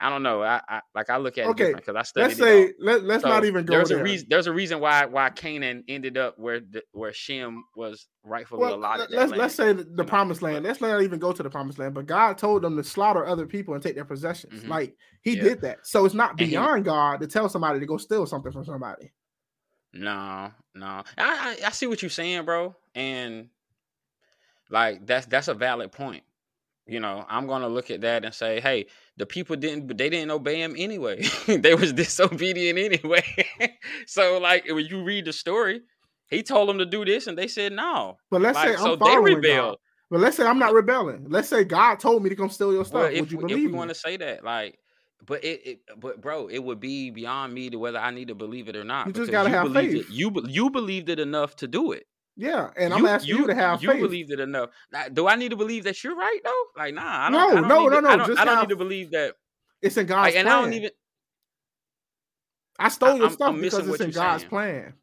I 0.03 0.09
don't 0.09 0.23
know 0.23 0.43
I, 0.43 0.61
I 0.69 0.81
like 0.95 1.11
I 1.11 1.19
look 1.19 1.37
at 1.37 1.47
Okay, 1.49 1.71
it 1.73 1.77
because 1.77 1.95
I 1.95 2.03
studied 2.03 2.39
Let's 2.39 2.39
say 2.39 2.73
let, 2.81 3.05
let's 3.05 3.23
not 3.23 3.45
even 3.45 3.67
go 3.67 3.75
there's 3.75 3.91
there. 3.91 4.01
a 4.01 4.03
reason 4.03 4.27
there's 4.31 4.47
a 4.47 4.53
reason 4.53 4.81
why 4.81 5.05
why 5.05 5.29
Canaan 5.31 5.85
ended 5.89 6.17
up 6.17 6.39
where 6.39 6.61
the, 6.61 6.83
where 6.93 7.13
Shem 7.13 7.65
was 7.77 8.09
rightfully 8.25 8.63
Well, 8.63 8.75
allotted 8.77 9.11
Let, 9.11 9.29
let's 9.29 9.33
let's 9.33 9.55
say 9.55 9.73
the, 9.75 9.85
the 9.85 9.91
know, 10.03 10.05
promised 10.05 10.41
land. 10.43 10.65
Let's 10.65 10.81
not 10.81 11.03
even 11.03 11.19
go 11.19 11.33
to 11.33 11.43
the 11.43 11.51
promised 11.51 11.79
land. 11.79 11.95
But 11.95 12.07
God 12.07 12.39
told 12.39 12.63
them 12.63 12.77
to 12.79 12.85
slaughter 12.85 13.27
other 13.27 13.47
people 13.47 13.75
and 13.75 13.83
take 13.83 13.95
their 13.95 14.05
possessions. 14.07 14.63
Mhm. 14.65 14.69
Like 14.69 14.97
He 15.23 15.37
Yeah. 15.37 15.43
did 15.43 15.61
that. 15.61 15.87
So 15.87 16.05
it's 16.07 16.15
not 16.15 16.31
And 16.31 16.41
he- 16.41 16.47
beyond 16.47 16.85
God 16.87 17.21
to 17.21 17.27
tell 17.27 17.49
somebody 17.49 17.79
to 17.81 17.87
go 17.87 17.99
steal 17.99 18.25
something 18.27 18.53
from 18.53 18.65
somebody. 18.65 19.13
No, 19.93 20.51
no. 20.75 20.87
I, 20.87 21.03
I 21.19 21.57
I 21.67 21.71
see 21.73 21.87
what 21.89 22.01
you're 22.01 22.11
saying, 22.11 22.45
bro, 22.45 22.75
and 22.95 23.49
like 24.71 25.05
that's 25.07 25.27
that's 25.27 25.49
a 25.49 25.55
valid 25.55 25.93
point. 25.93 26.23
You 26.87 27.01
know, 27.01 27.25
I'm 27.29 27.47
gonna 27.47 27.69
look 27.69 27.91
at 27.91 28.01
that 28.03 28.25
and 28.25 28.35
say, 28.35 28.61
hey, 28.61 28.87
the 29.21 29.27
people 29.27 29.55
didn't 29.57 29.97
they 29.97 30.09
didn't 30.11 30.31
obey 30.31 30.61
him 30.61 30.75
anyway. 30.77 31.23
they 31.47 31.75
was 31.75 31.93
disobedient 31.93 32.79
anyway. 32.79 33.23
so 34.07 34.39
like 34.39 34.65
when 34.69 34.87
you 34.87 35.05
read 35.05 35.27
the 35.27 35.33
story, 35.33 35.83
he 36.29 36.43
told 36.43 36.69
them 36.69 36.79
to 36.79 36.87
do 36.87 37.05
this 37.05 37.27
and 37.27 37.39
they 37.39 37.47
said 37.47 37.73
no. 37.73 38.17
But 38.31 38.41
let's 38.41 38.57
Like, 38.57 38.69
say 38.69 38.75
I'm 38.75 38.81
so 38.81 38.97
they 38.97 39.05
following 39.05 39.35
rebelled. 39.37 39.73
God. 39.73 39.77
But 40.11 40.21
let's 40.21 40.37
say 40.37 40.45
I'm 40.47 40.59
not 40.59 40.73
rebelling. 40.73 41.27
Let's 41.29 41.49
say 41.49 41.63
God 41.63 42.01
told 42.01 42.23
me 42.25 42.31
to 42.31 42.35
come 42.37 42.51
steal 42.51 42.73
your 42.73 42.85
stuff. 42.85 43.03
Well, 43.03 43.21
Would 43.21 43.31
you 43.31 43.39
we- 43.39 43.45
if 43.45 43.49
believe 43.51 43.71
we 43.71 43.77
want 43.77 43.91
to 43.91 43.95
say 43.95 44.17
that, 44.17 44.43
like, 44.43 44.77
but 45.25 45.45
it, 45.45 45.61
it, 45.67 45.79
but 45.99 46.21
bro, 46.21 46.49
it 46.49 46.59
would 46.59 46.81
be 46.81 47.11
beyond 47.11 47.53
me 47.55 47.71
to 47.71 47.79
whether 47.79 47.99
I 47.99 48.11
need 48.11 48.29
to 48.29 48.35
believe 48.35 48.69
it 48.69 48.75
or 48.75 48.85
not. 48.85 49.07
You 49.07 49.13
just 49.13 49.31
gotta 49.31 49.51
have 49.51 49.73
faith. 49.73 49.95
It, 49.95 50.07
you 50.11 50.33
you 50.49 50.71
believed 50.71 51.11
it 51.11 51.21
enough 51.21 51.55
to 51.57 51.69
do 51.69 51.93
it. 51.93 52.05
Yeah, 52.41 52.71
and 52.77 52.95
I'm 52.95 53.05
asking 53.05 53.37
you, 53.37 53.47
to 53.49 53.55
have 53.55 53.81
faith. 53.81 53.83
you 53.83 53.93
faith. 53.93 54.01
believed 54.03 54.31
it 54.33 54.41
enough. 54.41 54.71
Now, 54.91 55.09
do 55.13 55.29
I 55.29 55.37
need 55.37 55.51
to 55.51 55.57
believe 55.57 55.85
that 55.85 56.03
you're 56.03 56.17
right 56.17 56.41
though? 56.43 56.65
Like, 56.75 56.95
nah, 56.95 57.03
I 57.27 57.31
don't. 57.31 57.33
No, 57.33 57.49
I 57.49 57.55
don't 57.55 57.69
no, 57.69 57.89
no, 57.89 58.01
no, 58.01 58.09
I 58.09 58.17
don't, 58.17 58.27
just 58.29 58.41
I 58.41 58.45
don't 58.47 58.55
have- 58.55 58.63
need 58.65 58.71
to 58.71 58.77
believe 58.77 59.11
that. 59.11 59.35
It's 59.83 59.97
in 59.99 60.07
God's 60.07 60.29
Like, 60.29 60.37
and 60.37 60.47
plan. 60.47 60.59
I 60.59 60.63
don't 60.63 60.73
even. 60.73 60.91
I 62.79 62.89
stole 62.89 63.17
your 63.17 63.27
I'm- 63.27 63.33
stuff 63.35 63.49
I'm 63.51 63.61
because 63.61 63.87
it's 63.89 64.01
in 64.01 64.11
God's 64.11 64.43
saying. 64.43 64.51
plan. 64.51 64.95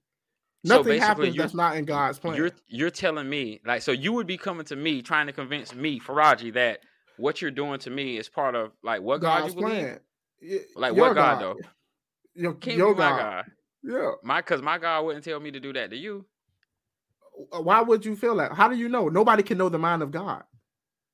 So 0.66 0.78
Nothing 0.78 0.84
basically, 0.94 1.00
happens 1.08 1.36
that's 1.38 1.54
not 1.54 1.78
in 1.78 1.86
God's 1.86 2.20
plan. 2.20 2.36
You're 2.36 2.52
you're 2.68 2.90
telling 2.90 3.30
me 3.30 3.62
like 3.66 3.84
so 3.84 3.92
you 3.92 4.12
would 4.14 4.26
be 4.28 4.38
coming 4.38 4.66
to 4.66 4.76
me 4.76 5.02
trying 5.04 5.28
to 5.28 5.34
convince 5.34 5.74
me 5.76 6.00
Faraji 6.00 6.54
that 6.56 6.80
what 7.18 7.42
you're 7.42 7.52
doing 7.52 7.80
to 7.82 7.90
me 7.92 8.18
is 8.18 8.28
part 8.28 8.56
of 8.56 8.72
like 8.84 9.02
what 9.02 9.22
God 9.22 9.42
God's 9.42 9.56
you 9.56 9.62
plan. 9.62 10.00
Y- 10.42 10.60
Like 10.76 10.96
your 10.96 11.08
what 11.10 11.14
God, 11.16 11.42
though? 11.42 11.56
Your, 12.34 12.54
Can't 12.56 12.78
your 12.78 12.96
God. 12.96 13.20
God. 13.20 13.46
Yeah. 13.84 14.12
My 14.24 14.40
because 14.42 14.62
my 14.64 14.78
God 14.80 15.06
wouldn't 15.06 15.24
tell 15.24 15.40
me 15.40 15.52
to 15.52 15.60
do 15.60 15.72
that 15.74 15.92
to 15.92 15.96
you. 15.96 16.26
Uh, 17.54 17.62
Why 17.62 17.82
would 17.82 18.06
you 18.06 18.16
feel 18.16 18.36
that? 18.38 18.54
How 18.54 18.68
do 18.68 18.76
you 18.76 18.90
know? 18.90 19.10
Nobody 19.10 19.44
can 19.44 19.58
know 19.58 19.70
the 19.70 19.78
mind 19.80 20.02
of 20.04 20.12
God. 20.12 20.44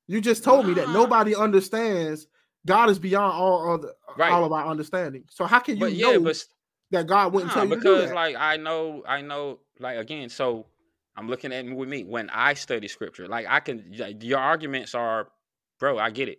You 0.06 0.20
just 0.20 0.44
told 0.44 0.66
me 0.66 0.74
that 0.74 0.88
nobody 0.90 1.34
understands. 1.34 2.26
God 2.66 2.90
is 2.90 2.98
beyond 2.98 3.32
all 3.34 3.74
other, 3.74 3.92
Right. 4.16 4.32
all 4.32 4.44
of 4.44 4.52
our 4.52 4.66
understanding. 4.66 5.24
So 5.30 5.44
how 5.44 5.58
can 5.58 5.76
you 5.76 5.80
But 5.80 5.92
know 5.92 6.12
yeah, 6.12 6.18
but 6.18 6.44
that 6.90 7.06
God 7.06 7.32
wouldn't 7.32 7.50
Nah, 7.50 7.54
tell 7.54 7.64
you 7.64 7.70
to 7.70 7.76
do 7.76 7.82
because 7.82 8.08
that? 8.08 8.14
like 8.14 8.36
I 8.36 8.56
know, 8.56 9.02
I 9.06 9.20
know, 9.20 9.60
like 9.78 9.98
again. 9.98 10.28
So 10.28 10.66
I'm 11.16 11.28
looking 11.28 11.52
at 11.52 11.64
with 11.66 11.88
me 11.88 12.04
when 12.04 12.30
I 12.30 12.54
study 12.54 12.88
scripture. 12.88 13.28
Like 13.28 13.46
I 13.48 13.60
can, 13.60 13.92
like, 13.98 14.22
your 14.22 14.38
arguments 14.40 14.94
are, 14.94 15.28
bro. 15.78 15.98
I 15.98 16.10
get 16.10 16.28
it. 16.28 16.38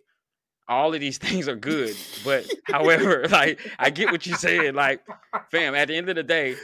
All 0.68 0.92
of 0.94 1.00
these 1.00 1.18
things 1.26 1.48
are 1.48 1.56
good, 1.56 1.96
but 2.24 2.44
however, 2.64 3.26
like 3.28 3.60
I 3.78 3.90
get 3.90 4.10
what 4.10 4.26
you're 4.26 4.36
saying. 4.36 4.74
Like, 4.74 5.02
fam, 5.50 5.74
at 5.74 5.88
the 5.88 5.96
end 5.96 6.08
of 6.08 6.16
the 6.16 6.22
day, 6.24 6.56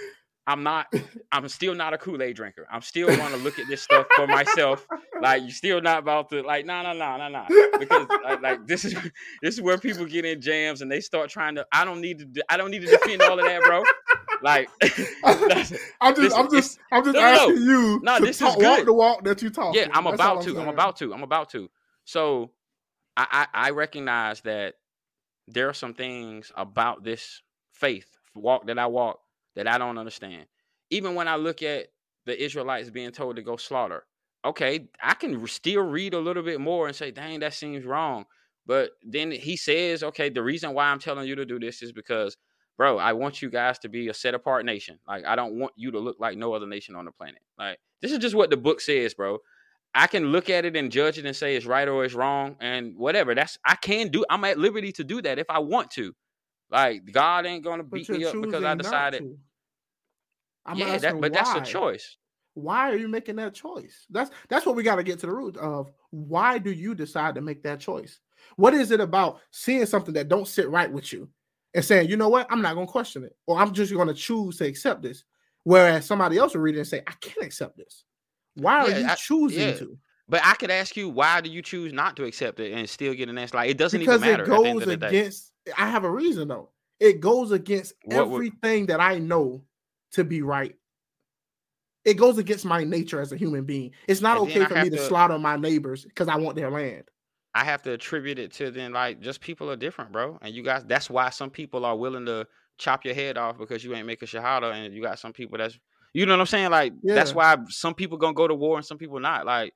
I'm 0.47 0.63
not. 0.63 0.93
I'm 1.31 1.49
still 1.49 1.75
not 1.75 1.95
a 1.95 1.99
Kool 1.99 2.23
Aid 2.23 2.37
drinker. 2.37 2.67
I'm 2.71 2.83
still 2.83 3.07
want 3.19 3.33
to 3.35 3.37
look 3.39 3.59
at 3.59 3.69
this 3.69 3.83
stuff 3.83 4.07
for 4.17 4.27
myself. 4.27 4.87
Like, 5.21 5.43
you're 5.43 5.51
still 5.51 5.81
not 5.81 6.01
about 6.01 6.31
to 6.31 6.43
like, 6.43 6.67
no, 6.67 6.83
no, 6.83 6.93
no, 6.93 7.17
no, 7.17 7.29
no. 7.29 7.47
Because 7.79 8.07
like, 8.25 8.43
like 8.43 8.67
this 8.67 8.85
is 8.85 8.95
this 9.43 9.55
is 9.55 9.61
where 9.61 9.79
people 9.79 10.05
get 10.05 10.25
in 10.25 10.41
jams 10.41 10.83
and 10.83 10.91
they 10.91 11.01
start 11.01 11.31
trying 11.31 11.55
to. 11.57 11.67
I 11.73 11.85
don't 11.85 12.01
need 12.01 12.19
to. 12.19 12.25
de- 12.27 12.43
I 12.53 12.57
don't 12.57 12.71
need 12.71 12.83
to 12.83 12.89
defend 12.89 13.23
all 13.23 13.39
of 13.39 13.45
that, 13.47 13.63
bro. 13.63 13.83
Like, 14.43 14.69
I'm 16.01 16.17
just, 16.17 16.37
I'm 16.37 16.51
just, 16.51 16.79
I'm 16.91 17.05
just 17.05 17.15
no, 17.15 17.21
no, 17.21 17.33
no. 17.33 17.35
asking 17.49 17.57
you 17.63 18.01
No, 18.03 18.19
to 18.19 18.27
this 18.27 18.37
is 18.37 18.41
talk, 18.43 18.59
walk 18.59 18.85
the 18.85 18.93
walk 18.93 19.25
that 19.25 19.41
you 19.43 19.51
talk. 19.51 19.75
yeah, 19.77 19.87
I'm 19.93 20.07
about 20.09 20.39
all 20.39 20.43
to. 20.43 20.59
I'm 20.61 20.69
about 20.69 20.97
to. 20.97 21.15
I'm 21.15 21.23
about 21.23 21.51
to. 21.51 21.71
So, 22.05 22.51
I, 23.17 23.47
I 23.55 23.69
I 23.69 23.71
recognize 23.71 24.41
that 24.41 24.75
there 25.47 25.69
are 25.69 25.75
some 25.75 25.95
things 25.95 26.51
about 26.57 27.05
this 27.05 27.43
faith 27.73 28.17
walk 28.35 28.67
that 28.67 28.79
I 28.79 28.87
walk 28.87 29.21
that 29.57 29.69
I 29.69 29.79
don't 29.79 29.99
understand. 29.99 30.47
Even 30.91 31.15
when 31.15 31.29
I 31.29 31.37
look 31.37 31.63
at 31.63 31.89
the 32.27 32.43
Israelites 32.43 32.91
being 32.91 33.11
told 33.11 33.37
to 33.37 33.43
go 33.43 33.57
slaughter, 33.57 34.05
okay, 34.45 34.89
I 35.03 35.15
can 35.15 35.47
still 35.47 35.83
read 35.83 36.15
a 36.15 36.21
little 36.21 36.43
bit 36.43 36.61
more 36.61 36.87
and 36.87 36.97
say, 36.97 37.11
"Dang, 37.11 37.41
that 37.41 37.55
seems 37.55 37.85
wrong." 37.85 38.27
But 38.67 38.93
then 39.03 39.31
he 39.31 39.57
says, 39.57 40.03
"Okay, 40.03 40.29
the 40.29 40.43
reason 40.43 40.75
why 40.75 40.87
I'm 40.87 40.99
telling 40.99 41.27
you 41.27 41.35
to 41.37 41.45
do 41.47 41.59
this 41.59 41.83
is 41.83 41.93
because." 41.93 42.37
Bro, 42.79 42.99
I 42.99 43.13
want 43.13 43.43
you 43.43 43.51
guys 43.51 43.79
to 43.81 43.89
be 43.91 44.09
a 44.09 44.15
set 44.15 44.35
apart 44.35 44.65
nation. 44.65 44.99
Like, 45.07 45.27
I 45.27 45.37
don't 45.37 45.59
want 45.59 45.75
you 45.77 45.91
to 45.91 45.99
look 46.01 46.17
like 46.19 46.39
no 46.39 46.55
other 46.55 46.67
nation 46.67 46.97
on 46.97 47.05
the 47.05 47.13
planet. 47.13 47.43
Like, 47.59 47.79
this 48.01 48.11
is 48.11 48.19
just 48.19 48.35
what 48.35 48.49
the 48.49 48.57
book 48.57 48.81
says, 48.81 49.13
bro. 49.13 49.39
I 49.95 50.07
can 50.07 50.27
look 50.33 50.49
at 50.49 50.65
it 50.65 50.75
and 50.75 50.91
judge 50.91 51.19
it 51.19 51.27
and 51.27 51.37
say 51.37 51.55
it's 51.55 51.67
right 51.67 51.87
or 51.87 52.05
it's 52.05 52.15
wrong 52.15 52.57
and 52.61 52.97
whatever. 52.97 53.35
That's 53.35 53.59
I 53.67 53.77
can 53.77 54.09
do. 54.09 54.25
I'm 54.31 54.45
at 54.45 54.59
liberty 54.59 54.91
to 54.93 55.05
do 55.05 55.21
that 55.23 55.39
if 55.39 55.47
I 55.51 55.59
want 55.59 55.91
to. 55.93 56.15
Like 56.73 57.13
God 57.13 57.45
ain't 57.45 57.63
gonna 57.63 57.83
But 57.83 57.99
beat 57.99 58.09
me 58.09 58.25
up 58.25 58.35
because 58.41 58.65
I 58.65 58.75
decided. 58.75 59.25
I'm 60.65 60.79
yeah, 60.79 60.97
that, 60.99 61.21
but 61.21 61.33
that's 61.33 61.55
a 61.55 61.61
choice. 61.61 62.17
Why 62.55 62.91
are 62.91 62.97
you 62.97 63.09
making 63.09 63.37
that 63.37 63.55
choice? 63.55 64.07
That's 64.11 64.31
that's 64.49 64.65
what 64.65 64.75
we 64.75 64.83
got 64.83 64.97
to 64.97 65.03
get 65.03 65.19
to 65.21 65.27
the 65.27 65.33
root 65.35 65.57
of. 65.59 65.91
Why 66.11 66.59
do 66.59 66.71
you 66.71 66.95
decide 66.95 67.35
to 67.35 67.41
make 67.41 67.63
that 67.65 67.81
choice? 67.81 68.21
What 68.57 68.73
is 68.75 68.91
it 68.91 69.01
about 69.01 69.41
seeing 69.51 69.87
something 69.87 70.15
that 70.15 70.29
don't 70.29 70.49
sit 70.49 70.69
right 70.71 70.91
with 70.91 71.13
you 71.13 71.29
and 71.75 71.85
saying, 71.85 72.09
you 72.09 72.17
know 72.17 72.29
what, 72.29 72.47
I'm 72.51 72.63
not 72.63 72.75
gonna 72.75 72.87
question 72.87 73.25
it, 73.25 73.37
or 73.47 73.59
I'm 73.59 73.73
just 73.73 73.93
gonna 73.95 74.15
choose 74.15 74.57
to 74.59 74.67
accept 74.67 75.03
this, 75.03 75.25
whereas 75.65 76.07
somebody 76.07 76.39
else 76.39 76.55
will 76.55 76.63
read 76.63 76.77
it 76.77 76.81
and 76.81 76.89
say, 76.89 77.03
I 77.07 77.13
can't 77.21 77.45
accept 77.47 77.77
this. 77.77 78.05
Why 78.55 78.79
are 78.81 78.91
Yeah, 78.91 78.99
you 78.99 79.07
I- 79.07 79.15
choosing 79.15 79.69
yeah. 79.69 79.75
to? 79.75 79.99
But 80.29 80.41
I 80.45 80.55
could 80.55 80.71
ask 80.71 80.97
you, 80.97 81.09
why 81.09 81.41
do 81.41 81.51
you 81.51 81.61
choose 81.61 81.93
not 81.93 82.17
to 82.17 82.25
accept 82.25 82.61
it 82.61 82.73
and 82.73 82.89
still 82.89 83.13
get 83.15 83.29
an 83.29 83.37
answer? 83.37 83.57
Like 83.57 83.71
it 83.71 83.77
doesn't 83.77 84.01
Because 84.01 84.23
even 84.23 84.31
matter 84.31 84.45
it 84.45 84.55
at 84.55 84.63
the 84.63 84.69
end 84.69 84.75
goes 84.79 84.83
of 84.83 84.89
the 84.89 84.97
day. 84.97 85.07
against. 85.09 85.52
I 85.79 85.89
have 85.89 86.05
a 86.05 86.11
reason 86.11 86.49
though. 86.49 86.71
It 87.01 87.21
goes 87.21 87.51
against 87.53 87.95
What 88.05 88.29
would- 88.29 88.35
everything 88.37 88.87
that 88.87 89.01
I 89.01 89.19
know 89.19 89.65
to 90.13 90.25
be 90.25 90.43
right. 90.43 90.77
It 92.05 92.15
goes 92.15 92.39
against 92.39 92.65
my 92.65 92.83
nature 92.85 93.21
as 93.21 93.33
a 93.33 93.37
human 93.37 93.65
being. 93.65 93.93
It's 94.09 94.21
not 94.21 94.39
And 94.39 94.49
okay 94.49 94.65
for 94.65 94.75
me 94.83 94.91
to 94.91 94.97
to- 94.97 95.03
slaughter 95.07 95.39
my 95.39 95.57
neighbors 95.57 96.05
because 96.05 96.29
I 96.29 96.37
want 96.37 96.57
their 96.57 96.71
land. 96.71 97.05
I 97.55 97.65
have 97.65 97.83
to 97.83 97.93
attribute 97.93 98.39
it 98.39 98.53
to 98.55 98.71
then 98.71 98.93
like 98.93 99.21
just 99.21 99.41
people 99.41 99.71
are 99.71 99.77
different, 99.77 100.11
bro. 100.11 100.39
And 100.43 100.55
you 100.55 100.63
guys, 100.63 100.85
that's 100.87 101.11
why 101.11 101.31
some 101.31 101.51
people 101.51 101.85
are 101.85 101.97
willing 101.97 102.27
to 102.27 102.47
chop 102.79 103.05
your 103.05 103.15
head 103.15 103.37
off 103.37 103.59
because 103.59 103.85
you 103.85 103.95
ain't 103.95 104.07
making 104.07 104.27
shahada, 104.29 104.73
and 104.73 104.95
you 104.95 105.03
got 105.03 105.19
some 105.19 105.33
people 105.33 105.59
that's 105.59 105.79
you 106.15 106.27
know 106.27 106.33
what 106.33 106.41
I'm 106.41 106.47
saying. 106.47 106.71
Like 106.71 106.93
Yeah. 107.03 107.15
that's 107.15 107.35
why 107.35 107.57
some 107.69 107.95
people 107.95 108.19
gonna 108.19 108.35
go 108.35 108.49
to 108.49 108.55
war 108.55 108.77
and 108.79 108.85
some 108.87 108.99
people 108.99 109.21
not. 109.21 109.45
Like 109.47 109.75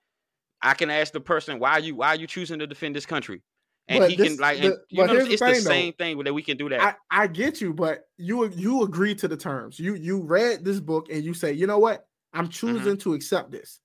I 0.63 0.75
can 0.75 0.91
ask 0.91 1.13
the 1.13 1.21
person 1.21 1.59
why 1.59 1.79
you 1.79 1.95
why 1.97 2.09
are 2.09 2.17
you 2.17 2.27
choosing 2.27 2.59
to 2.61 2.67
defend 2.67 2.97
this 2.97 3.07
country, 3.07 3.43
and 3.89 4.01
But 4.01 4.11
he 4.11 4.17
this- 4.17 4.29
can 4.29 4.37
like 4.39 4.61
the- 4.61 4.67
and, 4.67 4.77
you 4.89 5.07
know 5.07 5.15
it's 5.15 5.29
the 5.29 5.37
thing, 5.37 5.55
though. 5.55 5.71
same 5.71 5.93
thing 5.93 6.19
that 6.25 6.35
we 6.35 6.43
can 6.43 6.57
do 6.57 6.69
that. 6.71 6.81
I, 6.81 7.23
I 7.25 7.27
get 7.27 7.61
you, 7.61 7.73
but 7.73 8.09
you 8.17 8.49
you 8.51 8.83
agree 8.83 9.15
to 9.17 9.29
the 9.29 9.37
terms. 9.37 9.79
You 9.79 9.95
you 9.95 10.23
read 10.23 10.65
this 10.65 10.81
book 10.81 11.09
and 11.11 11.23
you 11.25 11.35
say, 11.35 11.53
you 11.53 11.67
know 11.67 11.79
what? 11.79 12.07
I'm 12.33 12.45
mm-hmm. 12.45 12.51
choosing 12.51 12.97
to 12.99 13.15
accept 13.15 13.51
this. 13.53 13.81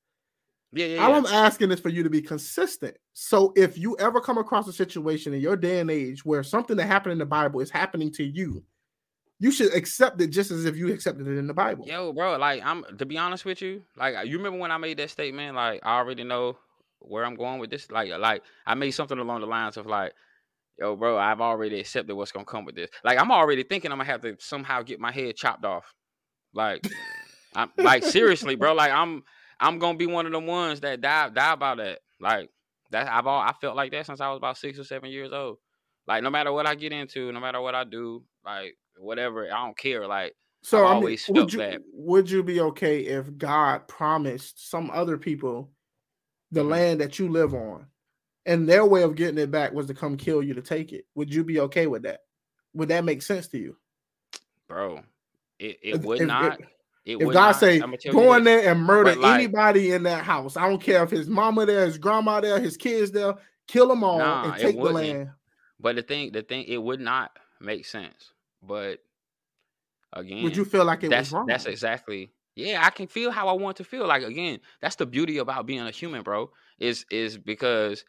yeah, 0.73 0.87
yeah, 0.87 1.03
All 1.03 1.11
yeah. 1.11 1.17
I'm 1.17 1.25
asking 1.27 1.71
is 1.71 1.79
for 1.79 1.89
you 1.89 2.03
to 2.03 2.09
be 2.09 2.21
consistent. 2.21 2.97
So 3.13 3.53
if 3.55 3.77
you 3.77 3.95
ever 3.99 4.19
come 4.19 4.37
across 4.37 4.67
a 4.67 4.73
situation 4.73 5.33
in 5.33 5.41
your 5.41 5.55
day 5.55 5.79
and 5.79 5.91
age 5.91 6.25
where 6.25 6.43
something 6.43 6.77
that 6.77 6.87
happened 6.87 7.13
in 7.13 7.19
the 7.19 7.25
Bible 7.25 7.59
is 7.59 7.69
happening 7.69 8.11
to 8.13 8.23
you, 8.23 8.63
you 9.39 9.51
should 9.51 9.73
accept 9.73 10.19
it 10.21 10.27
just 10.27 10.51
as 10.51 10.65
if 10.65 10.75
you 10.77 10.91
accepted 10.93 11.27
it 11.27 11.37
in 11.37 11.47
the 11.47 11.53
Bible. 11.53 11.85
Yo, 11.87 12.11
bro, 12.13 12.37
like 12.37 12.61
I'm 12.63 12.83
to 12.97 13.05
be 13.05 13.17
honest 13.17 13.45
with 13.45 13.61
you, 13.61 13.83
like 13.97 14.15
you 14.27 14.37
remember 14.37 14.57
when 14.59 14.71
I 14.71 14.77
made 14.77 14.97
that 14.97 15.09
statement, 15.11 15.55
like 15.55 15.81
I 15.83 15.97
already 15.97 16.23
know 16.23 16.57
where 17.01 17.25
I'm 17.25 17.35
going 17.35 17.59
with 17.59 17.69
this. 17.69 17.89
Like, 17.91 18.09
like 18.11 18.43
I 18.65 18.75
made 18.75 18.91
something 18.91 19.17
along 19.19 19.41
the 19.41 19.47
lines 19.47 19.77
of 19.77 19.85
like, 19.85 20.13
yo, 20.79 20.95
bro, 20.95 21.17
I've 21.17 21.41
already 21.41 21.79
accepted 21.79 22.15
what's 22.15 22.31
gonna 22.31 22.45
come 22.45 22.65
with 22.65 22.75
this. 22.75 22.89
Like, 23.03 23.19
I'm 23.19 23.31
already 23.31 23.63
thinking 23.63 23.91
I'm 23.91 23.97
gonna 23.97 24.09
have 24.09 24.21
to 24.21 24.35
somehow 24.39 24.81
get 24.81 24.99
my 24.99 25.11
head 25.11 25.35
chopped 25.35 25.65
off. 25.65 25.93
Like, 26.53 26.85
I'm 27.55 27.69
like 27.77 28.03
seriously, 28.03 28.55
bro. 28.55 28.73
Like 28.73 28.91
I'm 28.91 29.23
I'm 29.59 29.79
gonna 29.79 29.97
be 29.97 30.07
one 30.07 30.25
of 30.25 30.31
the 30.31 30.39
ones 30.39 30.81
that 30.81 31.01
die 31.01 31.29
die 31.29 31.53
about 31.53 31.77
that. 31.77 31.99
Like 32.19 32.49
that 32.91 33.07
I've 33.07 33.27
all 33.27 33.41
I 33.41 33.53
felt 33.59 33.75
like 33.75 33.91
that 33.91 34.05
since 34.05 34.21
I 34.21 34.29
was 34.29 34.37
about 34.37 34.57
six 34.57 34.79
or 34.79 34.83
seven 34.83 35.09
years 35.09 35.31
old. 35.33 35.57
Like 36.07 36.23
no 36.23 36.29
matter 36.29 36.51
what 36.51 36.65
I 36.65 36.75
get 36.75 36.93
into, 36.93 37.31
no 37.31 37.39
matter 37.39 37.61
what 37.61 37.75
I 37.75 37.83
do, 37.83 38.23
like 38.45 38.75
whatever, 38.97 39.45
I 39.45 39.65
don't 39.65 39.77
care. 39.77 40.07
Like 40.07 40.33
So 40.63 40.85
I've 40.85 40.85
I 40.85 40.99
mean, 40.99 41.03
always 41.03 41.29
would 41.29 41.53
you 41.53 41.59
that. 41.59 41.81
would 41.93 42.29
you 42.29 42.43
be 42.43 42.59
okay 42.61 43.01
if 43.01 43.37
God 43.37 43.87
promised 43.87 44.69
some 44.69 44.89
other 44.91 45.17
people 45.17 45.71
the 46.51 46.63
Mhm. 46.63 46.69
land 46.69 47.01
that 47.01 47.17
you 47.19 47.29
live 47.29 47.53
on, 47.53 47.85
and 48.45 48.67
their 48.67 48.85
way 48.85 49.03
of 49.03 49.15
getting 49.15 49.37
it 49.37 49.51
back 49.51 49.71
was 49.73 49.87
to 49.87 49.93
come 49.93 50.17
kill 50.17 50.41
you 50.43 50.53
to 50.53 50.61
take 50.61 50.91
it? 50.93 51.05
Would 51.15 51.33
you 51.33 51.43
be 51.43 51.59
okay 51.61 51.87
with 51.87 52.03
that? 52.03 52.21
Would 52.73 52.89
that 52.89 53.03
make 53.05 53.21
sense 53.21 53.47
to 53.49 53.57
you? 53.57 53.77
bro. 54.67 55.03
It 55.59 55.79
it 55.83 55.95
If- 55.95 56.03
would 56.05 56.21
if- 56.21 56.27
not. 56.27 56.61
it 56.61 56.67
If 57.05 57.17
would 57.19 57.33
God 57.33 57.47
not. 57.47 57.55
say 57.59 57.81
I'ma 57.81 57.97
tell 57.99 58.13
you 58.13 58.19
go 58.19 58.33
in 58.35 58.45
there 58.45 58.71
and 58.71 58.79
murder 58.81 59.15
like- 59.15 59.35
anybody 59.39 59.91
in 59.91 60.03
that 60.03 60.23
house, 60.23 60.55
I 60.55 60.69
don't 60.69 60.81
care 60.81 61.03
if 61.03 61.09
his 61.09 61.27
mama 61.27 61.65
there, 61.65 61.85
his 61.85 61.97
grandma 61.97 62.39
there, 62.39 62.57
his 62.59 62.77
kids 62.77 63.11
there, 63.11 63.35
kill 63.67 63.89
them 63.89 64.01
all 64.03 64.19
Nah, 64.19 64.51
and 64.53 64.61
take 64.61 64.77
the 64.77 64.81
land. 64.83 65.29
But 65.79 65.97
the 65.97 66.03
thing, 66.03 66.31
the 66.31 66.41
thing, 66.41 66.63
it 66.65 66.77
would 66.77 67.01
not 67.01 67.37
make 67.59 67.85
sense. 67.85 68.31
But 68.63 69.03
again, 70.13 70.43
Would 70.43 70.55
you 70.55 70.63
feel 70.63 70.85
like 70.85 71.03
it 71.03 71.09
that's 71.09 71.29
was 71.29 71.33
wrong? 71.33 71.45
that's 71.47 71.65
exactly. 71.65 72.31
Yeah, 72.61 72.85
I 72.85 72.89
can 72.89 73.07
feel 73.07 73.31
how 73.31 73.47
I 73.47 73.53
want 73.53 73.77
to 73.77 73.83
feel. 73.83 74.07
Like 74.07 74.23
again, 74.23 74.59
that's 74.81 74.95
the 74.95 75.05
beauty 75.05 75.37
about 75.37 75.65
being 75.65 75.81
a 75.81 75.91
human, 75.91 76.23
bro. 76.23 76.51
Is 76.79 77.05
is 77.11 77.37
because 77.37 78.03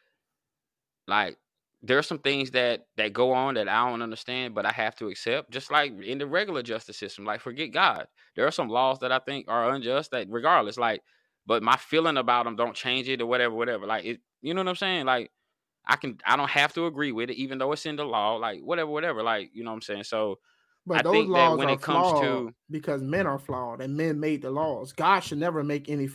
like 1.06 1.36
there's 1.82 2.06
some 2.06 2.18
things 2.18 2.52
that 2.52 2.86
that 2.96 3.12
go 3.12 3.32
on 3.32 3.54
that 3.54 3.68
I 3.68 3.88
don't 3.88 4.02
understand, 4.02 4.54
but 4.54 4.66
I 4.66 4.72
have 4.72 4.94
to 4.96 5.08
accept. 5.08 5.50
Just 5.50 5.70
like 5.70 5.92
in 6.02 6.18
the 6.18 6.26
regular 6.26 6.62
justice 6.62 6.96
system, 6.98 7.24
like 7.24 7.40
forget 7.40 7.72
God, 7.72 8.06
there 8.36 8.46
are 8.46 8.50
some 8.52 8.68
laws 8.68 9.00
that 9.00 9.12
I 9.12 9.18
think 9.18 9.46
are 9.48 9.70
unjust. 9.74 10.12
That 10.12 10.28
regardless, 10.30 10.78
like, 10.78 11.02
but 11.46 11.62
my 11.62 11.76
feeling 11.76 12.16
about 12.16 12.44
them 12.44 12.56
don't 12.56 12.76
change 12.76 13.08
it 13.08 13.20
or 13.20 13.26
whatever, 13.26 13.54
whatever. 13.54 13.86
Like 13.86 14.04
it, 14.04 14.20
you 14.42 14.54
know 14.54 14.60
what 14.60 14.68
I'm 14.68 14.76
saying? 14.76 15.06
Like 15.06 15.30
I 15.86 15.96
can, 15.96 16.18
I 16.26 16.36
don't 16.36 16.50
have 16.50 16.74
to 16.74 16.86
agree 16.86 17.12
with 17.12 17.30
it, 17.30 17.36
even 17.36 17.58
though 17.58 17.72
it's 17.72 17.86
in 17.86 17.96
the 17.96 18.04
law. 18.04 18.36
Like 18.36 18.60
whatever, 18.62 18.90
whatever. 18.90 19.22
Like 19.22 19.50
you 19.54 19.64
know 19.64 19.70
what 19.72 19.76
I'm 19.76 19.82
saying? 19.82 20.04
So 20.04 20.38
But 20.86 20.98
I 20.98 21.02
those 21.02 21.28
laws 21.28 21.58
when 21.58 21.68
are 21.68 21.72
it 21.72 21.80
comes 21.80 22.06
flawed 22.08 22.22
to- 22.22 22.54
because 22.70 23.02
men 23.02 23.26
are 23.26 23.38
flawed 23.38 23.80
and 23.80 23.96
men 23.96 24.18
made 24.18 24.42
the 24.42 24.50
laws. 24.50 24.92
God 24.92 25.20
should 25.20 25.38
never 25.38 25.62
make 25.62 25.88
any. 25.88 26.08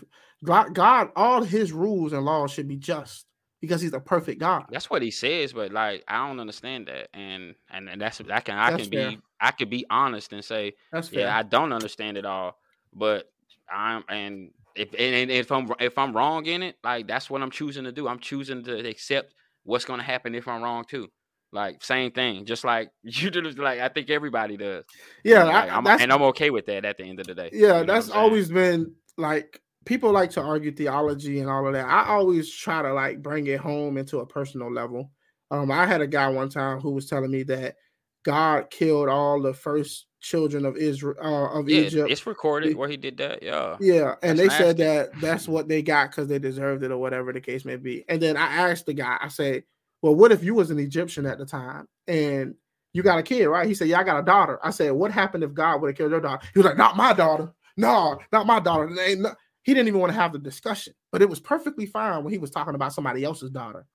God, 0.44 0.74
God, 0.76 1.12
all 1.16 1.42
his 1.44 1.72
rules 1.72 2.14
and 2.14 2.26
laws 2.26 2.52
should 2.52 2.68
be 2.68 2.76
just 2.76 3.26
because 3.62 3.82
he's 3.82 3.94
a 3.94 4.00
perfect 4.00 4.40
God. 4.40 4.66
That's 4.70 4.90
what 4.90 5.02
he 5.02 5.12
says, 5.12 5.54
but 5.54 5.72
like 5.72 6.04
I 6.08 6.28
don't 6.28 6.40
understand 6.40 6.88
that, 6.88 7.10
and 7.14 7.56
and, 7.70 7.90
and 7.90 8.02
that's 8.02 8.22
I 8.30 8.40
can 8.42 8.58
I 8.58 8.70
That's 8.70 8.84
can 8.84 8.92
fair. 8.92 9.12
be 9.12 9.20
I 9.40 9.52
could 9.52 9.70
be 9.70 9.86
honest 9.90 10.34
and 10.34 10.44
say 10.44 10.74
That's 10.92 11.08
fair. 11.08 11.28
yeah 11.28 11.38
I 11.38 11.44
don't 11.44 11.72
understand 11.74 12.18
it 12.18 12.26
all, 12.26 12.58
but 12.94 13.32
I'm 13.72 14.04
and 14.10 14.52
if 14.76 14.94
and, 14.94 15.16
and 15.16 15.32
if 15.32 15.52
I'm 15.52 15.72
if 15.80 15.98
I'm 15.98 16.16
wrong 16.16 16.46
in 16.46 16.62
it, 16.62 16.76
like 16.84 17.08
that's 17.08 17.30
what 17.30 17.42
I'm 17.42 17.52
choosing 17.52 17.86
to 17.86 17.92
do. 17.92 18.08
I'm 18.08 18.20
choosing 18.20 18.64
to 18.66 18.88
accept 18.88 19.34
what's 19.64 19.86
going 19.86 20.00
to 20.00 20.06
happen 20.06 20.36
if 20.36 20.48
I'm 20.48 20.62
wrong 20.62 20.86
too. 20.86 21.10
Like 21.52 21.84
same 21.84 22.12
thing, 22.12 22.46
just 22.46 22.64
like 22.64 22.90
you 23.04 23.30
do. 23.30 23.42
Like 23.42 23.80
I 23.80 23.90
think 23.90 24.10
everybody 24.10 24.58
does. 24.58 24.84
yeah, 25.24 25.44
Like, 25.44 25.72
I, 25.72 25.76
I'm, 25.76 25.88
and 25.88 26.12
I'm 26.12 26.22
okay 26.24 26.50
with 26.50 26.66
that 26.68 26.86
at 26.86 26.98
the 26.98 27.06
end 27.06 27.20
of 27.20 27.28
the 27.28 27.36
day. 27.36 27.50
yeah, 27.54 27.60
You 27.60 27.68
know 27.68 27.84
that's 27.86 28.10
always 28.10 28.50
been 28.50 28.94
like 29.18 29.62
people 29.86 30.12
like 30.12 30.32
to 30.32 30.42
argue 30.42 30.72
theology 30.72 31.40
and 31.40 31.50
all 31.50 31.66
of 31.66 31.74
that. 31.74 31.88
I 31.88 32.08
always 32.08 32.52
try 32.52 32.82
to 32.82 32.94
like 32.94 33.22
bring 33.22 33.48
it 33.48 33.60
home 33.60 33.98
into 33.98 34.20
a 34.20 34.26
personal 34.26 34.72
level. 34.72 35.12
Um, 35.50 35.72
I 35.72 35.86
had 35.86 36.02
a 36.02 36.08
guy 36.08 36.28
one 36.28 36.50
time 36.50 36.80
who 36.80 36.92
was 36.92 37.08
telling 37.08 37.32
me 37.32 37.44
that 37.44 37.76
God 38.24 38.70
killed 38.70 39.08
all 39.08 39.42
the 39.42 39.54
first 39.54 40.08
children 40.20 40.66
of 40.66 40.76
Israel 40.76 41.16
uh, 41.22 41.60
of 41.60 41.70
yeah. 41.70 41.82
Egypt. 41.82 42.12
It's 42.12 42.28
recorded 42.28 42.76
where 42.76 42.90
he 42.90 42.98
did 42.98 43.18
that. 43.18 43.42
Yeah. 43.42 43.78
Yeah, 43.80 44.16
and 44.22 44.38
they 44.38 44.48
That's 44.48 44.58
said 44.58 44.78
that 44.78 45.12
that's 45.22 45.48
what 45.48 45.70
they 45.70 45.82
got 45.82 46.12
because 46.12 46.28
they 46.28 46.38
deserved 46.38 46.84
it 46.84 46.92
or 46.92 46.98
whatever 46.98 47.32
the 47.32 47.40
case 47.40 47.64
may 47.64 47.78
be. 47.78 48.04
And 48.10 48.22
then 48.22 48.36
I 48.36 48.70
asked 48.70 48.86
the 48.86 48.94
guy, 48.94 49.18
I 49.22 49.30
said, 49.30 49.64
"Well, 50.02 50.16
what 50.16 50.32
if 50.32 50.44
you 50.44 50.54
was 50.56 50.72
an 50.72 50.80
Egyptian 50.80 51.26
at 51.26 51.38
the 51.38 51.46
time 51.46 51.88
and 52.08 52.56
you 52.94 53.04
got 53.04 53.20
a 53.20 53.24
kid, 53.24 53.46
right?" 53.48 53.68
He 53.68 53.74
said, 53.74 53.88
"Yeah, 53.88 54.00
I 54.00 54.04
got 54.04 54.20
a 54.20 54.24
daughter." 54.24 54.60
I 54.64 54.72
said, 54.72 54.92
"What 54.92 55.12
happened 55.12 55.44
if 55.44 55.54
God 55.54 55.82
would 55.82 55.88
have 55.90 55.98
killed 55.98 56.12
your 56.12 56.22
daughter?" 56.22 56.46
He 56.54 56.60
was 56.60 56.66
like, 56.66 56.78
"Not 56.78 56.98
my 56.98 57.14
daughter. 57.14 57.52
No, 57.76 58.20
not 58.32 58.48
my 58.48 58.60
daughter." 58.60 58.86
And 58.86 58.98
ain't 59.00 59.22
no- 59.22 59.36
He 59.64 59.74
didn't 59.74 59.90
even 59.90 60.00
want 60.00 60.14
to 60.14 60.20
have 60.20 60.32
the 60.32 60.40
discussion, 60.40 60.94
but 61.12 61.22
it 61.22 61.30
was 61.30 61.40
perfectly 61.42 61.86
fine 61.86 62.24
when 62.24 62.32
he 62.32 62.40
was 62.40 62.50
talking 62.52 62.74
about 62.76 62.94
somebody 62.94 63.24
else's 63.24 63.52
daughter. 63.52 63.86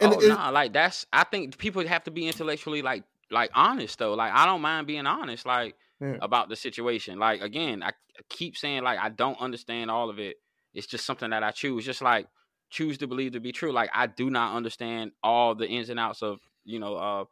And 0.00 0.12
oh 0.14 0.18
nah, 0.18 0.50
like 0.50 0.74
that's 0.74 1.06
I 1.12 1.24
think 1.24 1.56
people 1.56 1.86
have 1.86 2.04
to 2.04 2.10
be 2.10 2.26
intellectually 2.26 2.82
like 2.82 3.04
like 3.30 3.50
honest 3.54 3.98
though. 3.98 4.12
Like 4.14 4.32
I 4.32 4.44
don't 4.44 4.60
mind 4.60 4.86
being 4.86 5.06
honest, 5.06 5.46
like 5.46 5.74
Yeah. 6.00 6.18
about 6.20 6.50
the 6.50 6.56
situation. 6.56 7.18
Like 7.18 7.40
again, 7.40 7.82
I 7.82 7.92
keep 8.28 8.58
saying 8.58 8.82
like 8.82 8.98
I 8.98 9.08
don't 9.08 9.40
understand 9.40 9.90
all 9.90 10.10
of 10.10 10.18
it. 10.18 10.36
It's 10.74 10.86
just 10.86 11.06
something 11.06 11.30
that 11.30 11.42
I 11.42 11.50
choose. 11.50 11.86
Just 11.86 12.02
like 12.02 12.26
choose 12.76 12.98
to 12.98 13.06
believe 13.06 13.32
to 13.32 13.40
be 13.40 13.52
true. 13.52 13.72
Like 13.72 13.90
I 13.94 14.06
do 14.06 14.30
not 14.30 14.54
understand 14.56 15.12
all 15.22 15.54
the 15.54 15.66
ins 15.68 15.88
and 15.90 15.98
outs 16.00 16.22
of 16.22 16.40
you 16.64 16.78
know 16.78 16.94
uh 16.96 17.24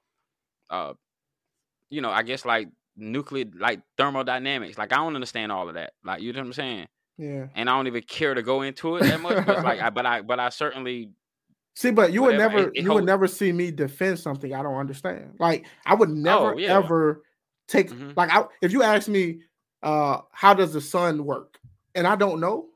uh 0.70 0.94
you 1.90 2.00
know 2.00 2.10
I 2.10 2.22
guess 2.22 2.44
like 2.44 2.68
nuclear 2.96 3.46
like 3.58 3.80
thermodynamics. 3.98 4.78
Like 4.78 4.92
I 4.92 4.96
don't 4.96 5.14
understand 5.14 5.52
all 5.52 5.68
of 5.68 5.74
that. 5.74 5.92
Like 6.04 6.22
you 6.22 6.32
know 6.32 6.40
what 6.40 6.46
I'm 6.46 6.52
saying. 6.54 6.86
Yeah. 7.18 7.46
And 7.54 7.70
I 7.70 7.76
don't 7.76 7.86
even 7.86 8.02
care 8.02 8.34
to 8.34 8.42
go 8.42 8.62
into 8.62 8.96
it 8.96 9.02
that 9.04 9.20
much. 9.20 9.44
But 9.46 9.62
like 9.64 9.80
I 9.80 9.90
but 9.90 10.06
I 10.06 10.22
but 10.22 10.40
I 10.40 10.48
certainly 10.48 11.10
See, 11.76 11.90
but 11.90 12.12
you 12.12 12.22
would 12.22 12.38
never, 12.38 12.58
it- 12.68 12.72
it 12.76 12.82
you 12.84 12.92
would 12.92 13.04
never 13.04 13.26
see 13.26 13.50
me 13.52 13.72
defend 13.72 14.18
something 14.20 14.54
I 14.54 14.62
don't 14.62 14.76
understand. 14.76 15.36
Like 15.40 15.66
I 15.86 15.94
would 15.94 16.10
never 16.10 16.54
Oh, 16.54 16.58
yeah. 16.58 16.76
ever 16.78 17.24
take 17.66 17.90
Mhm. 17.90 18.16
like 18.16 18.30
I, 18.32 18.44
if 18.62 18.70
you 18.72 18.82
ask 18.84 19.08
me, 19.08 19.42
uh, 19.82 20.20
how 20.32 20.54
does 20.54 20.72
the 20.72 20.80
sun 20.80 21.24
work, 21.24 21.58
and 21.96 22.06
I 22.06 22.14
don't 22.16 22.38
know, 22.40 22.70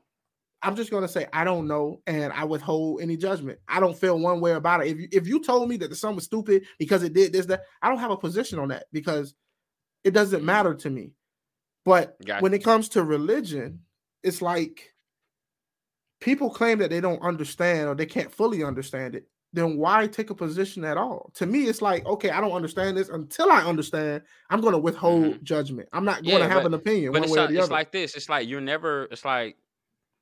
I'm 0.61 0.75
just 0.75 0.91
gonna 0.91 1.07
say 1.07 1.25
I 1.31 1.43
don't 1.43 1.67
know, 1.67 2.01
and 2.07 2.33
I 2.33 2.43
withhold 2.43 3.01
any 3.01 3.15
judgment. 3.15 3.59
I 3.67 3.79
don't 3.79 3.97
feel 3.97 4.19
one 4.19 4.41
way 4.41 4.51
about 4.53 4.85
it. 4.85 4.89
If 4.89 4.99
you 4.99 5.07
if 5.11 5.27
you 5.27 5.41
told 5.41 5.69
me 5.69 5.77
that 5.77 5.89
the 5.89 5.95
sun 5.95 6.15
was 6.15 6.25
stupid 6.25 6.65
because 6.77 7.01
it 7.03 7.13
did 7.13 7.31
this 7.33 7.45
that, 7.47 7.63
I 7.81 7.89
don't 7.89 7.99
have 7.99 8.11
a 8.11 8.17
position 8.17 8.59
on 8.59 8.67
that 8.69 8.85
because 8.91 9.35
it 10.03 10.11
doesn't 10.11 10.41
Mhm. 10.41 10.45
matter 10.45 10.73
to 10.75 10.89
me. 10.89 11.11
But 11.85 12.17
Got 12.25 12.41
when 12.41 12.53
it 12.53 12.63
comes 12.63 12.89
to 12.89 13.03
religion, 13.03 13.81
it's 14.23 14.41
like 14.41 14.93
people 16.19 16.49
claim 16.49 16.79
that 16.79 16.89
they 16.89 16.99
don't 17.01 17.21
understand 17.21 17.87
or 17.87 17.95
they 17.95 18.05
can't 18.05 18.31
fully 18.33 18.63
understand 18.63 19.15
it. 19.15 19.27
Then 19.53 19.77
why 19.77 20.05
take 20.07 20.29
a 20.29 20.35
position 20.35 20.83
at 20.85 20.97
all? 20.97 21.31
To 21.35 21.45
me, 21.45 21.63
it's 21.63 21.81
like, 21.81 22.05
okay, 22.05 22.29
I 22.29 22.39
don't 22.41 22.51
understand 22.51 22.97
this 22.97 23.09
until 23.09 23.49
I 23.51 23.63
understand. 23.63 24.21
I'm 24.49 24.61
going 24.61 24.73
to 24.73 24.77
withhold 24.77 25.43
judgment. 25.43 25.89
I'm 25.91 26.05
not 26.05 26.15
going 26.23 26.25
Mm-hmm. 26.25 26.31
Yeah, 26.41 26.47
to 26.47 26.53
have 26.53 26.63
but- 26.63 26.67
an 26.67 26.73
opinion 26.75 27.11
but 27.13 27.21
one 27.21 27.23
it's, 27.23 27.31
way 27.35 27.39
or 27.45 27.49
not- 27.49 27.53
it's 27.63 27.71
like 27.71 27.91
this. 27.91 28.15
It's 28.15 28.29
like 28.29 28.47
you're 28.47 28.61
never. 28.61 29.05
It's 29.05 29.25
like, 29.25 29.57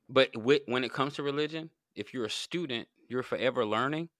but 0.08 0.36
with, 0.36 0.62
when 0.66 0.84
it 0.84 0.92
comes 0.92 1.14
to 1.14 1.22
religion, 1.22 1.70
if 1.94 2.14
you're 2.14 2.26
a 2.26 2.30
student, 2.30 2.88
you're 3.08 3.22
forever 3.22 3.64
learning. 3.64 4.10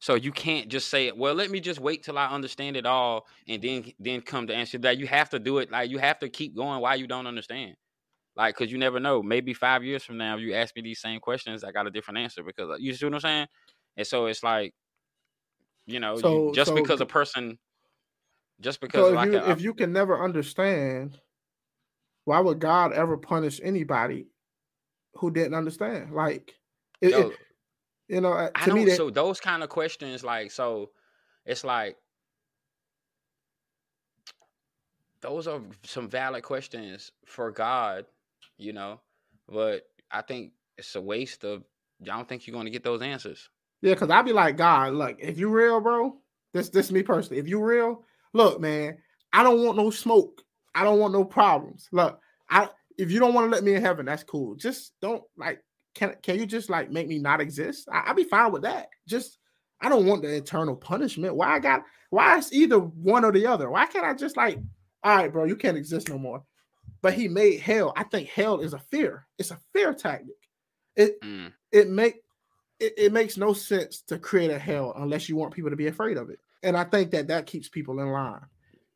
So 0.00 0.14
you 0.14 0.32
can't 0.32 0.68
just 0.68 0.90
say, 0.90 1.12
"Well, 1.12 1.34
let 1.34 1.50
me 1.50 1.60
just 1.60 1.80
wait 1.80 2.04
till 2.04 2.18
I 2.18 2.28
understand 2.28 2.76
it 2.76 2.86
all, 2.86 3.26
and 3.48 3.62
then 3.62 3.92
then 3.98 4.22
come 4.22 4.46
to 4.48 4.54
answer 4.54 4.78
that." 4.78 4.98
You 4.98 5.06
have 5.08 5.30
to 5.30 5.38
do 5.40 5.58
it. 5.58 5.70
Like 5.70 5.90
you 5.90 5.98
have 5.98 6.20
to 6.20 6.28
keep 6.30 6.56
going 6.56 6.80
while 6.82 6.96
you 6.98 7.06
don't 7.08 7.26
understand. 7.26 7.76
Like, 8.36 8.56
cause 8.56 8.70
you 8.72 8.78
never 8.78 9.00
know. 9.00 9.22
Maybe 9.22 9.54
five 9.54 9.84
years 9.84 10.04
from 10.04 10.18
now, 10.18 10.36
if 10.36 10.42
you 10.42 10.54
ask 10.54 10.76
me 10.76 10.82
these 10.82 11.00
same 11.00 11.20
questions, 11.20 11.64
I 11.64 11.72
got 11.72 11.86
a 11.88 11.90
different 11.90 12.18
answer 12.18 12.42
because 12.44 12.80
you 12.80 12.94
see 12.94 13.06
what 13.06 13.14
I'm 13.14 13.20
saying. 13.20 13.48
And 13.96 14.06
so 14.06 14.26
it's 14.26 14.42
like, 14.44 14.74
you 15.86 16.00
know, 16.00 16.18
you- 16.18 16.44
just 16.50 16.74
so 16.74 16.74
because 16.74 17.00
a 17.00 17.06
person, 17.06 17.58
just 18.60 18.80
because 18.80 19.08
so 19.08 19.12
if 19.12 19.20
like 19.20 19.32
you 19.32 19.34
a, 19.34 19.50
if 19.50 19.60
you 19.60 19.74
can 19.74 19.92
never 19.92 20.22
understand, 20.22 21.20
why 22.24 22.40
would 22.40 22.60
God 22.60 22.92
ever 22.92 23.16
punish 23.16 23.60
anybody 23.62 24.28
who 25.14 25.30
didn't 25.30 25.54
understand? 25.54 26.12
Like, 26.14 26.54
it- 27.00 27.12
it- 27.14 27.38
You 28.08 28.20
know, 28.22 28.32
uh, 28.32 28.50
I 28.54 28.64
to 28.64 28.72
me, 28.74 28.80
don't. 28.80 28.88
that, 28.90 28.96
So 28.96 29.10
those 29.10 29.40
kind 29.40 29.62
of 29.62 29.68
questions, 29.68 30.24
like, 30.24 30.50
so 30.50 30.90
it's 31.44 31.64
like 31.64 31.96
those 35.20 35.46
are 35.48 35.60
some 35.84 36.08
valid 36.08 36.42
questions 36.42 37.10
for 37.26 37.50
God, 37.50 38.06
you 38.56 38.72
know. 38.72 39.00
But 39.48 39.88
I 40.10 40.22
think 40.22 40.52
it's 40.76 40.94
a 40.94 41.00
waste 41.00 41.44
of. 41.44 41.64
I 42.02 42.06
don't 42.16 42.28
think 42.28 42.46
you're 42.46 42.52
going 42.54 42.66
to 42.66 42.70
get 42.70 42.84
those 42.84 43.02
answers. 43.02 43.48
yeah, 43.82 43.94
because 43.94 44.10
I'd 44.10 44.24
be 44.24 44.32
like, 44.32 44.56
God, 44.56 44.94
look, 44.94 45.16
if 45.18 45.36
you 45.38 45.48
real, 45.48 45.80
bro, 45.80 46.16
this 46.52 46.68
this 46.68 46.92
me 46.92 47.02
personally. 47.02 47.38
If 47.40 47.48
you 47.48 47.62
real, 47.62 48.04
look, 48.32 48.60
man, 48.60 48.98
I 49.32 49.42
don't 49.42 49.64
want 49.64 49.76
no 49.76 49.90
smoke. 49.90 50.42
I 50.74 50.84
don't 50.84 50.98
want 51.00 51.12
no 51.12 51.24
problems. 51.24 51.88
Look, 51.92 52.20
I 52.48 52.68
if 52.98 53.10
you 53.10 53.20
don't 53.20 53.32
want 53.32 53.46
to 53.46 53.50
let 53.50 53.64
me 53.64 53.74
in 53.74 53.82
heaven, 53.82 54.06
that's 54.06 54.24
cool. 54.24 54.54
Just 54.56 54.92
don't 55.00 55.22
like. 55.36 55.62
Can 55.94 56.14
can 56.22 56.38
you 56.38 56.46
just 56.46 56.68
like 56.68 56.90
make 56.90 57.08
me 57.08 57.18
not 57.18 57.40
exist? 57.40 57.88
I, 57.90 58.00
I'll 58.06 58.14
be 58.14 58.24
fine 58.24 58.52
with 58.52 58.62
that. 58.62 58.88
Just 59.06 59.38
I 59.80 59.88
don't 59.88 60.06
want 60.06 60.22
the 60.22 60.36
eternal 60.36 60.76
punishment. 60.76 61.34
Why 61.34 61.54
I 61.54 61.58
got 61.58 61.84
why 62.10 62.36
it's 62.36 62.52
either 62.52 62.78
one 62.78 63.24
or 63.24 63.32
the 63.32 63.46
other? 63.46 63.70
Why 63.70 63.86
can't 63.86 64.04
I 64.04 64.14
just 64.14 64.36
like, 64.36 64.58
all 65.02 65.16
right, 65.16 65.32
bro, 65.32 65.44
you 65.44 65.56
can't 65.56 65.76
exist 65.76 66.08
no 66.08 66.18
more? 66.18 66.42
But 67.00 67.14
he 67.14 67.28
made 67.28 67.60
hell. 67.60 67.92
I 67.96 68.04
think 68.04 68.28
hell 68.28 68.60
is 68.60 68.74
a 68.74 68.78
fear. 68.78 69.26
It's 69.38 69.50
a 69.50 69.58
fear 69.72 69.94
tactic. 69.94 70.36
It 70.96 71.20
Mm. 71.22 71.52
it 71.72 71.88
make 71.88 72.16
it, 72.80 72.94
it 72.96 73.12
makes 73.12 73.36
no 73.36 73.52
sense 73.52 74.02
to 74.02 74.18
create 74.18 74.50
a 74.50 74.58
hell 74.58 74.92
unless 74.96 75.28
you 75.28 75.36
want 75.36 75.54
people 75.54 75.70
to 75.70 75.76
be 75.76 75.88
afraid 75.88 76.16
of 76.16 76.30
it. 76.30 76.38
And 76.62 76.76
I 76.76 76.84
think 76.84 77.10
that 77.12 77.28
that 77.28 77.46
keeps 77.46 77.68
people 77.68 77.98
in 78.00 78.10
line. 78.10 78.40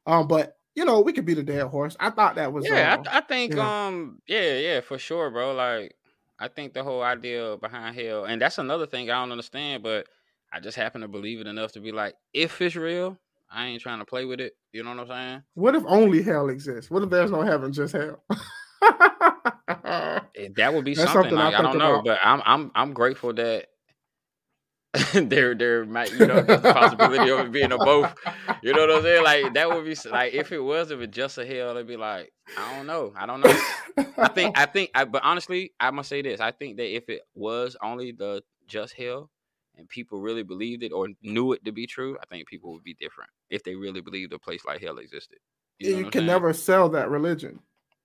Um, 0.07 0.27
but 0.29 0.57
you 0.75 0.85
know, 0.85 1.01
we 1.01 1.13
could 1.13 1.25
be 1.27 1.35
the 1.35 1.43
dead 1.43 1.67
horse. 1.67 1.97
I 2.01 2.11
thought 2.11 2.37
that 2.37 2.53
was 2.53 2.67
Yeah, 2.69 2.93
I, 2.95 2.97
uh, 2.97 3.03
th- 3.03 3.17
I 3.17 3.21
think 3.21 3.57
yeah. 3.57 3.63
um 3.87 4.21
yeah, 4.27 4.55
yeah, 4.59 4.81
for 4.81 4.99
sure, 4.99 5.31
bro. 5.31 5.55
Like 5.55 5.95
I 6.39 6.49
think 6.49 6.73
the 6.75 6.83
whole 6.83 7.03
idea 7.03 7.57
behind 7.59 7.95
hell, 7.97 8.25
and 8.25 8.41
that's 8.41 8.59
another 8.59 8.87
thing 8.87 9.11
I 9.11 9.21
don't 9.21 9.33
understand, 9.33 9.83
but 9.83 10.07
I 10.53 10.61
just 10.61 10.77
happen 10.77 11.01
to 11.03 11.09
believe 11.09 11.41
it 11.41 11.47
enough 11.47 11.73
to 11.73 11.81
be 11.81 11.93
like, 11.93 12.15
if 12.33 12.61
it's 12.61 12.77
real, 12.77 13.17
I 13.51 13.67
ain't 13.67 13.83
trying 13.83 14.01
to 14.01 14.05
play 14.05 14.25
with 14.25 14.41
it. 14.41 14.55
You 14.73 14.83
know 14.83 14.91
what 14.91 15.01
I'm 15.01 15.07
saying? 15.09 15.43
what 15.55 15.75
if 15.75 15.85
only 15.87 16.23
hell 16.23 16.49
exists? 16.49 16.91
What 16.91 17.03
if 17.03 17.11
there's 17.11 17.31
no 17.31 17.43
heaven, 17.43 17.73
just 17.73 17.95
hell? 17.95 18.23
Eh, 20.35 20.49
That 20.57 20.73
would 20.75 20.85
be 20.85 20.95
something. 20.95 21.13
something 21.13 21.39
I 21.39 21.51
Like 21.51 21.55
I 21.55 21.59
think 21.59 21.73
don't 21.73 21.79
know, 21.79 21.95
about. 21.95 22.05
but 22.05 22.19
I'm 22.25 22.43
I'm 22.45 22.71
I'm 22.75 22.93
grateful 22.95 23.33
that 23.35 23.67
there 25.15 25.55
there 25.55 25.87
might 25.87 26.13
you 26.13 26.27
know 26.27 26.43
the 26.43 26.59
possibility 26.59 27.31
of 27.31 27.41
it 27.41 27.53
being 27.53 27.73
a 27.73 27.79
both. 27.79 28.13
You 28.63 28.75
know 28.75 28.83
what 28.87 28.97
I'm 28.99 29.03
saying? 29.03 29.25
Like 29.25 29.55
that 29.55 29.69
would 29.71 29.85
be 29.87 29.97
like 30.11 30.35
if 30.35 30.53
it 30.53 30.61
was 30.61 30.91
if 30.91 31.01
it 31.01 31.11
just 31.11 31.39
a 31.39 31.47
hell, 31.47 31.71
it'd 31.71 31.87
be 31.87 31.97
like 31.97 32.31
I 32.59 32.77
don't 32.77 32.87
know, 32.87 33.13
I 33.17 33.25
don't 33.25 33.41
know. 33.41 33.57
I 34.19 34.29
think 34.29 34.59
I 34.59 34.67
think 34.67 34.91
I 34.95 35.05
but 35.07 35.23
honestly, 35.25 35.73
I 35.81 35.91
must 35.93 36.09
say 36.11 36.21
this. 36.21 36.41
I 36.41 36.51
think 36.51 36.77
that 36.77 36.95
if 36.95 37.09
it 37.09 37.23
was 37.35 37.75
only 37.83 38.13
the 38.13 38.43
just 38.67 38.93
hell 38.93 39.31
and 39.79 39.89
people 39.89 40.21
really 40.21 40.43
believed 40.43 40.83
it 40.83 40.93
or 40.93 41.09
knew 41.23 41.53
it 41.53 41.65
to 41.65 41.73
be 41.73 41.87
true, 41.87 42.19
I 42.23 42.27
think 42.27 42.47
people 42.47 42.73
would 42.75 42.85
be 42.85 42.95
different 42.95 43.31
if 43.49 43.63
they 43.65 43.75
really 43.75 44.03
believed 44.03 44.35
a 44.35 44.39
place 44.39 44.65
like 44.67 44.83
hell 44.83 44.99
existed. 44.99 45.39
You, 45.79 45.93
know 45.93 45.99
you 45.99 46.05
can 46.05 46.13
saying? 46.21 46.27
never 46.27 46.53
sell 46.53 46.91
that 46.91 47.09
religion. 47.09 47.61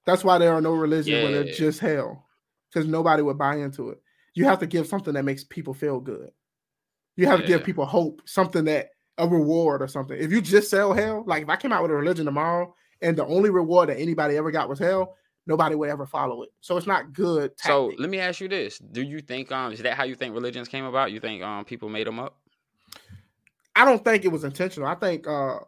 That's 0.06 0.24
why 0.24 0.38
there 0.38 0.54
are 0.54 0.62
no 0.62 0.72
religions 0.74 1.22
where 1.22 1.32
they're 1.34 1.48
Yeah. 1.48 1.54
just 1.54 1.82
hell, 1.82 2.26
because 2.72 2.88
nobody 2.88 3.22
would 3.22 3.38
buy 3.38 3.58
into 3.58 3.90
it. 3.90 4.02
You 4.36 4.46
have 4.46 4.60
to 4.60 4.68
give 4.68 4.88
something 4.88 5.14
that 5.16 5.26
makes 5.26 5.44
people 5.44 5.74
feel 5.74 6.00
good. 6.00 6.32
You 7.18 7.28
have 7.28 7.42
to 7.42 7.48
give 7.48 7.64
people 7.64 7.86
hope, 7.86 8.22
something 8.26 8.64
that 8.66 8.92
a 9.18 9.28
reward 9.28 9.82
or 9.82 9.88
something. 9.88 10.18
If 10.18 10.32
you 10.32 10.42
just 10.42 10.70
sell 10.70 10.94
hell, 10.94 11.24
like 11.26 11.44
if 11.44 11.50
I 11.50 11.56
came 11.56 11.74
out 11.74 11.82
with 11.82 11.92
a 11.92 11.96
religion 11.96 12.26
tomorrow 12.26 12.74
and 13.02 13.18
the 13.18 13.26
only 13.26 13.50
reward 13.50 13.90
that 13.90 14.00
anybody 14.00 14.38
ever 14.38 14.52
got 14.52 14.70
was 14.70 14.80
hell, 14.80 15.16
nobody 15.48 15.76
would 15.76 15.90
ever 15.90 16.06
follow 16.06 16.44
it. 16.44 16.50
So 16.62 16.78
it's 16.78 16.88
not 16.88 17.14
good. 17.14 17.52
So 17.58 17.92
let 17.98 18.10
me 18.10 18.20
ask 18.20 18.40
you 18.40 18.48
this: 18.48 18.78
Do 18.78 19.02
you 19.02 19.20
think 19.20 19.52
um 19.52 19.74
is 19.74 19.82
that 19.82 19.96
how 19.96 20.04
you 20.04 20.16
think 20.16 20.34
religions 20.34 20.68
came 20.68 20.86
about? 20.86 21.12
You 21.12 21.20
think 21.20 21.44
um 21.44 21.66
people 21.66 21.90
made 21.90 22.08
them 22.08 22.20
up? 22.20 22.38
I 23.76 23.86
don't 23.86 24.04
think 24.04 24.24
it 24.24 24.32
was 24.32 24.44
intentional. 24.44 24.88
I 24.88 24.96
think 24.96 25.28
uh 25.28 25.60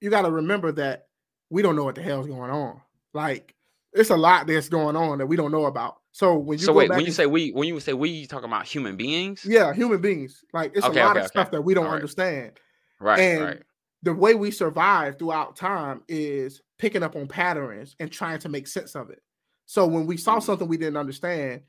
you 0.00 0.10
got 0.10 0.22
to 0.22 0.30
remember 0.30 0.72
that 0.72 1.08
we 1.50 1.62
don't 1.62 1.76
know 1.76 1.84
what 1.84 1.94
the 1.94 2.02
hell's 2.02 2.26
going 2.26 2.50
on. 2.50 2.80
Like 3.12 3.54
it's 3.92 4.10
a 4.10 4.16
lot 4.16 4.46
that's 4.46 4.68
going 4.68 4.94
on 4.94 5.18
that 5.18 5.26
we 5.26 5.36
don't 5.36 5.52
know 5.52 5.64
about. 5.64 5.96
So 6.16 6.34
when 6.38 6.58
you 6.58 6.64
So 6.64 6.72
go 6.72 6.78
wait, 6.78 6.88
back 6.88 6.96
when 6.96 7.04
you 7.04 7.08
and- 7.10 7.14
say 7.14 7.26
we, 7.26 7.50
when 7.50 7.68
you 7.68 7.78
say 7.78 7.92
we, 7.92 8.08
you 8.08 8.26
talking 8.26 8.48
about 8.48 8.64
human 8.64 8.96
beings? 8.96 9.44
yeah, 9.44 9.74
human 9.74 10.00
beings, 10.00 10.42
like 10.54 10.72
it's 10.74 10.86
Okay, 10.86 10.98
a 11.02 11.04
lot 11.04 11.10
okay, 11.10 11.20
of 11.20 11.24
okay. 11.26 11.28
stuff 11.28 11.50
that 11.50 11.60
we 11.60 11.74
don't 11.74 11.84
right. 11.84 11.92
understand. 11.92 12.58
Right, 12.98 13.18
and 13.20 13.44
right. 13.44 13.62
the 14.02 14.14
way 14.14 14.34
we 14.34 14.50
survive 14.50 15.18
throughout 15.18 15.56
time 15.56 16.02
is 16.08 16.62
picking 16.78 17.02
up 17.02 17.16
on 17.16 17.26
patterns 17.28 17.96
and 18.00 18.10
trying 18.10 18.38
to 18.38 18.48
make 18.48 18.66
sense 18.66 18.94
of 18.96 19.10
it. 19.10 19.20
So 19.66 19.86
when 19.86 20.06
we 20.06 20.16
saw 20.16 20.38
Mhm. 20.38 20.42
something 20.44 20.68
we 20.68 20.78
didn't 20.78 20.96
understand, 20.96 21.60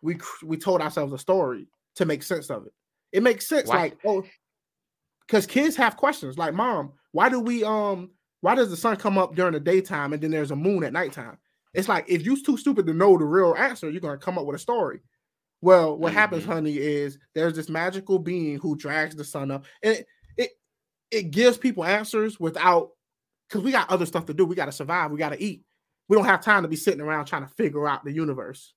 we 0.00 0.18
we 0.44 0.56
told 0.58 0.80
ourselves 0.80 1.12
a 1.12 1.18
story 1.18 1.66
to 1.96 2.04
make 2.06 2.22
sense 2.22 2.50
of 2.50 2.66
it. 2.66 2.72
It 3.10 3.24
makes 3.24 3.48
sense, 3.48 3.66
Why- 3.66 3.78
like 3.78 3.98
oh, 4.04 4.22
because 5.26 5.44
kids 5.44 5.74
have 5.74 5.96
questions 5.96 6.38
like, 6.38 6.54
"Mom, 6.54 6.92
why 7.10 7.28
do 7.30 7.40
we 7.40 7.64
um 7.64 8.12
why 8.42 8.54
does 8.54 8.70
the 8.70 8.76
sun 8.76 8.94
come 8.96 9.18
up 9.18 9.34
during 9.34 9.54
the 9.54 9.60
daytime 9.60 10.12
and 10.12 10.22
then 10.22 10.30
there's 10.30 10.52
a 10.52 10.56
moon 10.56 10.84
at 10.84 10.92
nighttime?" 10.92 11.38
It's 11.78 11.88
like 11.88 12.06
if 12.08 12.22
you're 12.22 12.36
too 12.36 12.56
stupid 12.56 12.86
to 12.86 12.92
know 12.94 13.16
the 13.16 13.24
real 13.24 13.54
answer, 13.56 13.88
you're 13.88 14.00
gonna 14.00 14.18
come 14.18 14.36
up 14.36 14.44
with 14.46 14.56
a 14.56 14.58
story. 14.58 15.00
Well, 15.60 15.96
what 15.96 16.12
happens, 16.12 16.44
Mhm. 16.44 16.48
honey, 16.48 16.76
is 16.76 17.18
there's 17.34 17.54
this 17.54 17.68
magical 17.68 18.18
being 18.18 18.58
who 18.58 18.76
drags 18.76 19.14
the 19.16 19.24
sun 19.24 19.50
up, 19.50 19.64
and 19.82 19.96
it 19.96 20.06
it, 20.36 20.50
it 21.10 21.22
gives 21.30 21.56
people 21.56 21.84
answers 21.84 22.38
without 22.40 22.90
because 23.48 23.62
we 23.62 23.72
got 23.72 23.90
other 23.90 24.06
stuff 24.06 24.26
to 24.26 24.34
do. 24.34 24.44
We 24.44 24.56
got 24.56 24.66
to 24.66 24.72
survive. 24.72 25.10
We 25.10 25.18
got 25.18 25.30
to 25.30 25.42
eat. 25.42 25.62
We 26.08 26.16
don't 26.16 26.26
have 26.26 26.42
time 26.42 26.62
to 26.62 26.68
be 26.68 26.76
sitting 26.76 27.00
around 27.00 27.26
trying 27.26 27.46
to 27.46 27.54
figure 27.54 27.88
out 27.88 28.04
the 28.04 28.12
universe. 28.12 28.74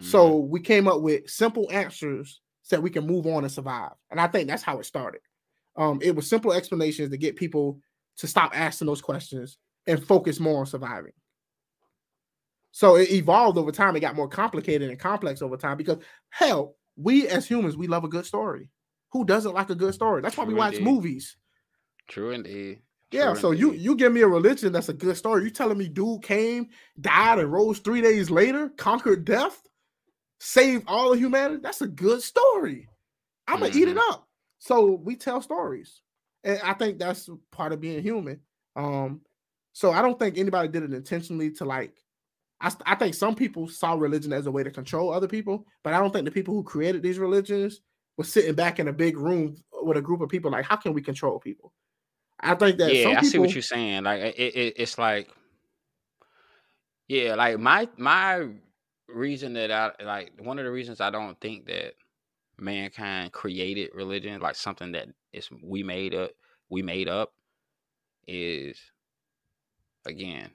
So 0.00 0.38
we 0.38 0.60
came 0.60 0.88
up 0.88 1.00
with 1.02 1.30
simple 1.30 1.70
answers 1.70 2.40
so 2.62 2.76
that 2.76 2.82
we 2.82 2.90
can 2.90 3.06
move 3.06 3.26
on 3.26 3.44
and 3.44 3.52
survive. 3.52 3.92
And 4.10 4.20
I 4.20 4.26
think 4.26 4.48
that's 4.48 4.62
how 4.62 4.78
it 4.78 4.84
started. 4.86 5.20
Um, 5.76 6.00
it 6.02 6.14
was 6.14 6.28
simple 6.28 6.52
explanations 6.52 7.10
to 7.10 7.16
get 7.16 7.36
people 7.36 7.80
to 8.18 8.26
stop 8.26 8.52
asking 8.58 8.86
those 8.86 9.00
questions 9.00 9.56
and 9.86 10.04
focus 10.04 10.40
more 10.40 10.60
on 10.60 10.66
surviving. 10.66 11.12
So 12.76 12.96
it 12.96 13.08
evolved 13.12 13.56
over 13.56 13.70
time. 13.70 13.94
It 13.94 14.00
got 14.00 14.16
more 14.16 14.26
complicated 14.26 14.90
and 14.90 14.98
complex 14.98 15.42
over 15.42 15.56
time 15.56 15.76
because 15.76 15.98
hell, 16.30 16.74
we 16.96 17.28
as 17.28 17.46
humans, 17.46 17.76
we 17.76 17.86
love 17.86 18.02
a 18.02 18.08
good 18.08 18.26
story. 18.26 18.68
Who 19.12 19.24
doesn't 19.24 19.54
like 19.54 19.70
a 19.70 19.76
good 19.76 19.94
story? 19.94 20.22
That's 20.22 20.36
why 20.36 20.42
we 20.42 20.54
watch 20.54 20.74
indeed. 20.74 20.84
movies. 20.84 21.36
True 22.08 22.32
indeed. 22.32 22.82
Yeah, 23.12 23.30
True 23.30 23.36
so 23.36 23.50
you 23.52 23.74
you 23.74 23.94
give 23.94 24.12
me 24.12 24.22
a 24.22 24.26
religion 24.28 24.72
that's 24.72 24.88
a 24.88 24.92
good 24.92 25.16
story. 25.16 25.44
You 25.44 25.50
telling 25.50 25.78
me 25.78 25.88
dude 25.88 26.22
came, 26.24 26.70
died, 27.00 27.38
and 27.38 27.52
rose 27.52 27.78
three 27.78 28.00
days 28.00 28.28
later, 28.28 28.70
conquered 28.70 29.24
death, 29.24 29.62
saved 30.40 30.84
all 30.88 31.12
of 31.12 31.18
humanity? 31.20 31.60
That's 31.62 31.80
a 31.82 31.86
good 31.86 32.22
story. 32.22 32.88
I'm 33.46 33.60
gonna 33.60 33.70
eat 33.72 33.88
it 33.88 33.96
Mm-hmm. 33.96 34.12
up. 34.12 34.28
So 34.58 34.94
we 34.94 35.14
tell 35.14 35.40
stories, 35.42 36.02
and 36.42 36.58
I 36.64 36.72
think 36.72 36.98
that's 36.98 37.30
part 37.52 37.72
of 37.72 37.80
being 37.80 38.02
human. 38.02 38.40
Um, 38.74 39.20
so 39.72 39.92
I 39.92 40.02
don't 40.02 40.18
think 40.18 40.38
anybody 40.38 40.68
did 40.68 40.82
it 40.82 40.92
intentionally 40.92 41.52
to 41.52 41.64
like. 41.64 41.94
I, 42.60 42.72
I 42.86 42.94
think 42.94 43.14
some 43.14 43.34
people 43.34 43.68
saw 43.68 43.94
religion 43.94 44.32
as 44.32 44.46
a 44.46 44.50
way 44.50 44.62
to 44.62 44.70
control 44.70 45.12
other 45.12 45.28
people, 45.28 45.66
but 45.82 45.92
I 45.92 45.98
don't 45.98 46.12
think 46.12 46.24
the 46.24 46.30
people 46.30 46.54
who 46.54 46.62
created 46.62 47.02
these 47.02 47.18
religions 47.18 47.80
were 48.16 48.24
sitting 48.24 48.54
back 48.54 48.78
in 48.78 48.88
a 48.88 48.92
big 48.92 49.16
room 49.16 49.56
with 49.82 49.96
a 49.96 50.02
group 50.02 50.20
of 50.20 50.28
people 50.28 50.50
like, 50.50 50.64
how 50.64 50.76
can 50.76 50.94
we 50.94 51.02
control 51.02 51.38
people? 51.38 51.72
I 52.40 52.54
think 52.54 52.78
that 52.78 52.94
yeah, 52.94 53.02
some 53.04 53.16
I 53.16 53.20
see 53.22 53.38
what 53.38 53.54
you're 53.54 53.62
saying. 53.62 54.04
Like 54.04 54.20
it, 54.20 54.36
it, 54.36 54.74
it's 54.76 54.98
like, 54.98 55.28
yeah, 57.08 57.34
like 57.34 57.58
my 57.58 57.88
my 57.96 58.48
reason 59.08 59.54
that 59.54 59.70
I 59.70 59.92
like 60.02 60.32
one 60.38 60.58
of 60.58 60.64
the 60.64 60.70
reasons 60.70 61.00
I 61.00 61.10
don't 61.10 61.40
think 61.40 61.66
that 61.66 61.94
mankind 62.58 63.32
created 63.32 63.90
religion, 63.94 64.40
like 64.40 64.56
something 64.56 64.92
that 64.92 65.08
is 65.32 65.48
we 65.62 65.82
made 65.82 66.14
up, 66.14 66.30
we 66.70 66.82
made 66.82 67.08
up, 67.08 67.32
is 68.26 68.78
again 70.06 70.50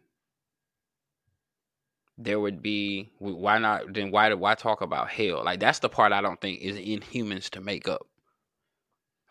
there 2.22 2.40
would 2.40 2.62
be 2.62 3.10
why 3.20 3.58
not 3.58 3.94
then 3.94 4.12
why 4.12 4.34
why 4.34 4.54
talk 4.54 4.82
about 4.82 5.10
hell 5.10 5.44
like 5.44 5.60
that's 5.60 5.80
the 5.80 5.90
part 5.90 6.12
i 6.12 6.22
don't 6.22 6.42
think 6.42 6.60
is 6.62 6.76
in 6.78 7.02
humans 7.02 7.50
to 7.50 7.62
make 7.62 7.88
up 7.88 8.06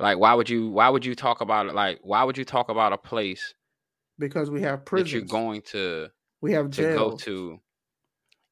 like 0.01 0.19
why 0.19 0.33
would 0.33 0.49
you 0.49 0.71
why 0.71 0.89
would 0.89 1.05
you 1.05 1.15
talk 1.15 1.43
about 1.43 1.67
it 1.67 1.75
like 1.75 2.01
why 2.03 2.25
would 2.25 2.39
you 2.39 2.45
talk 2.47 2.71
about 2.71 2.93
a 2.95 2.99
place 2.99 3.55
because 4.19 4.51
we 4.51 4.63
have 4.63 4.85
that 4.85 4.87
prisons, 4.87 5.13
you're 5.13 5.23
going 5.23 5.61
to 5.63 6.09
we 6.41 6.53
have 6.53 6.71
to 6.71 6.83
jails. 6.83 6.97
go 6.97 7.17
to 7.19 7.61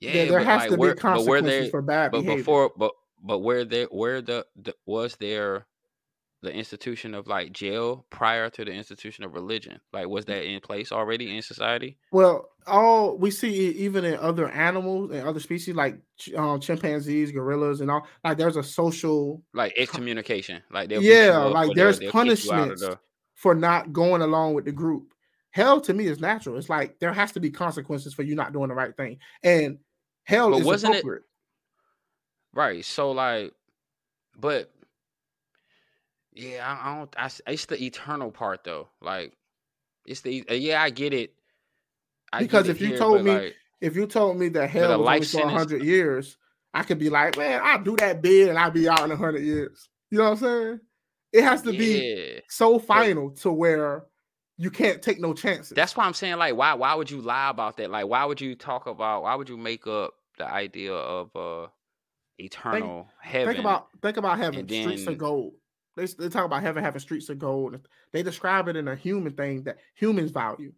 yeah 0.00 0.12
there, 0.12 0.26
there 0.26 0.40
has 0.40 0.60
like 0.62 0.70
to 0.70 0.76
where, 0.76 0.94
be 0.94 1.00
consequences 1.00 1.64
they 1.64 1.70
for 1.70 1.80
bad 1.82 2.12
but 2.12 2.20
behavior. 2.20 2.36
before 2.36 2.72
but 2.76 2.92
but 3.22 3.38
where 3.38 3.64
there 3.64 3.86
where 3.86 4.20
the, 4.20 4.46
the 4.56 4.74
was 4.84 5.16
there 5.16 5.66
the 6.42 6.52
institution 6.52 7.14
of 7.14 7.26
like 7.26 7.52
jail 7.52 8.06
prior 8.10 8.48
to 8.50 8.64
the 8.64 8.70
institution 8.70 9.24
of 9.24 9.34
religion 9.34 9.80
like 9.92 10.06
was 10.06 10.24
that 10.26 10.44
in 10.44 10.60
place 10.60 10.92
already 10.92 11.34
in 11.36 11.42
society 11.42 11.98
Well, 12.12 12.50
all 12.66 13.16
we 13.16 13.30
see 13.30 13.70
even 13.70 14.04
in 14.04 14.14
other 14.18 14.48
animals 14.48 15.10
and 15.12 15.26
other 15.26 15.40
species 15.40 15.74
like 15.74 15.98
um, 16.36 16.60
chimpanzees, 16.60 17.32
gorillas, 17.32 17.80
and 17.80 17.90
all 17.90 18.06
like 18.24 18.38
there's 18.38 18.56
a 18.56 18.62
social 18.62 19.42
like 19.54 19.72
excommunication 19.76 20.62
like 20.70 20.88
they'll 20.88 21.00
beat 21.00 21.06
you 21.06 21.12
yeah, 21.14 21.38
like 21.38 21.74
there's 21.74 21.98
they'll 21.98 22.12
kick 22.12 22.44
you 22.44 22.52
out 22.52 22.70
of 22.70 22.78
punishments 22.78 22.82
the 22.82 22.98
for 23.34 23.54
not 23.54 23.92
going 23.92 24.22
along 24.22 24.54
with 24.54 24.64
the 24.64 24.72
group. 24.72 25.12
Hell 25.50 25.80
to 25.82 25.94
me 25.94 26.06
is 26.06 26.20
natural. 26.20 26.56
It's 26.58 26.68
like 26.68 26.98
there 26.98 27.12
has 27.12 27.32
to 27.32 27.40
be 27.40 27.50
consequences 27.50 28.12
for 28.14 28.22
you 28.22 28.34
not 28.34 28.52
doing 28.52 28.68
the 28.68 28.74
right 28.74 28.96
thing, 28.96 29.18
and 29.42 29.78
hell 30.24 30.50
But 30.50 30.60
is 30.60 30.66
wasn't 30.66 30.94
it- 30.96 31.04
Right. 32.52 32.84
So 32.84 33.12
like 33.12 33.52
but 34.38 34.70
yeah, 36.36 36.66
I, 36.66 36.90
I 36.90 36.96
don't. 36.96 37.14
I, 37.18 37.30
it's 37.52 37.66
the 37.66 37.82
eternal 37.82 38.30
part 38.30 38.64
though. 38.64 38.88
Like 39.00 39.32
it's 40.06 40.20
the 40.20 40.44
uh, 40.50 40.54
yeah, 40.54 40.82
I 40.82 40.90
get 40.90 41.14
it. 41.14 41.32
I 42.32 42.40
because 42.40 42.66
get 42.66 42.76
if 42.76 42.82
it 42.82 42.84
you 42.84 42.90
here, 42.90 42.98
told 42.98 43.24
me 43.24 43.30
like, 43.32 43.54
if 43.80 43.96
you 43.96 44.06
told 44.06 44.38
me 44.38 44.48
that 44.50 44.68
hell 44.68 45.02
was 45.02 45.34
only 45.34 45.48
for 45.48 45.48
hundred 45.50 45.82
years, 45.82 46.36
I 46.74 46.82
could 46.82 46.98
be 46.98 47.10
like, 47.10 47.36
man, 47.36 47.60
I'll 47.62 47.82
do 47.82 47.96
that 47.96 48.22
bid 48.22 48.48
and 48.48 48.58
I'll 48.58 48.70
be 48.70 48.88
out 48.88 49.10
in 49.10 49.16
hundred 49.16 49.42
years. 49.42 49.88
You 50.10 50.18
know 50.18 50.24
what 50.24 50.30
I'm 50.30 50.36
saying? 50.38 50.80
It 51.32 51.42
has 51.42 51.62
to 51.62 51.72
yeah. 51.72 51.78
be 51.78 52.40
so 52.48 52.78
final 52.78 53.30
but, 53.30 53.38
to 53.38 53.52
where 53.52 54.04
you 54.58 54.70
can't 54.70 55.02
take 55.02 55.20
no 55.20 55.34
chances. 55.34 55.74
That's 55.74 55.96
why 55.96 56.04
I'm 56.04 56.14
saying, 56.14 56.36
like, 56.36 56.54
why 56.54 56.74
why 56.74 56.94
would 56.94 57.10
you 57.10 57.20
lie 57.20 57.50
about 57.50 57.76
that? 57.78 57.90
Like, 57.90 58.06
why 58.06 58.24
would 58.24 58.40
you 58.40 58.54
talk 58.54 58.86
about 58.86 59.22
why 59.22 59.34
would 59.34 59.48
you 59.48 59.56
make 59.56 59.86
up 59.86 60.14
the 60.38 60.46
idea 60.46 60.92
of 60.92 61.34
uh 61.34 61.68
eternal 62.38 63.04
think, 63.04 63.32
heaven? 63.32 63.48
Think 63.48 63.60
about 63.60 63.88
think 64.02 64.16
about 64.16 64.38
heaven, 64.38 64.68
streets 64.68 65.06
of 65.06 65.18
gold. 65.18 65.54
They, 65.96 66.06
they 66.06 66.28
talk 66.28 66.44
about 66.44 66.62
heaven 66.62 66.84
having 66.84 67.00
streets 67.00 67.28
of 67.30 67.38
gold. 67.38 67.78
They 68.12 68.22
describe 68.22 68.68
it 68.68 68.76
in 68.76 68.86
a 68.88 68.94
human 68.94 69.32
thing 69.32 69.62
that 69.64 69.78
humans 69.94 70.30
value. 70.30 70.72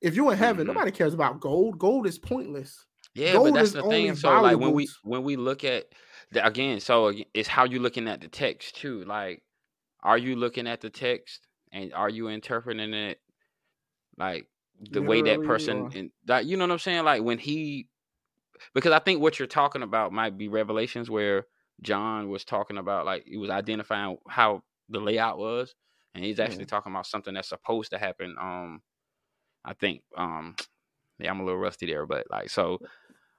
If 0.00 0.16
you're 0.16 0.32
in 0.32 0.38
heaven, 0.38 0.66
mm-hmm. 0.66 0.74
nobody 0.74 0.90
cares 0.90 1.14
about 1.14 1.40
gold. 1.40 1.78
Gold 1.78 2.06
is 2.06 2.18
pointless. 2.18 2.84
Yeah, 3.14 3.34
gold 3.34 3.48
but 3.48 3.54
that's 3.54 3.72
the 3.72 3.82
thing. 3.84 4.14
So 4.16 4.40
like 4.40 4.58
when 4.58 4.72
we 4.72 4.88
when 5.04 5.22
we 5.22 5.36
look 5.36 5.64
at 5.64 5.86
the, 6.32 6.44
again, 6.44 6.80
so 6.80 7.12
it's 7.34 7.48
how 7.48 7.64
you 7.64 7.78
looking 7.78 8.08
at 8.08 8.20
the 8.20 8.28
text 8.28 8.76
too. 8.76 9.04
Like, 9.04 9.42
are 10.02 10.18
you 10.18 10.34
looking 10.34 10.66
at 10.66 10.80
the 10.80 10.90
text 10.90 11.46
and 11.72 11.94
are 11.94 12.08
you 12.08 12.28
interpreting 12.28 12.94
it 12.94 13.20
like 14.18 14.46
the 14.90 15.02
way 15.02 15.22
that 15.22 15.42
person 15.44 15.90
and 15.94 16.10
that 16.24 16.46
you 16.46 16.56
know 16.56 16.64
what 16.64 16.72
I'm 16.72 16.78
saying? 16.80 17.04
Like 17.04 17.22
when 17.22 17.38
he 17.38 17.88
because 18.74 18.92
I 18.92 18.98
think 18.98 19.20
what 19.20 19.38
you're 19.38 19.46
talking 19.46 19.82
about 19.82 20.12
might 20.12 20.36
be 20.36 20.48
revelations 20.48 21.08
where 21.08 21.46
John 21.80 22.28
was 22.28 22.44
talking 22.44 22.78
about 22.78 23.06
like 23.06 23.24
he 23.26 23.36
was 23.36 23.50
identifying 23.50 24.18
how 24.28 24.62
the 24.88 25.00
layout 25.00 25.38
was, 25.38 25.74
and 26.14 26.24
he's 26.24 26.40
actually 26.40 26.66
talking 26.66 26.92
about 26.92 27.06
something 27.06 27.34
that's 27.34 27.48
supposed 27.48 27.90
to 27.90 27.98
happen. 27.98 28.36
Um, 28.40 28.82
I 29.64 29.74
think 29.74 30.02
um, 30.16 30.56
yeah, 31.18 31.30
I'm 31.30 31.40
a 31.40 31.44
little 31.44 31.60
rusty 31.60 31.86
there, 31.86 32.06
but 32.06 32.26
like 32.30 32.50
so, 32.50 32.78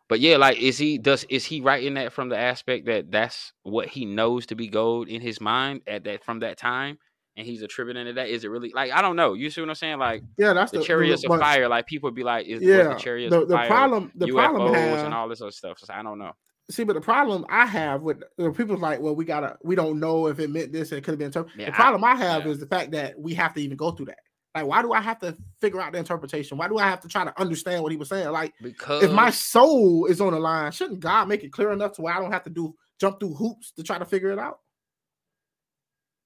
but 0.10 0.20
yeah, 0.20 0.38
like 0.38 0.58
is 0.58 0.78
he 0.78 0.98
does 0.98 1.26
is 1.30 1.46
he 1.46 1.62
writing 1.62 1.96
that 1.96 2.14
from 2.14 2.30
the 2.30 2.38
aspect 2.38 2.86
that 2.88 3.12
that's 3.12 3.54
what 3.64 3.88
he 3.90 4.06
knows 4.06 4.46
to 4.48 4.56
be 4.56 4.68
gold 4.68 5.08
in 5.08 5.22
his 5.22 5.40
mind 5.40 5.82
at 5.88 6.04
that 6.06 6.24
from 6.24 6.40
that 6.40 6.58
time, 6.58 6.98
and 7.38 7.46
he's 7.46 7.62
attributing 7.62 8.06
to 8.06 8.14
that? 8.14 8.30
Is 8.30 8.44
it 8.44 8.50
really 8.50 8.72
like 8.74 8.92
I 8.92 9.02
don't 9.02 9.16
know? 9.16 9.34
You 9.34 9.50
see 9.50 9.62
what 9.62 9.70
I'm 9.70 9.76
saying? 9.76 10.00
Like 10.00 10.24
yeah, 10.38 10.54
that's 10.54 10.72
the, 10.72 10.80
the 10.80 10.84
chariots 10.86 11.24
of 11.24 11.30
fire. 11.40 11.68
Like 11.70 11.88
people 11.88 12.08
would 12.08 12.16
be 12.16 12.24
like, 12.24 12.48
is 12.48 12.62
yeah, 12.62 12.84
the 12.90 12.96
chariots 12.96 13.34
the, 13.34 13.46
the 13.46 13.56
fire, 13.56 13.68
problem 13.68 14.12
the 14.16 14.28
UFOs 14.28 14.34
problem 14.34 14.74
have, 14.74 15.06
and 15.06 15.14
all 15.14 15.30
this 15.30 15.42
other 15.42 15.52
stuff? 15.52 15.80
So 15.80 15.94
I 15.94 16.04
don't 16.04 16.20
know 16.20 16.34
see, 16.70 16.84
but 16.84 16.94
the 16.94 17.02
problem 17.02 17.46
I 17.50 17.66
have 17.66 18.02
with 18.02 18.24
you 18.38 18.46
know, 18.46 18.52
people 18.52 18.78
like, 18.78 19.00
well, 19.00 19.16
we 19.16 19.26
gotta, 19.26 19.58
we 19.64 19.76
don't 19.76 20.00
know 20.00 20.28
if 20.28 20.40
it 20.40 20.50
meant 20.50 20.72
this. 20.72 20.92
It 20.92 21.04
could 21.04 21.12
have 21.12 21.20
been. 21.20 21.28
Inter-. 21.28 21.46
Yeah, 21.58 21.68
the 21.68 21.72
problem 21.72 22.04
I, 22.04 22.12
I 22.12 22.16
have 22.16 22.46
yeah. 22.46 22.52
is 22.52 22.60
the 22.60 22.68
fact 22.68 22.92
that 22.92 23.20
we 23.20 23.34
have 23.34 23.54
to 23.54 23.62
even 23.62 23.78
go 23.78 23.92
through 23.92 24.08
that. 24.08 24.20
Like, 24.56 24.68
why 24.68 24.82
do 24.84 24.94
I 24.94 25.02
have 25.02 25.20
to 25.20 25.36
figure 25.62 25.82
out 25.82 25.94
the 25.94 25.98
interpretation? 25.98 26.58
Why 26.58 26.68
do 26.68 26.78
I 26.78 26.84
have 26.84 27.02
to 27.02 27.08
try 27.08 27.24
to 27.24 27.42
understand 27.42 27.82
what 27.82 27.92
he 27.92 27.98
was 27.98 28.10
saying? 28.10 28.30
Like, 28.30 28.54
because 28.62 29.04
if 29.04 29.12
my 29.12 29.32
soul 29.32 30.06
is 30.06 30.22
on 30.22 30.34
the 30.34 30.40
line, 30.40 30.72
shouldn't 30.72 31.00
God 31.00 31.28
make 31.28 31.44
it 31.44 31.52
clear 31.52 31.72
enough 31.72 31.94
to 31.94 32.04
where 32.04 32.14
I 32.14 32.20
don't 32.20 32.32
have 32.32 32.44
to 32.44 32.52
do 32.52 32.76
jump 33.00 33.20
through 33.20 33.34
hoops 33.34 33.72
to 33.72 33.84
try 33.84 33.98
to 33.98 34.06
figure 34.06 34.32
it 34.32 34.38
out? 34.38 34.60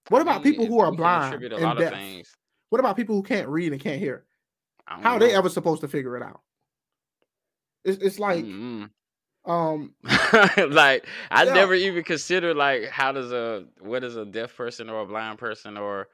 What 0.09 0.22
about 0.22 0.43
people 0.43 0.65
who 0.65 0.80
are 0.80 0.91
blind 0.91 1.41
and 1.41 1.77
deaf? 1.77 2.26
What 2.69 2.80
about 2.80 2.97
people 2.97 3.15
who 3.15 3.23
can't 3.23 3.47
read 3.47 3.72
and 3.72 3.81
can't 3.81 3.99
hear? 3.99 4.26
How 4.85 4.99
know. 4.99 5.09
are 5.11 5.19
they 5.19 5.34
ever 5.34 5.49
supposed 5.49 5.81
to 5.81 5.88
figure 5.88 6.18
it 6.18 6.23
out? 6.23 6.41
It's, 7.84 8.01
it's 8.03 8.19
like 8.19 8.43
mm-hmm. 8.43 8.85
Um, 9.48 9.94
like 10.03 11.07
I 11.32 11.44
yeah. 11.44 11.53
never 11.53 11.74
even 11.74 12.03
considered 12.03 12.57
like 12.57 12.90
how 12.90 13.14
does 13.14 13.32
a 13.32 13.65
what 13.80 14.03
is 14.03 14.18
a 14.18 14.26
deaf 14.26 14.56
person 14.56 14.90
or 14.90 15.02
a 15.02 15.06
blind 15.06 15.40
person 15.40 15.78
or 15.78 16.10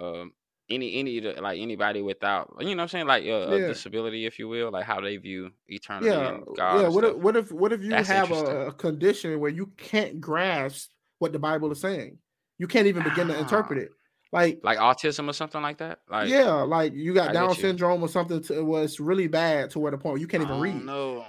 um 0.00 0.32
any 0.70 0.94
any 0.98 1.20
like 1.20 1.60
anybody 1.60 2.00
without 2.00 2.54
you 2.60 2.68
know 2.68 2.76
what 2.76 2.82
I'm 2.82 2.88
saying? 2.88 3.06
Like 3.06 3.24
a, 3.24 3.26
yeah. 3.26 3.54
a 3.54 3.58
disability 3.68 4.24
if 4.24 4.38
you 4.38 4.48
will 4.48 4.70
like 4.70 4.84
how 4.84 5.02
they 5.02 5.18
view 5.18 5.50
eternity 5.68 6.06
yeah. 6.06 6.38
God 6.56 6.80
yeah 6.80 6.88
what 6.88 7.04
if, 7.04 7.16
what 7.16 7.36
if 7.36 7.52
what 7.52 7.72
if 7.74 7.82
you 7.82 7.90
That's 7.90 8.08
have 8.08 8.30
a, 8.30 8.68
a, 8.68 8.72
condition 8.72 9.38
where 9.38 9.50
you 9.50 9.66
can't 9.76 10.18
grasp 10.18 10.90
what 11.18 11.32
the 11.32 11.38
Bible 11.38 11.70
is 11.72 11.80
saying? 11.80 12.16
You 12.58 12.66
can't 12.66 12.86
even 12.86 13.02
begin 13.02 13.28
to 13.28 13.38
interpret 13.38 13.80
it. 13.80 13.90
Like 14.32 14.60
like 14.62 14.78
autism 14.78 15.28
or 15.28 15.34
something 15.34 15.60
like 15.60 15.76
that? 15.78 15.98
Like 16.08 16.30
yeah 16.30 16.52
like 16.52 16.94
you 16.94 17.12
got 17.12 17.30
I 17.30 17.32
Down 17.34 17.54
syndrome 17.54 18.02
or 18.02 18.08
something 18.08 18.42
to, 18.44 18.64
was 18.64 18.98
really 18.98 19.26
bad 19.26 19.68
to 19.70 19.78
where 19.78 19.90
the 19.90 19.98
point 19.98 20.20
you 20.20 20.26
can't 20.26 20.42
even 20.42 20.58
read. 20.58 20.82
no 20.82 21.26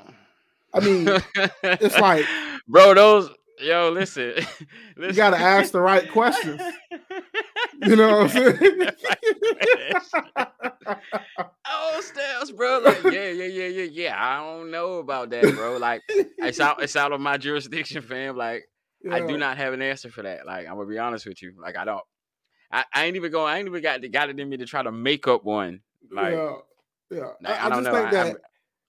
I 0.74 0.80
mean, 0.80 1.08
it's 1.64 2.00
like, 2.00 2.26
bro, 2.68 2.94
those 2.94 3.30
yo, 3.64 3.90
listen, 3.90 4.34
listen. 4.36 4.58
you 4.98 5.14
got 5.14 5.32
to 5.32 5.38
ask 5.38 5.72
the 5.72 5.82
right 5.82 6.10
questions. 6.12 6.62
You 7.82 7.98
know 7.98 8.20
what 8.20 8.36
I'm 8.36 8.58
saying? 8.58 8.90
oh, 11.68 12.02
Stabs, 12.02 12.52
bro. 12.52 12.80
Like, 12.80 13.04
yeah, 13.04 13.30
yeah, 13.30 13.46
yeah, 13.46 13.68
yeah, 13.68 13.84
yeah. 13.84 14.16
I 14.18 14.38
don't 14.38 14.72
know 14.72 15.00
about 15.00 15.32
that, 15.32 15.54
bro. 15.56 15.78
Like, 15.78 16.02
it's 16.08 16.62
out, 16.62 16.82
it's 16.82 16.96
out 16.96 17.12
of 17.12 17.20
my 17.20 17.36
jurisdiction, 17.36 18.02
fam. 18.02 18.38
Like, 18.38 18.64
yeah. 19.04 19.16
I 19.16 19.28
do 19.28 19.38
not 19.38 19.58
have 19.58 19.74
an 19.74 19.82
answer 19.82 20.10
for 20.10 20.22
that. 20.22 20.46
Like, 20.46 20.68
I'm 20.68 20.76
gonna 20.76 20.88
be 20.88 20.98
honest 20.98 21.26
with 21.26 21.42
you. 21.42 21.56
Like, 21.62 21.76
I 21.76 21.84
don't. 21.84 22.04
I, 22.72 22.86
I 22.94 23.06
ain't 23.06 23.18
even 23.18 23.32
going. 23.34 23.54
I 23.54 23.58
ain't 23.58 23.68
even 23.68 23.82
got 23.82 24.00
got 24.12 24.30
it 24.30 24.40
in 24.40 24.48
me 24.48 24.56
to 24.58 24.66
try 24.66 24.82
to 24.82 24.92
make 24.92 25.28
up 25.28 25.44
one. 25.44 25.82
Like, 26.10 26.36
yeah, 26.36 26.56
yeah. 27.12 27.30
Like, 27.42 27.62
I, 27.62 27.66
I, 27.66 27.70
don't 27.70 27.84
know. 27.84 27.94
Think 27.94 28.12
that, 28.12 28.38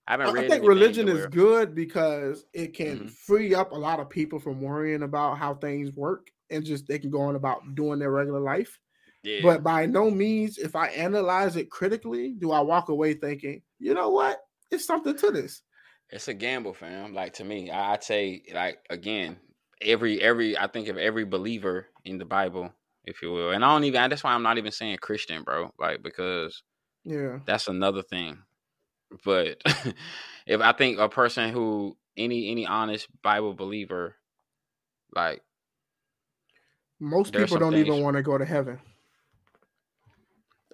I 0.06 0.16
I 0.16 0.48
think 0.48 0.66
religion 0.66 1.08
is 1.08 1.26
good 1.26 1.74
because 1.74 2.44
it 2.52 2.74
can 2.74 2.98
mm-hmm. 2.98 3.06
free 3.06 3.54
up 3.54 3.72
a 3.72 3.76
lot 3.76 4.00
of 4.00 4.10
people 4.10 4.38
from 4.38 4.60
worrying 4.60 5.02
about 5.02 5.38
how 5.38 5.54
things 5.54 5.92
work 5.92 6.30
and 6.50 6.64
just 6.64 6.86
they 6.86 6.98
can 6.98 7.10
go 7.10 7.22
on 7.22 7.36
about 7.36 7.74
doing 7.74 7.98
their 7.98 8.10
regular 8.10 8.40
life. 8.40 8.78
Yeah. 9.22 9.40
But 9.42 9.62
by 9.62 9.86
no 9.86 10.10
means, 10.10 10.58
if 10.58 10.76
I 10.76 10.88
analyze 10.88 11.56
it 11.56 11.70
critically, 11.70 12.32
do 12.32 12.52
I 12.52 12.60
walk 12.60 12.90
away 12.90 13.14
thinking, 13.14 13.62
you 13.78 13.94
know 13.94 14.10
what, 14.10 14.40
it's 14.70 14.86
something 14.86 15.16
to 15.16 15.30
this. 15.30 15.62
It's 16.10 16.28
a 16.28 16.34
gamble, 16.34 16.74
fam. 16.74 17.14
Like 17.14 17.32
to 17.34 17.44
me, 17.44 17.70
I'd 17.70 18.04
say, 18.04 18.42
like 18.52 18.78
again, 18.90 19.38
every 19.80 20.20
every 20.20 20.56
I 20.58 20.66
think 20.66 20.88
of 20.88 20.98
every 20.98 21.24
believer 21.24 21.86
in 22.04 22.18
the 22.18 22.26
Bible, 22.26 22.70
if 23.06 23.22
you 23.22 23.32
will, 23.32 23.52
and 23.52 23.64
I 23.64 23.72
don't 23.72 23.84
even. 23.84 24.10
That's 24.10 24.22
why 24.22 24.34
I'm 24.34 24.42
not 24.42 24.58
even 24.58 24.70
saying 24.70 24.98
Christian, 25.00 25.42
bro. 25.42 25.70
Like 25.78 26.02
because 26.02 26.62
yeah, 27.04 27.38
that's 27.46 27.68
another 27.68 28.02
thing 28.02 28.36
but 29.24 29.60
if 30.46 30.60
I 30.60 30.72
think 30.72 30.98
a 30.98 31.08
person 31.08 31.52
who 31.52 31.96
any 32.16 32.50
any 32.50 32.66
honest 32.66 33.08
Bible 33.22 33.54
believer, 33.54 34.16
like 35.14 35.42
most 37.00 37.32
people 37.32 37.58
don't 37.58 37.76
even 37.76 38.02
want 38.02 38.16
to 38.16 38.22
go 38.22 38.38
to 38.38 38.44
heaven. 38.44 38.78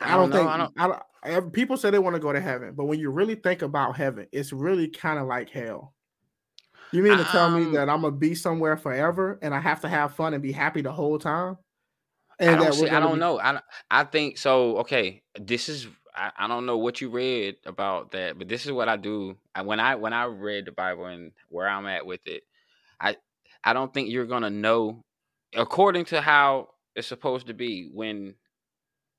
I 0.01 0.17
don't, 0.17 0.17
I 0.17 0.17
don't 0.17 0.33
think 0.33 0.49
I 0.49 0.87
don't, 0.87 1.03
I 1.23 1.31
don't, 1.33 1.53
people 1.53 1.77
say 1.77 1.91
they 1.91 1.99
want 1.99 2.17
to 2.17 2.21
go 2.21 2.33
to 2.33 2.41
heaven, 2.41 2.75
but 2.75 2.87
when 2.87 2.99
you 2.99 3.11
really 3.11 3.35
think 3.35 3.63
about 3.63 3.97
heaven, 3.97 4.27
it's 4.33 4.53
really 4.53 4.89
kind 4.89 5.19
of 5.19 5.27
like 5.27 5.51
hell. 5.51 5.95
You 6.93 7.03
mean 7.03 7.19
to 7.19 7.25
tell 7.25 7.47
um, 7.47 7.55
me 7.55 7.77
that 7.77 7.89
I'm 7.89 8.03
gonna 8.03 8.17
be 8.17 8.35
somewhere 8.35 8.77
forever 8.77 9.39
and 9.43 9.55
I 9.55 9.61
have 9.61 9.81
to 9.83 9.89
have 9.89 10.15
fun 10.15 10.35
and 10.35 10.43
be 10.43 10.53
happy 10.53 10.83
the 10.83 10.93
whole 10.93 11.19
time? 11.19 11.57
And 12.39 12.59
I 12.59 12.65
don't, 12.65 12.73
see, 12.73 12.89
I 12.89 12.99
don't 13.01 13.15
be... 13.15 13.21
know. 13.21 13.39
I 13.39 13.61
I 13.91 14.05
think 14.05 14.39
so. 14.39 14.79
Okay, 14.79 15.23
this 15.39 15.69
is 15.69 15.87
I, 16.15 16.31
I 16.39 16.49
don't 16.49 16.67
know 16.67 16.79
what 16.79 17.01
you 17.01 17.11
read 17.11 17.57
about 17.67 18.13
that, 18.13 18.39
but 18.39 18.49
this 18.49 18.67
is 18.67 18.73
what 18.73 18.89
I 18.89 18.97
do. 18.97 19.37
I, 19.55 19.63
when 19.63 19.81
I 19.81 19.95
when 19.95 20.13
I 20.13 20.25
read 20.25 20.67
the 20.67 20.73
Bible 20.73 21.07
and 21.07 21.33
where 21.49 21.69
I'm 21.69 21.87
at 21.87 22.07
with 22.07 22.27
it, 22.27 22.43
I 23.01 23.17
I 23.65 23.73
don't 23.73 23.93
think 23.93 24.11
you're 24.11 24.27
gonna 24.27 24.51
know 24.51 25.05
according 25.55 26.07
to 26.07 26.21
how 26.21 26.69
it's 26.95 27.09
supposed 27.09 27.47
to 27.49 27.55
be 27.55 27.89
when 27.93 28.35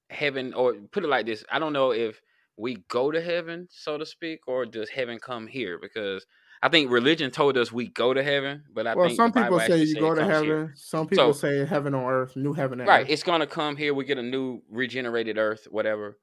heaven 0.09 0.53
or 0.53 0.73
put 0.91 1.03
it 1.03 1.07
like 1.07 1.25
this. 1.25 1.43
I 1.51 1.59
don't 1.59 1.73
know 1.73 1.91
if 1.91 2.21
we 2.57 2.77
go 2.89 3.11
to 3.11 3.21
heaven, 3.21 3.67
so 3.71 3.97
to 3.97 4.05
speak, 4.05 4.41
or 4.47 4.65
does 4.65 4.89
heaven 4.89 5.19
come 5.19 5.47
here? 5.47 5.79
Because 5.81 6.25
I 6.63 6.69
think 6.69 6.91
religion 6.91 7.31
told 7.31 7.57
us 7.57 7.71
we 7.71 7.87
go 7.87 8.13
to 8.13 8.21
heaven, 8.21 8.63
but 8.71 8.85
I 8.85 8.93
well, 8.93 9.07
think 9.07 9.17
some 9.17 9.31
people 9.31 9.59
say 9.59 9.83
you 9.83 9.99
go 9.99 10.13
to 10.13 10.23
heaven. 10.23 10.45
Here. 10.45 10.73
Some 10.75 11.07
people 11.07 11.33
so, 11.33 11.39
say 11.39 11.65
heaven 11.65 11.95
on 11.95 12.03
earth, 12.03 12.35
new 12.35 12.53
heaven. 12.53 12.79
right, 12.79 13.01
earth. 13.01 13.09
it's 13.09 13.23
gonna 13.23 13.47
come 13.47 13.75
here. 13.75 13.93
We 13.93 14.05
get 14.05 14.19
a 14.19 14.23
new 14.23 14.61
regenerated 14.69 15.37
earth, 15.37 15.67
whatever. 15.71 16.17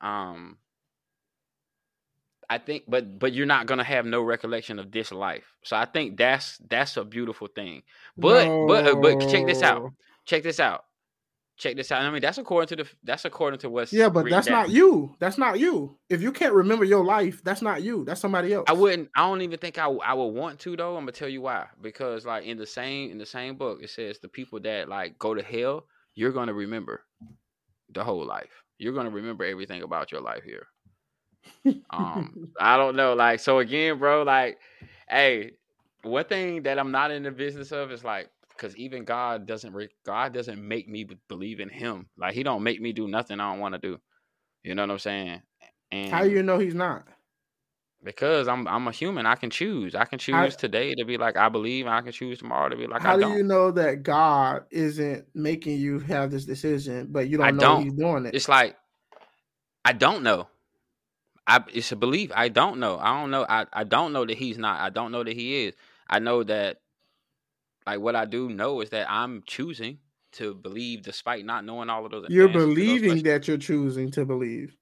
Um, 0.00 0.58
I 2.50 2.58
think, 2.58 2.84
but 2.88 3.18
but 3.18 3.32
you're 3.32 3.46
not 3.46 3.66
gonna 3.66 3.84
have 3.84 4.04
no 4.04 4.22
recollection 4.22 4.80
of 4.80 4.90
this 4.90 5.12
life. 5.12 5.44
So 5.62 5.76
I 5.76 5.84
think 5.84 6.18
that's 6.18 6.58
that's 6.68 6.96
a 6.96 7.04
beautiful 7.04 7.46
thing. 7.46 7.82
But 8.16 8.46
no. 8.46 8.66
but 8.66 8.86
uh, 8.88 8.94
but 8.96 9.20
check 9.30 9.46
this 9.46 9.62
out. 9.62 9.92
Check 10.24 10.42
this 10.42 10.58
out. 10.58 10.84
Check 11.58 11.76
this 11.76 11.92
out. 11.92 12.02
I 12.02 12.10
mean, 12.10 12.20
that's 12.20 12.38
according 12.38 12.66
to 12.68 12.82
the 12.82 12.90
that's 13.04 13.24
according 13.24 13.60
to 13.60 13.70
what's 13.70 13.92
yeah, 13.92 14.08
but 14.08 14.28
that's 14.28 14.48
down. 14.48 14.62
not 14.62 14.70
you. 14.70 15.14
That's 15.20 15.38
not 15.38 15.60
you. 15.60 15.96
If 16.08 16.22
you 16.22 16.32
can't 16.32 16.52
remember 16.52 16.84
your 16.84 17.04
life, 17.04 17.40
that's 17.44 17.62
not 17.62 17.82
you. 17.82 18.04
That's 18.04 18.20
somebody 18.20 18.52
else. 18.52 18.64
I 18.66 18.72
wouldn't. 18.72 19.10
I 19.14 19.28
don't 19.28 19.42
even 19.42 19.58
think 19.60 19.78
I 19.78 19.84
I 19.84 20.14
would 20.14 20.26
want 20.26 20.58
to 20.60 20.76
though. 20.76 20.96
I'm 20.96 21.02
gonna 21.02 21.12
tell 21.12 21.28
you 21.28 21.42
why. 21.42 21.66
Because 21.80 22.26
like 22.26 22.46
in 22.46 22.58
the 22.58 22.66
same 22.66 23.12
in 23.12 23.18
the 23.18 23.26
same 23.26 23.54
book, 23.54 23.80
it 23.80 23.90
says 23.90 24.18
the 24.18 24.28
people 24.28 24.58
that 24.60 24.88
like 24.88 25.20
go 25.20 25.34
to 25.34 25.42
hell, 25.42 25.86
you're 26.14 26.32
gonna 26.32 26.54
remember 26.54 27.04
the 27.92 28.02
whole 28.02 28.26
life 28.26 28.64
you're 28.80 28.94
gonna 28.94 29.10
remember 29.10 29.44
everything 29.44 29.82
about 29.82 30.10
your 30.10 30.22
life 30.22 30.42
here. 30.42 30.66
um, 31.90 32.48
I 32.58 32.76
don't 32.76 32.96
know, 32.96 33.14
like 33.14 33.40
so 33.40 33.58
again, 33.58 33.98
bro. 33.98 34.22
Like, 34.22 34.58
hey, 35.08 35.52
one 36.02 36.24
thing 36.24 36.62
that 36.62 36.78
I'm 36.78 36.90
not 36.90 37.10
in 37.10 37.22
the 37.22 37.30
business 37.30 37.72
of 37.72 37.92
is 37.92 38.02
like 38.02 38.30
because 38.56 38.74
even 38.76 39.04
God 39.04 39.46
doesn't 39.46 39.72
re- 39.74 39.90
God 40.04 40.32
doesn't 40.32 40.66
make 40.66 40.88
me 40.88 41.06
believe 41.28 41.60
in 41.60 41.68
Him. 41.68 42.08
Like 42.18 42.34
He 42.34 42.42
don't 42.42 42.62
make 42.62 42.80
me 42.80 42.92
do 42.92 43.06
nothing 43.06 43.38
I 43.38 43.50
don't 43.50 43.60
want 43.60 43.74
to 43.74 43.80
do. 43.80 43.98
You 44.64 44.74
know 44.74 44.82
what 44.82 44.92
I'm 44.92 44.98
saying? 44.98 45.42
And 45.92 46.10
how 46.10 46.24
you 46.24 46.42
know 46.42 46.58
He's 46.58 46.74
not? 46.74 47.06
Because 48.02 48.48
I'm 48.48 48.66
I'm 48.66 48.88
a 48.88 48.92
human. 48.92 49.26
I 49.26 49.34
can 49.34 49.50
choose. 49.50 49.94
I 49.94 50.06
can 50.06 50.18
choose 50.18 50.34
I, 50.34 50.48
today 50.48 50.94
to 50.94 51.04
be 51.04 51.18
like 51.18 51.36
I 51.36 51.50
believe. 51.50 51.86
I 51.86 52.00
can 52.00 52.12
choose 52.12 52.38
tomorrow 52.38 52.70
to 52.70 52.76
be 52.76 52.86
like. 52.86 53.02
How 53.02 53.18
do 53.18 53.28
you 53.28 53.42
know 53.42 53.70
that 53.72 54.02
God 54.02 54.64
isn't 54.70 55.26
making 55.34 55.78
you 55.78 55.98
have 56.00 56.30
this 56.30 56.46
decision, 56.46 57.08
but 57.10 57.28
you 57.28 57.36
don't 57.36 57.46
I 57.46 57.50
know 57.50 57.60
don't. 57.60 57.82
He's 57.82 57.92
doing 57.92 58.24
it? 58.24 58.34
It's 58.34 58.48
like 58.48 58.76
I 59.84 59.92
don't 59.92 60.22
know. 60.22 60.48
I 61.46 61.62
it's 61.72 61.92
a 61.92 61.96
belief. 61.96 62.30
I 62.34 62.48
don't 62.48 62.78
know. 62.78 62.98
I 62.98 63.20
don't 63.20 63.30
know. 63.30 63.44
I, 63.48 63.66
I 63.72 63.84
don't 63.84 64.12
know 64.12 64.24
that 64.24 64.36
he's 64.36 64.56
not. 64.56 64.80
I 64.80 64.90
don't 64.90 65.12
know 65.12 65.24
that 65.24 65.34
he 65.34 65.64
is. 65.64 65.74
I 66.08 66.20
know 66.20 66.42
that 66.44 66.80
like 67.86 68.00
what 68.00 68.16
I 68.16 68.24
do 68.24 68.48
know 68.48 68.80
is 68.80 68.90
that 68.90 69.10
I'm 69.10 69.42
choosing 69.46 69.98
to 70.32 70.54
believe 70.54 71.02
despite 71.02 71.44
not 71.44 71.64
knowing 71.64 71.90
all 71.90 72.04
of 72.04 72.12
those. 72.12 72.26
You're 72.28 72.48
believing 72.48 73.22
that 73.24 73.48
you're 73.48 73.58
choosing 73.58 74.10
to 74.12 74.24
believe. 74.24 74.76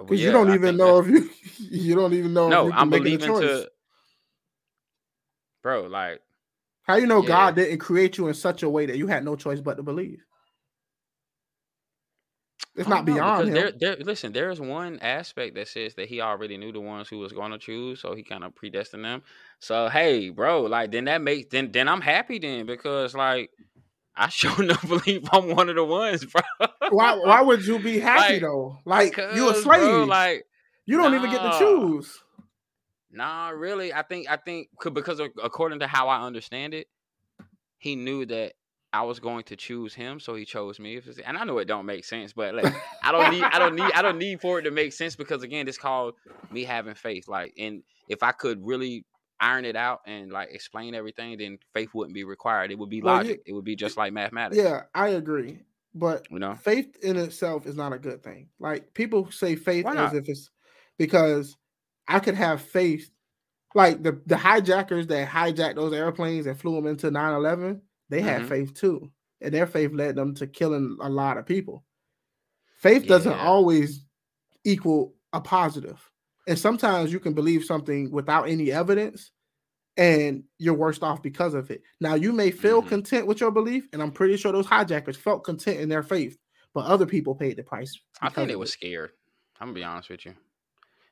Because 0.00 0.20
yeah, 0.20 0.26
you 0.26 0.32
don't 0.32 0.54
even 0.54 0.76
know 0.76 0.98
if 0.98 1.06
you 1.06 1.30
you 1.58 1.94
don't 1.94 2.12
even 2.12 2.32
know. 2.32 2.48
No, 2.48 2.72
I'm 2.72 2.90
believing 2.90 3.28
to. 3.28 3.70
Bro, 5.62 5.86
like, 5.86 6.20
how 6.82 6.96
you 6.96 7.06
know 7.06 7.22
yeah. 7.22 7.28
God 7.28 7.56
didn't 7.56 7.78
create 7.78 8.18
you 8.18 8.28
in 8.28 8.34
such 8.34 8.62
a 8.62 8.68
way 8.68 8.86
that 8.86 8.98
you 8.98 9.06
had 9.06 9.24
no 9.24 9.34
choice 9.34 9.60
but 9.60 9.76
to 9.76 9.82
believe? 9.82 10.22
It's 12.76 12.88
not 12.88 13.04
know, 13.04 13.14
beyond 13.14 13.48
him. 13.48 13.54
There, 13.54 13.72
there, 13.72 13.96
listen, 13.96 14.32
there 14.32 14.50
is 14.50 14.60
one 14.60 14.98
aspect 15.00 15.54
that 15.54 15.68
says 15.68 15.94
that 15.94 16.08
he 16.08 16.20
already 16.20 16.56
knew 16.56 16.72
the 16.72 16.80
ones 16.80 17.08
who 17.08 17.18
was 17.18 17.32
going 17.32 17.52
to 17.52 17.58
choose, 17.58 18.00
so 18.00 18.14
he 18.14 18.22
kind 18.24 18.42
of 18.42 18.54
predestined 18.54 19.04
them. 19.04 19.22
So 19.60 19.88
hey, 19.88 20.30
bro, 20.30 20.62
like 20.62 20.90
then 20.90 21.04
that 21.04 21.22
makes 21.22 21.48
then 21.50 21.70
then 21.70 21.88
I'm 21.88 22.00
happy 22.00 22.38
then 22.38 22.66
because 22.66 23.14
like 23.14 23.50
I 24.16 24.28
sure 24.28 24.62
enough 24.62 24.86
believe 24.86 25.28
I'm 25.32 25.54
one 25.54 25.68
of 25.68 25.76
the 25.76 25.84
ones, 25.84 26.24
bro. 26.24 26.42
why 26.90 27.14
why 27.22 27.42
would 27.42 27.66
you 27.66 27.78
be 27.78 27.98
happy 27.98 28.34
like, 28.34 28.42
though? 28.42 28.78
Like 28.84 29.16
you 29.16 29.50
a 29.50 29.54
slave. 29.54 29.80
Bro, 29.80 30.04
like 30.04 30.46
you 30.86 30.96
don't 30.96 31.12
nah, 31.12 31.18
even 31.18 31.30
get 31.30 31.42
to 31.42 31.58
choose. 31.58 32.22
Nah, 33.10 33.48
really. 33.50 33.92
I 33.92 34.02
think 34.02 34.28
I 34.30 34.36
think 34.36 34.68
because 34.92 35.20
according 35.42 35.80
to 35.80 35.86
how 35.86 36.08
I 36.08 36.26
understand 36.26 36.74
it, 36.74 36.88
he 37.78 37.96
knew 37.96 38.26
that 38.26 38.54
I 38.92 39.02
was 39.02 39.18
going 39.18 39.42
to 39.44 39.56
choose 39.56 39.92
him, 39.94 40.20
so 40.20 40.36
he 40.36 40.44
chose 40.44 40.78
me. 40.78 41.00
And 41.26 41.36
I 41.36 41.44
know 41.44 41.58
it 41.58 41.66
don't 41.66 41.86
make 41.86 42.04
sense, 42.04 42.32
but 42.32 42.54
like 42.54 42.72
I 43.02 43.10
don't 43.10 43.32
need 43.32 43.42
I 43.42 43.58
don't 43.58 43.74
need 43.74 43.90
I 43.92 44.02
don't 44.02 44.18
need 44.18 44.40
for 44.40 44.60
it 44.60 44.62
to 44.62 44.70
make 44.70 44.92
sense 44.92 45.16
because 45.16 45.42
again, 45.42 45.66
it's 45.66 45.78
called 45.78 46.14
me 46.52 46.62
having 46.62 46.94
faith. 46.94 47.26
Like, 47.26 47.54
and 47.58 47.82
if 48.08 48.22
I 48.22 48.30
could 48.30 48.64
really 48.64 49.04
iron 49.44 49.64
it 49.64 49.76
out 49.76 50.00
and 50.06 50.32
like 50.32 50.50
explain 50.52 50.94
everything, 50.94 51.36
then 51.36 51.58
faith 51.74 51.90
wouldn't 51.92 52.14
be 52.14 52.24
required. 52.24 52.70
It 52.70 52.78
would 52.78 52.88
be 52.88 53.02
well, 53.02 53.16
logic. 53.16 53.42
it 53.46 53.52
would 53.52 53.64
be 53.64 53.76
just 53.76 53.96
like 53.96 54.12
mathematics. 54.12 54.56
Yeah, 54.62 54.82
I 54.94 55.08
agree. 55.08 55.60
But 55.94 56.26
you 56.30 56.38
know, 56.38 56.54
faith 56.54 56.96
in 57.02 57.16
itself 57.16 57.66
is 57.66 57.76
not 57.76 57.92
a 57.92 57.98
good 57.98 58.22
thing. 58.22 58.48
Like 58.58 58.94
people 58.94 59.30
say 59.30 59.54
faith 59.54 59.86
as 59.86 60.14
if 60.14 60.28
it's 60.28 60.50
because 60.98 61.56
I 62.08 62.20
could 62.20 62.34
have 62.34 62.62
faith. 62.62 63.10
Like 63.74 64.02
the, 64.02 64.20
the 64.26 64.36
hijackers 64.36 65.08
that 65.08 65.28
hijacked 65.28 65.74
those 65.74 65.92
airplanes 65.92 66.46
and 66.46 66.58
flew 66.58 66.76
them 66.76 66.86
into 66.86 67.10
9 67.10 67.34
11, 67.34 67.82
they 68.08 68.18
mm-hmm. 68.18 68.28
had 68.28 68.48
faith 68.48 68.72
too, 68.74 69.10
and 69.40 69.52
their 69.52 69.66
faith 69.66 69.92
led 69.92 70.14
them 70.14 70.34
to 70.36 70.46
killing 70.46 70.96
a 71.00 71.08
lot 71.08 71.38
of 71.38 71.46
people. 71.46 71.84
Faith 72.78 73.02
yeah. 73.02 73.08
doesn't 73.08 73.32
always 73.32 74.04
equal 74.64 75.14
a 75.32 75.40
positive, 75.40 76.00
and 76.46 76.58
sometimes 76.58 77.12
you 77.12 77.18
can 77.18 77.34
believe 77.34 77.64
something 77.64 78.12
without 78.12 78.48
any 78.48 78.70
evidence, 78.70 79.32
and 79.96 80.44
you're 80.58 80.74
worse 80.74 81.00
off 81.02 81.22
because 81.22 81.54
of 81.54 81.70
it. 81.70 81.82
Now 82.00 82.14
you 82.14 82.32
may 82.32 82.50
feel 82.50 82.80
mm-hmm. 82.80 82.88
content 82.88 83.26
with 83.26 83.40
your 83.40 83.50
belief, 83.50 83.88
and 83.92 84.02
I'm 84.02 84.12
pretty 84.12 84.36
sure 84.36 84.52
those 84.52 84.66
hijackers 84.66 85.16
felt 85.16 85.44
content 85.44 85.80
in 85.80 85.88
their 85.88 86.02
faith, 86.02 86.38
but 86.72 86.84
other 86.84 87.06
people 87.06 87.34
paid 87.34 87.56
the 87.56 87.62
price. 87.62 87.98
I 88.20 88.28
think 88.28 88.48
they 88.48 88.56
were 88.56 88.66
scared. 88.66 89.10
I'm 89.60 89.68
gonna 89.68 89.74
be 89.74 89.84
honest 89.84 90.10
with 90.10 90.26
you. 90.26 90.34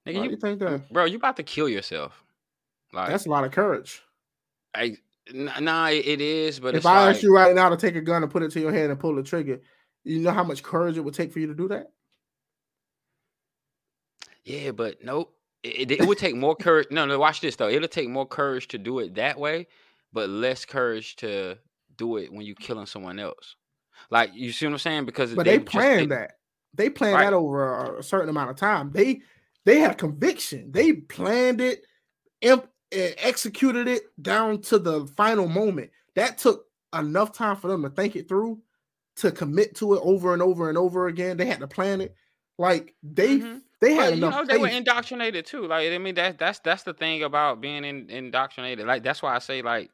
Nigga, 0.07 0.25
you, 0.25 0.31
you 0.31 0.37
think 0.37 0.59
that, 0.59 0.93
bro? 0.93 1.05
You 1.05 1.17
about 1.17 1.37
to 1.37 1.43
kill 1.43 1.69
yourself? 1.69 2.25
Like 2.93 3.09
that's 3.09 3.27
a 3.27 3.31
lot 3.31 3.45
of 3.45 3.53
courage. 3.53 4.03
I 4.75 4.97
Nah, 5.33 5.89
it 5.89 6.21
is. 6.21 6.59
But 6.61 6.75
if 6.75 6.87
I 6.87 7.07
like... 7.07 7.17
ask 7.17 7.23
you 7.23 7.35
right 7.35 7.55
now 7.55 7.69
to 7.69 7.77
take 7.77 7.97
a 7.97 8.01
gun 8.01 8.23
and 8.23 8.33
put 8.33 8.43
it 8.43 8.51
to 8.53 8.61
your 8.61 8.73
head 8.73 8.91
and 8.91 8.99
pull 8.99 9.15
the 9.15 9.23
trigger, 9.23 9.61
you 10.05 10.21
know 10.21 10.33
how 10.33 10.45
much 10.45 10.63
courage 10.63 10.97
it 10.97 11.01
would 11.01 11.15
take 11.15 11.33
for 11.33 11.39
you 11.39 11.47
to 11.47 11.55
do 11.55 11.69
that? 11.69 11.93
Yeah, 14.45 14.73
but 14.73 15.05
nope. 15.05 15.35
It, 15.63 15.91
it, 15.91 16.01
it 16.01 16.07
would 16.07 16.19
take 16.19 16.35
more 16.35 16.57
courage. 16.57 16.89
No, 16.91 17.07
no. 17.07 17.19
Watch 17.19 17.41
this 17.41 17.57
though. 17.57 17.69
It'll 17.69 17.89
take 17.89 18.09
more 18.09 18.27
courage 18.27 18.69
to 18.69 18.79
do 18.79 18.99
it 18.99 19.15
that 19.15 19.39
way, 19.39 19.69
but 20.13 20.29
less 20.29 20.65
courage 20.65 21.17
to 21.17 21.59
do 21.97 22.17
it 22.17 22.33
when 22.33 22.47
you're 22.47 22.57
killing 22.57 22.87
someone 22.87 23.19
else. 23.19 23.57
Like 24.11 24.31
you 24.35 24.53
see 24.53 24.67
what 24.67 24.73
I'm 24.73 24.79
saying? 24.79 25.05
Because 25.05 25.35
but 25.35 25.45
they, 25.45 25.59
they 25.59 25.65
planned 25.65 26.11
just, 26.11 26.21
that. 26.21 26.33
They 26.75 26.91
planned 26.91 27.17
right. 27.17 27.25
that 27.25 27.33
over 27.35 27.99
a 27.99 28.03
certain 28.03 28.29
amount 28.29 28.51
of 28.51 28.57
time. 28.57 28.91
They 28.93 29.21
they 29.65 29.79
had 29.79 29.99
conviction. 29.99 30.73
They 30.73 30.93
planned 30.93 31.61
it, 31.61 31.87
imp- 32.41 32.69
and 32.91 33.15
executed 33.19 33.89
it 33.89 34.03
down 34.21 34.61
to 34.63 34.79
the 34.79 35.07
final 35.17 35.49
moment. 35.49 35.91
That 36.15 36.39
took 36.39 36.67
enough 36.95 37.33
time 37.33 37.57
for 37.57 37.69
them 37.69 37.83
to 37.83 37.91
think 37.91 38.17
it 38.17 38.29
through, 38.29 38.61
to 39.17 39.31
commit 39.31 39.77
to 39.77 39.95
it 39.95 40.01
over 40.03 40.33
and 40.33 40.43
over 40.43 40.69
and 40.69 40.77
over 40.77 41.07
again. 41.07 41.37
They 41.37 41.47
had 41.47 41.61
to 41.61 41.69
plan 41.69 42.01
it. 42.01 42.15
Like 42.59 42.95
they 43.03 43.39
mm-hmm. 43.39 43.59
They 43.83 43.95
had 43.95 44.13
enough. 44.13 44.35
You 44.35 44.41
know, 44.41 44.47
they 44.47 44.59
were 44.59 44.69
indoctrinated 44.69 45.45
too. 45.45 45.67
Like 45.67 45.91
I 45.91 45.99
mean, 45.99 46.15
that's 46.15 46.39
that's 46.39 46.61
that's 46.61 46.85
the 46.85 46.95
thing 46.95 47.25
about 47.25 47.61
being 47.61 47.85
in, 47.85 48.09
indoctrinated. 48.09 48.87
Like 48.87 49.03
that's 49.03 49.21
why 49.21 49.35
I 49.35 49.41
say 49.41 49.61
like 49.61 49.91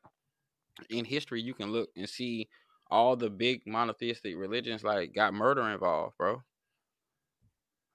in 0.90 1.06
history 1.06 1.40
you 1.40 1.55
can 1.55 1.73
look 1.73 1.89
and 1.97 2.06
see 2.06 2.48
all 2.90 3.16
the 3.16 3.31
big 3.31 3.66
monotheistic 3.66 4.36
religions 4.36 4.85
like 4.85 5.15
got 5.15 5.32
murder 5.32 5.62
involved, 5.70 6.19
bro. 6.19 6.43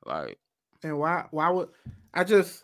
Like 0.04 0.40
and 0.82 0.98
why 0.98 1.26
why 1.30 1.50
would 1.52 1.70
I 2.14 2.24
just 2.24 2.64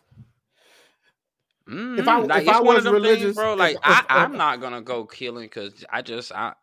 Mm-hmm. 1.68 2.00
If 2.00 2.08
I 2.08 2.18
like, 2.18 2.42
if 2.42 2.48
I 2.48 2.60
was 2.60 2.84
religious, 2.84 3.22
things, 3.22 3.36
bro, 3.36 3.54
like 3.54 3.76
if, 3.76 3.80
I, 3.84 4.04
I'm 4.08 4.36
not 4.36 4.60
gonna 4.60 4.80
go 4.80 5.04
killing 5.04 5.44
because 5.44 5.84
I 5.88 6.02
just 6.02 6.32
I. 6.32 6.54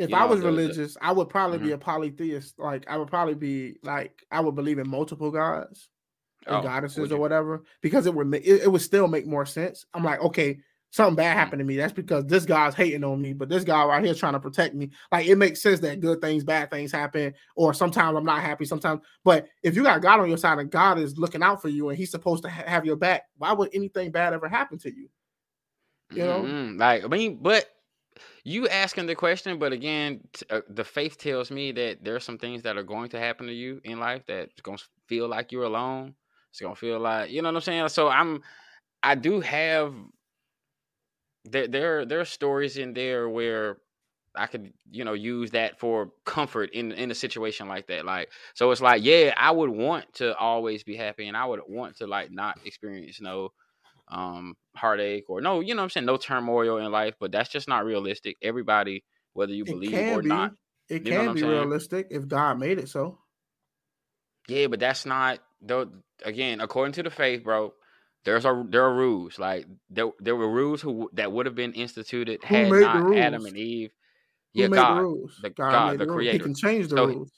If 0.00 0.12
I 0.12 0.20
know, 0.20 0.28
was 0.28 0.40
religious, 0.40 0.96
I 1.00 1.12
would 1.12 1.28
probably 1.28 1.58
mm-hmm. 1.58 1.66
be 1.68 1.72
a 1.72 1.78
polytheist. 1.78 2.58
Like 2.58 2.84
I 2.88 2.96
would 2.96 3.06
probably 3.06 3.34
be 3.34 3.76
like 3.84 4.24
I 4.32 4.40
would 4.40 4.56
believe 4.56 4.78
in 4.78 4.88
multiple 4.88 5.30
gods 5.30 5.88
oh, 6.46 6.62
goddesses 6.62 7.12
or 7.12 7.18
whatever 7.18 7.64
because 7.80 8.06
it 8.06 8.14
would 8.14 8.32
it, 8.34 8.62
it 8.62 8.72
would 8.72 8.82
still 8.82 9.08
make 9.08 9.26
more 9.26 9.46
sense. 9.46 9.84
I'm 9.94 10.04
like, 10.04 10.20
okay, 10.20 10.58
something 10.90 11.16
bad 11.16 11.36
mm. 11.36 11.38
happened 11.38 11.60
to 11.60 11.64
me. 11.64 11.76
That's 11.76 11.92
because 11.92 12.24
this 12.26 12.44
guy's 12.44 12.74
hating 12.74 13.04
on 13.04 13.20
me, 13.20 13.32
but 13.32 13.48
this 13.48 13.64
guy 13.64 13.84
right 13.84 14.02
here 14.02 14.12
is 14.12 14.18
trying 14.18 14.32
to 14.34 14.40
protect 14.40 14.74
me. 14.74 14.90
Like 15.12 15.26
it 15.26 15.36
makes 15.36 15.62
sense 15.62 15.80
that 15.80 16.00
good 16.00 16.20
things, 16.20 16.44
bad 16.44 16.70
things 16.70 16.92
happen, 16.92 17.34
or 17.56 17.74
sometimes 17.74 18.16
I'm 18.16 18.24
not 18.24 18.42
happy. 18.42 18.64
Sometimes, 18.64 19.02
but 19.24 19.48
if 19.62 19.76
you 19.76 19.82
got 19.82 20.02
God 20.02 20.20
on 20.20 20.28
your 20.28 20.38
side 20.38 20.58
and 20.58 20.70
God 20.70 20.98
is 20.98 21.18
looking 21.18 21.42
out 21.42 21.60
for 21.60 21.68
you 21.68 21.88
and 21.88 21.98
He's 21.98 22.10
supposed 22.10 22.42
to 22.44 22.50
ha- 22.50 22.64
have 22.66 22.86
your 22.86 22.96
back, 22.96 23.24
why 23.36 23.52
would 23.52 23.70
anything 23.74 24.10
bad 24.10 24.32
ever 24.32 24.48
happen 24.48 24.78
to 24.78 24.94
you? 24.94 25.08
You 26.10 26.24
know, 26.24 26.42
mm-hmm. 26.42 26.78
like 26.78 27.04
I 27.04 27.08
mean, 27.08 27.38
but 27.42 27.66
you 28.44 28.66
asking 28.68 29.06
the 29.06 29.14
question, 29.14 29.58
but 29.58 29.72
again, 29.72 30.20
t- 30.32 30.46
uh, 30.50 30.62
the 30.70 30.84
faith 30.84 31.18
tells 31.18 31.50
me 31.50 31.70
that 31.72 32.02
there 32.02 32.16
are 32.16 32.20
some 32.20 32.38
things 32.38 32.62
that 32.62 32.78
are 32.78 32.82
going 32.82 33.10
to 33.10 33.18
happen 33.18 33.46
to 33.46 33.52
you 33.52 33.80
in 33.84 34.00
life 34.00 34.22
that's 34.26 34.60
going 34.62 34.78
to 34.78 34.84
feel 35.06 35.28
like 35.28 35.52
you're 35.52 35.64
alone. 35.64 36.14
It's 36.50 36.60
to 36.60 36.74
feel 36.74 36.98
like 36.98 37.30
you 37.30 37.42
know 37.42 37.48
what 37.48 37.56
I'm 37.56 37.60
saying. 37.62 37.88
So 37.88 38.08
I'm, 38.08 38.42
I 39.02 39.14
do 39.14 39.40
have 39.40 39.94
there 41.44 41.68
there 41.68 42.04
there 42.04 42.20
are 42.20 42.24
stories 42.24 42.76
in 42.76 42.94
there 42.94 43.28
where 43.28 43.78
I 44.34 44.46
could, 44.46 44.72
you 44.90 45.04
know, 45.04 45.14
use 45.14 45.50
that 45.52 45.80
for 45.80 46.12
comfort 46.24 46.70
in 46.72 46.92
in 46.92 47.10
a 47.10 47.14
situation 47.14 47.68
like 47.68 47.88
that. 47.88 48.04
Like, 48.04 48.30
so 48.54 48.70
it's 48.70 48.80
like, 48.80 49.02
yeah, 49.02 49.34
I 49.36 49.50
would 49.50 49.70
want 49.70 50.12
to 50.14 50.36
always 50.36 50.84
be 50.84 50.96
happy, 50.96 51.26
and 51.26 51.36
I 51.36 51.44
would 51.44 51.60
want 51.66 51.96
to 51.98 52.06
like 52.06 52.30
not 52.30 52.58
experience 52.64 53.20
no 53.20 53.50
um 54.08 54.56
heartache 54.74 55.24
or 55.28 55.40
no, 55.40 55.60
you 55.60 55.74
know, 55.74 55.82
I'm 55.82 55.90
saying 55.90 56.06
no 56.06 56.16
turmoil 56.16 56.78
in 56.78 56.90
life. 56.90 57.14
But 57.18 57.32
that's 57.32 57.48
just 57.48 57.68
not 57.68 57.84
realistic. 57.84 58.36
Everybody, 58.42 59.04
whether 59.32 59.52
you 59.52 59.64
believe 59.64 59.94
or 59.94 60.22
be. 60.22 60.28
not, 60.28 60.52
it 60.88 61.04
can 61.04 61.34
be 61.34 61.42
realistic 61.42 62.08
if 62.10 62.28
God 62.28 62.58
made 62.58 62.78
it 62.78 62.88
so. 62.88 63.18
Yeah, 64.48 64.68
but 64.68 64.80
that's 64.80 65.04
not 65.04 65.40
though. 65.60 65.90
Again, 66.24 66.60
according 66.60 66.92
to 66.94 67.02
the 67.02 67.10
faith, 67.10 67.44
bro, 67.44 67.72
there's 68.24 68.44
a 68.44 68.64
there 68.68 68.84
are 68.84 68.94
rules 68.94 69.38
like 69.38 69.66
there 69.90 70.10
there 70.18 70.36
were 70.36 70.50
rules 70.50 70.82
who 70.82 71.08
that 71.14 71.32
would 71.32 71.46
have 71.46 71.54
been 71.54 71.72
instituted 71.72 72.42
who 72.44 72.54
had 72.54 72.70
not 72.70 73.16
Adam 73.16 73.46
and 73.46 73.56
Eve. 73.56 73.90
Who 74.54 74.62
yeah, 74.62 74.68
God, 74.68 74.98
the, 74.98 75.28
the 75.42 75.50
God, 75.50 75.70
God 75.70 75.98
the, 75.98 76.04
the 76.04 76.12
creator. 76.12 76.32
He 76.32 76.38
can 76.38 76.54
change 76.54 76.88
the 76.88 76.96
so 76.96 77.06
rules. 77.06 77.30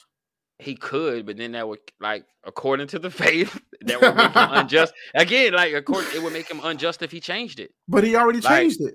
He, 0.59 0.71
he 0.71 0.75
could, 0.75 1.27
but 1.27 1.37
then 1.37 1.53
that 1.53 1.69
would 1.69 1.81
like 2.01 2.25
according 2.45 2.89
to 2.89 2.99
the 2.99 3.11
faith 3.11 3.61
that 3.83 4.01
would 4.01 4.17
make 4.17 4.33
him 4.33 4.49
unjust. 4.53 4.95
Again, 5.15 5.53
like 5.53 5.75
according 5.75 6.11
it 6.15 6.23
would 6.23 6.33
make 6.33 6.51
him 6.51 6.61
unjust 6.63 7.03
if 7.03 7.11
he 7.11 7.21
changed 7.21 7.61
it. 7.61 7.73
But 7.87 8.05
he 8.05 8.17
already 8.17 8.41
like, 8.41 8.61
changed 8.61 8.81
it. 8.81 8.95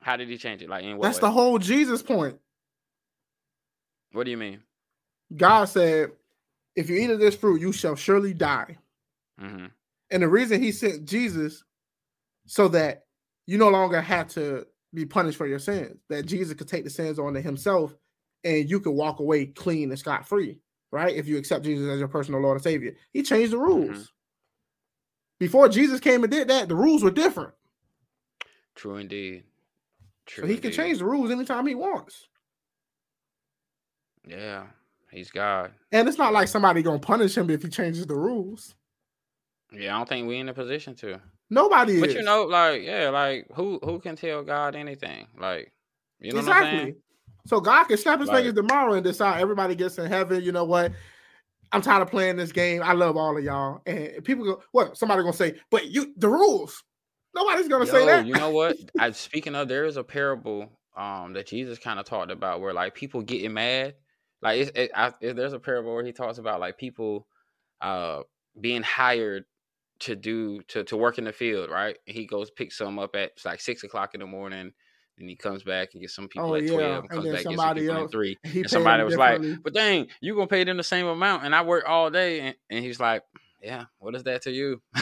How 0.00 0.16
did 0.16 0.28
he 0.28 0.38
change 0.38 0.62
it? 0.62 0.68
Like 0.68 0.84
in 0.84 0.98
That's 0.98 1.16
way? 1.16 1.20
the 1.28 1.30
whole 1.30 1.58
Jesus 1.58 2.02
point. 2.02 2.38
What 4.12 4.24
do 4.24 4.30
you 4.30 4.36
mean? 4.36 4.62
God 5.34 5.64
said, 5.64 6.12
"If 6.76 6.88
you 6.88 6.96
eat 6.96 7.10
of 7.10 7.18
this 7.18 7.34
fruit, 7.34 7.60
you 7.60 7.72
shall 7.72 7.96
surely 7.96 8.32
die." 8.32 8.78
Mm-hmm. 9.40 9.66
And 10.10 10.22
the 10.22 10.28
reason 10.28 10.62
he 10.62 10.72
sent 10.72 11.06
Jesus 11.06 11.64
so 12.46 12.68
that 12.68 13.04
you 13.46 13.58
no 13.58 13.68
longer 13.68 14.00
had 14.00 14.28
to 14.30 14.66
be 14.92 15.04
punished 15.04 15.38
for 15.38 15.46
your 15.46 15.58
sins. 15.58 16.00
That 16.08 16.26
Jesus 16.26 16.54
could 16.54 16.68
take 16.68 16.84
the 16.84 16.90
sins 16.90 17.18
on 17.18 17.34
to 17.34 17.40
himself 17.40 17.94
and 18.44 18.68
you 18.68 18.80
could 18.80 18.92
walk 18.92 19.20
away 19.20 19.46
clean 19.46 19.90
and 19.90 19.98
scot 19.98 20.28
free, 20.28 20.60
right? 20.92 21.14
If 21.14 21.26
you 21.26 21.36
accept 21.36 21.64
Jesus 21.64 21.88
as 21.88 21.98
your 21.98 22.08
personal 22.08 22.40
Lord 22.40 22.56
and 22.56 22.62
Savior. 22.62 22.94
He 23.12 23.22
changed 23.22 23.52
the 23.52 23.58
rules. 23.58 23.90
Mm-hmm. 23.90 24.02
Before 25.40 25.68
Jesus 25.68 26.00
came 26.00 26.22
and 26.22 26.30
did 26.30 26.48
that, 26.48 26.68
the 26.68 26.76
rules 26.76 27.02
were 27.02 27.10
different. 27.10 27.52
True 28.74 28.96
indeed. 28.96 29.44
True 30.26 30.42
so 30.42 30.46
he 30.46 30.54
indeed. 30.54 30.62
can 30.62 30.72
change 30.72 30.98
the 30.98 31.04
rules 31.04 31.30
anytime 31.30 31.66
he 31.66 31.74
wants. 31.74 32.28
Yeah, 34.26 34.64
he's 35.10 35.30
God. 35.30 35.72
And 35.92 36.08
it's 36.08 36.18
not 36.18 36.32
like 36.32 36.48
somebody 36.48 36.82
gonna 36.82 36.98
punish 36.98 37.36
him 37.36 37.50
if 37.50 37.62
he 37.62 37.68
changes 37.68 38.06
the 38.06 38.14
rules. 38.14 38.74
Yeah, 39.76 39.94
I 39.94 39.98
don't 39.98 40.08
think 40.08 40.26
we're 40.26 40.40
in 40.40 40.48
a 40.48 40.54
position 40.54 40.94
to. 40.96 41.20
Nobody 41.50 42.00
but 42.00 42.10
is. 42.10 42.14
you 42.14 42.22
know, 42.22 42.44
like, 42.44 42.82
yeah, 42.82 43.10
like 43.10 43.46
who 43.54 43.78
who 43.82 43.98
can 44.00 44.16
tell 44.16 44.42
God 44.42 44.74
anything? 44.74 45.26
Like, 45.38 45.72
you 46.18 46.32
know 46.32 46.38
exactly. 46.38 46.96
So 47.46 47.60
God 47.60 47.84
can 47.84 47.98
snap 47.98 48.20
his 48.20 48.28
like, 48.28 48.44
fingers 48.44 48.54
tomorrow 48.54 48.94
and 48.94 49.04
decide 49.04 49.40
everybody 49.40 49.74
gets 49.74 49.98
in 49.98 50.06
heaven. 50.06 50.42
You 50.42 50.52
know 50.52 50.64
what? 50.64 50.92
I'm 51.72 51.82
tired 51.82 52.02
of 52.02 52.10
playing 52.10 52.36
this 52.36 52.52
game. 52.52 52.82
I 52.82 52.92
love 52.92 53.16
all 53.16 53.36
of 53.36 53.44
y'all. 53.44 53.82
And 53.84 54.24
people 54.24 54.44
go, 54.44 54.62
what? 54.72 54.96
Somebody 54.96 55.22
gonna 55.22 55.34
say, 55.34 55.54
but 55.70 55.86
you 55.86 56.14
the 56.16 56.28
rules. 56.28 56.82
Nobody's 57.34 57.68
gonna 57.68 57.84
yo, 57.84 57.92
say 57.92 58.06
that. 58.06 58.26
you 58.26 58.34
know 58.34 58.50
what? 58.50 58.76
I 58.98 59.10
speaking 59.10 59.54
of, 59.54 59.68
there 59.68 59.84
is 59.84 59.96
a 59.96 60.04
parable 60.04 60.70
um 60.96 61.32
that 61.32 61.46
Jesus 61.46 61.78
kind 61.78 61.98
of 61.98 62.06
talked 62.06 62.30
about 62.30 62.60
where 62.60 62.72
like 62.72 62.94
people 62.94 63.22
getting 63.22 63.54
mad. 63.54 63.94
Like 64.40 64.72
it, 64.74 64.90
I, 64.94 65.12
it, 65.20 65.36
there's 65.36 65.52
a 65.52 65.58
parable 65.58 65.94
where 65.94 66.04
he 66.04 66.12
talks 66.12 66.38
about 66.38 66.60
like 66.60 66.78
people 66.78 67.26
uh 67.80 68.20
being 68.60 68.82
hired 68.82 69.44
to 70.04 70.16
do 70.16 70.60
to 70.68 70.84
to 70.84 70.96
work 70.96 71.18
in 71.18 71.24
the 71.24 71.32
field, 71.32 71.70
right? 71.70 71.96
he 72.06 72.26
goes 72.26 72.50
pick 72.50 72.72
some 72.72 72.98
up 72.98 73.16
at 73.16 73.32
like 73.44 73.60
six 73.60 73.84
o'clock 73.84 74.14
in 74.14 74.20
the 74.20 74.26
morning. 74.26 74.72
And 75.16 75.28
he 75.28 75.36
comes 75.36 75.62
back 75.62 75.90
and 75.92 76.00
gets 76.00 76.12
some 76.12 76.26
people 76.26 76.50
oh, 76.50 76.54
at 76.56 76.64
yeah. 76.64 76.72
twelve, 76.72 77.04
and 77.04 77.08
comes 77.08 77.24
and 77.24 77.34
back 77.34 77.44
and 77.44 77.56
gets 77.56 77.86
some 77.86 77.88
else, 77.88 78.04
at 78.06 78.10
three. 78.10 78.36
And 78.42 78.68
somebody 78.68 79.04
was 79.04 79.16
like, 79.16 79.40
"But 79.62 79.72
dang, 79.72 80.08
you 80.20 80.34
gonna 80.34 80.48
pay 80.48 80.64
them 80.64 80.76
the 80.76 80.82
same 80.82 81.06
amount, 81.06 81.44
and 81.44 81.54
I 81.54 81.62
work 81.62 81.84
all 81.86 82.10
day." 82.10 82.40
And, 82.40 82.56
and 82.68 82.84
he's 82.84 82.98
like, 82.98 83.22
"Yeah, 83.62 83.84
what 84.00 84.16
is 84.16 84.24
that 84.24 84.42
to 84.42 84.50
you?" 84.50 84.82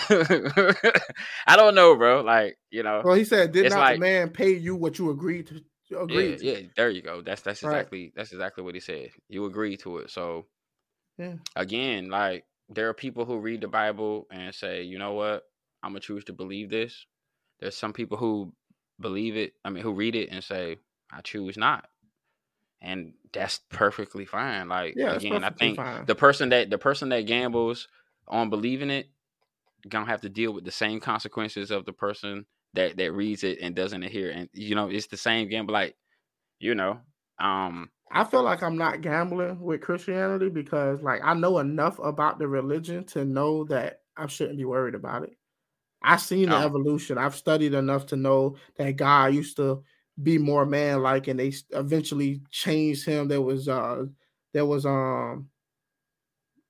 I 1.46 1.56
don't 1.56 1.74
know, 1.74 1.96
bro. 1.96 2.20
Like, 2.20 2.58
you 2.70 2.82
know. 2.82 3.00
Well, 3.02 3.14
he 3.14 3.24
said, 3.24 3.52
"Did 3.52 3.70
not 3.70 3.78
like, 3.78 3.96
the 3.96 4.00
man 4.00 4.28
pay 4.28 4.50
you 4.50 4.76
what 4.76 4.98
you 4.98 5.08
agreed 5.08 5.46
to?" 5.46 5.62
Agreed 5.98 6.42
yeah, 6.42 6.52
yeah, 6.52 6.66
there 6.76 6.90
you 6.90 7.00
go. 7.00 7.22
That's 7.22 7.40
that's 7.40 7.62
exactly 7.62 8.02
right. 8.02 8.12
that's 8.14 8.32
exactly 8.32 8.62
what 8.62 8.74
he 8.74 8.80
said. 8.80 9.08
You 9.30 9.46
agree 9.46 9.78
to 9.78 9.98
it. 9.98 10.10
So, 10.10 10.44
yeah. 11.16 11.36
again, 11.56 12.10
like 12.10 12.44
there 12.74 12.88
are 12.88 12.94
people 12.94 13.24
who 13.24 13.38
read 13.38 13.60
the 13.60 13.68
Bible 13.68 14.26
and 14.30 14.54
say, 14.54 14.82
you 14.82 14.98
know 14.98 15.12
what, 15.12 15.44
I'm 15.82 15.90
gonna 15.90 16.00
choose 16.00 16.24
to 16.24 16.32
believe 16.32 16.70
this. 16.70 17.06
There's 17.60 17.76
some 17.76 17.92
people 17.92 18.16
who 18.16 18.52
believe 19.00 19.36
it. 19.36 19.54
I 19.64 19.70
mean, 19.70 19.82
who 19.82 19.92
read 19.92 20.16
it 20.16 20.30
and 20.30 20.42
say, 20.42 20.76
I 21.12 21.20
choose 21.20 21.56
not, 21.56 21.88
and 22.80 23.14
that's 23.32 23.60
perfectly 23.70 24.24
fine. 24.24 24.68
Like 24.68 24.94
yeah, 24.96 25.14
again, 25.14 25.44
I 25.44 25.50
think 25.50 25.76
fine. 25.76 26.06
the 26.06 26.14
person 26.14 26.50
that 26.50 26.70
the 26.70 26.78
person 26.78 27.08
that 27.10 27.22
gambles 27.22 27.88
on 28.28 28.50
believing 28.50 28.90
it 28.90 29.08
gonna 29.88 30.06
have 30.06 30.20
to 30.22 30.28
deal 30.28 30.52
with 30.52 30.64
the 30.64 30.70
same 30.70 31.00
consequences 31.00 31.70
of 31.70 31.84
the 31.84 31.92
person 31.92 32.46
that 32.74 32.96
that 32.96 33.12
reads 33.12 33.44
it 33.44 33.58
and 33.60 33.74
doesn't 33.74 34.02
adhere. 34.02 34.30
And 34.30 34.48
you 34.52 34.74
know, 34.74 34.88
it's 34.88 35.08
the 35.08 35.16
same 35.16 35.48
gamble. 35.48 35.72
Like, 35.72 35.96
you 36.58 36.74
know, 36.74 37.00
um, 37.38 37.90
I 38.12 38.24
feel 38.24 38.42
like 38.42 38.62
I'm 38.62 38.76
not 38.76 39.00
gambling 39.00 39.58
with 39.58 39.80
Christianity 39.80 40.50
because 40.50 41.02
like 41.02 41.22
I 41.24 41.32
know 41.32 41.58
enough 41.58 41.98
about 41.98 42.38
the 42.38 42.46
religion 42.46 43.04
to 43.06 43.24
know 43.24 43.64
that 43.64 44.00
I 44.16 44.26
shouldn't 44.26 44.58
be 44.58 44.66
worried 44.66 44.94
about 44.94 45.24
it. 45.24 45.36
I've 46.02 46.20
seen 46.20 46.50
the 46.50 46.56
oh. 46.56 46.62
evolution. 46.62 47.16
I've 47.16 47.34
studied 47.34 47.72
enough 47.72 48.06
to 48.06 48.16
know 48.16 48.56
that 48.76 48.96
God 48.96 49.34
used 49.34 49.56
to 49.56 49.82
be 50.22 50.36
more 50.36 50.66
man 50.66 51.02
like 51.02 51.26
and 51.26 51.40
they 51.40 51.54
eventually 51.70 52.42
changed 52.50 53.06
him. 53.06 53.28
There 53.28 53.40
was 53.40 53.66
uh 53.66 54.04
there 54.52 54.66
was 54.66 54.84
um 54.84 55.48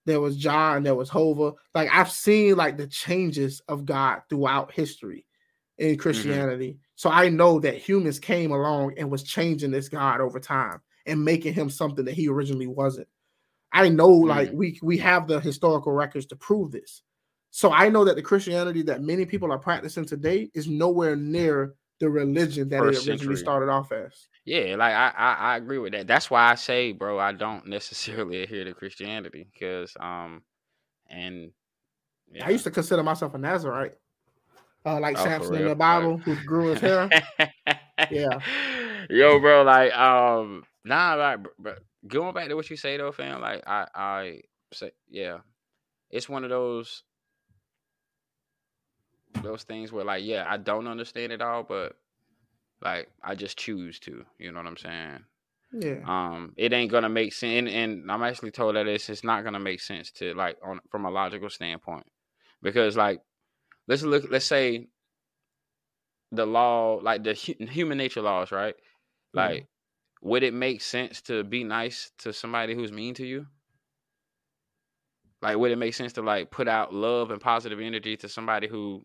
there 0.07 0.21
was 0.21 0.37
John, 0.37 0.85
there 0.85 0.95
was 0.95 1.09
Hova. 1.09 1.55
Like 1.75 1.89
I've 1.93 2.11
seen 2.11 2.57
like 2.57 2.77
the 2.77 2.87
changes 2.87 3.61
of 3.67 3.85
God 3.85 4.23
throughout 4.29 4.71
history 4.71 5.27
in 5.79 5.89
mm-hmm. 5.89 6.01
Christianity. 6.01 6.69
Mm-hmm. 6.69 6.79
So 6.95 7.11
I 7.11 7.31
know 7.31 7.59
that 7.61 7.79
humans 7.79 8.21
came 8.21 8.53
along 8.53 8.95
and 8.97 9.11
was 9.11 9.25
changing 9.25 9.73
this 9.73 9.89
God 9.89 10.21
over 10.21 10.39
time 10.39 10.81
and 11.07 11.25
making 11.25 11.55
him 11.55 11.71
something 11.71 12.05
that 12.05 12.15
he 12.15 12.29
originally 12.29 12.67
wasn't. 12.67 13.09
I 13.73 13.89
know, 13.89 14.11
like 14.11 14.51
mm. 14.51 14.55
we 14.55 14.79
we 14.83 14.99
have 14.99 15.27
the 15.27 15.41
historical 15.41 15.93
records 15.93 16.27
to 16.27 16.37
prove 16.37 16.73
this. 16.73 17.03
So 17.51 17.73
I 17.73 17.89
know 17.89 18.05
that 18.05 18.17
the 18.17 18.23
Christianity 18.23 18.83
that 18.83 19.03
many 19.03 19.27
people 19.27 19.53
are 19.53 19.59
practicing 19.59 20.05
today 20.05 20.51
is 20.55 20.69
nowhere 20.69 21.17
near 21.17 21.75
the 22.01 22.09
religion 22.11 22.69
that 22.71 22.81
First 22.81 23.07
it 23.07 23.11
originally 23.11 23.37
century. 23.37 23.37
started 23.37 23.71
off 23.71 23.93
as. 23.93 24.29
Yeah, 24.45 24.75
like 24.77 24.93
I, 24.95 25.13
I, 25.17 25.33
I 25.35 25.57
agree 25.57 25.79
with 25.79 25.93
that. 25.93 26.07
That's 26.07 26.31
why 26.31 26.51
I 26.51 26.57
say, 26.57 26.93
bro, 26.93 27.19
I 27.19 27.33
don't 27.33 27.67
necessarily 27.69 28.43
adhere 28.43 28.65
to 28.65 28.75
Christianity 28.75 29.47
because 29.53 29.97
um 30.01 30.43
and 31.09 31.53
yeah. 32.33 32.47
I 32.47 32.51
used 32.51 32.65
to 32.65 32.71
consider 32.71 33.03
myself 33.03 33.35
a 33.35 33.39
Nazarite. 33.39 33.95
Uh, 34.85 34.99
like 34.99 35.17
oh, 35.19 35.23
Samson 35.23 35.55
in 35.55 35.69
the 35.69 35.77
Bible, 35.77 36.17
who 36.19 36.35
grew 36.45 36.69
his 36.69 36.81
hair. 36.81 37.09
yeah. 38.11 38.41
Yo, 39.11 39.39
bro, 39.39 39.63
like 39.63 39.93
um 39.93 40.65
Nah, 40.85 41.15
like, 41.15 41.39
but 41.59 41.79
going 42.07 42.35
back 42.35 42.49
to 42.49 42.55
what 42.55 42.69
you 42.69 42.77
say 42.77 42.97
though, 42.97 43.13
fam. 43.13 43.41
Like, 43.41 43.63
I, 43.67 43.87
I 43.95 44.41
say, 44.73 44.93
yeah, 45.09 45.39
it's 46.11 46.29
one 46.29 46.45
of 46.45 46.51
those, 46.51 47.05
those 49.43 49.63
things 49.63 49.93
where, 49.93 50.05
like, 50.05 50.25
yeah, 50.25 50.45
I 50.49 50.57
don't 50.57 50.89
understand 50.89 51.33
it 51.33 51.41
all, 51.41 51.63
but 51.63 51.97
like, 52.83 53.09
I 53.23 53.35
just 53.35 53.57
choose 53.57 54.01
to. 54.01 54.25
You 54.39 54.51
know 54.51 54.59
what 54.59 54.67
I'm 54.67 54.77
saying? 54.77 55.25
Yeah. 55.73 56.01
Um, 56.05 56.53
it 56.57 56.73
ain't 56.73 56.91
gonna 56.91 57.09
make 57.09 57.33
sense, 57.33 57.57
and, 57.57 57.69
and 57.69 58.11
I'm 58.11 58.23
actually 58.23 58.51
told 58.51 58.77
that 58.77 58.87
it's 58.87 59.09
it's 59.09 59.25
not 59.25 59.43
gonna 59.43 59.61
make 59.61 59.81
sense 59.81 60.11
to 60.13 60.35
like 60.35 60.59
on 60.63 60.81
from 60.91 61.07
a 61.07 61.11
logical 61.11 61.49
standpoint, 61.49 62.05
because 62.61 62.95
like, 62.95 63.21
let's 63.89 64.03
look, 64.03 64.25
let's 64.31 64.45
say 64.45 64.89
the 66.31 66.45
law, 66.45 66.97
like 67.03 67.23
the 67.23 67.33
human 67.33 67.97
nature 67.97 68.21
laws, 68.21 68.53
right? 68.53 68.75
Like, 69.35 69.67
would 70.21 70.43
it 70.43 70.55
make 70.55 70.83
sense 70.83 71.21
to 71.23 71.43
be 71.43 71.65
nice 71.65 72.11
to 72.19 72.33
somebody 72.33 72.75
who's 72.75 72.93
mean 72.93 73.15
to 73.15 73.27
you? 73.27 73.47
Like, 75.41 75.57
would 75.57 75.73
it 75.73 75.79
make 75.79 75.95
sense 75.95 76.13
to 76.15 76.23
like 76.23 76.51
put 76.51 76.69
out 76.69 76.95
love 76.95 77.31
and 77.31 77.41
positive 77.41 77.81
energy 77.81 78.17
to 78.19 78.29
somebody 78.29 78.69
who 78.69 79.03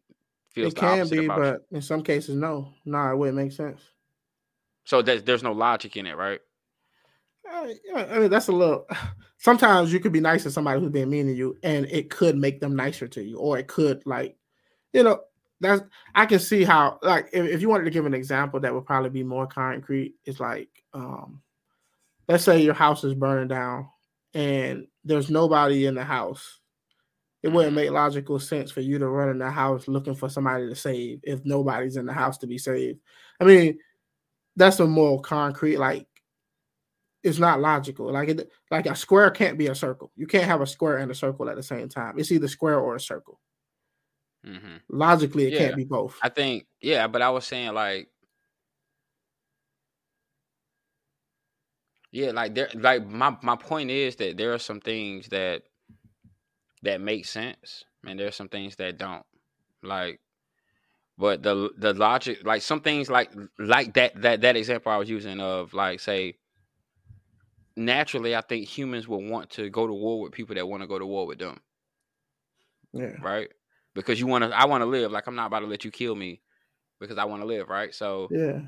feels 0.54 0.74
it 0.74 0.78
can 0.78 1.10
be, 1.10 1.28
but 1.28 1.64
you? 1.72 1.78
in 1.78 1.82
some 1.82 2.04
cases, 2.04 2.36
no, 2.36 2.74
no, 2.86 2.98
nah, 2.98 3.12
it 3.12 3.18
wouldn't 3.18 3.38
make 3.38 3.52
sense. 3.52 3.82
So 4.86 5.02
there's 5.02 5.24
there's 5.24 5.44
no 5.44 5.54
logic 5.54 5.98
in 5.98 6.06
it, 6.06 6.16
right? 6.16 6.40
Uh, 7.52 7.68
I 7.96 8.20
mean, 8.20 8.30
that's 8.30 8.48
a 8.48 8.52
little. 8.54 8.88
Sometimes 9.40 9.94
you 9.94 10.00
could 10.00 10.12
be 10.12 10.20
nice 10.20 10.44
to 10.44 10.52
somebody 10.52 10.80
who's 10.80 10.92
being 10.92 11.10
mean 11.10 11.28
to 11.28 11.34
you, 11.34 11.58
and 11.64 11.86
it 11.88 12.10
could 12.10 12.36
make 12.36 12.60
them 12.60 12.76
nicer 12.76 13.08
to 13.08 13.24
you, 13.24 13.38
or 13.38 13.58
it 13.58 13.68
could 13.68 14.04
like, 14.06 14.36
you 14.94 15.04
know, 15.04 15.22
that's 15.60 15.82
I 16.14 16.26
can 16.26 16.40
see 16.40 16.64
how 16.64 17.00
like 17.02 17.30
if, 17.34 17.46
if 17.46 17.62
you 17.62 17.70
wanted 17.70 17.86
to 17.86 17.92
give 17.92 18.06
an 18.06 18.14
example 18.14 18.60
that 18.60 18.74
would 18.74 18.86
probably 18.86 19.10
be 19.10 19.24
more 19.24 19.48
concrete, 19.48 20.16
it's 20.26 20.40
like 20.40 20.70
um 20.94 21.42
let's 22.28 22.44
say 22.44 22.62
your 22.62 22.74
house 22.74 23.04
is 23.04 23.14
burning 23.14 23.48
down 23.48 23.90
and 24.34 24.88
there's 25.04 25.30
nobody 25.30 25.86
in 25.86 25.96
the 25.96 26.04
house. 26.04 26.60
It 27.44 27.50
wouldn't 27.50 27.76
mm-hmm. 27.76 27.86
make 27.86 27.92
logical 27.92 28.40
sense 28.40 28.72
for 28.72 28.82
you 28.82 29.00
to 29.00 29.08
run 29.08 29.30
in 29.30 29.38
the 29.40 29.50
house 29.50 29.88
looking 29.88 30.16
for 30.16 30.30
somebody 30.30 30.68
to 30.68 30.76
save 30.76 31.22
if 31.24 31.46
nobody's 31.46 31.98
in 31.98 32.06
the 32.06 32.14
house 32.14 32.38
to 32.40 32.48
be 32.48 32.58
saved. 32.58 33.00
I 33.40 33.46
mean, 33.46 33.80
that's 34.56 34.80
a 34.80 34.88
more 34.88 35.22
concrete, 35.22 35.78
like 35.78 36.08
it's 37.24 37.40
not 37.40 37.60
logical. 37.60 38.12
Like 38.12 38.30
it, 38.30 38.52
like 38.72 38.86
a 38.86 38.96
square 38.96 39.30
can't 39.32 39.58
be 39.58 39.68
a 39.68 39.76
circle. 39.76 40.12
You 40.16 40.28
can't 40.28 40.46
have 40.46 40.62
a 40.62 40.68
square 40.68 40.98
and 40.98 41.12
a 41.12 41.16
circle 41.16 41.50
at 41.50 41.56
the 41.56 41.64
same 41.64 41.90
time. 41.90 42.18
It's 42.18 42.32
either 42.32 42.48
square 42.48 42.80
or 42.80 42.96
a 42.96 43.00
circle. 43.00 43.40
Mm-hmm. 44.48 44.78
Logically, 44.90 45.48
it 45.48 45.54
yeah. 45.54 45.60
can't 45.60 45.76
be 45.76 45.84
both. 45.84 46.18
I 46.24 46.30
think, 46.30 46.68
yeah, 46.82 47.08
but 47.08 47.22
I 47.22 47.30
was 47.30 47.46
saying 47.46 47.74
like, 47.74 48.08
yeah, 52.12 52.32
like 52.32 52.56
there, 52.56 52.70
like 52.76 53.06
my 53.06 53.36
my 53.42 53.58
point 53.58 53.92
is 53.92 54.16
that 54.18 54.38
there 54.38 54.54
are 54.54 54.60
some 54.60 54.80
things 54.80 55.28
that 55.30 55.64
that 56.84 57.02
make 57.02 57.26
sense, 57.26 57.84
and 58.06 58.18
there 58.20 58.28
are 58.28 58.32
some 58.32 58.48
things 58.48 58.78
that 58.78 58.98
don't. 58.98 59.26
Like, 59.84 60.22
but 61.18 61.44
the 61.44 61.70
the 61.78 61.94
logic, 61.94 62.46
like 62.46 62.62
some 62.62 62.80
things, 62.80 63.10
like 63.10 63.32
like 63.60 63.94
that 63.96 64.22
that 64.22 64.42
that 64.42 64.56
example 64.56 64.92
I 64.94 64.98
was 64.98 65.10
using 65.10 65.42
of 65.42 65.74
like 65.74 66.00
say 66.00 66.36
naturally, 67.76 68.34
I 68.34 68.42
think 68.42 68.66
humans 68.66 69.10
will 69.10 69.24
want 69.24 69.50
to 69.52 69.70
go 69.70 69.86
to 69.86 69.94
war 69.94 70.22
with 70.22 70.32
people 70.32 70.56
that 70.56 70.68
want 70.68 70.84
to 70.84 70.88
go 70.88 70.98
to 70.98 71.06
war 71.06 71.28
with 71.28 71.40
them. 71.40 71.60
Yeah. 72.94 73.14
Right 73.22 73.50
because 73.98 74.20
you 74.20 74.28
want 74.28 74.44
to. 74.44 74.58
I 74.58 74.66
want 74.66 74.82
to 74.82 74.86
live. 74.86 75.12
Like 75.12 75.28
I'm 75.28 75.36
not 75.36 75.48
about 75.48 75.60
to 75.60 75.68
let 75.68 75.84
you 75.84 75.92
kill 75.92 76.16
me 76.16 76.42
because 77.00 77.18
I 77.18 77.26
want 77.26 77.42
to 77.42 77.46
live, 77.48 77.70
right? 77.70 77.94
So 77.94 78.28
yeah. 78.32 78.62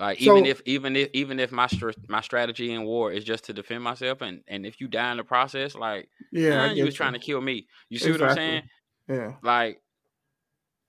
Like 0.00 0.20
so, 0.20 0.36
even 0.36 0.46
if 0.46 0.62
even 0.64 0.96
if 0.96 1.08
even 1.12 1.40
if 1.40 1.50
my 1.50 1.66
str- 1.66 1.90
my 2.08 2.20
strategy 2.20 2.72
in 2.72 2.84
war 2.84 3.10
is 3.10 3.24
just 3.24 3.44
to 3.44 3.52
defend 3.52 3.82
myself, 3.82 4.20
and 4.20 4.42
and 4.46 4.64
if 4.64 4.80
you 4.80 4.86
die 4.88 5.10
in 5.10 5.16
the 5.16 5.24
process, 5.24 5.74
like 5.74 6.08
yeah, 6.30 6.72
you 6.72 6.84
was 6.84 6.94
trying 6.94 7.14
to 7.14 7.18
kill 7.18 7.40
me. 7.40 7.66
You 7.88 7.98
see 7.98 8.10
exactly. 8.10 8.22
what 8.22 8.30
I'm 8.30 8.36
saying? 8.36 8.62
Yeah. 9.08 9.32
Like 9.42 9.82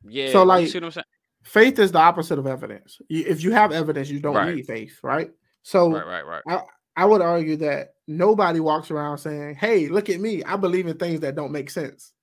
yeah. 0.08 0.32
So 0.32 0.44
like, 0.44 0.62
you 0.62 0.68
see 0.68 0.78
what 0.78 0.86
I'm 0.86 0.92
saying? 0.92 1.06
faith 1.44 1.80
is 1.80 1.92
the 1.92 2.00
opposite 2.00 2.40
of 2.40 2.48
evidence. 2.48 3.02
If 3.10 3.44
you 3.44 3.52
have 3.52 3.72
evidence, 3.72 4.10
you 4.10 4.20
don't 4.20 4.36
right. 4.36 4.56
need 4.56 4.68
faith, 4.68 5.00
right? 5.04 5.32
So, 5.64 5.92
right, 5.92 6.06
right, 6.06 6.26
right. 6.26 6.42
I, 6.48 7.04
I 7.04 7.06
would 7.06 7.22
argue 7.22 7.56
that 7.58 7.96
nobody 8.08 8.60
walks 8.60 8.92
around 8.92 9.18
saying, 9.18 9.56
"Hey, 9.56 9.88
look 9.88 10.10
at 10.10 10.20
me! 10.20 10.44
I 10.44 10.56
believe 10.56 10.88
in 10.88 10.98
things 10.98 11.22
that 11.22 11.36
don't 11.36 11.52
make 11.52 11.70
sense." 11.70 12.14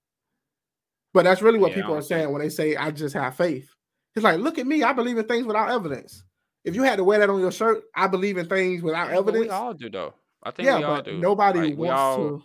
But 1.16 1.24
that's 1.24 1.40
really 1.40 1.58
what 1.58 1.70
yeah, 1.70 1.76
people 1.76 1.94
are 1.94 2.02
saying 2.02 2.30
when 2.30 2.42
they 2.42 2.50
say, 2.50 2.76
"I 2.76 2.90
just 2.90 3.14
have 3.14 3.34
faith." 3.34 3.74
It's 4.14 4.22
like, 4.22 4.38
look 4.38 4.58
at 4.58 4.66
me! 4.66 4.82
I 4.82 4.92
believe 4.92 5.16
in 5.16 5.24
things 5.24 5.46
without 5.46 5.70
evidence. 5.70 6.22
If 6.62 6.74
you 6.74 6.82
had 6.82 6.96
to 6.96 7.04
wear 7.04 7.18
that 7.20 7.30
on 7.30 7.40
your 7.40 7.50
shirt, 7.50 7.84
I 7.94 8.06
believe 8.06 8.36
in 8.36 8.46
things 8.46 8.82
without 8.82 9.10
evidence. 9.10 9.46
we 9.46 9.48
all 9.48 9.72
do, 9.72 9.88
though. 9.88 10.12
I 10.42 10.50
think 10.50 10.66
yeah, 10.66 10.76
we 10.76 10.84
all 10.84 11.00
do. 11.00 11.16
Nobody 11.16 11.60
like, 11.60 11.78
wants 11.78 11.98
all, 11.98 12.16
to. 12.16 12.42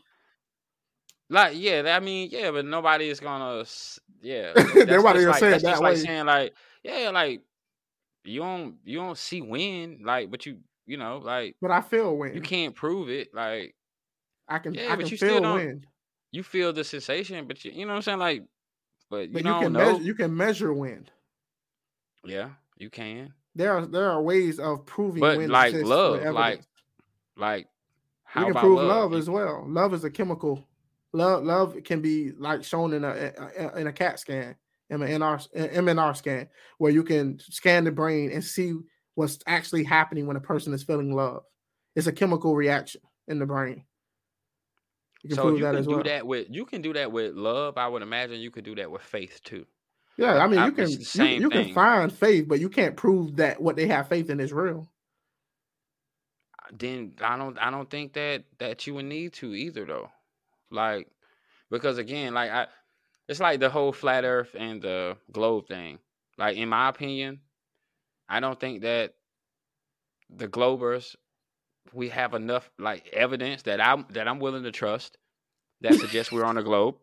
Like, 1.30 1.58
yeah, 1.58 1.84
I 1.94 2.00
mean, 2.00 2.30
yeah, 2.32 2.52
but 2.52 2.64
nobody 2.64 3.10
is 3.10 3.20
gonna, 3.20 3.66
yeah. 4.22 4.54
nobody 4.76 5.26
like, 5.26 5.40
saying 5.40 5.52
that's 5.52 5.64
that 5.64 5.82
like 5.82 5.98
saying, 5.98 6.26
like, 6.26 6.54
yeah, 6.82 7.10
like 7.14 7.42
you 8.24 8.40
don't, 8.40 8.76
you 8.86 9.00
don't 9.00 9.18
see 9.18 9.42
win, 9.42 10.00
like, 10.06 10.32
but 10.32 10.46
you, 10.46 10.60
you 10.86 10.96
know, 10.96 11.18
like, 11.18 11.58
but 11.62 11.72
I 11.72 11.82
feel 11.82 12.16
win. 12.16 12.36
You 12.36 12.42
can't 12.42 12.74
prove 12.74 13.10
it, 13.10 13.34
like, 13.34 13.76
I 14.48 14.60
can, 14.60 14.74
yeah, 14.74 14.94
I 14.94 14.96
but 14.96 15.00
can 15.00 15.08
you 15.10 15.18
feel 15.18 15.30
still 15.30 15.42
don't, 15.42 15.56
win. 15.56 15.86
You 16.32 16.44
feel 16.44 16.72
the 16.72 16.86
sensation, 16.86 17.46
but 17.46 17.66
you, 17.66 17.72
you 17.72 17.86
know 17.86 17.92
what 17.92 17.98
I'm 17.98 18.02
saying, 18.04 18.20
like, 18.20 18.44
but 19.12 19.28
you, 19.28 19.34
but 19.34 19.46
you 19.46 19.54
can 19.60 19.74
know. 19.74 19.80
measure, 19.80 20.04
you 20.04 20.16
can 20.16 20.36
measure 20.36 20.74
wind. 20.74 21.12
Yeah, 22.26 22.50
you 22.78 22.90
can. 22.90 23.34
There 23.54 23.74
are 23.74 23.86
there 23.86 24.10
are 24.10 24.22
ways 24.22 24.58
of 24.58 24.86
proving, 24.86 25.20
but 25.20 25.38
like 25.50 25.74
love, 25.74 26.24
like 26.34 26.62
like 27.36 27.68
how 28.24 28.48
you 28.48 28.54
can 28.54 28.62
prove 28.62 28.78
love? 28.78 29.12
love? 29.12 29.14
as 29.14 29.30
well. 29.30 29.66
Love 29.68 29.94
is 29.94 30.06
a 30.06 30.10
chemical. 30.10 30.66
Love 31.12 31.44
love 31.44 31.78
can 31.84 32.02
be 32.02 32.32
like 32.32 32.64
shown 32.64 32.94
in 32.94 33.04
a, 33.04 33.10
a 33.10 33.78
in 33.78 33.88
a 33.88 33.94
CAT 33.94 34.18
scan, 34.18 34.56
MNR 34.90 35.46
MNR 35.54 36.16
scan, 36.16 36.48
where 36.78 36.92
you 36.92 37.04
can 37.04 37.38
scan 37.40 37.84
the 37.84 37.92
brain 37.92 38.32
and 38.32 38.42
see 38.42 38.74
what's 39.16 39.40
actually 39.46 39.84
happening 39.84 40.26
when 40.26 40.38
a 40.38 40.42
person 40.42 40.74
is 40.74 40.84
feeling 40.84 41.14
love. 41.14 41.44
It's 41.98 42.08
a 42.08 42.14
chemical 42.14 42.56
reaction 42.56 43.02
in 43.28 43.40
the 43.40 43.46
brain. 43.46 43.84
You 45.24 45.30
can 45.30 45.36
so 45.36 45.56
you 45.56 45.64
can 45.64 45.84
do 45.84 45.90
well. 45.90 46.04
that 46.04 46.26
with 46.26 46.48
you 46.50 46.66
can 46.66 46.82
do 46.82 46.94
that 46.94 47.12
with 47.12 47.36
love. 47.36 47.78
I 47.78 47.88
would 47.88 48.02
imagine 48.02 48.40
you 48.40 48.52
could 48.52 48.64
do 48.64 48.76
that 48.76 48.90
with 48.90 49.02
faith 49.02 49.40
too. 49.44 49.66
Yeah, 50.18 50.38
I 50.38 50.48
mean 50.48 50.60
you 50.60 50.66
I, 50.66 50.72
can 50.72 50.90
you, 50.90 51.42
you 51.42 51.50
can 51.50 51.74
find 51.74 52.12
faith, 52.12 52.48
but 52.48 52.60
you 52.60 52.70
can't 52.70 52.96
prove 52.96 53.36
that 53.38 53.62
what 53.62 53.76
they 53.76 53.88
have 53.88 54.08
faith 54.08 54.30
in 54.30 54.40
is 54.40 54.52
real. 54.52 54.90
Then 56.72 57.14
I 57.22 57.38
don't 57.38 57.58
I 57.60 57.70
don't 57.70 57.90
think 57.90 58.14
that 58.14 58.46
that 58.58 58.88
you 58.88 58.96
would 58.96 59.06
need 59.06 59.34
to 59.34 59.54
either 59.54 59.86
though. 59.86 60.10
Like 60.72 61.08
because 61.70 61.98
again, 61.98 62.34
like 62.34 62.50
I 62.50 62.68
it's 63.28 63.40
like 63.40 63.60
the 63.60 63.70
whole 63.70 63.94
flat 63.94 64.24
earth 64.24 64.56
and 64.58 64.82
the 64.82 65.18
globe 65.32 65.68
thing. 65.68 66.00
Like 66.38 66.58
in 66.58 66.70
my 66.70 66.90
opinion, 66.90 67.42
I 68.28 68.40
don't 68.40 68.60
think 68.60 68.82
that 68.82 69.14
the 70.30 70.48
globers 70.48 71.16
we 71.94 72.10
have 72.10 72.34
enough 72.34 72.70
like 72.80 73.10
evidence 73.14 73.64
that 73.64 73.82
I'm 73.82 74.06
that 74.12 74.28
I'm 74.28 74.40
willing 74.40 74.64
to 74.64 74.72
trust 74.72 75.18
that 75.82 75.96
suggests 75.96 76.32
we're 76.32 76.46
on 76.46 76.58
a 76.58 76.64
globe. 76.64 76.96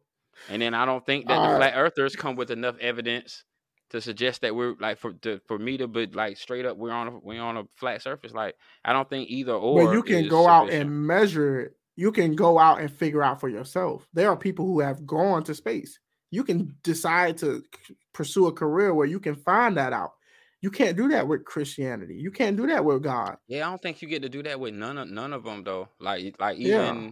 And 0.48 0.62
then 0.62 0.72
I 0.72 0.84
don't 0.84 1.04
think 1.04 1.26
that 1.26 1.36
the 1.36 1.56
flat 1.56 1.74
earthers 1.76 2.14
come 2.14 2.36
with 2.36 2.50
enough 2.50 2.76
evidence 2.80 3.44
to 3.90 4.00
suggest 4.00 4.42
that 4.42 4.54
we're 4.54 4.74
like 4.80 4.98
for 4.98 5.12
to, 5.14 5.40
for 5.48 5.58
me 5.58 5.78
to 5.78 5.88
be 5.88 6.06
like 6.06 6.36
straight 6.36 6.66
up 6.66 6.76
we're 6.76 6.92
on 6.92 7.08
a 7.08 7.18
we're 7.18 7.42
on 7.42 7.56
a 7.56 7.64
flat 7.76 8.02
surface. 8.02 8.32
Like 8.32 8.54
I 8.84 8.92
don't 8.92 9.08
think 9.08 9.28
either 9.30 9.52
or. 9.52 9.86
But 9.86 9.92
you 9.92 10.02
can 10.02 10.28
go 10.28 10.44
sufficient. 10.44 10.50
out 10.50 10.70
and 10.70 11.06
measure 11.06 11.60
it. 11.60 11.72
You 11.96 12.12
can 12.12 12.36
go 12.36 12.58
out 12.58 12.80
and 12.80 12.90
figure 12.90 13.24
out 13.24 13.40
for 13.40 13.48
yourself. 13.48 14.06
There 14.12 14.30
are 14.30 14.36
people 14.36 14.66
who 14.66 14.80
have 14.80 15.04
gone 15.06 15.42
to 15.44 15.54
space. 15.54 15.98
You 16.30 16.44
can 16.44 16.76
decide 16.82 17.38
to 17.38 17.64
pursue 18.12 18.46
a 18.46 18.52
career 18.52 18.94
where 18.94 19.06
you 19.06 19.18
can 19.18 19.34
find 19.34 19.76
that 19.78 19.92
out. 19.92 20.12
You 20.60 20.70
can't 20.70 20.96
do 20.96 21.08
that 21.08 21.28
with 21.28 21.44
Christianity. 21.44 22.16
You 22.16 22.30
can't 22.30 22.56
do 22.56 22.66
that 22.66 22.84
with 22.84 23.02
God. 23.02 23.36
Yeah, 23.46 23.66
I 23.66 23.70
don't 23.70 23.80
think 23.80 24.02
you 24.02 24.08
get 24.08 24.22
to 24.22 24.28
do 24.28 24.42
that 24.42 24.58
with 24.58 24.74
none 24.74 24.98
of 24.98 25.08
none 25.08 25.32
of 25.32 25.44
them 25.44 25.62
though. 25.62 25.88
Like 26.00 26.34
like 26.40 26.58
even 26.58 27.04
yeah. 27.04 27.10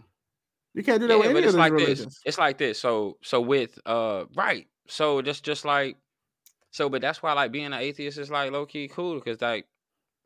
you 0.75 0.83
can't 0.83 1.01
do 1.01 1.07
that 1.07 1.15
yeah, 1.15 1.27
with 1.29 1.37
any 1.37 1.47
of 1.47 1.55
like 1.55 1.73
religions. 1.73 2.05
This. 2.05 2.23
It's 2.25 2.39
like 2.39 2.59
this. 2.59 2.79
So 2.79 3.19
so 3.23 3.41
with 3.41 3.79
uh 3.87 4.25
right. 4.35 4.67
So 4.89 5.23
just 5.23 5.45
just 5.45 5.65
like 5.65 5.97
so, 6.73 6.89
but 6.89 7.01
that's 7.01 7.23
why 7.23 7.33
like 7.33 7.53
being 7.53 7.67
an 7.67 7.75
atheist 7.75 8.19
is 8.19 8.31
like 8.31 8.51
low 8.51 8.67
key 8.67 8.89
cool 8.89 9.15
because 9.15 9.41
like, 9.41 9.67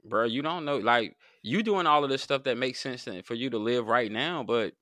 bro, 0.05 0.25
you 0.25 0.41
don't 0.41 0.65
know 0.65 0.79
like 0.79 1.17
you 1.43 1.63
doing 1.63 1.87
all 1.87 2.05
of 2.05 2.11
this 2.11 2.23
stuff 2.23 2.45
that 2.45 2.57
makes 2.57 2.81
sense 2.81 3.07
for 3.25 3.35
you 3.35 3.51
to 3.51 3.59
live 3.59 3.87
right 3.87 4.11
now, 4.11 4.43
but 4.43 4.73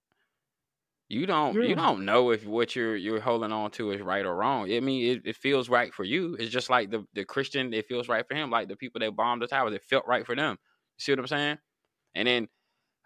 you 1.08 1.24
don't 1.24 1.54
yeah. 1.54 1.62
you 1.62 1.74
don't 1.74 2.04
know 2.04 2.30
if 2.30 2.44
what 2.44 2.76
you're 2.76 2.96
you're 2.96 3.20
holding 3.20 3.50
on 3.50 3.70
to 3.72 3.92
is 3.92 4.02
right 4.02 4.26
or 4.26 4.36
wrong. 4.36 4.70
I 4.70 4.80
mean, 4.80 5.16
it, 5.16 5.22
it 5.24 5.36
feels 5.36 5.68
right 5.70 5.92
for 5.92 6.04
you. 6.04 6.36
It's 6.38 6.50
just 6.50 6.68
like 6.68 6.90
the 6.90 7.06
the 7.14 7.24
Christian, 7.24 7.72
it 7.72 7.86
feels 7.86 8.08
right 8.08 8.26
for 8.26 8.34
him. 8.34 8.50
Like 8.50 8.68
the 8.68 8.76
people 8.76 9.00
that 9.00 9.16
bombed 9.16 9.40
the 9.40 9.46
towers, 9.46 9.72
it 9.72 9.82
felt 9.88 10.06
right 10.06 10.26
for 10.26 10.36
them. 10.36 10.58
You 10.98 11.02
see 11.02 11.12
what 11.12 11.20
I'm 11.20 11.26
saying? 11.26 11.58
And 12.14 12.28
then 12.28 12.48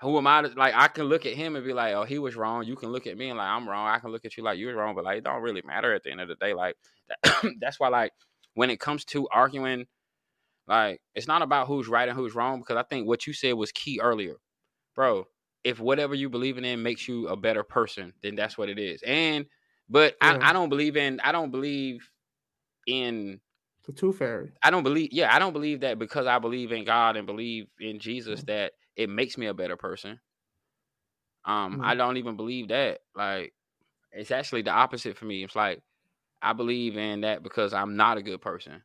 who 0.00 0.18
am 0.18 0.26
I? 0.26 0.42
To, 0.42 0.48
like 0.48 0.74
I 0.74 0.89
can 0.89 1.05
look 1.05 1.26
at 1.26 1.34
him 1.34 1.55
and 1.55 1.64
be 1.64 1.72
like, 1.72 1.94
oh, 1.94 2.02
he 2.02 2.18
was 2.18 2.34
wrong. 2.34 2.64
You 2.64 2.74
can 2.74 2.90
look 2.90 3.06
at 3.06 3.16
me 3.16 3.28
and 3.28 3.39
like 3.39 3.48
I'm 3.48 3.68
wrong. 3.68 3.86
I 3.86 4.00
can 4.00 4.10
look 4.10 4.24
at 4.24 4.36
you 4.36 4.42
like 4.42 4.58
you're 4.58 4.74
wrong, 4.74 4.97
but 4.97 5.05
like 5.05 5.18
it 5.18 5.24
don't 5.24 5.42
really 5.42 5.62
matter 5.64 5.94
at 5.94 6.02
the 6.02 6.10
end 6.10 6.20
of 6.20 6.28
the 6.28 6.34
day. 6.34 6.55
Like 6.55 6.74
that, 7.22 7.52
that's 7.60 7.78
why 7.78 7.89
like 7.89 8.12
when 8.55 8.70
it 8.70 8.81
comes 8.81 9.05
to 9.06 9.28
arguing, 9.28 9.86
like 10.66 11.00
it's 11.14 11.28
not 11.28 11.42
about 11.42 11.68
who's 11.68 11.86
right 11.86 12.08
and 12.08 12.16
who's 12.16 12.34
wrong 12.34 12.58
because 12.58 12.76
I 12.76 12.82
think 12.82 13.06
what 13.06 13.28
you 13.28 13.32
said 13.32 13.52
was 13.52 13.70
key 13.70 14.00
earlier, 14.02 14.39
bro 14.97 15.28
if 15.65 15.78
whatever 15.81 16.15
you 16.15 16.28
believe 16.28 16.58
in 16.58 16.82
makes 16.82 17.07
you 17.07 17.28
a 17.28 17.36
better 17.36 17.62
person, 17.62 18.12
then 18.23 18.34
that's 18.34 18.58
what 18.58 18.68
it 18.68 18.78
is. 18.78 19.02
And 19.02 19.47
but 19.89 20.16
yeah. 20.23 20.39
I, 20.41 20.50
I 20.50 20.52
don't 20.52 20.68
believe 20.68 20.97
in 20.97 21.20
I 21.20 21.32
don't 21.32 21.50
believe 21.50 22.08
in 22.86 23.41
the 23.86 23.92
tooth 23.92 24.18
fairy. 24.18 24.52
I 24.62 24.70
don't 24.70 24.82
believe 24.82 25.10
yeah, 25.12 25.34
I 25.34 25.39
don't 25.39 25.52
believe 25.52 25.81
that 25.81 25.99
because 25.99 26.26
I 26.26 26.39
believe 26.39 26.73
in 26.73 26.84
God 26.84 27.16
and 27.16 27.26
believe 27.26 27.66
in 27.81 27.99
Jesus 27.99 28.41
mm-hmm. 28.41 28.52
that 28.52 28.73
it 28.97 29.08
makes 29.08 29.39
me 29.39 29.47
a 29.47 29.55
better 29.55 29.76
person. 29.76 30.20
Um, 31.44 31.74
mm-hmm. 31.74 31.84
I 31.84 31.94
don't 31.94 32.16
even 32.16 32.36
believe 32.36 32.68
that. 32.68 33.00
Like 33.15 33.52
it's 34.12 34.31
actually 34.31 34.62
the 34.62 34.70
opposite 34.70 35.16
for 35.16 35.24
me. 35.24 35.44
It's 35.44 35.57
like 35.57 35.81
I 36.41 36.52
believe 36.52 36.97
in 36.97 37.23
that 37.23 37.42
because 37.42 37.73
I'm 37.73 37.97
not 37.97 38.18
a 38.18 38.23
good 38.23 38.41
person. 38.41 38.82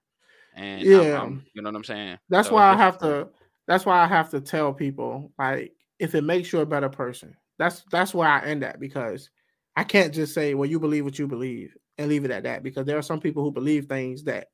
And 0.56 0.82
yeah, 0.82 1.20
I'm, 1.20 1.22
I'm, 1.22 1.46
you 1.54 1.62
know 1.62 1.70
what 1.70 1.76
I'm 1.76 1.84
saying? 1.84 2.18
That's 2.30 2.50
so 2.50 2.56
why 2.56 2.74
I 2.74 2.78
have 2.78 2.98
to 3.00 3.30
that's 3.68 3.86
why 3.86 4.02
I 4.02 4.08
have 4.08 4.30
to 4.32 4.42
tell 4.42 4.74
people 4.74 5.32
like 5.38 5.74
if 6.00 6.16
it 6.16 6.24
makes 6.24 6.52
you 6.52 6.60
a 6.60 6.66
better 6.66 6.90
person. 6.90 7.36
That's 7.58 7.84
that's 7.92 8.14
where 8.14 8.28
I 8.28 8.46
end 8.46 8.64
at 8.64 8.80
because 8.80 9.30
I 9.76 9.84
can't 9.84 10.14
just 10.14 10.34
say, 10.34 10.54
well, 10.54 10.70
you 10.70 10.80
believe 10.80 11.06
what 11.06 11.20
you 11.20 11.28
believe 11.28 11.76
and 11.98 12.10
leave 12.10 12.26
it 12.26 12.32
at 12.32 12.44
that 12.44 12.64
because 12.64 12.86
there 12.86 12.98
are 12.98 13.04
some 13.04 13.20
people 13.20 13.44
who 13.44 13.52
believe 13.52 13.86
things 13.86 14.24
that 14.26 14.48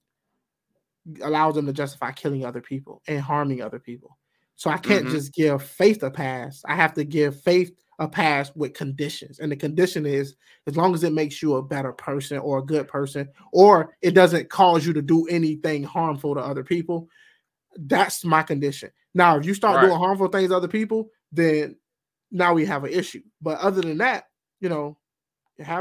allows 1.22 1.56
them 1.56 1.66
to 1.66 1.74
justify 1.74 2.12
killing 2.12 2.46
other 2.46 2.62
people 2.62 3.02
and 3.08 3.20
harming 3.20 3.62
other 3.62 3.80
people. 3.80 4.18
So 4.56 4.70
I 4.70 4.78
can't 4.78 5.06
mm-hmm. 5.06 5.16
just 5.16 5.34
give 5.34 5.64
faith 5.64 6.04
a 6.04 6.12
pass. 6.12 6.62
I 6.66 6.76
have 6.76 6.94
to 6.94 7.04
give 7.04 7.42
faith 7.42 7.72
a 8.00 8.08
pass 8.08 8.52
with 8.56 8.74
conditions. 8.74 9.40
And 9.40 9.52
the 9.52 9.56
condition 9.56 10.06
is 10.06 10.36
as 10.68 10.78
long 10.78 10.94
as 10.94 11.04
it 11.04 11.14
makes 11.14 11.42
you 11.42 11.56
a 11.56 11.64
better 11.64 11.92
person 11.92 12.38
or 12.38 12.60
a 12.60 12.66
good 12.66 12.88
person, 12.88 13.30
or 13.52 13.96
it 14.02 14.12
doesn't 14.12 14.50
cause 14.50 14.86
you 14.86 14.94
to 14.94 15.02
do 15.02 15.26
anything 15.28 15.84
harmful 15.84 16.36
to 16.36 16.42
other 16.42 16.64
people, 16.64 17.10
that's 17.78 18.24
my 18.24 18.44
condition. 18.44 18.92
Now, 19.14 19.38
if 19.38 19.46
you 19.46 19.54
start 19.54 19.78
right. 19.78 19.88
doing 19.88 19.98
harmful 19.98 20.28
things 20.28 20.50
to 20.50 20.58
other 20.58 20.68
people, 20.68 21.10
then 21.34 21.78
now 22.32 22.54
we 22.54 22.66
have 22.66 22.84
an 22.84 22.94
issue. 22.94 23.24
But 23.42 23.60
other 23.60 23.82
than 23.82 23.98
that, 23.98 24.26
you 24.60 24.70
know, 24.70 24.98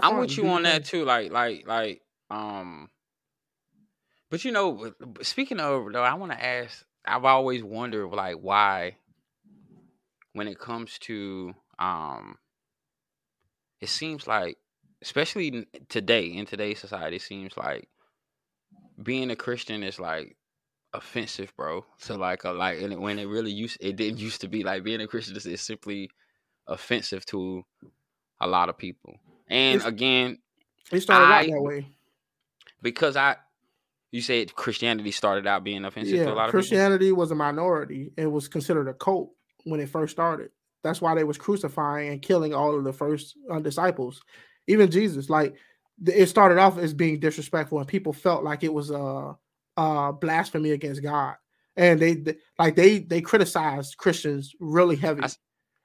I'm 0.03 0.19
with 0.19 0.37
you 0.37 0.49
on 0.49 0.63
that 0.65 0.85
too. 0.85 1.05
Like, 1.05 1.31
like, 1.31 1.67
like, 1.67 2.03
um, 2.31 2.91
but 4.31 4.45
you 4.45 4.53
know, 4.53 4.93
speaking 5.23 5.61
of 5.61 5.93
though, 5.93 6.03
I 6.03 6.15
want 6.15 6.33
to 6.33 6.45
ask. 6.45 6.85
I've 7.05 7.25
always 7.25 7.65
wondered, 7.65 8.09
like, 8.09 8.37
why 8.37 8.97
when 10.35 10.47
it 10.49 10.59
comes 10.59 10.99
to, 11.01 11.53
um, 11.79 12.39
it 13.81 13.89
seems 13.89 14.27
like, 14.27 14.57
especially 15.03 15.67
today 15.89 16.27
in 16.27 16.47
today's 16.47 16.79
society, 16.79 17.17
it 17.17 17.23
seems 17.23 17.57
like 17.57 17.89
being 19.03 19.31
a 19.31 19.37
Christian 19.37 19.83
is 19.83 19.99
like 19.99 20.37
offensive, 20.95 21.53
bro. 21.57 21.85
So 21.99 22.17
like, 22.17 22.45
a, 22.45 22.51
like, 22.51 22.81
and 22.81 23.01
when 23.01 23.19
it 23.19 23.27
really 23.27 23.53
used, 23.53 23.79
it 23.81 23.97
didn't 23.97 24.19
used 24.19 24.41
to 24.43 24.49
be 24.49 24.62
like 24.62 24.85
being 24.85 25.01
a 25.01 25.07
Christian 25.07 25.37
is 25.37 25.61
simply 25.61 26.11
offensive 26.67 27.25
to 27.27 27.65
a 28.41 28.47
lot 28.47 28.69
of 28.69 28.79
people. 28.79 29.17
And 29.49 29.77
it's, 29.77 29.85
again, 29.85 30.39
it 30.91 31.01
started 31.01 31.27
I, 31.27 31.41
out 31.41 31.47
that 31.47 31.62
way 31.62 31.87
because 32.83 33.17
I, 33.17 33.37
you 34.11 34.21
said 34.21 34.55
Christianity 34.55 35.11
started 35.11 35.47
out 35.47 35.65
being 35.65 35.85
offensive 35.85 36.15
yeah, 36.17 36.25
to 36.25 36.33
a 36.33 36.35
lot 36.35 36.45
of 36.47 36.51
Christianity 36.51 37.07
people? 37.07 37.19
was 37.19 37.31
a 37.31 37.35
minority. 37.35 38.12
It 38.17 38.27
was 38.27 38.49
considered 38.49 38.89
a 38.89 38.95
cult 38.95 39.31
when 39.65 39.81
it 39.81 39.89
first 39.89 40.12
started. 40.12 40.51
That's 40.83 41.01
why 41.01 41.15
they 41.15 41.25
was 41.25 41.39
crucifying 41.39 42.11
and 42.11 42.21
killing 42.21 42.53
all 42.53 42.77
of 42.77 42.85
the 42.85 42.93
first 42.93 43.37
uh, 43.51 43.61
disciples, 43.61 44.21
even 44.67 44.91
Jesus. 44.91 45.31
Like 45.31 45.55
it 46.07 46.27
started 46.27 46.59
off 46.59 46.77
as 46.77 46.93
being 46.93 47.21
disrespectful, 47.21 47.79
and 47.79 47.89
people 47.89 48.12
felt 48.12 48.45
like 48.45 48.65
it 48.65 48.73
was 48.73 48.91
a 48.91 48.99
uh, 48.99 49.35
uh 49.76 50.12
blasphemy 50.12 50.70
against 50.70 51.02
God. 51.02 51.36
And 51.76 52.01
they, 52.01 52.15
they 52.15 52.36
like 52.59 52.76
they 52.76 52.99
they 52.99 53.20
criticize 53.20 53.94
Christians 53.94 54.55
really 54.60 54.97
heavy. 54.97 55.23
I, 55.23 55.31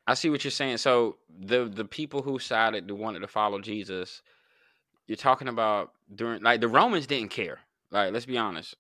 I, 0.08 0.14
see 0.16 0.30
what 0.30 0.44
you're 0.44 0.52
saying. 0.52 0.78
So 0.78 1.18
the 1.40 1.66
the 1.66 1.86
people 1.86 2.22
who 2.22 2.40
sided 2.40 2.90
who 2.90 2.96
wanted 2.96 3.20
to 3.20 3.28
follow 3.28 3.60
Jesus, 3.60 4.22
you're 5.08 5.16
talking 5.16 5.48
about 5.48 5.94
during 6.14 6.42
like 6.42 6.60
the 6.60 6.68
Romans 6.68 7.08
didn't 7.08 7.30
care. 7.30 7.60
Like 7.92 8.12
let's 8.12 8.26
be 8.26 8.38
honest. 8.38 8.76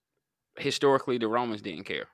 historically 0.58 1.18
the 1.18 1.30
Romans 1.30 1.62
didn't 1.62 1.86
care. 1.86 2.08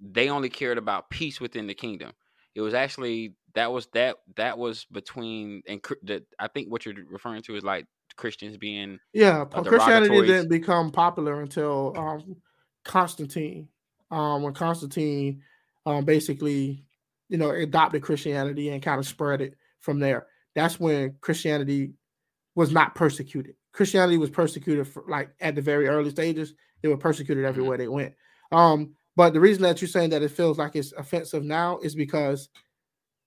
They 0.00 0.28
only 0.28 0.50
cared 0.50 0.78
about 0.78 1.10
peace 1.10 1.40
within 1.40 1.66
the 1.66 1.74
kingdom. 1.74 2.12
It 2.54 2.60
was 2.60 2.74
actually 2.74 3.34
that 3.54 3.72
was 3.72 3.86
that 3.94 4.16
that 4.36 4.58
was 4.58 4.84
between 4.92 5.62
and 5.66 5.82
the, 6.02 6.24
I 6.38 6.48
think 6.48 6.70
what 6.70 6.84
you're 6.84 6.94
referring 7.10 7.42
to 7.42 7.56
is 7.56 7.64
like 7.64 7.86
Christians 8.20 8.56
being 8.56 8.98
yeah 9.14 9.44
Christianity 9.44 10.20
didn't 10.22 10.50
become 10.50 10.92
popular 10.92 11.40
until 11.40 11.94
um, 11.96 12.36
Constantine 12.84 13.68
um, 14.10 14.42
when 14.42 14.52
Constantine 14.52 15.42
um, 15.86 16.04
basically 16.04 16.84
you 17.28 17.38
know 17.38 17.50
adopted 17.50 18.02
Christianity 18.02 18.68
and 18.68 18.82
kind 18.82 18.98
of 18.98 19.06
spread 19.06 19.40
it 19.40 19.54
from 19.80 19.98
there. 19.98 20.26
That's 20.54 20.78
when 20.78 21.16
Christianity 21.20 21.92
was 22.54 22.70
not 22.72 22.94
persecuted. 22.94 23.54
Christianity 23.72 24.18
was 24.18 24.30
persecuted 24.30 24.86
for, 24.86 25.04
like 25.08 25.30
at 25.40 25.54
the 25.54 25.62
very 25.62 25.88
early 25.88 26.10
stages. 26.10 26.54
They 26.82 26.88
were 26.88 26.96
persecuted 26.96 27.42
mm-hmm. 27.42 27.48
everywhere 27.48 27.78
they 27.78 27.88
went. 27.88 28.14
Um, 28.52 28.94
but 29.16 29.32
the 29.32 29.40
reason 29.40 29.62
that 29.62 29.80
you're 29.80 29.88
saying 29.88 30.10
that 30.10 30.22
it 30.22 30.30
feels 30.30 30.58
like 30.58 30.76
it's 30.76 30.92
offensive 30.92 31.44
now 31.44 31.78
is 31.78 31.94
because 31.94 32.48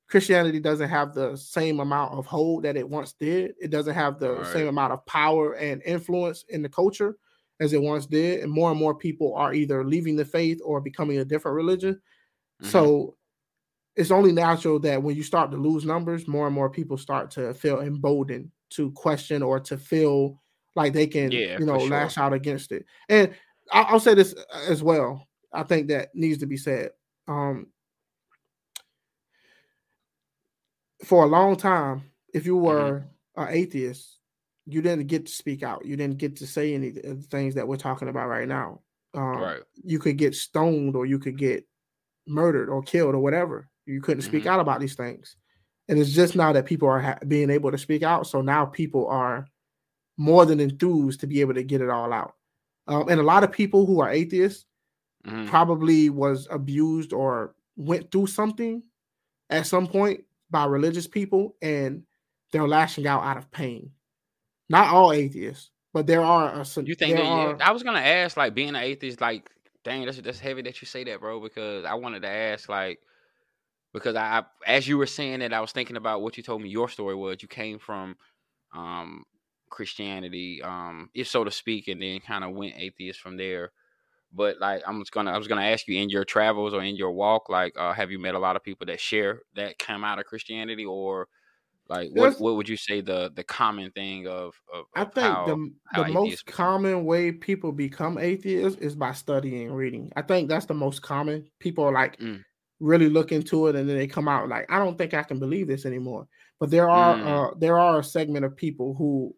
Christianity 0.09 0.59
doesn't 0.59 0.89
have 0.89 1.13
the 1.13 1.35
same 1.35 1.79
amount 1.79 2.13
of 2.13 2.25
hold 2.25 2.63
that 2.63 2.77
it 2.77 2.87
once 2.87 3.13
did. 3.13 3.53
It 3.59 3.71
doesn't 3.71 3.95
have 3.95 4.19
the 4.19 4.33
right. 4.33 4.53
same 4.53 4.67
amount 4.67 4.93
of 4.93 5.05
power 5.05 5.53
and 5.53 5.81
influence 5.83 6.45
in 6.49 6.61
the 6.61 6.69
culture 6.69 7.17
as 7.59 7.73
it 7.73 7.81
once 7.81 8.05
did. 8.05 8.41
And 8.41 8.51
more 8.51 8.69
and 8.69 8.79
more 8.79 8.93
people 8.93 9.33
are 9.35 9.53
either 9.53 9.83
leaving 9.83 10.15
the 10.15 10.25
faith 10.25 10.59
or 10.63 10.81
becoming 10.81 11.17
a 11.19 11.25
different 11.25 11.55
religion. 11.55 11.95
Mm-hmm. 11.95 12.67
So 12.71 13.15
it's 13.95 14.11
only 14.11 14.31
natural 14.31 14.79
that 14.79 15.01
when 15.01 15.15
you 15.15 15.23
start 15.23 15.51
to 15.51 15.57
lose 15.57 15.85
numbers, 15.85 16.27
more 16.27 16.47
and 16.47 16.55
more 16.55 16.69
people 16.69 16.97
start 16.97 17.31
to 17.31 17.53
feel 17.53 17.81
emboldened 17.81 18.51
to 18.71 18.91
question 18.91 19.43
or 19.43 19.59
to 19.59 19.77
feel 19.77 20.41
like 20.75 20.93
they 20.93 21.07
can, 21.07 21.31
yeah, 21.31 21.59
you 21.59 21.65
know, 21.65 21.77
sure. 21.77 21.89
lash 21.89 22.17
out 22.17 22.33
against 22.33 22.71
it. 22.71 22.85
And 23.09 23.33
I'll, 23.71 23.99
say 23.99 24.13
this 24.15 24.33
as 24.67 24.81
well. 24.81 25.27
I 25.53 25.63
think 25.63 25.87
that 25.87 26.09
needs 26.13 26.39
to 26.39 26.47
be 26.47 26.57
said. 26.57 26.89
Um, 27.27 27.67
for 31.03 31.23
a 31.23 31.27
long 31.27 31.55
time, 31.55 32.03
if 32.33 32.45
you 32.45 32.57
were 32.57 33.05
mm-hmm. 33.37 33.41
an 33.41 33.47
atheist, 33.51 34.19
you 34.65 34.81
didn't 34.81 35.07
get 35.07 35.25
to 35.25 35.31
speak 35.31 35.63
out. 35.63 35.85
You 35.85 35.95
didn't 35.95 36.17
get 36.17 36.37
to 36.37 36.47
say 36.47 36.73
any 36.73 36.89
of 36.89 36.95
the 36.95 37.27
things 37.29 37.55
that 37.55 37.67
we're 37.67 37.75
talking 37.75 38.07
about 38.07 38.29
right 38.29 38.47
now. 38.47 38.81
Um, 39.13 39.37
right. 39.37 39.59
You 39.83 39.99
could 39.99 40.17
get 40.17 40.35
stoned, 40.35 40.95
or 40.95 41.05
you 41.05 41.19
could 41.19 41.37
get 41.37 41.65
murdered, 42.25 42.69
or 42.69 42.81
killed, 42.81 43.15
or 43.15 43.19
whatever. 43.19 43.69
You 43.85 44.01
couldn't 44.01 44.23
speak 44.23 44.43
mm-hmm. 44.43 44.53
out 44.53 44.59
about 44.59 44.79
these 44.79 44.95
things, 44.95 45.35
and 45.89 45.99
it's 45.99 46.11
just 46.11 46.35
now 46.35 46.53
that 46.53 46.65
people 46.65 46.87
are 46.87 47.01
ha- 47.01 47.19
being 47.27 47.49
able 47.49 47.71
to 47.71 47.77
speak 47.77 48.01
out. 48.01 48.25
So 48.25 48.41
now 48.41 48.65
people 48.65 49.07
are 49.07 49.45
more 50.17 50.45
than 50.45 50.59
enthused 50.59 51.19
to 51.19 51.27
be 51.27 51.41
able 51.41 51.53
to 51.55 51.63
get 51.63 51.81
it 51.81 51.89
all 51.89 52.13
out. 52.13 52.35
Um, 52.87 53.09
and 53.09 53.19
a 53.19 53.23
lot 53.23 53.43
of 53.43 53.51
people 53.51 53.85
who 53.85 53.99
are 54.01 54.09
atheists 54.09 54.65
mm-hmm. 55.25 55.47
probably 55.47 56.09
was 56.09 56.47
abused 56.49 57.13
or 57.13 57.55
went 57.75 58.11
through 58.11 58.27
something 58.27 58.83
at 59.49 59.67
some 59.67 59.87
point 59.87 60.23
by 60.53 60.65
religious 60.65 61.07
people, 61.07 61.57
and 61.61 62.03
they're 62.53 62.67
lashing 62.67 63.05
out 63.05 63.23
out 63.23 63.35
of 63.35 63.51
pain. 63.51 63.91
Not 64.69 64.93
all 64.93 65.11
atheists, 65.11 65.71
but 65.93 66.07
there 66.07 66.21
are. 66.21 66.63
some. 66.63 66.85
you 66.85 66.95
think? 66.95 67.17
That, 67.17 67.25
are, 67.25 67.57
I 67.59 67.71
was 67.71 67.83
gonna 67.83 67.99
ask, 67.99 68.37
like, 68.37 68.53
being 68.53 68.69
an 68.69 68.75
atheist, 68.77 69.19
like, 69.19 69.49
dang, 69.83 70.05
that's 70.05 70.21
that's 70.21 70.39
heavy 70.39 70.61
that 70.61 70.81
you 70.81 70.85
say 70.85 71.03
that, 71.03 71.19
bro. 71.19 71.41
Because 71.41 71.83
I 71.83 71.95
wanted 71.95 72.21
to 72.21 72.29
ask, 72.29 72.69
like, 72.69 72.99
because 73.93 74.15
I, 74.15 74.43
as 74.65 74.87
you 74.87 74.97
were 74.97 75.07
saying 75.07 75.39
that, 75.39 75.51
I 75.51 75.59
was 75.59 75.73
thinking 75.73 75.97
about 75.97 76.21
what 76.21 76.37
you 76.37 76.43
told 76.43 76.61
me 76.61 76.69
your 76.69 76.87
story 76.87 77.15
was. 77.15 77.41
You 77.41 77.49
came 77.49 77.79
from 77.79 78.15
um, 78.73 79.25
Christianity, 79.69 80.61
um, 80.63 81.09
if 81.13 81.27
so 81.27 81.43
to 81.43 81.51
speak, 81.51 81.87
and 81.89 82.01
then 82.01 82.19
kind 82.19 82.43
of 82.43 82.51
went 82.51 82.75
atheist 82.77 83.19
from 83.19 83.35
there. 83.37 83.71
But 84.33 84.59
like, 84.59 84.81
I'm 84.87 84.99
just 84.99 85.11
gonna, 85.11 85.31
I 85.31 85.37
was 85.37 85.47
gonna 85.47 85.63
ask 85.63 85.87
you 85.87 85.99
in 85.99 86.09
your 86.09 86.25
travels 86.25 86.73
or 86.73 86.81
in 86.83 86.95
your 86.95 87.11
walk, 87.11 87.49
like, 87.49 87.73
uh, 87.77 87.93
have 87.93 88.11
you 88.11 88.19
met 88.19 88.35
a 88.35 88.39
lot 88.39 88.55
of 88.55 88.63
people 88.63 88.87
that 88.87 88.99
share 88.99 89.41
that 89.55 89.77
come 89.79 90.03
out 90.03 90.19
of 90.19 90.25
Christianity, 90.25 90.85
or 90.85 91.27
like, 91.89 92.09
what, 92.13 92.39
what 92.39 92.55
would 92.55 92.67
you 92.67 92.77
say 92.77 93.01
the 93.01 93.31
the 93.35 93.43
common 93.43 93.91
thing 93.91 94.27
of? 94.27 94.55
of, 94.73 94.85
I 94.95 95.05
think 95.05 95.27
how, 95.27 95.45
the 95.45 95.71
how 95.85 96.03
the 96.03 96.13
most 96.13 96.45
common 96.45 97.05
way 97.05 97.31
people 97.31 97.71
become 97.71 98.17
atheists 98.17 98.79
is 98.79 98.95
by 98.95 99.13
studying 99.13 99.67
and 99.67 99.77
reading. 99.77 100.11
I 100.15 100.23
think 100.23 100.49
that's 100.49 100.65
the 100.65 100.73
most 100.73 101.01
common. 101.01 101.47
People 101.59 101.83
are 101.85 101.93
like. 101.93 102.17
Mm 102.19 102.43
really 102.83 103.07
look 103.07 103.31
into 103.31 103.67
it 103.67 103.75
and 103.75 103.87
then 103.87 103.97
they 103.97 104.07
come 104.07 104.27
out 104.27 104.49
like 104.49 104.69
I 104.69 104.77
don't 104.77 104.97
think 104.97 105.13
I 105.13 105.23
can 105.23 105.39
believe 105.39 105.67
this 105.67 105.85
anymore. 105.85 106.27
But 106.59 106.69
there 106.69 106.89
are 106.89 107.15
mm. 107.15 107.25
uh, 107.25 107.53
there 107.57 107.79
are 107.79 107.99
a 107.99 108.03
segment 108.03 108.45
of 108.45 108.55
people 108.55 108.93
who 108.93 109.33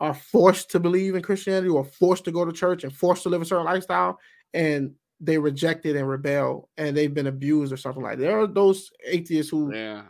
are 0.00 0.14
forced 0.14 0.70
to 0.70 0.80
believe 0.80 1.14
in 1.14 1.22
Christianity 1.22 1.68
or 1.68 1.84
forced 1.84 2.24
to 2.24 2.32
go 2.32 2.44
to 2.44 2.52
church 2.52 2.84
and 2.84 2.92
forced 2.92 3.22
to 3.24 3.28
live 3.28 3.42
a 3.42 3.44
certain 3.44 3.64
lifestyle 3.64 4.18
and 4.52 4.92
they 5.20 5.38
reject 5.38 5.86
it 5.86 5.96
and 5.96 6.08
rebel 6.08 6.68
and 6.76 6.96
they've 6.96 7.14
been 7.14 7.28
abused 7.28 7.72
or 7.72 7.76
something 7.76 8.02
like 8.02 8.18
that. 8.18 8.24
There 8.24 8.40
are 8.40 8.46
those 8.46 8.90
atheists 9.06 9.50
who 9.50 9.74
yeah. 9.74 10.02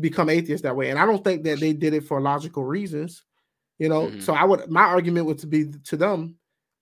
become 0.00 0.28
atheists 0.28 0.62
that 0.62 0.76
way. 0.76 0.90
And 0.90 0.98
I 0.98 1.06
don't 1.06 1.22
think 1.22 1.44
that 1.44 1.60
they 1.60 1.72
did 1.72 1.94
it 1.94 2.04
for 2.04 2.20
logical 2.20 2.64
reasons, 2.64 3.24
you 3.78 3.88
know. 3.88 4.06
Mm-hmm. 4.06 4.20
So 4.20 4.32
I 4.34 4.44
would 4.44 4.68
my 4.70 4.82
argument 4.82 5.26
would 5.26 5.38
to 5.38 5.46
be 5.46 5.66
to 5.84 5.96
them 5.96 6.36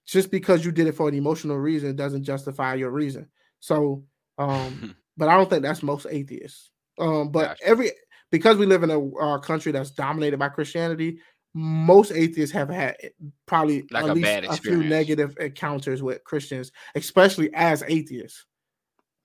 just 0.06 0.30
because 0.30 0.64
you 0.64 0.72
did 0.72 0.86
it 0.86 0.94
for 0.94 1.08
an 1.08 1.14
emotional 1.14 1.58
reason 1.58 1.96
doesn't 1.96 2.24
justify 2.24 2.74
your 2.74 2.90
reason. 2.90 3.28
So 3.60 4.04
um, 4.38 4.96
but 5.16 5.28
I 5.28 5.36
don't 5.36 5.50
think 5.50 5.62
that's 5.62 5.82
most 5.82 6.06
atheists. 6.10 6.70
Um, 6.98 7.30
but 7.30 7.58
every 7.62 7.90
because 8.30 8.56
we 8.56 8.66
live 8.66 8.82
in 8.82 8.90
a 8.90 9.08
uh, 9.16 9.38
country 9.38 9.72
that's 9.72 9.90
dominated 9.90 10.38
by 10.38 10.48
Christianity, 10.48 11.18
most 11.54 12.12
atheists 12.12 12.54
have 12.54 12.68
had 12.68 12.96
eh, 13.02 13.08
probably 13.46 13.86
like 13.90 14.04
at 14.04 14.10
a 14.10 14.14
least 14.14 14.32
a 14.48 14.56
few 14.56 14.82
negative 14.82 15.36
encounters 15.38 16.02
with 16.02 16.24
Christians, 16.24 16.72
especially 16.94 17.52
as 17.54 17.82
atheists. 17.86 18.46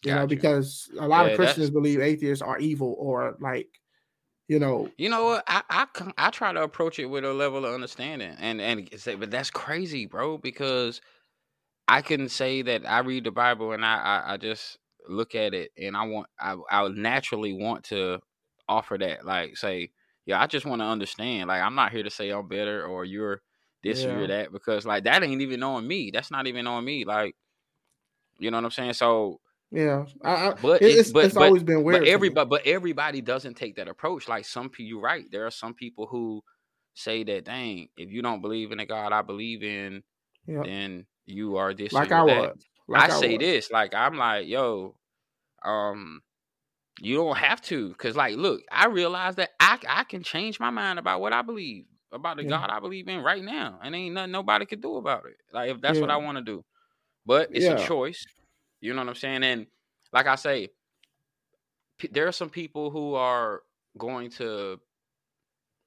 You 0.04 0.12
gotcha. 0.12 0.20
know, 0.22 0.28
because 0.28 0.90
a 1.00 1.08
lot 1.08 1.26
yeah, 1.26 1.32
of 1.32 1.38
Christians 1.38 1.70
believe 1.72 2.00
atheists 2.02 2.42
are 2.42 2.60
evil 2.60 2.96
or 3.00 3.36
like, 3.40 3.68
you 4.48 4.60
know. 4.60 4.90
You 4.98 5.10
know 5.10 5.26
what? 5.26 5.44
I, 5.48 5.64
I 5.70 5.88
I 6.18 6.30
try 6.30 6.54
to 6.54 6.62
approach 6.62 7.00
it 7.00 7.06
with 7.06 7.26
a 7.26 7.34
level 7.34 7.66
of 7.66 7.74
understanding, 7.74 8.36
and 8.40 8.62
and 8.62 8.90
say, 8.98 9.16
but 9.16 9.32
that's 9.32 9.50
crazy, 9.50 10.06
bro. 10.06 10.38
Because 10.38 11.02
I 11.88 12.02
can 12.02 12.30
say 12.30 12.62
that 12.64 12.88
I 12.88 13.00
read 13.00 13.24
the 13.24 13.32
Bible 13.32 13.72
and 13.72 13.86
I 13.86 13.98
I, 13.98 14.34
I 14.34 14.38
just 14.38 14.78
look 15.08 15.36
at 15.36 15.54
it 15.54 15.72
and 15.78 15.96
I 15.96 16.06
want 16.06 16.28
I 16.40 16.58
I 16.70 16.88
naturally 16.90 17.54
want 17.54 17.86
to 17.86 18.20
offer 18.68 18.98
that 18.98 19.26
like 19.26 19.56
say 19.58 19.92
yeah 20.28 20.40
I 20.40 20.46
just 20.46 20.66
want 20.66 20.82
to 20.82 20.86
understand 20.86 21.48
like 21.48 21.62
I'm 21.62 21.74
not 21.74 21.92
here 21.92 22.04
to 22.04 22.12
say 22.12 22.30
I'm 22.30 22.48
better 22.48 22.86
or 22.86 23.04
you're 23.04 23.42
this 23.84 24.04
yeah. 24.04 24.10
or 24.10 24.20
you're 24.20 24.28
that 24.28 24.52
because 24.52 24.86
like 24.86 25.06
that 25.06 25.24
ain't 25.24 25.42
even 25.42 25.64
on 25.64 25.88
me 25.88 26.12
that's 26.12 26.30
not 26.30 26.46
even 26.46 26.68
on 26.68 26.86
me 26.86 27.04
like 27.06 27.36
you 28.38 28.52
know 28.52 28.58
what 28.58 28.66
I'm 28.66 28.72
saying 28.72 28.94
so 28.94 29.40
yeah 29.72 30.06
I, 30.24 30.50
I 30.50 30.54
but 30.62 30.84
it's, 30.84 31.12
but, 31.12 31.26
it's 31.26 31.34
but, 31.34 31.46
always 31.46 31.64
been 31.64 31.84
weird 31.84 32.02
but 32.02 32.08
everybody 32.08 32.48
but 32.48 32.68
everybody 32.68 33.22
doesn't 33.22 33.56
take 33.56 33.78
that 33.78 33.88
approach 33.88 34.28
like 34.28 34.46
some 34.46 34.70
people 34.70 34.90
you're 34.90 35.02
right 35.02 35.26
there 35.32 35.48
are 35.48 35.52
some 35.52 35.74
people 35.74 36.06
who 36.06 36.44
say 36.94 37.24
that 37.24 37.46
dang 37.46 37.90
if 37.98 38.12
you 38.12 38.22
don't 38.22 38.42
believe 38.42 38.72
in 38.72 38.78
the 38.78 38.86
God 38.86 39.12
I 39.12 39.24
believe 39.24 39.64
in 39.64 40.04
yep. 40.46 40.66
then 40.66 41.08
you 41.26 41.58
are 41.58 41.74
this 41.74 41.92
like 41.92 42.12
I 42.12 42.24
was 42.24 42.52
like 42.88 43.12
I, 43.12 43.16
I 43.16 43.20
say 43.20 43.34
was. 43.34 43.40
this, 43.40 43.72
like 43.72 43.94
I'm 43.94 44.18
like, 44.18 44.48
yo, 44.48 44.96
um, 45.64 46.22
you 47.00 47.16
don't 47.16 47.38
have 47.38 47.62
to, 47.64 47.94
cause 47.96 48.16
like, 48.16 48.36
look, 48.36 48.62
I 48.72 48.88
realize 48.88 49.36
that 49.36 49.52
I 49.60 49.78
I 49.88 50.04
can 50.04 50.24
change 50.24 50.60
my 50.60 50.70
mind 50.70 51.00
about 51.00 51.22
what 51.22 51.34
I 51.34 51.42
believe 51.42 51.86
about 52.12 52.38
the 52.38 52.44
yeah. 52.44 52.50
God 52.50 52.70
I 52.70 52.80
believe 52.80 53.08
in 53.08 53.22
right 53.22 53.44
now, 53.44 53.80
and 53.84 53.96
ain't 53.96 54.16
nothing 54.16 54.32
nobody 54.32 54.66
can 54.66 54.82
do 54.82 54.96
about 54.98 55.26
it. 55.26 55.38
Like 55.54 55.70
if 55.72 55.82
that's 55.82 55.96
yeah. 55.96 56.02
what 56.02 56.12
I 56.12 56.18
want 56.18 56.38
to 56.38 56.44
do, 56.44 56.64
but 57.26 57.50
it's 57.52 57.66
yeah. 57.66 57.74
a 57.74 57.88
choice. 57.88 58.26
You 58.82 58.94
know 58.94 59.02
what 59.02 59.10
I'm 59.10 59.16
saying? 59.16 59.44
And 59.44 59.68
like 60.14 60.28
I 60.28 60.36
say, 60.36 60.70
p- 61.98 62.10
there 62.12 62.28
are 62.28 62.32
some 62.32 62.50
people 62.50 62.90
who 62.90 63.16
are 63.16 63.62
going 63.98 64.30
to 64.32 64.80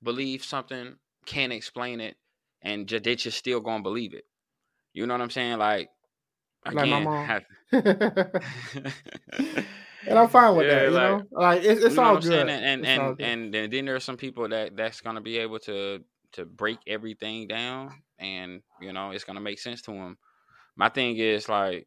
believe 0.03 0.45
something, 0.45 0.97
can't 1.27 1.53
explain 1.53 2.01
it, 2.01 2.17
and 2.63 2.87
just, 2.87 3.05
they 3.05 3.17
just 3.17 3.39
still 3.39 3.61
gonna 3.61 3.83
believe 3.83 4.15
it. 4.15 4.25
You 4.93 5.07
know 5.07 5.15
what 5.15 5.23
I'm 5.23 5.31
saying? 5.31 5.59
Like 5.59 5.91
like 6.65 6.75
my 6.75 7.01
mom. 7.01 7.41
And 10.07 10.19
I'm 10.19 10.29
fine 10.29 10.57
with 10.57 10.67
yeah, 10.67 10.75
that. 10.75 10.85
You 10.85 10.91
like, 10.91 11.11
know, 11.11 11.27
like 11.33 11.65
it's, 11.65 11.85
it's 11.85 11.95
you 11.95 12.01
know 12.01 12.09
all 12.09 12.19
good. 12.19 12.49
And 12.49 12.51
and 12.51 12.87
and, 12.87 13.17
good. 13.17 13.27
and 13.27 13.55
then 13.73 13.85
there 13.85 13.95
are 13.95 14.01
some 14.01 14.17
people 14.17 14.49
that 14.49 14.77
that's 14.77 15.01
gonna 15.01 15.21
be 15.21 15.39
able 15.39 15.59
to 15.61 16.03
to 16.33 16.45
break 16.45 16.79
everything 16.87 17.47
down, 17.47 17.95
and 18.19 18.63
you 18.81 18.93
know 18.93 19.11
it's 19.11 19.25
gonna 19.25 19.41
make 19.41 19.59
sense 19.59 19.83
to 19.83 19.93
them. 19.93 20.17
My 20.77 20.89
thing 20.89 21.17
is 21.17 21.49
like, 21.49 21.87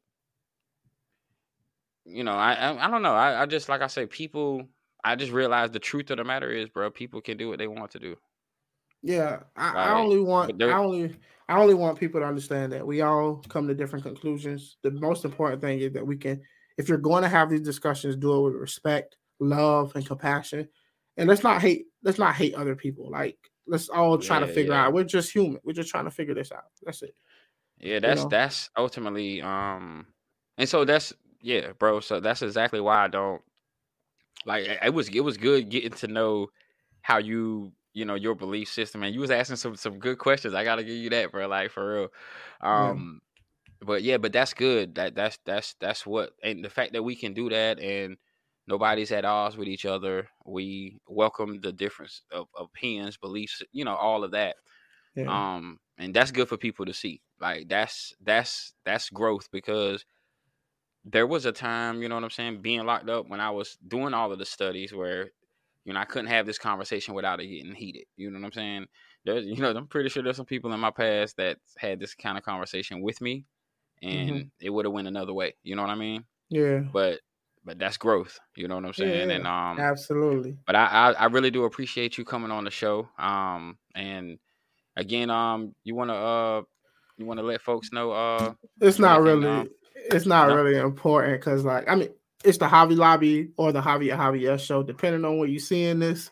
you 2.05 2.23
know, 2.23 2.33
I 2.33 2.53
I, 2.53 2.87
I 2.87 2.91
don't 2.91 3.01
know. 3.01 3.15
I, 3.15 3.41
I 3.41 3.45
just 3.45 3.69
like 3.69 3.81
I 3.81 3.87
say, 3.87 4.05
people. 4.05 4.67
I 5.05 5.17
just 5.17 5.33
realized 5.33 5.73
the 5.73 5.79
truth 5.79 6.11
of 6.11 6.17
the 6.17 6.23
matter 6.23 6.49
is, 6.49 6.69
bro. 6.69 6.89
People 6.89 7.19
can 7.19 7.35
do 7.35 7.49
what 7.49 7.59
they 7.59 7.67
want 7.67 7.91
to 7.91 7.99
do. 7.99 8.15
Yeah, 9.01 9.39
I, 9.57 9.65
like, 9.65 9.75
I 9.75 9.93
only 9.99 10.19
want 10.21 10.63
I 10.63 10.77
only 10.77 11.13
I 11.49 11.59
only 11.59 11.73
want 11.73 11.99
people 11.99 12.21
to 12.21 12.25
understand 12.25 12.71
that 12.71 12.87
we 12.87 13.01
all 13.01 13.43
come 13.49 13.67
to 13.67 13.75
different 13.75 14.05
conclusions. 14.05 14.77
The 14.81 14.91
most 14.91 15.25
important 15.25 15.61
thing 15.61 15.79
is 15.79 15.91
that 15.91 16.07
we 16.07 16.15
can, 16.15 16.41
if 16.77 16.89
you're 16.89 16.97
going 16.97 17.23
to 17.23 17.29
have 17.29 17.49
these 17.49 17.61
discussions, 17.61 18.15
do 18.15 18.35
it 18.35 18.41
with 18.41 18.61
respect, 18.61 19.17
love, 19.39 19.95
and 19.95 20.05
compassion. 20.05 20.67
And 21.17 21.29
let's 21.29 21.43
not 21.43 21.61
hate. 21.61 21.85
Let's 22.03 22.19
not 22.19 22.35
hate 22.35 22.55
other 22.55 22.75
people. 22.75 23.09
Like 23.09 23.37
let's 23.67 23.89
all 23.89 24.17
try 24.17 24.39
yeah, 24.39 24.47
to 24.47 24.53
figure 24.53 24.73
yeah. 24.73 24.85
out. 24.85 24.93
We're 24.93 25.03
just 25.03 25.31
human. 25.31 25.59
We're 25.63 25.73
just 25.73 25.89
trying 25.89 26.05
to 26.05 26.11
figure 26.11 26.33
this 26.33 26.51
out. 26.51 26.65
That's 26.83 27.01
it. 27.01 27.15
Yeah, 27.79 27.99
that's 27.99 28.23
know? 28.23 28.29
that's 28.29 28.69
ultimately 28.77 29.41
um 29.41 30.07
and 30.57 30.67
so 30.67 30.85
that's 30.85 31.13
yeah, 31.41 31.73
bro. 31.77 31.99
So 31.99 32.19
that's 32.19 32.41
exactly 32.41 32.81
why 32.81 33.03
I 33.03 33.07
don't 33.07 33.41
like 34.45 34.67
it 34.67 34.93
was 34.93 35.09
it 35.09 35.21
was 35.21 35.37
good 35.37 35.69
getting 35.69 35.91
to 35.91 36.07
know 36.07 36.47
how 37.01 37.17
you 37.17 37.71
you 37.93 38.05
know 38.05 38.15
your 38.15 38.35
belief 38.35 38.69
system 38.69 39.03
and 39.03 39.13
you 39.13 39.21
was 39.21 39.31
asking 39.31 39.57
some 39.57 39.75
some 39.75 39.99
good 39.99 40.17
questions. 40.17 40.53
I 40.53 40.63
gotta 40.63 40.83
give 40.83 40.95
you 40.95 41.09
that, 41.11 41.31
bro. 41.31 41.47
Like 41.47 41.71
for 41.71 41.93
real. 41.93 42.07
Um 42.61 43.21
but 43.85 44.03
yeah, 44.03 44.17
but 44.17 44.33
that's 44.33 44.53
good. 44.53 44.95
That 44.95 45.15
that's 45.15 45.39
that's 45.45 45.75
that's 45.79 46.05
what 46.05 46.31
and 46.43 46.63
the 46.63 46.69
fact 46.69 46.93
that 46.93 47.03
we 47.03 47.15
can 47.15 47.33
do 47.33 47.49
that 47.49 47.79
and 47.79 48.17
nobody's 48.67 49.11
at 49.11 49.25
odds 49.25 49.57
with 49.57 49.67
each 49.67 49.85
other. 49.85 50.29
We 50.45 50.99
welcome 51.07 51.59
the 51.61 51.73
difference 51.73 52.21
of 52.31 52.47
opinions, 52.57 53.17
beliefs, 53.17 53.61
you 53.71 53.85
know, 53.85 53.95
all 53.95 54.23
of 54.23 54.31
that. 54.31 54.55
Yeah. 55.15 55.55
Um 55.55 55.79
and 55.97 56.13
that's 56.13 56.31
good 56.31 56.49
for 56.49 56.57
people 56.57 56.85
to 56.85 56.93
see. 56.93 57.21
Like 57.39 57.67
that's 57.69 58.13
that's 58.21 58.73
that's 58.85 59.09
growth 59.09 59.49
because 59.51 60.05
there 61.05 61.27
was 61.27 61.45
a 61.45 61.51
time, 61.51 62.01
you 62.01 62.09
know 62.09 62.15
what 62.15 62.23
I'm 62.23 62.29
saying, 62.29 62.61
being 62.61 62.85
locked 62.85 63.09
up 63.09 63.27
when 63.29 63.39
I 63.41 63.51
was 63.51 63.77
doing 63.87 64.13
all 64.13 64.31
of 64.31 64.39
the 64.39 64.45
studies 64.45 64.93
where, 64.93 65.31
you 65.85 65.93
know, 65.93 65.99
I 65.99 66.05
couldn't 66.05 66.27
have 66.29 66.45
this 66.45 66.57
conversation 66.57 67.13
without 67.13 67.41
it 67.41 67.47
getting 67.47 67.75
heated. 67.75 68.05
You 68.15 68.31
know 68.31 68.39
what 68.39 68.45
I'm 68.45 68.51
saying? 68.53 68.85
There's, 69.25 69.45
you 69.47 69.57
know, 69.57 69.71
I'm 69.71 69.87
pretty 69.87 70.09
sure 70.09 70.23
there's 70.23 70.37
some 70.37 70.45
people 70.45 70.71
in 70.73 70.79
my 70.79 70.91
past 70.91 71.37
that 71.37 71.57
had 71.77 71.99
this 71.99 72.15
kind 72.15 72.37
of 72.37 72.43
conversation 72.43 73.01
with 73.01 73.19
me, 73.21 73.45
and 74.03 74.29
Mhm. 74.29 74.51
it 74.59 74.69
would 74.69 74.85
have 74.85 74.93
went 74.93 75.07
another 75.07 75.33
way. 75.33 75.55
You 75.63 75.75
know 75.75 75.81
what 75.83 75.91
I 75.91 75.95
mean? 75.95 76.25
Yeah. 76.49 76.81
But, 76.91 77.21
but 77.65 77.79
that's 77.79 77.97
growth. 77.97 78.39
You 78.55 78.67
know 78.67 78.75
what 78.75 78.85
I'm 78.85 78.93
saying? 78.93 79.29
Yeah, 79.29 79.35
And 79.35 79.47
um, 79.47 79.79
Absolutely. 79.79 80.57
but 80.67 80.75
I, 80.75 80.85
I 80.85 81.11
I 81.13 81.25
really 81.25 81.51
do 81.51 81.63
appreciate 81.65 82.17
you 82.17 82.25
coming 82.25 82.51
on 82.51 82.65
the 82.65 82.71
show. 82.71 83.09
Um, 83.17 83.77
and 83.95 84.37
again, 84.95 85.29
um, 85.29 85.73
you 85.83 85.95
wanna 85.95 86.13
uh, 86.13 86.61
you 87.17 87.25
wanna 87.25 87.43
let 87.43 87.61
folks 87.61 87.91
know 87.91 88.11
uh, 88.11 88.53
It's 88.81 88.99
not 88.99 89.17
can, 89.17 89.25
really. 89.25 89.47
um, 89.47 89.69
It's 89.95 90.25
not 90.25 90.49
no? 90.49 90.55
really 90.55 90.77
important 90.77 91.39
because, 91.39 91.63
like, 91.63 91.87
I 91.89 91.95
mean, 91.95 92.09
it's 92.43 92.57
the 92.57 92.65
Javi 92.67 92.97
Lobby 92.97 93.51
or 93.57 93.71
the 93.71 93.81
Javier 93.81 94.17
Javier 94.17 94.59
show, 94.59 94.83
depending 94.83 95.23
on 95.25 95.37
what 95.37 95.49
you 95.49 95.59
see 95.59 95.85
in 95.85 95.99
this. 95.99 96.31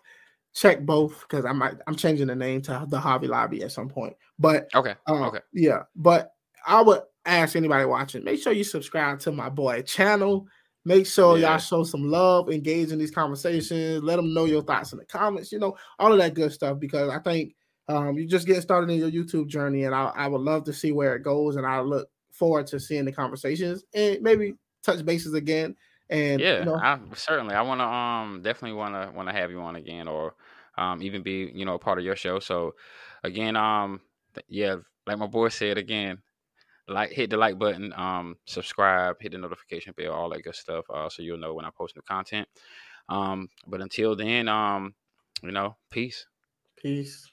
Check 0.53 0.81
both 0.85 1.21
because 1.21 1.45
I 1.45 1.53
might. 1.53 1.75
I'm 1.87 1.95
changing 1.95 2.27
the 2.27 2.35
name 2.35 2.61
to 2.63 2.85
the 2.89 2.99
Javi 2.99 3.29
Lobby 3.29 3.63
at 3.63 3.71
some 3.71 3.87
point. 3.87 4.15
But 4.37 4.67
Okay, 4.75 4.95
Uh, 5.07 5.27
okay, 5.27 5.39
Yeah, 5.53 5.83
but 5.95 6.31
I 6.67 6.81
would 6.81 7.03
ask 7.25 7.55
anybody 7.55 7.85
watching, 7.85 8.23
make 8.23 8.41
sure 8.41 8.53
you 8.53 8.63
subscribe 8.63 9.19
to 9.19 9.31
my 9.31 9.49
boy 9.49 9.81
channel. 9.83 10.47
Make 10.83 11.05
sure 11.05 11.37
Yeah. 11.37 11.51
y'all 11.51 11.57
show 11.59 11.83
some 11.83 12.09
love, 12.09 12.49
engage 12.49 12.91
in 12.91 12.97
these 12.97 13.11
conversations, 13.11 14.01
let 14.03 14.15
them 14.15 14.33
know 14.33 14.45
your 14.45 14.63
thoughts 14.63 14.93
in 14.93 14.97
the 14.97 15.05
comments, 15.05 15.51
you 15.51 15.59
know, 15.59 15.75
all 15.99 16.11
of 16.11 16.17
that 16.17 16.33
good 16.33 16.51
stuff. 16.51 16.79
Because 16.79 17.09
I 17.09 17.19
think 17.19 17.55
um, 17.87 18.17
you 18.17 18.25
just 18.27 18.47
get 18.47 18.61
started 18.63 18.89
in 18.89 18.97
your 18.97 19.11
YouTube 19.11 19.47
journey, 19.47 19.83
and 19.83 19.93
I, 19.93 20.05
I 20.15 20.27
would 20.27 20.41
love 20.41 20.63
to 20.63 20.73
see 20.73 20.91
where 20.91 21.15
it 21.15 21.21
goes, 21.23 21.55
and 21.55 21.67
I 21.67 21.81
look 21.81 22.09
forward 22.31 22.65
to 22.67 22.79
seeing 22.79 23.05
the 23.05 23.11
conversations 23.11 23.83
and 23.93 24.21
maybe 24.21 24.55
touch 24.83 25.05
bases 25.05 25.33
again. 25.35 25.75
And 26.09 26.41
yeah. 26.41 26.59
you 26.59 26.65
know, 26.65 26.75
I 26.75 26.99
certainly 27.13 27.53
I 27.53 27.61
wanna 27.61 27.83
um 27.85 28.41
definitely 28.41 28.77
wanna 28.77 29.11
wanna 29.15 29.33
have 29.33 29.51
you 29.51 29.61
on 29.61 29.75
again 29.75 30.07
or 30.07 30.35
um 30.77 31.01
even 31.03 31.21
be 31.21 31.51
you 31.53 31.65
know 31.65 31.75
a 31.75 31.79
part 31.79 31.99
of 31.99 32.05
your 32.05 32.15
show. 32.15 32.39
So 32.39 32.73
again, 33.23 33.55
um, 33.55 34.01
yeah, 34.47 34.77
like 35.05 35.17
my 35.19 35.27
boy 35.27 35.49
said 35.49 35.77
again, 35.77 36.21
like 36.91 37.11
hit 37.11 37.29
the 37.29 37.37
like 37.37 37.57
button, 37.57 37.93
um, 37.95 38.35
subscribe, 38.45 39.15
hit 39.19 39.31
the 39.31 39.37
notification 39.37 39.93
bell, 39.97 40.13
all 40.13 40.29
that 40.29 40.43
good 40.43 40.55
stuff, 40.55 40.85
uh, 40.93 41.09
so 41.09 41.21
you'll 41.21 41.37
know 41.37 41.53
when 41.53 41.65
I 41.65 41.69
post 41.75 41.95
new 41.95 42.01
content. 42.03 42.47
Um, 43.09 43.49
but 43.67 43.81
until 43.81 44.15
then, 44.15 44.47
um, 44.47 44.93
you 45.43 45.51
know, 45.51 45.77
peace. 45.89 46.25
Peace. 46.77 47.29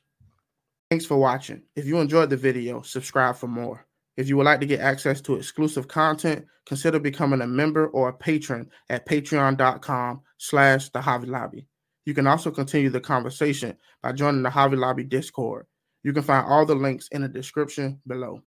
Thanks 0.90 1.04
for 1.04 1.18
watching. 1.18 1.62
If 1.76 1.86
you 1.86 1.98
enjoyed 1.98 2.30
the 2.30 2.36
video, 2.36 2.82
subscribe 2.82 3.36
for 3.36 3.46
more. 3.46 3.86
If 4.16 4.28
you 4.28 4.36
would 4.36 4.46
like 4.46 4.60
to 4.60 4.66
get 4.66 4.80
access 4.80 5.20
to 5.22 5.36
exclusive 5.36 5.86
content, 5.86 6.46
consider 6.66 6.98
becoming 6.98 7.40
a 7.40 7.46
member 7.46 7.86
or 7.88 8.08
a 8.08 8.12
patron 8.12 8.68
at 8.88 9.06
patreon.com 9.06 10.22
slash 10.38 10.88
the 10.88 10.98
Javi 10.98 11.28
Lobby. 11.28 11.68
You 12.04 12.14
can 12.14 12.26
also 12.26 12.50
continue 12.50 12.90
the 12.90 13.00
conversation 13.00 13.76
by 14.02 14.12
joining 14.12 14.42
the 14.42 14.48
Javi 14.48 14.78
Lobby 14.78 15.04
Discord. 15.04 15.66
You 16.02 16.12
can 16.12 16.22
find 16.22 16.46
all 16.46 16.64
the 16.64 16.74
links 16.74 17.08
in 17.12 17.22
the 17.22 17.28
description 17.28 18.00
below. 18.06 18.42